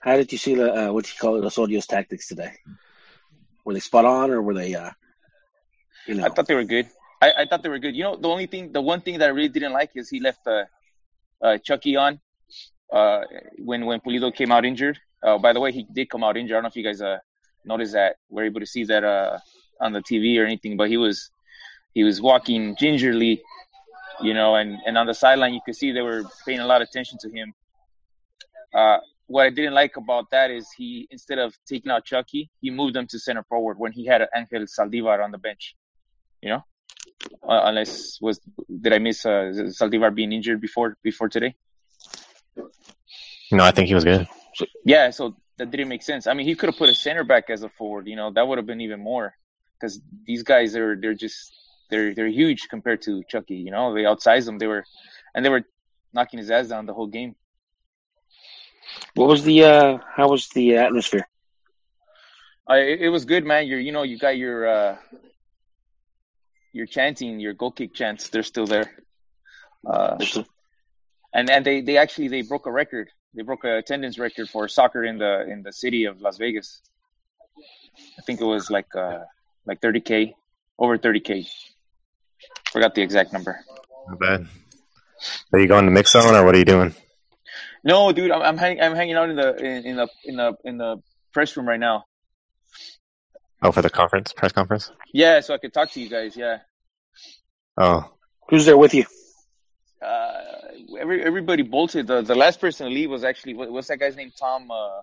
how 0.00 0.16
did 0.16 0.30
you 0.32 0.38
see 0.38 0.54
the 0.54 0.88
uh, 0.88 0.92
what 0.92 1.04
do 1.04 1.10
you 1.10 1.18
call 1.18 1.36
it? 1.36 1.44
Osorio's 1.44 1.86
tactics 1.86 2.28
today? 2.28 2.52
Were 3.66 3.74
they 3.74 3.80
spot 3.80 4.04
on, 4.04 4.30
or 4.30 4.40
were 4.40 4.54
they? 4.54 4.76
Uh, 4.76 4.92
you 6.06 6.14
know, 6.14 6.24
I 6.24 6.28
thought 6.28 6.46
they 6.46 6.54
were 6.54 6.62
good. 6.64 6.88
I, 7.20 7.32
I 7.38 7.46
thought 7.46 7.64
they 7.64 7.68
were 7.68 7.80
good. 7.80 7.96
You 7.96 8.04
know, 8.04 8.16
the 8.16 8.28
only 8.28 8.46
thing, 8.46 8.70
the 8.70 8.80
one 8.80 9.00
thing 9.00 9.18
that 9.18 9.26
I 9.26 9.32
really 9.32 9.48
didn't 9.48 9.72
like 9.72 9.90
is 9.96 10.08
he 10.08 10.20
left 10.20 10.46
uh, 10.46 10.64
uh, 11.42 11.58
Chucky 11.58 11.96
on 11.96 12.20
uh, 12.92 13.22
when 13.58 13.84
when 13.84 13.98
Pulido 13.98 14.32
came 14.32 14.52
out 14.52 14.64
injured. 14.64 15.00
Uh, 15.20 15.38
by 15.38 15.52
the 15.52 15.58
way, 15.58 15.72
he 15.72 15.84
did 15.92 16.08
come 16.08 16.22
out 16.22 16.36
injured. 16.36 16.54
I 16.54 16.58
don't 16.58 16.62
know 16.62 16.68
if 16.68 16.76
you 16.76 16.84
guys 16.84 17.02
uh, 17.02 17.18
noticed 17.64 17.94
that. 17.94 18.16
Were 18.30 18.44
able 18.44 18.60
to 18.60 18.66
see 18.66 18.84
that 18.84 19.02
uh, 19.02 19.38
on 19.80 19.92
the 19.92 20.00
TV 20.00 20.40
or 20.40 20.44
anything, 20.44 20.76
but 20.76 20.88
he 20.88 20.96
was 20.96 21.28
he 21.92 22.04
was 22.04 22.22
walking 22.22 22.76
gingerly, 22.76 23.42
you 24.22 24.32
know, 24.32 24.54
and, 24.54 24.78
and 24.86 24.96
on 24.96 25.06
the 25.06 25.14
sideline 25.14 25.54
you 25.54 25.60
could 25.66 25.74
see 25.74 25.90
they 25.90 26.02
were 26.02 26.22
paying 26.46 26.60
a 26.60 26.66
lot 26.66 26.82
of 26.82 26.88
attention 26.88 27.18
to 27.22 27.30
him. 27.30 27.52
Uh, 28.72 28.98
what 29.26 29.46
I 29.46 29.50
didn't 29.50 29.74
like 29.74 29.96
about 29.96 30.30
that 30.30 30.50
is 30.50 30.68
he 30.76 31.08
instead 31.10 31.38
of 31.38 31.54
taking 31.66 31.90
out 31.90 32.04
Chucky, 32.04 32.50
he 32.60 32.70
moved 32.70 32.96
him 32.96 33.06
to 33.08 33.18
center 33.18 33.42
forward 33.44 33.78
when 33.78 33.92
he 33.92 34.06
had 34.06 34.26
Angel 34.34 34.64
Zaldívar 34.66 35.22
on 35.22 35.30
the 35.30 35.38
bench. 35.38 35.74
You 36.42 36.50
know, 36.50 36.64
uh, 37.48 37.62
unless 37.64 38.18
was 38.20 38.40
did 38.80 38.92
I 38.92 38.98
miss 38.98 39.26
uh, 39.26 39.52
Zaldívar 39.80 40.14
being 40.14 40.32
injured 40.32 40.60
before 40.60 40.96
before 41.02 41.28
today? 41.28 41.54
No, 43.50 43.64
I 43.64 43.70
think 43.70 43.88
he 43.88 43.94
was 43.94 44.04
good. 44.04 44.26
Yeah, 44.84 45.10
so 45.10 45.36
that 45.58 45.70
didn't 45.70 45.88
make 45.88 46.02
sense. 46.02 46.26
I 46.26 46.34
mean, 46.34 46.46
he 46.46 46.54
could 46.54 46.68
have 46.68 46.78
put 46.78 46.88
a 46.88 46.94
center 46.94 47.24
back 47.24 47.50
as 47.50 47.62
a 47.62 47.68
forward. 47.68 48.06
You 48.06 48.16
know, 48.16 48.30
that 48.32 48.46
would 48.46 48.58
have 48.58 48.66
been 48.66 48.80
even 48.80 49.00
more 49.00 49.34
because 49.78 50.00
these 50.24 50.42
guys 50.42 50.76
are 50.76 50.96
they're 50.96 51.14
just 51.14 51.52
they're 51.90 52.14
they're 52.14 52.28
huge 52.28 52.68
compared 52.68 53.02
to 53.02 53.22
Chucky. 53.28 53.56
You 53.56 53.70
know, 53.70 53.94
they 53.94 54.02
outsized 54.02 54.48
him. 54.48 54.58
They 54.58 54.66
were 54.66 54.84
and 55.34 55.44
they 55.44 55.48
were 55.48 55.62
knocking 56.12 56.38
his 56.38 56.50
ass 56.50 56.68
down 56.68 56.86
the 56.86 56.94
whole 56.94 57.06
game. 57.06 57.34
What 59.14 59.28
was 59.28 59.42
the? 59.44 59.64
Uh, 59.64 59.98
how 60.14 60.28
was 60.28 60.48
the 60.50 60.76
atmosphere? 60.76 61.26
I, 62.68 62.78
it 62.78 63.02
it 63.02 63.08
was 63.08 63.24
good, 63.24 63.44
man. 63.44 63.66
You're, 63.66 63.80
you 63.80 63.92
know, 63.92 64.02
you 64.02 64.18
got 64.18 64.36
your, 64.36 64.66
uh, 64.66 64.96
your 66.72 66.86
chanting, 66.86 67.38
your 67.38 67.54
goal 67.54 67.70
kick 67.70 67.94
chants. 67.94 68.28
They're 68.28 68.42
still 68.42 68.66
there. 68.66 68.90
Uh, 69.86 70.18
and 71.32 71.48
and 71.50 71.64
they, 71.64 71.80
they 71.80 71.96
actually 71.96 72.28
they 72.28 72.42
broke 72.42 72.66
a 72.66 72.72
record. 72.72 73.08
They 73.34 73.42
broke 73.42 73.64
a 73.64 73.78
attendance 73.78 74.18
record 74.18 74.48
for 74.48 74.66
soccer 74.68 75.04
in 75.04 75.18
the 75.18 75.42
in 75.48 75.62
the 75.62 75.72
city 75.72 76.04
of 76.04 76.20
Las 76.20 76.38
Vegas. 76.38 76.80
I 78.18 78.22
think 78.22 78.40
it 78.40 78.44
was 78.44 78.70
like 78.70 78.94
uh 78.94 79.20
like 79.66 79.80
30k, 79.80 80.34
over 80.78 80.98
30k. 80.98 81.48
Forgot 82.72 82.94
the 82.94 83.02
exact 83.02 83.32
number. 83.32 83.60
Not 84.08 84.18
bad. 84.18 84.46
Are 85.52 85.58
you 85.58 85.66
going 85.66 85.86
to 85.86 85.90
mix 85.90 86.12
zone 86.12 86.34
or 86.34 86.44
what 86.44 86.54
are 86.54 86.58
you 86.58 86.64
doing? 86.64 86.94
No, 87.84 88.12
dude, 88.12 88.30
I'm 88.30 88.42
I'm, 88.42 88.56
hang, 88.56 88.80
I'm 88.80 88.94
hanging 88.94 89.16
out 89.16 89.30
in 89.30 89.36
the 89.36 89.56
in, 89.56 89.86
in 89.86 89.96
the 89.96 90.08
in 90.24 90.36
the 90.36 90.56
in 90.64 90.78
the 90.78 91.02
press 91.32 91.56
room 91.56 91.68
right 91.68 91.80
now. 91.80 92.04
Oh, 93.62 93.72
for 93.72 93.82
the 93.82 93.90
conference, 93.90 94.32
press 94.32 94.52
conference. 94.52 94.90
Yeah, 95.12 95.40
so 95.40 95.54
I 95.54 95.58
could 95.58 95.72
talk 95.72 95.90
to 95.92 96.00
you 96.00 96.08
guys. 96.08 96.36
Yeah. 96.36 96.58
Oh, 97.78 98.10
Who's 98.48 98.64
there 98.66 98.76
with 98.76 98.94
you? 98.94 99.04
uh, 100.02 100.42
every 100.98 101.22
everybody 101.24 101.62
bolted. 101.62 102.06
The 102.06 102.22
the 102.22 102.34
last 102.34 102.60
person 102.60 102.86
to 102.86 102.92
leave 102.92 103.10
was 103.10 103.24
actually 103.24 103.54
what, 103.54 103.70
what's 103.70 103.88
that 103.88 103.98
guy's 103.98 104.16
name? 104.16 104.32
Tom. 104.38 104.70
Uh, 104.70 105.00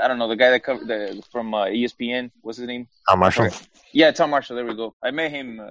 I 0.00 0.06
don't 0.06 0.18
know 0.18 0.28
the 0.28 0.36
guy 0.36 0.50
that 0.50 0.62
covered 0.62 0.86
the 0.86 1.22
from 1.32 1.52
uh, 1.54 1.66
ESPN. 1.66 2.30
What's 2.42 2.58
his 2.58 2.66
name? 2.66 2.86
Tom 3.08 3.18
Marshall. 3.20 3.46
Okay. 3.46 3.56
Yeah, 3.92 4.12
Tom 4.12 4.30
Marshall. 4.30 4.56
There 4.56 4.64
we 4.64 4.74
go. 4.76 4.94
I 5.02 5.10
met 5.10 5.30
him 5.30 5.60
uh, 5.60 5.70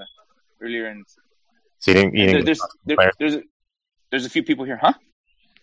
earlier, 0.61 0.87
and 0.87 1.05
So 1.79 1.91
you 1.91 1.95
didn't, 1.95 2.15
you 2.15 2.25
didn't 2.27 2.45
there's 2.45 2.61
there, 2.85 3.11
there's 3.19 3.35
a, 3.35 3.43
there's 4.11 4.25
a 4.25 4.29
few 4.29 4.43
people 4.43 4.65
here, 4.65 4.77
huh? 4.81 4.93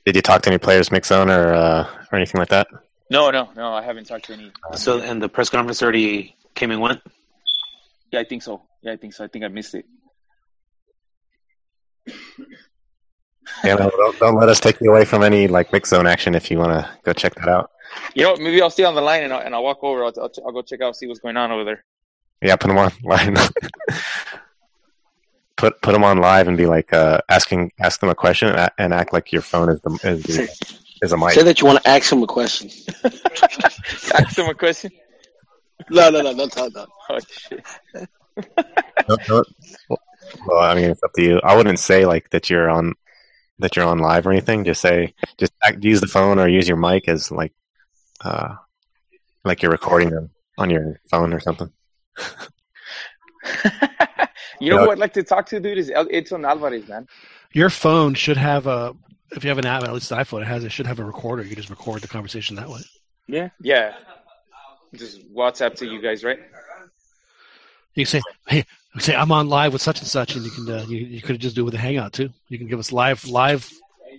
Did 0.07 0.17
you 0.17 0.23
talk 0.23 0.43
to 0.43 0.51
any 0.51 0.59
players 0.59 0.91
mix 0.91 1.09
zone 1.09 1.31
or 1.31 1.53
uh, 1.53 1.87
or 2.11 2.17
anything 2.17 2.39
like 2.39 2.49
that? 2.49 2.69
No, 3.11 3.31
no, 3.31 3.51
no. 3.57 3.73
I 3.73 3.83
haven't 3.83 4.05
talked 4.07 4.27
to 4.27 4.33
any. 4.33 4.53
So, 4.75 5.01
and 5.01 5.21
the 5.21 5.29
press 5.29 5.51
conference 5.51 5.83
already 5.83 6.37
came 6.55 6.71
and 6.71 6.81
went. 6.81 7.01
Yeah, 8.13 8.21
I 8.21 8.25
think 8.25 8.43
so. 8.43 8.63
Yeah, 8.83 8.93
I 8.93 8.97
think 8.97 9.15
so. 9.15 9.25
I 9.25 9.29
think 9.29 9.45
I 9.45 9.49
missed 9.49 9.75
it. 9.75 9.85
Yeah, 13.65 13.75
no, 13.75 13.91
don't, 13.91 14.19
don't 14.19 14.37
let 14.37 14.49
us 14.49 14.61
take 14.61 14.81
you 14.81 14.91
away 14.91 15.05
from 15.05 15.23
any 15.23 15.49
like 15.49 15.73
mix 15.73 15.91
zone 15.91 16.07
action 16.07 16.35
if 16.35 16.51
you 16.51 16.59
want 16.59 16.73
to 16.73 16.89
go 17.03 17.13
check 17.13 17.35
that 17.35 17.49
out. 17.49 17.71
You 18.15 18.23
know, 18.23 18.37
maybe 18.37 18.63
I'll 18.63 18.71
stay 18.71 18.85
on 18.85 18.95
the 18.95 19.01
line 19.01 19.25
and 19.25 19.33
I'll, 19.33 19.41
and 19.41 19.55
I'll 19.55 19.65
walk 19.65 19.83
over. 19.83 20.05
I'll, 20.05 20.13
I'll, 20.17 20.31
I'll 20.47 20.53
go 20.53 20.63
check 20.63 20.81
out, 20.81 20.97
see 20.97 21.07
what's 21.07 21.21
going 21.21 21.37
on 21.37 21.51
over 21.51 21.65
there. 21.65 21.85
Yeah, 22.43 22.57
put 22.57 22.69
them 22.69 22.79
on 22.79 22.93
line. 23.03 23.37
Put 25.61 25.81
put 25.83 25.93
them 25.93 26.03
on 26.03 26.19
live 26.19 26.49
and 26.49 26.57
be 26.57 26.67
like 26.67 26.93
uh, 26.93 27.21
asking 27.29 27.71
ask 27.79 28.01
them 28.01 28.09
a 28.09 28.15
question 28.15 28.49
and 28.49 28.59
a- 28.59 28.73
and 28.79 28.95
act 28.95 29.13
like 29.13 29.31
your 29.31 29.43
phone 29.43 29.69
is 29.69 29.81
the 29.83 29.91
is, 30.03 30.23
the, 30.23 30.77
is 31.03 31.13
a 31.13 31.17
mic. 31.17 31.33
Say 31.33 31.43
that 31.43 31.61
you 31.61 31.67
want 31.67 31.83
to 31.83 31.89
ask 31.89 32.11
them 32.11 32.23
a 32.23 32.27
question. 32.27 32.71
Ask 34.15 34.37
them 34.37 34.49
a 34.49 34.55
question. 34.55 34.91
No, 35.91 36.11
no, 36.11 36.23
no, 36.23 36.35
don't 36.35 36.53
talk. 36.53 36.73
No. 36.75 36.87
Oh 37.11 37.19
shit. 37.21 37.65
No, 37.95 39.17
no. 39.29 39.45
Well, 40.47 40.61
I 40.61 40.75
mean, 40.75 40.91
it's 40.91 41.03
up 41.03 41.13
to 41.15 41.23
you. 41.23 41.41
I 41.43 41.57
wouldn't 41.57 41.79
say 41.79 42.07
like 42.07 42.31
that 42.31 42.49
you're 42.49 42.71
on 42.71 42.95
that 43.59 43.77
you're 43.77 43.87
on 43.87 43.99
live 43.99 44.27
or 44.27 44.33
anything. 44.33 44.65
Just 44.65 44.81
say 44.81 45.15
just 45.39 45.53
act, 45.63 45.85
use 45.85 46.01
the 46.01 46.07
phone 46.07 46.39
or 46.39 46.49
use 46.49 46.69
your 46.69 46.77
mic 46.77 47.09
as 47.09 47.31
like 47.31 47.53
uh 48.25 48.55
like 49.45 49.63
you're 49.63 49.73
recording 49.73 50.11
them 50.11 50.31
on 50.59 50.71
your 50.71 51.01
phone 51.11 51.33
or 51.35 51.41
something. 51.41 51.71
You 54.59 54.71
know 54.71 54.79
Yeah. 54.81 54.85
who 54.87 54.91
I'd 54.93 54.99
like 54.99 55.13
to 55.15 55.23
talk 55.23 55.47
to, 55.47 55.61
dude? 55.61 55.79
Is 55.79 55.91
El- 55.91 56.09
Edson 56.11 56.45
Alvarez, 56.45 56.89
man. 56.89 57.07
Your 57.53 57.71
phone 57.71 58.15
should 58.15 58.37
have 58.37 58.67
a. 58.67 58.95
If 59.33 59.45
you 59.45 59.51
have 59.51 59.59
an 59.59 59.67
app, 59.67 59.85
at 59.85 59.93
least 59.93 60.09
the 60.09 60.17
iPhone, 60.17 60.43
it 60.43 60.47
has. 60.47 60.65
It 60.65 60.73
should 60.73 60.87
have 60.87 60.99
a 60.99 61.05
recorder. 61.05 61.43
You 61.43 61.49
can 61.51 61.57
just 61.57 61.71
record 61.71 62.01
the 62.03 62.09
conversation 62.09 62.57
that 62.57 62.69
way. 62.69 62.81
Yeah. 63.29 63.51
Yeah. 63.61 63.95
Just 64.95 65.33
WhatsApp 65.33 65.77
to 65.77 65.87
you 65.87 66.01
guys, 66.03 66.25
right? 66.25 66.39
You 67.95 68.05
can 68.05 68.11
say, 68.11 68.23
"Hey, 68.49 68.65
you 68.95 69.01
say 69.01 69.15
I'm 69.15 69.31
on 69.33 69.49
live 69.49 69.73
with 69.73 69.83
such 69.83 70.01
and 70.01 70.09
such," 70.09 70.35
and 70.35 70.45
you 70.45 70.51
can. 70.51 70.69
Uh, 70.69 70.85
you 70.89 70.99
you 70.99 71.23
could 71.23 71.39
just 71.41 71.55
do 71.55 71.63
it 71.63 71.65
with 71.67 71.75
a 71.75 71.79
Hangout 71.79 72.13
too. 72.13 72.31
You 72.49 72.59
can 72.59 72.67
give 72.67 72.79
us 72.79 72.91
live, 72.93 73.25
live, 73.27 73.71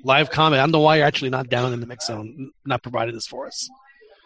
live 0.03 0.29
comment. 0.29 0.59
I 0.59 0.63
don't 0.63 0.71
know 0.71 0.79
why 0.79 0.97
you're 0.97 1.05
actually 1.05 1.29
not 1.29 1.49
down 1.49 1.73
in 1.73 1.79
the 1.81 1.87
mix 1.87 2.07
zone, 2.07 2.51
not 2.65 2.81
providing 2.83 3.15
this 3.15 3.27
for 3.27 3.47
us. 3.47 3.69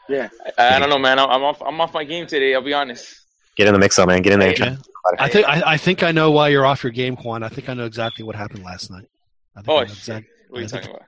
Yeah. 0.07 0.29
I, 0.57 0.75
I 0.75 0.79
don't 0.79 0.89
know, 0.89 0.99
man. 0.99 1.17
I'm 1.19 1.29
I'm 1.29 1.43
off. 1.43 1.61
I'm 1.63 1.79
off 1.81 1.93
my 1.93 2.03
game 2.03 2.27
today. 2.27 2.53
I'll 2.53 2.61
be 2.61 2.73
honest. 2.73 3.24
Get 3.55 3.67
in 3.67 3.73
the 3.73 3.79
mix, 3.79 3.97
up, 3.99 4.07
man. 4.07 4.21
Get 4.21 4.33
in 4.33 4.39
there. 4.39 4.53
Yeah. 4.57 4.75
I 5.19 5.29
think 5.29 5.47
I, 5.47 5.61
I 5.73 5.77
think 5.77 6.03
I 6.03 6.11
know 6.11 6.31
why 6.31 6.49
you're 6.49 6.65
off 6.65 6.83
your 6.83 6.91
game, 6.91 7.15
Juan. 7.15 7.43
I 7.43 7.49
think 7.49 7.69
I 7.69 7.73
know 7.73 7.85
exactly 7.85 8.25
what 8.25 8.35
happened 8.35 8.63
last 8.63 8.89
night. 8.91 9.07
I 9.55 9.61
think 9.61 9.69
Oh, 9.69 9.77
I 9.77 9.83
know 9.85 9.93
shit. 9.93 10.25
What 10.49 10.57
are 10.57 10.61
you 10.61 10.65
I 10.65 10.67
think- 10.69 10.83
talking 10.83 10.95
about? 10.97 11.07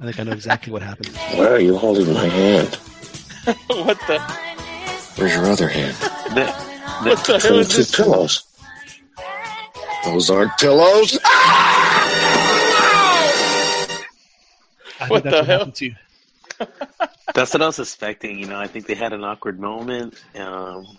I 0.00 0.04
think 0.06 0.18
I 0.20 0.22
know 0.24 0.32
exactly 0.32 0.72
what 0.72 0.82
happened. 0.82 1.08
Why 1.34 1.46
are 1.46 1.60
you 1.60 1.76
holding 1.78 2.12
my 2.12 2.26
hand? 2.26 2.74
what 3.68 3.98
the? 4.08 4.18
Where's 5.16 5.34
your 5.34 5.46
other 5.46 5.68
hand? 5.68 5.94
The, 6.34 6.52
what 7.04 7.24
the 7.24 7.38
hell 7.38 7.58
is 7.58 7.76
this? 7.76 7.94
pillows. 7.94 8.44
Those 10.04 10.28
aren't 10.30 10.56
pillows. 10.58 11.12
what 15.08 15.22
the 15.24 15.44
hell? 15.46 15.70
To 15.70 15.84
you. 15.86 15.94
That's 17.34 17.52
what 17.54 17.62
I 17.62 17.66
was 17.66 17.78
expecting. 17.78 18.38
You 18.38 18.46
know, 18.46 18.58
I 18.58 18.66
think 18.66 18.86
they 18.86 18.94
had 18.94 19.12
an 19.12 19.22
awkward 19.24 19.60
moment. 19.60 20.20
Um, 20.34 20.98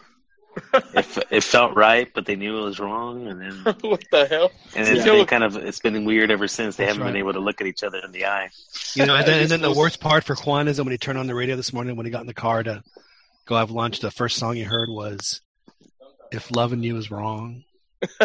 it, 0.74 1.28
it 1.30 1.44
felt 1.44 1.76
right, 1.76 2.12
but 2.14 2.26
they 2.26 2.36
knew 2.36 2.60
it 2.60 2.64
was 2.64 2.80
wrong, 2.80 3.28
and 3.28 3.42
then 3.42 3.76
what 3.82 4.04
the 4.12 4.26
hell? 4.26 4.52
And 4.76 4.88
it's 4.88 5.06
yeah. 5.06 5.14
been 5.14 5.26
kind 5.26 5.44
of 5.44 5.56
it's 5.56 5.80
been 5.80 6.06
weird 6.06 6.32
ever 6.32 6.48
since. 6.48 6.76
They 6.76 6.86
That's 6.86 6.96
haven't 6.96 7.08
right. 7.08 7.14
been 7.14 7.20
able 7.20 7.34
to 7.34 7.40
look 7.40 7.62
at 7.62 7.68
each 7.68 7.84
other 7.84 8.00
in 8.04 8.12
the 8.12 8.26
eye. 8.26 8.50
You 8.96 9.06
know, 9.06 9.16
and 9.16 9.26
then, 9.26 9.42
and 9.42 9.50
then 9.50 9.62
the 9.62 9.74
worst 9.74 10.00
part 10.00 10.24
for 10.24 10.36
Juan 10.36 10.68
is 10.68 10.78
that 10.78 10.84
when 10.84 10.92
he 10.92 10.98
turned 10.98 11.18
on 11.18 11.28
the 11.28 11.36
radio 11.36 11.56
this 11.56 11.74
morning 11.74 11.96
when 11.96 12.06
he 12.06 12.12
got 12.12 12.22
in 12.22 12.28
the 12.28 12.34
car 12.34 12.64
to 12.64 12.84
go 13.46 13.56
have 13.56 13.72
lunch, 13.72 14.00
the 14.00 14.12
first 14.12 14.38
song 14.38 14.56
he 14.56 14.64
heard 14.64 14.90
was 14.90 15.42
"If 16.32 16.56
Loving 16.56 16.84
You 16.84 16.98
Is 16.98 17.12
Wrong." 17.12 17.64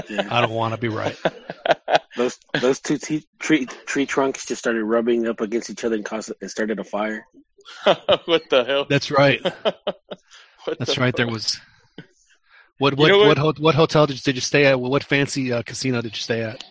Yeah. 0.08 0.26
I 0.30 0.40
don't 0.40 0.50
want 0.50 0.74
to 0.74 0.80
be 0.80 0.88
right. 0.88 1.16
Those 2.16 2.38
those 2.60 2.80
two 2.80 2.98
t- 2.98 3.26
tree 3.38 3.66
tree 3.86 4.04
trunks 4.04 4.44
just 4.44 4.58
started 4.58 4.82
rubbing 4.82 5.28
up 5.28 5.40
against 5.40 5.70
each 5.70 5.84
other 5.84 5.94
and 5.94 6.04
caused 6.04 6.32
and 6.40 6.50
started 6.50 6.80
a 6.80 6.84
fire. 6.84 7.24
what 8.24 8.42
the 8.50 8.64
hell? 8.66 8.86
That's 8.88 9.12
right. 9.12 9.40
That's 10.78 10.98
right. 10.98 11.14
There 11.14 11.28
was 11.28 11.60
what 12.78 12.94
what 12.94 13.10
you 13.10 13.18
know 13.18 13.28
what, 13.28 13.38
what, 13.38 13.58
what 13.58 13.74
hotel 13.74 14.06
did 14.06 14.14
you, 14.14 14.20
did 14.20 14.34
you 14.36 14.40
stay 14.40 14.66
at? 14.66 14.80
What 14.80 15.04
fancy 15.04 15.52
uh, 15.52 15.62
casino 15.62 16.00
did 16.00 16.16
you 16.16 16.22
stay 16.22 16.42
at? 16.42 16.64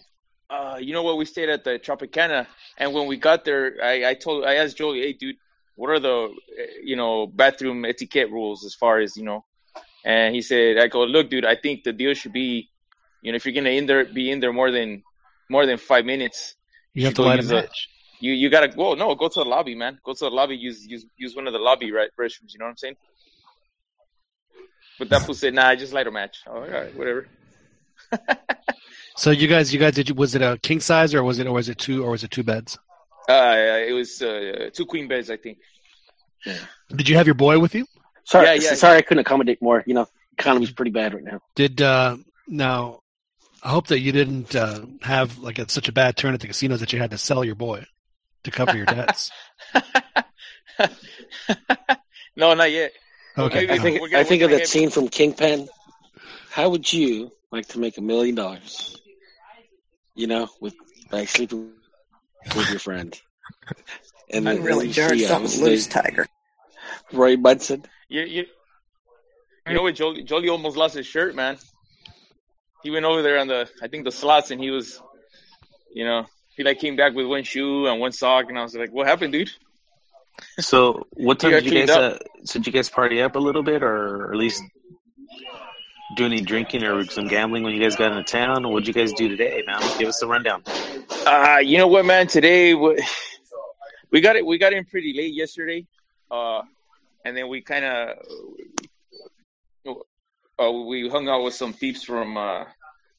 Uh, 0.50 0.78
you 0.80 0.94
know 0.94 1.04
what? 1.04 1.18
We 1.18 1.26
stayed 1.26 1.50
at 1.50 1.64
the 1.66 1.78
Tropicana, 1.78 2.48
and 2.78 2.94
when 2.94 3.08
we 3.08 3.18
got 3.18 3.44
there, 3.44 3.76
I, 3.84 4.10
I 4.10 4.14
told 4.14 4.46
I 4.46 4.56
asked 4.56 4.78
Joey, 4.78 5.02
"Hey, 5.02 5.14
dude, 5.14 5.36
what 5.76 5.90
are 5.90 6.00
the 6.00 6.34
you 6.82 6.96
know 6.96 7.28
bathroom 7.28 7.84
etiquette 7.84 8.32
rules 8.32 8.66
as 8.66 8.74
far 8.74 9.00
as 9.00 9.18
you 9.18 9.24
know?" 9.24 9.44
And 10.06 10.34
he 10.34 10.42
said, 10.42 10.78
"I 10.78 10.88
go, 10.88 11.04
look, 11.04 11.30
dude, 11.30 11.46
I 11.46 11.56
think 11.56 11.84
the 11.84 11.92
deal 11.92 12.14
should 12.14 12.32
be, 12.32 12.70
you 13.22 13.32
know, 13.32 13.36
if 13.36 13.46
you're 13.46 13.54
gonna 13.54 13.72
in 13.72 13.86
there 13.86 14.06
be 14.06 14.32
in 14.32 14.40
there 14.40 14.54
more 14.54 14.72
than 14.72 15.04
more 15.50 15.66
than 15.66 15.78
five 15.78 16.06
minutes, 16.06 16.56
you, 16.94 17.02
you 17.02 17.06
have 17.08 17.16
to 17.16 17.24
light 17.24 17.40
a 17.42 17.44
match. 17.44 17.90
You 18.22 18.32
you 18.32 18.50
gotta 18.50 18.70
go. 18.70 18.94
No, 18.94 19.14
go 19.16 19.28
to 19.28 19.40
the 19.40 19.46
lobby, 19.46 19.76
man. 19.76 20.00
Go 20.06 20.14
to 20.14 20.26
the 20.26 20.32
lobby. 20.32 20.56
Use 20.56 20.88
use 20.88 21.06
use 21.18 21.36
one 21.36 21.48
of 21.48 21.54
the 21.54 21.60
lobby 21.60 21.92
right 21.92 22.10
restrooms. 22.18 22.54
You 22.54 22.60
know 22.60 22.66
what 22.66 22.72
I'm 22.72 22.78
saying? 22.78 22.96
But 25.00 25.10
that 25.10 25.24
fool 25.24 25.36
said, 25.36 25.54
"Nah, 25.54 25.68
I 25.68 25.76
just 25.76 25.94
light 25.94 26.08
a 26.08 26.12
match." 26.12 26.40
Oh, 26.48 26.54
all 26.54 26.68
right, 26.68 26.96
whatever. 26.96 27.28
so 29.18 29.32
you 29.32 29.48
guys, 29.48 29.74
you 29.74 29.80
guys, 29.80 29.94
did 29.94 30.10
you, 30.10 30.16
was 30.16 30.36
it 30.36 30.42
a 30.42 30.58
king 30.62 30.80
size 30.80 31.14
or 31.14 31.24
was 31.24 31.40
it 31.40 31.48
or 31.48 31.54
was 31.54 31.70
it 31.70 31.78
two 31.78 32.04
or 32.04 32.12
was 32.12 32.24
it 32.24 32.32
two 32.32 32.44
beds? 32.44 32.78
Uh, 33.30 33.56
it 33.88 33.94
was 33.94 34.22
uh, 34.22 34.70
two 34.74 34.86
queen 34.86 35.08
beds, 35.08 35.30
I 35.30 35.38
think. 35.38 35.58
Yeah. 36.46 36.58
Did 36.96 37.10
you 37.10 37.18
have 37.18 37.28
your 37.28 37.36
boy 37.36 37.60
with 37.60 37.76
you? 37.76 37.86
Sorry, 38.24 38.46
yeah, 38.46 38.54
yeah, 38.54 38.74
sorry, 38.74 38.94
yeah. 38.94 39.00
I 39.00 39.02
couldn't 39.02 39.22
accommodate 39.22 39.62
more. 39.62 39.84
You 39.86 39.94
know, 39.94 40.08
economy's 40.38 40.72
pretty 40.72 40.92
bad 40.92 41.14
right 41.14 41.24
now. 41.24 41.42
Did 41.56 41.82
uh 41.82 42.18
now? 42.48 43.02
I 43.64 43.70
hope 43.70 43.88
that 43.88 44.00
you 44.00 44.12
didn't 44.12 44.56
uh, 44.56 44.82
have 45.02 45.40
like 45.40 45.60
a, 45.60 45.68
such 45.68 45.90
a 45.90 45.92
bad 45.92 46.16
turn 46.16 46.34
at 46.34 46.40
the 46.40 46.48
casinos 46.48 46.80
that 46.80 46.94
you 46.94 47.00
had 47.00 47.12
to 47.12 47.18
sell 47.18 47.44
your 47.44 47.56
boy 47.56 47.86
to 48.44 48.52
cover 48.52 48.78
your 48.78 48.86
debts. 48.86 49.32
no, 52.36 52.54
not 52.54 52.72
yet. 52.72 52.94
Okay. 53.38 53.70
I 53.70 53.78
think 53.78 54.14
I 54.14 54.24
think 54.24 54.42
of 54.42 54.52
that 54.52 54.68
scene 54.68 54.90
from 54.90 55.08
Kingpin. 55.08 55.68
How 56.50 56.70
would 56.70 56.92
you 56.92 57.32
like 57.52 57.68
to 57.70 57.80
make 57.80 57.98
a 57.98 58.02
million 58.02 58.36
dollars? 58.36 59.00
You 60.16 60.28
know, 60.28 60.50
with 60.60 60.76
by 61.12 61.26
sleeping 61.26 61.72
with 62.56 62.70
your 62.70 62.80
friend. 62.80 63.20
And 64.30 64.50
I'm 64.50 64.62
really 64.62 64.90
Jared 64.90 65.20
yeah, 65.20 65.28
uh, 65.28 65.30
something 65.30 65.64
loose, 65.64 65.88
Tiger. 65.88 66.28
Roy 67.14 67.38
Munson. 67.38 67.86
You, 68.10 68.24
you, 68.24 68.46
you 69.66 69.74
know 69.74 69.84
what? 69.84 69.96
Jolie, 69.96 70.24
Jolie 70.24 70.50
almost 70.50 70.76
lost 70.76 70.96
his 70.96 71.06
shirt, 71.06 71.34
man. 71.34 71.58
He 72.84 72.92
went 72.92 73.06
over 73.06 73.22
there 73.22 73.40
on 73.40 73.48
the, 73.48 73.70
I 73.82 73.88
think 73.88 74.04
the 74.04 74.12
slots, 74.12 74.52
and 74.52 74.62
he 74.62 74.70
was, 74.70 75.02
you 75.94 76.04
know, 76.04 76.26
he 76.58 76.64
like 76.64 76.80
came 76.80 76.98
back 76.98 77.14
with 77.14 77.26
one 77.26 77.44
shoe 77.44 77.88
and 77.88 78.02
one 78.02 78.12
sock, 78.12 78.50
and 78.50 78.60
I 78.60 78.64
was 78.64 78.76
like, 78.76 78.92
"What 78.92 79.08
happened, 79.08 79.32
dude?" 79.32 79.52
So, 80.60 81.08
what 81.14 81.40
time 81.40 81.52
did 81.52 81.66
you 81.66 81.86
guys? 81.86 81.90
Uh, 81.90 82.18
so, 82.44 82.60
did 82.60 82.68
you 82.68 82.74
guys 82.74 82.90
party 82.90 83.22
up 83.22 83.36
a 83.36 83.40
little 83.40 83.64
bit, 83.64 83.84
or 83.84 84.32
at 84.32 84.38
least 84.38 84.62
do 86.16 86.26
any 86.26 86.42
drinking 86.42 86.84
or 86.84 87.04
some 87.06 87.28
gambling 87.28 87.64
when 87.64 87.74
you 87.74 87.82
guys 87.82 87.96
got 87.96 88.12
into 88.12 88.24
town? 88.24 88.68
What 88.70 88.84
did 88.84 88.88
you 88.88 88.94
guys 88.94 89.14
do 89.14 89.28
today, 89.28 89.64
man? 89.66 89.82
Give 89.98 90.08
us 90.08 90.20
the 90.20 90.28
rundown. 90.28 90.64
Uh, 91.26 91.60
you 91.64 91.78
know 91.78 91.88
what, 91.88 92.06
man? 92.06 92.28
Today 92.28 92.74
we 92.74 94.22
got 94.22 94.36
it. 94.36 94.46
We 94.46 94.58
got 94.58 94.74
in 94.74 94.86
pretty 94.86 95.14
late 95.16 95.34
yesterday, 95.34 95.86
uh, 96.32 96.62
and 97.26 97.36
then 97.36 97.50
we 97.50 97.62
kind 97.62 97.86
of 97.86 98.18
uh, 100.60 100.72
we 100.72 101.08
hung 101.10 101.28
out 101.30 101.44
with 101.44 101.54
some 101.54 101.74
peeps 101.74 102.04
from. 102.04 102.38
Uh, 102.38 102.66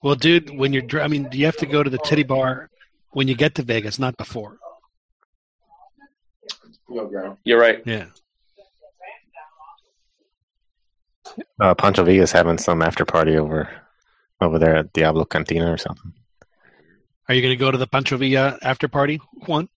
well, 0.03 0.15
dude, 0.15 0.57
when 0.57 0.73
you're, 0.73 1.01
I 1.01 1.09
mean, 1.09 1.29
do 1.29 1.39
you 1.39 1.47
have 1.47 1.57
to 1.57 1.67
go 1.67 1.83
to 1.83 1.91
the 1.91 1.99
titty 1.99 2.23
bar 2.23 2.71
when 3.13 3.29
you 3.29 3.35
get 3.35 3.55
to 3.57 3.63
Vegas, 3.63 3.99
not 3.99 4.17
before. 4.17 4.59
You're 6.89 7.61
right. 7.61 7.83
Yeah. 7.85 8.07
Uh, 11.61 11.75
Pancho 11.75 12.05
Villa's 12.05 12.33
having 12.33 12.59
some 12.59 12.83
after 12.83 13.05
party 13.05 13.37
over 13.37 13.69
over 14.41 14.59
there 14.59 14.77
at 14.77 14.93
Diablo 14.93 15.25
Cantina 15.25 15.71
or 15.71 15.77
something. 15.77 16.13
Are 17.29 17.35
you 17.35 17.43
going 17.43 17.53
to 17.53 17.57
go 17.57 17.71
to 17.71 17.77
the 17.77 17.87
Pancho 17.87 18.17
Villa 18.17 18.59
after 18.63 18.89
party, 18.89 19.21
Juan? 19.47 19.69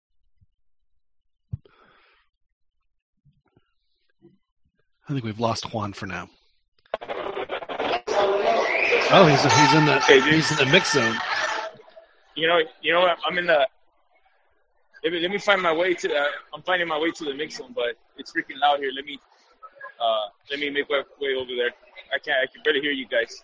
I 5.08 5.12
think 5.12 5.24
we've 5.24 5.40
lost 5.40 5.74
Juan 5.74 5.92
for 5.92 6.06
now. 6.06 6.28
Oh, 9.12 9.26
he's 9.28 9.42
he's 9.42 9.74
in 9.74 9.86
the 9.86 9.98
hey, 10.06 10.20
he's 10.20 10.52
in 10.52 10.58
the 10.58 10.66
mix 10.66 10.92
zone. 10.92 11.16
You 12.36 12.46
know, 12.46 12.60
you 12.80 12.92
know, 12.92 13.12
I'm 13.26 13.38
in 13.38 13.46
the 13.46 13.66
let 15.02 15.30
me, 15.30 15.38
find 15.38 15.62
my 15.62 15.72
way 15.72 15.94
to. 15.94 16.14
Uh, 16.14 16.24
I'm 16.54 16.62
finding 16.62 16.88
my 16.88 16.98
way 16.98 17.10
to 17.10 17.24
the 17.24 17.34
mix 17.34 17.56
zone, 17.56 17.72
but 17.74 17.96
it's 18.16 18.32
freaking 18.32 18.60
loud 18.60 18.80
here. 18.80 18.90
Let 18.94 19.04
me 19.04 19.18
uh, 20.00 20.26
let 20.50 20.60
me 20.60 20.70
make 20.70 20.90
my 20.90 21.02
way 21.20 21.34
over 21.34 21.50
there. 21.56 21.70
I 22.14 22.18
can't. 22.18 22.38
I 22.42 22.46
can 22.52 22.62
barely 22.62 22.80
hear 22.80 22.92
you 22.92 23.06
guys. 23.06 23.42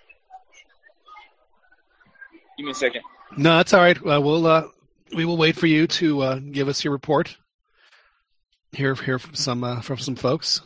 Give 2.56 2.66
me 2.66 2.72
a 2.72 2.74
second. 2.74 3.02
No, 3.36 3.56
that's 3.56 3.72
all 3.72 3.80
right. 3.80 3.96
Uh, 3.96 4.20
we'll 4.20 4.46
uh, 4.46 4.68
we 5.14 5.24
will 5.24 5.36
wait 5.36 5.56
for 5.56 5.66
you 5.66 5.86
to 5.86 6.22
uh, 6.22 6.38
give 6.38 6.68
us 6.68 6.84
your 6.84 6.92
report. 6.92 7.36
Hear 8.72 8.94
hear 8.94 9.18
from 9.18 9.34
some 9.34 9.64
uh, 9.64 9.80
from 9.80 9.98
some 9.98 10.16
folks. 10.16 10.62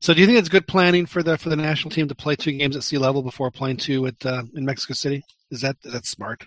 So, 0.00 0.12
do 0.12 0.20
you 0.20 0.26
think 0.26 0.38
it's 0.38 0.50
good 0.50 0.66
planning 0.66 1.06
for 1.06 1.22
the 1.22 1.38
for 1.38 1.48
the 1.48 1.56
national 1.56 1.90
team 1.90 2.08
to 2.08 2.14
play 2.14 2.36
two 2.36 2.52
games 2.52 2.76
at 2.76 2.82
sea 2.82 2.98
level 2.98 3.22
before 3.22 3.50
playing 3.50 3.78
two 3.78 4.06
at 4.06 4.26
uh, 4.26 4.42
in 4.54 4.64
Mexico 4.64 4.92
City? 4.92 5.24
Is 5.50 5.62
that 5.62 5.76
that's 5.82 6.10
smart? 6.10 6.44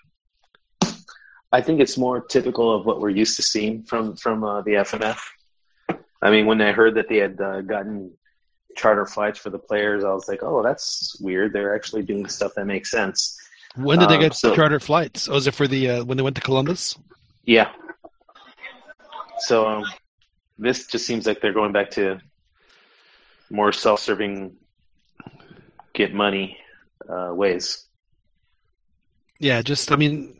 I 1.51 1.61
think 1.61 1.79
it's 1.79 1.97
more 1.97 2.21
typical 2.21 2.75
of 2.75 2.85
what 2.85 2.99
we're 2.99 3.09
used 3.09 3.35
to 3.37 3.41
seeing 3.41 3.83
from 3.83 4.15
from 4.15 4.43
uh, 4.43 4.61
the 4.61 4.71
FMF. 4.71 5.19
I 6.21 6.31
mean, 6.31 6.45
when 6.45 6.61
I 6.61 6.71
heard 6.71 6.95
that 6.95 7.07
they 7.09 7.17
had 7.17 7.39
uh, 7.39 7.61
gotten 7.61 8.11
charter 8.75 9.05
flights 9.05 9.39
for 9.39 9.49
the 9.49 9.59
players, 9.59 10.03
I 10.03 10.13
was 10.13 10.27
like, 10.27 10.43
"Oh, 10.43 10.61
that's 10.61 11.17
weird. 11.21 11.53
They're 11.53 11.75
actually 11.75 12.03
doing 12.03 12.27
stuff 12.27 12.53
that 12.55 12.65
makes 12.65 12.91
sense." 12.91 13.37
When 13.75 13.99
did 13.99 14.09
they 14.09 14.17
get 14.17 14.31
um, 14.31 14.33
so, 14.33 14.55
charter 14.55 14.79
flights? 14.79 15.27
Was 15.27 15.47
oh, 15.47 15.49
it 15.49 15.55
for 15.55 15.67
the 15.67 15.89
uh, 15.89 16.03
when 16.03 16.17
they 16.17 16.23
went 16.23 16.35
to 16.35 16.41
Columbus? 16.41 16.97
Yeah. 17.45 17.71
So 19.39 19.67
um, 19.67 19.85
this 20.57 20.87
just 20.87 21.05
seems 21.05 21.27
like 21.27 21.41
they're 21.41 21.53
going 21.53 21.71
back 21.71 21.91
to 21.91 22.19
more 23.49 23.71
self-serving, 23.71 24.55
get 25.93 26.13
money 26.13 26.57
uh, 27.07 27.31
ways. 27.33 27.85
Yeah, 29.39 29.61
just 29.61 29.91
I 29.91 29.95
mean, 29.95 30.37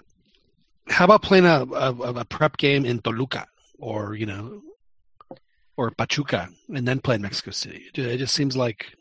how 0.90 1.06
about 1.06 1.22
playing 1.22 1.46
a, 1.46 1.66
a, 1.74 1.92
a 1.92 2.26
prep 2.26 2.58
game 2.58 2.86
in 2.86 3.00
Toluca 3.00 3.48
or 3.80 4.16
you 4.16 4.26
know 4.26 4.62
or 5.76 5.92
Pachuca 5.92 6.50
and 6.74 6.88
then 6.88 7.00
play 7.00 7.16
in 7.16 7.22
Mexico 7.22 7.52
City? 7.52 7.86
It 7.94 8.18
just 8.18 8.34
seems 8.34 8.58
like 8.58 8.94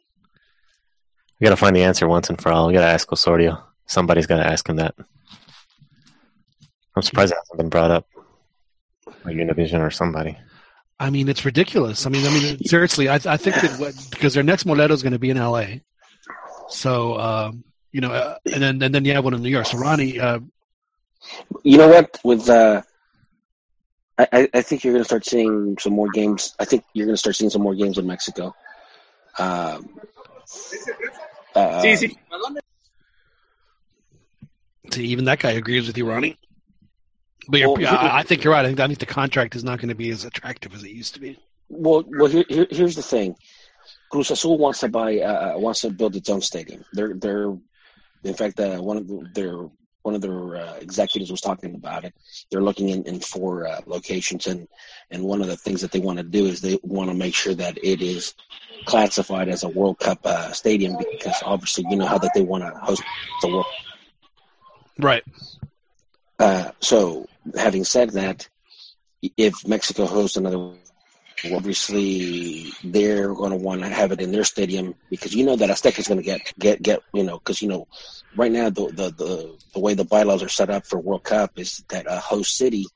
we 1.41 1.45
got 1.45 1.51
to 1.51 1.57
find 1.57 1.77
the 1.77 1.85
answer 1.85 2.09
once 2.09 2.31
and 2.31 2.41
for 2.41 2.51
all. 2.51 2.67
We 2.67 2.73
got 2.73 2.81
to 2.81 2.87
ask 2.87 3.13
Osorio. 3.13 3.63
Somebody's 3.87 4.27
got 4.27 4.39
to 4.39 4.47
ask 4.47 4.69
him 4.69 4.77
that. 4.77 4.95
I'm 6.97 7.03
surprised 7.03 7.33
it 7.33 7.39
hasn't 7.39 7.59
been 7.59 7.69
brought 7.69 7.91
up 7.91 8.07
by 9.23 9.33
Univision 9.33 9.81
or 9.81 9.91
somebody. 9.91 10.39
I 10.99 11.11
mean, 11.11 11.29
it's 11.29 11.45
ridiculous. 11.45 12.07
I 12.07 12.11
mean, 12.11 12.27
I 12.27 12.31
mean, 12.31 12.59
seriously, 12.65 13.11
I, 13.11 13.17
I 13.17 13.37
think 13.37 13.57
that 13.57 13.79
what, 13.79 13.95
because 14.11 14.33
their 14.33 14.43
next 14.43 14.65
Molero 14.65 14.93
is 14.93 15.03
going 15.03 15.13
to 15.13 15.19
be 15.19 15.29
in 15.29 15.37
L.A. 15.37 15.83
So, 16.71 17.21
um, 17.21 17.65
you 17.93 18.01
know, 18.01 18.13
uh, 18.13 18.39
and 18.51 18.63
then 18.63 18.83
and 18.83 18.95
then 18.95 19.05
you 19.05 19.13
have 19.13 19.25
one 19.25 19.35
in 19.35 19.43
New 19.43 19.51
York. 19.51 19.67
So, 19.67 19.77
Ronnie, 19.77 20.19
uh, 20.19 20.41
you 21.63 21.79
know 21.79 21.89
what? 21.89 22.19
With 22.25 22.49
uh, 22.49 22.83
I, 24.19 24.49
I 24.53 24.63
think 24.63 24.83
you're 24.83 24.95
going 24.95 25.03
to 25.03 25.09
start 25.09 25.25
seeing 25.27 25.77
some 25.79 25.93
more 25.93 26.09
games. 26.09 26.55
I 26.59 26.65
think 26.65 26.85
you're 26.95 27.07
going 27.07 27.15
to 27.15 27.19
start 27.19 27.37
seeing 27.37 27.51
some 27.51 27.63
more 27.63 27.75
games 27.75 27.99
in 27.99 28.07
Mexico. 28.07 28.55
Um, 29.39 30.01
uh, 31.55 31.83
See, 34.93 35.05
even 35.05 35.25
that 35.27 35.41
guy 35.41 35.53
agrees 35.53 35.87
with 35.87 35.99
you, 35.99 36.09
Ronnie. 36.09 36.39
But 37.49 37.61
well, 37.61 37.77
I 37.87 38.23
think 38.23 38.43
you're 38.43 38.53
right. 38.53 38.65
I 38.65 38.69
think, 38.69 38.81
I 38.81 38.87
think 38.87 38.99
the 38.99 39.07
contract 39.07 39.55
is 39.55 39.63
not 39.63 39.79
going 39.79 39.89
to 39.89 39.95
be 39.95 40.11
as 40.11 40.25
attractive 40.25 40.75
as 40.75 40.83
it 40.83 40.91
used 40.91 41.15
to 41.15 41.21
be. 41.21 41.39
Well, 41.69 42.05
well, 42.09 42.27
here, 42.27 42.45
here, 42.49 42.67
here's 42.71 42.97
the 42.97 43.03
thing. 43.03 43.37
Cruz 44.11 44.31
Azul 44.31 44.59
wants 44.59 44.81
to 44.81 44.89
buy 44.89 45.19
uh, 45.19 45.59
wants 45.59 45.83
to 45.83 45.91
build 45.91 46.17
its 46.17 46.31
own 46.31 46.41
stadium. 46.41 46.85
They're 46.93 47.15
they're 47.15 47.57
in 48.25 48.35
fact 48.35 48.59
uh, 48.59 48.79
one 48.79 48.97
of 48.97 49.07
the, 49.07 49.29
their 49.35 49.69
one 50.07 50.15
of 50.15 50.21
their 50.21 50.57
uh, 50.57 50.75
executives 50.77 51.33
was 51.33 51.41
talking 51.41 51.75
about 51.75 52.05
it. 52.05 52.15
They're 52.51 52.63
looking 52.63 52.91
in, 52.91 53.03
in 53.07 53.19
four 53.19 53.67
uh, 53.67 53.81
locations, 53.87 54.47
and 54.47 54.69
and 55.11 55.25
one 55.25 55.43
of 55.43 55.49
the 55.49 55.57
things 55.57 55.81
that 55.81 55.91
they 55.91 55.99
want 55.99 56.19
to 56.19 56.25
do 56.25 56.47
is 56.47 56.61
they 56.61 56.79
want 56.85 57.11
to 57.11 57.15
make 57.15 57.35
sure 57.35 57.55
that 57.55 57.77
it 57.83 58.01
is 58.01 58.35
classified 58.85 59.49
as 59.49 59.65
a 59.65 59.69
World 59.69 59.99
Cup 59.99 60.21
uh, 60.25 60.53
stadium 60.53 60.97
because 60.97 61.43
obviously 61.45 61.85
you 61.91 61.97
know 61.97 62.07
how 62.07 62.19
that 62.19 62.31
they 62.35 62.43
want 62.43 62.63
to 62.63 62.71
host 62.79 63.03
the 63.43 63.49
World. 63.49 63.67
Right. 64.99 65.25
Uh, 66.39 66.71
so, 66.81 67.27
having 67.57 67.83
said 67.83 68.11
that, 68.11 68.49
if 69.37 69.67
Mexico 69.67 70.07
hosts 70.07 70.37
another 70.37 70.73
obviously 71.53 72.73
they're 72.85 73.35
going 73.35 73.51
to 73.51 73.57
want 73.57 73.83
to 73.83 73.89
have 73.89 74.13
it 74.13 74.21
in 74.21 74.33
their 74.33 74.45
stadium 74.45 74.95
because 75.11 75.35
you 75.35 75.45
know 75.45 75.57
that 75.57 75.71
Azteca 75.71 75.99
is 75.99 76.09
going 76.09 76.19
to 76.19 76.25
get 76.25 76.53
get 76.59 76.83
get 76.83 77.01
you 77.13 77.23
know 77.23 77.39
because 77.39 77.61
you 77.63 77.69
know 77.69 77.87
right 78.37 78.53
now 78.53 78.71
the, 78.71 78.87
the 78.89 79.11
the 79.11 79.59
the 79.75 79.81
way 79.81 79.95
the 79.95 80.05
bylaws 80.05 80.43
are 80.43 80.49
set 80.49 80.71
up 80.71 80.87
for 80.87 80.99
World 80.99 81.25
Cup 81.25 81.53
is 81.57 81.85
that 81.89 82.07
a 82.09 82.19
host 82.19 82.57
city 82.57 82.87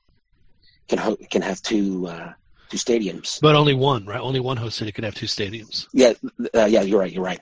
can 0.87 0.97
ho- 0.97 1.17
can 1.29 1.41
have 1.41 1.61
two 1.61 2.07
uh, 2.07 2.33
two 2.69 2.77
stadiums, 2.77 3.39
but 3.41 3.55
only 3.55 3.73
one, 3.73 4.05
right? 4.05 4.19
Only 4.19 4.39
one 4.39 4.57
host 4.57 4.77
city 4.77 4.91
could 4.91 5.03
have 5.03 5.15
two 5.15 5.27
stadiums. 5.27 5.87
Yeah, 5.93 6.13
uh, 6.55 6.65
yeah, 6.65 6.81
you're 6.81 6.99
right. 6.99 7.11
You're 7.11 7.23
right. 7.23 7.41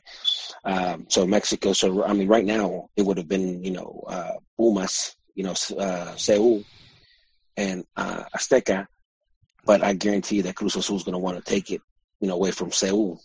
Um, 0.66 1.06
so 1.10 1.26
Mexico. 1.26 1.74
So 1.74 2.04
I 2.04 2.14
mean, 2.14 2.28
right 2.28 2.46
now 2.46 2.90
it 2.96 3.04
would 3.04 3.18
have 3.18 3.28
been 3.28 3.64
you 3.64 3.72
know 3.72 4.04
uh, 4.08 4.34
Pumas, 4.58 5.16
you 5.36 5.44
know 5.44 5.56
uh, 5.78 6.16
CU, 6.16 6.64
and 7.58 7.86
uh, 7.96 8.24
Azteca 8.36 8.88
but 9.70 9.84
I 9.84 9.94
guarantee 9.94 10.38
you 10.38 10.44
that 10.44 10.56
Cruz 10.56 10.76
Azul 10.76 10.98
is 10.98 11.04
going 11.04 11.14
to 11.14 11.20
want 11.20 11.38
to 11.38 11.44
take 11.44 11.70
it, 11.70 11.84
you 12.20 12.28
know, 12.28 12.34
away 12.34 12.50
from 12.50 12.72
CU. 12.72 13.20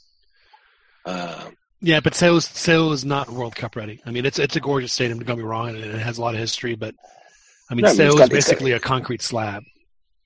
Uh, 1.06 1.48
yeah, 1.80 2.00
but 2.00 2.12
CU, 2.12 2.38
CU 2.38 2.92
is 2.92 3.02
not 3.02 3.30
World 3.30 3.56
Cup 3.56 3.76
ready. 3.76 4.02
I 4.04 4.10
mean, 4.10 4.26
it's 4.26 4.38
it's 4.38 4.54
a 4.54 4.60
gorgeous 4.60 4.92
stadium. 4.92 5.20
Don't 5.20 5.26
get 5.26 5.38
me 5.38 5.42
wrong, 5.42 5.70
and 5.70 5.78
it 5.78 5.94
has 5.94 6.18
a 6.18 6.20
lot 6.20 6.34
of 6.34 6.40
history. 6.40 6.74
But 6.74 6.94
I 7.70 7.74
mean, 7.74 7.84
no, 7.84 7.96
got, 7.96 8.24
is 8.24 8.28
basically 8.28 8.72
got, 8.72 8.76
a 8.76 8.80
concrete 8.80 9.22
slab. 9.22 9.62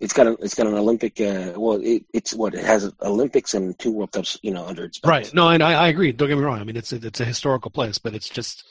It's 0.00 0.12
got 0.12 0.26
a, 0.26 0.32
it's 0.42 0.54
got 0.54 0.66
an 0.66 0.74
Olympic. 0.74 1.20
Uh, 1.20 1.52
well, 1.56 1.78
it, 1.80 2.04
it's 2.12 2.34
what 2.34 2.52
it 2.54 2.64
has 2.64 2.92
Olympics 3.00 3.54
and 3.54 3.78
two 3.78 3.92
World 3.92 4.10
Cups, 4.10 4.40
you 4.42 4.50
know, 4.50 4.66
under 4.66 4.86
its 4.86 4.98
belt. 4.98 5.10
Right. 5.12 5.32
No, 5.32 5.48
and 5.50 5.62
I, 5.62 5.74
I 5.74 5.86
agree. 5.86 6.10
Don't 6.10 6.26
get 6.26 6.36
me 6.36 6.42
wrong. 6.42 6.58
I 6.58 6.64
mean, 6.64 6.76
it's 6.76 6.92
a, 6.92 6.96
it's 6.96 7.20
a 7.20 7.24
historical 7.24 7.70
place, 7.70 7.98
but 7.98 8.16
it's 8.16 8.28
just 8.28 8.64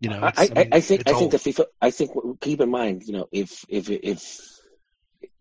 you 0.00 0.08
know. 0.08 0.20
I, 0.22 0.32
I, 0.38 0.48
mean, 0.48 0.68
I, 0.72 0.80
think 0.80 1.02
I 1.06 1.12
think 1.12 1.30
the 1.30 1.36
FIFA. 1.36 1.66
I 1.82 1.90
think 1.90 2.40
keep 2.40 2.62
in 2.62 2.70
mind, 2.70 3.02
you 3.04 3.12
know, 3.12 3.28
if 3.32 3.66
if 3.68 3.90
if 3.90 4.53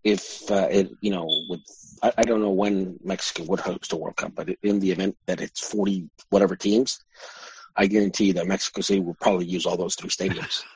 if 0.04 0.50
uh, 0.52 0.68
it, 0.70 0.92
you 1.02 1.12
know, 1.12 1.28
with 1.48 1.62
I, 2.02 2.12
I, 2.18 2.24
don't 2.24 2.42
know 2.42 2.52
when 2.52 3.00
Mexico 3.04 3.44
would 3.44 3.62
host 3.62 3.94
a 3.94 3.96
World 3.96 4.18
Cup, 4.18 4.34
but 4.36 4.50
in 4.62 4.80
the 4.80 4.92
event 4.92 5.18
that 5.26 5.42
it's 5.42 5.66
forty 5.66 6.10
whatever 6.30 6.56
teams, 6.56 7.00
I 7.76 7.88
guarantee 7.88 8.34
that 8.34 8.48
Mexico 8.48 8.82
City 8.82 9.00
will 9.00 9.16
probably 9.16 9.46
use 9.46 9.66
all 9.66 9.78
those 9.78 9.96
three 9.96 10.10
stadiums. 10.10 10.64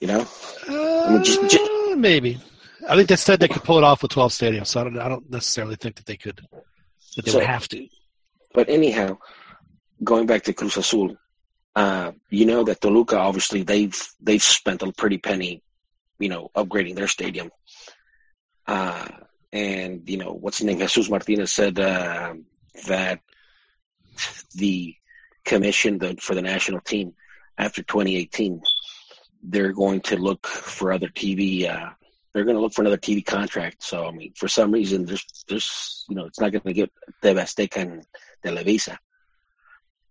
You 0.00 0.08
know, 0.08 0.26
uh, 0.68 1.04
I 1.04 1.12
mean, 1.14 1.24
just, 1.24 1.40
just, 1.48 1.96
maybe. 1.96 2.38
I 2.86 2.94
think 2.94 3.08
they 3.08 3.16
said 3.16 3.40
they 3.40 3.48
could 3.48 3.62
pull 3.62 3.78
it 3.78 3.84
off 3.84 4.02
with 4.02 4.10
twelve 4.10 4.32
stadiums, 4.32 4.66
so 4.66 4.80
I 4.80 4.84
don't. 4.84 4.98
I 4.98 5.08
don't 5.08 5.30
necessarily 5.30 5.76
think 5.76 5.94
that 5.96 6.04
they 6.04 6.16
could. 6.16 6.42
That 7.16 7.24
they 7.24 7.30
so, 7.30 7.38
would 7.38 7.46
have 7.46 7.68
to. 7.68 7.86
But 8.52 8.68
anyhow, 8.68 9.16
going 10.02 10.26
back 10.26 10.42
to 10.42 10.52
Cruz 10.52 10.76
Azul, 10.76 11.16
uh, 11.74 12.10
you 12.28 12.44
know 12.44 12.64
that 12.64 12.82
Toluca 12.82 13.16
obviously 13.16 13.62
they've 13.62 13.96
they've 14.20 14.42
spent 14.42 14.82
a 14.82 14.92
pretty 14.92 15.16
penny 15.16 15.62
you 16.18 16.28
know, 16.28 16.50
upgrading 16.56 16.96
their 16.96 17.08
stadium. 17.08 17.50
Uh, 18.66 19.06
and, 19.52 20.08
you 20.08 20.16
know, 20.16 20.32
what's 20.32 20.58
his 20.58 20.66
name? 20.66 20.78
Jesus 20.78 21.10
Martinez 21.10 21.52
said 21.52 21.78
uh, 21.78 22.34
that 22.88 23.20
the 24.54 24.94
commission 25.44 25.98
the, 25.98 26.16
for 26.20 26.34
the 26.34 26.42
national 26.42 26.80
team 26.80 27.14
after 27.58 27.82
2018, 27.82 28.60
they're 29.42 29.72
going 29.72 30.00
to 30.00 30.16
look 30.16 30.46
for 30.46 30.92
other 30.92 31.08
TV. 31.08 31.68
Uh, 31.68 31.90
they're 32.32 32.44
going 32.44 32.56
to 32.56 32.62
look 32.62 32.72
for 32.72 32.82
another 32.82 32.96
TV 32.96 33.24
contract. 33.24 33.82
So, 33.82 34.06
I 34.06 34.10
mean, 34.10 34.32
for 34.34 34.48
some 34.48 34.72
reason, 34.72 35.04
there's, 35.04 35.24
there's, 35.48 36.04
you 36.08 36.16
know, 36.16 36.24
it's 36.24 36.40
not 36.40 36.50
going 36.50 36.62
to 36.62 36.72
get 36.72 36.90
TV 37.22 37.36
Azteca 37.36 37.76
and 37.76 38.06
Televisa. 38.44 38.98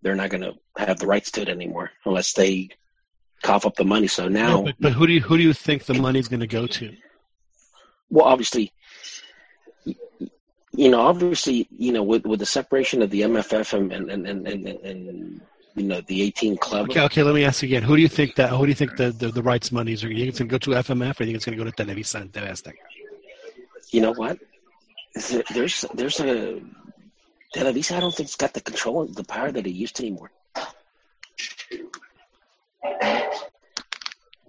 They're 0.02 0.16
not 0.16 0.30
going 0.30 0.44
to 0.44 0.54
have 0.78 1.00
the 1.00 1.08
rights 1.08 1.32
to 1.32 1.42
it 1.42 1.50
anymore 1.50 1.92
unless 2.06 2.34
they 2.34 2.70
cough 3.42 3.66
up 3.66 3.76
the 3.76 3.86
money. 3.86 4.08
So 4.08 4.28
now, 4.28 4.64
but, 4.64 4.76
but, 4.80 4.94
who 4.94 5.08
do 5.08 5.14
you 5.14 5.22
who 5.22 5.38
do 5.38 5.44
you 5.44 5.54
think 5.54 5.86
the 5.86 5.94
money's 5.94 6.28
going 6.28 6.40
to 6.40 6.48
go 6.48 6.68
to? 6.68 6.96
Well, 8.10 8.26
obviously, 8.26 8.72
you 9.86 10.90
know, 10.90 11.02
obviously, 11.02 11.68
you 11.78 11.92
know, 11.92 12.04
with 12.04 12.26
with 12.26 12.40
the 12.40 12.46
separation 12.46 13.02
of 13.02 13.10
the 13.10 13.22
MFF 13.22 13.74
and 13.74 13.92
and 13.92 14.10
and 14.10 14.28
and, 14.28 14.48
and, 14.48 14.68
and 14.68 15.42
you 15.76 15.84
know 15.84 16.02
the 16.02 16.22
18 16.24 16.58
club. 16.58 16.90
Okay, 16.90 17.02
okay. 17.02 17.24
Let 17.24 17.36
me 17.36 17.44
ask 17.44 17.62
you 17.62 17.68
again. 17.68 17.84
Who 17.84 17.96
do 17.96 18.02
you 18.02 18.08
think 18.08 18.36
that? 18.36 18.50
Who 18.50 18.64
do 18.64 18.70
you 18.70 18.76
think 18.76 18.98
the 18.98 19.12
the, 19.12 19.30
the 19.30 19.44
rights 19.44 19.72
monies 19.72 20.04
are? 20.04 20.12
You 20.12 20.18
think 20.18 20.30
it's 20.30 20.40
going 20.40 20.50
to 20.50 20.54
go 20.54 20.82
to 20.82 20.94
FMF, 20.94 21.20
or 21.20 21.24
you 21.24 21.28
think 21.28 21.36
it's 21.36 21.46
going 21.46 21.58
to 21.58 21.64
go 21.64 21.70
to 21.70 21.84
Televisa 21.84 22.22
and 22.22 22.32
TV 22.32 22.74
You 23.92 24.02
know 24.02 24.14
what? 24.14 24.40
There's 25.54 25.86
there's 25.94 26.20
a 26.20 26.62
Televisa. 27.56 27.98
I 27.98 28.00
don't 28.00 28.14
think 28.14 28.28
it's 28.28 28.36
got 28.36 28.54
the 28.54 28.62
control, 28.62 29.06
the 29.06 29.24
power 29.24 29.52
that 29.52 29.68
it 29.68 29.74
used 29.74 29.96
to 29.98 30.04
anymore. 30.04 30.32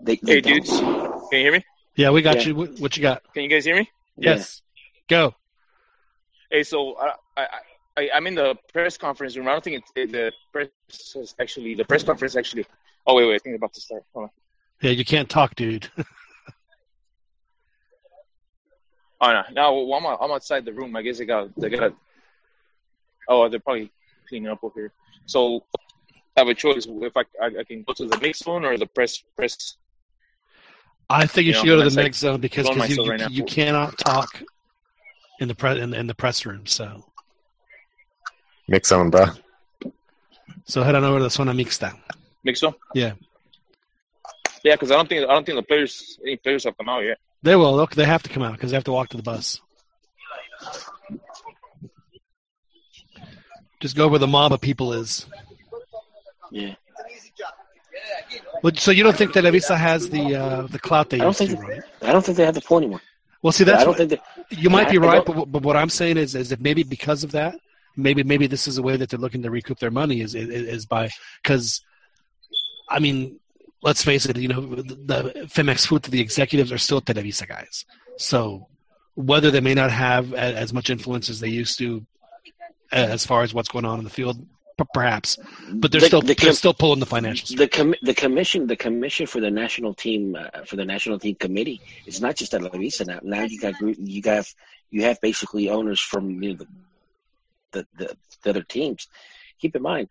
They, 0.01 0.17
they 0.23 0.35
hey, 0.35 0.41
don't. 0.41 0.53
dudes, 0.55 0.71
can 0.71 1.29
you 1.33 1.39
hear 1.39 1.53
me? 1.53 1.65
Yeah, 1.97 2.11
we 2.11 2.23
got 2.23 2.37
yeah. 2.37 2.53
you. 2.53 2.55
What 2.55 2.97
you 2.97 3.03
got? 3.03 3.23
Can 3.33 3.45
you 3.45 3.49
guys 3.49 3.65
hear 3.65 3.77
me? 3.77 3.89
Yes. 4.17 4.63
Yeah. 5.09 5.17
Go. 5.17 5.35
Hey, 6.51 6.63
so 6.63 6.97
I, 6.99 7.13
I, 7.37 7.47
I, 7.97 8.11
I'm 8.15 8.27
in 8.27 8.35
the 8.35 8.57
press 8.73 8.97
conference 8.97 9.37
room. 9.37 9.49
I 9.49 9.53
don't 9.53 9.63
think 9.63 9.79
it's 9.79 9.93
it, 9.95 10.13
the 10.13 10.33
press 10.53 10.69
is 10.91 11.35
actually 11.41 11.75
the 11.75 11.85
press 11.85 12.03
conference 12.03 12.37
actually. 12.37 12.67
Oh 13.07 13.15
wait, 13.15 13.27
wait, 13.27 13.35
I 13.35 13.39
think 13.39 13.55
it's 13.55 13.61
about 13.61 13.75
to 13.75 13.81
start. 13.81 14.05
Hold 14.13 14.25
on. 14.25 14.31
Yeah, 14.83 14.91
you 14.91 15.05
can't 15.05 15.29
talk, 15.29 15.55
dude. 15.55 15.89
oh 19.21 19.33
no, 19.33 19.43
no, 19.53 19.83
well, 19.85 19.99
I'm 19.99 20.07
I'm 20.21 20.31
outside 20.33 20.65
the 20.65 20.73
room. 20.73 20.97
I 20.97 21.03
guess 21.03 21.19
they 21.19 21.27
got 21.27 21.55
they 21.57 21.71
got. 21.71 21.95
Oh, 23.29 23.49
they're 23.49 23.61
probably 23.61 23.91
cleaning 24.29 24.51
up 24.51 24.59
over 24.63 24.75
here. 24.75 24.93
So 25.27 25.65
I 26.37 26.41
have 26.41 26.49
a 26.49 26.55
choice 26.55 26.87
if 26.89 27.17
I, 27.17 27.23
I, 27.41 27.47
I 27.61 27.65
can 27.65 27.85
go 27.85 27.93
to 27.95 28.07
the 28.07 28.19
mix 28.19 28.41
zone 28.41 28.65
or 28.65 28.77
the 28.77 28.87
press 28.87 29.23
press. 29.37 29.77
I 31.11 31.27
think 31.27 31.47
you, 31.47 31.53
you 31.53 31.59
should 31.59 31.67
know, 31.67 31.77
go 31.77 31.85
to 31.85 31.91
the 31.91 32.03
mix 32.03 32.19
zone 32.19 32.41
because 32.41 32.67
cause 32.67 32.89
you, 32.89 33.05
right 33.05 33.31
you, 33.31 33.45
cannot 33.45 33.99
talk 33.99 34.43
in 35.41 35.49
the 35.49 35.55
pre, 35.55 35.81
in, 35.81 35.93
in, 35.95 36.07
the 36.07 36.15
press 36.15 36.47
room. 36.47 36.67
So 36.67 37.05
mix 38.69 38.89
zone, 38.89 39.11
bro. 39.11 39.27
So 40.65 40.83
head 40.83 40.95
on 40.95 41.05
over 41.05 41.19
to 41.19 41.25
the 41.25 41.31
zona 41.31 41.53
mixta. 41.53 41.95
Mix 42.43 42.61
zone. 42.61 42.75
Yeah. 42.95 43.13
Yeah, 44.65 44.75
because 44.75 44.91
I 44.91 44.97
don't 44.97 45.09
think 45.09 45.29
I 45.29 45.33
don't 45.33 45.45
think 45.45 45.57
the 45.57 45.63
players 45.63 46.19
any 46.23 46.37
players 46.37 46.65
have 46.65 46.77
come 46.79 46.89
out 46.89 47.01
yet. 47.01 47.19
They 47.43 47.55
will. 47.57 47.77
Look, 47.77 47.95
they 47.95 48.07
have 48.07 48.23
to 48.23 48.31
come 48.31 48.43
out 48.43 48.53
because 48.53 48.71
they 48.71 48.77
have 48.77 48.85
to 48.85 48.93
walk 48.93 49.11
to 49.11 49.19
the 49.19 49.23
bus. 49.23 49.61
Just 53.81 53.97
go 53.97 54.09
where 54.09 54.19
the 54.19 54.27
mob 54.27 54.55
of 54.55 54.63
people 54.63 54.95
is. 54.95 55.27
Yeah. 56.51 56.75
But, 58.63 58.79
so 58.79 58.91
you 58.91 59.03
don't 59.03 59.17
think 59.17 59.33
that 59.35 59.45
Televisa 59.45 59.77
has 59.77 60.09
the 60.09 60.37
uh, 60.37 60.63
the 60.69 60.79
clout 60.79 61.11
they 61.11 61.19
I 61.19 61.21
don't 61.21 61.29
used 61.29 61.39
think 61.39 61.61
to, 61.61 61.67
right? 61.67 61.83
I 62.03 62.13
don't 62.13 62.25
think 62.25 62.37
they 62.39 62.45
have 62.45 62.55
the 62.55 62.61
pull 62.61 62.79
anymore. 62.79 63.03
Well, 63.43 63.53
see, 63.53 63.65
that's 63.65 63.83
I 63.83 63.85
don't 63.85 63.89
what, 63.91 63.99
think 63.99 64.11
that, 64.11 64.23
you 64.63 64.71
might 64.71 64.89
be 64.91 64.97
right, 64.97 65.23
but, 65.25 65.53
but 65.53 65.63
what 65.63 65.77
I'm 65.77 65.91
saying 65.91 66.17
is, 66.17 66.35
is 66.35 66.49
that 66.49 66.61
maybe 66.63 66.83
because 66.83 67.25
of 67.25 67.33
that, 67.33 67.55
maybe 67.95 68.23
maybe 68.23 68.47
this 68.47 68.67
is 68.67 68.79
a 68.79 68.83
way 68.83 68.97
that 68.97 69.11
they're 69.11 69.19
looking 69.19 69.43
to 69.43 69.51
recoup 69.51 69.79
their 69.79 69.91
money 69.91 70.23
is 70.23 70.35
is, 70.35 70.49
is 70.49 70.87
by 70.87 71.11
because, 71.43 71.83
I 72.89 73.01
mean, 73.01 73.39
let's 73.83 74.03
face 74.03 74.25
it, 74.25 74.37
you 74.39 74.49
know, 74.49 74.61
the, 74.61 74.83
the 74.83 75.33
Femexfut, 75.47 76.03
the 76.05 76.21
executives 76.21 76.73
are 76.73 76.79
still 76.79 77.03
Televisa 77.03 77.47
guys, 77.47 77.85
so 78.17 78.69
whether 79.15 79.51
they 79.51 79.61
may 79.61 79.75
not 79.75 79.91
have 79.91 80.33
as 80.35 80.73
much 80.73 80.91
influence 80.91 81.29
as 81.29 81.41
they 81.41 81.49
used 81.49 81.79
to 81.79 82.05
as 82.91 83.27
far 83.27 83.43
as 83.43 83.53
what's 83.53 83.69
going 83.69 83.85
on 83.85 83.99
in 83.99 84.05
the 84.05 84.11
field 84.11 84.45
perhaps, 84.93 85.39
but 85.73 85.93
they're 85.93 86.01
the, 86.01 86.07
still 86.07 86.21
the, 86.21 86.35
they're 86.35 86.53
still 86.53 86.75
pulling 86.75 87.01
the 87.01 87.07
financials. 87.07 87.57
The 87.57 87.69
com- 87.69 87.95
the 88.03 88.15
commission 88.15 88.67
the 88.67 88.77
commission 88.77 89.27
for 89.27 89.41
the 89.41 89.51
national 89.51 89.95
team 89.95 90.37
uh, 90.37 90.65
for 90.65 90.77
the 90.77 90.85
national 90.85 91.19
team 91.19 91.37
committee 91.37 91.81
is 92.07 92.21
not 92.21 92.37
just 92.37 92.55
at 92.55 92.61
Televisa 92.61 93.07
now. 93.07 93.21
Now 93.23 93.43
you 93.43 93.61
got 93.61 93.75
you 93.81 94.23
got 94.23 94.47
you 94.91 95.03
have 95.03 95.21
basically 95.21 95.71
owners 95.71 96.01
from 96.01 96.43
you 96.43 96.51
know, 96.51 96.57
the, 96.57 96.67
the, 97.73 97.87
the 97.99 98.17
the 98.43 98.51
other 98.51 98.63
teams. 98.63 99.09
Keep 99.61 99.77
in 99.77 99.83
mind, 99.83 100.09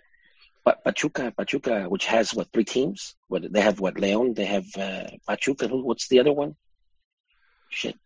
but 0.64 0.84
Pachuca 0.84 1.34
Pachuca, 1.36 1.90
which 1.90 2.06
has 2.06 2.34
what 2.34 2.52
three 2.54 2.64
teams? 2.66 3.16
What 3.28 3.52
they 3.52 3.62
have? 3.62 3.80
What 3.80 4.00
Leon? 4.00 4.34
They 4.34 4.46
have 4.46 4.66
uh, 4.78 5.10
Pachuca. 5.28 5.68
What's 5.68 6.08
the 6.08 6.20
other 6.20 6.32
one? 6.32 6.56
Shit. 7.70 7.98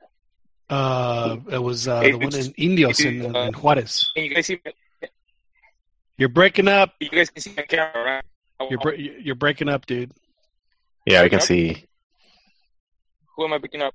Uh, 0.70 1.38
it 1.50 1.60
was 1.60 1.88
uh, 1.88 2.02
the 2.02 2.16
one 2.16 2.36
in 2.36 2.54
Indios 2.58 3.00
in, 3.00 3.24
in 3.36 3.54
Juarez. 3.54 4.12
Can 4.16 4.26
you 4.26 4.34
guys 4.34 4.48
see? 4.48 4.60
You're 6.18 6.30
breaking 6.30 6.68
up. 6.68 6.94
You 7.00 7.10
guys 7.10 7.30
can 7.30 7.42
see 7.42 7.54
my 7.56 7.64
camera, 7.64 8.24
right? 8.60 8.70
You're 8.72 8.96
you're 8.96 9.36
breaking 9.36 9.70
up, 9.70 9.86
dude. 9.86 10.12
Yeah, 11.06 11.22
I 11.22 11.30
can 11.30 11.40
see. 11.40 11.86
Who 13.36 13.46
am 13.46 13.54
I 13.54 13.60
picking 13.60 13.82
up? 13.84 13.94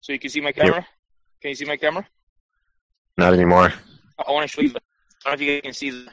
So 0.00 0.12
you 0.12 0.18
can 0.18 0.30
see 0.30 0.40
my 0.40 0.52
camera. 0.52 0.76
Yep. 0.76 0.84
Can 1.42 1.48
you 1.50 1.54
see 1.54 1.66
my 1.66 1.76
camera? 1.76 2.06
Not 3.18 3.34
anymore. 3.34 3.72
I 4.18 4.32
want 4.32 4.48
to 4.48 4.48
show 4.48 4.62
you. 4.62 4.70
The, 4.70 4.80
I 5.26 5.30
don't 5.30 5.40
know 5.40 5.44
if 5.44 5.48
you 5.48 5.54
guys 5.54 5.62
can 5.62 5.72
see 5.74 5.90
the. 5.90 6.10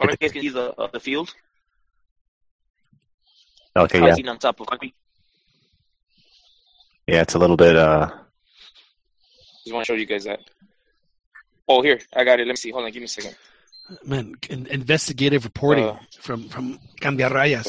I 0.00 0.06
don't 0.06 0.08
know 0.08 0.12
if 0.12 0.22
you 0.22 0.28
guys 0.28 0.32
can 0.32 0.42
see 0.42 0.48
the 0.48 0.74
uh, 0.80 0.86
the 0.90 1.00
field. 1.00 1.34
Okay, 3.76 4.00
yeah. 4.00 4.30
on 4.30 4.38
top 4.38 4.58
of 4.60 4.66
concrete. 4.66 4.94
Yeah, 7.06 7.22
it's 7.22 7.34
a 7.34 7.38
little 7.38 7.56
bit. 7.56 7.76
uh 7.76 8.10
Just 9.64 9.74
want 9.74 9.86
to 9.86 9.92
show 9.92 9.96
you 9.96 10.06
guys 10.06 10.24
that. 10.24 10.40
Oh, 11.70 11.80
here 11.82 11.98
I 12.18 12.24
got 12.24 12.40
it. 12.40 12.46
Let 12.48 12.54
me 12.56 12.56
see. 12.56 12.70
Hold 12.72 12.84
on, 12.86 12.90
give 12.90 13.00
me 13.00 13.04
a 13.04 13.08
second. 13.08 13.36
Man, 14.04 14.34
in, 14.48 14.66
investigative 14.78 15.42
reporting 15.50 15.84
Uh, 15.84 15.98
from 16.26 16.48
from 16.48 16.64
Cambiarrayas. 17.02 17.68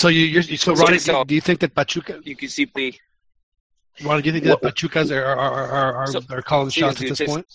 So 0.00 0.08
you, 0.08 0.20
you're 0.32 0.42
so 0.42 0.56
So 0.56 0.74
Ronnie, 0.74 0.96
it's, 0.96 1.08
uh, 1.08 1.24
do 1.24 1.34
you 1.34 1.40
think 1.40 1.60
that 1.60 1.74
Pachuca? 1.74 2.20
You 2.24 2.36
can 2.36 2.48
see 2.48 2.64
the. 2.74 2.94
Ronnie, 4.04 4.22
do 4.22 4.28
you 4.28 4.32
think 4.40 4.44
that 4.44 4.60
Pachucas 4.62 5.10
are 5.10 5.24
are 5.24 5.38
are, 5.38 5.68
are, 5.78 5.94
are, 6.00 6.06
So- 6.06 6.20
are 6.30 6.42
calling 6.42 6.66
the 6.66 6.72
shots 6.80 7.00
at 7.02 7.08
this 7.08 7.18
this- 7.18 7.30
point? 7.30 7.46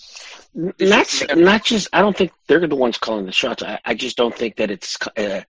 Not 0.79 1.07
not 1.51 1.63
just. 1.63 1.87
I 1.93 2.01
don't 2.01 2.17
think 2.19 2.31
they're 2.47 2.67
the 2.67 2.75
ones 2.85 2.97
calling 2.97 3.25
the 3.25 3.31
shots. 3.31 3.63
I, 3.63 3.79
I 3.85 3.93
just 4.05 4.15
don't 4.17 4.35
think 4.41 4.57
that 4.57 4.69
it's. 4.75 4.97
Uh, 5.17 5.41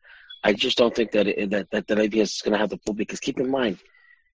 I 0.44 0.52
just 0.54 0.78
don't 0.78 0.94
think 0.98 1.12
that 1.12 1.26
it, 1.28 1.50
that 1.52 1.72
that 1.72 1.88
that 1.88 2.00
idea 2.08 2.24
is 2.24 2.42
going 2.44 2.54
to 2.54 2.60
have 2.64 2.70
the 2.70 2.78
pull. 2.78 2.94
Because 2.94 3.20
keep 3.20 3.40
in 3.40 3.50
mind, 3.50 3.76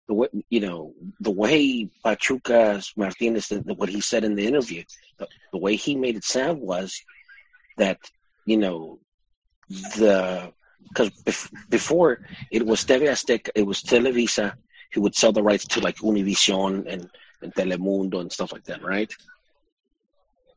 the 0.09 0.15
way 0.15 0.27
you 0.49 0.59
know 0.59 0.93
the 1.21 1.31
way 1.31 1.87
Pachuca 2.03 2.81
Martinez, 2.97 3.47
the, 3.47 3.61
the, 3.61 3.75
what 3.75 3.89
he 3.89 4.01
said 4.01 4.23
in 4.23 4.35
the 4.35 4.45
interview, 4.45 4.83
the, 5.19 5.27
the 5.53 5.59
way 5.59 5.75
he 5.75 5.95
made 5.95 6.17
it 6.17 6.23
sound 6.23 6.59
was 6.59 6.99
that 7.77 7.99
you 8.45 8.57
know 8.57 8.99
the 9.69 10.51
because 10.87 11.11
bef- 11.23 11.51
before 11.69 12.25
it 12.51 12.65
was 12.65 12.83
TV 12.83 13.03
Azteca, 13.03 13.49
it 13.53 13.65
was 13.65 13.83
Televisa 13.83 14.53
who 14.93 15.01
would 15.01 15.13
sell 15.13 15.31
the 15.31 15.43
rights 15.43 15.67
to 15.67 15.79
like 15.79 15.97
Univision 15.97 16.91
and, 16.91 17.07
and 17.43 17.53
Telemundo 17.53 18.19
and 18.19 18.31
stuff 18.31 18.51
like 18.51 18.63
that, 18.63 18.83
right? 18.83 19.13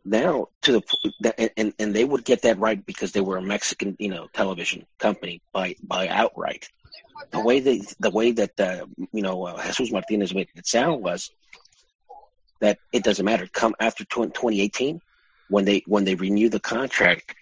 Now 0.06 0.46
to 0.62 0.80
the 1.20 1.52
and 1.58 1.74
and 1.78 1.94
they 1.94 2.04
would 2.04 2.24
get 2.24 2.42
that 2.42 2.58
right 2.58 2.84
because 2.84 3.12
they 3.12 3.20
were 3.20 3.36
a 3.36 3.42
Mexican, 3.42 3.96
you 3.98 4.08
know, 4.08 4.28
television 4.32 4.86
company 4.98 5.42
by 5.52 5.76
by 5.82 6.08
outright. 6.08 6.66
The 7.30 7.40
way 7.40 7.60
they 7.60 7.82
the 7.98 8.10
way 8.10 8.32
that 8.32 8.58
uh, 8.58 8.86
you 9.12 9.22
know 9.22 9.44
uh, 9.44 9.62
Jesus 9.64 9.92
Martinez 9.92 10.34
made 10.34 10.48
it 10.54 10.66
sound 10.66 11.02
was 11.02 11.30
that 12.60 12.78
it 12.92 13.04
doesn't 13.04 13.24
matter. 13.24 13.48
Come 13.52 13.74
after 13.80 14.04
2018, 14.04 15.00
when 15.48 15.64
they 15.64 15.82
when 15.86 16.04
they 16.04 16.14
renew 16.14 16.48
the 16.48 16.60
contract, 16.60 17.34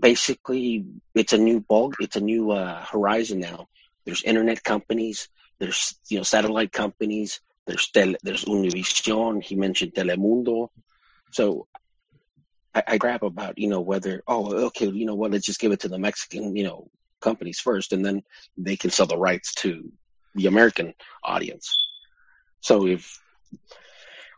basically 0.00 0.84
it's 1.14 1.32
a 1.32 1.38
new 1.38 1.60
ball 1.60 1.92
it's 2.00 2.16
a 2.16 2.20
new 2.20 2.50
uh, 2.50 2.84
horizon 2.84 3.40
now 3.40 3.66
there's 4.04 4.22
internet 4.22 4.62
companies 4.62 5.28
there's 5.58 5.98
you 6.08 6.16
know 6.16 6.22
satellite 6.22 6.72
companies 6.72 7.40
there's 7.66 7.88
tele, 7.90 8.16
there's 8.22 8.44
univision 8.44 9.42
he 9.42 9.54
mentioned 9.56 9.92
telemundo 9.94 10.68
so 11.32 11.66
I, 12.74 12.82
I 12.86 12.98
grab 12.98 13.24
about 13.24 13.58
you 13.58 13.68
know 13.68 13.80
whether 13.80 14.22
oh 14.26 14.66
okay 14.66 14.86
you 14.86 15.04
know 15.04 15.14
what 15.14 15.32
let's 15.32 15.46
just 15.46 15.60
give 15.60 15.72
it 15.72 15.80
to 15.80 15.88
the 15.88 15.98
mexican 15.98 16.56
you 16.56 16.64
know 16.64 16.88
companies 17.20 17.60
first 17.60 17.92
and 17.92 18.04
then 18.04 18.22
they 18.56 18.76
can 18.76 18.90
sell 18.90 19.06
the 19.06 19.16
rights 19.16 19.54
to 19.54 19.90
the 20.34 20.46
american 20.46 20.92
audience 21.24 21.68
so 22.60 22.86
if 22.86 23.18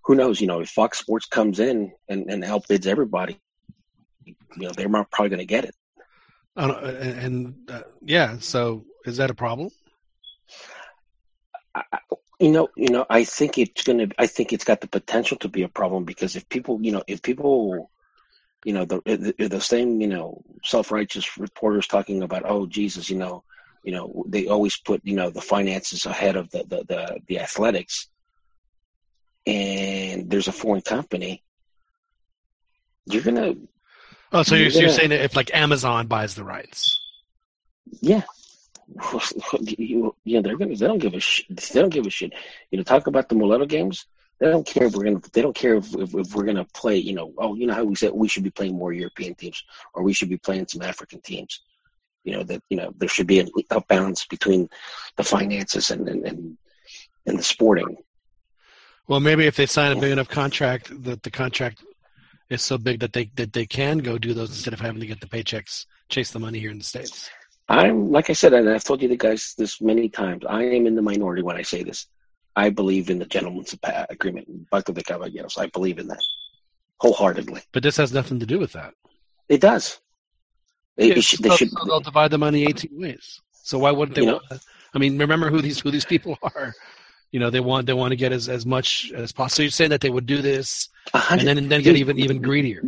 who 0.04 0.14
knows 0.14 0.40
you 0.40 0.46
know 0.46 0.60
if 0.60 0.68
fox 0.68 0.98
sports 0.98 1.26
comes 1.26 1.60
in 1.60 1.92
and, 2.08 2.30
and 2.30 2.42
outbids 2.44 2.86
everybody 2.86 3.38
you 4.56 4.66
know 4.66 4.72
they're 4.72 4.88
probably 4.88 5.28
going 5.28 5.38
to 5.38 5.44
get 5.44 5.64
it. 5.64 5.74
I 6.56 6.66
don't, 6.66 6.84
and 6.84 7.18
and, 7.18 7.70
uh, 7.70 7.82
yeah, 8.02 8.36
so 8.38 8.84
is 9.06 9.16
that 9.16 9.30
a 9.30 9.34
problem? 9.34 9.70
You 12.38 12.50
know, 12.50 12.68
you 12.76 12.90
know, 12.90 13.06
I 13.08 13.24
think 13.24 13.56
it's 13.56 13.82
going 13.82 13.98
to. 13.98 14.14
I 14.18 14.26
think 14.26 14.52
it's 14.52 14.64
got 14.64 14.80
the 14.80 14.88
potential 14.88 15.38
to 15.38 15.48
be 15.48 15.62
a 15.62 15.68
problem 15.68 16.04
because 16.04 16.36
if 16.36 16.48
people, 16.48 16.78
you 16.82 16.92
know, 16.92 17.02
if 17.06 17.22
people, 17.22 17.90
you 18.64 18.72
know, 18.72 18.84
the 18.84 19.00
eh, 19.06 19.16
the, 19.16 19.34
eh, 19.38 19.48
the 19.48 19.60
same, 19.60 20.00
you 20.00 20.08
know, 20.08 20.42
self 20.64 20.90
righteous 20.90 21.38
reporters 21.38 21.86
talking 21.86 22.22
about, 22.22 22.44
oh 22.44 22.66
Jesus, 22.66 23.10
you 23.10 23.16
know, 23.16 23.44
you 23.82 23.92
know, 23.92 24.24
they 24.28 24.46
always 24.46 24.76
put, 24.76 25.00
you 25.04 25.16
know, 25.16 25.30
the 25.30 25.40
finances 25.40 26.06
ahead 26.06 26.36
of 26.36 26.50
the 26.50 26.64
the 26.64 26.84
the, 26.88 27.20
the 27.28 27.38
athletics, 27.40 28.08
and 29.46 30.30
there's 30.30 30.48
a 30.48 30.52
foreign 30.52 30.82
company. 30.82 31.42
You're 33.06 33.22
gonna 33.22 33.54
Oh, 34.32 34.42
so 34.42 34.54
you're, 34.54 34.70
you're 34.70 34.88
saying 34.88 35.10
that 35.10 35.22
if 35.22 35.36
like 35.36 35.54
Amazon 35.54 36.06
buys 36.06 36.34
the 36.34 36.44
rights? 36.44 36.98
Yeah. 38.00 38.22
You, 39.60 40.14
yeah, 40.24 40.40
they're 40.40 40.56
gonna. 40.56 40.74
They 40.74 40.86
don't 40.86 40.98
give 40.98 41.14
a 41.14 41.20
shit. 41.20 41.46
They 41.48 41.80
don't 41.80 41.92
give 41.92 42.06
a 42.06 42.10
shit. 42.10 42.32
You 42.70 42.78
know, 42.78 42.84
talk 42.84 43.06
about 43.06 43.28
the 43.28 43.34
Molero 43.34 43.66
games. 43.66 44.06
They 44.42 44.50
don't 44.50 44.66
care 44.66 44.86
if 44.88 44.94
we're 44.96 45.04
gonna. 45.04 45.20
They 45.32 45.40
don't 45.40 45.54
care 45.54 45.76
if, 45.76 45.94
if, 45.94 46.16
if 46.16 46.34
we're 46.34 46.42
gonna 46.42 46.66
play. 46.74 46.96
You 46.96 47.14
know, 47.14 47.32
oh, 47.38 47.54
you 47.54 47.64
know 47.64 47.74
how 47.74 47.84
we 47.84 47.94
said 47.94 48.10
we 48.12 48.26
should 48.26 48.42
be 48.42 48.50
playing 48.50 48.76
more 48.76 48.92
European 48.92 49.36
teams, 49.36 49.62
or 49.94 50.02
we 50.02 50.12
should 50.12 50.28
be 50.28 50.36
playing 50.36 50.66
some 50.66 50.82
African 50.82 51.20
teams. 51.20 51.62
You 52.24 52.32
know 52.32 52.42
that. 52.42 52.60
You 52.68 52.76
know 52.76 52.92
there 52.98 53.08
should 53.08 53.28
be 53.28 53.38
an 53.38 53.48
up 53.70 53.86
balance 53.86 54.26
between 54.26 54.68
the 55.16 55.22
finances 55.22 55.92
and 55.92 56.08
and 56.08 56.26
and, 56.26 56.58
and 57.26 57.38
the 57.38 57.42
sporting. 57.44 57.96
Well, 59.06 59.20
maybe 59.20 59.46
if 59.46 59.54
they 59.54 59.66
sign 59.66 59.96
a 59.96 60.00
big 60.00 60.10
enough 60.10 60.28
contract 60.28 61.04
that 61.04 61.22
the 61.22 61.30
contract 61.30 61.84
is 62.50 62.62
so 62.62 62.78
big 62.78 62.98
that 62.98 63.12
they 63.12 63.30
that 63.36 63.52
they 63.52 63.64
can 63.64 63.98
go 63.98 64.18
do 64.18 64.34
those 64.34 64.50
instead 64.50 64.74
of 64.74 64.80
having 64.80 65.00
to 65.02 65.06
get 65.06 65.20
the 65.20 65.28
paychecks, 65.28 65.86
chase 66.08 66.32
the 66.32 66.40
money 66.40 66.58
here 66.58 66.72
in 66.72 66.78
the 66.78 66.84
states. 66.84 67.30
I'm 67.68 68.10
like 68.10 68.28
I 68.28 68.32
said, 68.32 68.54
and 68.54 68.68
I've 68.68 68.82
told 68.82 69.02
you 69.02 69.08
the 69.08 69.16
guys 69.16 69.54
this 69.56 69.80
many 69.80 70.08
times. 70.08 70.42
I 70.48 70.64
am 70.64 70.88
in 70.88 70.96
the 70.96 71.02
minority 71.02 71.42
when 71.42 71.56
I 71.56 71.62
say 71.62 71.84
this. 71.84 72.08
I 72.56 72.68
believe 72.70 73.08
in 73.10 73.18
the 73.18 73.24
gentleman's 73.26 73.74
agreement, 74.10 74.70
Pacto 74.70 74.92
de 74.94 75.02
Caballeros. 75.02 75.58
I 75.58 75.66
believe 75.66 75.98
in 75.98 76.06
that 76.08 76.22
wholeheartedly. 77.00 77.62
But 77.72 77.82
this 77.82 77.96
has 77.96 78.12
nothing 78.12 78.38
to 78.40 78.46
do 78.46 78.58
with 78.58 78.72
that. 78.72 78.94
It 79.48 79.60
does. 79.60 80.00
It, 80.96 81.06
Yeah, 81.08 81.14
it 81.14 81.24
should, 81.24 81.40
they 81.42 81.48
so- 81.50 81.56
should. 81.56 81.70
they'll 81.86 82.00
divide 82.00 82.30
the 82.30 82.38
money 82.38 82.64
18 82.64 82.90
ways. 83.00 83.40
So 83.52 83.78
why 83.78 83.90
wouldn't 83.90 84.14
they 84.16 84.26
know- 84.26 84.34
want? 84.34 84.48
To, 84.50 84.60
I 84.94 84.98
mean, 84.98 85.18
remember 85.18 85.48
who 85.50 85.62
these 85.62 85.80
who 85.80 85.90
these 85.90 86.04
people 86.04 86.38
are. 86.42 86.74
You 87.30 87.40
know, 87.40 87.48
they 87.48 87.60
want 87.60 87.86
they 87.86 87.94
want 87.94 88.12
to 88.12 88.16
get 88.16 88.30
as, 88.30 88.50
as 88.50 88.66
much 88.66 89.10
as 89.14 89.32
possible. 89.32 89.56
So 89.56 89.62
you're 89.62 89.70
saying 89.70 89.88
that 89.90 90.02
they 90.02 90.10
would 90.10 90.26
do 90.26 90.42
this 90.42 90.90
and 91.14 91.40
then 91.40 91.56
and 91.56 91.70
then 91.72 91.80
get 91.82 91.96
even 91.96 92.18
even 92.18 92.42
greedier. 92.42 92.82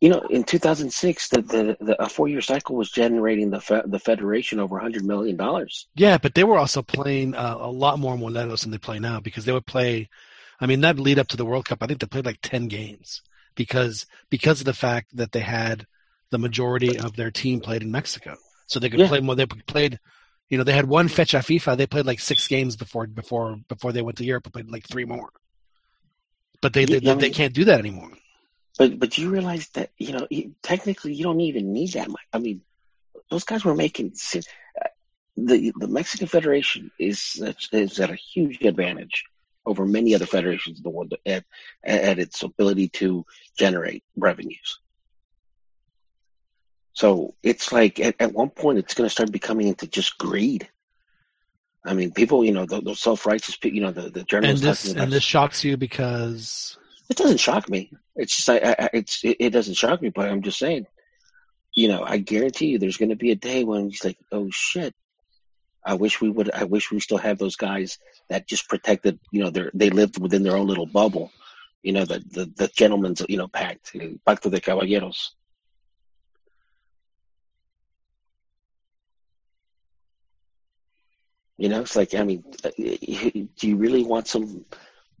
You 0.00 0.10
know, 0.10 0.20
in 0.28 0.44
2006, 0.44 1.28
the, 1.28 1.40
the, 1.42 1.76
the 1.80 2.02
a 2.02 2.08
four 2.08 2.28
year 2.28 2.42
cycle 2.42 2.76
was 2.76 2.90
generating 2.90 3.50
the 3.50 3.60
fe- 3.60 3.82
the 3.86 3.98
federation 3.98 4.60
over 4.60 4.74
100 4.74 5.04
million 5.04 5.36
dollars. 5.36 5.88
Yeah, 5.94 6.18
but 6.18 6.34
they 6.34 6.44
were 6.44 6.58
also 6.58 6.82
playing 6.82 7.34
uh, 7.34 7.56
a 7.58 7.70
lot 7.70 7.98
more 7.98 8.16
Moleros 8.16 8.62
than 8.62 8.70
they 8.72 8.78
play 8.78 8.98
now 8.98 9.20
because 9.20 9.44
they 9.46 9.52
would 9.52 9.66
play. 9.66 10.08
I 10.60 10.66
mean, 10.66 10.82
that 10.82 10.98
lead 10.98 11.18
up 11.18 11.28
to 11.28 11.36
the 11.36 11.44
World 11.46 11.64
Cup, 11.64 11.82
I 11.82 11.86
think 11.86 12.00
they 12.00 12.06
played 12.06 12.26
like 12.26 12.40
ten 12.42 12.68
games 12.68 13.22
because 13.54 14.06
because 14.30 14.60
of 14.60 14.66
the 14.66 14.74
fact 14.74 15.16
that 15.16 15.32
they 15.32 15.40
had 15.40 15.86
the 16.30 16.38
majority 16.38 16.98
of 16.98 17.16
their 17.16 17.30
team 17.30 17.60
played 17.60 17.82
in 17.82 17.90
Mexico, 17.90 18.36
so 18.66 18.78
they 18.78 18.90
could 18.90 19.00
Yeah. 19.00 19.08
play 19.08 19.20
more. 19.20 19.34
They 19.34 19.46
played, 19.46 19.98
you 20.50 20.58
know, 20.58 20.64
they 20.64 20.72
had 20.72 20.86
one 20.88 21.08
Fecha 21.08 21.38
FIFA. 21.38 21.76
They 21.78 21.86
played 21.86 22.06
like 22.06 22.20
six 22.20 22.46
games 22.48 22.76
before 22.76 23.06
before 23.06 23.56
before 23.68 23.92
they 23.92 24.02
went 24.02 24.18
to 24.18 24.24
Europe. 24.24 24.44
and 24.44 24.52
Played 24.52 24.70
like 24.70 24.86
three 24.86 25.06
more, 25.06 25.30
but 26.60 26.74
they 26.74 26.84
they, 26.84 26.98
Yeah, 26.98 27.12
I 27.12 27.14
they 27.16 27.30
can't 27.30 27.54
do 27.54 27.64
that 27.64 27.78
anymore. 27.78 28.10
But 28.78 28.98
but 28.98 29.16
you 29.16 29.30
realize 29.30 29.68
that 29.70 29.90
you 29.98 30.12
know 30.12 30.26
you, 30.30 30.54
technically 30.62 31.14
you 31.14 31.24
don't 31.24 31.40
even 31.40 31.72
need 31.72 31.92
that 31.94 32.08
much. 32.08 32.26
I 32.32 32.38
mean, 32.38 32.60
those 33.30 33.44
guys 33.44 33.64
were 33.64 33.74
making 33.74 34.12
uh, 34.34 34.40
the 35.36 35.72
the 35.78 35.88
Mexican 35.88 36.26
Federation 36.26 36.90
is 36.98 37.20
such- 37.20 37.68
is 37.72 37.98
at 38.00 38.10
a 38.10 38.16
huge 38.16 38.62
advantage 38.62 39.24
over 39.64 39.84
many 39.84 40.14
other 40.14 40.26
federations 40.26 40.78
in 40.78 40.82
the 40.82 40.90
world 40.90 41.14
at 41.24 41.44
at 41.84 42.18
its 42.18 42.42
ability 42.42 42.88
to 42.90 43.24
generate 43.58 44.04
revenues. 44.16 44.80
So 46.92 47.34
it's 47.42 47.72
like 47.72 48.00
at, 48.00 48.16
at 48.20 48.32
one 48.32 48.50
point 48.50 48.78
it's 48.78 48.94
going 48.94 49.06
to 49.06 49.12
start 49.12 49.30
becoming 49.30 49.68
into 49.68 49.86
just 49.86 50.16
greed. 50.16 50.68
I 51.84 51.94
mean, 51.94 52.10
people, 52.12 52.44
you 52.44 52.52
know, 52.52 52.66
those, 52.66 52.82
those 52.82 53.00
self-righteous, 53.00 53.56
people, 53.58 53.76
you 53.76 53.82
know, 53.82 53.92
the, 53.92 54.10
the 54.10 54.24
journalists. 54.24 54.64
And 54.64 54.72
this 54.72 54.92
and 54.94 55.12
this 55.12 55.22
shocks 55.22 55.62
you 55.62 55.76
because 55.76 56.78
it 57.08 57.16
doesn't 57.16 57.38
shock 57.38 57.68
me. 57.68 57.92
It's 58.16 58.36
just 58.36 58.48
I, 58.48 58.74
I 58.78 58.88
it's 58.94 59.24
it, 59.24 59.36
it 59.40 59.50
doesn't 59.50 59.74
shock 59.74 60.00
me, 60.02 60.10
but 60.10 60.28
I'm 60.28 60.42
just 60.42 60.58
saying, 60.58 60.86
you 61.74 61.88
know, 61.88 62.02
I 62.02 62.18
guarantee 62.18 62.66
you, 62.66 62.78
there's 62.78 62.96
going 62.96 63.10
to 63.10 63.16
be 63.16 63.30
a 63.30 63.36
day 63.36 63.62
when 63.62 63.90
he's 63.90 64.04
like, 64.04 64.18
oh 64.32 64.48
shit, 64.50 64.94
I 65.84 65.94
wish 65.94 66.20
we 66.20 66.30
would. 66.30 66.50
I 66.50 66.64
wish 66.64 66.90
we 66.90 66.98
still 66.98 67.18
have 67.18 67.38
those 67.38 67.56
guys 67.56 67.98
that 68.28 68.48
just 68.48 68.68
protected. 68.68 69.20
You 69.30 69.44
know, 69.44 69.50
they 69.50 69.70
they 69.72 69.90
lived 69.90 70.20
within 70.20 70.42
their 70.42 70.56
own 70.56 70.66
little 70.66 70.86
bubble. 70.86 71.30
You 71.82 71.92
know, 71.92 72.04
the 72.04 72.18
the, 72.18 72.46
the 72.56 73.26
you 73.28 73.36
know 73.36 73.46
pact, 73.48 73.92
el 73.94 74.18
pacto 74.26 74.50
de 74.50 74.60
caballeros. 74.60 75.36
You 81.58 81.68
know, 81.68 81.82
it's 81.82 81.94
like 81.94 82.14
I 82.14 82.24
mean, 82.24 82.42
uh, 82.64 82.70
do 82.76 83.68
you 83.68 83.76
really 83.76 84.02
want 84.02 84.26
some? 84.26 84.64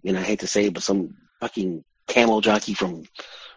You 0.02 0.12
know, 0.12 0.20
I 0.20 0.22
hate 0.22 0.40
to 0.40 0.46
say 0.46 0.66
it, 0.66 0.74
but 0.74 0.82
some 0.82 1.16
fucking 1.40 1.84
camel 2.06 2.40
jockey 2.40 2.74
from 2.74 3.04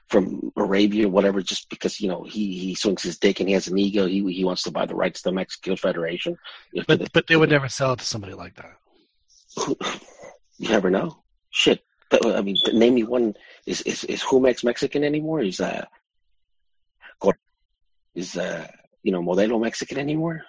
from 0.09 0.51
Arabia, 0.55 1.07
whatever, 1.07 1.41
just 1.41 1.69
because 1.69 1.99
you 1.99 2.07
know 2.07 2.23
he 2.23 2.57
he 2.57 2.75
swings 2.75 3.03
his 3.03 3.17
dick 3.17 3.39
and 3.39 3.49
he 3.49 3.53
has 3.53 3.67
an 3.67 3.77
ego, 3.77 4.07
he 4.07 4.25
he 4.31 4.43
wants 4.43 4.63
to 4.63 4.71
buy 4.71 4.85
the 4.85 4.95
rights 4.95 5.21
to 5.21 5.29
the 5.29 5.35
Mexican 5.35 5.75
Federation. 5.75 6.37
You 6.73 6.81
know, 6.81 6.95
to 6.95 6.97
but 6.97 7.13
but 7.13 7.27
they 7.27 7.35
would 7.35 7.49
never 7.49 7.69
sell 7.69 7.93
it 7.93 7.99
to 7.99 8.05
somebody 8.05 8.33
like 8.33 8.55
that. 8.55 8.75
you 10.57 10.69
never 10.69 10.89
know. 10.89 11.23
Shit, 11.51 11.83
I 12.11 12.41
mean, 12.41 12.55
name 12.73 12.95
me 12.95 13.03
one. 13.03 13.35
Is 13.65 13.81
is 13.83 14.03
is 14.05 14.21
Jumex 14.21 14.63
Mexican 14.63 15.03
anymore? 15.03 15.41
Is 15.41 15.59
uh, 15.59 15.85
is 18.15 18.37
uh, 18.37 18.67
you 19.03 19.11
know, 19.11 19.21
Modelo 19.21 19.59
Mexican 19.59 19.97
anymore? 19.97 20.43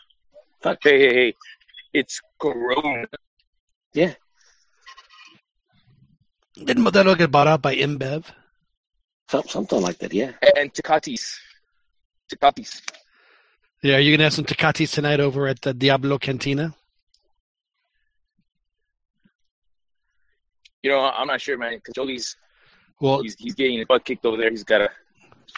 Fuck. 0.62 0.78
Hey, 0.82 0.98
hey, 0.98 1.14
hey! 1.14 1.34
It's 1.92 2.20
Corona. 2.40 3.06
Yeah. 3.92 4.14
Didn't 6.64 6.84
Modelo 6.84 7.16
get 7.16 7.30
bought 7.30 7.46
out 7.46 7.62
by 7.62 7.74
InBev? 7.74 8.24
Some, 9.28 9.44
something 9.48 9.80
like 9.80 9.98
that, 9.98 10.12
yeah. 10.12 10.32
And 10.56 10.72
Tecates. 10.74 11.38
Tecates. 12.30 12.82
Yeah, 13.82 13.96
are 13.96 14.00
you 14.00 14.14
gonna 14.14 14.24
have 14.24 14.34
some 14.34 14.44
Tecates 14.44 14.90
tonight 14.90 15.20
over 15.20 15.46
at 15.46 15.62
the 15.62 15.72
Diablo 15.72 16.18
Cantina? 16.18 16.74
You 20.82 20.90
know, 20.90 21.00
I'm 21.00 21.26
not 21.26 21.40
sure, 21.40 21.56
man. 21.56 21.76
Because 21.76 21.94
Joey's, 21.94 22.36
well, 23.00 23.22
he's, 23.22 23.36
he's 23.38 23.54
getting 23.54 23.78
his 23.78 23.86
butt 23.86 24.04
kicked 24.04 24.24
over 24.24 24.36
there. 24.36 24.50
He's 24.50 24.64
got 24.64 24.78
to, 24.78 24.90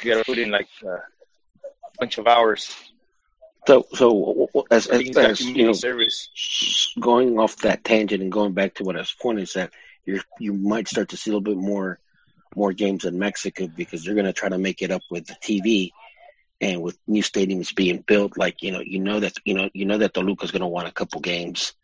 got 0.05 0.19
to 0.19 0.25
put 0.25 0.39
in 0.39 0.51
like 0.51 0.69
uh, 0.85 0.91
a 0.91 1.01
bunch 1.99 2.19
of 2.19 2.27
hours. 2.27 2.75
So, 3.67 3.87
so 3.95 4.49
as, 4.73 4.89
as, 4.89 5.17
as 5.17 5.41
you 5.41 5.67
know, 5.67 5.73
service. 5.73 6.29
going 7.01 7.39
off 7.39 7.57
that 7.59 7.85
tangent 7.85 8.21
and 8.23 8.33
going 8.33 8.53
back 8.53 8.75
to 8.75 8.85
what 8.85 8.97
I 8.97 9.01
was 9.01 9.15
pointing 9.21 9.45
is 9.45 9.53
that 9.53 9.73
you 10.05 10.21
you 10.39 10.53
might 10.53 10.89
start 10.89 11.09
to 11.11 11.17
see 11.17 11.31
a 11.31 11.33
little 11.33 11.55
bit 11.55 11.57
more 11.57 11.99
more 12.55 12.73
games 12.73 13.05
in 13.05 13.19
Mexico 13.19 13.67
because 13.77 14.05
they're 14.05 14.15
going 14.15 14.27
to 14.27 14.33
try 14.33 14.49
to 14.49 14.59
make 14.59 14.83
it 14.83 14.91
up 14.91 15.03
with 15.11 15.27
the 15.27 15.35
TV 15.35 15.91
and 16.61 16.83
with 16.83 16.99
new 17.07 17.23
stadiums 17.23 17.75
being 17.75 18.05
built. 18.07 18.37
Like 18.37 18.63
you 18.63 18.73
know, 18.73 18.81
you 18.81 19.01
know 19.01 19.21
that 19.21 19.35
you 19.45 19.55
know 19.55 19.69
you 19.73 19.85
know 19.85 19.99
that 19.99 20.15
Toluca 20.15 20.45
is 20.45 20.51
going 20.51 20.61
to 20.61 20.67
want 20.67 20.89
a 20.89 20.93
couple 20.93 21.21
games, 21.21 21.75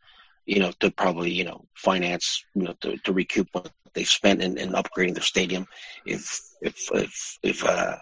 you 0.46 0.60
know, 0.60 0.72
to 0.80 0.90
probably 0.90 1.32
you 1.32 1.44
know 1.44 1.66
finance 1.74 2.44
you 2.54 2.62
know 2.62 2.74
to, 2.80 2.96
to 2.98 3.12
recoup 3.12 3.48
what 3.52 3.70
they 3.94 4.04
spent 4.04 4.42
in, 4.42 4.58
in 4.58 4.72
upgrading 4.72 5.14
their 5.14 5.22
stadium. 5.22 5.66
If 6.06 6.40
if 6.60 6.76
if 6.92 7.38
if 7.42 7.64
uh 7.64 7.96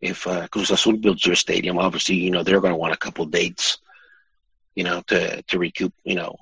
if 0.00 0.26
uh, 0.26 0.48
Cruz 0.48 0.72
Azul 0.72 0.96
builds 0.96 1.22
their 1.22 1.36
stadium, 1.36 1.78
obviously 1.78 2.16
you 2.16 2.30
know 2.30 2.42
they're 2.42 2.60
going 2.60 2.72
to 2.72 2.78
want 2.78 2.92
a 2.92 2.98
couple 2.98 3.24
dates, 3.24 3.78
you 4.74 4.84
know, 4.84 5.00
to 5.06 5.42
to 5.42 5.58
recoup 5.58 5.94
you 6.04 6.16
know 6.16 6.36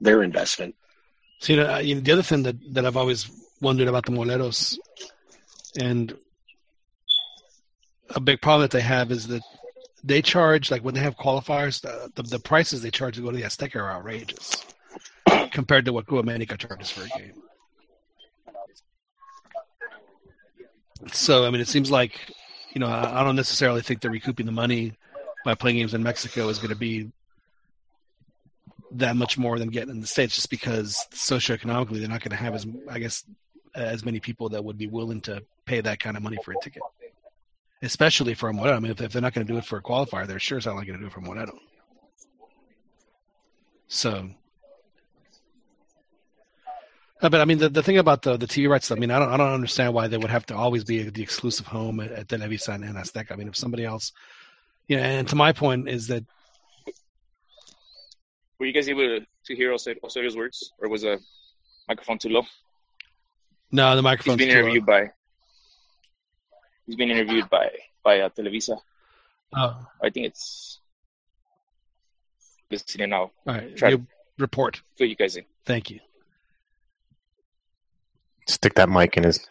their 0.00 0.22
investment. 0.22 0.74
Know 1.48 1.82
the 1.82 2.12
other 2.12 2.22
thing 2.22 2.42
that 2.42 2.56
that 2.74 2.86
I've 2.86 2.96
always 2.96 3.30
wondered 3.60 3.88
about 3.88 4.06
the 4.06 4.12
Moleros, 4.12 4.78
and 5.78 6.16
a 8.10 8.20
big 8.20 8.40
problem 8.40 8.62
that 8.62 8.70
they 8.70 8.80
have 8.80 9.10
is 9.10 9.28
that 9.28 9.42
they 10.02 10.22
charge 10.22 10.70
like 10.70 10.82
when 10.82 10.94
they 10.94 11.00
have 11.00 11.16
qualifiers, 11.16 11.80
the 11.80 12.10
the, 12.14 12.22
the 12.22 12.38
prices 12.38 12.82
they 12.82 12.90
charge 12.90 13.16
to 13.16 13.22
go 13.22 13.30
to 13.30 13.36
the 13.36 13.42
Azteca 13.42 13.76
are 13.76 13.90
outrageous 13.90 14.64
compared 15.50 15.84
to 15.84 15.92
what 15.92 16.06
Guamanica 16.06 16.56
charges 16.58 16.90
for 16.90 17.02
a 17.02 17.18
game. 17.18 17.42
So 21.12 21.44
I 21.44 21.50
mean, 21.50 21.60
it 21.60 21.68
seems 21.68 21.90
like 21.90 22.32
you 22.72 22.80
know 22.80 22.88
I, 22.88 23.20
I 23.20 23.24
don't 23.24 23.36
necessarily 23.36 23.82
think 23.82 24.00
they're 24.00 24.10
recouping 24.10 24.46
the 24.46 24.52
money 24.52 24.94
by 25.44 25.54
playing 25.54 25.76
games 25.76 25.94
in 25.94 26.02
Mexico 26.02 26.48
is 26.48 26.58
going 26.58 26.70
to 26.70 26.76
be 26.76 27.10
that 28.92 29.16
much 29.16 29.36
more 29.36 29.58
than 29.58 29.68
getting 29.68 29.90
in 29.90 30.00
the 30.00 30.06
states, 30.06 30.34
just 30.34 30.50
because 30.50 31.06
socioeconomically 31.12 31.98
they're 31.98 32.08
not 32.08 32.20
going 32.20 32.30
to 32.30 32.36
have 32.36 32.54
as 32.54 32.66
I 32.88 32.98
guess 32.98 33.24
as 33.74 34.04
many 34.04 34.20
people 34.20 34.48
that 34.50 34.64
would 34.64 34.78
be 34.78 34.86
willing 34.86 35.20
to 35.22 35.42
pay 35.66 35.80
that 35.80 36.00
kind 36.00 36.16
of 36.16 36.22
money 36.22 36.38
for 36.44 36.52
a 36.52 36.54
ticket, 36.62 36.82
especially 37.82 38.34
for 38.34 38.48
a. 38.48 38.52
I 38.52 38.78
mean, 38.80 38.92
if, 38.92 39.00
if 39.00 39.12
they're 39.12 39.22
not 39.22 39.34
going 39.34 39.46
to 39.46 39.52
do 39.52 39.58
it 39.58 39.64
for 39.64 39.78
a 39.78 39.82
qualifier, 39.82 40.26
they're 40.26 40.38
sure 40.38 40.58
as 40.58 40.64
hell 40.64 40.74
not 40.74 40.86
going 40.86 40.98
to 40.98 41.04
do 41.04 41.06
it 41.06 41.12
for 41.12 41.20
Molero. 41.20 41.56
So, 43.88 44.30
uh, 47.22 47.28
but 47.28 47.40
I 47.40 47.44
mean, 47.44 47.58
the, 47.58 47.68
the 47.68 47.82
thing 47.82 47.98
about 47.98 48.22
the, 48.22 48.36
the 48.36 48.46
TV 48.46 48.68
rights, 48.68 48.90
I 48.90 48.96
mean, 48.96 49.10
I 49.10 49.18
don't 49.18 49.30
I 49.30 49.36
don't 49.36 49.52
understand 49.52 49.94
why 49.94 50.08
they 50.08 50.18
would 50.18 50.30
have 50.30 50.46
to 50.46 50.56
always 50.56 50.84
be 50.84 51.02
the 51.08 51.22
exclusive 51.22 51.66
home 51.66 52.00
at, 52.00 52.10
at 52.12 52.28
Televisa 52.28 52.74
and 52.74 52.84
Azteca. 52.84 53.32
I 53.32 53.36
mean, 53.36 53.48
if 53.48 53.56
somebody 53.56 53.84
else, 53.84 54.12
you 54.88 54.96
know, 54.96 55.02
and 55.02 55.28
to 55.28 55.36
my 55.36 55.52
point 55.52 55.88
is 55.88 56.06
that. 56.08 56.24
Were 58.58 58.66
you 58.66 58.72
guys 58.72 58.88
able 58.88 59.02
to, 59.02 59.20
to 59.46 59.56
hear 59.56 59.72
Osorio's 59.72 60.36
words, 60.36 60.72
or 60.80 60.88
was 60.88 61.04
a 61.04 61.18
microphone 61.88 62.18
too 62.18 62.30
low? 62.30 62.42
No, 63.70 63.94
the 63.96 64.02
microphone. 64.02 64.38
He's 64.38 64.48
been 64.48 64.56
interviewed 64.56 64.86
by. 64.86 65.10
He's 66.86 66.96
been 66.96 67.10
interviewed 67.10 67.50
by 67.50 67.70
by 68.04 68.20
uh, 68.20 68.28
Televisa. 68.30 68.78
Oh. 69.54 69.86
I 70.02 70.10
think 70.10 70.26
it's 70.26 70.80
listening 72.70 73.10
now. 73.10 73.32
All 73.46 73.54
right, 73.54 73.76
Try 73.76 73.90
you 73.90 74.06
report. 74.38 74.80
Fill 74.96 75.08
you 75.08 75.16
guys 75.16 75.36
in. 75.36 75.44
Thank 75.64 75.90
you. 75.90 76.00
Stick 78.48 78.74
that 78.74 78.88
mic 78.88 79.16
in 79.16 79.24
his. 79.24 79.46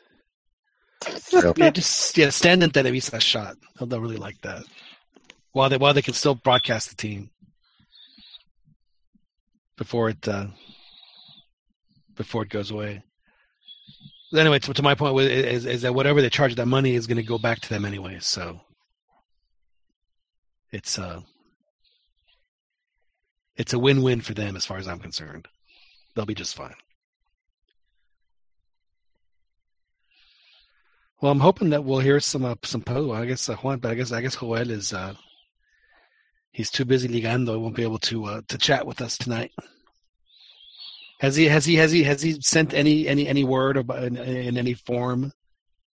yeah, 1.58 1.70
just 1.70 2.18
yeah, 2.18 2.30
stand 2.30 2.64
in 2.64 2.72
Televisa 2.72 3.22
shot. 3.22 3.58
They'll 3.80 4.00
really 4.00 4.18
like 4.18 4.42
that. 4.42 4.64
While 5.52 5.70
they 5.70 5.78
while 5.78 5.94
they 5.94 6.02
can 6.02 6.14
still 6.14 6.36
broadcast 6.36 6.90
the 6.90 6.96
team 6.96 7.30
before 9.78 10.10
it 10.10 10.28
uh, 10.28 10.48
before 12.16 12.44
it 12.44 12.50
goes 12.50 12.72
away 12.72 13.04
anyway, 14.34 14.60
to, 14.60 14.74
to 14.74 14.82
my 14.82 14.96
point 14.96 15.20
is, 15.20 15.66
is 15.66 15.82
that 15.84 15.96
whatever 15.96 16.22
they 16.22 16.30
charge 16.30 16.56
that 16.56 16.66
money 16.68 16.96
is 16.96 17.08
going 17.08 17.18
to 17.18 17.24
go 17.24 17.38
back 17.38 17.60
to 17.62 17.70
them 17.70 17.86
anyway. 17.86 18.18
So 18.20 18.62
it's 20.72 21.00
uh 21.00 21.22
it's 23.56 23.74
a 23.74 23.80
win-win 23.80 24.22
for 24.22 24.34
them 24.34 24.56
as 24.56 24.66
far 24.66 24.78
as 24.78 24.88
I'm 24.88 25.00
concerned. 25.00 25.48
They'll 26.14 26.26
be 26.26 26.36
just 26.36 26.56
fine. 26.56 26.76
Well, 31.22 31.32
I'm 31.32 31.40
hoping 31.40 31.70
that 31.70 31.86
we'll 31.86 32.00
hear 32.00 32.20
some 32.20 32.44
uh, 32.44 32.56
some 32.64 32.84
Well, 32.86 33.14
I 33.14 33.26
guess 33.26 33.48
uh, 33.48 33.56
Juan, 33.56 33.80
but 33.80 33.92
I 33.92 33.96
guess 33.96 34.12
I 34.12 34.22
guess 34.22 34.36
Joel 34.36 34.70
is 34.70 34.94
uh, 34.94 35.14
he's 36.56 36.72
too 36.72 36.86
busy 36.86 37.10
ligando. 37.10 37.52
He 37.52 37.58
won't 37.58 37.76
be 37.76 37.84
able 37.84 38.00
to 38.00 38.26
uh, 38.26 38.42
to 38.48 38.58
chat 38.58 38.88
with 38.88 39.02
us 39.02 39.18
tonight. 39.18 39.52
Has 41.20 41.36
he 41.36 41.46
has 41.46 41.66
he 41.66 41.76
has 41.76 41.92
he 41.92 42.04
has 42.04 42.22
he 42.22 42.40
sent 42.42 42.74
any 42.74 43.08
any 43.08 43.28
any 43.28 43.44
word 43.44 43.78
about 43.78 44.04
in, 44.04 44.18
in 44.18 44.58
any 44.58 44.74
form? 44.74 45.34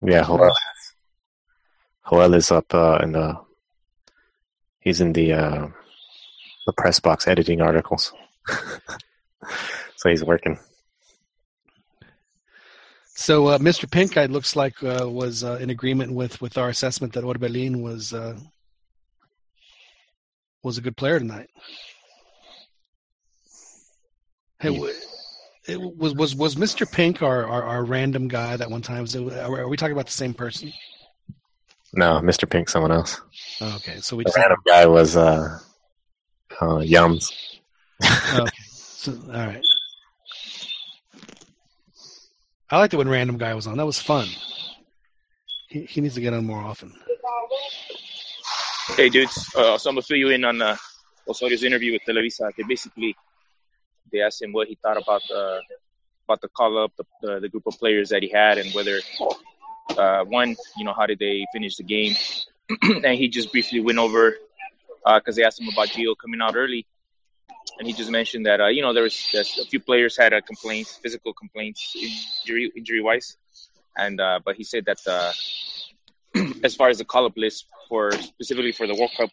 Yeah, 0.02 0.24
Joel. 0.24 0.52
Joel 2.10 2.34
is 2.36 2.52
up 2.52 2.74
uh, 2.74 3.00
in 3.04 3.12
the. 3.14 3.38
He's 4.80 5.02
in 5.02 5.14
the 5.14 5.34
uh, 5.34 5.68
the 6.66 6.74
press 6.74 7.00
box 7.00 7.28
editing 7.28 7.62
articles, 7.62 8.14
so 9.96 10.10
he's 10.10 10.24
working. 10.24 10.58
So 13.14 13.48
uh, 13.48 13.58
Mr. 13.60 13.86
Pinkeye 13.86 14.32
looks 14.32 14.56
like 14.56 14.84
uh, 14.84 15.08
was 15.08 15.44
uh, 15.44 15.60
in 15.62 15.70
agreement 15.70 16.14
with 16.14 16.42
with 16.42 16.58
our 16.58 16.70
assessment 16.70 17.14
that 17.14 17.24
Orbelin 17.24 17.82
was 17.84 18.14
uh, 18.14 18.36
was 20.64 20.78
a 20.78 20.82
good 20.82 20.98
player 20.98 21.20
tonight. 21.20 21.50
Hey, 24.60 24.72
yeah 24.72 24.92
it 25.68 25.80
was 25.80 26.16
was 26.16 26.36
was 26.36 26.56
Mr. 26.56 26.90
Pink 26.90 27.22
our, 27.22 27.46
our, 27.46 27.64
our 27.64 27.84
random 27.84 28.28
guy 28.28 28.58
that 28.58 28.70
one 28.70 28.82
time? 28.82 29.02
Was 29.02 29.16
it, 29.16 29.22
are 29.34 29.68
we 29.68 29.78
talking 29.78 29.94
about 29.94 30.08
the 30.08 30.12
same 30.12 30.34
person? 30.34 30.72
No, 31.94 32.20
Mr. 32.24 32.50
Pink, 32.50 32.70
someone 32.70 32.92
else. 32.92 33.22
Oh, 33.60 33.76
okay, 33.76 34.00
so 34.00 34.16
we 34.16 34.24
the 34.24 34.34
random 34.36 34.60
guy 34.66 34.86
was 34.88 35.18
uh, 35.18 35.60
uh 36.60 36.78
Yums. 36.78 37.32
okay, 38.40 38.50
so, 38.70 39.12
all 39.28 39.46
right. 39.46 39.66
I 42.70 42.78
liked 42.78 42.94
it 42.94 42.98
when 42.98 43.10
random 43.10 43.38
guy 43.38 43.54
was 43.54 43.68
on. 43.68 43.78
That 43.78 43.86
was 43.86 44.00
fun. 44.00 44.28
He, 45.68 45.82
he 45.82 46.02
needs 46.02 46.16
to 46.16 46.22
get 46.22 46.34
on 46.34 46.46
more 46.46 46.62
often. 46.62 46.94
Hey, 48.88 49.10
dudes. 49.10 49.48
Uh, 49.56 49.78
so 49.78 49.90
I'm 49.90 49.96
gonna 49.96 50.02
fill 50.02 50.18
you 50.18 50.30
in 50.30 50.44
on 50.44 50.62
uh, 50.62 50.76
Osorio's 51.28 51.64
interview 51.64 51.94
with 51.94 52.02
Televisa. 52.08 52.52
They 52.56 52.64
basically, 52.64 53.16
they 54.12 54.22
asked 54.22 54.42
him 54.42 54.52
what 54.54 54.68
he 54.68 54.76
thought 54.76 54.98
about 54.98 55.22
the 55.30 55.62
about 56.28 56.42
the 56.42 56.50
call 56.50 56.84
up, 56.84 56.92
the, 56.98 57.06
the, 57.22 57.40
the 57.42 57.50
group 57.50 57.68
of 57.68 57.78
players 57.78 58.10
that 58.10 58.24
he 58.24 58.30
had, 58.30 58.58
and 58.58 58.74
whether 58.74 59.00
uh, 59.98 60.24
one, 60.26 60.56
you 60.78 60.84
know, 60.86 60.94
how 60.94 61.06
did 61.06 61.20
they 61.20 61.46
finish 61.54 61.76
the 61.78 61.84
game? 61.84 62.16
and 62.82 63.16
he 63.16 63.28
just 63.28 63.52
briefly 63.52 63.80
went 63.80 64.00
over 64.00 64.36
because 65.04 65.36
uh, 65.36 65.38
they 65.38 65.44
asked 65.44 65.62
him 65.62 65.70
about 65.72 65.90
Gio 65.90 66.16
coming 66.20 66.42
out 66.42 66.56
early, 66.56 66.86
and 67.78 67.88
he 67.88 67.94
just 67.94 68.10
mentioned 68.10 68.46
that 68.48 68.62
uh, 68.62 68.68
you 68.68 68.82
know 68.82 68.94
there 68.94 69.04
was 69.04 69.16
a 69.36 69.66
few 69.66 69.80
players 69.80 70.18
had 70.18 70.34
complaints, 70.46 70.98
physical 70.98 71.34
complaints, 71.34 71.96
injury 71.96 72.72
injury 72.76 73.02
wise, 73.02 73.38
and 73.96 74.20
uh, 74.20 74.40
but 74.44 74.56
he 74.56 74.64
said 74.64 74.86
that 74.86 75.00
uh, 75.08 75.32
as 76.64 76.76
far 76.76 76.90
as 76.90 76.98
the 76.98 77.06
call 77.06 77.26
up 77.26 77.38
list 77.38 77.66
for 77.90 78.12
specifically 78.12 78.72
for 78.72 78.88
the 78.88 78.96
World 78.96 79.12
Cup, 79.18 79.30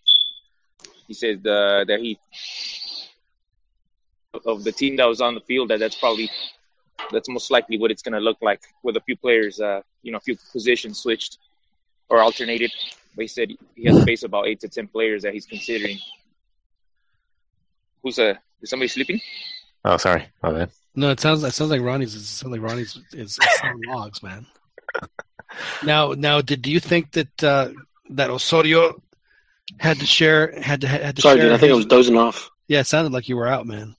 he 1.06 1.14
said 1.14 1.46
uh, 1.46 1.84
that 1.84 2.00
he 2.00 2.18
of 4.44 4.64
the 4.64 4.72
team 4.72 4.96
that 4.96 5.06
was 5.06 5.20
on 5.20 5.34
the 5.34 5.40
field 5.40 5.70
that 5.70 5.80
that's 5.80 5.96
probably 5.96 6.30
that's 7.12 7.28
most 7.28 7.50
likely 7.50 7.78
what 7.78 7.90
it's 7.90 8.02
going 8.02 8.12
to 8.12 8.20
look 8.20 8.38
like 8.42 8.60
with 8.82 8.96
a 8.96 9.00
few 9.00 9.16
players, 9.16 9.60
uh, 9.60 9.80
you 10.02 10.12
know, 10.12 10.18
a 10.18 10.20
few 10.20 10.36
positions 10.52 10.98
switched 10.98 11.38
or 12.08 12.20
alternated. 12.20 12.72
But 13.14 13.22
he 13.22 13.28
said 13.28 13.50
he 13.74 13.86
has 13.86 14.02
a 14.02 14.04
base 14.04 14.22
of 14.22 14.30
about 14.30 14.46
eight 14.46 14.60
to 14.60 14.68
ten 14.68 14.88
players 14.88 15.22
that 15.22 15.32
he's 15.32 15.46
considering. 15.46 15.98
Who's 18.02 18.18
a? 18.18 18.30
Uh, 18.30 18.34
is 18.60 18.70
somebody 18.70 18.88
sleeping? 18.88 19.20
Oh, 19.84 19.96
sorry, 19.96 20.26
my 20.42 20.52
bad. 20.52 20.70
No, 20.94 21.10
it 21.10 21.20
sounds. 21.20 21.42
It 21.42 21.54
sounds 21.54 21.70
like 21.70 21.80
Ronnie's. 21.80 22.14
It 22.14 22.24
sounds 22.24 22.52
like 22.52 22.62
Ronnie's 22.62 22.96
is, 23.12 23.14
is 23.14 23.38
selling 23.56 23.82
logs, 23.86 24.22
man. 24.22 24.46
Now, 25.84 26.12
now, 26.12 26.40
did 26.40 26.62
do 26.62 26.70
you 26.70 26.80
think 26.80 27.12
that 27.12 27.44
uh, 27.44 27.70
that 28.10 28.30
Osorio 28.30 29.00
had 29.78 29.98
to 30.00 30.06
share 30.06 30.52
had 30.60 30.80
to 30.82 30.86
had 30.88 31.16
to 31.16 31.22
Sorry, 31.22 31.38
share 31.38 31.44
dude. 31.46 31.52
I 31.52 31.58
think 31.58 31.70
I 31.70 31.74
his- 31.74 31.76
was 31.78 31.86
dozing 31.86 32.16
off. 32.16 32.50
Yeah, 32.66 32.80
it 32.80 32.86
sounded 32.86 33.12
like 33.12 33.28
you 33.28 33.36
were 33.36 33.46
out, 33.48 33.66
man. 33.66 33.96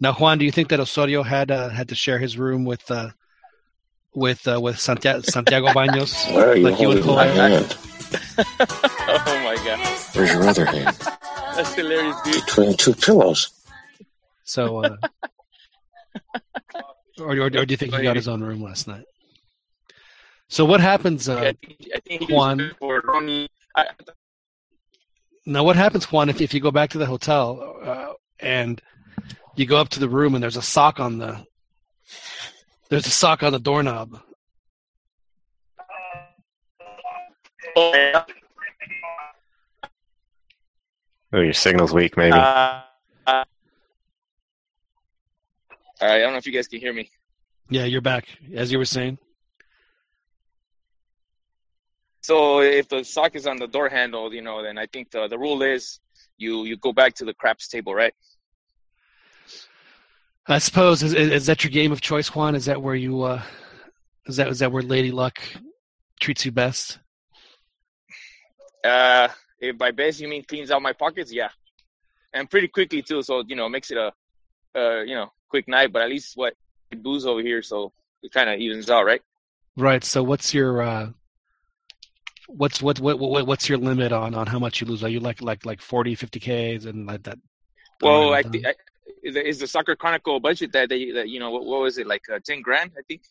Now, 0.00 0.12
Juan, 0.12 0.38
do 0.38 0.44
you 0.44 0.50
think 0.50 0.68
that 0.70 0.80
Osorio 0.80 1.22
had 1.22 1.50
uh, 1.52 1.68
had 1.68 1.88
to 1.90 1.94
share 1.94 2.18
his 2.18 2.36
room 2.36 2.64
with 2.64 2.90
uh, 2.90 3.10
with 4.14 4.46
uh, 4.48 4.60
with 4.60 4.78
Santiago, 4.78 5.20
Santiago 5.22 5.68
Baños? 5.68 6.32
Why 6.34 6.42
are 6.44 6.56
you 6.56 6.68
like 6.68 6.80
you 6.80 6.90
and 6.90 7.00
holding 7.04 7.36
my 7.36 7.48
hand? 7.48 7.76
oh 8.38 9.40
my 9.44 9.56
god, 9.64 9.78
Where's 10.14 10.32
your 10.32 10.46
other 10.48 10.64
hand? 10.64 10.96
that's 11.56 11.74
hilarious, 11.74 12.16
dude. 12.22 12.34
Between 12.44 12.76
two 12.76 12.94
pillows. 12.94 13.50
So, 14.44 14.84
uh, 14.84 14.96
or, 17.20 17.36
or, 17.36 17.40
or 17.46 17.50
do 17.50 17.64
you 17.68 17.76
think 17.76 17.94
he 17.94 18.02
got 18.02 18.16
his 18.16 18.28
own 18.28 18.42
room 18.42 18.62
last 18.62 18.86
night? 18.88 19.04
So, 20.48 20.64
what 20.64 20.80
happens, 20.80 21.28
uh, 21.28 21.38
I 21.38 21.52
think, 21.52 21.88
I 21.94 22.00
think 22.00 22.30
Juan? 22.30 22.70
for 22.78 23.02
I, 23.76 23.86
Now, 25.46 25.64
what 25.64 25.76
happens, 25.76 26.04
Juan, 26.12 26.28
if, 26.28 26.40
if 26.40 26.54
you 26.54 26.60
go 26.60 26.70
back 26.70 26.90
to 26.90 26.98
the 26.98 27.06
hotel 27.06 27.78
uh, 27.82 28.12
and 28.40 28.80
you 29.56 29.66
go 29.66 29.76
up 29.76 29.88
to 29.90 30.00
the 30.00 30.08
room 30.08 30.34
and 30.34 30.42
there's 30.42 30.56
a 30.56 30.62
sock 30.62 31.00
on 31.00 31.18
the 31.18 31.44
there's 32.90 33.06
a 33.06 33.10
sock 33.10 33.42
on 33.42 33.52
the 33.52 33.58
doorknob? 33.58 34.20
oh, 37.76 37.92
yeah. 37.94 38.24
Oh, 41.32 41.40
your 41.40 41.52
signal's 41.52 41.92
weak, 41.92 42.16
maybe. 42.16 42.36
Uh, 42.38 42.82
uh, 43.26 43.44
all 46.00 46.08
right, 46.08 46.16
I 46.16 46.18
don't 46.20 46.32
know 46.32 46.38
if 46.38 46.46
you 46.46 46.52
guys 46.52 46.68
can 46.68 46.78
hear 46.78 46.92
me. 46.92 47.10
Yeah, 47.70 47.84
you're 47.84 48.00
back, 48.00 48.28
as 48.54 48.70
you 48.70 48.78
were 48.78 48.84
saying. 48.84 49.18
So 52.24 52.60
if 52.60 52.88
the 52.88 53.04
sock 53.04 53.36
is 53.36 53.46
on 53.46 53.58
the 53.58 53.66
door 53.66 53.90
handle, 53.90 54.32
you 54.32 54.40
know, 54.40 54.62
then 54.62 54.78
I 54.78 54.86
think 54.86 55.10
the 55.10 55.28
the 55.28 55.38
rule 55.38 55.60
is 55.60 56.00
you 56.38 56.64
you 56.64 56.78
go 56.78 56.90
back 56.90 57.12
to 57.16 57.26
the 57.26 57.34
craps 57.34 57.68
table, 57.68 57.94
right? 57.94 58.14
I 60.46 60.58
suppose 60.58 61.02
is, 61.02 61.12
is 61.12 61.44
that 61.44 61.64
your 61.64 61.70
game 61.70 61.92
of 61.92 62.00
choice, 62.00 62.34
Juan? 62.34 62.54
Is 62.54 62.64
that 62.64 62.80
where 62.80 62.94
you 62.94 63.20
uh, 63.24 63.42
is 64.24 64.36
that 64.36 64.48
is 64.48 64.60
that 64.60 64.72
where 64.72 64.82
Lady 64.82 65.12
Luck 65.12 65.38
treats 66.18 66.46
you 66.46 66.50
best? 66.50 66.98
Uh, 68.82 69.28
if 69.60 69.76
by 69.76 69.90
best 69.90 70.18
you 70.18 70.26
mean 70.26 70.44
cleans 70.44 70.70
out 70.70 70.80
my 70.80 70.94
pockets, 70.94 71.30
yeah, 71.30 71.50
and 72.32 72.48
pretty 72.48 72.68
quickly 72.68 73.02
too. 73.02 73.22
So 73.22 73.44
you 73.46 73.54
know, 73.54 73.68
makes 73.68 73.90
it 73.90 73.98
a 73.98 74.14
uh 74.74 75.02
you 75.02 75.14
know 75.14 75.30
quick 75.50 75.68
night. 75.68 75.92
But 75.92 76.00
at 76.00 76.08
least 76.08 76.38
what 76.38 76.54
booze 77.02 77.26
over 77.26 77.42
here, 77.42 77.60
so 77.60 77.92
it 78.22 78.32
kind 78.32 78.48
of 78.48 78.58
evens 78.58 78.88
out, 78.88 79.04
right? 79.04 79.20
Right. 79.76 80.02
So 80.02 80.22
what's 80.22 80.54
your 80.54 80.80
uh, 80.80 81.10
what's 82.48 82.82
what, 82.82 83.00
what 83.00 83.18
what 83.18 83.46
what's 83.46 83.68
your 83.68 83.78
limit 83.78 84.12
on 84.12 84.34
on 84.34 84.46
how 84.46 84.58
much 84.58 84.80
you 84.80 84.86
lose? 84.86 85.02
Are 85.04 85.08
you 85.08 85.20
like 85.20 85.40
like 85.42 85.64
like 85.64 85.80
40, 85.80 86.14
50 86.14 86.40
k's 86.40 86.84
and 86.86 87.06
like 87.06 87.22
that? 87.24 87.38
Well, 88.02 88.34
I 88.34 88.38
I, 88.38 88.74
is 89.22 89.34
the- 89.34 89.48
is 89.48 89.58
the 89.60 89.66
soccer 89.66 89.96
chronicle 89.96 90.40
budget 90.40 90.72
that 90.72 90.88
they 90.88 91.10
that 91.12 91.28
you 91.28 91.38
know 91.40 91.50
what, 91.50 91.64
what 91.64 91.80
was 91.80 91.98
it 91.98 92.06
like 92.06 92.22
uh, 92.32 92.38
ten 92.44 92.60
grand? 92.62 92.92
I 92.98 93.02
think. 93.08 93.22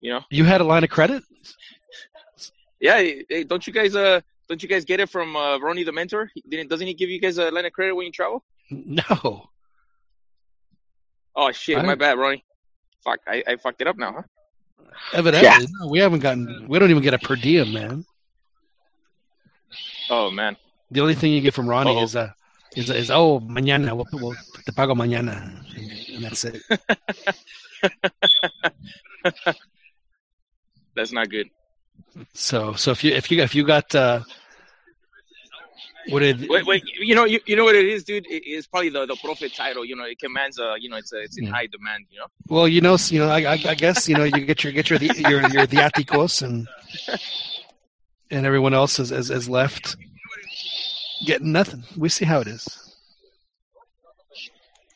You 0.00 0.12
know, 0.12 0.20
You 0.30 0.44
had 0.44 0.60
a 0.60 0.64
line 0.64 0.84
of 0.84 0.90
credit? 0.90 1.24
yeah. 2.80 2.98
Hey, 3.28 3.42
don't 3.44 3.66
you 3.66 3.72
guys 3.72 3.96
uh 3.96 4.20
don't 4.48 4.62
you 4.62 4.68
guys 4.68 4.84
get 4.84 5.00
it 5.00 5.08
from 5.10 5.34
uh, 5.34 5.58
Ronnie 5.58 5.82
the 5.82 5.92
mentor? 5.92 6.30
He 6.34 6.64
doesn't 6.64 6.86
he 6.86 6.94
give 6.94 7.10
you 7.10 7.20
guys 7.20 7.36
a 7.38 7.50
line 7.50 7.66
of 7.66 7.72
credit 7.72 7.94
when 7.96 8.06
you 8.06 8.12
travel? 8.12 8.44
No. 8.70 9.48
Oh 11.34 11.50
shit, 11.52 11.84
my 11.84 11.94
bad, 11.94 12.18
Ronnie. 12.18 12.44
Fuck, 13.04 13.20
I, 13.26 13.42
I 13.46 13.56
fucked 13.56 13.80
it 13.80 13.86
up 13.86 13.96
now, 13.96 14.12
huh? 14.12 14.22
Evidently, 15.12 15.66
no, 15.80 15.88
we 15.88 15.98
haven't 15.98 16.20
gotten. 16.20 16.66
We 16.68 16.78
don't 16.78 16.90
even 16.90 17.02
get 17.02 17.14
a 17.14 17.18
per 17.18 17.34
diem, 17.36 17.72
man. 17.72 18.04
Oh 20.10 20.30
man. 20.30 20.56
The 20.90 21.00
only 21.00 21.14
thing 21.14 21.32
you 21.32 21.40
get 21.40 21.54
from 21.54 21.68
Ronnie 21.68 21.96
Uh-oh. 21.96 22.04
is 22.04 22.16
uh 22.16 22.30
is 22.76 22.90
is 22.90 23.10
oh 23.10 23.40
mañana 23.40 23.96
we'll, 23.96 24.06
we'll 24.12 24.34
te 24.64 24.72
pago 24.72 24.94
mañana 24.94 25.64
and, 25.76 25.90
and 26.14 26.24
that's 26.24 26.44
it. 26.44 26.62
That's 30.94 31.12
not 31.12 31.30
good. 31.30 31.48
So 32.34 32.72
so 32.72 32.90
if 32.90 33.04
you 33.04 33.12
if 33.12 33.30
you 33.30 33.40
if 33.42 33.54
you 33.54 33.64
got 33.64 33.94
uh 33.94 34.22
what 36.10 36.20
did 36.20 36.48
Wait, 36.48 36.66
wait. 36.66 36.82
You 37.00 37.14
know, 37.14 37.24
you, 37.24 37.40
you 37.46 37.56
know 37.56 37.64
what 37.64 37.74
it 37.74 37.86
is, 37.86 38.04
dude. 38.04 38.26
It, 38.26 38.42
it's 38.46 38.66
probably 38.66 38.88
the 38.90 39.06
the 39.06 39.16
prophet 39.16 39.52
title. 39.54 39.84
You 39.84 39.96
know, 39.96 40.04
it 40.04 40.18
commands. 40.18 40.58
a, 40.58 40.76
you 40.78 40.88
know, 40.88 40.96
it's 40.96 41.12
a, 41.12 41.20
it's 41.22 41.38
in 41.38 41.44
Yeah. 41.44 41.52
high 41.52 41.66
demand. 41.66 42.06
You 42.10 42.20
know. 42.20 42.26
well 42.48 42.68
you 42.68 42.80
know 42.80 42.96
you 43.08 43.18
know 43.18 43.28
I, 43.28 43.40
I 43.40 43.52
I 43.52 43.74
guess 43.74 44.08
you 44.08 44.16
know 44.16 44.24
you 44.24 44.44
get 44.44 44.64
your 44.64 44.72
get 44.72 44.90
your 44.90 44.98
your 44.98 45.42
your 45.42 45.66
viaticos 45.66 46.42
and 46.42 46.66
and 48.30 48.46
everyone 48.46 48.74
else 48.74 48.98
is, 48.98 49.12
is 49.12 49.30
is 49.30 49.48
left 49.48 49.96
getting 51.26 51.52
nothing. 51.52 51.84
We 51.96 52.08
see 52.08 52.24
how 52.24 52.40
it 52.40 52.48
is. 52.48 52.66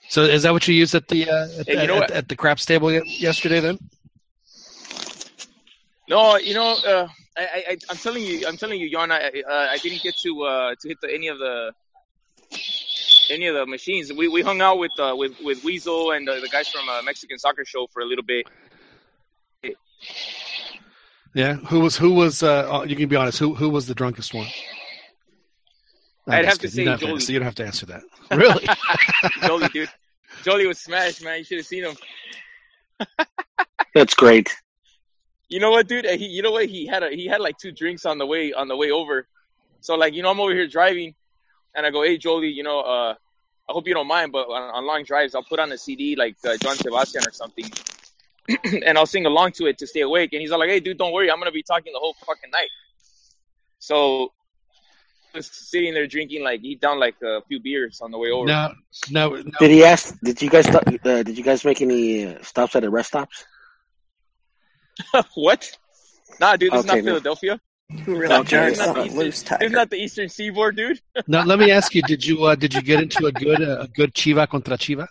So 0.09 0.23
is 0.25 0.43
that 0.43 0.53
what 0.53 0.69
you 0.69 0.75
used 0.75 0.95
at 0.95 1.09
the 1.09 1.29
uh, 1.29 1.49
at, 1.61 1.67
Hey, 1.67 1.77
at, 1.77 1.91
at, 1.91 2.11
at 2.11 2.29
the 2.29 2.37
craps 2.37 2.67
table 2.67 2.93
yesterday? 2.93 3.61
Then 3.61 3.79
No, 6.09 6.37
you 6.37 6.55
know, 6.55 6.77
uh, 6.87 7.09
I, 7.37 7.43
I, 7.43 7.65
I- 7.71 7.77
I'm 7.91 7.97
telling 7.97 8.23
you, 8.23 8.47
I'm 8.47 8.57
telling 8.57 8.81
you, 8.81 8.91
Jan, 8.91 9.11
I, 9.11 9.43
uh, 9.49 9.53
I 9.71 9.79
didn't 9.79 10.03
get 10.03 10.15
to 10.23 10.43
uh, 10.43 10.75
to 10.81 10.89
hit 10.89 10.99
the, 11.01 11.13
any 11.13 11.29
of 11.29 11.39
the 11.39 11.73
any 13.31 13.47
of 13.47 13.55
the 13.55 13.67
machines. 13.67 14.13
We 14.13 14.29
we 14.29 14.43
hung 14.43 14.61
out 14.61 14.79
with 14.79 14.93
uh, 14.99 15.15
with 15.17 15.33
with 15.43 15.65
Weasel 15.65 16.13
and 16.13 16.29
uh, 16.29 16.41
the 16.41 16.49
guys 16.49 16.69
from 16.69 16.89
uh, 16.89 17.03
Mexican 17.03 17.39
Soccer 17.39 17.65
Show 17.65 17.87
for 17.93 18.03
a 18.03 18.05
little 18.05 18.25
bit. 18.25 18.47
yeah. 21.35 21.55
Who 21.55 21.81
was 21.81 21.97
who 21.97 22.13
was? 22.13 22.43
Uh, 22.43 22.67
oh, 22.71 22.85
you 22.85 22.97
can 22.97 23.09
be 23.09 23.17
honest. 23.17 23.39
Who 23.39 23.55
who 23.55 23.71
was 23.71 23.87
the 23.87 23.95
drunkest 23.95 24.35
one? 24.35 24.49
I'm 26.29 26.35
I'd 26.35 26.45
just 26.45 26.63
have 26.63 26.71
to 26.71 26.77
kidding. 26.77 26.85
You 26.87 26.97
say 26.99 26.99
don't 26.99 26.99
have 26.99 27.01
to 27.01 27.07
Jolie. 27.07 27.15
answer- 27.15 27.33
You 27.33 27.39
don't 27.39 27.47
have 27.47 27.55
to 27.57 27.65
answer 27.67 27.87
that. 27.87 28.03
Really? 28.33 28.67
Jolie, 29.47 29.69
dude, 29.69 29.91
Jolie 30.45 30.67
was 30.67 30.79
smashed, 30.79 31.23
man. 31.23 31.39
You 31.39 31.45
should 31.45 31.59
have 31.59 31.67
seen 31.67 31.85
him. 31.85 31.97
That's 33.95 34.15
great. 34.15 34.55
You 35.53 35.61
know 35.61 35.71
what, 35.71 35.87
dude? 35.87 36.07
He, 36.07 36.29
you 36.29 36.41
know 36.41 36.51
what? 36.51 36.67
He 36.67 36.87
had 36.87 37.03
a 37.03 37.11
he 37.11 37.27
had 37.27 37.41
like 37.41 37.59
two 37.59 37.73
drinks 37.73 38.07
on 38.07 38.17
the 38.17 38.25
way 38.25 38.55
on 38.55 38.69
the 38.69 38.77
way 38.77 38.91
over. 38.91 39.27
So 39.81 39.97
like, 39.97 40.15
you 40.15 40.23
know, 40.23 40.31
I'm 40.31 40.41
over 40.41 40.55
here 40.55 40.67
driving, 40.67 41.15
and 41.75 41.85
I 41.85 41.91
go, 41.91 42.03
"Hey, 42.03 42.17
Jolie, 42.17 42.49
you 42.49 42.63
know, 42.63 42.81
uh, 42.81 43.15
I 43.69 43.73
hope 43.73 43.87
you 43.87 43.93
don't 43.93 44.09
mind, 44.09 44.33
but 44.33 44.49
on, 44.49 44.63
on 44.63 44.87
long 44.87 45.05
drives, 45.05 45.35
I'll 45.35 45.43
put 45.43 45.61
on 45.61 45.71
a 45.71 45.77
CD 45.77 46.17
like 46.17 46.37
uh, 46.47 46.57
John 46.57 46.77
Sebastian 46.77 47.23
or 47.27 47.33
something, 47.33 47.67
and 48.87 48.97
I'll 48.97 49.05
sing 49.07 49.27
along 49.27 49.53
to 49.53 49.67
it 49.67 49.77
to 49.79 49.87
stay 49.87 50.01
awake." 50.01 50.33
And 50.33 50.41
he's 50.41 50.53
all 50.53 50.59
like, 50.59 50.71
"Hey, 50.71 50.81
dude, 50.81 50.97
don't 50.97 51.13
worry, 51.13 51.31
I'm 51.31 51.39
gonna 51.39 51.53
be 51.53 51.63
talking 51.63 51.93
the 51.93 51.99
whole 51.99 52.15
fucking 52.25 52.51
night." 52.51 52.71
So, 53.79 54.33
I 55.35 55.39
was 55.39 55.47
sitting 55.49 55.93
there 55.93 56.07
drinking 56.07 56.45
like 56.45 56.63
he 56.63 56.77
down 56.77 56.99
like 56.99 57.17
a 57.23 57.43
few 57.43 57.61
beers 57.61 58.01
on 58.01 58.11
the 58.11 58.17
way 58.17 58.31
over. 58.31 58.47
no, 58.47 58.73
no, 59.11 59.37
no. 59.37 59.51
Did 59.59 59.71
he 59.71 59.85
ask? 59.85 60.19
Did 60.21 60.41
you 60.41 60.49
guys 60.49 60.67
stop, 60.67 60.85
uh, 60.87 61.23
did 61.23 61.37
you 61.37 61.45
guys 61.45 61.63
make 61.63 61.83
any 61.83 62.27
uh, 62.27 62.43
stops 62.43 62.75
at 62.75 62.83
the 62.83 62.91
rest 62.91 63.09
stops? 63.09 63.45
what? 65.35 65.71
Nah, 66.41 66.57
dude, 66.57 66.73
this 66.73 66.81
Okay, 66.81 66.81
is 66.81 66.87
not 66.87 67.03
no. 67.03 67.03
Philadelphia. 67.03 67.61
You 68.07 68.17
really 68.17 68.41
Okay, 68.41 68.51
jarred 68.51 68.69
This 68.69 68.75
is 68.75 68.79
not 68.79 68.93
the 68.93 69.01
something 69.01 69.05
Eastern, 69.05 69.27
loose, 69.27 69.43
this 69.59 69.67
is 69.69 69.73
not 69.73 69.91
the 69.91 69.97
Eastern 69.97 70.29
Seaboard, 70.29 70.77
dude. 70.77 71.01
Now 71.27 71.43
let 71.45 71.59
me 71.59 71.71
ask 71.71 71.95
you: 71.95 72.03
Did 72.03 72.25
you 72.25 72.45
uh, 72.45 72.55
did 72.57 72.75
you 72.75 72.83
get 72.83 73.01
into 73.01 73.27
a 73.27 73.33
good 73.33 73.61
uh, 73.63 73.81
a 73.83 73.89
good 73.89 74.15
Chiva 74.15 74.49
contra 74.49 74.77
Chiva? 74.77 75.07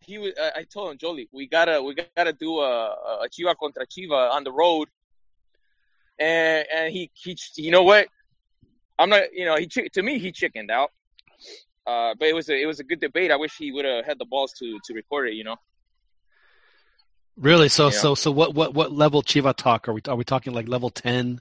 he 0.00 0.18
was. 0.18 0.32
Uh, 0.40 0.50
I 0.56 0.64
told 0.64 0.90
him, 0.92 0.98
Jolie, 0.98 1.28
we 1.32 1.46
gotta 1.46 1.82
we 1.82 1.94
gotta 1.94 2.16
do 2.16 2.42
a, 2.58 2.70
a 3.02 3.14
Chiva 3.14 3.38
contra 3.40 3.68
Chiva 3.70 4.16
on 4.16 4.28
the 4.30 4.38
road. 4.40 4.76
And 6.18 6.66
and 6.72 6.92
he 6.92 7.10
he 7.14 7.36
you 7.56 7.70
know 7.70 7.82
what? 7.82 8.08
I'm 8.98 9.08
not 9.10 9.32
you 9.32 9.44
know 9.44 9.56
he 9.56 9.66
to 9.66 10.02
me 10.02 10.18
he 10.18 10.32
chickened 10.32 10.70
out. 10.70 10.90
Uh, 11.86 12.14
but 12.18 12.28
it 12.28 12.34
was 12.34 12.48
a 12.48 12.56
it 12.60 12.66
was 12.66 12.80
a 12.80 12.84
good 12.84 13.00
debate. 13.00 13.30
I 13.30 13.36
wish 13.36 13.56
he 13.58 13.72
would 13.72 13.84
have 13.84 14.04
had 14.04 14.18
the 14.18 14.26
balls 14.26 14.52
to 14.58 14.78
to 14.84 14.94
record 14.94 15.28
it. 15.28 15.34
You 15.34 15.44
know. 15.44 15.56
Really? 17.40 17.70
So 17.70 17.86
Yeah. 17.86 17.90
so 17.92 18.14
so 18.14 18.30
what 18.30 18.54
what 18.54 18.74
what 18.74 18.92
level 18.92 19.22
Chiva 19.22 19.54
talk 19.54 19.88
are 19.88 19.94
we 19.94 20.02
are 20.06 20.16
we 20.16 20.24
talking 20.24 20.52
like 20.52 20.68
level 20.68 20.90
ten? 20.90 21.40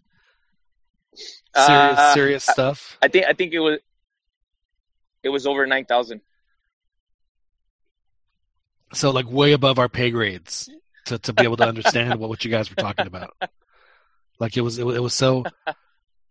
Uh, 1.54 1.68
Serious 1.68 2.14
serious 2.14 2.44
stuff. 2.44 2.98
I 3.02 3.10
think 3.10 3.26
I 3.26 3.34
think 3.34 3.54
it 3.54 3.60
was 3.60 3.80
it 5.24 5.30
was 5.30 5.46
over 5.46 5.68
nine 5.68 5.86
thousand. 5.86 6.22
So 8.94 9.12
like 9.12 9.30
way 9.30 9.52
above 9.52 9.78
our 9.78 9.90
pay 9.90 10.10
grades 10.10 10.70
to 11.06 11.20
to 11.20 11.34
be 11.34 11.44
able 11.44 11.58
to 11.58 11.68
understand 11.68 12.18
what 12.20 12.30
what 12.30 12.46
you 12.46 12.52
guys 12.52 12.70
were 12.70 12.78
talking 12.78 13.06
about. 13.06 13.36
Like 14.40 14.56
it 14.56 14.62
was 14.62 14.80
it 14.80 14.86
was, 14.86 14.96
it 14.96 15.02
was 15.02 15.14
so. 15.14 15.46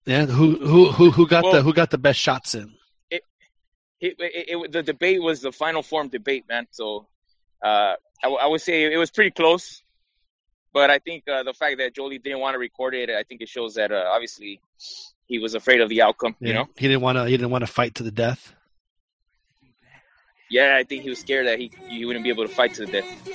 Yeah. 0.06 0.24
Who 0.24 0.56
who 0.56 0.90
who 0.90 1.10
who 1.10 1.28
got 1.28 1.42
the 1.52 1.60
who 1.60 1.74
got 1.74 1.90
the 1.90 1.98
best 1.98 2.18
shots 2.18 2.54
in? 2.54 2.72
It, 3.10 3.22
it, 4.00 4.16
it, 4.18 4.72
the 4.72 4.82
debate 4.82 5.20
was 5.20 5.42
the 5.42 5.52
final 5.52 5.82
form 5.82 6.08
debate, 6.08 6.44
man. 6.48 6.66
So 6.70 7.08
uh, 7.62 7.96
I, 8.22 8.26
w- 8.26 8.40
I 8.40 8.46
would 8.46 8.60
say 8.60 8.92
it 8.92 8.96
was 8.96 9.10
pretty 9.10 9.30
close. 9.30 9.82
But 10.72 10.90
I 10.90 10.98
think 10.98 11.24
uh, 11.28 11.42
the 11.44 11.54
fact 11.54 11.78
that 11.78 11.94
Jolie 11.94 12.18
didn't 12.18 12.40
want 12.40 12.54
to 12.54 12.58
record 12.58 12.94
it, 12.94 13.08
I 13.10 13.22
think 13.22 13.40
it 13.40 13.48
shows 13.48 13.74
that 13.74 13.90
uh, 13.90 14.04
obviously 14.12 14.60
he 15.26 15.38
was 15.38 15.54
afraid 15.54 15.80
of 15.80 15.88
the 15.88 16.02
outcome. 16.02 16.36
You 16.40 16.52
know, 16.52 16.68
he 16.76 16.88
didn't 16.88 17.00
want 17.02 17.16
to 17.16 17.24
he 17.24 17.32
didn't 17.32 17.50
want 17.50 17.62
to 17.62 17.66
fight 17.66 17.94
to 17.96 18.02
the 18.02 18.10
death. 18.10 18.54
yeah, 20.50 20.76
I 20.76 20.84
think 20.84 21.02
he 21.02 21.10
was 21.10 21.18
scared 21.18 21.46
that 21.46 21.58
he 21.58 21.72
he 21.88 22.04
wouldn't 22.04 22.22
be 22.22 22.30
able 22.30 22.46
to 22.46 22.54
fight 22.54 22.74
to 22.74 22.86
the 22.86 22.92
death. 22.92 23.28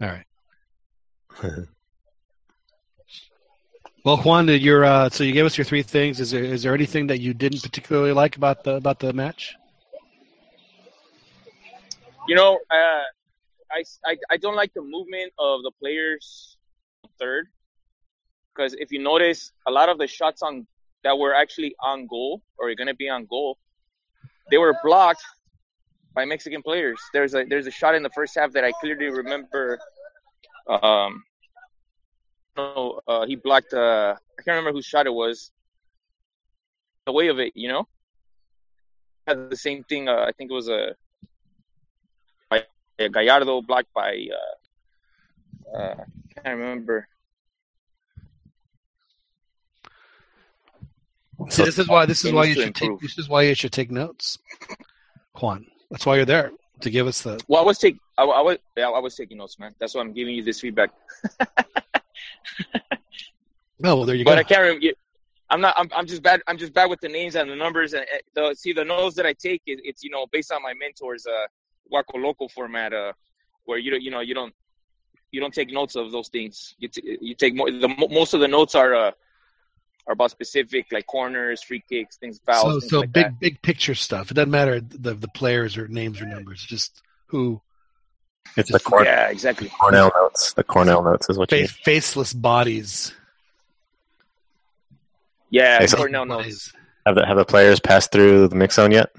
All 0.00 0.08
right. 0.08 0.24
well, 4.04 4.18
Juan, 4.18 4.48
your 4.48 4.84
uh, 4.84 5.10
so 5.10 5.24
you 5.24 5.32
gave 5.32 5.46
us 5.46 5.58
your 5.58 5.64
three 5.64 5.82
things. 5.82 6.20
Is 6.20 6.30
there 6.30 6.44
is 6.44 6.62
there 6.62 6.74
anything 6.74 7.08
that 7.08 7.20
you 7.20 7.34
didn't 7.34 7.62
particularly 7.62 8.12
like 8.12 8.36
about 8.36 8.64
the 8.64 8.76
about 8.76 9.00
the 9.00 9.12
match? 9.12 9.56
You 12.28 12.34
know, 12.34 12.58
uh, 12.70 13.04
I, 13.70 13.84
I 14.04 14.16
I 14.30 14.36
don't 14.36 14.56
like 14.56 14.72
the 14.74 14.82
movement 14.82 15.32
of 15.38 15.62
the 15.62 15.70
players 15.80 16.56
third 17.18 17.48
because 18.54 18.74
if 18.74 18.90
you 18.90 18.98
notice, 18.98 19.52
a 19.66 19.70
lot 19.70 19.88
of 19.88 19.98
the 19.98 20.06
shots 20.06 20.42
on 20.42 20.66
that 21.04 21.16
were 21.16 21.34
actually 21.34 21.74
on 21.80 22.06
goal 22.06 22.42
or 22.58 22.70
are 22.70 22.74
going 22.74 22.88
to 22.88 22.94
be 22.94 23.08
on 23.08 23.26
goal, 23.26 23.58
they 24.50 24.58
were 24.58 24.74
blocked 24.82 25.24
by 26.14 26.24
Mexican 26.24 26.62
players. 26.62 26.98
There's 27.12 27.34
a 27.34 27.44
there's 27.44 27.66
a 27.66 27.70
shot 27.70 27.94
in 27.94 28.02
the 28.02 28.10
first 28.10 28.34
half 28.36 28.52
that 28.52 28.64
I 28.64 28.72
clearly 28.80 29.06
remember. 29.06 29.78
Um, 30.68 31.22
no, 32.56 33.00
uh, 33.06 33.26
he 33.26 33.36
blocked. 33.36 33.74
Uh, 33.74 34.14
I 34.16 34.42
can't 34.42 34.56
remember 34.56 34.72
whose 34.72 34.86
shot 34.86 35.06
it 35.06 35.14
was. 35.14 35.50
The 37.04 37.12
way 37.12 37.28
of 37.28 37.38
it, 37.38 37.52
you 37.54 37.68
know. 37.68 37.86
Had 39.26 39.50
the 39.50 39.56
same 39.56 39.84
thing. 39.84 40.08
Uh, 40.08 40.24
I 40.26 40.32
think 40.32 40.50
it 40.50 40.54
was 40.54 40.68
a, 40.68 40.90
a 40.90 41.05
Gallardo 42.98 43.62
blocked 43.62 43.92
by. 43.94 44.28
Uh, 45.74 45.76
uh, 45.76 45.94
I 45.98 46.40
can't 46.40 46.58
remember. 46.58 47.08
See, 51.48 51.64
this 51.64 51.78
is 51.78 51.88
why 51.88 52.06
this 52.06 52.24
is 52.24 52.32
why 52.32 52.44
you 52.44 52.54
should 52.54 52.74
take 52.74 52.98
this 53.00 53.18
is 53.18 53.28
why 53.28 53.42
you 53.42 53.54
should 53.54 53.72
take 53.72 53.90
notes, 53.90 54.38
Juan. 55.40 55.66
That's 55.90 56.06
why 56.06 56.16
you're 56.16 56.24
there 56.24 56.50
to 56.80 56.90
give 56.90 57.06
us 57.06 57.22
the. 57.22 57.40
Well, 57.46 57.60
I 57.60 57.64
was 57.64 57.78
taking 57.78 58.00
I, 58.18 58.24
I 58.24 58.40
was 58.40 58.58
yeah, 58.76 58.88
I 58.88 58.98
was 58.98 59.14
taking 59.14 59.38
notes, 59.38 59.58
man. 59.58 59.74
That's 59.78 59.94
why 59.94 60.00
I'm 60.00 60.12
giving 60.12 60.34
you 60.34 60.42
this 60.42 60.60
feedback. 60.60 60.90
oh 62.74 62.80
well, 63.80 64.04
there 64.04 64.14
you 64.14 64.24
but 64.24 64.30
go. 64.30 64.36
But 64.36 64.38
I 64.38 64.42
can't 64.44 64.62
remember. 64.62 64.86
I'm 65.50 65.60
not. 65.60 65.74
I'm, 65.76 65.88
I'm 65.94 66.06
just 66.06 66.22
bad. 66.22 66.40
I'm 66.46 66.58
just 66.58 66.72
bad 66.72 66.90
with 66.90 67.00
the 67.00 67.08
names 67.08 67.36
and 67.36 67.50
the 67.50 67.54
numbers. 67.54 67.92
And 67.92 68.04
the 68.34 68.54
see 68.54 68.72
the 68.72 68.84
notes 68.84 69.14
that 69.16 69.26
I 69.26 69.32
take, 69.34 69.62
it, 69.66 69.80
it's 69.84 70.02
you 70.02 70.10
know 70.10 70.26
based 70.32 70.50
on 70.50 70.62
my 70.62 70.72
mentors, 70.74 71.26
uh, 71.26 71.46
Waco 71.90 72.18
Local 72.18 72.48
format, 72.48 72.92
uh, 72.92 73.12
where 73.64 73.78
you 73.78 73.90
don't 73.90 74.02
you 74.02 74.10
know 74.10 74.20
you 74.20 74.34
don't 74.34 74.54
you 75.32 75.40
don't 75.40 75.52
take 75.54 75.70
notes 75.72 75.96
of 75.96 76.12
those 76.12 76.28
things. 76.28 76.74
You 76.78 76.88
t- 76.88 77.18
you 77.20 77.34
take 77.34 77.54
more. 77.54 77.70
The 77.70 77.88
most 78.10 78.34
of 78.34 78.40
the 78.40 78.48
notes 78.48 78.74
are 78.74 78.94
uh 78.94 79.10
are 80.06 80.12
about 80.12 80.30
specific 80.30 80.86
like 80.92 81.06
corners, 81.06 81.62
free 81.62 81.82
kicks, 81.88 82.16
things, 82.16 82.40
fouls. 82.46 82.84
So, 82.84 82.88
so 82.88 83.00
like 83.00 83.12
big, 83.12 83.24
that. 83.24 83.40
big 83.40 83.62
picture 83.62 83.94
stuff. 83.94 84.30
It 84.30 84.34
doesn't 84.34 84.50
matter 84.50 84.80
the 84.80 85.14
the 85.14 85.28
players 85.28 85.76
or 85.76 85.88
names 85.88 86.20
or 86.20 86.26
numbers. 86.26 86.62
Just 86.62 87.02
who. 87.26 87.60
It's 88.56 88.70
the 88.70 88.78
Corn- 88.78 89.04
yeah, 89.04 89.28
exactly. 89.28 89.68
Cornell 89.68 90.12
notes. 90.14 90.52
The 90.52 90.62
Cornell 90.64 91.02
notes 91.02 91.28
is 91.28 91.36
what 91.36 91.50
you. 91.50 91.58
Face, 91.66 91.72
faceless 91.72 92.32
bodies. 92.32 93.12
Yeah, 95.50 95.76
Okay, 95.76 95.86
so- 95.88 95.96
Cornell 95.96 96.24
knows. 96.26 96.72
Have 97.06 97.14
the 97.14 97.24
have 97.26 97.36
the 97.36 97.44
players 97.44 97.78
passed 97.78 98.10
through 98.10 98.48
the 98.48 98.56
mix 98.56 98.74
zone 98.74 98.90
yet? 98.90 99.10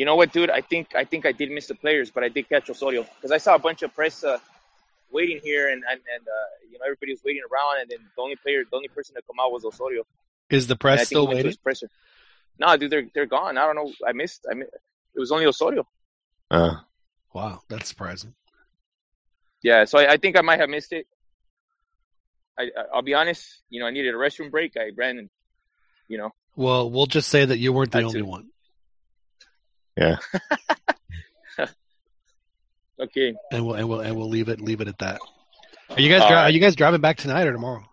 You 0.00 0.06
know 0.06 0.16
what, 0.16 0.32
dude? 0.32 0.48
I 0.48 0.62
think 0.62 0.94
I 0.96 1.04
think 1.04 1.26
I 1.26 1.32
did 1.32 1.50
miss 1.50 1.66
the 1.66 1.74
players, 1.74 2.10
but 2.10 2.24
I 2.24 2.30
did 2.30 2.48
catch 2.48 2.70
Osorio 2.70 3.02
because 3.16 3.32
I 3.32 3.36
saw 3.36 3.54
a 3.54 3.58
bunch 3.58 3.82
of 3.82 3.94
press 3.94 4.24
uh, 4.24 4.38
waiting 5.12 5.40
here, 5.42 5.68
and 5.68 5.82
and, 5.90 6.00
and 6.14 6.22
uh, 6.26 6.48
you 6.72 6.78
know 6.78 6.86
everybody 6.86 7.12
was 7.12 7.20
waiting 7.22 7.42
around, 7.52 7.82
and 7.82 7.90
then 7.90 7.98
the 8.16 8.22
only 8.22 8.36
player, 8.36 8.64
the 8.64 8.76
only 8.76 8.88
person 8.88 9.14
to 9.16 9.20
come 9.28 9.36
out 9.38 9.52
was 9.52 9.62
Osorio. 9.62 10.04
Is 10.48 10.66
the 10.68 10.76
press 10.76 11.04
still 11.04 11.24
he 11.24 11.26
went 11.26 11.30
to 11.32 11.36
waiting? 11.36 11.48
his 11.50 11.56
presser. 11.58 11.90
No, 12.58 12.74
dude, 12.78 12.90
they're 12.90 13.08
they're 13.14 13.26
gone. 13.26 13.58
I 13.58 13.66
don't 13.66 13.76
know. 13.76 13.92
I 14.08 14.12
missed. 14.12 14.46
I 14.50 14.54
missed. 14.54 14.72
It 15.14 15.20
was 15.20 15.32
only 15.32 15.44
Osorio. 15.44 15.86
Uh, 16.50 16.76
Wow, 17.34 17.60
that's 17.68 17.88
surprising. 17.88 18.32
Yeah, 19.62 19.84
so 19.84 19.98
I, 19.98 20.12
I 20.12 20.16
think 20.16 20.38
I 20.38 20.40
might 20.40 20.60
have 20.60 20.70
missed 20.70 20.94
it. 20.94 21.06
I, 22.58 22.62
I 22.62 22.84
I'll 22.94 23.02
be 23.02 23.12
honest. 23.12 23.46
You 23.68 23.80
know, 23.80 23.86
I 23.86 23.90
needed 23.90 24.14
a 24.14 24.18
restroom 24.18 24.50
break. 24.50 24.78
I 24.78 24.92
ran 24.96 25.18
and, 25.18 25.30
you 26.08 26.16
know, 26.16 26.30
Well, 26.56 26.90
we'll 26.90 27.06
just 27.06 27.28
say 27.28 27.44
that 27.44 27.58
you 27.58 27.72
weren't 27.74 27.92
the 27.92 28.02
only 28.02 28.20
to. 28.20 28.26
one, 28.26 28.48
yeah. 29.96 30.16
okay. 33.00 33.34
and 33.52 33.66
we'll 33.66 33.74
and 33.76 33.88
we'll 33.88 34.00
and 34.00 34.16
we'll 34.16 34.28
leave 34.28 34.48
it 34.48 34.60
leave 34.60 34.80
it 34.80 34.88
at 34.88 34.98
that. 34.98 35.20
Are 35.90 36.00
you 36.00 36.08
guys 36.08 36.22
All 36.22 36.28
dri- 36.28 36.36
right. 36.36 36.44
are 36.44 36.50
you 36.50 36.60
guys 36.60 36.76
driving 36.76 37.00
back 37.00 37.16
tonight 37.16 37.46
or 37.46 37.52
tomorrow? 37.52 37.84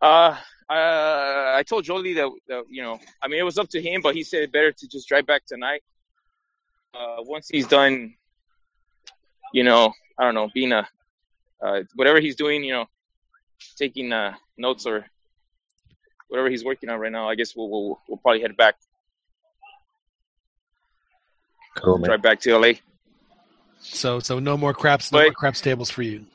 Uh, 0.00 0.36
uh, 0.68 1.52
I 1.56 1.62
told 1.66 1.84
Jolie 1.84 2.14
that, 2.14 2.30
that 2.48 2.64
you 2.70 2.82
know, 2.82 2.98
I 3.22 3.28
mean, 3.28 3.38
it 3.38 3.42
was 3.42 3.58
up 3.58 3.68
to 3.70 3.80
him, 3.82 4.00
but 4.02 4.14
he 4.14 4.22
said 4.22 4.42
it 4.42 4.52
better 4.52 4.72
to 4.72 4.88
just 4.88 5.08
drive 5.08 5.26
back 5.26 5.44
tonight. 5.46 5.82
Uh, 6.94 7.16
once 7.20 7.48
he's 7.48 7.66
done, 7.66 8.14
you 9.52 9.64
know, 9.64 9.92
I 10.18 10.24
don't 10.24 10.34
know, 10.34 10.48
being 10.54 10.72
a, 10.72 10.86
uh, 11.62 11.82
whatever 11.94 12.20
he's 12.20 12.36
doing, 12.36 12.64
you 12.64 12.72
know, 12.72 12.86
taking 13.76 14.12
uh, 14.12 14.34
notes 14.56 14.86
or 14.86 15.04
whatever 16.28 16.48
he's 16.48 16.64
working 16.64 16.88
on 16.88 16.98
right 16.98 17.12
now. 17.12 17.28
I 17.28 17.34
guess 17.34 17.54
we'll 17.56 17.68
we'll, 17.68 18.00
we'll 18.08 18.18
probably 18.18 18.40
head 18.42 18.56
back, 18.56 18.76
Cool, 21.76 21.98
man. 21.98 22.08
drive 22.08 22.22
back 22.22 22.40
to 22.40 22.56
LA. 22.58 22.72
So 23.80 24.18
so 24.20 24.38
no 24.38 24.56
more 24.56 24.72
craps, 24.74 25.10
no 25.12 25.18
But- 25.18 25.24
more 25.24 25.32
craps 25.32 25.60
tables 25.60 25.90
for 25.90 26.02
you. 26.02 26.26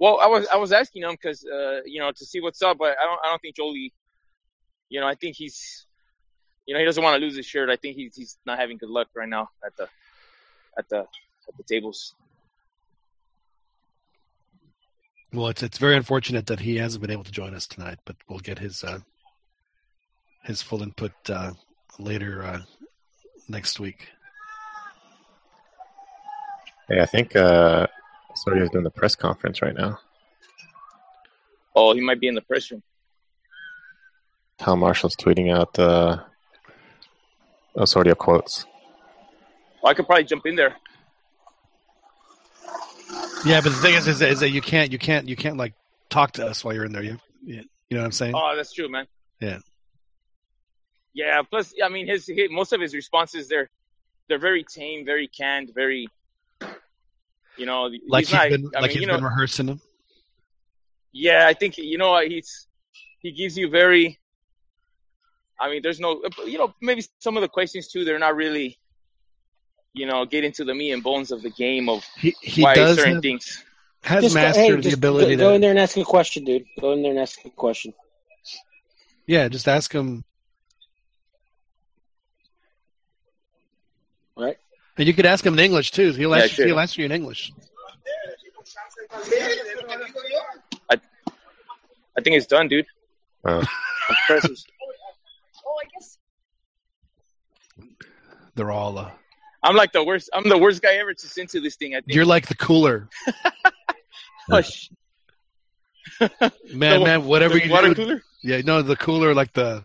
Well, 0.00 0.20
I 0.20 0.26
was 0.28 0.46
I 0.46 0.56
was 0.56 0.70
asking 0.72 1.02
him 1.02 1.10
because 1.12 1.44
uh, 1.44 1.80
you 1.84 1.98
know 2.00 2.12
to 2.12 2.24
see 2.24 2.40
what's 2.40 2.62
up, 2.62 2.78
but 2.78 2.96
I 3.00 3.04
don't 3.04 3.18
I 3.24 3.28
don't 3.30 3.42
think 3.42 3.56
Jolie, 3.56 3.92
you 4.88 5.00
know, 5.00 5.08
I 5.08 5.16
think 5.16 5.34
he's, 5.34 5.86
you 6.66 6.72
know, 6.74 6.78
he 6.78 6.86
doesn't 6.86 7.02
want 7.02 7.16
to 7.16 7.20
lose 7.20 7.36
his 7.36 7.46
shirt. 7.46 7.68
I 7.68 7.74
think 7.76 7.96
he's 7.96 8.14
he's 8.14 8.38
not 8.46 8.58
having 8.60 8.78
good 8.78 8.90
luck 8.90 9.08
right 9.16 9.28
now 9.28 9.50
at 9.66 9.76
the, 9.76 9.88
at 10.78 10.88
the 10.88 10.98
at 10.98 11.56
the 11.56 11.64
tables. 11.64 12.14
Well, 15.32 15.48
it's 15.48 15.62
it's 15.62 15.78
very 15.78 15.96
unfortunate 15.96 16.46
that 16.46 16.60
he 16.60 16.76
hasn't 16.76 17.02
been 17.02 17.10
able 17.10 17.24
to 17.24 17.32
join 17.32 17.52
us 17.54 17.66
tonight, 17.66 17.98
but 18.04 18.14
we'll 18.28 18.38
get 18.38 18.58
his 18.60 18.82
uh, 18.84 19.00
his 20.44 20.62
full 20.62 20.82
input 20.82 21.12
uh, 21.28 21.52
later 21.98 22.44
uh, 22.44 22.60
next 23.48 23.80
week. 23.80 24.08
Hey, 26.88 27.00
I 27.00 27.06
think 27.06 27.36
uh, 27.36 27.86
Sorio's 28.34 28.70
doing 28.70 28.84
the 28.84 28.90
press 28.90 29.14
conference 29.14 29.60
right 29.62 29.74
now. 29.74 29.98
Oh, 31.74 31.94
he 31.94 32.00
might 32.00 32.20
be 32.20 32.28
in 32.28 32.34
the 32.34 32.42
press 32.42 32.70
room. 32.70 32.82
Tom 34.58 34.80
Marshall's 34.80 35.14
tweeting 35.14 35.54
out 35.54 35.78
uh, 35.78 36.24
Osorio 37.76 38.14
quotes. 38.14 38.66
Well, 39.82 39.90
I 39.90 39.94
could 39.94 40.06
probably 40.06 40.24
jump 40.24 40.46
in 40.46 40.56
there. 40.56 40.74
Yeah, 43.44 43.60
but 43.60 43.70
the 43.70 43.78
thing 43.80 43.94
is, 43.94 44.08
is 44.08 44.18
that, 44.18 44.30
is 44.30 44.40
that 44.40 44.50
you 44.50 44.60
can't 44.60 44.90
you 44.90 44.98
can't 44.98 45.28
you 45.28 45.36
can't 45.36 45.56
like 45.56 45.74
talk 46.10 46.32
to 46.32 46.46
us 46.46 46.64
while 46.64 46.74
you're 46.74 46.84
in 46.84 46.92
there. 46.92 47.04
You 47.04 47.18
you 47.44 47.64
know 47.90 48.00
what 48.00 48.06
I'm 48.06 48.12
saying? 48.12 48.34
Oh, 48.34 48.54
that's 48.56 48.72
true, 48.72 48.88
man. 48.88 49.06
Yeah. 49.40 49.58
Yeah. 51.14 51.42
Plus, 51.42 51.74
I 51.82 51.88
mean, 51.88 52.06
his, 52.06 52.26
his 52.26 52.50
most 52.50 52.72
of 52.72 52.80
his 52.80 52.94
responses 52.94 53.48
they're 53.48 53.68
they're 54.28 54.38
very 54.38 54.64
tame, 54.64 55.04
very 55.04 55.26
canned, 55.28 55.72
very. 55.74 56.08
You 57.56 57.66
know, 57.66 57.90
Like 58.08 58.26
he's 58.26 58.28
he's 58.28 58.32
not. 58.32 58.50
been 58.50 58.70
I 58.76 58.80
like 58.80 58.90
mean, 58.90 58.90
he's 58.90 59.00
you 59.00 59.06
know, 59.06 59.14
been 59.16 59.24
rehearsing 59.24 59.66
them. 59.66 59.80
Yeah, 61.12 61.46
I 61.48 61.54
think 61.54 61.76
you 61.78 61.98
know 61.98 62.20
he's 62.20 62.68
he 63.20 63.32
gives 63.32 63.56
you 63.58 63.68
very. 63.68 64.18
I 65.60 65.68
mean, 65.68 65.82
there's 65.82 65.98
no, 65.98 66.22
you 66.46 66.56
know, 66.56 66.72
maybe 66.80 67.02
some 67.18 67.36
of 67.36 67.40
the 67.40 67.48
questions 67.48 67.88
too. 67.88 68.04
They're 68.04 68.18
not 68.20 68.36
really, 68.36 68.78
you 69.92 70.06
know, 70.06 70.24
get 70.24 70.44
into 70.44 70.64
the 70.64 70.72
meat 70.74 70.92
and 70.92 71.02
bones 71.02 71.32
of 71.32 71.42
the 71.42 71.50
game 71.50 71.88
of 71.88 72.04
He 72.16 72.34
he 72.40 72.62
why 72.62 72.74
does 72.74 72.96
certain 72.96 73.14
have, 73.14 73.22
things. 73.22 73.64
has 74.04 74.22
Just 74.22 74.40
go, 74.40 74.40
mastered 74.42 74.84
hey, 74.84 74.90
the 74.90 74.92
ability 74.92 75.34
go, 75.36 75.48
go 75.48 75.54
in 75.54 75.60
there 75.60 75.70
and 75.70 75.78
ask 75.80 75.96
a 75.96 76.04
question, 76.04 76.44
dude. 76.44 76.64
Go 76.80 76.92
in 76.92 77.02
there 77.02 77.10
and 77.10 77.20
ask 77.20 77.44
a 77.44 77.50
question. 77.50 77.92
yeah. 79.26 79.48
Just 79.48 79.66
ask 79.68 79.92
him, 79.92 80.24
and 84.98 85.06
you 85.06 85.14
could 85.14 85.26
ask 85.26 85.44
him 85.46 85.54
in 85.54 85.60
English 85.60 85.92
too. 85.92 86.12
He'll 86.12 86.36
Yeah, 86.36 86.42
answer, 86.42 86.66
he'll 86.66 86.78
answer 86.80 87.00
you 87.00 87.06
in 87.06 87.12
English. 87.12 87.52
I 90.90 92.20
think 92.22 92.36
it's 92.36 92.46
done, 92.46 92.68
dude. 92.68 92.86
Impressive. 93.46 94.56
They're 98.56 98.72
all. 98.72 98.98
Uh, 98.98 99.10
I'm 99.62 99.76
like 99.76 99.92
the 99.92 100.02
worst. 100.02 100.30
I'm 100.32 100.48
the 100.48 100.58
worst 100.58 100.82
guy 100.82 100.94
ever 100.94 101.14
to 101.14 101.26
send 101.28 101.48
to 101.50 101.60
this 101.60 101.76
thing. 101.76 101.94
I 101.94 102.00
think. 102.00 102.14
you're 102.14 102.24
like 102.24 102.46
the 102.48 102.56
cooler 102.56 103.08
Hush. 104.50 104.90
man, 106.20 106.30
The- 106.72 107.04
man. 107.04 107.24
Whatever 107.26 107.54
the 107.54 107.66
you 107.66 107.70
water 107.70 107.88
do, 107.88 107.94
cooler? 107.94 108.22
Yeah, 108.42 108.60
no, 108.64 108.82
the 108.82 108.96
cooler, 108.96 109.34
like 109.34 109.52
the. 109.52 109.84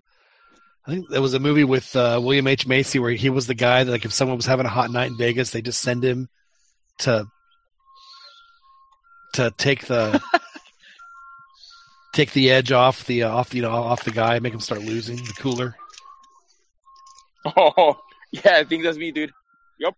I 0.85 0.91
think 0.91 1.09
there 1.09 1.21
was 1.21 1.33
a 1.33 1.39
movie 1.39 1.63
with 1.63 1.95
uh, 1.95 2.19
William 2.21 2.47
H 2.47 2.67
Macy 2.67 2.99
where 2.99 3.11
he 3.11 3.29
was 3.29 3.47
the 3.47 3.55
guy 3.55 3.83
that, 3.83 3.91
like, 3.91 4.05
if 4.05 4.11
someone 4.11 4.35
was 4.37 4.45
having 4.45 4.65
a 4.65 4.69
hot 4.69 4.91
night 4.91 5.11
in 5.11 5.17
Vegas, 5.17 5.51
they 5.51 5.61
just 5.61 5.81
send 5.81 6.03
him 6.03 6.27
to 6.99 7.25
to 9.33 9.51
take 9.57 9.85
the 9.87 10.21
take 12.13 12.31
the 12.33 12.51
edge 12.51 12.71
off 12.71 13.05
the 13.05 13.23
uh, 13.23 13.29
off 13.29 13.53
you 13.53 13.61
know 13.61 13.71
off 13.71 14.03
the 14.03 14.11
guy, 14.11 14.39
make 14.39 14.53
him 14.53 14.59
start 14.59 14.81
losing 14.81 15.17
the 15.17 15.33
cooler. 15.39 15.75
Oh, 17.45 17.97
yeah, 18.31 18.57
I 18.57 18.63
think 18.65 18.83
that's 18.83 18.97
me, 18.97 19.11
dude. 19.11 19.31
Yep. 19.79 19.95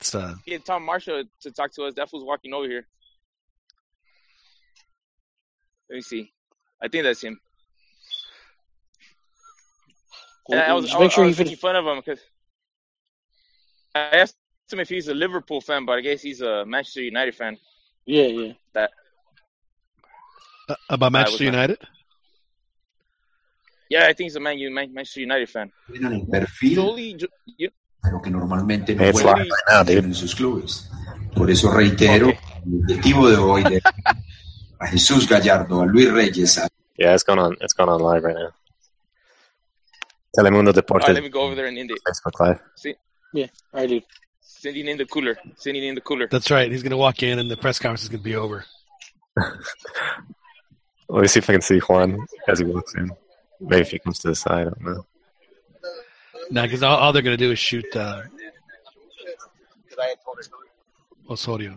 It's 0.00 0.14
uh, 0.14 0.34
Get 0.46 0.64
Tom 0.64 0.84
Marshall 0.84 1.24
to 1.42 1.50
talk 1.50 1.72
to 1.74 1.84
us. 1.84 1.94
That 1.94 2.08
fool's 2.08 2.24
walking 2.24 2.54
over 2.54 2.68
here. 2.68 2.86
Let 5.88 5.96
me 5.96 6.02
see. 6.02 6.32
I 6.80 6.88
think 6.88 7.04
that's 7.04 7.22
him. 7.22 7.40
And 10.50 10.60
I 10.60 10.72
was, 10.72 10.84
Just 10.86 10.94
make 10.94 11.04
was, 11.04 11.12
sure 11.12 11.24
I 11.24 11.26
you 11.26 11.30
was 11.30 11.38
making 11.38 11.56
fun 11.56 11.76
of 11.76 11.84
him 11.86 11.96
because 11.96 12.20
I 13.94 14.00
asked 14.22 14.36
him 14.72 14.80
if 14.80 14.88
he's 14.88 15.08
a 15.08 15.14
Liverpool 15.14 15.60
fan, 15.60 15.84
but 15.86 15.98
I 15.98 16.00
guess 16.00 16.22
he's 16.22 16.40
a 16.40 16.64
Manchester 16.64 17.02
United 17.02 17.34
fan. 17.34 17.56
Yeah, 18.06 18.26
yeah. 18.26 18.52
That 18.74 18.90
uh, 20.68 20.74
about 20.88 21.12
Manchester 21.12 21.44
was 21.44 21.52
not- 21.52 21.52
United. 21.54 21.78
yeah, 23.90 24.04
I 24.04 24.12
think 24.12 24.26
he's 24.26 24.36
a 24.36 24.40
Man, 24.40 24.58
U- 24.58 24.70
Man 24.70 24.92
Manchester 24.94 25.20
United 25.20 25.48
fan. 25.50 25.72
Tienen 25.88 26.12
el 26.14 26.26
perfil, 26.26 26.74
Jolie, 26.76 27.14
Jo- 27.18 27.26
yeah. 27.58 27.70
pero 28.02 28.20
que 28.22 28.30
normalmente 28.30 28.94
no 28.94 29.02
Hey, 29.02 29.10
it's 29.10 29.20
juegan 29.20 29.38
live 29.38 29.50
right 29.50 29.68
now, 29.68 29.82
dude. 29.84 30.04
en 30.04 30.14
sus 30.14 30.34
clubes. 30.34 30.88
Por 31.34 31.50
eso 31.50 31.70
reitero 31.72 32.28
el 32.30 32.82
objetivo 32.82 33.28
de 33.28 33.36
hoy 33.36 33.62
de 33.64 33.80
a 34.80 34.86
Jesús 34.86 35.28
Gallardo, 35.28 35.82
a 35.82 35.86
Luis 35.86 36.10
Reyes, 36.10 36.58
a 36.58 36.68
Yeah, 36.96 37.14
it's 37.14 37.24
going 37.24 37.38
on. 37.38 37.56
It's 37.60 37.72
going 37.74 37.88
on 37.88 38.00
live 38.00 38.22
right 38.24 38.36
now. 38.36 38.50
Telemundo 40.36 40.68
All 40.90 40.98
right, 40.98 41.14
let 41.14 41.22
me 41.22 41.28
go 41.28 41.42
over 41.42 41.54
there 41.54 41.66
and 41.66 41.76
end 41.76 41.90
it. 41.90 41.98
Facebook 42.06 42.38
Live. 42.38 42.60
See, 42.76 42.94
Yeah, 43.32 43.46
I 43.74 43.86
do. 43.86 44.00
sending 44.40 44.86
in 44.86 44.96
the 44.96 45.06
cooler. 45.06 45.36
Sending 45.56 45.84
in 45.84 45.94
the 45.96 46.00
cooler. 46.00 46.28
That's 46.30 46.50
right. 46.50 46.70
He's 46.70 46.82
going 46.82 46.90
to 46.92 46.96
walk 46.96 47.22
in, 47.22 47.38
and 47.38 47.50
the 47.50 47.56
press 47.56 47.78
conference 47.78 48.02
is 48.04 48.08
going 48.08 48.20
to 48.20 48.24
be 48.24 48.36
over. 48.36 48.64
Let 51.08 51.22
me 51.22 51.26
see 51.26 51.38
if 51.38 51.50
I 51.50 51.54
can 51.54 51.62
see 51.62 51.80
Juan 51.80 52.24
as 52.46 52.60
he 52.60 52.64
walks 52.64 52.94
in. 52.94 53.10
Maybe 53.60 53.82
if 53.82 53.90
he 53.90 53.98
comes 53.98 54.20
to 54.20 54.28
the 54.28 54.34
side. 54.36 54.68
I 54.68 54.70
don't 54.70 54.82
know. 54.82 55.06
Now, 56.50 56.62
because 56.62 56.82
all, 56.82 56.96
all 56.96 57.12
they're 57.12 57.22
going 57.22 57.36
to 57.36 57.44
do 57.44 57.50
is 57.50 57.58
shoot 57.58 57.84
uh, 57.96 58.22
Osorio. 61.28 61.76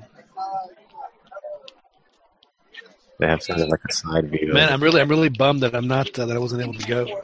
They 3.19 3.27
have 3.27 3.41
sort 3.41 3.59
of 3.59 3.69
like 3.69 3.79
a 3.89 3.93
side 3.93 4.29
view. 4.31 4.53
Man, 4.53 4.71
I'm 4.71 4.81
really, 4.81 4.99
I'm 5.01 5.09
really 5.09 5.29
bummed 5.29 5.61
that 5.61 5.75
I'm 5.75 5.87
not, 5.87 6.17
uh, 6.17 6.25
that 6.25 6.35
I 6.35 6.39
wasn't 6.39 6.61
able 6.61 6.73
to 6.73 6.87
go. 6.87 7.23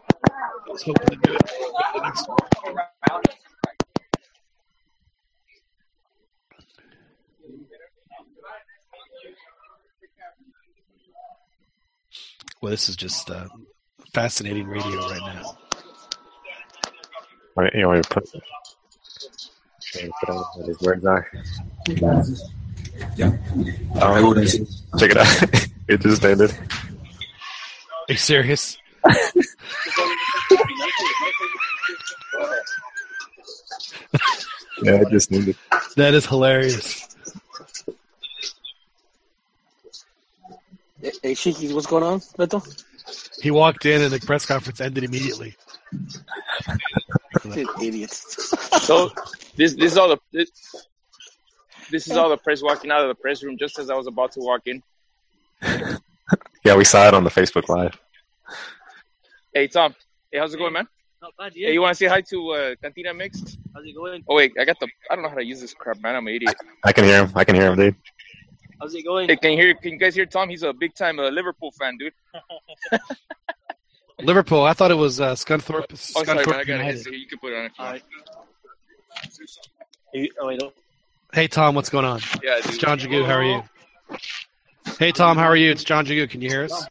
I 0.80 0.92
was 0.92 0.98
hoping 0.98 1.20
to 1.20 1.28
do 1.28 1.34
it 1.34 1.42
the 1.94 2.02
next 2.02 2.28
one. 2.30 2.38
Well, 12.62 12.72
this 12.72 12.88
is 12.88 12.96
just 12.96 13.30
uh, 13.30 13.48
fascinating 14.14 14.68
radio 14.68 15.00
right 15.10 15.20
now. 15.20 15.58
Or, 17.56 17.70
you 17.74 17.82
know, 17.82 17.94
you 17.94 18.02
put, 18.10 18.30
maybe 19.96 20.12
put 20.22 20.30
on 20.30 20.38
what 20.38 20.68
his 20.68 20.80
words 20.80 21.06
are. 21.06 21.28
Ya. 23.18 23.32
Ahora 23.96 24.46
sí. 24.46 24.66
Check 24.98 25.12
it 25.12 25.18
out. 25.18 25.68
it 25.90 26.02
just 26.02 26.24
ended. 26.24 26.52
Are 26.52 28.14
you 28.14 28.18
serious? 28.18 28.78
Yeah, 34.82 35.02
it 35.02 35.10
just 35.10 35.32
ended. 35.32 35.56
That 35.96 36.14
is 36.14 36.26
hilarious. 36.26 37.16
Hey, 41.02 41.12
hey 41.22 41.34
Shiki, 41.34 41.74
what's 41.74 41.88
going 41.88 42.04
on, 42.04 42.20
Beto? 42.20 42.64
He 43.42 43.52
walked 43.52 43.86
in, 43.86 44.02
and 44.02 44.12
the 44.12 44.20
press 44.20 44.46
conference 44.46 44.82
ended 44.82 45.04
immediately. 45.04 45.56
Idiots. 47.82 48.50
So 48.86 49.10
this 49.56 49.76
this 49.76 49.92
is 49.94 49.98
all 49.98 50.10
the 50.10 50.18
this, 50.32 50.50
this 51.90 52.08
is 52.08 52.18
all 52.18 52.30
the 52.30 52.38
press 52.38 52.62
walking 52.62 52.92
out 52.92 53.02
of 53.02 53.08
the 53.08 53.16
press 53.16 53.44
room 53.44 53.58
just 53.58 53.80
as 53.80 53.90
I 53.90 53.96
was 53.96 54.08
about 54.08 54.34
to 54.34 54.40
walk 54.40 54.62
in. 54.66 54.84
Yeah, 56.64 56.76
we 56.76 56.84
saw 56.84 57.08
it 57.08 57.14
on 57.14 57.24
the 57.24 57.30
Facebook 57.30 57.70
Live. 57.70 57.98
Hey 59.54 59.68
Tom, 59.68 59.96
hey 60.32 60.40
how's 60.40 60.54
it 60.54 60.58
going, 60.58 60.74
man? 60.74 60.88
Not 61.22 61.34
bad, 61.38 61.52
yeah. 61.56 61.68
Hey, 61.68 61.74
you 61.74 61.82
want 61.82 61.92
to 61.92 61.96
say 61.98 62.08
hi 62.08 62.22
to 62.22 62.50
uh, 62.52 62.76
Cantina 62.82 63.14
Mixed? 63.14 63.58
How's 63.74 63.86
it 63.86 63.94
going? 63.96 64.24
Oh 64.28 64.36
wait, 64.36 64.54
I 64.60 64.66
got 64.66 64.80
the 64.80 64.88
I 65.12 65.16
don't 65.16 65.24
know 65.24 65.30
how 65.30 65.36
to 65.36 65.46
use 65.46 65.60
this 65.62 65.74
crap, 65.74 66.00
man. 66.02 66.16
I'm 66.16 66.28
an 66.28 66.34
idiot. 66.34 66.56
I 66.84 66.94
can 66.94 67.04
hear 67.04 67.26
him. 67.26 67.32
I 67.36 67.44
can 67.44 67.56
hear 67.56 67.72
him, 67.72 67.78
dude. 67.78 67.96
How's 68.80 68.96
it 68.96 69.04
going? 69.04 69.28
Hey, 69.28 69.36
can 69.36 69.52
you 69.52 69.58
hear? 69.58 69.74
Can 69.76 69.92
you 69.94 69.98
guys 70.00 70.16
hear 70.16 70.26
Tom? 70.26 70.48
He's 70.50 70.64
a 70.64 70.72
big 70.72 70.96
time 70.96 71.20
uh, 71.20 71.30
Liverpool 71.30 71.72
fan, 71.78 71.98
dude. 71.98 72.14
Liverpool. 74.22 74.64
I 74.64 74.74
thought 74.74 74.92
it 74.92 74.96
was 74.96 75.20
uh, 75.20 75.34
Scunthorpe. 75.34 75.86
Oh, 75.92 75.96
sorry, 75.96 76.26
man. 76.28 76.38
I 76.38 76.42
Scunthorpe 76.44 76.46
got 76.46 76.60
it. 76.62 76.68
United. 76.70 77.04
So 77.04 77.10
you 77.12 77.28
can 77.28 77.40
put 77.40 77.52
it 77.52 77.58
on 77.58 77.66
if 77.66 77.72
you 77.78 77.86
want. 77.86 78.02
You- 80.14 80.30
oh, 80.42 80.48
wait, 80.48 80.62
no. 80.62 80.72
Hey 81.34 81.48
Tom, 81.48 81.76
what's 81.76 81.90
going 81.90 82.06
on? 82.06 82.22
Yeah, 82.42 82.58
It's. 82.58 82.78
John 82.78 82.98
Jagu. 82.98 83.24
How 83.26 83.34
are 83.34 83.44
you? 83.44 83.62
Hey 84.98 85.12
Tom, 85.12 85.38
how 85.38 85.44
are 85.46 85.56
you? 85.56 85.70
It's 85.70 85.84
John 85.84 86.06
Jagu. 86.06 86.28
Can 86.30 86.42
you 86.42 86.50
hear 86.50 86.64
us? 86.64 86.88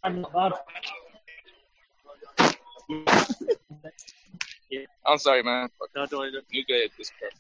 I'm. 2.91 3.05
I'm 5.07 5.19
sorry, 5.19 5.43
man. 5.43 5.69
Fuck. 5.79 5.89
No, 5.97 6.07
don't 6.07 6.21
worry. 6.21 6.33
don't- 6.33 6.45
You 6.51 6.65
good 6.65 6.85
at 6.85 6.91
this 6.99 7.11
crap. 7.19 7.33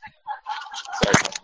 Sorry. 1.04 1.34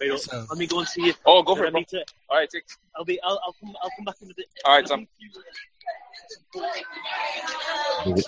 Wait, 0.00 0.08
no. 0.10 0.16
So- 0.16 0.46
Let 0.50 0.58
me 0.58 0.66
go 0.66 0.78
and 0.80 0.88
see 0.88 1.06
you. 1.06 1.14
Oh, 1.24 1.42
go 1.42 1.54
for 1.56 1.64
I 1.64 1.68
it, 1.68 1.72
bro. 1.72 1.82
to- 1.82 2.04
All 2.30 2.38
right, 2.38 2.48
take. 2.50 2.64
I'll 2.96 3.04
be. 3.04 3.20
I'll. 3.22 3.40
I'll 3.44 3.52
come. 3.60 3.74
I'll 3.82 3.90
come 3.96 4.04
back 4.04 4.16
in 4.22 4.30
a 4.30 4.34
bit. 4.34 4.46
All 4.64 4.74
right, 4.76 4.86
Tom. 4.86 5.06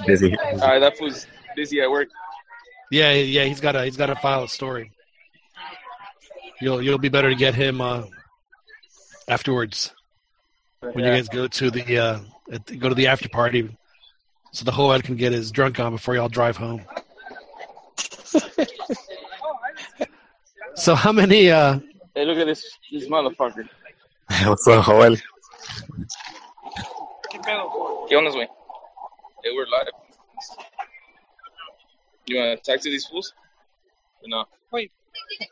Busy. 0.06 0.36
All 0.36 0.58
right, 0.58 0.78
that 0.78 0.96
fool's 0.98 1.26
busy 1.54 1.80
at 1.80 1.90
work. 1.90 2.08
Yeah, 2.90 3.12
yeah. 3.12 3.44
He's 3.44 3.60
got 3.60 3.76
a 3.76 3.84
he's 3.84 3.96
got 3.96 4.06
to 4.06 4.16
file 4.16 4.44
a 4.44 4.48
story. 4.48 4.92
You'll 6.60 6.80
you'll 6.80 6.98
be 6.98 7.08
better 7.10 7.28
to 7.30 7.36
get 7.36 7.54
him 7.54 7.80
uh, 7.80 8.04
afterwards 9.28 9.92
when 10.80 11.04
you 11.04 11.10
guys 11.10 11.28
go 11.28 11.46
to 11.48 11.70
the 11.70 11.98
uh, 11.98 12.18
at- 12.52 12.78
go 12.78 12.88
to 12.88 12.94
the 12.94 13.06
after 13.08 13.28
party, 13.28 13.68
so 14.52 14.64
the 14.64 14.72
whole 14.72 14.90
head 14.92 15.04
can 15.04 15.16
get 15.16 15.32
his 15.32 15.50
drunk 15.50 15.78
on 15.80 15.92
before 15.92 16.14
y'all 16.14 16.28
drive 16.28 16.56
home. 16.56 16.82
so 20.74 20.94
how 20.94 21.12
many? 21.12 21.50
Uh, 21.50 21.80
Hey, 22.14 22.24
look 22.24 22.38
at 22.38 22.46
this 22.46 22.64
this 22.90 23.06
motherfucker. 23.08 23.68
What's 24.46 24.66
up, 24.68 24.86
Joel? 24.86 25.16
¿Qué 27.30 28.16
onda, 28.16 28.30
güey? 28.32 28.46
Hey, 29.44 29.50
we're 29.54 29.66
live. 29.66 29.88
You 32.26 32.36
want 32.38 32.64
to 32.64 32.72
talk 32.72 32.80
to 32.82 32.88
these 32.90 33.04
fools? 33.06 33.34
Or 34.22 34.28
no? 34.28 34.44
Wait, 34.72 34.90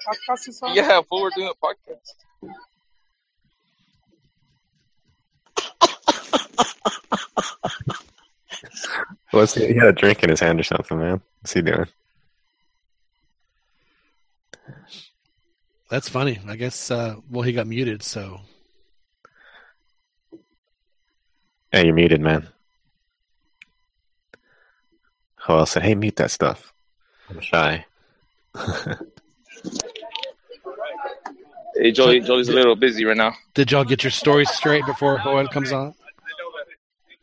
podcast 0.09 0.49
is 0.49 0.63
on? 0.63 0.75
Yeah, 0.75 1.03
fool, 1.03 1.21
we're 1.23 1.31
doing 1.37 1.51
a 1.53 1.67
podcast. 1.67 2.55
What's 9.31 9.55
he, 9.55 9.67
he 9.67 9.75
had 9.75 9.89
a 9.89 9.93
drink 9.93 10.23
in 10.23 10.31
his 10.31 10.41
hand 10.41 10.61
or 10.61 10.63
something, 10.63 10.99
man. 10.99 11.21
What's 11.41 11.53
he 11.53 11.63
doing? 11.63 11.87
that's 15.91 16.09
funny. 16.09 16.41
I 16.47 16.57
guess. 16.57 16.91
Uh, 16.91 17.17
well, 17.31 17.43
he 17.43 17.53
got 17.53 17.67
muted, 17.67 18.03
so 18.03 18.41
Hey, 21.75 21.87
you're 21.87 21.95
muted, 21.95 22.21
man. 22.21 22.47
Joel 25.45 25.67
said, 25.67 25.83
"Hey, 25.83 25.97
mute 25.97 26.15
that 26.17 26.31
stuff." 26.31 26.73
I'm 27.29 27.41
shy. 27.41 27.85
Hey, 31.77 31.91
Joey, 31.91 32.21
Joey's 32.21 32.49
a 32.49 32.53
little 32.53 32.77
busy 32.77 33.05
right 33.05 33.17
now. 33.17 33.33
did 33.55 33.73
y'all 33.73 33.83
get 33.83 34.05
your 34.05 34.13
stories 34.13 34.49
straight 34.51 34.87
before 34.87 35.19
Joel 35.19 35.49
comes 35.49 35.73
on? 35.73 35.95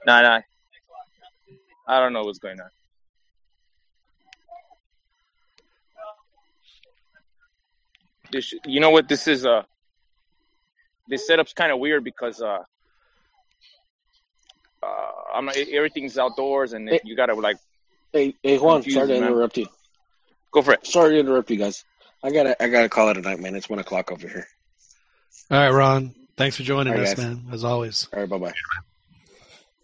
Nah, 0.05 0.21
nah. 0.21 0.41
I 1.87 1.99
don't 1.99 2.13
know 2.13 2.23
what's 2.23 2.39
going 2.39 2.59
on. 2.59 2.69
This, 8.31 8.53
you 8.65 8.79
know 8.79 8.91
what 8.91 9.07
this 9.09 9.27
is? 9.27 9.45
Uh, 9.45 9.63
this 11.07 11.27
setup's 11.27 11.53
kind 11.53 11.71
of 11.71 11.79
weird 11.79 12.03
because 12.03 12.41
uh, 12.41 12.59
uh, 14.81 14.87
I'm 15.33 15.45
not, 15.45 15.57
everything's 15.57 16.17
outdoors 16.17 16.73
and 16.73 16.87
Hey. 16.87 17.01
you 17.03 17.15
gotta 17.15 17.33
like 17.33 17.57
Hey, 18.13 18.35
hey, 18.43 18.57
Juan. 18.57 18.83
Sorry 18.83 19.07
to 19.07 19.19
man. 19.19 19.23
interrupt 19.31 19.57
you. 19.57 19.67
go 20.51 20.61
for 20.61 20.73
it. 20.73 20.85
Sorry 20.85 21.13
to 21.13 21.19
interrupt 21.19 21.49
you 21.49 21.57
guys. 21.57 21.83
I 22.23 22.31
gotta, 22.31 22.61
I 22.61 22.67
gotta 22.67 22.89
call 22.89 23.09
it 23.09 23.17
a 23.17 23.21
night, 23.21 23.39
man. 23.39 23.55
It's 23.55 23.69
one 23.69 23.79
o'clock 23.79 24.11
over 24.11 24.27
here. 24.27 24.47
All 25.49 25.57
right, 25.59 25.69
Ron. 25.69 26.13
Thanks 26.37 26.55
for 26.57 26.63
joining 26.63 26.93
All 26.93 26.99
right, 26.99 27.07
us, 27.07 27.15
guys. 27.15 27.25
man. 27.25 27.45
As 27.51 27.63
always. 27.63 28.07
All 28.13 28.19
right, 28.21 28.29
bye 28.29 28.37
bye. 28.37 28.53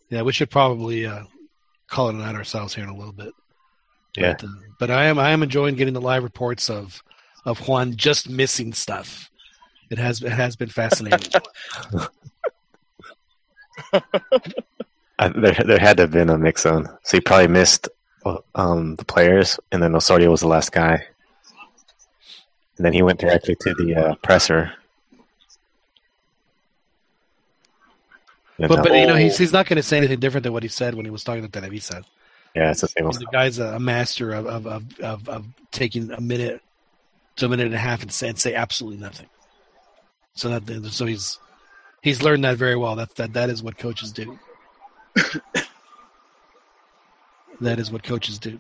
Yeah, 0.10 0.22
we 0.22 0.32
should 0.32 0.50
probably 0.50 1.06
uh, 1.06 1.24
call 1.88 2.10
it 2.10 2.16
a 2.16 2.18
night 2.18 2.36
ourselves 2.36 2.74
here 2.74 2.84
in 2.84 2.90
a 2.90 2.96
little 2.96 3.14
bit. 3.14 3.34
Yeah. 4.16 4.36
But, 4.40 4.44
uh, 4.44 4.50
but 4.80 4.92
I 4.92 5.06
am 5.06 5.20
I 5.20 5.32
am 5.32 5.44
enjoying 5.44 5.76
getting 5.76 5.94
the 5.94 6.02
live 6.02 6.24
reports 6.24 6.70
of 6.70 7.04
of 7.46 7.68
Juan 7.68 7.96
just 7.96 8.30
missing 8.30 8.74
stuff. 8.74 9.30
It 9.90 9.98
has 9.98 10.22
it 10.22 10.32
has 10.32 10.56
been 10.56 10.70
fascinating. 10.70 11.42
I, 15.20 15.30
there, 15.30 15.54
there 15.66 15.80
had 15.80 15.98
to 15.98 16.04
have 16.04 16.12
been 16.12 16.30
a 16.30 16.38
mix 16.38 16.66
on. 16.66 16.86
So 17.04 17.18
he 17.18 17.22
probably 17.22 17.48
missed 17.48 17.90
um, 18.56 18.96
the 18.96 19.06
players, 19.06 19.60
and 19.72 19.82
then 19.82 19.96
Osorio 19.96 20.30
was 20.32 20.42
the 20.42 20.48
last 20.48 20.72
guy. 20.72 21.06
And 22.78 22.86
then 22.86 22.94
he 22.94 23.02
went 23.02 23.20
directly 23.20 23.56
to 23.62 23.74
the 23.74 23.96
uh, 23.96 24.16
presser. 24.16 24.72
But, 28.60 28.70
but 28.84 28.94
you 28.94 29.06
know 29.06 29.16
he's 29.16 29.36
oh. 29.36 29.38
he's 29.38 29.54
not 29.54 29.68
going 29.68 29.78
to 29.78 29.84
say 29.84 29.98
anything 29.98 30.20
different 30.20 30.44
than 30.44 30.54
what 30.54 30.64
he 30.64 30.70
said 30.70 30.96
when 30.96 31.06
he 31.06 31.12
was 31.12 31.24
talking 31.24 31.48
to 31.48 31.50
Televisa. 31.50 32.04
Yeah, 32.56 32.72
it's 32.72 32.82
the 32.82 32.88
same. 32.88 33.06
The 33.06 33.28
guy's 33.32 33.60
a, 33.60 33.80
master 33.80 34.34
of 34.34 34.48
of, 34.48 34.66
of, 34.66 35.00
of, 35.00 35.30
of 35.30 35.46
taking 35.72 36.12
a 36.12 36.20
minute 36.20 36.64
to 37.36 37.46
a 37.46 37.50
minute 37.50 37.68
and 37.68 37.76
a 37.76 37.80
half 37.80 38.02
and 38.02 38.12
say, 38.12 38.30
and 38.30 38.40
say 38.40 38.56
absolutely 38.56 39.00
nothing. 39.00 39.28
So 40.34 40.60
that 40.60 40.92
so 40.92 41.06
he's 41.06 41.38
he's 42.02 42.24
learned 42.24 42.44
that 42.46 42.58
very 42.58 42.76
well. 42.76 42.96
That 42.96 43.16
that 43.16 43.34
that 43.34 43.52
is 43.52 43.62
what 43.62 43.78
coaches 43.78 44.12
do. 44.12 44.40
that 47.62 47.80
is 47.80 47.92
what 47.92 48.04
coaches 48.04 48.40
do. 48.40 48.60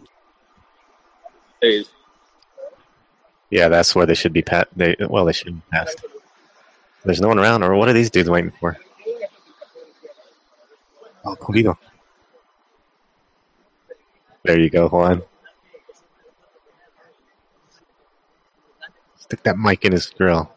Hey. 1.62 1.86
Yeah, 3.50 3.70
that's 3.70 3.96
where 3.96 4.06
they 4.06 4.14
should 4.14 4.34
be 4.34 4.44
pat. 4.44 4.68
They 4.76 4.96
well, 5.10 5.26
they 5.26 5.34
should 5.34 5.56
be 5.56 5.62
passed. 5.72 6.06
There's 7.04 7.22
no 7.22 7.30
one 7.30 7.40
around, 7.40 7.64
or 7.64 7.74
what 7.76 7.88
are 7.88 7.94
these 7.94 8.12
dudes 8.12 8.30
waiting 8.30 8.52
for? 8.60 8.78
Oh, 11.28 11.36
Pulido. 11.36 11.78
There 14.44 14.58
you 14.58 14.70
go, 14.70 14.88
Juan. 14.88 15.24
Stick 19.18 19.44
that 19.44 19.58
mic 19.58 19.84
in 19.84 19.92
his 19.92 20.10
grill. 20.10 20.50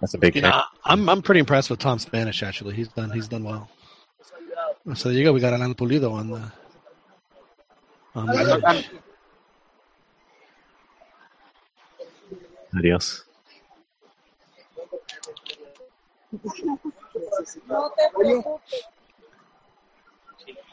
That's 0.00 0.14
a 0.14 0.18
big. 0.18 0.36
You 0.36 0.42
know, 0.42 0.62
I'm 0.86 1.10
I'm 1.10 1.20
pretty 1.20 1.40
impressed 1.40 1.68
with 1.68 1.78
Tom 1.78 1.98
Spanish. 1.98 2.42
Actually, 2.42 2.74
he's 2.74 2.88
done 2.88 3.10
he's 3.10 3.28
done 3.28 3.44
well. 3.44 3.68
So 4.94 5.10
there 5.10 5.18
you 5.18 5.24
go. 5.24 5.34
We 5.34 5.40
got 5.40 5.52
Alan 5.52 5.74
Pulido 5.74 6.12
on 6.12 6.30
the. 6.30 6.65
On 8.16 8.30
Adios. 12.74 13.24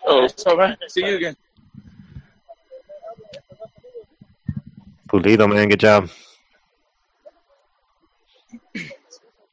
Oh, 0.05 0.27
so 0.27 0.55
man, 0.55 0.77
see 0.88 1.05
you 1.05 1.17
again. 1.17 1.35
Pulido, 5.09 5.49
man, 5.49 5.67
good 5.67 5.81
job. 5.81 6.09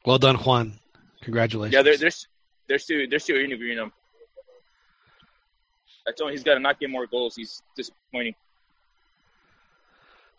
Well 0.05 0.17
done, 0.17 0.35
Juan. 0.37 0.79
Congratulations. 1.23 1.73
Yeah, 1.73 1.81
they're 1.81 1.97
they're 1.97 2.11
they're 2.69 2.79
still 2.79 3.05
they're 3.09 3.19
still 3.19 3.37
interviewing 3.37 3.77
him. 3.77 3.91
I 6.07 6.11
told 6.11 6.29
him 6.29 6.35
he's 6.35 6.43
got 6.43 6.55
to 6.55 6.59
not 6.59 6.79
get 6.79 6.89
more 6.89 7.05
goals. 7.05 7.35
He's 7.35 7.61
disappointing. 7.75 8.35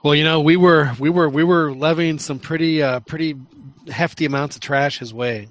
Well, 0.02 0.14
you 0.14 0.24
know, 0.24 0.40
we 0.40 0.56
were 0.56 0.92
we 0.98 1.10
were 1.10 1.28
we 1.28 1.44
were 1.44 1.72
levying 1.72 2.18
some 2.18 2.40
pretty 2.40 2.82
uh, 2.82 3.00
pretty 3.00 3.36
hefty 3.88 4.24
amounts 4.24 4.56
of 4.56 4.62
trash 4.62 4.98
his 4.98 5.14
way 5.14 5.48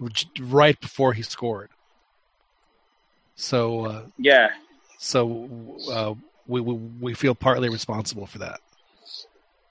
right 0.40 0.80
before 0.80 1.12
he 1.12 1.22
scored. 1.22 1.70
So 3.34 3.86
uh, 3.86 4.02
yeah, 4.18 4.50
so 4.98 5.48
uh, 5.90 6.14
we, 6.46 6.60
we 6.60 6.74
we 6.74 7.14
feel 7.14 7.34
partly 7.34 7.68
responsible 7.68 8.26
for 8.26 8.38
that. 8.38 8.60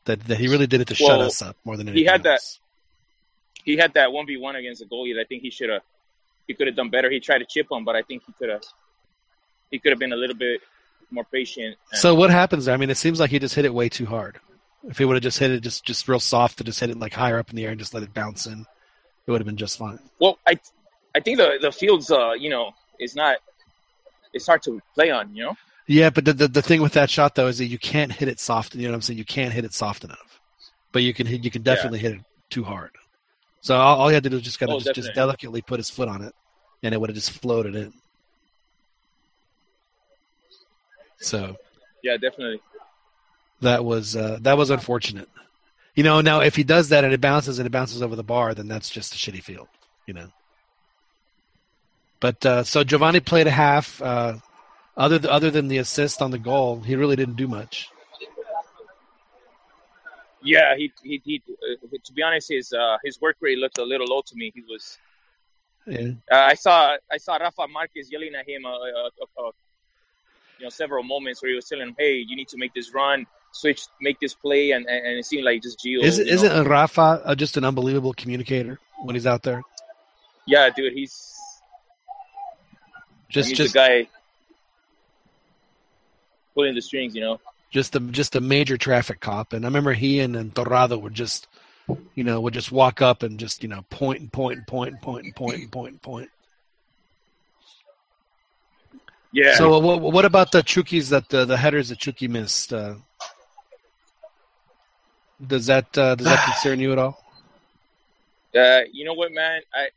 That 0.05 0.19
that 0.25 0.37
he 0.37 0.49
really 0.49 0.67
did 0.67 0.81
it 0.81 0.87
to 0.89 0.95
well, 0.99 1.11
shut 1.11 1.21
us 1.21 1.41
up 1.41 1.55
more 1.63 1.77
than 1.77 1.87
anything. 1.87 2.03
He 2.03 2.05
had 2.05 2.25
else. 2.25 2.59
that. 3.55 3.63
He 3.63 3.77
had 3.77 3.93
that 3.95 4.11
one 4.11 4.27
v 4.27 4.37
one 4.37 4.55
against 4.55 4.81
the 4.81 4.87
goalie. 4.87 5.15
That 5.15 5.21
I 5.21 5.23
think 5.23 5.41
he 5.41 5.51
should 5.51 5.69
have. 5.69 5.81
He 6.47 6.53
could 6.53 6.67
have 6.67 6.75
done 6.75 6.89
better. 6.89 7.09
He 7.09 7.19
tried 7.21 7.39
to 7.39 7.45
chip 7.45 7.67
him, 7.71 7.85
but 7.85 7.95
I 7.95 8.01
think 8.01 8.23
he 8.27 8.33
could 8.33 8.49
have. 8.49 8.61
He 9.71 9.79
could 9.79 9.91
have 9.91 9.99
been 9.99 10.13
a 10.13 10.15
little 10.15 10.35
bit 10.35 10.61
more 11.11 11.25
patient. 11.25 11.77
So 11.93 12.15
what 12.15 12.29
happens? 12.29 12.65
there? 12.65 12.73
I 12.73 12.77
mean, 12.77 12.89
it 12.89 12.97
seems 12.97 13.19
like 13.19 13.29
he 13.31 13.39
just 13.39 13.55
hit 13.55 13.65
it 13.65 13.73
way 13.73 13.89
too 13.89 14.05
hard. 14.05 14.39
If 14.87 14.97
he 14.97 15.05
would 15.05 15.15
have 15.15 15.23
just 15.23 15.39
hit 15.39 15.51
it 15.51 15.61
just 15.61 15.83
just 15.83 16.07
real 16.07 16.19
soft 16.19 16.59
and 16.59 16.65
just 16.67 16.79
hit 16.79 16.89
it 16.89 16.99
like 16.99 17.13
higher 17.13 17.39
up 17.39 17.49
in 17.49 17.55
the 17.55 17.65
air 17.65 17.71
and 17.71 17.79
just 17.79 17.93
let 17.93 18.03
it 18.03 18.13
bounce 18.13 18.45
in, 18.45 18.65
it 19.25 19.31
would 19.31 19.41
have 19.41 19.47
been 19.47 19.57
just 19.57 19.77
fine. 19.79 19.99
Well, 20.19 20.37
I, 20.47 20.59
I 21.15 21.19
think 21.19 21.37
the 21.37 21.57
the 21.59 21.71
field's 21.71 22.11
uh 22.11 22.33
you 22.33 22.49
know 22.49 22.71
is 22.99 23.15
not. 23.15 23.37
It's 24.33 24.45
hard 24.45 24.61
to 24.63 24.81
play 24.93 25.09
on. 25.11 25.35
You 25.35 25.43
know. 25.45 25.55
Yeah, 25.87 26.09
but 26.09 26.25
the, 26.25 26.33
the 26.33 26.47
the 26.47 26.61
thing 26.61 26.81
with 26.81 26.93
that 26.93 27.09
shot 27.09 27.35
though 27.35 27.47
is 27.47 27.57
that 27.57 27.65
you 27.65 27.79
can't 27.79 28.11
hit 28.11 28.27
it 28.27 28.39
soft. 28.39 28.75
You 28.75 28.83
know 28.83 28.89
what 28.89 28.95
I'm 28.95 29.01
saying? 29.01 29.17
You 29.17 29.25
can't 29.25 29.53
hit 29.53 29.65
it 29.65 29.73
soft 29.73 30.03
enough, 30.03 30.39
but 30.91 31.01
you 31.01 31.13
can 31.13 31.25
hit. 31.25 31.43
You 31.43 31.51
can 31.51 31.63
definitely 31.63 31.99
hit 31.99 32.13
it 32.13 32.21
too 32.49 32.63
hard. 32.63 32.91
So 33.61 33.75
all, 33.75 34.01
all 34.01 34.07
he 34.09 34.13
had 34.13 34.23
to 34.23 34.29
do 34.29 34.35
was 34.35 34.43
just 34.43 34.59
kind 34.59 34.71
of 34.71 34.75
Oh, 34.75 34.79
just, 34.79 34.93
just 34.93 35.15
delicately 35.15 35.61
put 35.63 35.79
his 35.79 35.89
foot 35.89 36.07
on 36.07 36.21
it, 36.21 36.33
and 36.83 36.93
it 36.93 37.01
would 37.01 37.09
have 37.09 37.15
just 37.15 37.31
floated 37.31 37.75
in. 37.75 37.93
So 41.25 41.57
Yeah, 42.03 42.17
definitely. 42.17 42.61
that 43.61 43.83
was 43.83 44.15
uh, 44.15 44.37
that 44.41 44.57
was 44.57 44.69
unfortunate. 44.69 45.27
You 45.95 46.03
know, 46.03 46.21
now 46.21 46.41
if 46.41 46.55
he 46.55 46.63
does 46.63 46.89
that 46.89 47.03
and 47.03 47.13
it 47.13 47.21
bounces 47.21 47.57
and 47.57 47.65
it 47.65 47.71
bounces 47.71 48.01
over 48.03 48.15
the 48.15 48.23
bar, 48.23 48.53
then 48.53 48.67
that's 48.67 48.89
just 48.89 49.15
a 49.15 49.17
shitty 49.17 49.41
field. 49.41 49.67
You 50.05 50.13
know. 50.13 50.27
But 52.19 52.45
uh, 52.45 52.63
so 52.63 52.83
Giovani 52.83 53.19
played 53.19 53.47
a 53.47 53.51
half. 53.51 54.01
Uh, 54.01 54.35
other 54.95 55.17
th- 55.19 55.31
other 55.31 55.49
than 55.51 55.67
the 55.67 55.79
assist 55.79 56.21
on 56.21 56.31
the 56.31 56.37
goal, 56.37 56.79
he 56.81 56.95
really 56.95 57.15
didn't 57.15 57.35
do 57.35 57.47
much. 57.47 57.89
Yeah, 60.43 60.75
he 60.77 60.91
he, 61.03 61.21
he 61.25 61.41
uh, 61.49 61.97
to 62.03 62.13
be 62.13 62.21
honest, 62.21 62.49
his 62.49 62.71
uh 62.71 62.97
his 63.03 63.19
work 63.19 63.37
rate 63.41 63.57
looked 63.57 63.79
a 63.79 63.83
little 63.83 64.07
low 64.07 64.21
to 64.25 64.35
me. 64.35 64.51
He 64.53 64.61
was. 64.61 64.97
Yeah. 65.87 66.11
Uh, 66.31 66.35
I 66.35 66.53
saw 66.55 66.97
I 67.11 67.17
saw 67.17 67.37
Rafa 67.37 67.67
Marquez 67.67 68.11
yelling 68.11 68.33
at 68.35 68.47
him, 68.47 68.65
uh, 68.65 68.69
uh, 68.69 69.47
uh, 69.47 69.51
you 70.59 70.65
know, 70.65 70.69
several 70.69 71.03
moments 71.03 71.41
where 71.41 71.49
he 71.49 71.55
was 71.55 71.65
telling 71.65 71.87
him, 71.89 71.95
"Hey, 71.97 72.15
you 72.17 72.35
need 72.35 72.47
to 72.49 72.57
make 72.57 72.73
this 72.73 72.93
run, 72.93 73.25
switch, 73.51 73.83
make 74.01 74.19
this 74.19 74.33
play," 74.33 74.71
and 74.71 74.85
and, 74.85 75.05
and 75.05 75.19
it 75.19 75.25
seemed 75.25 75.43
like 75.43 75.61
just 75.61 75.79
Gio. 75.79 76.03
Is 76.03 76.19
isn't 76.19 76.49
know? 76.49 76.63
Rafa 76.63 77.21
uh, 77.25 77.35
just 77.35 77.57
an 77.57 77.65
unbelievable 77.65 78.13
communicator 78.13 78.79
when 79.03 79.15
he's 79.15 79.27
out 79.27 79.43
there? 79.43 79.61
Yeah, 80.47 80.69
dude, 80.69 80.93
he's 80.93 81.35
Just 83.29 83.49
he's 83.49 83.57
just 83.57 83.73
the 83.73 83.79
guy 83.79 84.07
pulling 86.53 86.75
the 86.75 86.81
strings. 86.81 87.15
You 87.15 87.21
know. 87.21 87.39
just 87.71 87.95
a 87.95 87.99
just 87.99 88.35
a 88.35 88.41
major 88.41 88.77
traffic 88.77 89.19
cop. 89.19 89.53
And 89.53 89.65
I 89.65 89.67
remember 89.67 89.93
he 89.93 90.19
and, 90.19 90.35
and 90.35 90.55
Torrado 90.55 90.97
would 90.97 91.13
just, 91.13 91.47
you 92.13 92.23
know, 92.23 92.39
would 92.41 92.53
just 92.53 92.71
walk 92.71 93.01
up 93.01 93.23
and 93.23 93.39
just 93.39 93.63
you 93.63 93.69
know 93.69 93.83
point 93.89 94.21
and 94.21 94.31
point 94.31 94.59
and 94.59 94.67
point 94.67 94.93
and 94.93 95.01
point 95.01 95.25
and 95.25 95.35
point 95.35 95.55
and 95.57 95.71
point 95.71 95.91
and 95.91 96.01
point. 96.01 96.29
Yeah. 99.35 99.55
So 99.55 99.79
what 99.79 99.99
what 99.99 100.23
about 100.23 100.53
the 100.53 100.63
Chucky's 100.63 101.09
that 101.09 101.27
the 101.27 101.43
the 101.43 101.57
headers 101.57 101.89
that 101.89 101.99
Chucky 101.99 102.29
missed? 102.29 102.71
Uh, 102.71 102.95
does 105.45 105.65
that 105.65 105.97
uh, 105.97 106.15
does 106.15 106.25
that 106.25 106.45
concern 106.45 106.79
you 106.79 106.93
at 106.93 106.97
all? 106.97 107.21
Uh, 108.55 108.83
you 108.93 109.03
know 109.03 109.13
what, 109.13 109.33
man? 109.33 109.59
I 109.73 109.89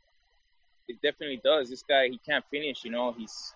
it 0.89 1.01
definitely 1.01 1.39
does. 1.41 1.69
This 1.69 1.83
guy, 1.87 2.09
he 2.09 2.17
can't 2.17 2.43
finish. 2.51 2.83
You 2.83 2.91
know, 2.91 3.13
he's 3.13 3.53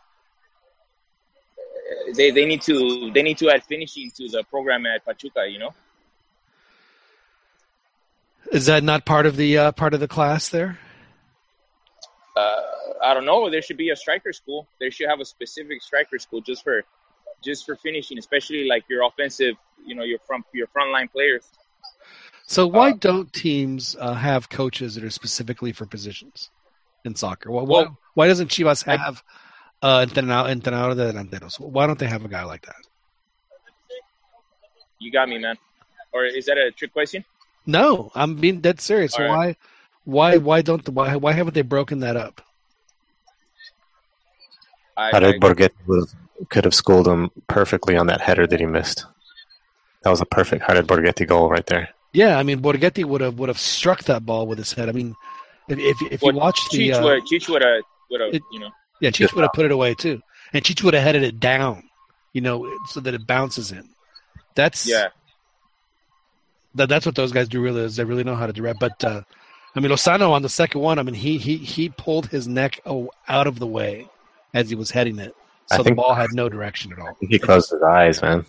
uh, 1.60 2.14
they 2.16 2.32
they 2.32 2.45
need 2.45 2.62
to 2.62 3.12
they 3.14 3.22
need 3.22 3.38
to 3.40 3.50
add 3.50 3.66
finishing 3.66 4.10
to 4.12 4.30
the 4.30 4.42
program 4.50 4.86
at 4.86 5.03
Pachuca. 5.03 5.45
You 5.50 5.60
know. 5.60 5.74
Is 8.53 8.68
that 8.68 8.84
not 8.84 9.06
part 9.06 9.26
of 9.26 9.36
the 9.36 9.58
uh, 9.58 9.72
part 9.74 9.94
of 9.94 10.00
the 10.00 10.08
class 10.08 10.48
there? 10.48 10.80
Uh, 12.36 12.62
I 13.03 13.14
don't 13.14 13.26
know. 13.26 13.50
There 13.50 13.62
should 13.62 13.78
be 13.78 13.92
a 13.92 13.95
striker 13.95 14.34
school. 14.34 14.68
They 14.80 14.90
should 14.90 15.10
have 15.10 15.20
a 15.20 15.26
specific 15.26 15.82
striker 15.82 16.18
school 16.20 16.42
just 16.42 16.64
for 16.64 16.84
just 17.44 17.66
for 17.66 17.76
finishing, 17.76 18.18
especially 18.18 18.68
like 18.68 18.86
your 18.90 19.06
offensive. 19.06 19.56
You 19.86 19.95
know, 19.95 20.03
your 20.03 20.20
front 20.20 20.45
your 20.53 20.68
frontline 20.68 21.12
players. 21.12 21.44
So 22.45 22.68
why 22.68 22.94
don't 22.94 23.32
teams 23.32 23.95
uh, 24.00 24.14
have 24.14 24.50
coaches 24.50 24.95
that 24.95 25.03
are 25.03 25.10
specifically 25.10 25.72
for 25.72 25.86
positions 25.86 26.50
in 27.06 27.16
soccer? 27.16 27.52
Why 27.52 27.62
why, 27.64 27.82
Well, 27.82 27.98
why 28.14 28.28
doesn't 28.28 28.50
Chivas 28.50 28.84
have 28.86 29.24
uh, 29.82 30.06
entrenador, 30.06 30.50
entrenador 30.50 30.95
de 30.95 31.12
delanteros? 31.14 31.60
Why 31.60 31.88
don't 31.88 32.00
they 32.00 32.08
have 32.08 32.26
a 32.26 32.28
guy 32.28 32.44
like 32.44 32.66
that? 32.66 32.82
You 35.00 35.12
got 35.12 35.28
me, 35.28 35.38
man. 35.38 35.58
Or 36.14 36.26
is 36.26 36.45
that 36.45 36.58
a 36.58 36.72
trick 36.72 36.94
question? 36.94 37.26
No, 37.66 38.12
I'm 38.16 38.36
being 38.36 38.62
dead 38.62 38.80
serious. 38.80 39.18
Why, 39.18 39.56
why, 40.06 40.38
why 40.38 40.61
don't 40.61 40.88
why 40.90 41.15
why 41.15 41.32
haven't 41.33 41.53
they 41.53 41.61
broken 41.61 41.99
that 41.99 42.15
up? 42.15 42.41
I, 44.95 45.11
Jared 45.11 45.35
I- 45.35 45.40
Borgetti 45.40 45.72
would 45.88 45.99
have, 46.07 46.49
could 46.49 46.65
have 46.65 46.75
schooled 46.75 47.07
him 47.07 47.32
perfectly 47.48 47.95
on 47.95 48.07
that 48.07 48.22
header 48.22 48.45
that 48.48 48.59
he 48.59 48.65
missed. 48.65 49.06
That 50.03 50.09
was 50.09 50.22
a 50.22 50.25
perfect 50.25 50.67
Jared 50.67 50.88
Borgetti 50.88 51.27
goal 51.27 51.49
right 51.49 51.65
there. 51.65 51.90
Yeah, 52.11 52.38
I 52.38 52.43
mean 52.43 52.61
Borgetti 52.61 53.06
would 53.06 53.22
have 53.22 53.40
would 53.40 53.49
have 53.49 53.59
struck 53.59 54.03
that 54.03 54.25
ball 54.25 54.45
with 54.45 54.57
his 54.57 54.73
head. 54.73 54.90
I 54.90 54.91
mean, 54.91 55.15
if 55.67 55.80
if, 55.80 56.11
if 56.11 56.22
you 56.22 56.33
watch 56.33 56.59
the 56.72 56.77
Cheech 56.77 56.99
uh, 56.99 57.03
would 57.03 57.23
Cheech 57.23 57.49
would 57.49 57.61
have 57.61 57.83
would 58.11 58.22
have 58.22 58.33
you 58.51 58.59
know. 58.59 58.69
yeah, 59.01 59.09
Cheech 59.09 59.33
would 59.33 59.41
have 59.41 59.53
put 59.53 59.65
it 59.65 59.72
away 59.72 59.95
too, 59.95 60.22
and 60.51 60.64
Cheech 60.64 60.83
would 60.83 60.93
have 60.93 61.03
headed 61.03 61.23
it 61.23 61.40
down, 61.40 61.90
you 62.33 62.41
know, 62.41 62.69
so 62.90 62.99
that 62.99 63.14
it 63.14 63.25
bounces 63.25 63.72
in. 63.72 63.90
That's 64.56 64.88
Yeah. 64.88 65.07
That, 66.75 66.90
that's 66.90 67.06
what 67.06 67.15
those 67.15 67.32
guys 67.32 67.48
do. 67.49 67.61
Really, 67.61 67.82
is 67.82 67.95
they 67.95 68.03
really 68.03 68.23
know 68.23 68.35
how 68.35 68.48
to 68.48 68.53
direct. 68.53 68.80
But 68.80 69.03
uh, 69.03 69.22
I 69.76 69.80
mean, 69.80 69.92
Lozano 69.92 70.32
on 70.32 70.42
the 70.42 70.50
second 70.50 70.82
one. 70.82 71.00
I 71.00 71.03
mean, 71.03 71.16
he 71.16 71.38
he 71.38 71.58
he 71.58 71.90
pulled 71.90 72.27
his 72.27 72.48
neck 72.48 72.80
out 72.85 73.48
of 73.48 73.60
the 73.60 73.68
way 73.68 74.08
as 74.53 74.69
he 74.69 74.76
was 74.76 74.92
heading 74.92 75.18
it, 75.19 75.35
so 75.66 75.82
the 75.82 75.93
ball 75.95 76.14
had 76.14 76.32
no 76.34 76.48
direction 76.48 76.93
at 76.93 77.00
all. 77.00 77.18
he 77.19 77.40
closed 77.40 77.72
his 77.72 77.82
eyes, 77.82 78.22
man. 78.22 78.45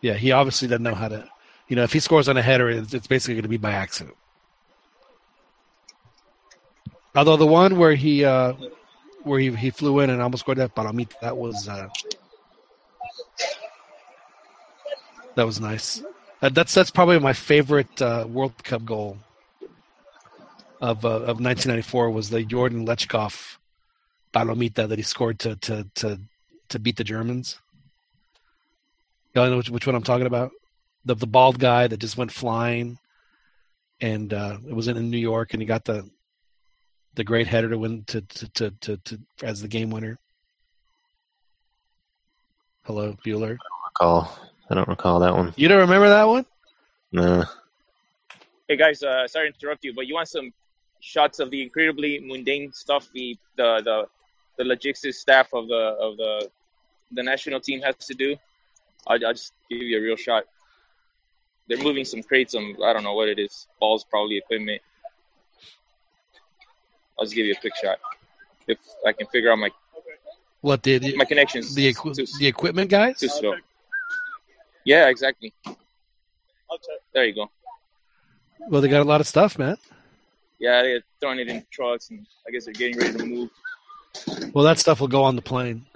Yeah, 0.00 0.14
he 0.14 0.32
obviously 0.32 0.68
doesn't 0.68 0.82
know 0.82 0.94
how 0.94 1.08
to. 1.08 1.28
You 1.68 1.76
know, 1.76 1.82
if 1.82 1.92
he 1.92 2.00
scores 2.00 2.28
on 2.28 2.36
a 2.36 2.42
header, 2.42 2.70
it's, 2.70 2.94
it's 2.94 3.06
basically 3.06 3.34
going 3.34 3.42
to 3.42 3.48
be 3.48 3.56
by 3.58 3.72
accident. 3.72 4.16
Although 7.14 7.36
the 7.36 7.46
one 7.46 7.78
where 7.78 7.94
he 7.94 8.24
uh, 8.24 8.52
where 9.22 9.40
he, 9.40 9.54
he 9.54 9.70
flew 9.70 10.00
in 10.00 10.10
and 10.10 10.20
almost 10.22 10.42
scored 10.42 10.58
that 10.58 10.74
palomita, 10.74 11.14
that 11.20 11.36
was 11.36 11.68
uh, 11.68 11.88
that 15.34 15.46
was 15.46 15.60
nice. 15.60 16.02
Uh, 16.40 16.48
that's 16.50 16.72
that's 16.72 16.90
probably 16.90 17.18
my 17.18 17.32
favorite 17.32 18.00
uh, 18.00 18.24
World 18.28 18.62
Cup 18.62 18.84
goal 18.84 19.18
of 20.80 21.04
uh, 21.04 21.08
of 21.08 21.40
1994 21.40 22.10
was 22.10 22.30
the 22.30 22.44
Jordan 22.44 22.86
Lechkov 22.86 23.56
palomita 24.32 24.88
that 24.88 24.98
he 24.98 25.02
scored 25.02 25.38
to 25.40 25.56
to 25.56 25.84
to 25.96 26.20
to 26.68 26.78
beat 26.78 26.96
the 26.96 27.04
Germans. 27.04 27.58
You 29.34 29.42
know 29.42 29.56
which, 29.56 29.70
which 29.70 29.86
one 29.86 29.94
I'm 29.96 30.02
talking 30.02 30.26
about? 30.26 30.52
The 31.04 31.14
the 31.14 31.26
bald 31.26 31.58
guy 31.58 31.86
that 31.88 31.98
just 31.98 32.16
went 32.16 32.30
flying, 32.30 32.98
and 34.00 34.32
uh, 34.32 34.58
it 34.66 34.74
was 34.74 34.88
in, 34.88 34.96
in 34.96 35.10
New 35.10 35.18
York, 35.18 35.54
and 35.54 35.62
he 35.62 35.66
got 35.66 35.84
the 35.84 36.08
the 37.14 37.24
great 37.24 37.48
header 37.48 37.70
to 37.70 37.78
win 37.78 38.04
to 38.04 38.20
to 38.20 38.48
to, 38.50 38.70
to, 38.70 38.96
to 38.96 39.18
as 39.42 39.60
the 39.60 39.68
game 39.68 39.90
winner. 39.90 40.18
Hello, 42.84 43.16
Bueller. 43.24 43.58
Recall. 43.90 44.38
I 44.70 44.74
don't 44.74 44.88
recall 44.88 45.20
that 45.20 45.34
one. 45.34 45.54
You 45.56 45.68
don't 45.68 45.80
remember 45.80 46.08
that 46.08 46.24
one? 46.28 46.44
No. 47.12 47.44
Hey 48.68 48.76
guys, 48.76 49.02
uh, 49.02 49.26
sorry 49.26 49.50
to 49.50 49.54
interrupt 49.54 49.82
you, 49.84 49.94
but 49.94 50.06
you 50.06 50.14
want 50.14 50.28
some 50.28 50.52
shots 51.00 51.38
of 51.38 51.50
the 51.50 51.62
incredibly 51.62 52.18
mundane 52.18 52.72
stuff 52.72 53.08
the 53.14 53.36
the 53.56 53.80
the, 53.84 54.06
the 54.58 54.64
logistics 54.64 55.18
staff 55.20 55.48
of 55.54 55.68
the 55.68 55.96
of 56.00 56.16
the 56.18 56.50
the 57.12 57.22
national 57.22 57.60
team 57.60 57.80
has 57.80 57.94
to 57.96 58.14
do? 58.14 58.36
I'll, 59.06 59.24
I'll 59.26 59.32
just 59.32 59.54
give 59.70 59.80
you 59.80 59.98
a 59.98 60.02
real 60.02 60.16
shot. 60.16 60.44
They're 61.66 61.82
moving 61.82 62.04
some 62.04 62.22
crates. 62.22 62.52
Some 62.52 62.76
I 62.84 62.92
don't 62.92 63.04
know 63.04 63.14
what 63.14 63.28
it 63.28 63.38
is. 63.38 63.66
Balls, 63.80 64.04
probably 64.04 64.36
equipment. 64.36 64.82
I'll 67.18 67.24
just 67.24 67.34
give 67.34 67.46
you 67.46 67.52
a 67.52 67.60
quick 67.60 67.74
shot 67.76 67.98
if 68.66 68.78
I 69.06 69.12
can 69.12 69.26
figure 69.28 69.50
out 69.50 69.58
my 69.58 69.70
what 70.60 70.82
the, 70.82 70.98
the 70.98 71.16
my 71.16 71.24
connections. 71.24 71.74
The 71.74 71.88
equi- 71.88 72.12
too, 72.12 72.26
the 72.38 72.46
equipment 72.46 72.90
guys. 72.90 73.18
Too 73.18 73.28
slow. 73.28 73.54
Yeah, 74.84 75.08
exactly. 75.08 75.52
There 77.12 77.24
you 77.24 77.34
go. 77.34 77.50
Well, 78.68 78.80
they 78.80 78.88
got 78.88 79.02
a 79.02 79.04
lot 79.04 79.20
of 79.20 79.26
stuff, 79.26 79.58
man. 79.58 79.76
Yeah, 80.58 80.82
they're 80.82 81.02
throwing 81.20 81.38
it 81.38 81.48
in 81.48 81.64
trucks, 81.70 82.10
and 82.10 82.26
I 82.46 82.50
guess 82.50 82.64
they're 82.64 82.74
getting 82.74 82.98
ready 82.98 83.16
to 83.16 83.24
move. 83.24 83.50
Well, 84.52 84.64
that 84.64 84.78
stuff 84.78 85.00
will 85.00 85.08
go 85.08 85.22
on 85.22 85.36
the 85.36 85.42
plane. 85.42 85.86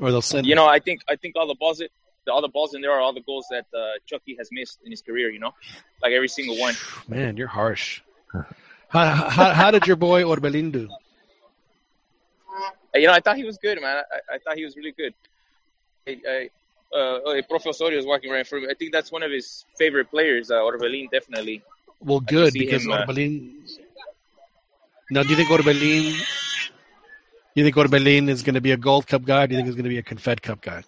Or 0.00 0.10
they'll 0.10 0.22
send. 0.22 0.46
You 0.46 0.54
know, 0.54 0.66
I 0.66 0.78
think 0.78 1.00
I 1.08 1.16
think 1.16 1.36
all 1.36 1.46
the 1.46 1.54
balls 1.54 1.78
that 1.78 1.90
the 2.26 2.32
all 2.32 2.42
the 2.42 2.48
balls 2.48 2.74
in 2.74 2.80
there 2.80 2.92
are 2.92 3.00
all 3.00 3.14
the 3.14 3.22
goals 3.22 3.46
that 3.50 3.66
uh, 3.74 3.98
Chucky 4.06 4.36
has 4.38 4.48
missed 4.52 4.80
in 4.84 4.90
his 4.90 5.00
career. 5.00 5.30
You 5.30 5.38
know, 5.38 5.52
like 6.02 6.12
every 6.12 6.28
single 6.28 6.58
one. 6.58 6.74
Man, 7.08 7.36
you're 7.36 7.48
harsh. 7.48 8.02
how, 8.88 9.04
how, 9.04 9.52
how 9.52 9.70
did 9.70 9.86
your 9.86 9.96
boy 9.96 10.22
Orbelin 10.22 10.72
do? 10.72 10.88
You 12.96 13.06
know, 13.06 13.12
I 13.12 13.20
thought 13.20 13.36
he 13.36 13.44
was 13.44 13.58
good, 13.58 13.80
man. 13.80 14.02
I, 14.30 14.34
I 14.34 14.38
thought 14.38 14.56
he 14.56 14.64
was 14.64 14.76
really 14.76 14.92
good. 14.92 15.14
I, 16.08 16.18
I, 16.28 16.96
uh, 16.96 17.42
Prof. 17.48 17.66
Osorio 17.66 17.98
is 17.98 18.06
walking 18.06 18.30
right 18.30 18.40
in 18.40 18.44
front 18.44 18.64
of 18.64 18.68
me. 18.68 18.72
I 18.74 18.78
think 18.78 18.92
that's 18.92 19.10
one 19.10 19.22
of 19.22 19.30
his 19.30 19.64
favorite 19.78 20.10
players, 20.10 20.50
uh, 20.50 20.54
Orbelin, 20.54 21.10
definitely. 21.10 21.62
Well, 22.00 22.20
good 22.20 22.52
because 22.52 22.84
him, 22.84 22.92
Orbelin. 22.92 23.62
Uh, 23.64 23.82
now, 25.10 25.22
do 25.22 25.30
you 25.30 25.36
think 25.36 25.48
Orbelin? 25.48 26.14
You 27.54 27.64
think 27.64 27.76
Orbelin 27.76 28.28
is 28.28 28.42
going 28.42 28.54
to 28.54 28.60
be 28.60 28.72
a 28.72 28.76
Gold 28.76 29.06
Cup 29.06 29.24
guy? 29.24 29.46
Do 29.46 29.54
you 29.54 29.58
think 29.58 29.66
he's 29.66 29.76
going 29.76 29.84
to 29.84 29.90
be 29.90 29.98
a 29.98 30.02
Confed 30.02 30.42
Cup 30.42 30.60
guy? 30.60 30.84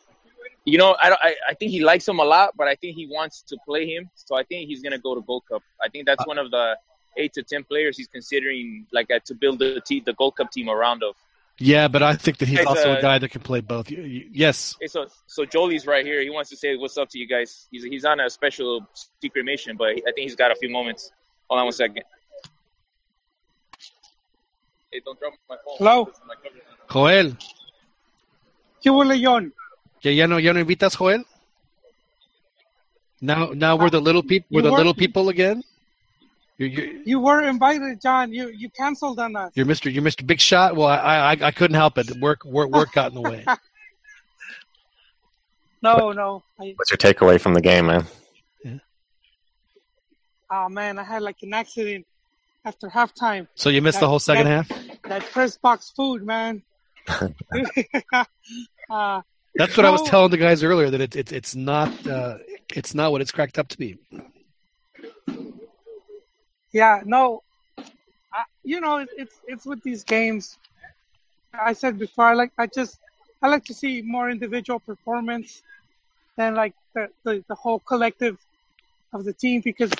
You 0.64 0.76
know, 0.76 0.96
I, 1.00 1.12
I, 1.12 1.34
I 1.50 1.54
think 1.54 1.70
he 1.70 1.82
likes 1.82 2.06
him 2.06 2.18
a 2.18 2.24
lot, 2.24 2.54
but 2.56 2.68
I 2.68 2.74
think 2.74 2.94
he 2.94 3.06
wants 3.06 3.42
to 3.42 3.56
play 3.64 3.86
him. 3.86 4.10
So 4.14 4.36
I 4.36 4.42
think 4.42 4.68
he's 4.68 4.82
going 4.82 4.92
to 4.92 4.98
go 4.98 5.14
to 5.14 5.22
Gold 5.22 5.44
Cup. 5.50 5.62
I 5.82 5.88
think 5.88 6.04
that's 6.04 6.20
uh, 6.20 6.24
one 6.26 6.38
of 6.38 6.50
the 6.50 6.76
eight 7.16 7.32
to 7.34 7.42
ten 7.42 7.64
players 7.64 7.96
he's 7.96 8.08
considering, 8.08 8.86
like 8.92 9.10
uh, 9.10 9.18
to 9.24 9.34
build 9.34 9.60
the 9.60 9.80
team, 9.80 10.02
the 10.04 10.12
Gold 10.12 10.36
Cup 10.36 10.52
team 10.52 10.68
around 10.68 11.02
of. 11.02 11.14
Yeah, 11.60 11.88
but 11.88 12.02
I 12.04 12.14
think 12.14 12.38
that 12.38 12.48
he's 12.48 12.64
also 12.64 12.92
a 12.92 12.98
uh, 12.98 13.00
guy 13.00 13.18
that 13.18 13.30
can 13.30 13.40
play 13.40 13.60
both. 13.60 13.90
Yes. 13.90 14.76
So 14.86 15.06
so 15.26 15.44
Jolie's 15.44 15.86
right 15.86 16.06
here. 16.06 16.20
He 16.22 16.30
wants 16.30 16.50
to 16.50 16.56
say 16.56 16.76
what's 16.76 16.96
up 16.96 17.08
to 17.10 17.18
you 17.18 17.26
guys. 17.26 17.66
He's 17.72 17.82
he's 17.82 18.04
on 18.04 18.20
a 18.20 18.30
special 18.30 18.86
secret 19.20 19.44
mission, 19.44 19.76
but 19.76 19.88
I 19.88 20.12
think 20.14 20.18
he's 20.18 20.36
got 20.36 20.52
a 20.52 20.56
few 20.56 20.70
moments. 20.70 21.10
Hold 21.48 21.58
on 21.58 21.66
one 21.66 21.72
second. 21.72 22.04
Hey, 24.92 25.00
don't 25.04 25.18
drop 25.18 25.34
my 25.48 25.56
phone. 25.64 25.74
Hello. 25.78 26.12
Joel. 26.88 27.36
¿Qué 28.80 28.90
huele, 28.90 29.20
John? 29.20 29.52
¿Que 30.00 30.14
ya 30.14 30.26
no, 30.26 30.38
ya 30.38 30.52
no 30.52 30.60
invitas, 30.60 30.96
Joel? 30.96 31.24
Now, 33.20 33.50
now 33.52 33.76
we're 33.76 33.90
the 33.90 34.00
little 34.00 34.22
people. 34.22 34.46
We're 34.50 34.62
the 34.62 34.70
little 34.70 34.94
people 34.94 35.28
again. 35.28 35.64
You're, 36.58 36.68
you're, 36.68 36.92
you 37.04 37.20
were 37.20 37.44
invited, 37.44 38.00
John. 38.00 38.32
You 38.32 38.48
you 38.48 38.68
canceled 38.70 39.20
on 39.20 39.36
us. 39.36 39.52
You're 39.54 39.66
Mr. 39.66 39.92
You're 39.92 40.02
Mr. 40.02 40.26
Big 40.26 40.40
Shot. 40.40 40.74
Well, 40.74 40.88
I 40.88 41.34
I, 41.34 41.36
I 41.40 41.50
couldn't 41.52 41.76
help 41.76 41.98
it. 41.98 42.20
Work 42.20 42.44
work 42.44 42.70
work 42.70 42.92
got 42.92 43.12
in 43.12 43.14
the 43.14 43.22
way. 43.22 43.44
no, 45.82 46.10
no. 46.10 46.42
I, 46.60 46.74
What's 46.76 46.90
your 46.90 46.98
takeaway 46.98 47.40
from 47.40 47.54
the 47.54 47.60
game, 47.60 47.86
man? 47.86 48.06
Yeah. 48.64 48.78
Oh 50.50 50.68
man, 50.68 50.98
I 50.98 51.04
had 51.04 51.22
like 51.22 51.36
an 51.42 51.54
accident 51.54 52.06
after 52.64 52.88
halftime. 52.88 53.46
So 53.54 53.70
you 53.70 53.80
missed 53.80 54.00
that, 54.00 54.06
the 54.06 54.08
whole 54.08 54.18
second 54.18 54.46
that, 54.46 54.66
half. 54.66 55.02
That 55.04 55.22
press 55.30 55.56
box 55.56 55.90
food, 55.90 56.24
man. 56.24 56.62
uh, 57.08 57.28
That's 59.54 59.76
what 59.76 59.84
no. 59.84 59.88
I 59.88 59.90
was 59.90 60.02
telling 60.02 60.32
the 60.32 60.38
guys 60.38 60.64
earlier 60.64 60.90
that 60.90 61.00
it's 61.00 61.16
it, 61.16 61.30
it's 61.30 61.54
not 61.54 62.04
uh, 62.04 62.38
it's 62.74 62.94
not 62.94 63.12
what 63.12 63.20
it's 63.20 63.30
cracked 63.30 63.60
up 63.60 63.68
to 63.68 63.78
be. 63.78 63.96
Yeah, 66.72 67.02
no, 67.04 67.42
I, 67.78 68.44
you 68.62 68.80
know 68.80 68.98
it, 68.98 69.08
it's 69.16 69.40
it's 69.46 69.66
with 69.66 69.82
these 69.82 70.04
games. 70.04 70.58
I 71.52 71.72
said 71.72 71.98
before, 71.98 72.26
I 72.26 72.34
like 72.34 72.52
I 72.58 72.66
just 72.66 72.98
I 73.42 73.48
like 73.48 73.64
to 73.64 73.74
see 73.74 74.02
more 74.02 74.30
individual 74.30 74.80
performance 74.80 75.62
than 76.36 76.54
like 76.54 76.74
the, 76.94 77.08
the, 77.24 77.44
the 77.48 77.54
whole 77.54 77.78
collective 77.80 78.38
of 79.12 79.24
the 79.24 79.32
team 79.32 79.60
because 79.60 79.92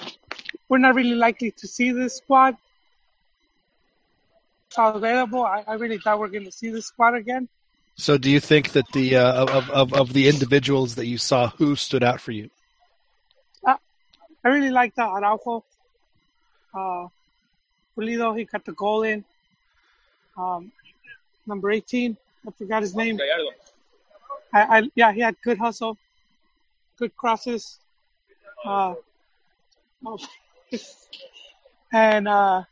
we're 0.69 0.79
not 0.79 0.95
really 0.95 1.15
likely 1.15 1.51
to 1.53 1.67
see 1.67 1.91
this 1.93 2.17
squad 2.17 2.57
available. 4.77 5.45
I, 5.45 5.65
I 5.67 5.75
really 5.75 5.99
thought 5.99 6.19
we're 6.19 6.29
going 6.29 6.45
to 6.45 6.53
see 6.53 6.71
this 6.71 6.87
squad 6.87 7.15
again. 7.15 7.49
So, 7.97 8.17
do 8.17 8.31
you 8.31 8.39
think 8.39 8.73
that 8.73 8.87
the 8.93 9.17
uh, 9.17 9.47
of, 9.47 9.71
of 9.71 9.93
of 9.93 10.13
the 10.13 10.29
individuals 10.29 10.95
that 10.95 11.07
you 11.07 11.19
saw, 11.19 11.49
who 11.49 11.75
stood 11.75 12.05
out 12.05 12.21
for 12.21 12.31
you? 12.31 12.49
Uh, 13.67 13.77
I 14.45 14.49
really 14.49 14.71
liked 14.71 14.99
uh, 14.99 15.11
Araujo. 15.11 15.65
Uh, 16.75 17.09
Pulido, 17.97 18.37
he 18.39 18.45
got 18.45 18.65
the 18.65 18.73
goal 18.73 19.03
in. 19.03 19.25
Um, 20.37 20.71
number 21.47 21.71
18, 21.71 22.17
I 22.47 22.51
forgot 22.53 22.83
his 22.83 22.95
name. 22.95 23.19
I, 24.53 24.79
I, 24.79 24.91
yeah, 24.95 25.13
he 25.13 25.21
had 25.21 25.37
good 25.43 25.59
hustle, 25.59 25.99
good 26.99 27.17
crosses. 27.17 27.79
Uh, 28.65 28.95
and 31.93 32.29
uh, 32.29 32.63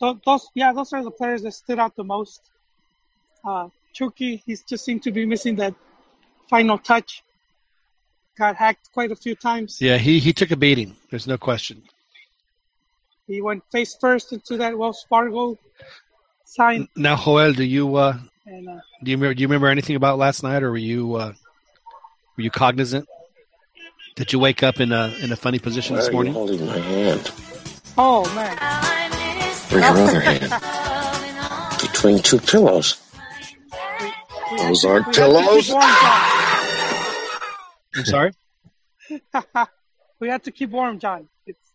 those, 0.00 0.48
yeah, 0.54 0.72
those 0.72 0.92
are 0.92 1.02
the 1.02 1.10
players 1.10 1.42
that 1.42 1.52
stood 1.52 1.78
out 1.78 1.94
the 1.96 2.04
most. 2.04 2.42
Uh, 3.44 3.68
Chucky, 3.92 4.42
he 4.44 4.56
just 4.66 4.84
seemed 4.84 5.02
to 5.04 5.12
be 5.12 5.26
missing 5.26 5.56
that 5.56 5.74
final 6.48 6.78
touch. 6.78 7.22
Got 8.36 8.56
hacked 8.56 8.92
quite 8.92 9.10
a 9.10 9.16
few 9.16 9.34
times. 9.34 9.80
Yeah, 9.80 9.98
he, 9.98 10.20
he 10.20 10.32
took 10.32 10.50
a 10.50 10.56
beating. 10.56 10.96
There's 11.10 11.26
no 11.26 11.38
question. 11.38 11.82
He 13.28 13.40
went 13.42 13.62
face 13.70 13.94
first 14.00 14.32
into 14.32 14.56
that 14.56 14.76
Wells 14.76 15.04
Fargo 15.08 15.58
sign. 16.44 16.88
Now, 16.96 17.14
Joel, 17.16 17.52
do 17.52 17.62
you 17.62 17.94
uh, 17.96 18.18
and, 18.46 18.68
uh, 18.68 18.80
do 19.04 19.10
you 19.10 19.16
remember, 19.18 19.34
do 19.34 19.42
you 19.42 19.46
remember 19.46 19.68
anything 19.68 19.96
about 19.96 20.16
last 20.18 20.42
night, 20.42 20.62
or 20.62 20.70
were 20.70 20.78
you 20.78 21.14
uh, 21.14 21.34
were 22.36 22.42
you 22.42 22.50
cognizant? 22.50 23.06
Did 24.16 24.32
you 24.32 24.38
wake 24.38 24.62
up 24.62 24.80
in 24.80 24.90
a 24.90 25.14
in 25.20 25.30
a 25.30 25.36
funny 25.36 25.58
position 25.58 25.94
Why 25.94 26.02
this 26.02 26.10
morning? 26.10 26.32
Holding 26.32 26.66
my 26.66 26.78
hand? 26.78 27.30
Oh 27.98 28.24
man! 28.34 28.56
Your 29.70 29.84
other 29.84 30.20
hand 30.20 30.78
between 31.80 32.20
two 32.20 32.38
pillows. 32.38 32.96
Those 34.56 34.84
aren't 34.84 35.14
pillows. 35.14 35.70
I'm 37.94 38.04
sorry. 38.04 38.32
we 40.20 40.28
have 40.28 40.42
to 40.42 40.50
keep 40.50 40.70
warm, 40.70 40.98
John. 40.98 41.28
It's 41.46 41.67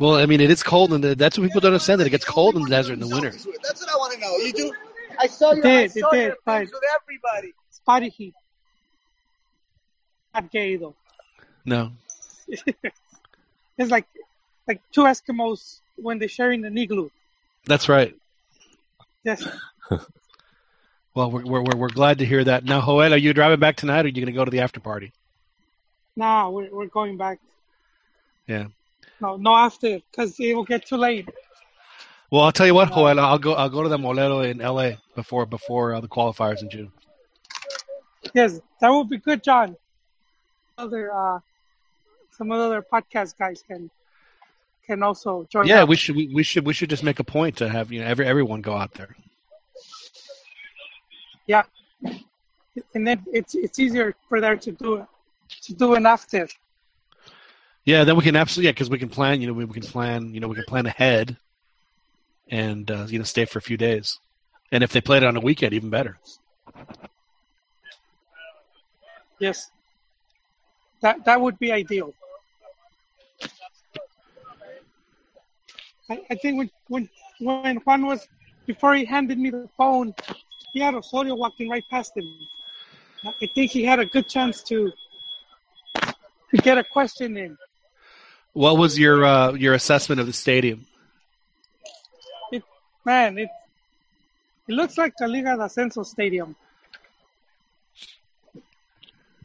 Well, 0.00 0.14
I 0.14 0.24
mean, 0.24 0.40
it 0.40 0.50
is 0.50 0.62
cold, 0.62 0.92
and 0.94 1.04
that's 1.04 1.38
what 1.38 1.46
people 1.46 1.60
don't 1.60 1.72
understand. 1.72 2.00
That 2.00 2.06
it 2.06 2.10
gets 2.10 2.24
cold 2.24 2.56
in 2.56 2.62
the 2.62 2.70
desert 2.70 2.94
in 2.94 3.00
the 3.00 3.06
winter. 3.08 3.30
That's 3.30 3.44
what 3.44 3.90
I 3.94 3.96
want 3.96 4.14
to 4.14 4.20
know. 4.20 4.36
You 4.38 4.52
do? 4.52 4.72
I 5.18 5.26
saw 5.26 5.50
It 5.50 5.56
your, 5.56 5.62
did, 5.62 5.84
I 5.84 5.86
saw 5.88 6.10
did, 6.10 6.22
your 6.22 6.36
but- 6.46 6.58
pics 6.60 6.72
with 6.72 6.82
everybody. 7.02 7.54
Spotty 7.70 8.08
heat. 8.08 8.34
Not 10.34 10.50
gay 10.50 10.76
though. 10.76 10.94
No. 11.64 11.92
it's 12.48 13.90
like 13.90 14.06
like 14.66 14.80
two 14.92 15.02
Eskimos 15.02 15.80
when 15.96 16.18
they're 16.18 16.28
sharing 16.28 16.64
an 16.64 16.78
igloo. 16.78 17.10
That's 17.66 17.88
right. 17.88 18.16
Yes. 19.22 19.46
Well, 21.12 21.28
we're, 21.32 21.44
we're, 21.44 21.60
we're- 21.62 21.76
we're 21.78 21.88
glad 21.88 22.18
to 22.20 22.24
hear 22.24 22.44
that. 22.44 22.62
Now, 22.62 22.80
Joel, 22.80 23.12
are 23.12 23.16
you 23.16 23.34
driving 23.34 23.58
back 23.58 23.74
tonight 23.76 24.02
or 24.02 24.04
are 24.04 24.06
you 24.06 24.12
going 24.14 24.26
to 24.26 24.32
go 24.32 24.44
to 24.44 24.50
the 24.50 24.60
after 24.60 24.78
party? 24.78 25.12
Nah, 26.14 26.48
we're 26.50 26.70
we're 26.70 26.86
going 26.86 27.16
back. 27.16 27.40
Yeah. 28.46 28.66
No, 29.20 29.36
no 29.36 29.54
after, 29.54 30.00
because 30.10 30.38
it 30.38 30.54
will 30.54 30.64
get 30.64 30.86
too 30.86 30.96
late. 30.96 31.28
Well, 32.30 32.42
I'll 32.42 32.52
tell 32.52 32.66
you 32.66 32.74
what, 32.74 32.90
Joel, 32.90 33.18
I'll 33.18 33.38
go. 33.38 33.54
I'll 33.54 33.68
go 33.68 33.82
to 33.82 33.88
the 33.88 33.98
Molero 33.98 34.48
in 34.48 34.60
L.A. 34.60 34.98
before 35.16 35.46
before 35.46 35.94
uh, 35.94 36.00
the 36.00 36.08
qualifiers 36.08 36.62
in 36.62 36.70
June. 36.70 36.92
Yes, 38.34 38.60
that 38.80 38.88
would 38.88 39.08
be 39.08 39.18
good, 39.18 39.42
John. 39.42 39.76
Other 40.78 41.12
uh, 41.12 41.40
some 42.30 42.52
of 42.52 42.58
the 42.58 42.64
other 42.64 42.82
podcast 42.82 43.36
guys 43.36 43.64
can 43.66 43.90
can 44.86 45.02
also 45.02 45.46
join. 45.50 45.66
Yeah, 45.66 45.82
up. 45.82 45.88
we 45.88 45.96
should. 45.96 46.14
We, 46.14 46.28
we 46.28 46.42
should. 46.44 46.64
We 46.64 46.72
should 46.72 46.88
just 46.88 47.02
make 47.02 47.18
a 47.18 47.24
point 47.24 47.56
to 47.56 47.68
have 47.68 47.90
you 47.90 48.00
know 48.00 48.06
every 48.06 48.26
everyone 48.26 48.60
go 48.60 48.74
out 48.74 48.94
there. 48.94 49.16
Yeah, 51.46 51.64
and 52.94 53.06
then 53.06 53.24
it's 53.32 53.56
it's 53.56 53.80
easier 53.80 54.14
for 54.28 54.40
there 54.40 54.56
to 54.56 54.70
do 54.70 55.06
to 55.62 55.74
do 55.74 55.94
an 55.94 56.06
after. 56.06 56.46
Yeah, 57.84 58.04
then 58.04 58.16
we 58.16 58.22
can 58.22 58.36
absolutely 58.36 58.66
yeah 58.66 58.72
because 58.72 58.90
we 58.90 58.98
can 58.98 59.08
plan. 59.08 59.40
You 59.40 59.48
know, 59.48 59.52
we, 59.52 59.66
can 59.66 59.82
plan. 59.82 60.34
You 60.34 60.40
know, 60.40 60.48
we 60.48 60.54
can 60.54 60.64
plan 60.64 60.86
ahead, 60.86 61.36
and 62.50 62.90
uh, 62.90 63.06
you 63.08 63.18
know, 63.18 63.24
stay 63.24 63.44
for 63.44 63.58
a 63.58 63.62
few 63.62 63.76
days. 63.76 64.18
And 64.72 64.84
if 64.84 64.92
they 64.92 65.00
played 65.00 65.22
it 65.22 65.26
on 65.26 65.36
a 65.36 65.40
weekend, 65.40 65.72
even 65.72 65.90
better. 65.90 66.18
Yes, 69.38 69.70
that 71.00 71.24
that 71.24 71.40
would 71.40 71.58
be 71.58 71.72
ideal. 71.72 72.12
I, 76.10 76.20
I 76.30 76.34
think 76.34 76.58
when 76.58 76.70
when 76.88 77.08
when 77.40 77.76
Juan 77.78 78.06
was 78.06 78.28
before 78.66 78.94
he 78.94 79.04
handed 79.04 79.38
me 79.38 79.50
the 79.50 79.68
phone, 79.76 80.14
he 80.74 80.80
had 80.80 80.94
Osorio 80.94 81.34
walking 81.34 81.70
right 81.70 81.84
past 81.90 82.16
him. 82.16 82.26
I 83.24 83.46
think 83.54 83.70
he 83.70 83.84
had 83.84 83.98
a 84.00 84.06
good 84.06 84.28
chance 84.28 84.62
to 84.64 84.92
to 86.50 86.56
get 86.62 86.76
a 86.76 86.84
question 86.84 87.36
in. 87.36 87.56
What 88.52 88.76
was 88.78 88.98
your 88.98 89.24
uh, 89.24 89.52
your 89.52 89.74
assessment 89.74 90.20
of 90.20 90.26
the 90.26 90.32
stadium? 90.32 90.86
It, 92.52 92.62
man, 93.04 93.38
it 93.38 93.48
it 94.68 94.72
looks 94.74 94.98
like 94.98 95.14
a 95.20 95.28
Liga 95.28 95.56
de 95.56 95.64
Ascenso 95.64 96.04
stadium. 96.04 96.56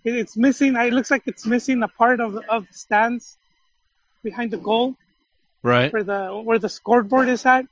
It, 0.03 0.15
it's 0.15 0.35
missing. 0.35 0.75
It 0.75 0.93
looks 0.93 1.11
like 1.11 1.23
it's 1.25 1.45
missing 1.45 1.83
a 1.83 1.87
part 1.87 2.19
of 2.19 2.35
of 2.49 2.67
the 2.67 2.73
stands 2.73 3.37
behind 4.23 4.51
the 4.51 4.57
goal, 4.57 4.95
Right. 5.61 5.93
where 5.93 6.03
the 6.03 6.41
where 6.43 6.59
the 6.59 6.69
scoreboard 6.69 7.29
is 7.29 7.45
at. 7.45 7.65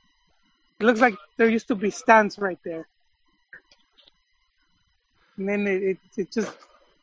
It 0.80 0.84
looks 0.86 1.00
like 1.00 1.14
there 1.36 1.48
used 1.48 1.68
to 1.68 1.74
be 1.74 1.90
stands 1.90 2.38
right 2.38 2.58
there, 2.64 2.86
and 5.36 5.48
then 5.48 5.66
it 5.66 5.82
it, 5.82 5.98
it 6.16 6.32
just 6.32 6.52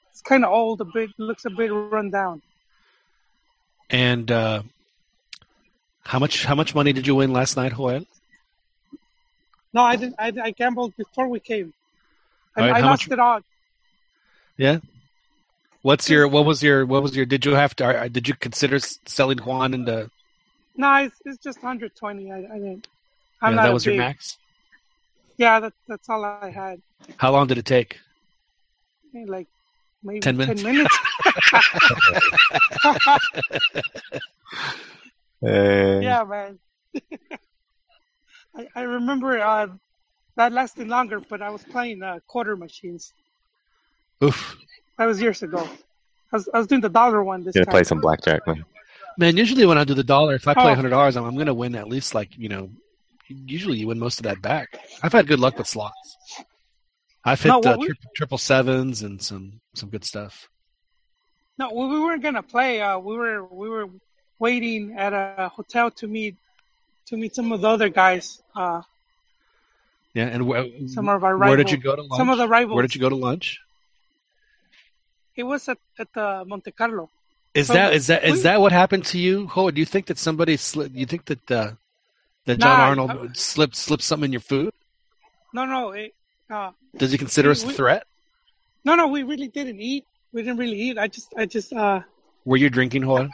it's 0.09 0.21
kind 0.21 0.45
of 0.45 0.51
old. 0.51 0.79
A 0.79 0.85
bit 0.85 1.09
looks 1.17 1.43
a 1.45 1.49
bit 1.49 1.69
run 1.71 2.09
down. 2.11 2.41
And 3.91 4.31
uh, 4.31 4.63
how 6.03 6.19
much 6.19 6.45
how 6.45 6.55
much 6.55 6.73
money 6.73 6.93
did 6.93 7.05
you 7.05 7.15
win 7.15 7.33
last 7.33 7.57
night, 7.57 7.73
Joel? 7.75 8.05
No, 9.73 9.83
I 9.83 9.95
didn't. 9.97 10.15
I, 10.17 10.33
I 10.41 10.51
gambled 10.51 10.95
before 10.97 11.27
we 11.27 11.39
came. 11.39 11.73
I, 12.55 12.61
right, 12.61 12.83
I 12.83 12.87
lost 12.87 13.07
much- 13.07 13.13
it 13.13 13.19
all. 13.19 13.41
Yeah. 14.57 14.79
What's 15.81 16.09
your 16.09 16.27
what 16.27 16.45
was 16.45 16.61
your 16.61 16.85
what 16.85 17.01
was 17.03 17.15
your 17.15 17.25
did 17.25 17.45
you 17.45 17.53
have 17.53 17.75
to 17.77 18.09
did 18.09 18.27
you 18.27 18.35
consider 18.35 18.79
selling 19.05 19.39
Juan 19.39 19.73
into 19.73 20.11
No, 20.77 20.95
it's, 20.95 21.15
it's 21.25 21.43
just 21.43 21.57
120. 21.57 22.31
I, 22.31 22.37
I 22.37 22.41
didn't. 22.41 22.87
I'm 23.41 23.53
yeah, 23.53 23.55
not 23.55 23.63
that 23.63 23.73
was 23.73 23.85
your 23.85 23.95
max? 23.95 24.37
Yeah, 25.37 25.59
that, 25.59 25.73
that's 25.87 26.07
all 26.07 26.23
I 26.23 26.51
had. 26.51 26.81
How 27.17 27.31
long 27.31 27.47
did 27.47 27.57
it 27.57 27.65
take? 27.65 27.97
Like 29.25 29.47
maybe 30.03 30.19
10 30.19 30.37
minutes? 30.37 30.63
minutes. 30.63 30.97
yeah, 35.41 36.23
man. 36.27 36.59
I, 38.55 38.67
I 38.75 38.81
remember 38.81 39.39
uh, 39.39 39.67
that 40.35 40.51
lasted 40.51 40.87
longer, 40.87 41.19
but 41.21 41.41
I 41.41 41.49
was 41.49 41.63
playing 41.63 42.03
uh, 42.03 42.19
quarter 42.27 42.55
machines. 42.57 43.13
Oof. 44.23 44.57
That 44.97 45.05
was 45.05 45.21
years 45.21 45.41
ago. 45.41 45.67
I 46.31 46.35
was, 46.35 46.49
I 46.53 46.57
was 46.59 46.67
doing 46.67 46.81
the 46.81 46.89
dollar 46.89 47.23
one 47.23 47.43
this 47.43 47.53
Gonna 47.53 47.65
time. 47.65 47.71
play 47.71 47.83
some 47.83 47.99
blackjack, 48.01 48.45
man. 48.47 48.63
Man, 49.17 49.35
usually 49.37 49.65
when 49.65 49.77
I 49.77 49.83
do 49.83 49.93
the 49.93 50.03
dollar, 50.03 50.35
if 50.35 50.47
I 50.47 50.53
play 50.53 50.71
Oh. 50.71 50.75
hundred 50.75 50.89
dollars, 50.89 51.17
I'm, 51.17 51.25
I'm 51.25 51.35
going 51.35 51.47
to 51.47 51.53
win 51.53 51.75
at 51.75 51.87
least 51.87 52.13
like 52.15 52.37
you 52.37 52.49
know. 52.49 52.69
Usually, 53.27 53.77
you 53.77 53.87
win 53.87 53.97
most 53.99 54.19
of 54.19 54.23
that 54.23 54.41
back. 54.41 54.67
I've 55.01 55.13
had 55.13 55.25
good 55.25 55.39
luck 55.39 55.57
with 55.57 55.65
slots. 55.67 56.17
I've 57.23 57.41
hit 57.41 57.47
No, 57.49 57.61
uh, 57.61 57.77
we- 57.79 57.87
tri- 57.87 57.95
triple 58.15 58.37
sevens 58.37 59.03
and 59.03 59.21
some 59.21 59.61
some 59.75 59.89
good 59.89 60.03
stuff. 60.03 60.49
No, 61.57 61.71
we, 61.73 61.87
we 61.87 61.99
weren't 61.99 62.23
gonna 62.23 62.43
play. 62.43 62.81
Uh, 62.81 62.97
we 62.99 63.15
were 63.15 63.43
we 63.45 63.69
were 63.69 63.87
waiting 64.39 64.95
at 64.97 65.13
a 65.13 65.49
hotel 65.49 65.91
to 65.91 66.07
meet 66.07 66.35
to 67.07 67.17
meet 67.17 67.35
some 67.35 67.51
of 67.51 67.61
the 67.61 67.67
other 67.69 67.89
guys. 67.89 68.41
Uh, 68.55 68.81
Yeah, 70.13 70.27
and 70.27 70.45
where, 70.47 70.65
some 70.87 71.07
of 71.07 71.23
our 71.23 71.37
where 71.37 71.55
did 71.55 71.71
you 71.71 71.77
go 71.77 71.95
to 71.95 72.01
lunch? 72.01 72.17
some 72.19 72.29
of 72.29 72.37
the 72.37 72.47
rivals. 72.47 72.75
Where 72.75 72.81
did 72.83 72.95
you 72.95 73.01
go 73.01 73.09
to 73.09 73.15
lunch? 73.15 73.59
it 75.35 75.43
was 75.43 75.67
at 75.69 75.77
at 75.99 76.11
the 76.13 76.43
Monte 76.45 76.71
Carlo. 76.71 77.09
Is 77.53 77.67
So 77.67 77.73
that 77.73 77.93
is 77.93 78.07
that 78.07 78.23
is 78.23 78.33
we- 78.37 78.41
that 78.47 78.59
what 78.61 78.71
happened 78.71 79.05
to 79.13 79.17
you? 79.19 79.47
Ho, 79.47 79.71
do 79.71 79.79
you 79.79 79.85
think 79.85 80.05
that 80.07 80.17
somebody 80.17 80.57
slipped? 80.57 80.95
You 80.95 81.05
think 81.05 81.25
that 81.25 81.51
uh, 81.51 81.71
that 82.45 82.57
John 82.59 82.77
Nah, 82.77 82.85
Arnold 82.89 83.11
I- 83.11 83.33
slipped 83.33 83.75
slipped 83.75 84.03
something 84.03 84.29
in 84.29 84.33
your 84.33 84.41
food? 84.53 84.73
No, 85.53 85.65
no, 85.65 85.91
it, 85.91 86.15
uh, 86.49 86.71
Does 86.95 87.11
he 87.11 87.17
consider 87.17 87.49
We- 87.49 87.51
us 87.59 87.63
a 87.63 87.71
threat? 87.73 88.03
no, 88.87 88.95
no. 88.95 89.07
We 89.07 89.23
really 89.23 89.47
didn't 89.47 89.79
eat. 89.79 90.05
We 90.33 90.43
didn't 90.43 90.57
really 90.57 90.79
eat. 90.79 90.97
I 90.97 91.07
just, 91.07 91.33
I 91.37 91.45
just, 91.45 91.73
uh, 91.73 92.01
Were 92.45 92.57
you 92.57 92.69
drinking, 92.69 93.03
Ho? 93.03 93.27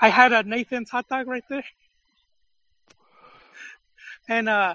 I 0.00 0.08
had 0.08 0.32
a 0.32 0.42
Nathan's 0.42 0.90
hot 0.90 1.08
dog 1.08 1.26
right 1.26 1.44
there, 1.50 1.64
and 4.28 4.48
uh, 4.48 4.74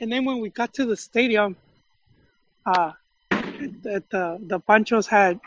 and 0.00 0.12
then 0.12 0.24
when 0.24 0.40
we 0.40 0.50
got 0.50 0.72
to 0.74 0.84
the 0.86 0.96
stadium, 0.96 1.56
uh, 2.66 2.92
the 3.30 4.02
the, 4.10 4.38
the 4.46 4.60
Panchos 4.60 5.06
had 5.06 5.40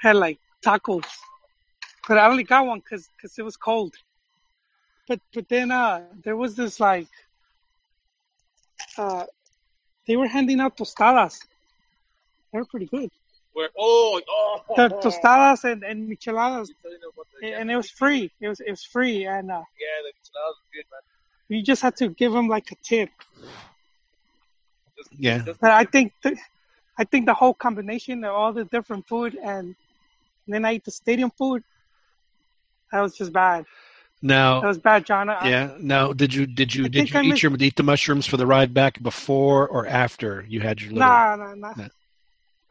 had 0.00 0.16
like 0.16 0.38
tacos, 0.64 1.06
but 2.08 2.18
I 2.18 2.26
only 2.26 2.42
got 2.42 2.66
one 2.66 2.80
because 2.80 3.08
because 3.16 3.38
it 3.38 3.42
was 3.42 3.56
cold. 3.56 3.94
But 5.06 5.20
but 5.32 5.48
then 5.48 5.70
uh, 5.70 6.02
there 6.24 6.36
was 6.36 6.56
this 6.56 6.80
like 6.80 7.08
uh, 8.98 9.24
they 10.06 10.16
were 10.16 10.26
handing 10.26 10.60
out 10.60 10.76
tostadas. 10.76 11.40
They 12.52 12.58
were 12.58 12.64
pretty 12.64 12.86
good. 12.86 13.10
Where, 13.54 13.70
oh, 13.78 14.20
oh, 14.28 14.62
The 14.76 14.88
tostadas 14.96 15.64
and, 15.64 15.82
and 15.84 16.10
micheladas, 16.10 16.68
and 17.42 17.70
it 17.70 17.76
was 17.76 17.88
free. 17.88 18.30
It 18.40 18.48
was 18.48 18.60
it 18.60 18.70
was 18.70 18.84
free, 18.84 19.26
and 19.26 19.50
uh, 19.50 19.54
Yeah, 19.54 19.86
the 20.02 20.10
enchiladas 20.18 20.56
are 20.60 20.70
good, 20.74 20.84
man. 20.92 21.00
you 21.48 21.62
just 21.62 21.80
had 21.80 21.96
to 21.96 22.08
give 22.10 22.32
them 22.32 22.48
like 22.48 22.70
a 22.72 22.76
tip. 22.82 23.10
Yeah. 25.16 25.42
But 25.60 25.70
I 25.70 25.84
think 25.84 26.12
th- 26.22 26.38
I 26.98 27.04
think 27.04 27.26
the 27.26 27.34
whole 27.34 27.54
combination 27.54 28.24
of 28.24 28.34
all 28.34 28.52
the 28.52 28.64
different 28.64 29.06
food 29.06 29.36
and 29.42 29.74
then 30.46 30.64
I 30.64 30.72
ate 30.72 30.84
the 30.84 30.90
stadium 30.90 31.30
food. 31.30 31.62
That 32.92 33.00
was 33.00 33.16
just 33.16 33.32
bad. 33.32 33.64
Now, 34.22 34.60
That 34.60 34.68
was 34.68 34.78
bad, 34.78 35.04
John. 35.04 35.28
I, 35.28 35.48
yeah. 35.48 35.76
Now, 35.78 36.12
did 36.12 36.32
you 36.32 36.46
did 36.46 36.74
you 36.74 36.84
I 36.84 36.88
did 36.88 37.10
you 37.10 37.18
I 37.18 37.22
eat 37.22 37.28
missed- 37.30 37.42
your 37.42 37.56
eat 37.60 37.76
the 37.76 37.82
mushrooms 37.82 38.26
for 38.26 38.36
the 38.36 38.46
ride 38.46 38.72
back 38.72 39.02
before 39.02 39.68
or 39.68 39.86
after 39.86 40.44
you 40.48 40.60
had 40.60 40.80
your 40.80 40.92
little? 40.92 41.08
Nah, 41.08 41.36
nah, 41.36 41.54
nah. 41.54 41.74
Yeah. 41.76 41.88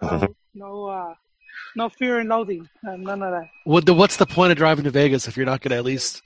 No, 0.01 0.35
no, 0.53 0.87
uh, 0.87 1.13
no 1.75 1.89
fear 1.89 2.19
and 2.19 2.29
loathing. 2.29 2.67
Uh, 2.87 2.95
none 2.95 3.21
of 3.21 3.31
that. 3.31 3.49
What 3.63 3.85
the, 3.85 3.93
what's 3.93 4.17
the 4.17 4.25
point 4.25 4.51
of 4.51 4.57
driving 4.57 4.83
to 4.85 4.91
Vegas 4.91 5.27
if 5.27 5.37
you're 5.37 5.45
not 5.45 5.61
going 5.61 5.71
to 5.71 5.77
at 5.77 5.85
least 5.85 6.21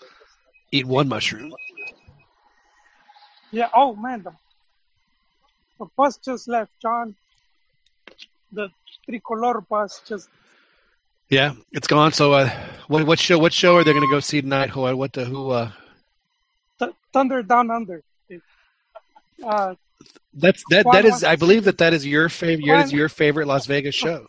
eat 0.71 0.85
one 0.85 1.07
mushroom? 1.07 1.53
Yeah. 3.51 3.69
Oh 3.73 3.95
man, 3.95 4.23
the, 4.23 4.33
the 5.79 5.85
bus 5.95 6.17
just 6.17 6.47
left, 6.47 6.71
John. 6.81 7.15
The 8.51 8.69
tricolor 9.05 9.61
bus 9.61 10.01
just. 10.05 10.29
Yeah, 11.29 11.53
it's 11.71 11.87
gone. 11.87 12.13
So, 12.13 12.33
uh, 12.33 12.49
what 12.87 13.05
what 13.05 13.19
show 13.19 13.37
what 13.37 13.53
show 13.53 13.75
are 13.75 13.83
they 13.83 13.91
going 13.91 14.05
to 14.05 14.11
go 14.11 14.19
see 14.19 14.41
tonight? 14.41 14.69
Who 14.69 14.81
what 14.95 15.13
the 15.13 15.25
who? 15.25 15.51
Uh, 15.51 15.71
Th- 16.79 16.93
Thunder 17.13 17.41
Down 17.43 17.71
Under. 17.71 18.03
Uh, 19.43 19.75
that's 20.33 20.63
that 20.69 20.85
Juan 20.85 20.95
that 20.95 21.05
is 21.05 21.23
I 21.23 21.35
believe 21.35 21.63
that 21.65 21.79
that 21.79 21.93
is 21.93 22.05
your 22.05 22.29
favorite. 22.29 22.67
That 22.67 22.85
is 22.85 22.93
your 22.93 23.09
favorite 23.09 23.47
Las 23.47 23.65
Vegas 23.65 23.95
show. 23.95 24.27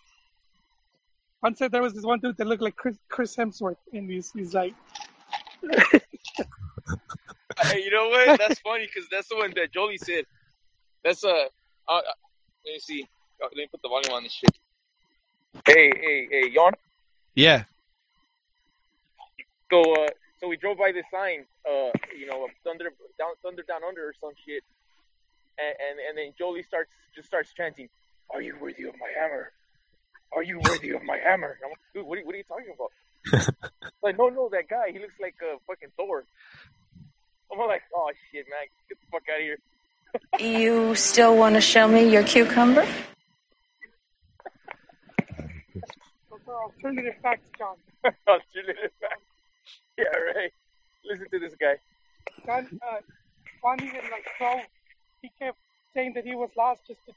One 1.41 1.55
said 1.55 1.71
there 1.71 1.83
was 1.83 1.95
this 1.95 2.05
one 2.05 2.19
dude 2.21 2.37
that 2.39 2.47
looked 2.47 2.63
like 2.63 2.75
Chris, 2.77 2.97
Chris 3.09 3.37
Hemsworth, 3.37 3.77
and 3.93 4.11
he's, 4.11 4.33
he's 4.33 4.55
like, 4.55 4.75
Hey, 7.63 7.83
you 7.83 7.91
know 7.91 8.09
what? 8.09 8.39
That's 8.39 8.61
funny 8.61 8.87
because 8.87 9.09
that's 9.11 9.29
the 9.29 9.37
one 9.37 9.53
that 9.57 9.73
Jolie 9.73 9.99
said. 9.99 10.25
That's 11.05 11.25
a. 11.25 11.29
Uh, 11.29 11.33
uh, 11.89 12.01
let 12.65 12.73
me 12.73 12.79
see. 12.79 13.03
Uh, 13.43 13.47
let 13.47 13.57
me 13.57 13.67
put 13.71 13.83
the 13.83 13.89
volume 13.89 14.13
on 14.13 14.23
this 14.23 14.33
shit. 14.33 14.57
Hey, 15.67 15.91
hey, 16.01 16.29
hey, 16.31 16.51
Yarn. 16.51 16.75
Yeah. 17.35 17.65
So, 19.71 19.81
uh, 19.81 20.09
so 20.41 20.49
we 20.49 20.57
drove 20.57 20.79
by 20.79 20.93
this 20.93 21.05
sign, 21.13 21.45
uh, 21.69 21.91
you 22.17 22.27
know, 22.27 22.47
thunder 22.65 22.93
down, 23.19 23.31
thunder 23.43 23.63
down 23.63 23.81
under 23.87 24.09
or 24.09 24.15
some 24.21 24.33
shit, 24.47 24.63
and 25.59 25.75
and, 25.79 25.99
and 26.09 26.19
then 26.19 26.35
Jolie 26.39 26.63
starts 26.63 26.91
just 27.15 27.29
starts 27.29 27.53
chanting, 27.55 27.89
"Are 28.31 28.43
you 28.43 28.57
worthy 28.61 28.85
of 28.85 28.95
my 28.99 29.11
hammer? 29.19 29.53
Are 30.33 30.43
you 30.43 30.61
worthy 30.61 30.91
of 30.91 31.03
my 31.03 31.19
hammer?" 31.19 31.59
And 31.61 31.65
I'm 31.65 31.71
like, 31.71 31.79
dude, 31.95 32.07
what 32.07 32.19
are, 32.19 32.23
what 32.23 32.35
are 32.35 32.39
you 32.39 32.45
talking 32.45 32.75
about? 32.75 32.93
like, 34.03 34.19
no, 34.19 34.29
no, 34.29 34.49
that 34.51 34.69
guy, 34.69 34.91
he 34.93 34.99
looks 34.99 35.19
like 35.21 35.35
a 35.43 35.55
uh, 35.55 35.59
fucking 35.67 35.91
Thor. 35.97 36.25
I'm 37.53 37.59
like, 37.67 37.83
oh 37.95 38.11
shit, 38.31 38.47
man, 38.49 38.67
get 38.89 38.99
the 39.01 39.07
fuck 39.11 39.23
out 39.33 39.41
of 39.41 39.43
here. 39.43 39.59
you 40.41 40.95
still 40.95 41.37
want 41.37 41.55
to 41.55 41.61
show 41.61 41.89
me 41.89 42.11
your 42.11 42.23
cucumber? 42.23 42.87
Alternative 46.49 47.15
facts, 47.23 47.49
John. 47.59 47.77
Alternative 48.05 48.91
facts. 49.01 49.23
Yeah, 49.97 50.05
right. 50.35 50.53
Listen 51.05 51.27
to 51.31 51.39
this 51.39 51.55
guy. 51.61 51.77
John, 52.47 52.81
uh, 52.83 53.01
Juan 53.63 53.83
even 53.83 54.01
like 54.11 54.27
12, 54.39 54.61
he 55.23 55.31
kept 55.39 55.59
saying 55.95 56.13
that 56.15 56.25
he 56.25 56.35
was 56.35 56.51
lost 56.57 56.87
just 56.87 57.05
to 57.07 57.13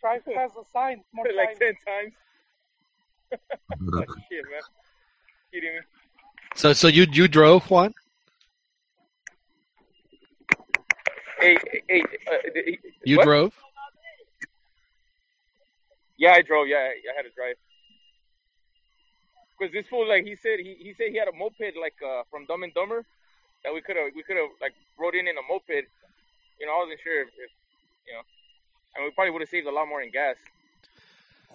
drive 0.00 0.24
past 0.34 0.54
the 0.54 0.64
sign 0.72 1.02
more 1.12 1.26
like 1.34 1.58
times. 1.58 1.76
10 1.86 1.94
times. 1.94 2.12
oh, 3.94 4.14
shit, 4.30 4.44
man. 4.44 4.62
Kidding 5.52 5.74
me? 5.74 5.80
So 6.54 6.72
so 6.72 6.88
you 6.88 7.06
you 7.12 7.28
drove 7.28 7.68
Juan? 7.70 7.92
Hey, 11.40 11.58
hey, 11.88 12.02
uh, 12.02 12.36
he- 12.54 12.78
You 13.04 13.18
what? 13.18 13.24
drove? 13.24 13.52
Yeah, 16.16 16.32
I 16.32 16.42
drove. 16.42 16.66
Yeah, 16.66 16.78
I 16.78 16.96
I 17.10 17.12
had 17.16 17.22
to 17.22 17.30
drive. 17.36 17.56
Because 19.58 19.72
this 19.72 19.86
fool, 19.88 20.08
like 20.08 20.24
he 20.24 20.34
said, 20.36 20.60
he, 20.60 20.76
he 20.78 20.94
said 20.94 21.08
he 21.10 21.16
had 21.18 21.28
a 21.28 21.32
moped 21.32 21.76
like 21.80 21.96
uh, 22.04 22.22
from 22.30 22.46
Dumb 22.46 22.62
and 22.62 22.72
Dumber 22.74 23.04
that 23.64 23.72
we 23.74 23.80
could 23.80 23.96
have 23.96 24.12
we 24.14 24.22
could 24.22 24.36
have 24.36 24.48
like 24.60 24.72
rode 24.98 25.14
in 25.14 25.28
in 25.28 25.36
a 25.36 25.42
moped. 25.50 25.88
You 26.60 26.66
know, 26.66 26.72
I 26.72 26.78
wasn't 26.78 27.00
sure 27.02 27.22
if, 27.22 27.28
if 27.28 27.50
you 28.06 28.14
know, 28.14 28.22
and 28.96 29.04
we 29.04 29.10
probably 29.10 29.30
would 29.30 29.42
have 29.42 29.48
saved 29.48 29.66
a 29.66 29.70
lot 29.72 29.86
more 29.88 30.02
in 30.02 30.10
gas. 30.10 30.36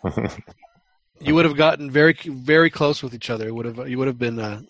You 1.23 1.35
would 1.35 1.45
have 1.45 1.55
gotten 1.55 1.91
very 1.91 2.13
very 2.13 2.71
close 2.71 3.03
with 3.03 3.13
each 3.13 3.29
other. 3.29 3.47
It 3.47 3.53
would 3.53 3.65
have 3.65 3.87
you 3.87 3.97
would 3.99 4.07
have 4.07 4.17
been. 4.17 4.39
Uh... 4.39 4.61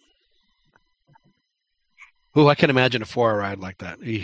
I 2.35 2.55
can 2.55 2.69
imagine 2.69 3.01
a 3.01 3.05
four 3.05 3.31
hour 3.31 3.37
ride 3.37 3.59
like 3.59 3.77
that. 3.79 3.99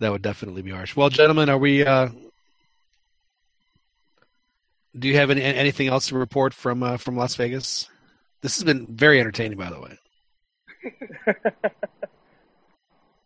That 0.00 0.12
would 0.12 0.22
definitely 0.22 0.62
be 0.62 0.70
harsh. 0.70 0.94
Well, 0.94 1.08
gentlemen, 1.08 1.48
are 1.48 1.58
we? 1.58 1.84
Uh... 1.84 2.10
Do 4.96 5.08
you 5.08 5.16
have 5.16 5.30
any 5.30 5.42
anything 5.42 5.88
else 5.88 6.06
to 6.08 6.16
report 6.16 6.54
from 6.54 6.82
uh, 6.82 6.96
from 6.98 7.16
Las 7.16 7.34
Vegas? 7.34 7.88
This 8.40 8.56
has 8.56 8.64
been 8.64 8.86
very 8.86 9.20
entertaining, 9.20 9.58
by 9.58 9.70
the 9.70 9.80
way. 9.80 9.98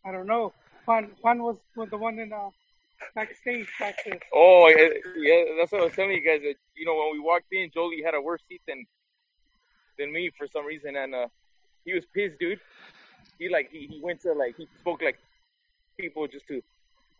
I 0.05 0.11
don't 0.11 0.27
know. 0.27 0.53
Juan, 0.87 1.11
Juan 1.23 1.43
was, 1.43 1.57
was 1.77 1.89
the 1.91 1.97
one 1.97 2.19
in 2.19 2.33
uh, 2.33 2.49
backstage 3.15 3.69
back 3.79 3.97
there. 4.05 4.19
Oh 4.35 4.69
yeah, 4.69 4.89
yeah, 5.17 5.45
that's 5.59 5.73
what 5.73 5.81
I 5.81 5.85
was 5.85 5.93
telling 5.93 6.13
you 6.13 6.25
guys. 6.25 6.41
That 6.43 6.55
you 6.75 6.85
know, 6.85 6.97
when 6.97 7.13
we 7.13 7.21
walked 7.21 7.53
in, 7.53 7.71
Jolie 7.73 8.03
had 8.05 8.15
a 8.15 8.21
worse 8.21 8.43
seat 8.49 8.63
than 8.67 8.85
than 9.99 10.13
me 10.13 10.31
for 10.37 10.47
some 10.47 10.67
reason, 10.67 10.97
and 10.97 11.15
uh, 11.15 11.29
he 11.85 11.95
was 11.95 12.05
pissed, 12.15 12.39
dude. 12.41 12.59
He 13.39 13.49
like 13.49 13.71
he, 13.71 13.87
he 13.87 14.01
went 14.03 14.21
to 14.23 14.33
like 14.33 14.57
he 14.57 14.69
spoke 14.81 15.03
like 15.03 15.19
people 15.99 16.27
just 16.27 16.47
to 16.49 16.61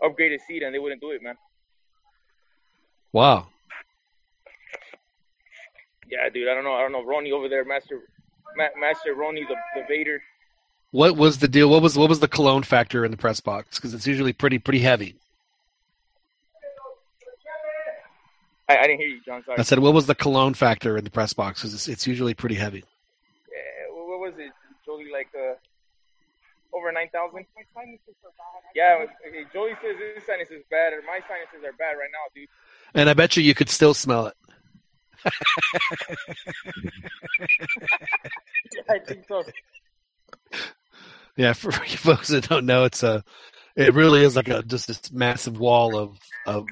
upgrade 0.05 0.33
his 0.33 0.43
seat, 0.47 0.63
and 0.63 0.75
they 0.75 0.79
wouldn't 0.79 1.01
do 1.01 1.11
it, 1.11 1.23
man. 1.23 1.37
Wow. 3.13 3.49
Yeah, 6.11 6.29
dude. 6.29 6.49
I 6.49 6.55
don't 6.55 6.65
know. 6.65 6.75
I 6.75 6.83
don't 6.83 6.93
know. 6.93 7.05
Ronnie 7.05 7.33
over 7.33 7.49
there, 7.49 7.65
Master 7.65 8.01
Ma- 8.57 8.69
Master 8.79 9.15
Roni, 9.15 9.47
the, 9.49 9.57
the 9.75 9.85
Vader. 9.89 10.23
What 10.91 11.17
was 11.17 11.39
the 11.39 11.49
deal? 11.49 11.71
What 11.71 11.83
was 11.83 11.97
what 11.97 12.09
was 12.09 12.21
the 12.21 12.29
cologne 12.29 12.63
factor 12.63 13.05
in 13.05 13.11
the 13.11 13.17
press 13.17 13.41
box? 13.41 13.79
Because 13.79 13.95
it's 13.95 14.07
usually 14.07 14.33
pretty 14.33 14.59
pretty 14.59 14.81
heavy. 14.81 15.17
I, 18.69 18.79
I 18.79 18.83
didn't 18.83 18.99
hear 19.01 19.09
you, 19.09 19.21
John. 19.25 19.43
Sorry. 19.45 19.59
I 19.59 19.63
said, 19.63 19.81
what 19.81 19.93
was 19.93 20.07
the 20.07 20.15
cologne 20.15 20.55
factor 20.55 20.97
in 20.97 21.05
the 21.05 21.11
press 21.11 21.33
box? 21.33 21.61
Because 21.61 21.75
it's, 21.75 21.89
it's 21.89 22.07
usually 22.07 22.35
pretty 22.35 22.55
heavy. 22.55 22.85
Yeah, 23.51 23.91
what 23.91 24.21
was 24.21 24.35
it, 24.39 24.53
Jolie? 24.85 25.11
Like 25.11 25.29
uh, 25.35 25.55
over 26.77 26.93
nine 26.93 27.09
thousand. 27.09 27.47
Yeah, 28.75 29.07
okay, 29.27 29.45
Jolie 29.53 29.73
says 29.83 29.97
his 30.15 30.25
sinus 30.25 30.51
is 30.51 30.63
bad, 30.71 30.93
and 30.93 31.03
my 31.07 31.21
sinuses 31.27 31.67
are 31.67 31.73
bad 31.73 31.93
right 31.93 32.11
now, 32.13 32.31
dude. 32.35 32.49
And 32.95 33.11
I 33.11 33.15
bet 33.15 33.37
you 33.37 33.43
you 33.43 33.55
could 33.55 33.69
still 33.69 33.95
smell 33.95 34.27
it. 34.27 34.35
I 38.89 38.99
think 38.99 39.25
so. 39.29 39.43
Yeah, 41.37 41.53
for 41.55 41.71
you 41.71 41.97
folks 41.97 42.29
that 42.29 42.49
don't 42.49 42.67
know, 42.67 42.85
it's 42.85 43.03
a, 43.03 43.25
it 43.77 43.95
really 43.95 44.23
is 44.23 44.37
like 44.37 44.49
a 44.49 44.63
just 44.63 44.87
this 44.87 45.11
massive 45.13 45.59
wall 45.59 45.97
of 45.97 46.19
of 46.47 46.67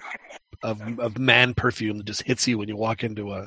of, 0.63 1.01
of 1.01 1.19
man 1.19 1.55
perfume 1.55 1.97
that 1.99 2.07
just 2.07 2.23
hits 2.23 2.47
you 2.47 2.59
when 2.59 2.69
you 2.69 2.77
walk 2.77 3.03
into 3.03 3.33
a 3.33 3.47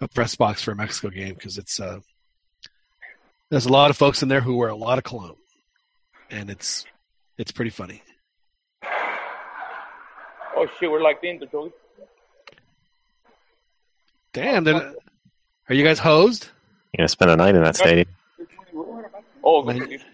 a 0.00 0.08
press 0.08 0.36
box 0.36 0.62
for 0.62 0.70
a 0.72 0.76
Mexico 0.76 1.10
game 1.10 1.34
because 1.34 1.58
it's 1.58 1.80
uh 1.80 1.98
there's 3.50 3.66
a 3.66 3.72
lot 3.72 3.90
of 3.90 3.96
folks 3.96 4.22
in 4.22 4.28
there 4.28 4.40
who 4.40 4.56
wear 4.56 4.68
a 4.68 4.76
lot 4.76 4.98
of 4.98 5.04
cologne, 5.04 5.36
and 6.30 6.50
it's 6.50 6.84
it's 7.38 7.50
pretty 7.50 7.70
funny. 7.70 8.02
Oh 10.54 10.66
shit, 10.78 10.90
we're 10.90 11.00
like 11.00 11.18
in, 11.22 11.40
Jolie. 11.50 11.72
Damn, 14.38 14.62
they're- 14.62 14.94
you 15.68 15.84
guys 15.84 15.98
hosed? 15.98 16.48
You're 16.92 17.02
gonna 17.02 17.08
spend 17.08 17.30
a 17.32 17.36
night 17.36 17.56
in 17.56 17.62
that 17.64 17.76
stadium. 17.76 18.06
Oh, 19.42 19.64
Man, 19.64 19.78
dude. 19.78 20.04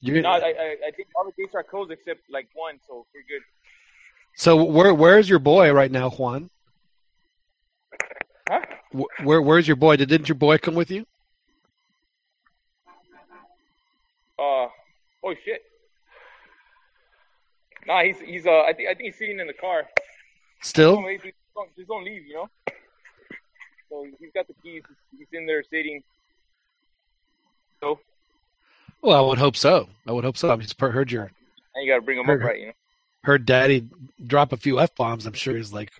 You're 0.00 0.22
No, 0.22 0.28
I, 0.28 0.36
I, 0.36 0.76
I 0.86 0.90
think 0.92 1.08
all 1.16 1.24
the 1.24 1.32
gates 1.32 1.54
are 1.54 1.62
closed 1.62 1.90
except 1.90 2.20
like 2.30 2.46
one, 2.54 2.78
so 2.86 3.06
we're 3.12 3.22
good. 3.22 3.42
So 4.36 4.62
where 4.64 4.94
where's 4.94 5.28
your 5.28 5.38
boy 5.40 5.72
right 5.72 5.90
now, 5.90 6.10
Juan? 6.10 6.50
Huh? 8.48 8.60
Where 9.22 9.42
where's 9.42 9.66
your 9.66 9.76
boy? 9.76 9.96
Did, 9.96 10.08
didn't 10.10 10.28
your 10.28 10.36
boy 10.36 10.58
come 10.58 10.74
with 10.74 10.90
you? 10.90 11.06
Uh, 14.38 14.68
oh 15.24 15.34
shit. 15.44 15.62
Nah, 17.86 18.02
he's 18.02 18.20
he's 18.20 18.46
uh, 18.46 18.62
I 18.62 18.72
think 18.74 18.88
I 18.90 18.94
think 18.94 19.06
he's 19.06 19.18
sitting 19.18 19.40
in 19.40 19.46
the 19.46 19.54
car. 19.54 19.84
Still? 20.62 20.96
Don't, 20.96 21.04
wait, 21.04 21.22
just 21.22 21.34
don't, 21.54 21.76
just 21.76 21.88
don't 21.88 22.04
leave, 22.04 22.26
you 22.26 22.34
know. 22.34 22.48
So 23.90 24.06
he's 24.18 24.30
got 24.34 24.46
the 24.48 24.54
keys. 24.62 24.82
He's 25.16 25.26
in 25.32 25.46
there 25.46 25.62
sitting. 25.70 26.02
So 27.80 28.00
Well, 29.02 29.16
I 29.16 29.28
would 29.28 29.38
hope 29.38 29.56
so. 29.56 29.88
I 30.06 30.12
would 30.12 30.24
hope 30.24 30.36
so. 30.36 30.50
I 30.52 30.56
just 30.56 30.80
heard 30.80 31.10
your 31.12 31.30
and 31.74 31.84
you 31.86 31.92
gotta 31.92 32.02
bring 32.02 32.18
him 32.18 32.26
Heard- 32.26 32.42
up 32.42 32.48
right, 32.48 32.60
you 32.60 32.66
know. 32.68 32.72
heard 33.24 33.44
Daddy 33.46 33.88
drop 34.24 34.52
a 34.52 34.56
few 34.56 34.78
f 34.80 34.94
bombs. 34.94 35.26
I'm 35.26 35.32
sure 35.32 35.56
he's 35.56 35.72
like 35.72 35.90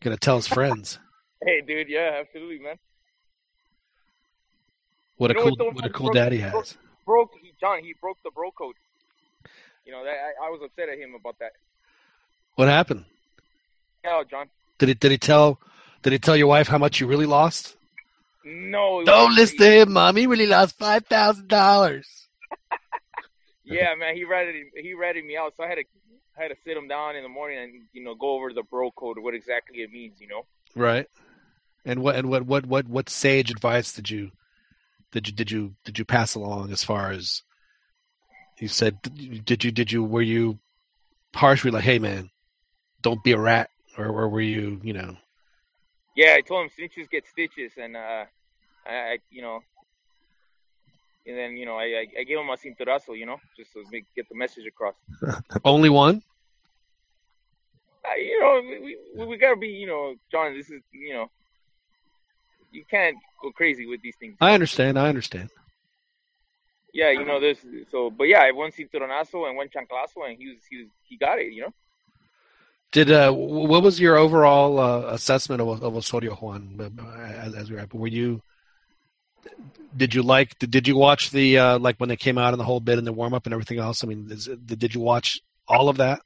gonna 0.00 0.16
tell 0.16 0.36
his 0.36 0.48
friends. 0.48 0.98
Hey, 1.44 1.60
dude, 1.60 1.88
yeah, 1.90 2.16
absolutely, 2.20 2.58
man. 2.58 2.76
What 5.18 5.30
a 5.30 5.34
You 5.34 5.40
know 5.50 5.56
cool 5.56 5.70
what 5.72 5.84
a 5.84 5.90
cool 5.90 6.06
broke- 6.06 6.14
daddy 6.14 6.38
has. 6.38 6.50
Broke, 6.52 6.66
broke 7.04 7.30
he 7.42 7.52
John. 7.60 7.82
He 7.84 7.94
broke 8.00 8.16
the 8.24 8.30
bro 8.30 8.50
code. 8.50 8.74
You 9.84 9.92
know 9.92 10.02
that 10.02 10.10
I, 10.40 10.46
I 10.46 10.50
was 10.50 10.60
upset 10.64 10.88
at 10.88 10.98
him 10.98 11.14
about 11.14 11.38
that. 11.38 11.52
What 12.56 12.68
happened? 12.68 13.04
Yeah, 14.02 14.22
John. 14.28 14.48
Did 14.78 14.88
he 14.88 14.94
did 14.94 15.10
he 15.12 15.18
tell 15.18 15.60
did 16.06 16.12
he 16.12 16.18
tell 16.20 16.36
your 16.36 16.46
wife 16.46 16.68
how 16.68 16.78
much 16.78 17.00
you 17.00 17.08
really 17.08 17.26
lost? 17.26 17.76
No. 18.44 19.02
Don't 19.02 19.34
listen 19.34 19.58
to 19.58 19.80
him, 19.80 19.92
mom. 19.92 20.14
He 20.14 20.28
really 20.28 20.46
lost 20.46 20.78
five 20.78 21.04
thousand 21.06 21.48
dollars. 21.48 22.06
Yeah, 23.68 23.96
man, 23.98 24.14
he 24.14 24.22
ratted 24.22 24.54
he 24.80 24.94
ratted 24.94 25.24
me 25.24 25.36
out, 25.36 25.54
so 25.56 25.64
I 25.64 25.66
had 25.66 25.74
to 25.74 25.84
I 26.38 26.42
had 26.42 26.48
to 26.50 26.56
sit 26.64 26.76
him 26.76 26.86
down 26.86 27.16
in 27.16 27.24
the 27.24 27.28
morning 27.28 27.58
and 27.58 27.72
you 27.92 28.04
know 28.04 28.14
go 28.14 28.36
over 28.36 28.52
the 28.52 28.62
bro 28.62 28.92
code, 28.92 29.18
what 29.18 29.34
exactly 29.34 29.78
it 29.80 29.90
means, 29.90 30.20
you 30.20 30.28
know. 30.28 30.46
Right. 30.76 31.08
And 31.84 32.00
what 32.00 32.14
and 32.14 32.30
what 32.30 32.44
what 32.44 32.64
what 32.64 32.86
what 32.86 33.08
sage 33.08 33.50
advice 33.50 33.92
did 33.92 34.08
you 34.08 34.30
did 35.10 35.26
you 35.26 35.34
did 35.34 35.50
you 35.50 35.74
did 35.84 35.98
you 35.98 36.04
pass 36.04 36.36
along 36.36 36.70
as 36.70 36.84
far 36.84 37.10
as 37.10 37.42
you 38.60 38.68
said 38.68 39.02
did 39.02 39.64
you 39.64 39.72
did 39.72 39.90
you 39.90 40.04
were 40.04 40.22
you 40.22 40.60
harsh 41.34 41.64
were 41.64 41.70
you 41.70 41.74
like 41.74 41.82
hey 41.82 41.98
man 41.98 42.30
don't 43.02 43.24
be 43.24 43.32
a 43.32 43.38
rat 43.38 43.68
or, 43.98 44.06
or 44.06 44.28
were 44.28 44.40
you 44.40 44.80
you 44.84 44.92
know 44.92 45.16
Yeah, 46.16 46.34
I 46.36 46.40
told 46.40 46.64
him 46.64 46.70
snitches 46.70 47.10
get 47.10 47.26
stitches, 47.26 47.72
and 47.76 47.96
uh, 47.96 48.24
I, 48.86 48.94
I 48.94 49.18
you 49.30 49.42
know, 49.42 49.60
and 51.26 51.36
then 51.36 51.56
you 51.56 51.66
know 51.66 51.76
I 51.76 51.84
I, 51.84 52.06
I 52.20 52.24
gave 52.24 52.38
him 52.38 52.48
a 52.48 52.56
cinturazo, 52.56 53.16
you 53.16 53.26
know, 53.26 53.38
just 53.56 53.72
to 53.74 53.84
make, 53.90 54.04
get 54.14 54.28
the 54.28 54.34
message 54.34 54.66
across. 54.66 54.94
only 55.64 55.90
one 55.90 56.22
Uh, 58.04 58.14
you 58.16 58.40
know, 58.40 58.62
we, 58.64 58.96
we 59.16 59.26
we 59.26 59.36
gotta 59.36 59.56
be, 59.56 59.68
you 59.68 59.86
know, 59.86 60.14
John. 60.32 60.54
This 60.56 60.70
is 60.70 60.82
you 60.92 61.14
know, 61.14 61.30
you 62.72 62.84
can't 62.90 63.16
go 63.42 63.50
crazy 63.52 63.86
with 63.86 64.00
these 64.02 64.16
things. 64.18 64.36
I 64.40 64.54
understand 64.54 64.98
I 64.98 65.08
understand 65.08 65.50
yeah, 66.96 67.10
you 67.10 67.26
know, 67.26 67.38
there's 67.38 67.58
so, 67.90 68.10
but 68.10 68.24
yeah, 68.24 68.40
I 68.40 68.52
one 68.52 68.70
cinturonazo 68.72 69.46
and 69.46 69.56
one 69.56 69.68
chanclazo, 69.68 70.26
and 70.26 70.38
he 70.38 70.48
was 70.48 70.58
he 70.70 70.78
was 70.78 70.88
he 71.02 71.18
got 71.18 71.38
it, 71.38 71.52
you 71.52 71.62
know. 71.62 71.74
Did 72.92 73.10
uh, 73.10 73.32
what 73.32 73.82
was 73.82 74.00
your 74.00 74.16
overall 74.16 74.78
uh, 74.78 75.00
assessment 75.12 75.60
of, 75.60 75.82
of 75.82 75.96
Osorio 75.96 76.34
Juan 76.34 76.78
uh, 76.98 77.20
as, 77.20 77.54
as 77.54 77.70
we 77.70 77.76
were? 77.76 77.86
Were 77.92 78.06
you 78.06 78.42
did 79.96 80.14
you 80.14 80.22
like 80.22 80.58
did 80.58 80.86
you 80.86 80.96
watch 80.96 81.30
the 81.30 81.58
uh, 81.58 81.78
like 81.78 81.96
when 81.96 82.08
they 82.08 82.16
came 82.16 82.38
out 82.38 82.52
in 82.52 82.58
the 82.58 82.64
whole 82.64 82.80
bit 82.80 82.98
and 82.98 83.06
the 83.06 83.12
warm 83.12 83.34
up 83.34 83.46
and 83.46 83.52
everything 83.52 83.78
else? 83.78 84.04
I 84.04 84.06
mean, 84.06 84.28
is, 84.30 84.46
did 84.46 84.94
you 84.94 85.00
watch 85.00 85.40
all 85.68 85.88
of 85.88 85.96
that? 85.98 86.20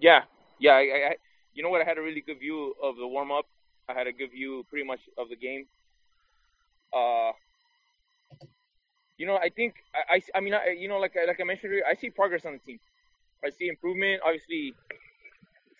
Yeah, 0.00 0.22
yeah. 0.58 0.72
I, 0.72 0.80
I, 0.80 1.16
you 1.54 1.62
know 1.62 1.70
what? 1.70 1.80
I 1.80 1.84
had 1.84 1.98
a 1.98 2.02
really 2.02 2.20
good 2.20 2.40
view 2.40 2.74
of 2.82 2.96
the 2.96 3.06
warm 3.06 3.30
up. 3.30 3.46
I 3.88 3.94
had 3.94 4.06
a 4.06 4.12
good 4.12 4.32
view, 4.32 4.64
pretty 4.68 4.86
much, 4.86 5.00
of 5.18 5.28
the 5.28 5.36
game. 5.36 5.66
Uh, 6.92 7.32
you 9.18 9.26
know, 9.26 9.36
I 9.36 9.48
think 9.48 9.76
I, 9.94 10.16
I, 10.16 10.22
I 10.36 10.40
mean, 10.40 10.54
I, 10.54 10.74
you 10.78 10.88
know, 10.88 10.98
like 10.98 11.14
like 11.26 11.40
I 11.40 11.44
mentioned, 11.44 11.74
I 11.88 11.94
see 11.94 12.10
progress 12.10 12.44
on 12.44 12.52
the 12.54 12.58
team. 12.58 12.80
I 13.44 13.50
see 13.50 13.68
improvement. 13.68 14.22
Obviously, 14.24 14.74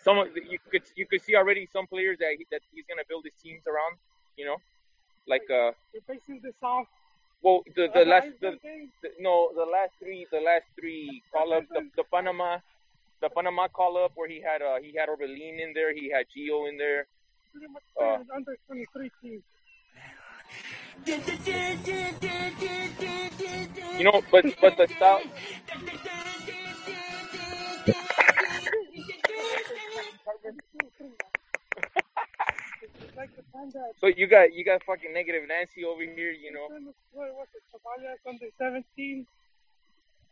some 0.03 0.19
of 0.19 0.35
the, 0.35 0.41
you 0.49 0.59
could 0.71 0.83
you 0.97 1.07
could 1.07 1.23
see 1.23 1.35
already 1.37 1.69
some 1.73 1.87
players 1.87 2.19
that 2.19 2.35
he, 2.39 2.47
that 2.51 2.61
he's 2.73 2.85
gonna 2.89 3.07
build 3.09 3.25
his 3.25 3.35
teams 3.43 3.63
around. 3.67 3.97
You 4.37 4.47
know, 4.47 4.57
like 5.27 5.47
uh. 5.51 5.73
You're 5.93 6.07
facing 6.07 6.41
the 6.43 6.53
South. 6.61 6.87
Well, 7.43 7.63
the 7.75 7.89
the 7.93 8.05
last 8.05 8.29
the, 8.41 8.59
the 9.03 9.11
no 9.19 9.51
the 9.55 9.65
last 9.65 9.93
three 9.99 10.27
the 10.31 10.41
last 10.41 10.67
three 10.79 11.23
call 11.33 11.53
ups 11.53 11.67
the, 11.71 11.89
the 11.97 12.05
Panama 12.05 12.59
the 13.21 13.29
Panama 13.31 13.69
call 13.69 13.97
up 14.03 14.13
where 14.15 14.29
he 14.29 14.41
had 14.41 14.63
uh 14.63 14.79
he 14.81 14.95
had 14.97 15.09
Orbelin 15.09 15.61
in 15.61 15.73
there 15.75 15.93
he 15.95 16.11
had 16.11 16.27
Gio 16.31 16.69
in 16.69 16.77
there. 16.79 17.07
Pretty 17.53 17.67
much 17.73 17.83
Uh, 18.01 18.19
under 18.35 18.57
23 18.67 19.11
teams. 19.21 19.43
You 23.99 24.05
know, 24.05 24.23
but 24.31 24.45
but 24.61 24.77
the 24.77 24.87
style. 24.89 25.23
like 33.17 33.31
the 33.37 33.43
time 33.53 33.71
that 33.73 33.93
So 34.01 34.07
you 34.09 34.27
got 34.27 34.53
you 34.53 34.65
got 34.65 34.83
fucking 34.85 35.13
negative 35.13 35.43
Nancy 35.49 35.85
over 35.85 36.03
here, 36.03 36.33
you 36.33 36.53
know. 36.53 36.69
what 37.13 37.33
was 37.35 37.47
it? 37.55 37.63
Chevalier 37.71 38.17
under 38.27 38.47
17. 38.59 39.27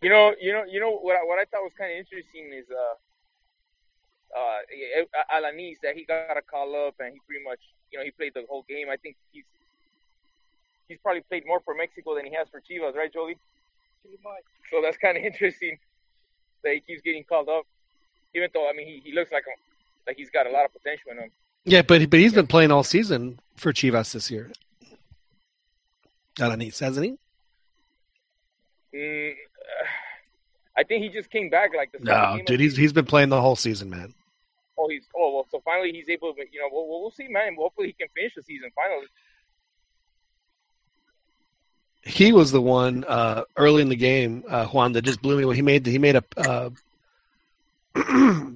You 0.02 0.08
know, 0.08 0.34
you 0.40 0.52
know, 0.52 0.64
you 0.64 0.80
know 0.80 0.96
what 0.96 1.16
I, 1.16 1.24
what 1.24 1.38
I 1.38 1.44
thought 1.44 1.62
was 1.62 1.72
kind 1.76 1.92
of 1.92 1.98
interesting 1.98 2.52
is 2.56 2.66
uh 2.70 2.94
uh 4.34 4.58
Alanis 5.36 5.76
that 5.82 5.94
he 5.94 6.04
got 6.04 6.36
a 6.36 6.42
call 6.42 6.74
up 6.86 6.94
and 7.00 7.12
he 7.12 7.20
pretty 7.26 7.44
much 7.44 7.60
you 7.92 7.98
know 7.98 8.04
he 8.04 8.10
played 8.10 8.32
the 8.34 8.44
whole 8.48 8.64
game. 8.68 8.88
I 8.90 8.96
think 8.96 9.16
he's 9.32 9.44
he's 10.88 10.98
probably 11.02 11.22
played 11.22 11.46
more 11.46 11.60
for 11.60 11.74
Mexico 11.74 12.14
than 12.16 12.26
he 12.26 12.34
has 12.34 12.48
for 12.48 12.60
Chivas, 12.60 12.94
right, 12.96 13.12
Jolie? 13.12 13.38
So 14.70 14.80
that's 14.82 14.96
kind 14.96 15.16
of 15.18 15.24
interesting 15.30 15.78
that 16.64 16.74
he 16.74 16.80
keeps 16.80 17.02
getting 17.02 17.24
called 17.24 17.48
up, 17.48 17.64
even 18.34 18.48
though 18.54 18.68
I 18.68 18.72
mean 18.72 18.86
he, 18.86 19.00
he 19.04 19.12
looks 19.12 19.30
like 19.32 19.44
a, 19.44 19.54
like 20.06 20.16
he's 20.16 20.30
got 20.30 20.46
a 20.46 20.50
lot 20.50 20.64
of 20.64 20.72
potential 20.72 21.12
in 21.12 21.18
him. 21.18 21.30
Yeah, 21.64 21.82
but 21.82 22.08
but 22.10 22.20
he's 22.20 22.32
been 22.32 22.46
playing 22.46 22.70
all 22.70 22.82
season 22.82 23.38
for 23.56 23.72
Chivas 23.72 24.12
this 24.12 24.30
year. 24.30 24.50
Alanis, 26.36 26.80
hasn't 26.80 27.06
he? 27.06 27.18
Mm, 28.96 29.32
uh, 29.32 29.86
I 30.76 30.82
think 30.82 31.02
he 31.02 31.10
just 31.10 31.30
came 31.30 31.50
back 31.50 31.70
like 31.76 31.92
the 31.92 31.98
second 31.98 32.38
No, 32.38 32.42
dude, 32.44 32.60
he's 32.60 32.76
he's 32.76 32.92
been 32.92 33.04
playing 33.04 33.28
the 33.28 33.40
whole 33.40 33.56
season, 33.56 33.90
man. 33.90 34.14
Oh, 34.78 34.88
he's 34.88 35.04
oh 35.14 35.34
well. 35.34 35.46
So 35.50 35.60
finally, 35.64 35.92
he's 35.92 36.08
able 36.08 36.32
to. 36.34 36.40
You 36.50 36.60
know, 36.60 36.68
we'll, 36.72 36.88
we'll 36.88 37.10
see, 37.10 37.28
man. 37.28 37.56
Hopefully, 37.58 37.88
he 37.88 37.92
can 37.92 38.08
finish 38.14 38.34
the 38.34 38.42
season 38.42 38.70
finally. 38.74 39.06
He 42.02 42.32
was 42.32 42.50
the 42.50 42.62
one 42.62 43.04
uh, 43.04 43.42
early 43.58 43.82
in 43.82 43.90
the 43.90 43.96
game, 43.96 44.42
uh, 44.48 44.66
Juan, 44.68 44.92
that 44.92 45.02
just 45.02 45.20
blew 45.20 45.36
me. 45.36 45.42
away. 45.42 45.56
He 45.56 45.62
made 45.62 45.84
he 45.84 45.98
made 45.98 46.16
a 46.16 46.24
uh, 46.38 46.70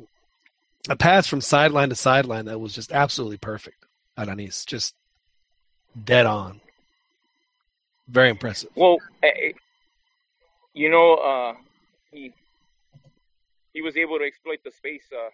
a 0.88 0.96
pass 0.96 1.26
from 1.26 1.40
sideline 1.40 1.88
to 1.88 1.94
sideline 1.94 2.46
that 2.46 2.60
was 2.60 2.74
just 2.74 2.92
absolutely 2.92 3.38
perfect. 3.38 3.84
Alanis, 4.18 4.66
just 4.66 4.94
dead 6.04 6.26
on. 6.26 6.60
Very 8.08 8.30
impressive. 8.30 8.70
Well, 8.74 8.98
eh, 9.22 9.28
eh, 9.28 9.52
you 10.74 10.90
know, 10.90 11.14
uh, 11.14 11.54
he 12.10 12.32
he 13.72 13.80
was 13.80 13.96
able 13.96 14.18
to 14.18 14.24
exploit 14.24 14.58
the 14.64 14.70
space 14.70 15.04
uh, 15.12 15.30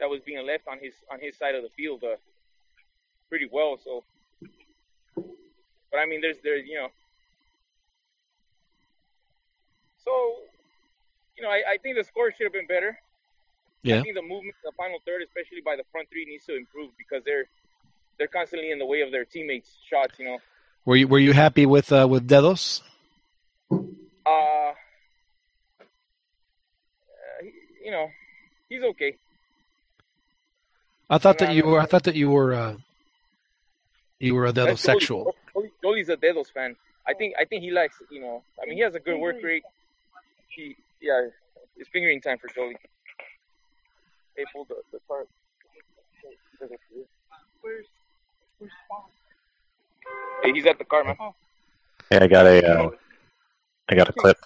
that 0.00 0.08
was 0.08 0.20
being 0.22 0.44
left 0.46 0.66
on 0.68 0.78
his 0.80 0.94
on 1.10 1.20
his 1.20 1.36
side 1.36 1.54
of 1.54 1.62
the 1.62 1.68
field 1.76 2.02
uh, 2.02 2.16
pretty 3.28 3.48
well. 3.52 3.78
So, 3.82 4.04
but 5.14 5.98
I 5.98 6.06
mean, 6.06 6.22
there's 6.22 6.38
there's 6.42 6.66
you 6.66 6.76
know, 6.76 6.88
so 10.02 10.12
you 11.36 11.42
know, 11.42 11.50
I, 11.50 11.62
I 11.74 11.76
think 11.82 11.96
the 11.96 12.04
score 12.04 12.32
should 12.32 12.44
have 12.44 12.52
been 12.52 12.66
better. 12.66 12.98
I 13.84 13.88
Yeah. 13.88 14.02
think 14.02 14.14
the 14.14 14.22
movement, 14.22 14.54
the 14.62 14.72
final 14.76 14.98
third, 15.04 15.22
especially 15.22 15.60
by 15.64 15.74
the 15.76 15.82
front 15.90 16.08
three, 16.08 16.24
needs 16.24 16.44
to 16.46 16.56
improve 16.56 16.90
because 16.96 17.24
they're 17.24 17.46
they're 18.18 18.28
constantly 18.28 18.70
in 18.70 18.78
the 18.78 18.86
way 18.86 19.00
of 19.00 19.10
their 19.10 19.24
teammates' 19.24 19.76
shots. 19.90 20.18
You 20.18 20.26
know, 20.26 20.38
Were 20.84 20.96
you 20.96 21.08
were 21.08 21.18
you 21.18 21.32
happy 21.32 21.66
with 21.66 21.90
uh, 21.92 22.06
with 22.08 22.28
Dedos? 22.28 22.82
uh, 23.72 23.80
uh 24.30 24.72
you 27.84 27.90
know, 27.90 28.08
he's 28.68 28.82
okay. 28.84 29.16
I 31.10 31.18
thought 31.18 31.38
that 31.38 31.52
you 31.52 31.64
were. 31.66 31.80
I 31.80 31.86
thought 31.86 32.04
that 32.04 32.14
you 32.14 32.30
were. 32.30 32.54
Uh, 32.54 32.76
you 34.20 34.36
were 34.36 34.46
a 34.46 34.52
Dedos 34.52 34.78
sexual. 34.78 35.34
Jolie- 35.52 35.72
Jolie's 35.82 36.08
a 36.08 36.16
Dedos 36.16 36.52
fan. 36.52 36.76
I 37.06 37.14
think 37.14 37.34
I 37.38 37.44
think 37.44 37.62
he 37.64 37.72
likes 37.72 37.96
you 38.12 38.20
know. 38.20 38.44
I 38.62 38.66
mean, 38.66 38.76
he 38.76 38.82
has 38.82 38.94
a 38.94 39.00
good 39.00 39.18
work 39.18 39.36
rate. 39.42 39.64
He 40.54 40.76
yeah, 41.00 41.26
it's 41.76 41.88
fingering 41.88 42.20
time 42.20 42.38
for 42.38 42.46
Jolie. 42.54 42.76
They 44.36 44.44
pulled 44.52 44.68
the 44.68 44.76
the 44.92 44.98
card. 45.08 45.26
Where's, 47.60 47.86
where's 48.58 48.72
Spawn? 48.86 49.02
Hey, 50.42 50.52
he's 50.52 50.66
at 50.66 50.78
the 50.78 50.84
car, 50.84 51.04
man. 51.04 51.16
Hey, 52.10 52.18
I 52.18 52.26
got 52.26 52.46
a, 52.46 52.56
uh, 52.64 52.90
I 53.88 53.94
got 53.94 54.08
a 54.08 54.12
clip. 54.12 54.38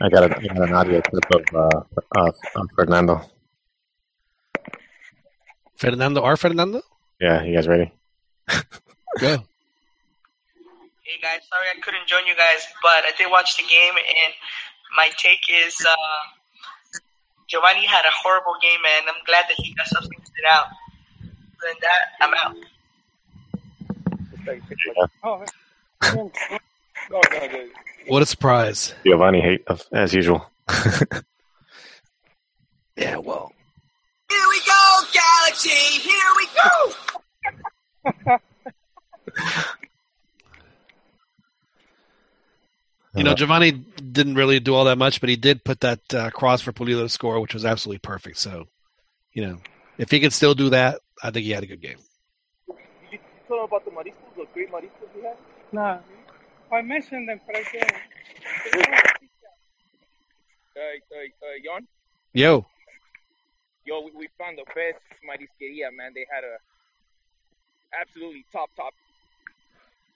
I 0.00 0.08
got, 0.08 0.30
a, 0.30 0.36
I 0.36 0.46
got 0.46 0.68
an 0.68 0.74
audio 0.74 1.00
clip 1.00 1.24
of 1.34 1.44
uh, 1.54 1.80
of, 2.16 2.34
of 2.56 2.66
Fernando. 2.76 3.20
Fernando, 5.76 6.22
our 6.22 6.36
Fernando. 6.36 6.82
Yeah, 7.20 7.42
you 7.42 7.54
guys 7.54 7.68
ready? 7.68 7.92
Go. 9.18 9.44
Hey 11.08 11.16
guys, 11.22 11.40
sorry 11.48 11.64
I 11.74 11.80
couldn't 11.80 12.06
join 12.06 12.26
you 12.26 12.36
guys, 12.36 12.68
but 12.82 13.00
I 13.08 13.12
did 13.16 13.30
watch 13.30 13.56
the 13.56 13.62
game, 13.62 13.96
and 13.96 14.34
my 14.94 15.08
take 15.16 15.40
is 15.48 15.74
uh, 15.80 16.37
Giovani 17.48 17.86
had 17.86 18.04
a 18.04 18.12
horrible 18.22 18.54
game, 18.60 18.80
and 18.98 19.08
I'm 19.08 19.24
glad 19.24 19.46
that 19.48 19.56
he 19.56 19.74
got 19.74 19.86
something 19.88 20.18
substituted 20.18 20.46
out. 20.50 20.66
Other 21.60 21.72
than 21.72 21.80
that, 21.80 22.12
I'm 22.20 22.34
out. 22.34 22.56
What 28.06 28.22
a 28.22 28.26
surprise! 28.26 28.94
Giovani 29.04 29.40
hate 29.40 29.64
of, 29.66 29.82
as 29.92 30.14
usual. 30.14 30.50
Yeah, 32.98 33.16
well, 33.18 33.52
Here 34.28 34.48
we 34.48 34.60
go, 34.66 35.04
Galaxy! 35.12 35.70
Here 35.70 36.32
we 36.36 36.48
go! 38.26 38.38
you 43.14 43.24
know 43.24 43.34
Giovani 43.34 43.72
didn't 43.72 44.34
really 44.34 44.60
do 44.60 44.74
all 44.74 44.84
that 44.84 44.96
much, 44.98 45.20
but 45.20 45.28
he 45.28 45.36
did 45.36 45.64
put 45.64 45.80
that 45.80 46.14
uh, 46.14 46.30
cross 46.30 46.60
for 46.62 46.72
Pulido 46.72 47.02
to 47.02 47.08
score, 47.08 47.40
which 47.40 47.54
was 47.54 47.64
absolutely 47.64 47.98
perfect. 47.98 48.38
So, 48.38 48.68
you 49.32 49.46
know, 49.46 49.58
if 49.96 50.10
he 50.10 50.20
could 50.20 50.32
still 50.32 50.54
do 50.54 50.70
that, 50.70 51.00
I 51.22 51.30
think 51.30 51.44
he 51.44 51.52
had 51.52 51.62
a 51.62 51.66
good 51.66 51.80
game. 51.80 51.98
Did 52.66 52.76
you 53.12 53.18
tell 53.46 53.58
him 53.58 53.64
about 53.64 53.84
the 53.84 53.90
mariscos, 53.90 54.36
the 54.36 54.46
great 54.54 54.70
mariscos 54.70 55.08
we 55.14 55.22
had? 55.22 55.36
nah. 55.72 55.98
I 56.70 56.82
mentioned 56.82 57.28
them, 57.28 57.40
but 57.46 57.56
I 57.56 57.64
didn't. 57.72 57.92
Uh, 60.76 60.80
uh, 60.80 61.16
uh, 61.16 61.56
Jan? 61.64 61.88
Yo, 62.34 62.66
Yo, 63.88 64.04
we, 64.04 64.12
we 64.12 64.28
found 64.36 64.60
the 64.60 64.68
best 64.76 65.00
marisqueria, 65.24 65.88
man. 65.96 66.12
They 66.12 66.28
had 66.28 66.44
a 66.44 66.60
absolutely 67.96 68.44
top, 68.52 68.68
top, 68.76 68.92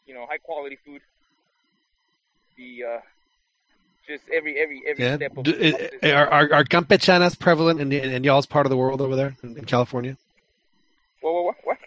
you 0.04 0.12
know, 0.12 0.26
high 0.28 0.36
quality 0.36 0.76
food. 0.84 1.00
The 2.56 2.84
uh, 2.84 2.98
just 4.06 4.24
every 4.34 4.58
every 4.58 4.82
every 4.88 5.04
yeah. 5.04 5.16
step 5.16 5.36
of 5.36 5.44
Do, 5.44 5.52
the 5.52 6.06
i- 6.06 6.10
are, 6.12 6.28
are 6.28 6.52
are 6.54 6.64
campechanas 6.64 7.38
prevalent 7.38 7.80
in, 7.80 7.92
in 7.92 8.24
y'all's 8.24 8.46
part 8.46 8.66
of 8.66 8.70
the 8.70 8.76
world 8.76 9.00
over 9.00 9.16
there 9.16 9.36
in, 9.42 9.56
in 9.56 9.64
California? 9.64 10.16
What 11.20 11.32
what 11.32 11.44
what? 11.44 11.56
what? 11.64 11.78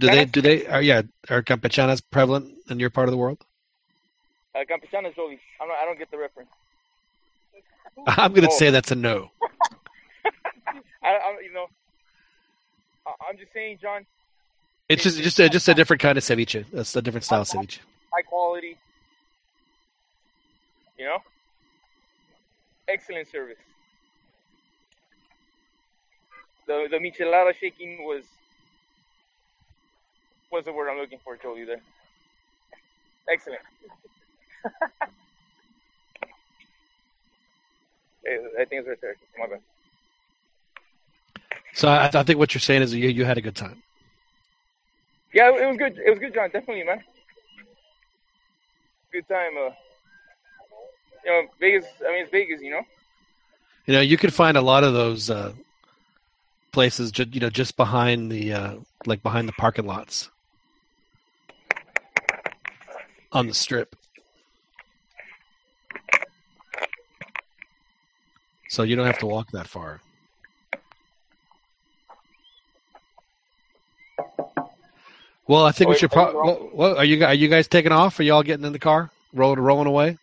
Do 0.00 0.06
they 0.08 0.24
do 0.24 0.40
they 0.40 0.66
are 0.66 0.82
yeah 0.82 1.02
are 1.30 1.42
campechanas 1.42 2.02
prevalent 2.10 2.54
in 2.70 2.78
your 2.80 2.90
part 2.90 3.08
of 3.08 3.12
the 3.12 3.18
world? 3.18 3.38
Uh, 4.54 4.60
campechanas, 4.60 5.14
Jolie. 5.14 5.38
I'm 5.60 5.68
not, 5.68 5.76
I 5.76 5.84
don't 5.84 5.98
get 5.98 6.10
the 6.10 6.16
reference. 6.18 6.48
I'm 8.06 8.32
gonna 8.32 8.48
Oh. 8.50 8.56
say 8.58 8.70
that's 8.70 8.90
a 8.90 8.94
no. 8.94 9.30
I, 11.02 11.08
I 11.08 11.38
you 11.44 11.52
know, 11.52 11.66
I, 13.06 13.12
I'm 13.28 13.36
just 13.36 13.52
saying, 13.52 13.78
John. 13.82 14.06
It's 14.88 15.02
just 15.02 15.18
just 15.20 15.38
a, 15.40 15.48
just 15.48 15.68
a 15.68 15.74
different 15.74 16.00
kind 16.00 16.16
of 16.16 16.24
ceviche. 16.24 16.64
That's 16.72 16.94
a 16.96 17.02
different 17.02 17.24
style 17.24 17.42
of 17.42 17.48
ceviche. 17.48 17.78
High 18.16 18.22
quality. 18.22 18.78
You 20.98 21.04
know, 21.04 21.18
excellent 22.88 23.28
service. 23.28 23.58
The 26.66 26.88
the 26.90 26.96
michelada 26.96 27.54
shaking 27.54 28.04
was 28.04 28.24
was 30.50 30.64
the 30.64 30.72
word 30.72 30.88
I'm 30.88 30.98
looking 30.98 31.18
for, 31.22 31.36
Jolie. 31.36 31.64
There, 31.64 31.80
excellent. 33.30 33.60
I 38.58 38.64
think 38.64 38.80
it's 38.80 38.88
right 38.88 39.00
there. 39.02 39.16
My 39.38 39.46
bad. 39.46 39.60
So 41.74 41.88
I, 41.88 42.10
I 42.14 42.22
think 42.22 42.38
what 42.38 42.54
you're 42.54 42.60
saying 42.62 42.80
is 42.80 42.94
you 42.94 43.10
you 43.10 43.26
had 43.26 43.36
a 43.36 43.42
good 43.42 43.56
time. 43.56 43.82
Yeah, 45.34 45.50
it 45.50 45.66
was 45.66 45.76
good. 45.76 45.98
It 45.98 46.08
was 46.08 46.18
good, 46.18 46.32
John. 46.32 46.48
Definitely, 46.50 46.84
man. 46.84 47.02
Good 49.16 49.28
time. 49.28 49.52
Uh, 49.56 49.70
you 51.24 51.30
know, 51.30 51.48
Vegas. 51.58 51.86
I 52.06 52.12
mean, 52.12 52.22
it's 52.24 52.30
Vegas. 52.30 52.60
You 52.60 52.70
know. 52.70 52.82
You 53.86 53.94
know, 53.94 54.00
you 54.02 54.18
can 54.18 54.28
find 54.28 54.58
a 54.58 54.60
lot 54.60 54.84
of 54.84 54.92
those 54.92 55.30
uh, 55.30 55.54
places, 56.70 57.12
just 57.12 57.34
you 57.34 57.40
know, 57.40 57.48
just 57.48 57.78
behind 57.78 58.30
the 58.30 58.52
uh, 58.52 58.74
like 59.06 59.22
behind 59.22 59.48
the 59.48 59.54
parking 59.54 59.86
lots 59.86 60.30
on 63.32 63.46
the 63.46 63.54
strip. 63.54 63.96
So 68.68 68.82
you 68.82 68.96
don't 68.96 69.06
have 69.06 69.20
to 69.20 69.26
walk 69.26 69.50
that 69.52 69.66
far. 69.66 70.02
Well, 75.48 75.64
I 75.64 75.72
think 75.72 75.88
Oh, 75.88 75.90
we 75.92 75.98
should. 75.98 76.10
Pro- 76.10 76.32
what, 76.44 76.74
what, 76.74 76.96
are 76.98 77.04
you 77.04 77.24
are 77.24 77.34
you 77.34 77.48
guys 77.48 77.68
taking 77.68 77.92
off? 77.92 78.18
Are 78.18 78.22
y'all 78.24 78.42
getting 78.42 78.64
in 78.66 78.72
the 78.72 78.78
car, 78.78 79.10
rolling 79.32 79.60
rolling 79.60 79.86
away? 79.86 80.18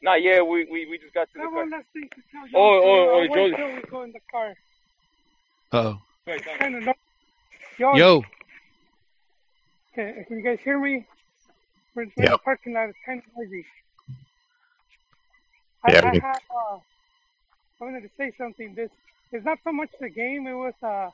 Not 0.00 0.22
yet. 0.22 0.46
We 0.46 0.64
we, 0.70 0.86
we 0.86 0.98
just 0.98 1.12
got 1.12 1.26
to 1.32 1.34
the 1.34 1.40
I 1.40 1.44
car. 1.44 1.54
want 1.54 1.70
to 1.72 1.80
speak 1.90 2.14
to 2.14 2.20
tell 2.30 2.44
Oh, 2.54 2.80
oh, 2.82 3.10
oh, 3.14 3.18
Wait 3.20 3.32
Jolie. 3.34 3.56
till 3.56 3.74
we 3.74 3.82
go 3.90 4.02
in 4.02 4.12
the 4.12 4.20
car. 4.30 4.54
Oh, 5.72 6.00
Wait, 6.26 6.44
John. 6.44 6.58
Kind 6.58 6.74
of 6.76 6.82
know. 6.84 6.94
Yo, 7.78 7.94
yo, 7.96 8.22
Can, 9.94 10.24
can 10.26 10.36
you 10.38 10.42
guys 10.44 10.58
hear 10.64 10.78
me? 10.80 11.06
We're 11.94 12.02
in 12.02 12.12
Yep. 12.16 12.30
the 12.30 12.38
parking 12.38 12.72
lot. 12.74 12.88
It's 12.88 12.98
kind 13.04 13.20
of 13.20 13.24
noisy. 13.36 13.64
Yeah, 15.88 16.00
I, 16.04 16.08
I 16.08 16.12
we- 16.12 16.18
had, 16.20 16.38
uh, 16.50 16.76
I 17.80 17.84
wanted 17.84 18.02
to 18.02 18.10
say 18.16 18.32
something. 18.38 18.74
This 18.74 18.90
is 19.32 19.44
not 19.44 19.58
so 19.64 19.72
much 19.72 19.90
the 20.00 20.08
game. 20.10 20.46
It 20.46 20.54
was 20.54 20.74
uh, 20.82 21.10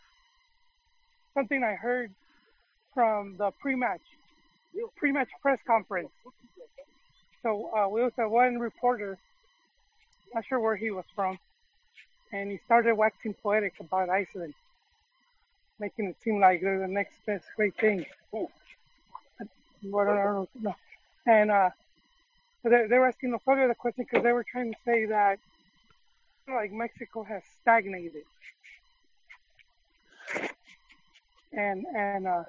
something 1.34 1.62
I 1.62 1.74
heard 1.74 2.10
from 2.94 3.36
the 3.36 3.50
pre-match, 3.60 4.00
pre-match 4.96 5.28
press 5.42 5.58
conference. 5.66 6.10
So 7.42 7.70
uh, 7.76 7.88
we 7.88 8.02
also 8.02 8.22
had 8.22 8.30
one 8.30 8.58
reporter, 8.58 9.18
not 10.34 10.46
sure 10.46 10.60
where 10.60 10.76
he 10.76 10.90
was 10.90 11.04
from, 11.14 11.38
and 12.32 12.50
he 12.50 12.58
started 12.64 12.94
waxing 12.94 13.34
poetic 13.34 13.74
about 13.80 14.08
Iceland, 14.08 14.54
making 15.78 16.06
it 16.06 16.16
seem 16.22 16.40
like 16.40 16.62
they're 16.62 16.78
the 16.80 16.88
next 16.88 17.14
best 17.26 17.44
great 17.56 17.76
thing. 17.76 18.06
Don't 19.82 20.48
know. 20.62 20.74
And 21.26 21.50
uh, 21.50 21.70
they, 22.62 22.86
they 22.88 22.98
were 22.98 23.08
asking 23.08 23.32
the 23.32 23.38
further 23.40 23.68
the 23.68 23.74
question 23.74 24.06
because 24.08 24.24
they 24.24 24.32
were 24.32 24.44
trying 24.44 24.72
to 24.72 24.78
say 24.84 25.06
that 25.06 25.38
like 26.48 26.72
Mexico 26.72 27.22
has 27.24 27.42
stagnated. 27.60 28.24
And 31.52 31.86
and 31.94 32.26
uh, 32.26 32.44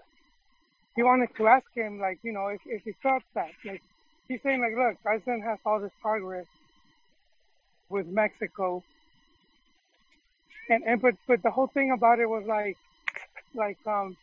he 0.95 1.03
wanted 1.03 1.30
to 1.35 1.48
ask 1.48 1.65
him 1.74 1.99
like 1.99 2.19
you 2.24 2.32
know 2.32 2.48
if, 2.48 2.61
if 2.65 2.83
he 2.83 2.93
felt 3.03 3.24
that 3.33 3.49
like 3.65 3.82
he's 4.27 4.41
saying 4.41 4.61
like 4.61 4.75
look 4.75 4.98
Iceland 5.06 5.43
has 5.43 5.59
all 5.65 5.80
this 5.80 5.91
progress 6.01 6.45
with 7.90 8.07
Mexico. 8.07 8.83
And 10.69 10.83
and 10.85 11.01
but 11.01 11.15
but 11.27 11.43
the 11.43 11.51
whole 11.51 11.67
thing 11.67 11.91
about 11.91 12.19
it 12.19 12.27
was 12.27 12.45
like 12.45 12.77
like 13.53 13.77
um 13.85 14.17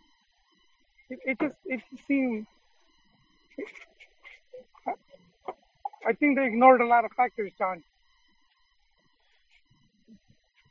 it, 1.08 1.20
it 1.24 1.40
just 1.40 1.56
it 1.64 1.80
just 1.90 2.06
seemed 2.06 2.46
I 6.04 6.12
think 6.14 6.36
they 6.36 6.46
ignored 6.46 6.80
a 6.80 6.86
lot 6.86 7.04
of 7.04 7.12
factors, 7.12 7.52
John. 7.56 7.84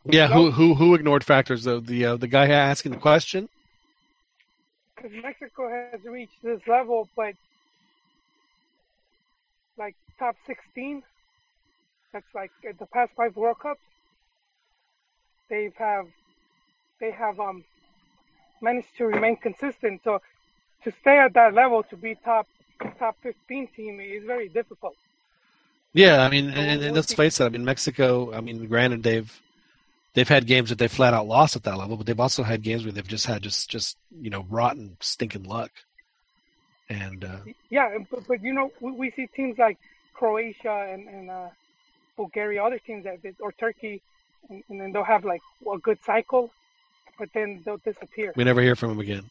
yeah. 0.06 0.28
Who 0.28 0.52
who 0.52 0.76
who 0.76 0.94
ignored 0.96 1.24
factors 1.24 1.64
though? 1.64 1.80
The 1.80 2.06
uh, 2.06 2.18
the 2.18 2.28
guy 2.28 2.48
asking 2.48 2.92
the 2.92 2.98
question. 2.98 3.48
Because 5.02 5.18
Mexico 5.24 5.70
has 5.70 6.02
reached 6.04 6.44
this 6.44 6.60
level, 6.68 7.10
but 7.16 7.34
like 9.78 9.96
top 10.20 10.36
16, 10.46 11.02
that's 12.14 12.26
like 12.36 12.52
the 12.78 12.86
past 12.88 13.12
five 13.16 13.36
World 13.36 13.60
Cups, 13.60 13.82
they've 15.50 15.76
have 15.78 16.06
they 17.00 17.12
have 17.12 17.40
um 17.40 17.64
managed 18.62 18.96
to 18.98 19.06
remain 19.06 19.38
consistent. 19.38 20.02
So 20.04 20.22
to 20.84 20.92
stay 21.02 21.18
at 21.18 21.34
that 21.34 21.54
level, 21.54 21.84
to 21.84 21.98
be 21.98 22.16
top 22.24 22.48
top 23.00 23.16
15 23.24 23.68
team 23.76 24.00
is 24.00 24.24
very 24.26 24.50
difficult. 24.50 24.96
Yeah, 25.94 26.22
I 26.22 26.30
mean, 26.30 26.50
and, 26.52 26.82
and 26.84 26.96
let's 26.96 27.14
face 27.14 27.40
it. 27.40 27.46
I 27.46 27.50
mean, 27.50 27.66
Mexico. 27.66 28.34
I 28.34 28.42
mean, 28.42 28.68
granted, 28.68 29.04
they've 29.04 29.42
they've 30.14 30.28
had 30.28 30.46
games 30.46 30.70
that 30.70 30.78
they 30.78 30.88
flat 30.88 31.14
out 31.14 31.28
lost 31.28 31.56
at 31.56 31.64
that 31.64 31.78
level, 31.78 31.98
but 31.98 32.06
they've 32.06 32.20
also 32.20 32.44
had 32.44 32.62
games 32.62 32.84
where 32.84 32.92
they've 32.92 33.08
just 33.08 33.26
had 33.26 33.42
just 33.42 33.70
just 33.70 33.98
you 34.20 34.30
know 34.30 34.46
rotten, 34.50 34.98
stinking 35.00 35.44
luck. 35.44 35.72
And 36.90 37.24
uh, 37.24 37.38
Yeah, 37.70 37.98
but, 38.10 38.28
but 38.28 38.44
you 38.44 38.54
know, 38.54 38.72
we, 38.82 38.92
we 38.92 39.12
see 39.12 39.28
teams 39.28 39.58
like 39.58 39.78
Croatia 40.14 40.90
and, 40.92 41.08
and 41.08 41.30
uh, 41.30 41.48
Bulgaria, 42.18 42.64
other 42.64 42.80
teams 42.80 43.06
that 43.06 43.20
or 43.40 43.54
Turkey, 43.54 44.02
and, 44.50 44.64
and 44.70 44.82
then 44.82 44.92
they'll 44.92 45.04
have 45.04 45.24
like 45.24 45.42
a 45.74 45.78
good 45.78 46.00
cycle, 46.04 46.52
but 47.18 47.30
then 47.34 47.62
they'll 47.64 47.78
disappear. 47.78 48.34
we 48.36 48.44
never 48.44 48.62
hear 48.62 48.76
from 48.76 48.90
them 48.90 49.00
again. 49.00 49.24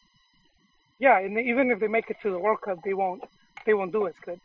Yeah, 0.97 1.19
and 1.19 1.37
even 1.39 1.71
if 1.71 1.79
they 1.79 1.87
make 1.87 2.09
it 2.09 2.17
to 2.21 2.31
the 2.31 2.39
World 2.39 2.61
Cup, 2.61 2.79
they 2.83 2.93
won't 2.93 3.23
they 3.65 3.73
won't 3.73 3.91
do 3.91 4.07
as 4.07 4.13
good. 4.25 4.39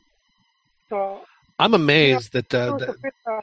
So 0.89 1.23
I'm 1.59 1.75
amazed 1.75 2.35
Uh, 2.55 2.73
was 2.73 2.83
a 2.83 2.87
that 2.87 3.13
uh, 3.27 3.31
I 3.31 3.41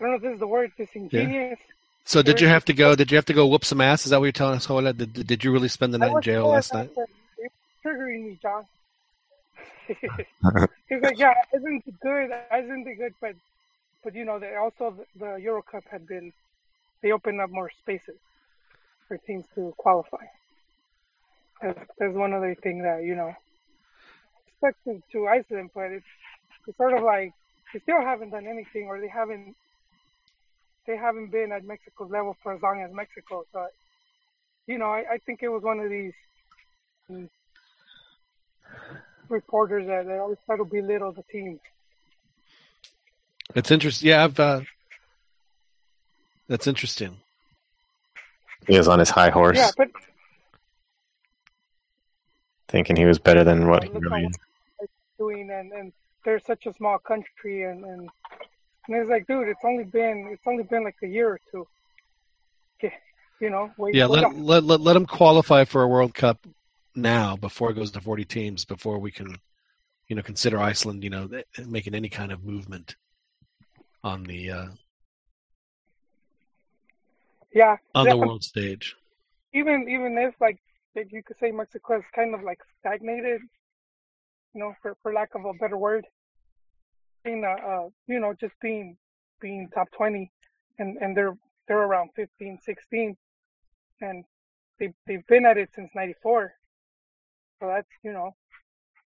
don't 0.00 0.10
know 0.10 0.16
if 0.16 0.22
this 0.22 0.32
is 0.34 0.40
the 0.40 0.46
word, 0.46 0.72
disingenuous. 0.76 1.58
So, 2.04 2.22
did 2.22 2.40
you 2.40 2.48
have 2.48 2.64
to 2.66 2.72
go? 2.72 2.94
Did 2.94 3.10
you 3.10 3.16
have 3.16 3.26
to 3.26 3.32
go 3.32 3.46
whoop 3.46 3.64
some 3.64 3.80
ass? 3.80 4.04
Is 4.04 4.10
that 4.10 4.20
what 4.20 4.26
you're 4.26 4.32
telling 4.32 4.56
us, 4.56 4.64
Hola? 4.64 4.92
Did, 4.92 5.26
did 5.26 5.44
you 5.44 5.52
really 5.52 5.68
spend 5.68 5.94
the 5.94 5.98
night 5.98 6.12
in 6.12 6.22
jail 6.22 6.48
last 6.48 6.74
night? 6.74 6.90
triggering 7.84 8.24
me, 8.24 8.38
John. 8.40 8.64
He's 9.86 11.02
like, 11.02 11.18
yeah, 11.18 11.34
isn't 11.54 12.00
good? 12.00 12.30
Isn't 12.56 12.86
it 12.86 12.98
good? 12.98 13.14
But, 13.20 13.36
but 14.02 14.14
you 14.14 14.24
know, 14.24 14.38
they 14.38 14.54
also 14.56 14.96
the, 15.16 15.24
the 15.24 15.34
Euro 15.42 15.62
Cup 15.62 15.84
had 15.90 16.06
been, 16.06 16.32
they 17.02 17.12
opened 17.12 17.40
up 17.40 17.50
more 17.50 17.70
spaces 17.82 18.16
for 19.08 19.18
teams 19.18 19.44
to 19.54 19.74
qualify. 19.76 20.24
That's, 21.60 21.78
that's 21.98 22.14
one 22.14 22.32
other 22.32 22.54
thing 22.54 22.82
that 22.82 23.04
you 23.04 23.14
know, 23.14 23.34
respect 24.46 24.84
to, 24.84 25.02
to 25.12 25.28
Iceland, 25.28 25.70
but 25.74 25.90
it's 25.92 26.06
it's 26.66 26.76
sort 26.78 26.94
of 26.94 27.02
like 27.02 27.32
they 27.72 27.80
still 27.80 28.00
haven't 28.00 28.30
done 28.30 28.46
anything, 28.46 28.86
or 28.86 29.00
they 29.00 29.08
haven't 29.08 29.54
they 30.86 30.96
haven't 30.96 31.30
been 31.30 31.52
at 31.52 31.64
Mexico's 31.64 32.10
level 32.10 32.36
for 32.42 32.52
as 32.52 32.62
long 32.62 32.82
as 32.82 32.92
Mexico. 32.92 33.44
So, 33.52 33.66
you 34.66 34.78
know, 34.78 34.86
I, 34.86 35.04
I 35.12 35.18
think 35.24 35.42
it 35.42 35.48
was 35.48 35.62
one 35.62 35.80
of 35.80 35.90
these 35.90 36.12
mm, 37.10 37.28
reporters 39.28 39.86
that, 39.86 40.06
that 40.06 40.18
always 40.18 40.38
try 40.46 40.56
to 40.56 40.64
belittle 40.64 41.12
the 41.12 41.22
team. 41.24 41.58
It's 43.54 43.70
interesting. 43.70 44.08
Yeah, 44.08 44.24
I've. 44.24 44.40
Uh, 44.40 44.60
that's 46.48 46.66
interesting. 46.66 47.16
He 48.66 48.76
was 48.76 48.88
on 48.88 48.98
his 48.98 49.10
high 49.10 49.30
horse, 49.30 49.58
Yeah, 49.58 49.70
but 49.76 49.88
thinking 52.68 52.96
he 52.96 53.04
was 53.04 53.18
better 53.18 53.44
than 53.44 53.68
what 53.68 53.84
he 53.84 53.90
look 53.90 54.02
really 54.02 54.22
how 54.22 54.28
is. 54.28 54.36
they're 54.78 54.88
doing, 55.18 55.50
and, 55.50 55.72
and 55.72 55.92
they're 56.24 56.40
such 56.40 56.66
a 56.66 56.72
small 56.72 56.98
country, 56.98 57.64
and, 57.64 57.84
and 57.84 58.08
and 58.88 58.96
it's 58.96 59.10
like, 59.10 59.26
dude, 59.26 59.48
it's 59.48 59.64
only 59.64 59.84
been 59.84 60.28
it's 60.32 60.42
only 60.46 60.64
been 60.64 60.84
like 60.84 60.96
a 61.02 61.06
year 61.06 61.30
or 61.30 61.40
two. 61.50 61.66
You 63.40 63.50
know, 63.50 63.70
wait, 63.76 63.94
Yeah, 63.94 64.06
wait 64.06 64.22
let, 64.22 64.24
on. 64.24 64.44
let 64.44 64.64
let 64.64 64.80
let 64.80 64.92
them 64.94 65.06
qualify 65.06 65.64
for 65.64 65.82
a 65.82 65.88
World 65.88 66.14
Cup 66.14 66.46
now 66.94 67.36
before 67.36 67.70
it 67.70 67.74
goes 67.74 67.90
to 67.92 68.00
40 68.00 68.24
teams 68.24 68.64
before 68.64 68.98
we 68.98 69.10
can, 69.10 69.36
you 70.08 70.16
know, 70.16 70.22
consider 70.22 70.58
Iceland, 70.60 71.02
you 71.02 71.10
know, 71.10 71.28
making 71.66 71.94
any 71.94 72.08
kind 72.08 72.32
of 72.32 72.44
movement 72.44 72.96
on 74.02 74.22
the 74.22 74.50
uh, 74.50 74.66
yeah, 77.52 77.76
on 77.94 78.08
the 78.08 78.16
world 78.16 78.44
stage. 78.44 78.96
even 79.52 79.88
even 79.88 80.16
if 80.18 80.34
like 80.40 80.58
if 80.94 81.12
you 81.12 81.22
could 81.22 81.36
say 81.38 81.50
Mexico 81.50 81.98
is 81.98 82.04
kind 82.14 82.34
of 82.34 82.42
like 82.42 82.60
stagnated, 82.80 83.40
you 84.54 84.60
know, 84.60 84.74
for 84.82 84.96
for 85.02 85.12
lack 85.12 85.34
of 85.34 85.44
a 85.44 85.54
better 85.54 85.76
word, 85.76 86.06
being 87.24 87.44
uh, 87.44 87.66
uh 87.66 87.88
you 88.06 88.20
know 88.20 88.34
just 88.38 88.54
being 88.60 88.96
being 89.40 89.68
top 89.74 89.88
twenty, 89.96 90.30
and 90.78 90.96
and 91.00 91.16
they're 91.16 91.36
they're 91.66 91.82
around 91.82 92.10
15, 92.14 92.58
16, 92.62 93.16
and 94.02 94.24
they 94.78 94.92
they've 95.06 95.26
been 95.26 95.46
at 95.46 95.56
it 95.56 95.70
since 95.74 95.90
'94, 95.94 96.52
so 97.60 97.66
that's 97.66 97.88
you 98.02 98.12
know 98.12 98.34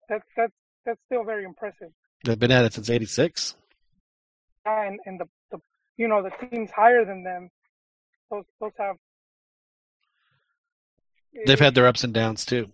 that's 0.09 0.25
that's 0.37 0.53
that's 0.85 1.01
still 1.07 1.25
very 1.25 1.45
impressive. 1.45 1.91
They've 2.25 2.39
been 2.39 2.51
at 2.51 2.65
it 2.65 2.75
since 2.75 2.91
'86. 2.91 3.57
And 4.65 4.99
and 5.07 5.21
the, 5.21 5.27
the 5.51 5.59
you 5.97 6.09
know 6.09 6.23
the 6.23 6.31
teams 6.49 6.71
higher 6.71 7.05
than 7.05 7.23
them, 7.23 7.51
those 8.31 8.45
those 8.61 8.73
have. 8.79 8.97
They've 11.47 11.61
had 11.61 11.75
their 11.75 11.87
ups 11.87 12.05
and 12.05 12.13
downs 12.13 12.45
too. 12.45 12.73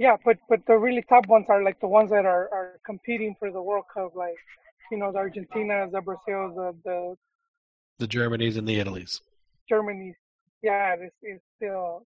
Yeah, 0.00 0.16
but 0.24 0.38
but 0.48 0.60
the 0.66 0.78
really 0.78 1.02
top 1.02 1.26
ones 1.26 1.44
are 1.50 1.62
like 1.62 1.78
the 1.78 1.86
ones 1.86 2.08
that 2.08 2.24
are 2.24 2.48
are 2.54 2.80
competing 2.86 3.36
for 3.38 3.52
the 3.52 3.60
World 3.60 3.84
Cup, 3.92 4.16
like 4.16 4.40
you 4.90 4.96
know 4.96 5.12
the 5.12 5.18
Argentinas, 5.18 5.92
the 5.92 6.00
Brazils, 6.00 6.56
the 6.56 6.74
the 6.86 7.16
the 7.98 8.08
Germanys 8.08 8.56
and 8.56 8.66
the 8.66 8.80
Italies. 8.80 9.20
Germany, 9.68 10.16
yeah, 10.62 10.96
it's, 10.98 11.14
it's 11.20 11.44
still 11.56 12.06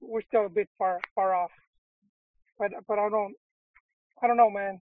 we're 0.00 0.22
still 0.28 0.46
a 0.46 0.48
bit 0.48 0.68
far 0.78 1.00
far 1.16 1.34
off. 1.34 1.50
But 2.56 2.70
but 2.86 3.00
I 3.00 3.08
don't 3.08 3.34
I 4.22 4.28
don't 4.28 4.36
know, 4.36 4.50
man. 4.50 4.80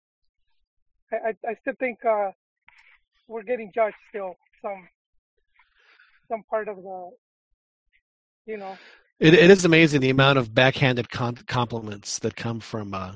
I 1.11 1.17
I, 1.17 1.51
I 1.51 1.56
still 1.61 1.75
think 1.80 2.03
uh, 2.03 2.32
we're 3.27 3.43
getting 3.43 3.72
judged 3.75 4.01
still 4.09 4.33
some 4.59 4.88
some 6.30 6.41
part 6.49 6.67
of 6.67 6.77
the 6.77 7.11
you 8.48 8.57
know. 8.57 8.75
It 9.19 9.33
it 9.33 9.50
is 9.50 9.66
amazing 9.66 10.01
the 10.01 10.09
amount 10.09 10.38
of 10.38 10.53
backhanded 10.53 11.09
con- 11.09 11.35
compliments 11.48 12.19
that 12.19 12.35
come 12.35 12.59
from 12.59 12.93
uh, 12.93 13.14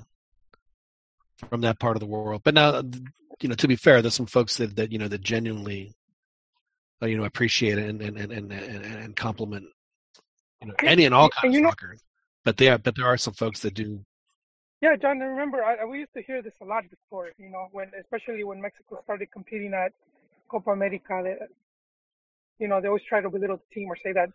from 1.50 1.62
that 1.62 1.80
part 1.80 1.96
of 1.96 2.00
the 2.00 2.06
world. 2.06 2.42
But 2.44 2.54
now, 2.54 2.82
you 3.42 3.50
know, 3.50 3.56
to 3.56 3.68
be 3.68 3.76
fair, 3.76 4.02
there's 4.02 4.16
some 4.16 4.26
folks 4.26 4.58
that, 4.58 4.76
that 4.76 4.92
you 4.92 5.00
know 5.00 5.08
that 5.08 5.22
genuinely, 5.22 5.96
uh, 7.02 7.08
you 7.08 7.18
know, 7.18 7.24
appreciate 7.26 7.78
it 7.78 7.90
and 7.90 8.02
and 8.02 8.18
and 8.18 8.52
and, 8.52 8.52
and 8.54 9.16
compliment, 9.16 9.66
you 10.62 10.68
know, 10.68 10.76
any 10.84 11.06
and 11.06 11.14
all 11.14 11.30
kinds 11.30 11.58
of 11.58 11.64
soccer. 11.64 11.98
But 12.46 12.58
there, 12.58 12.78
but 12.78 12.96
there 12.96 13.06
are 13.06 13.18
some 13.18 13.34
folks 13.34 13.62
that 13.62 13.74
do. 13.74 14.06
Yeah, 14.80 14.96
John. 14.96 15.22
I 15.22 15.26
remember 15.26 15.64
I, 15.64 15.84
we 15.86 16.00
used 16.00 16.14
to 16.16 16.22
hear 16.22 16.42
this 16.42 16.54
a 16.62 16.66
lot 16.66 16.84
before. 16.90 17.32
You 17.38 17.50
know, 17.50 17.68
when 17.72 17.92
especially 18.00 18.44
when 18.44 18.62
Mexico 18.62 19.02
started 19.04 19.32
competing 19.32 19.74
at 19.74 19.92
Copa 20.48 20.72
America, 20.72 21.22
they, 21.24 21.36
you 22.60 22.68
know, 22.68 22.80
they 22.80 22.88
always 22.88 23.04
try 23.04 23.20
to 23.20 23.30
belittle 23.30 23.58
the 23.58 23.76
team 23.76 23.90
or 23.90 23.98
say 23.98 24.14
that 24.14 24.30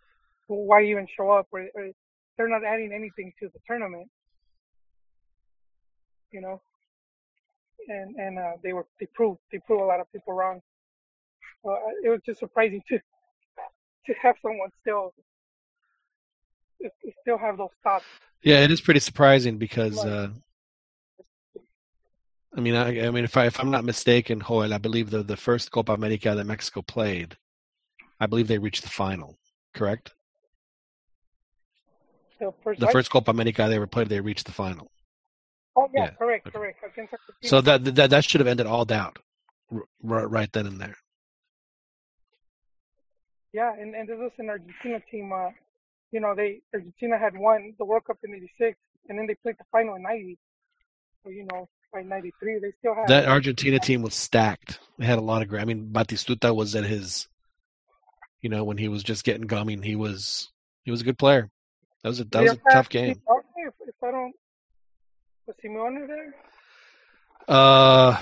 why 0.46 0.82
even 0.84 1.06
show 1.16 1.30
up 1.30 1.48
or, 1.52 1.66
or 1.74 1.90
they're 2.36 2.48
not 2.48 2.64
adding 2.64 2.92
anything 2.92 3.32
to 3.40 3.48
the 3.52 3.60
tournament. 3.66 4.08
You 6.30 6.40
know, 6.40 6.60
and 7.88 8.16
and 8.16 8.38
uh, 8.38 8.52
they 8.62 8.72
were 8.72 8.86
they 8.98 9.06
proved 9.14 9.38
they 9.50 9.58
proved 9.58 9.82
a 9.82 9.86
lot 9.86 10.00
of 10.00 10.10
people 10.12 10.32
wrong. 10.32 10.60
Uh, 11.64 11.74
it 12.02 12.08
was 12.08 12.20
just 12.24 12.40
surprising 12.40 12.82
to 12.88 12.98
to 14.06 14.14
have 14.20 14.36
someone 14.42 14.70
still 14.80 15.12
still 17.20 17.38
have 17.38 17.56
those 17.58 17.70
thoughts. 17.82 18.04
Yeah, 18.42 18.60
it 18.60 18.70
is 18.70 18.80
pretty 18.80 19.00
surprising 19.00 19.58
because 19.58 20.04
uh, 20.04 20.30
I 22.54 22.60
mean, 22.60 22.74
I, 22.74 23.06
I 23.06 23.10
mean, 23.10 23.24
if 23.24 23.36
I 23.36 23.46
if 23.46 23.58
I'm 23.58 23.70
not 23.70 23.84
mistaken, 23.84 24.40
Joel, 24.40 24.74
I 24.74 24.78
believe 24.78 25.10
the 25.10 25.22
the 25.22 25.36
first 25.36 25.70
Copa 25.70 25.92
America 25.92 26.34
that 26.34 26.46
Mexico 26.46 26.82
played, 26.82 27.36
I 28.20 28.26
believe 28.26 28.48
they 28.48 28.58
reached 28.58 28.82
the 28.82 28.90
final. 28.90 29.38
Correct. 29.74 30.12
The 32.42 32.52
first, 32.64 32.80
the 32.80 32.88
first 32.88 33.10
Copa 33.10 33.30
America 33.30 33.68
they 33.68 33.76
ever 33.76 33.86
played, 33.86 34.08
they 34.08 34.18
reached 34.18 34.46
the 34.46 34.52
final. 34.52 34.90
Oh 35.76 35.88
yeah, 35.94 36.06
yeah. 36.06 36.10
correct, 36.10 36.48
okay. 36.48 36.58
correct. 36.58 37.14
So 37.44 37.60
that, 37.60 37.84
that 37.94 38.10
that 38.10 38.24
should 38.24 38.40
have 38.40 38.48
ended 38.48 38.66
all 38.66 38.84
doubt, 38.84 39.20
right, 40.02 40.28
right 40.28 40.52
then 40.52 40.66
and 40.66 40.80
there. 40.80 40.96
Yeah, 43.52 43.72
and 43.78 43.94
and 43.94 44.08
this 44.08 44.18
was 44.18 44.32
an 44.38 44.50
Argentina 44.50 45.00
team. 45.08 45.32
Uh, 45.32 45.50
you 46.10 46.18
know, 46.18 46.34
they 46.34 46.62
Argentina 46.74 47.16
had 47.16 47.38
won 47.38 47.74
the 47.78 47.84
World 47.84 48.06
Cup 48.06 48.18
in 48.24 48.34
'86, 48.34 48.76
and 49.08 49.16
then 49.16 49.28
they 49.28 49.36
played 49.36 49.56
the 49.58 49.64
final 49.70 49.94
in 49.94 50.02
'90. 50.02 50.36
So 51.22 51.30
you 51.30 51.46
know, 51.52 51.68
by 51.92 52.02
'93, 52.02 52.58
they 52.58 52.72
still 52.80 52.96
had 52.96 53.06
that 53.06 53.28
Argentina 53.28 53.78
team 53.78 54.02
was 54.02 54.14
stacked. 54.14 54.80
They 54.98 55.06
had 55.06 55.20
a 55.20 55.22
lot 55.22 55.42
of. 55.42 55.48
Great. 55.48 55.62
I 55.62 55.64
mean, 55.64 55.90
Batistuta 55.92 56.52
was 56.52 56.74
at 56.74 56.82
his, 56.82 57.28
you 58.40 58.50
know, 58.50 58.64
when 58.64 58.78
he 58.78 58.88
was 58.88 59.04
just 59.04 59.22
getting 59.22 59.46
going, 59.46 59.80
he 59.80 59.94
was 59.94 60.50
he 60.84 60.90
was 60.90 61.02
a 61.02 61.04
good 61.04 61.18
player. 61.18 61.48
That 62.02 62.08
was 62.08 62.20
a 62.20 62.24
that 62.24 62.42
was 62.42 62.52
a 62.52 62.70
tough 62.70 62.88
game. 62.88 63.10
If, 63.10 63.74
if 63.80 63.94
I 64.02 64.10
don't 64.10 64.34
was 65.46 65.56
Simeone 65.64 66.06
there? 66.06 66.34
Uh, 67.48 68.20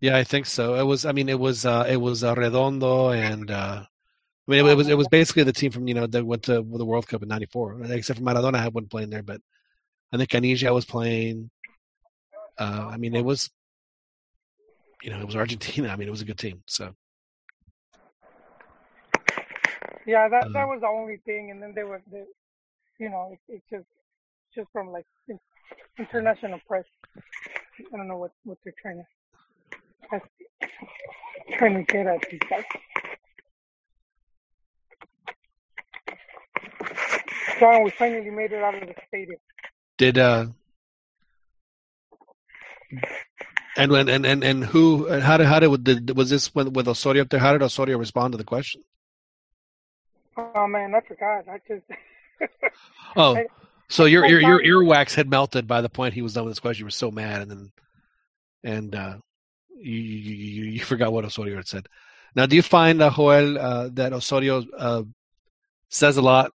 yeah, 0.00 0.16
I 0.16 0.24
think 0.24 0.46
so. 0.46 0.74
It 0.74 0.84
was. 0.84 1.04
I 1.04 1.12
mean, 1.12 1.28
it 1.28 1.38
was. 1.38 1.66
Uh, 1.66 1.86
it 1.88 1.96
was 1.96 2.24
uh, 2.24 2.34
Redondo 2.34 3.10
and. 3.10 3.50
Uh, 3.50 3.84
I 3.84 4.50
mean, 4.50 4.64
it, 4.64 4.70
it, 4.70 4.74
was. 4.74 4.88
It 4.88 4.98
was 4.98 5.08
basically 5.08 5.44
the 5.44 5.52
team 5.52 5.70
from 5.70 5.88
you 5.88 5.94
know 5.94 6.06
that 6.06 6.24
went 6.24 6.44
to 6.44 6.62
the 6.62 6.84
World 6.84 7.06
Cup 7.06 7.22
in 7.22 7.28
'94, 7.28 7.82
except 7.84 8.18
for 8.18 8.24
Maradona 8.24 8.56
I 8.56 8.62
had 8.62 8.74
one 8.74 8.86
playing 8.86 9.10
there, 9.10 9.22
but 9.22 9.40
I 10.12 10.16
think 10.16 10.30
Caniggia 10.30 10.74
was 10.74 10.84
playing. 10.84 11.50
Uh, 12.58 12.88
I 12.90 12.96
mean, 12.96 13.14
it 13.14 13.24
was. 13.24 13.50
You 15.02 15.10
know, 15.10 15.20
it 15.20 15.26
was 15.26 15.36
Argentina. 15.36 15.88
I 15.88 15.96
mean, 15.96 16.08
it 16.08 16.10
was 16.10 16.22
a 16.22 16.26
good 16.26 16.38
team. 16.38 16.62
So. 16.66 16.94
Yeah, 20.10 20.28
that 20.28 20.48
that 20.54 20.66
was 20.66 20.80
the 20.80 20.88
only 20.88 21.18
thing, 21.18 21.52
and 21.52 21.62
then 21.62 21.72
they 21.76 21.84
were, 21.84 22.02
they, 22.10 22.24
you 22.98 23.10
know, 23.10 23.30
it's 23.32 23.42
it 23.48 23.62
just 23.70 23.86
just 24.56 24.68
from 24.72 24.90
like 24.90 25.06
international 26.00 26.58
press. 26.66 26.84
I 27.78 27.96
don't 27.96 28.08
know 28.08 28.16
what 28.16 28.32
what 28.42 28.58
they're 28.64 28.74
trying 28.82 29.04
to 30.10 30.20
trying 31.58 31.74
to 31.74 31.92
get 31.92 32.08
at 32.08 32.26
these 32.28 32.40
guys. 32.50 32.64
John, 37.60 37.84
we 37.84 37.90
finally 37.90 38.30
made 38.30 38.50
it 38.50 38.64
out 38.64 38.82
of 38.82 38.88
the 38.88 38.94
stadium. 39.06 39.38
Did 39.96 40.18
uh 40.18 40.46
and 43.76 43.92
when 43.92 44.08
and 44.08 44.26
and 44.26 44.42
and 44.42 44.64
who 44.64 45.08
how 45.20 45.36
did 45.36 45.46
how 45.46 45.60
did, 45.60 45.84
did 45.84 46.16
was 46.16 46.30
this 46.30 46.52
with 46.52 46.74
with 46.74 46.88
Osorio 46.88 47.22
up 47.22 47.28
there? 47.28 47.38
How 47.38 47.52
did 47.52 47.62
Osorio 47.62 47.96
respond 47.96 48.32
to 48.32 48.38
the 48.38 48.44
question? 48.44 48.82
Oh 50.54 50.66
man, 50.66 50.94
I 50.94 51.00
forgot. 51.00 51.48
I 51.48 51.60
just 51.66 51.84
oh, 53.16 53.42
so 53.88 54.04
your 54.04 54.26
your 54.26 54.40
your 54.40 54.62
earwax 54.62 55.14
had 55.14 55.28
melted 55.28 55.66
by 55.66 55.80
the 55.80 55.88
point 55.88 56.14
he 56.14 56.22
was 56.22 56.34
done 56.34 56.44
with 56.44 56.52
this 56.52 56.60
question. 56.60 56.82
You 56.82 56.86
were 56.86 56.90
so 56.90 57.10
mad, 57.10 57.42
and 57.42 57.50
then 57.50 57.72
and 58.62 58.94
uh, 58.94 59.16
you, 59.76 59.92
you 59.92 60.64
you 60.64 60.80
forgot 60.84 61.12
what 61.12 61.24
Osorio 61.24 61.56
had 61.56 61.68
said. 61.68 61.88
Now, 62.34 62.46
do 62.46 62.56
you 62.56 62.62
find 62.62 63.02
uh, 63.02 63.10
Joel 63.10 63.58
uh, 63.58 63.88
that 63.94 64.12
Osorio 64.12 64.64
uh, 64.76 65.02
says 65.88 66.16
a 66.16 66.22
lot, 66.22 66.52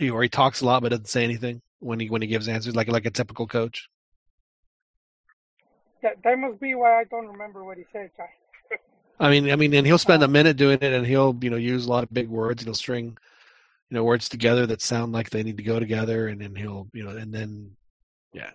or 0.00 0.22
he 0.22 0.28
talks 0.28 0.62
a 0.62 0.66
lot, 0.66 0.82
but 0.82 0.90
doesn't 0.90 1.08
say 1.08 1.24
anything 1.24 1.60
when 1.80 2.00
he 2.00 2.08
when 2.08 2.22
he 2.22 2.28
gives 2.28 2.48
answers, 2.48 2.74
like 2.74 2.88
like 2.88 3.06
a 3.06 3.10
typical 3.10 3.46
coach? 3.46 3.88
That 6.02 6.22
that 6.24 6.38
must 6.38 6.60
be 6.60 6.74
why 6.74 7.00
I 7.00 7.04
don't 7.04 7.26
remember 7.26 7.64
what 7.64 7.76
he 7.76 7.84
said, 7.92 8.10
Josh. 8.16 8.28
I 9.20 9.28
mean, 9.28 9.50
I 9.50 9.56
mean, 9.56 9.74
and 9.74 9.86
he'll 9.86 9.98
spend 9.98 10.22
a 10.22 10.28
minute 10.28 10.56
doing 10.56 10.78
it, 10.80 10.92
and 10.92 11.06
he'll 11.06 11.38
you 11.42 11.50
know 11.50 11.56
use 11.56 11.84
a 11.84 11.90
lot 11.90 12.04
of 12.04 12.12
big 12.12 12.28
words. 12.28 12.64
He'll 12.64 12.74
string 12.74 13.18
you 13.90 13.94
know 13.94 14.02
words 14.02 14.30
together 14.30 14.66
that 14.66 14.80
sound 14.80 15.12
like 15.12 15.28
they 15.28 15.42
need 15.42 15.58
to 15.58 15.62
go 15.62 15.78
together, 15.78 16.28
and 16.28 16.40
then 16.40 16.54
he'll 16.54 16.88
you 16.94 17.04
know 17.04 17.10
and 17.10 17.32
then 17.32 17.72
yeah. 18.32 18.50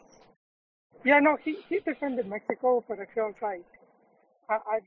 Yeah, 1.04 1.20
no, 1.20 1.38
he 1.46 1.58
he 1.70 1.80
defended 1.80 2.26
Mexico, 2.28 2.84
but 2.90 2.98
it 2.98 3.10
feels 3.14 3.36
like 3.44 3.64
I, 4.50 4.56
I 4.56 4.80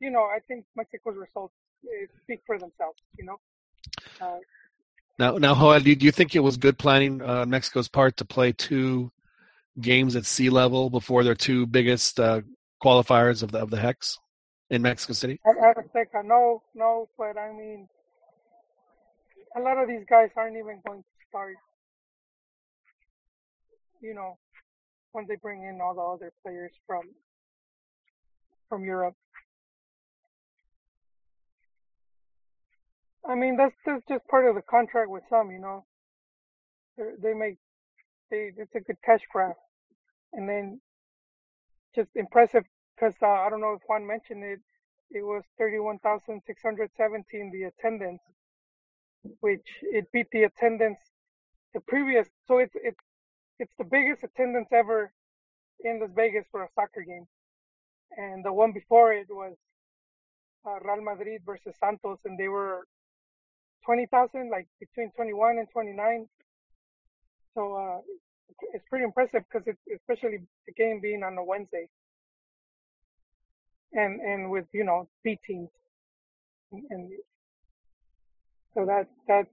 you 0.00 0.10
know, 0.10 0.24
I 0.24 0.38
think 0.46 0.66
Mexico's 0.76 1.16
results 1.16 1.54
eh, 1.84 2.06
speak 2.24 2.40
for 2.46 2.58
themselves. 2.58 2.98
You 3.18 3.24
know. 3.24 3.40
Uh, 4.20 4.38
now, 5.18 5.38
now, 5.38 5.54
Joel, 5.54 5.80
do 5.80 5.92
you 5.92 6.12
think 6.12 6.36
it 6.36 6.40
was 6.40 6.58
good 6.58 6.78
planning 6.78 7.22
on 7.22 7.30
uh, 7.30 7.46
Mexico's 7.46 7.88
part 7.88 8.18
to 8.18 8.26
play 8.26 8.52
two 8.52 9.10
games 9.80 10.14
at 10.14 10.26
sea 10.26 10.50
level 10.50 10.90
before 10.90 11.24
their 11.24 11.34
two 11.34 11.66
biggest 11.66 12.20
uh, 12.20 12.42
qualifiers 12.82 13.42
of 13.42 13.52
the 13.52 13.58
of 13.58 13.70
the 13.70 13.80
hex 13.80 14.18
in 14.70 14.82
Mexico 14.82 15.12
City? 15.12 15.40
I 15.44 16.22
no, 16.22 16.62
no, 16.74 17.08
but 17.18 17.36
I 17.36 17.52
mean, 17.52 17.88
a 19.56 19.60
lot 19.60 19.78
of 19.78 19.88
these 19.88 20.04
guys 20.08 20.30
aren't 20.36 20.56
even 20.56 20.80
going 20.86 21.02
to 21.02 21.08
start. 21.28 21.56
You 24.00 24.14
know, 24.14 24.38
when 25.12 25.26
they 25.28 25.36
bring 25.36 25.62
in 25.62 25.80
all 25.82 25.94
the 25.94 26.00
other 26.00 26.32
players 26.42 26.72
from 26.86 27.02
from 28.68 28.84
Europe. 28.84 29.14
I 33.28 33.34
mean, 33.34 33.56
that's 33.56 33.74
that's 33.84 34.02
just 34.08 34.26
part 34.28 34.48
of 34.48 34.54
the 34.54 34.62
contract 34.62 35.10
with 35.10 35.24
some. 35.28 35.50
You 35.50 35.60
know, 35.60 35.84
They're, 36.96 37.14
they 37.22 37.34
make 37.34 37.58
they 38.30 38.52
it's 38.56 38.74
a 38.74 38.80
good 38.80 38.96
cash 39.04 39.20
grab, 39.32 39.56
and 40.32 40.48
then 40.48 40.80
just 41.94 42.08
impressive 42.14 42.64
because 43.00 43.16
uh, 43.22 43.28
I 43.28 43.50
don't 43.50 43.62
know 43.62 43.74
if 43.74 43.82
Juan 43.88 44.06
mentioned 44.06 44.44
it. 44.44 44.60
It 45.10 45.22
was 45.22 45.44
thirty-one 45.58 46.00
thousand 46.00 46.42
six 46.46 46.62
hundred 46.62 46.90
seventeen 46.96 47.50
the 47.52 47.64
attendance 47.64 48.20
which 49.40 49.68
it 49.82 50.10
beat 50.12 50.28
the 50.32 50.44
attendance 50.44 50.98
the 51.74 51.80
previous. 51.80 52.28
So 52.46 52.58
it's 52.58 52.74
it's 52.76 53.00
it's 53.58 53.74
the 53.78 53.84
biggest 53.84 54.24
attendance 54.24 54.68
ever 54.72 55.12
in 55.84 56.00
Las 56.00 56.10
Vegas 56.14 56.46
for 56.50 56.64
a 56.64 56.68
soccer 56.74 57.02
game, 57.02 57.26
and 58.16 58.44
the 58.44 58.52
one 58.52 58.72
before 58.72 59.12
it 59.12 59.28
was 59.30 59.56
uh, 60.66 60.78
Real 60.84 61.02
Madrid 61.02 61.42
versus 61.46 61.74
Santos, 61.80 62.18
and 62.24 62.38
they 62.38 62.48
were 62.48 62.84
twenty 63.84 64.06
thousand, 64.06 64.50
like 64.50 64.68
between 64.78 65.10
twenty 65.12 65.32
one 65.34 65.58
and 65.58 65.68
twenty 65.70 65.92
nine. 65.92 66.26
So 67.54 67.74
uh, 67.74 68.00
it's 68.74 68.86
pretty 68.88 69.04
impressive 69.04 69.44
because 69.50 69.66
it's 69.66 69.82
especially 70.00 70.38
the 70.66 70.72
game 70.72 71.00
being 71.00 71.22
on 71.22 71.38
a 71.38 71.44
Wednesday, 71.44 71.88
and 73.92 74.20
and 74.20 74.50
with 74.50 74.66
you 74.72 74.84
know 74.84 75.08
B 75.24 75.38
teams, 75.46 75.68
and, 76.72 76.82
and 76.90 77.10
so 78.74 78.86
that 78.86 79.08
that 79.28 79.46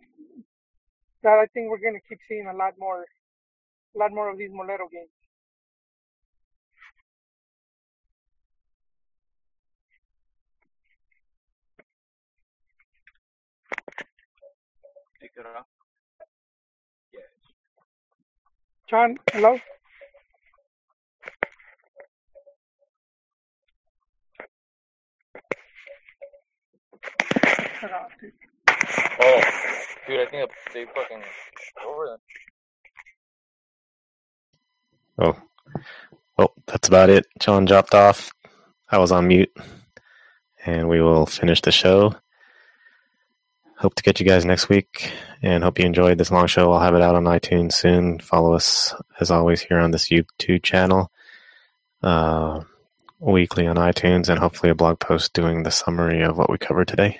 that 1.24 1.40
I 1.40 1.46
think 1.54 1.70
we're 1.70 1.80
going 1.80 1.96
to 2.00 2.08
keep 2.10 2.20
seeing 2.30 2.48
a 2.48 2.56
lot 2.56 2.74
more, 2.80 3.06
a 3.96 4.00
lot 4.00 4.12
more 4.12 4.32
of 4.32 4.38
these 4.38 4.52
Molero 4.52 4.90
games. 4.92 5.10
John, 18.90 19.18
hello? 19.34 19.60
Oh, 27.84 29.42
dude, 30.08 30.20
I 30.20 30.26
think 30.30 30.50
they 30.74 30.86
fucking 30.86 31.24
over 31.88 32.06
them. 32.08 32.20
Oh, 35.20 35.36
well, 36.38 36.54
that's 36.66 36.88
about 36.88 37.10
it. 37.10 37.26
John 37.40 37.66
dropped 37.66 37.94
off. 37.94 38.32
I 38.90 38.98
was 38.98 39.12
on 39.12 39.28
mute, 39.28 39.56
and 40.66 40.88
we 40.90 41.02
will 41.02 41.26
finish 41.26 41.62
the 41.62 41.72
show. 41.72 42.16
Hope 43.78 43.94
to 43.96 44.04
get 44.04 44.20
you 44.20 44.26
guys 44.26 44.46
next 44.46 44.70
week, 44.70 45.12
and 45.44 45.64
hope 45.64 45.78
you 45.78 45.86
enjoyed 45.86 46.18
this 46.18 46.32
long 46.32 46.48
show. 46.48 46.72
I'll 46.72 46.80
have 46.80 46.96
it 46.96 47.02
out 47.02 47.16
on 47.16 47.26
iTunes 47.26 47.74
soon. 47.74 48.20
Follow 48.20 48.54
us 48.54 48.96
as 49.20 49.30
always 49.30 49.62
here 49.62 49.80
on 49.80 49.92
this 49.92 50.10
YouTube 50.10 50.64
channel, 50.64 51.12
uh, 52.02 52.62
weekly 53.20 53.68
on 53.68 53.76
iTunes, 53.76 54.30
and 54.30 54.40
hopefully 54.40 54.72
a 54.72 54.76
blog 54.76 55.00
post 55.00 55.34
doing 55.34 55.62
the 55.62 55.72
summary 55.72 56.24
of 56.24 56.38
what 56.38 56.50
we 56.50 56.58
covered 56.58 56.88
today. 56.88 57.20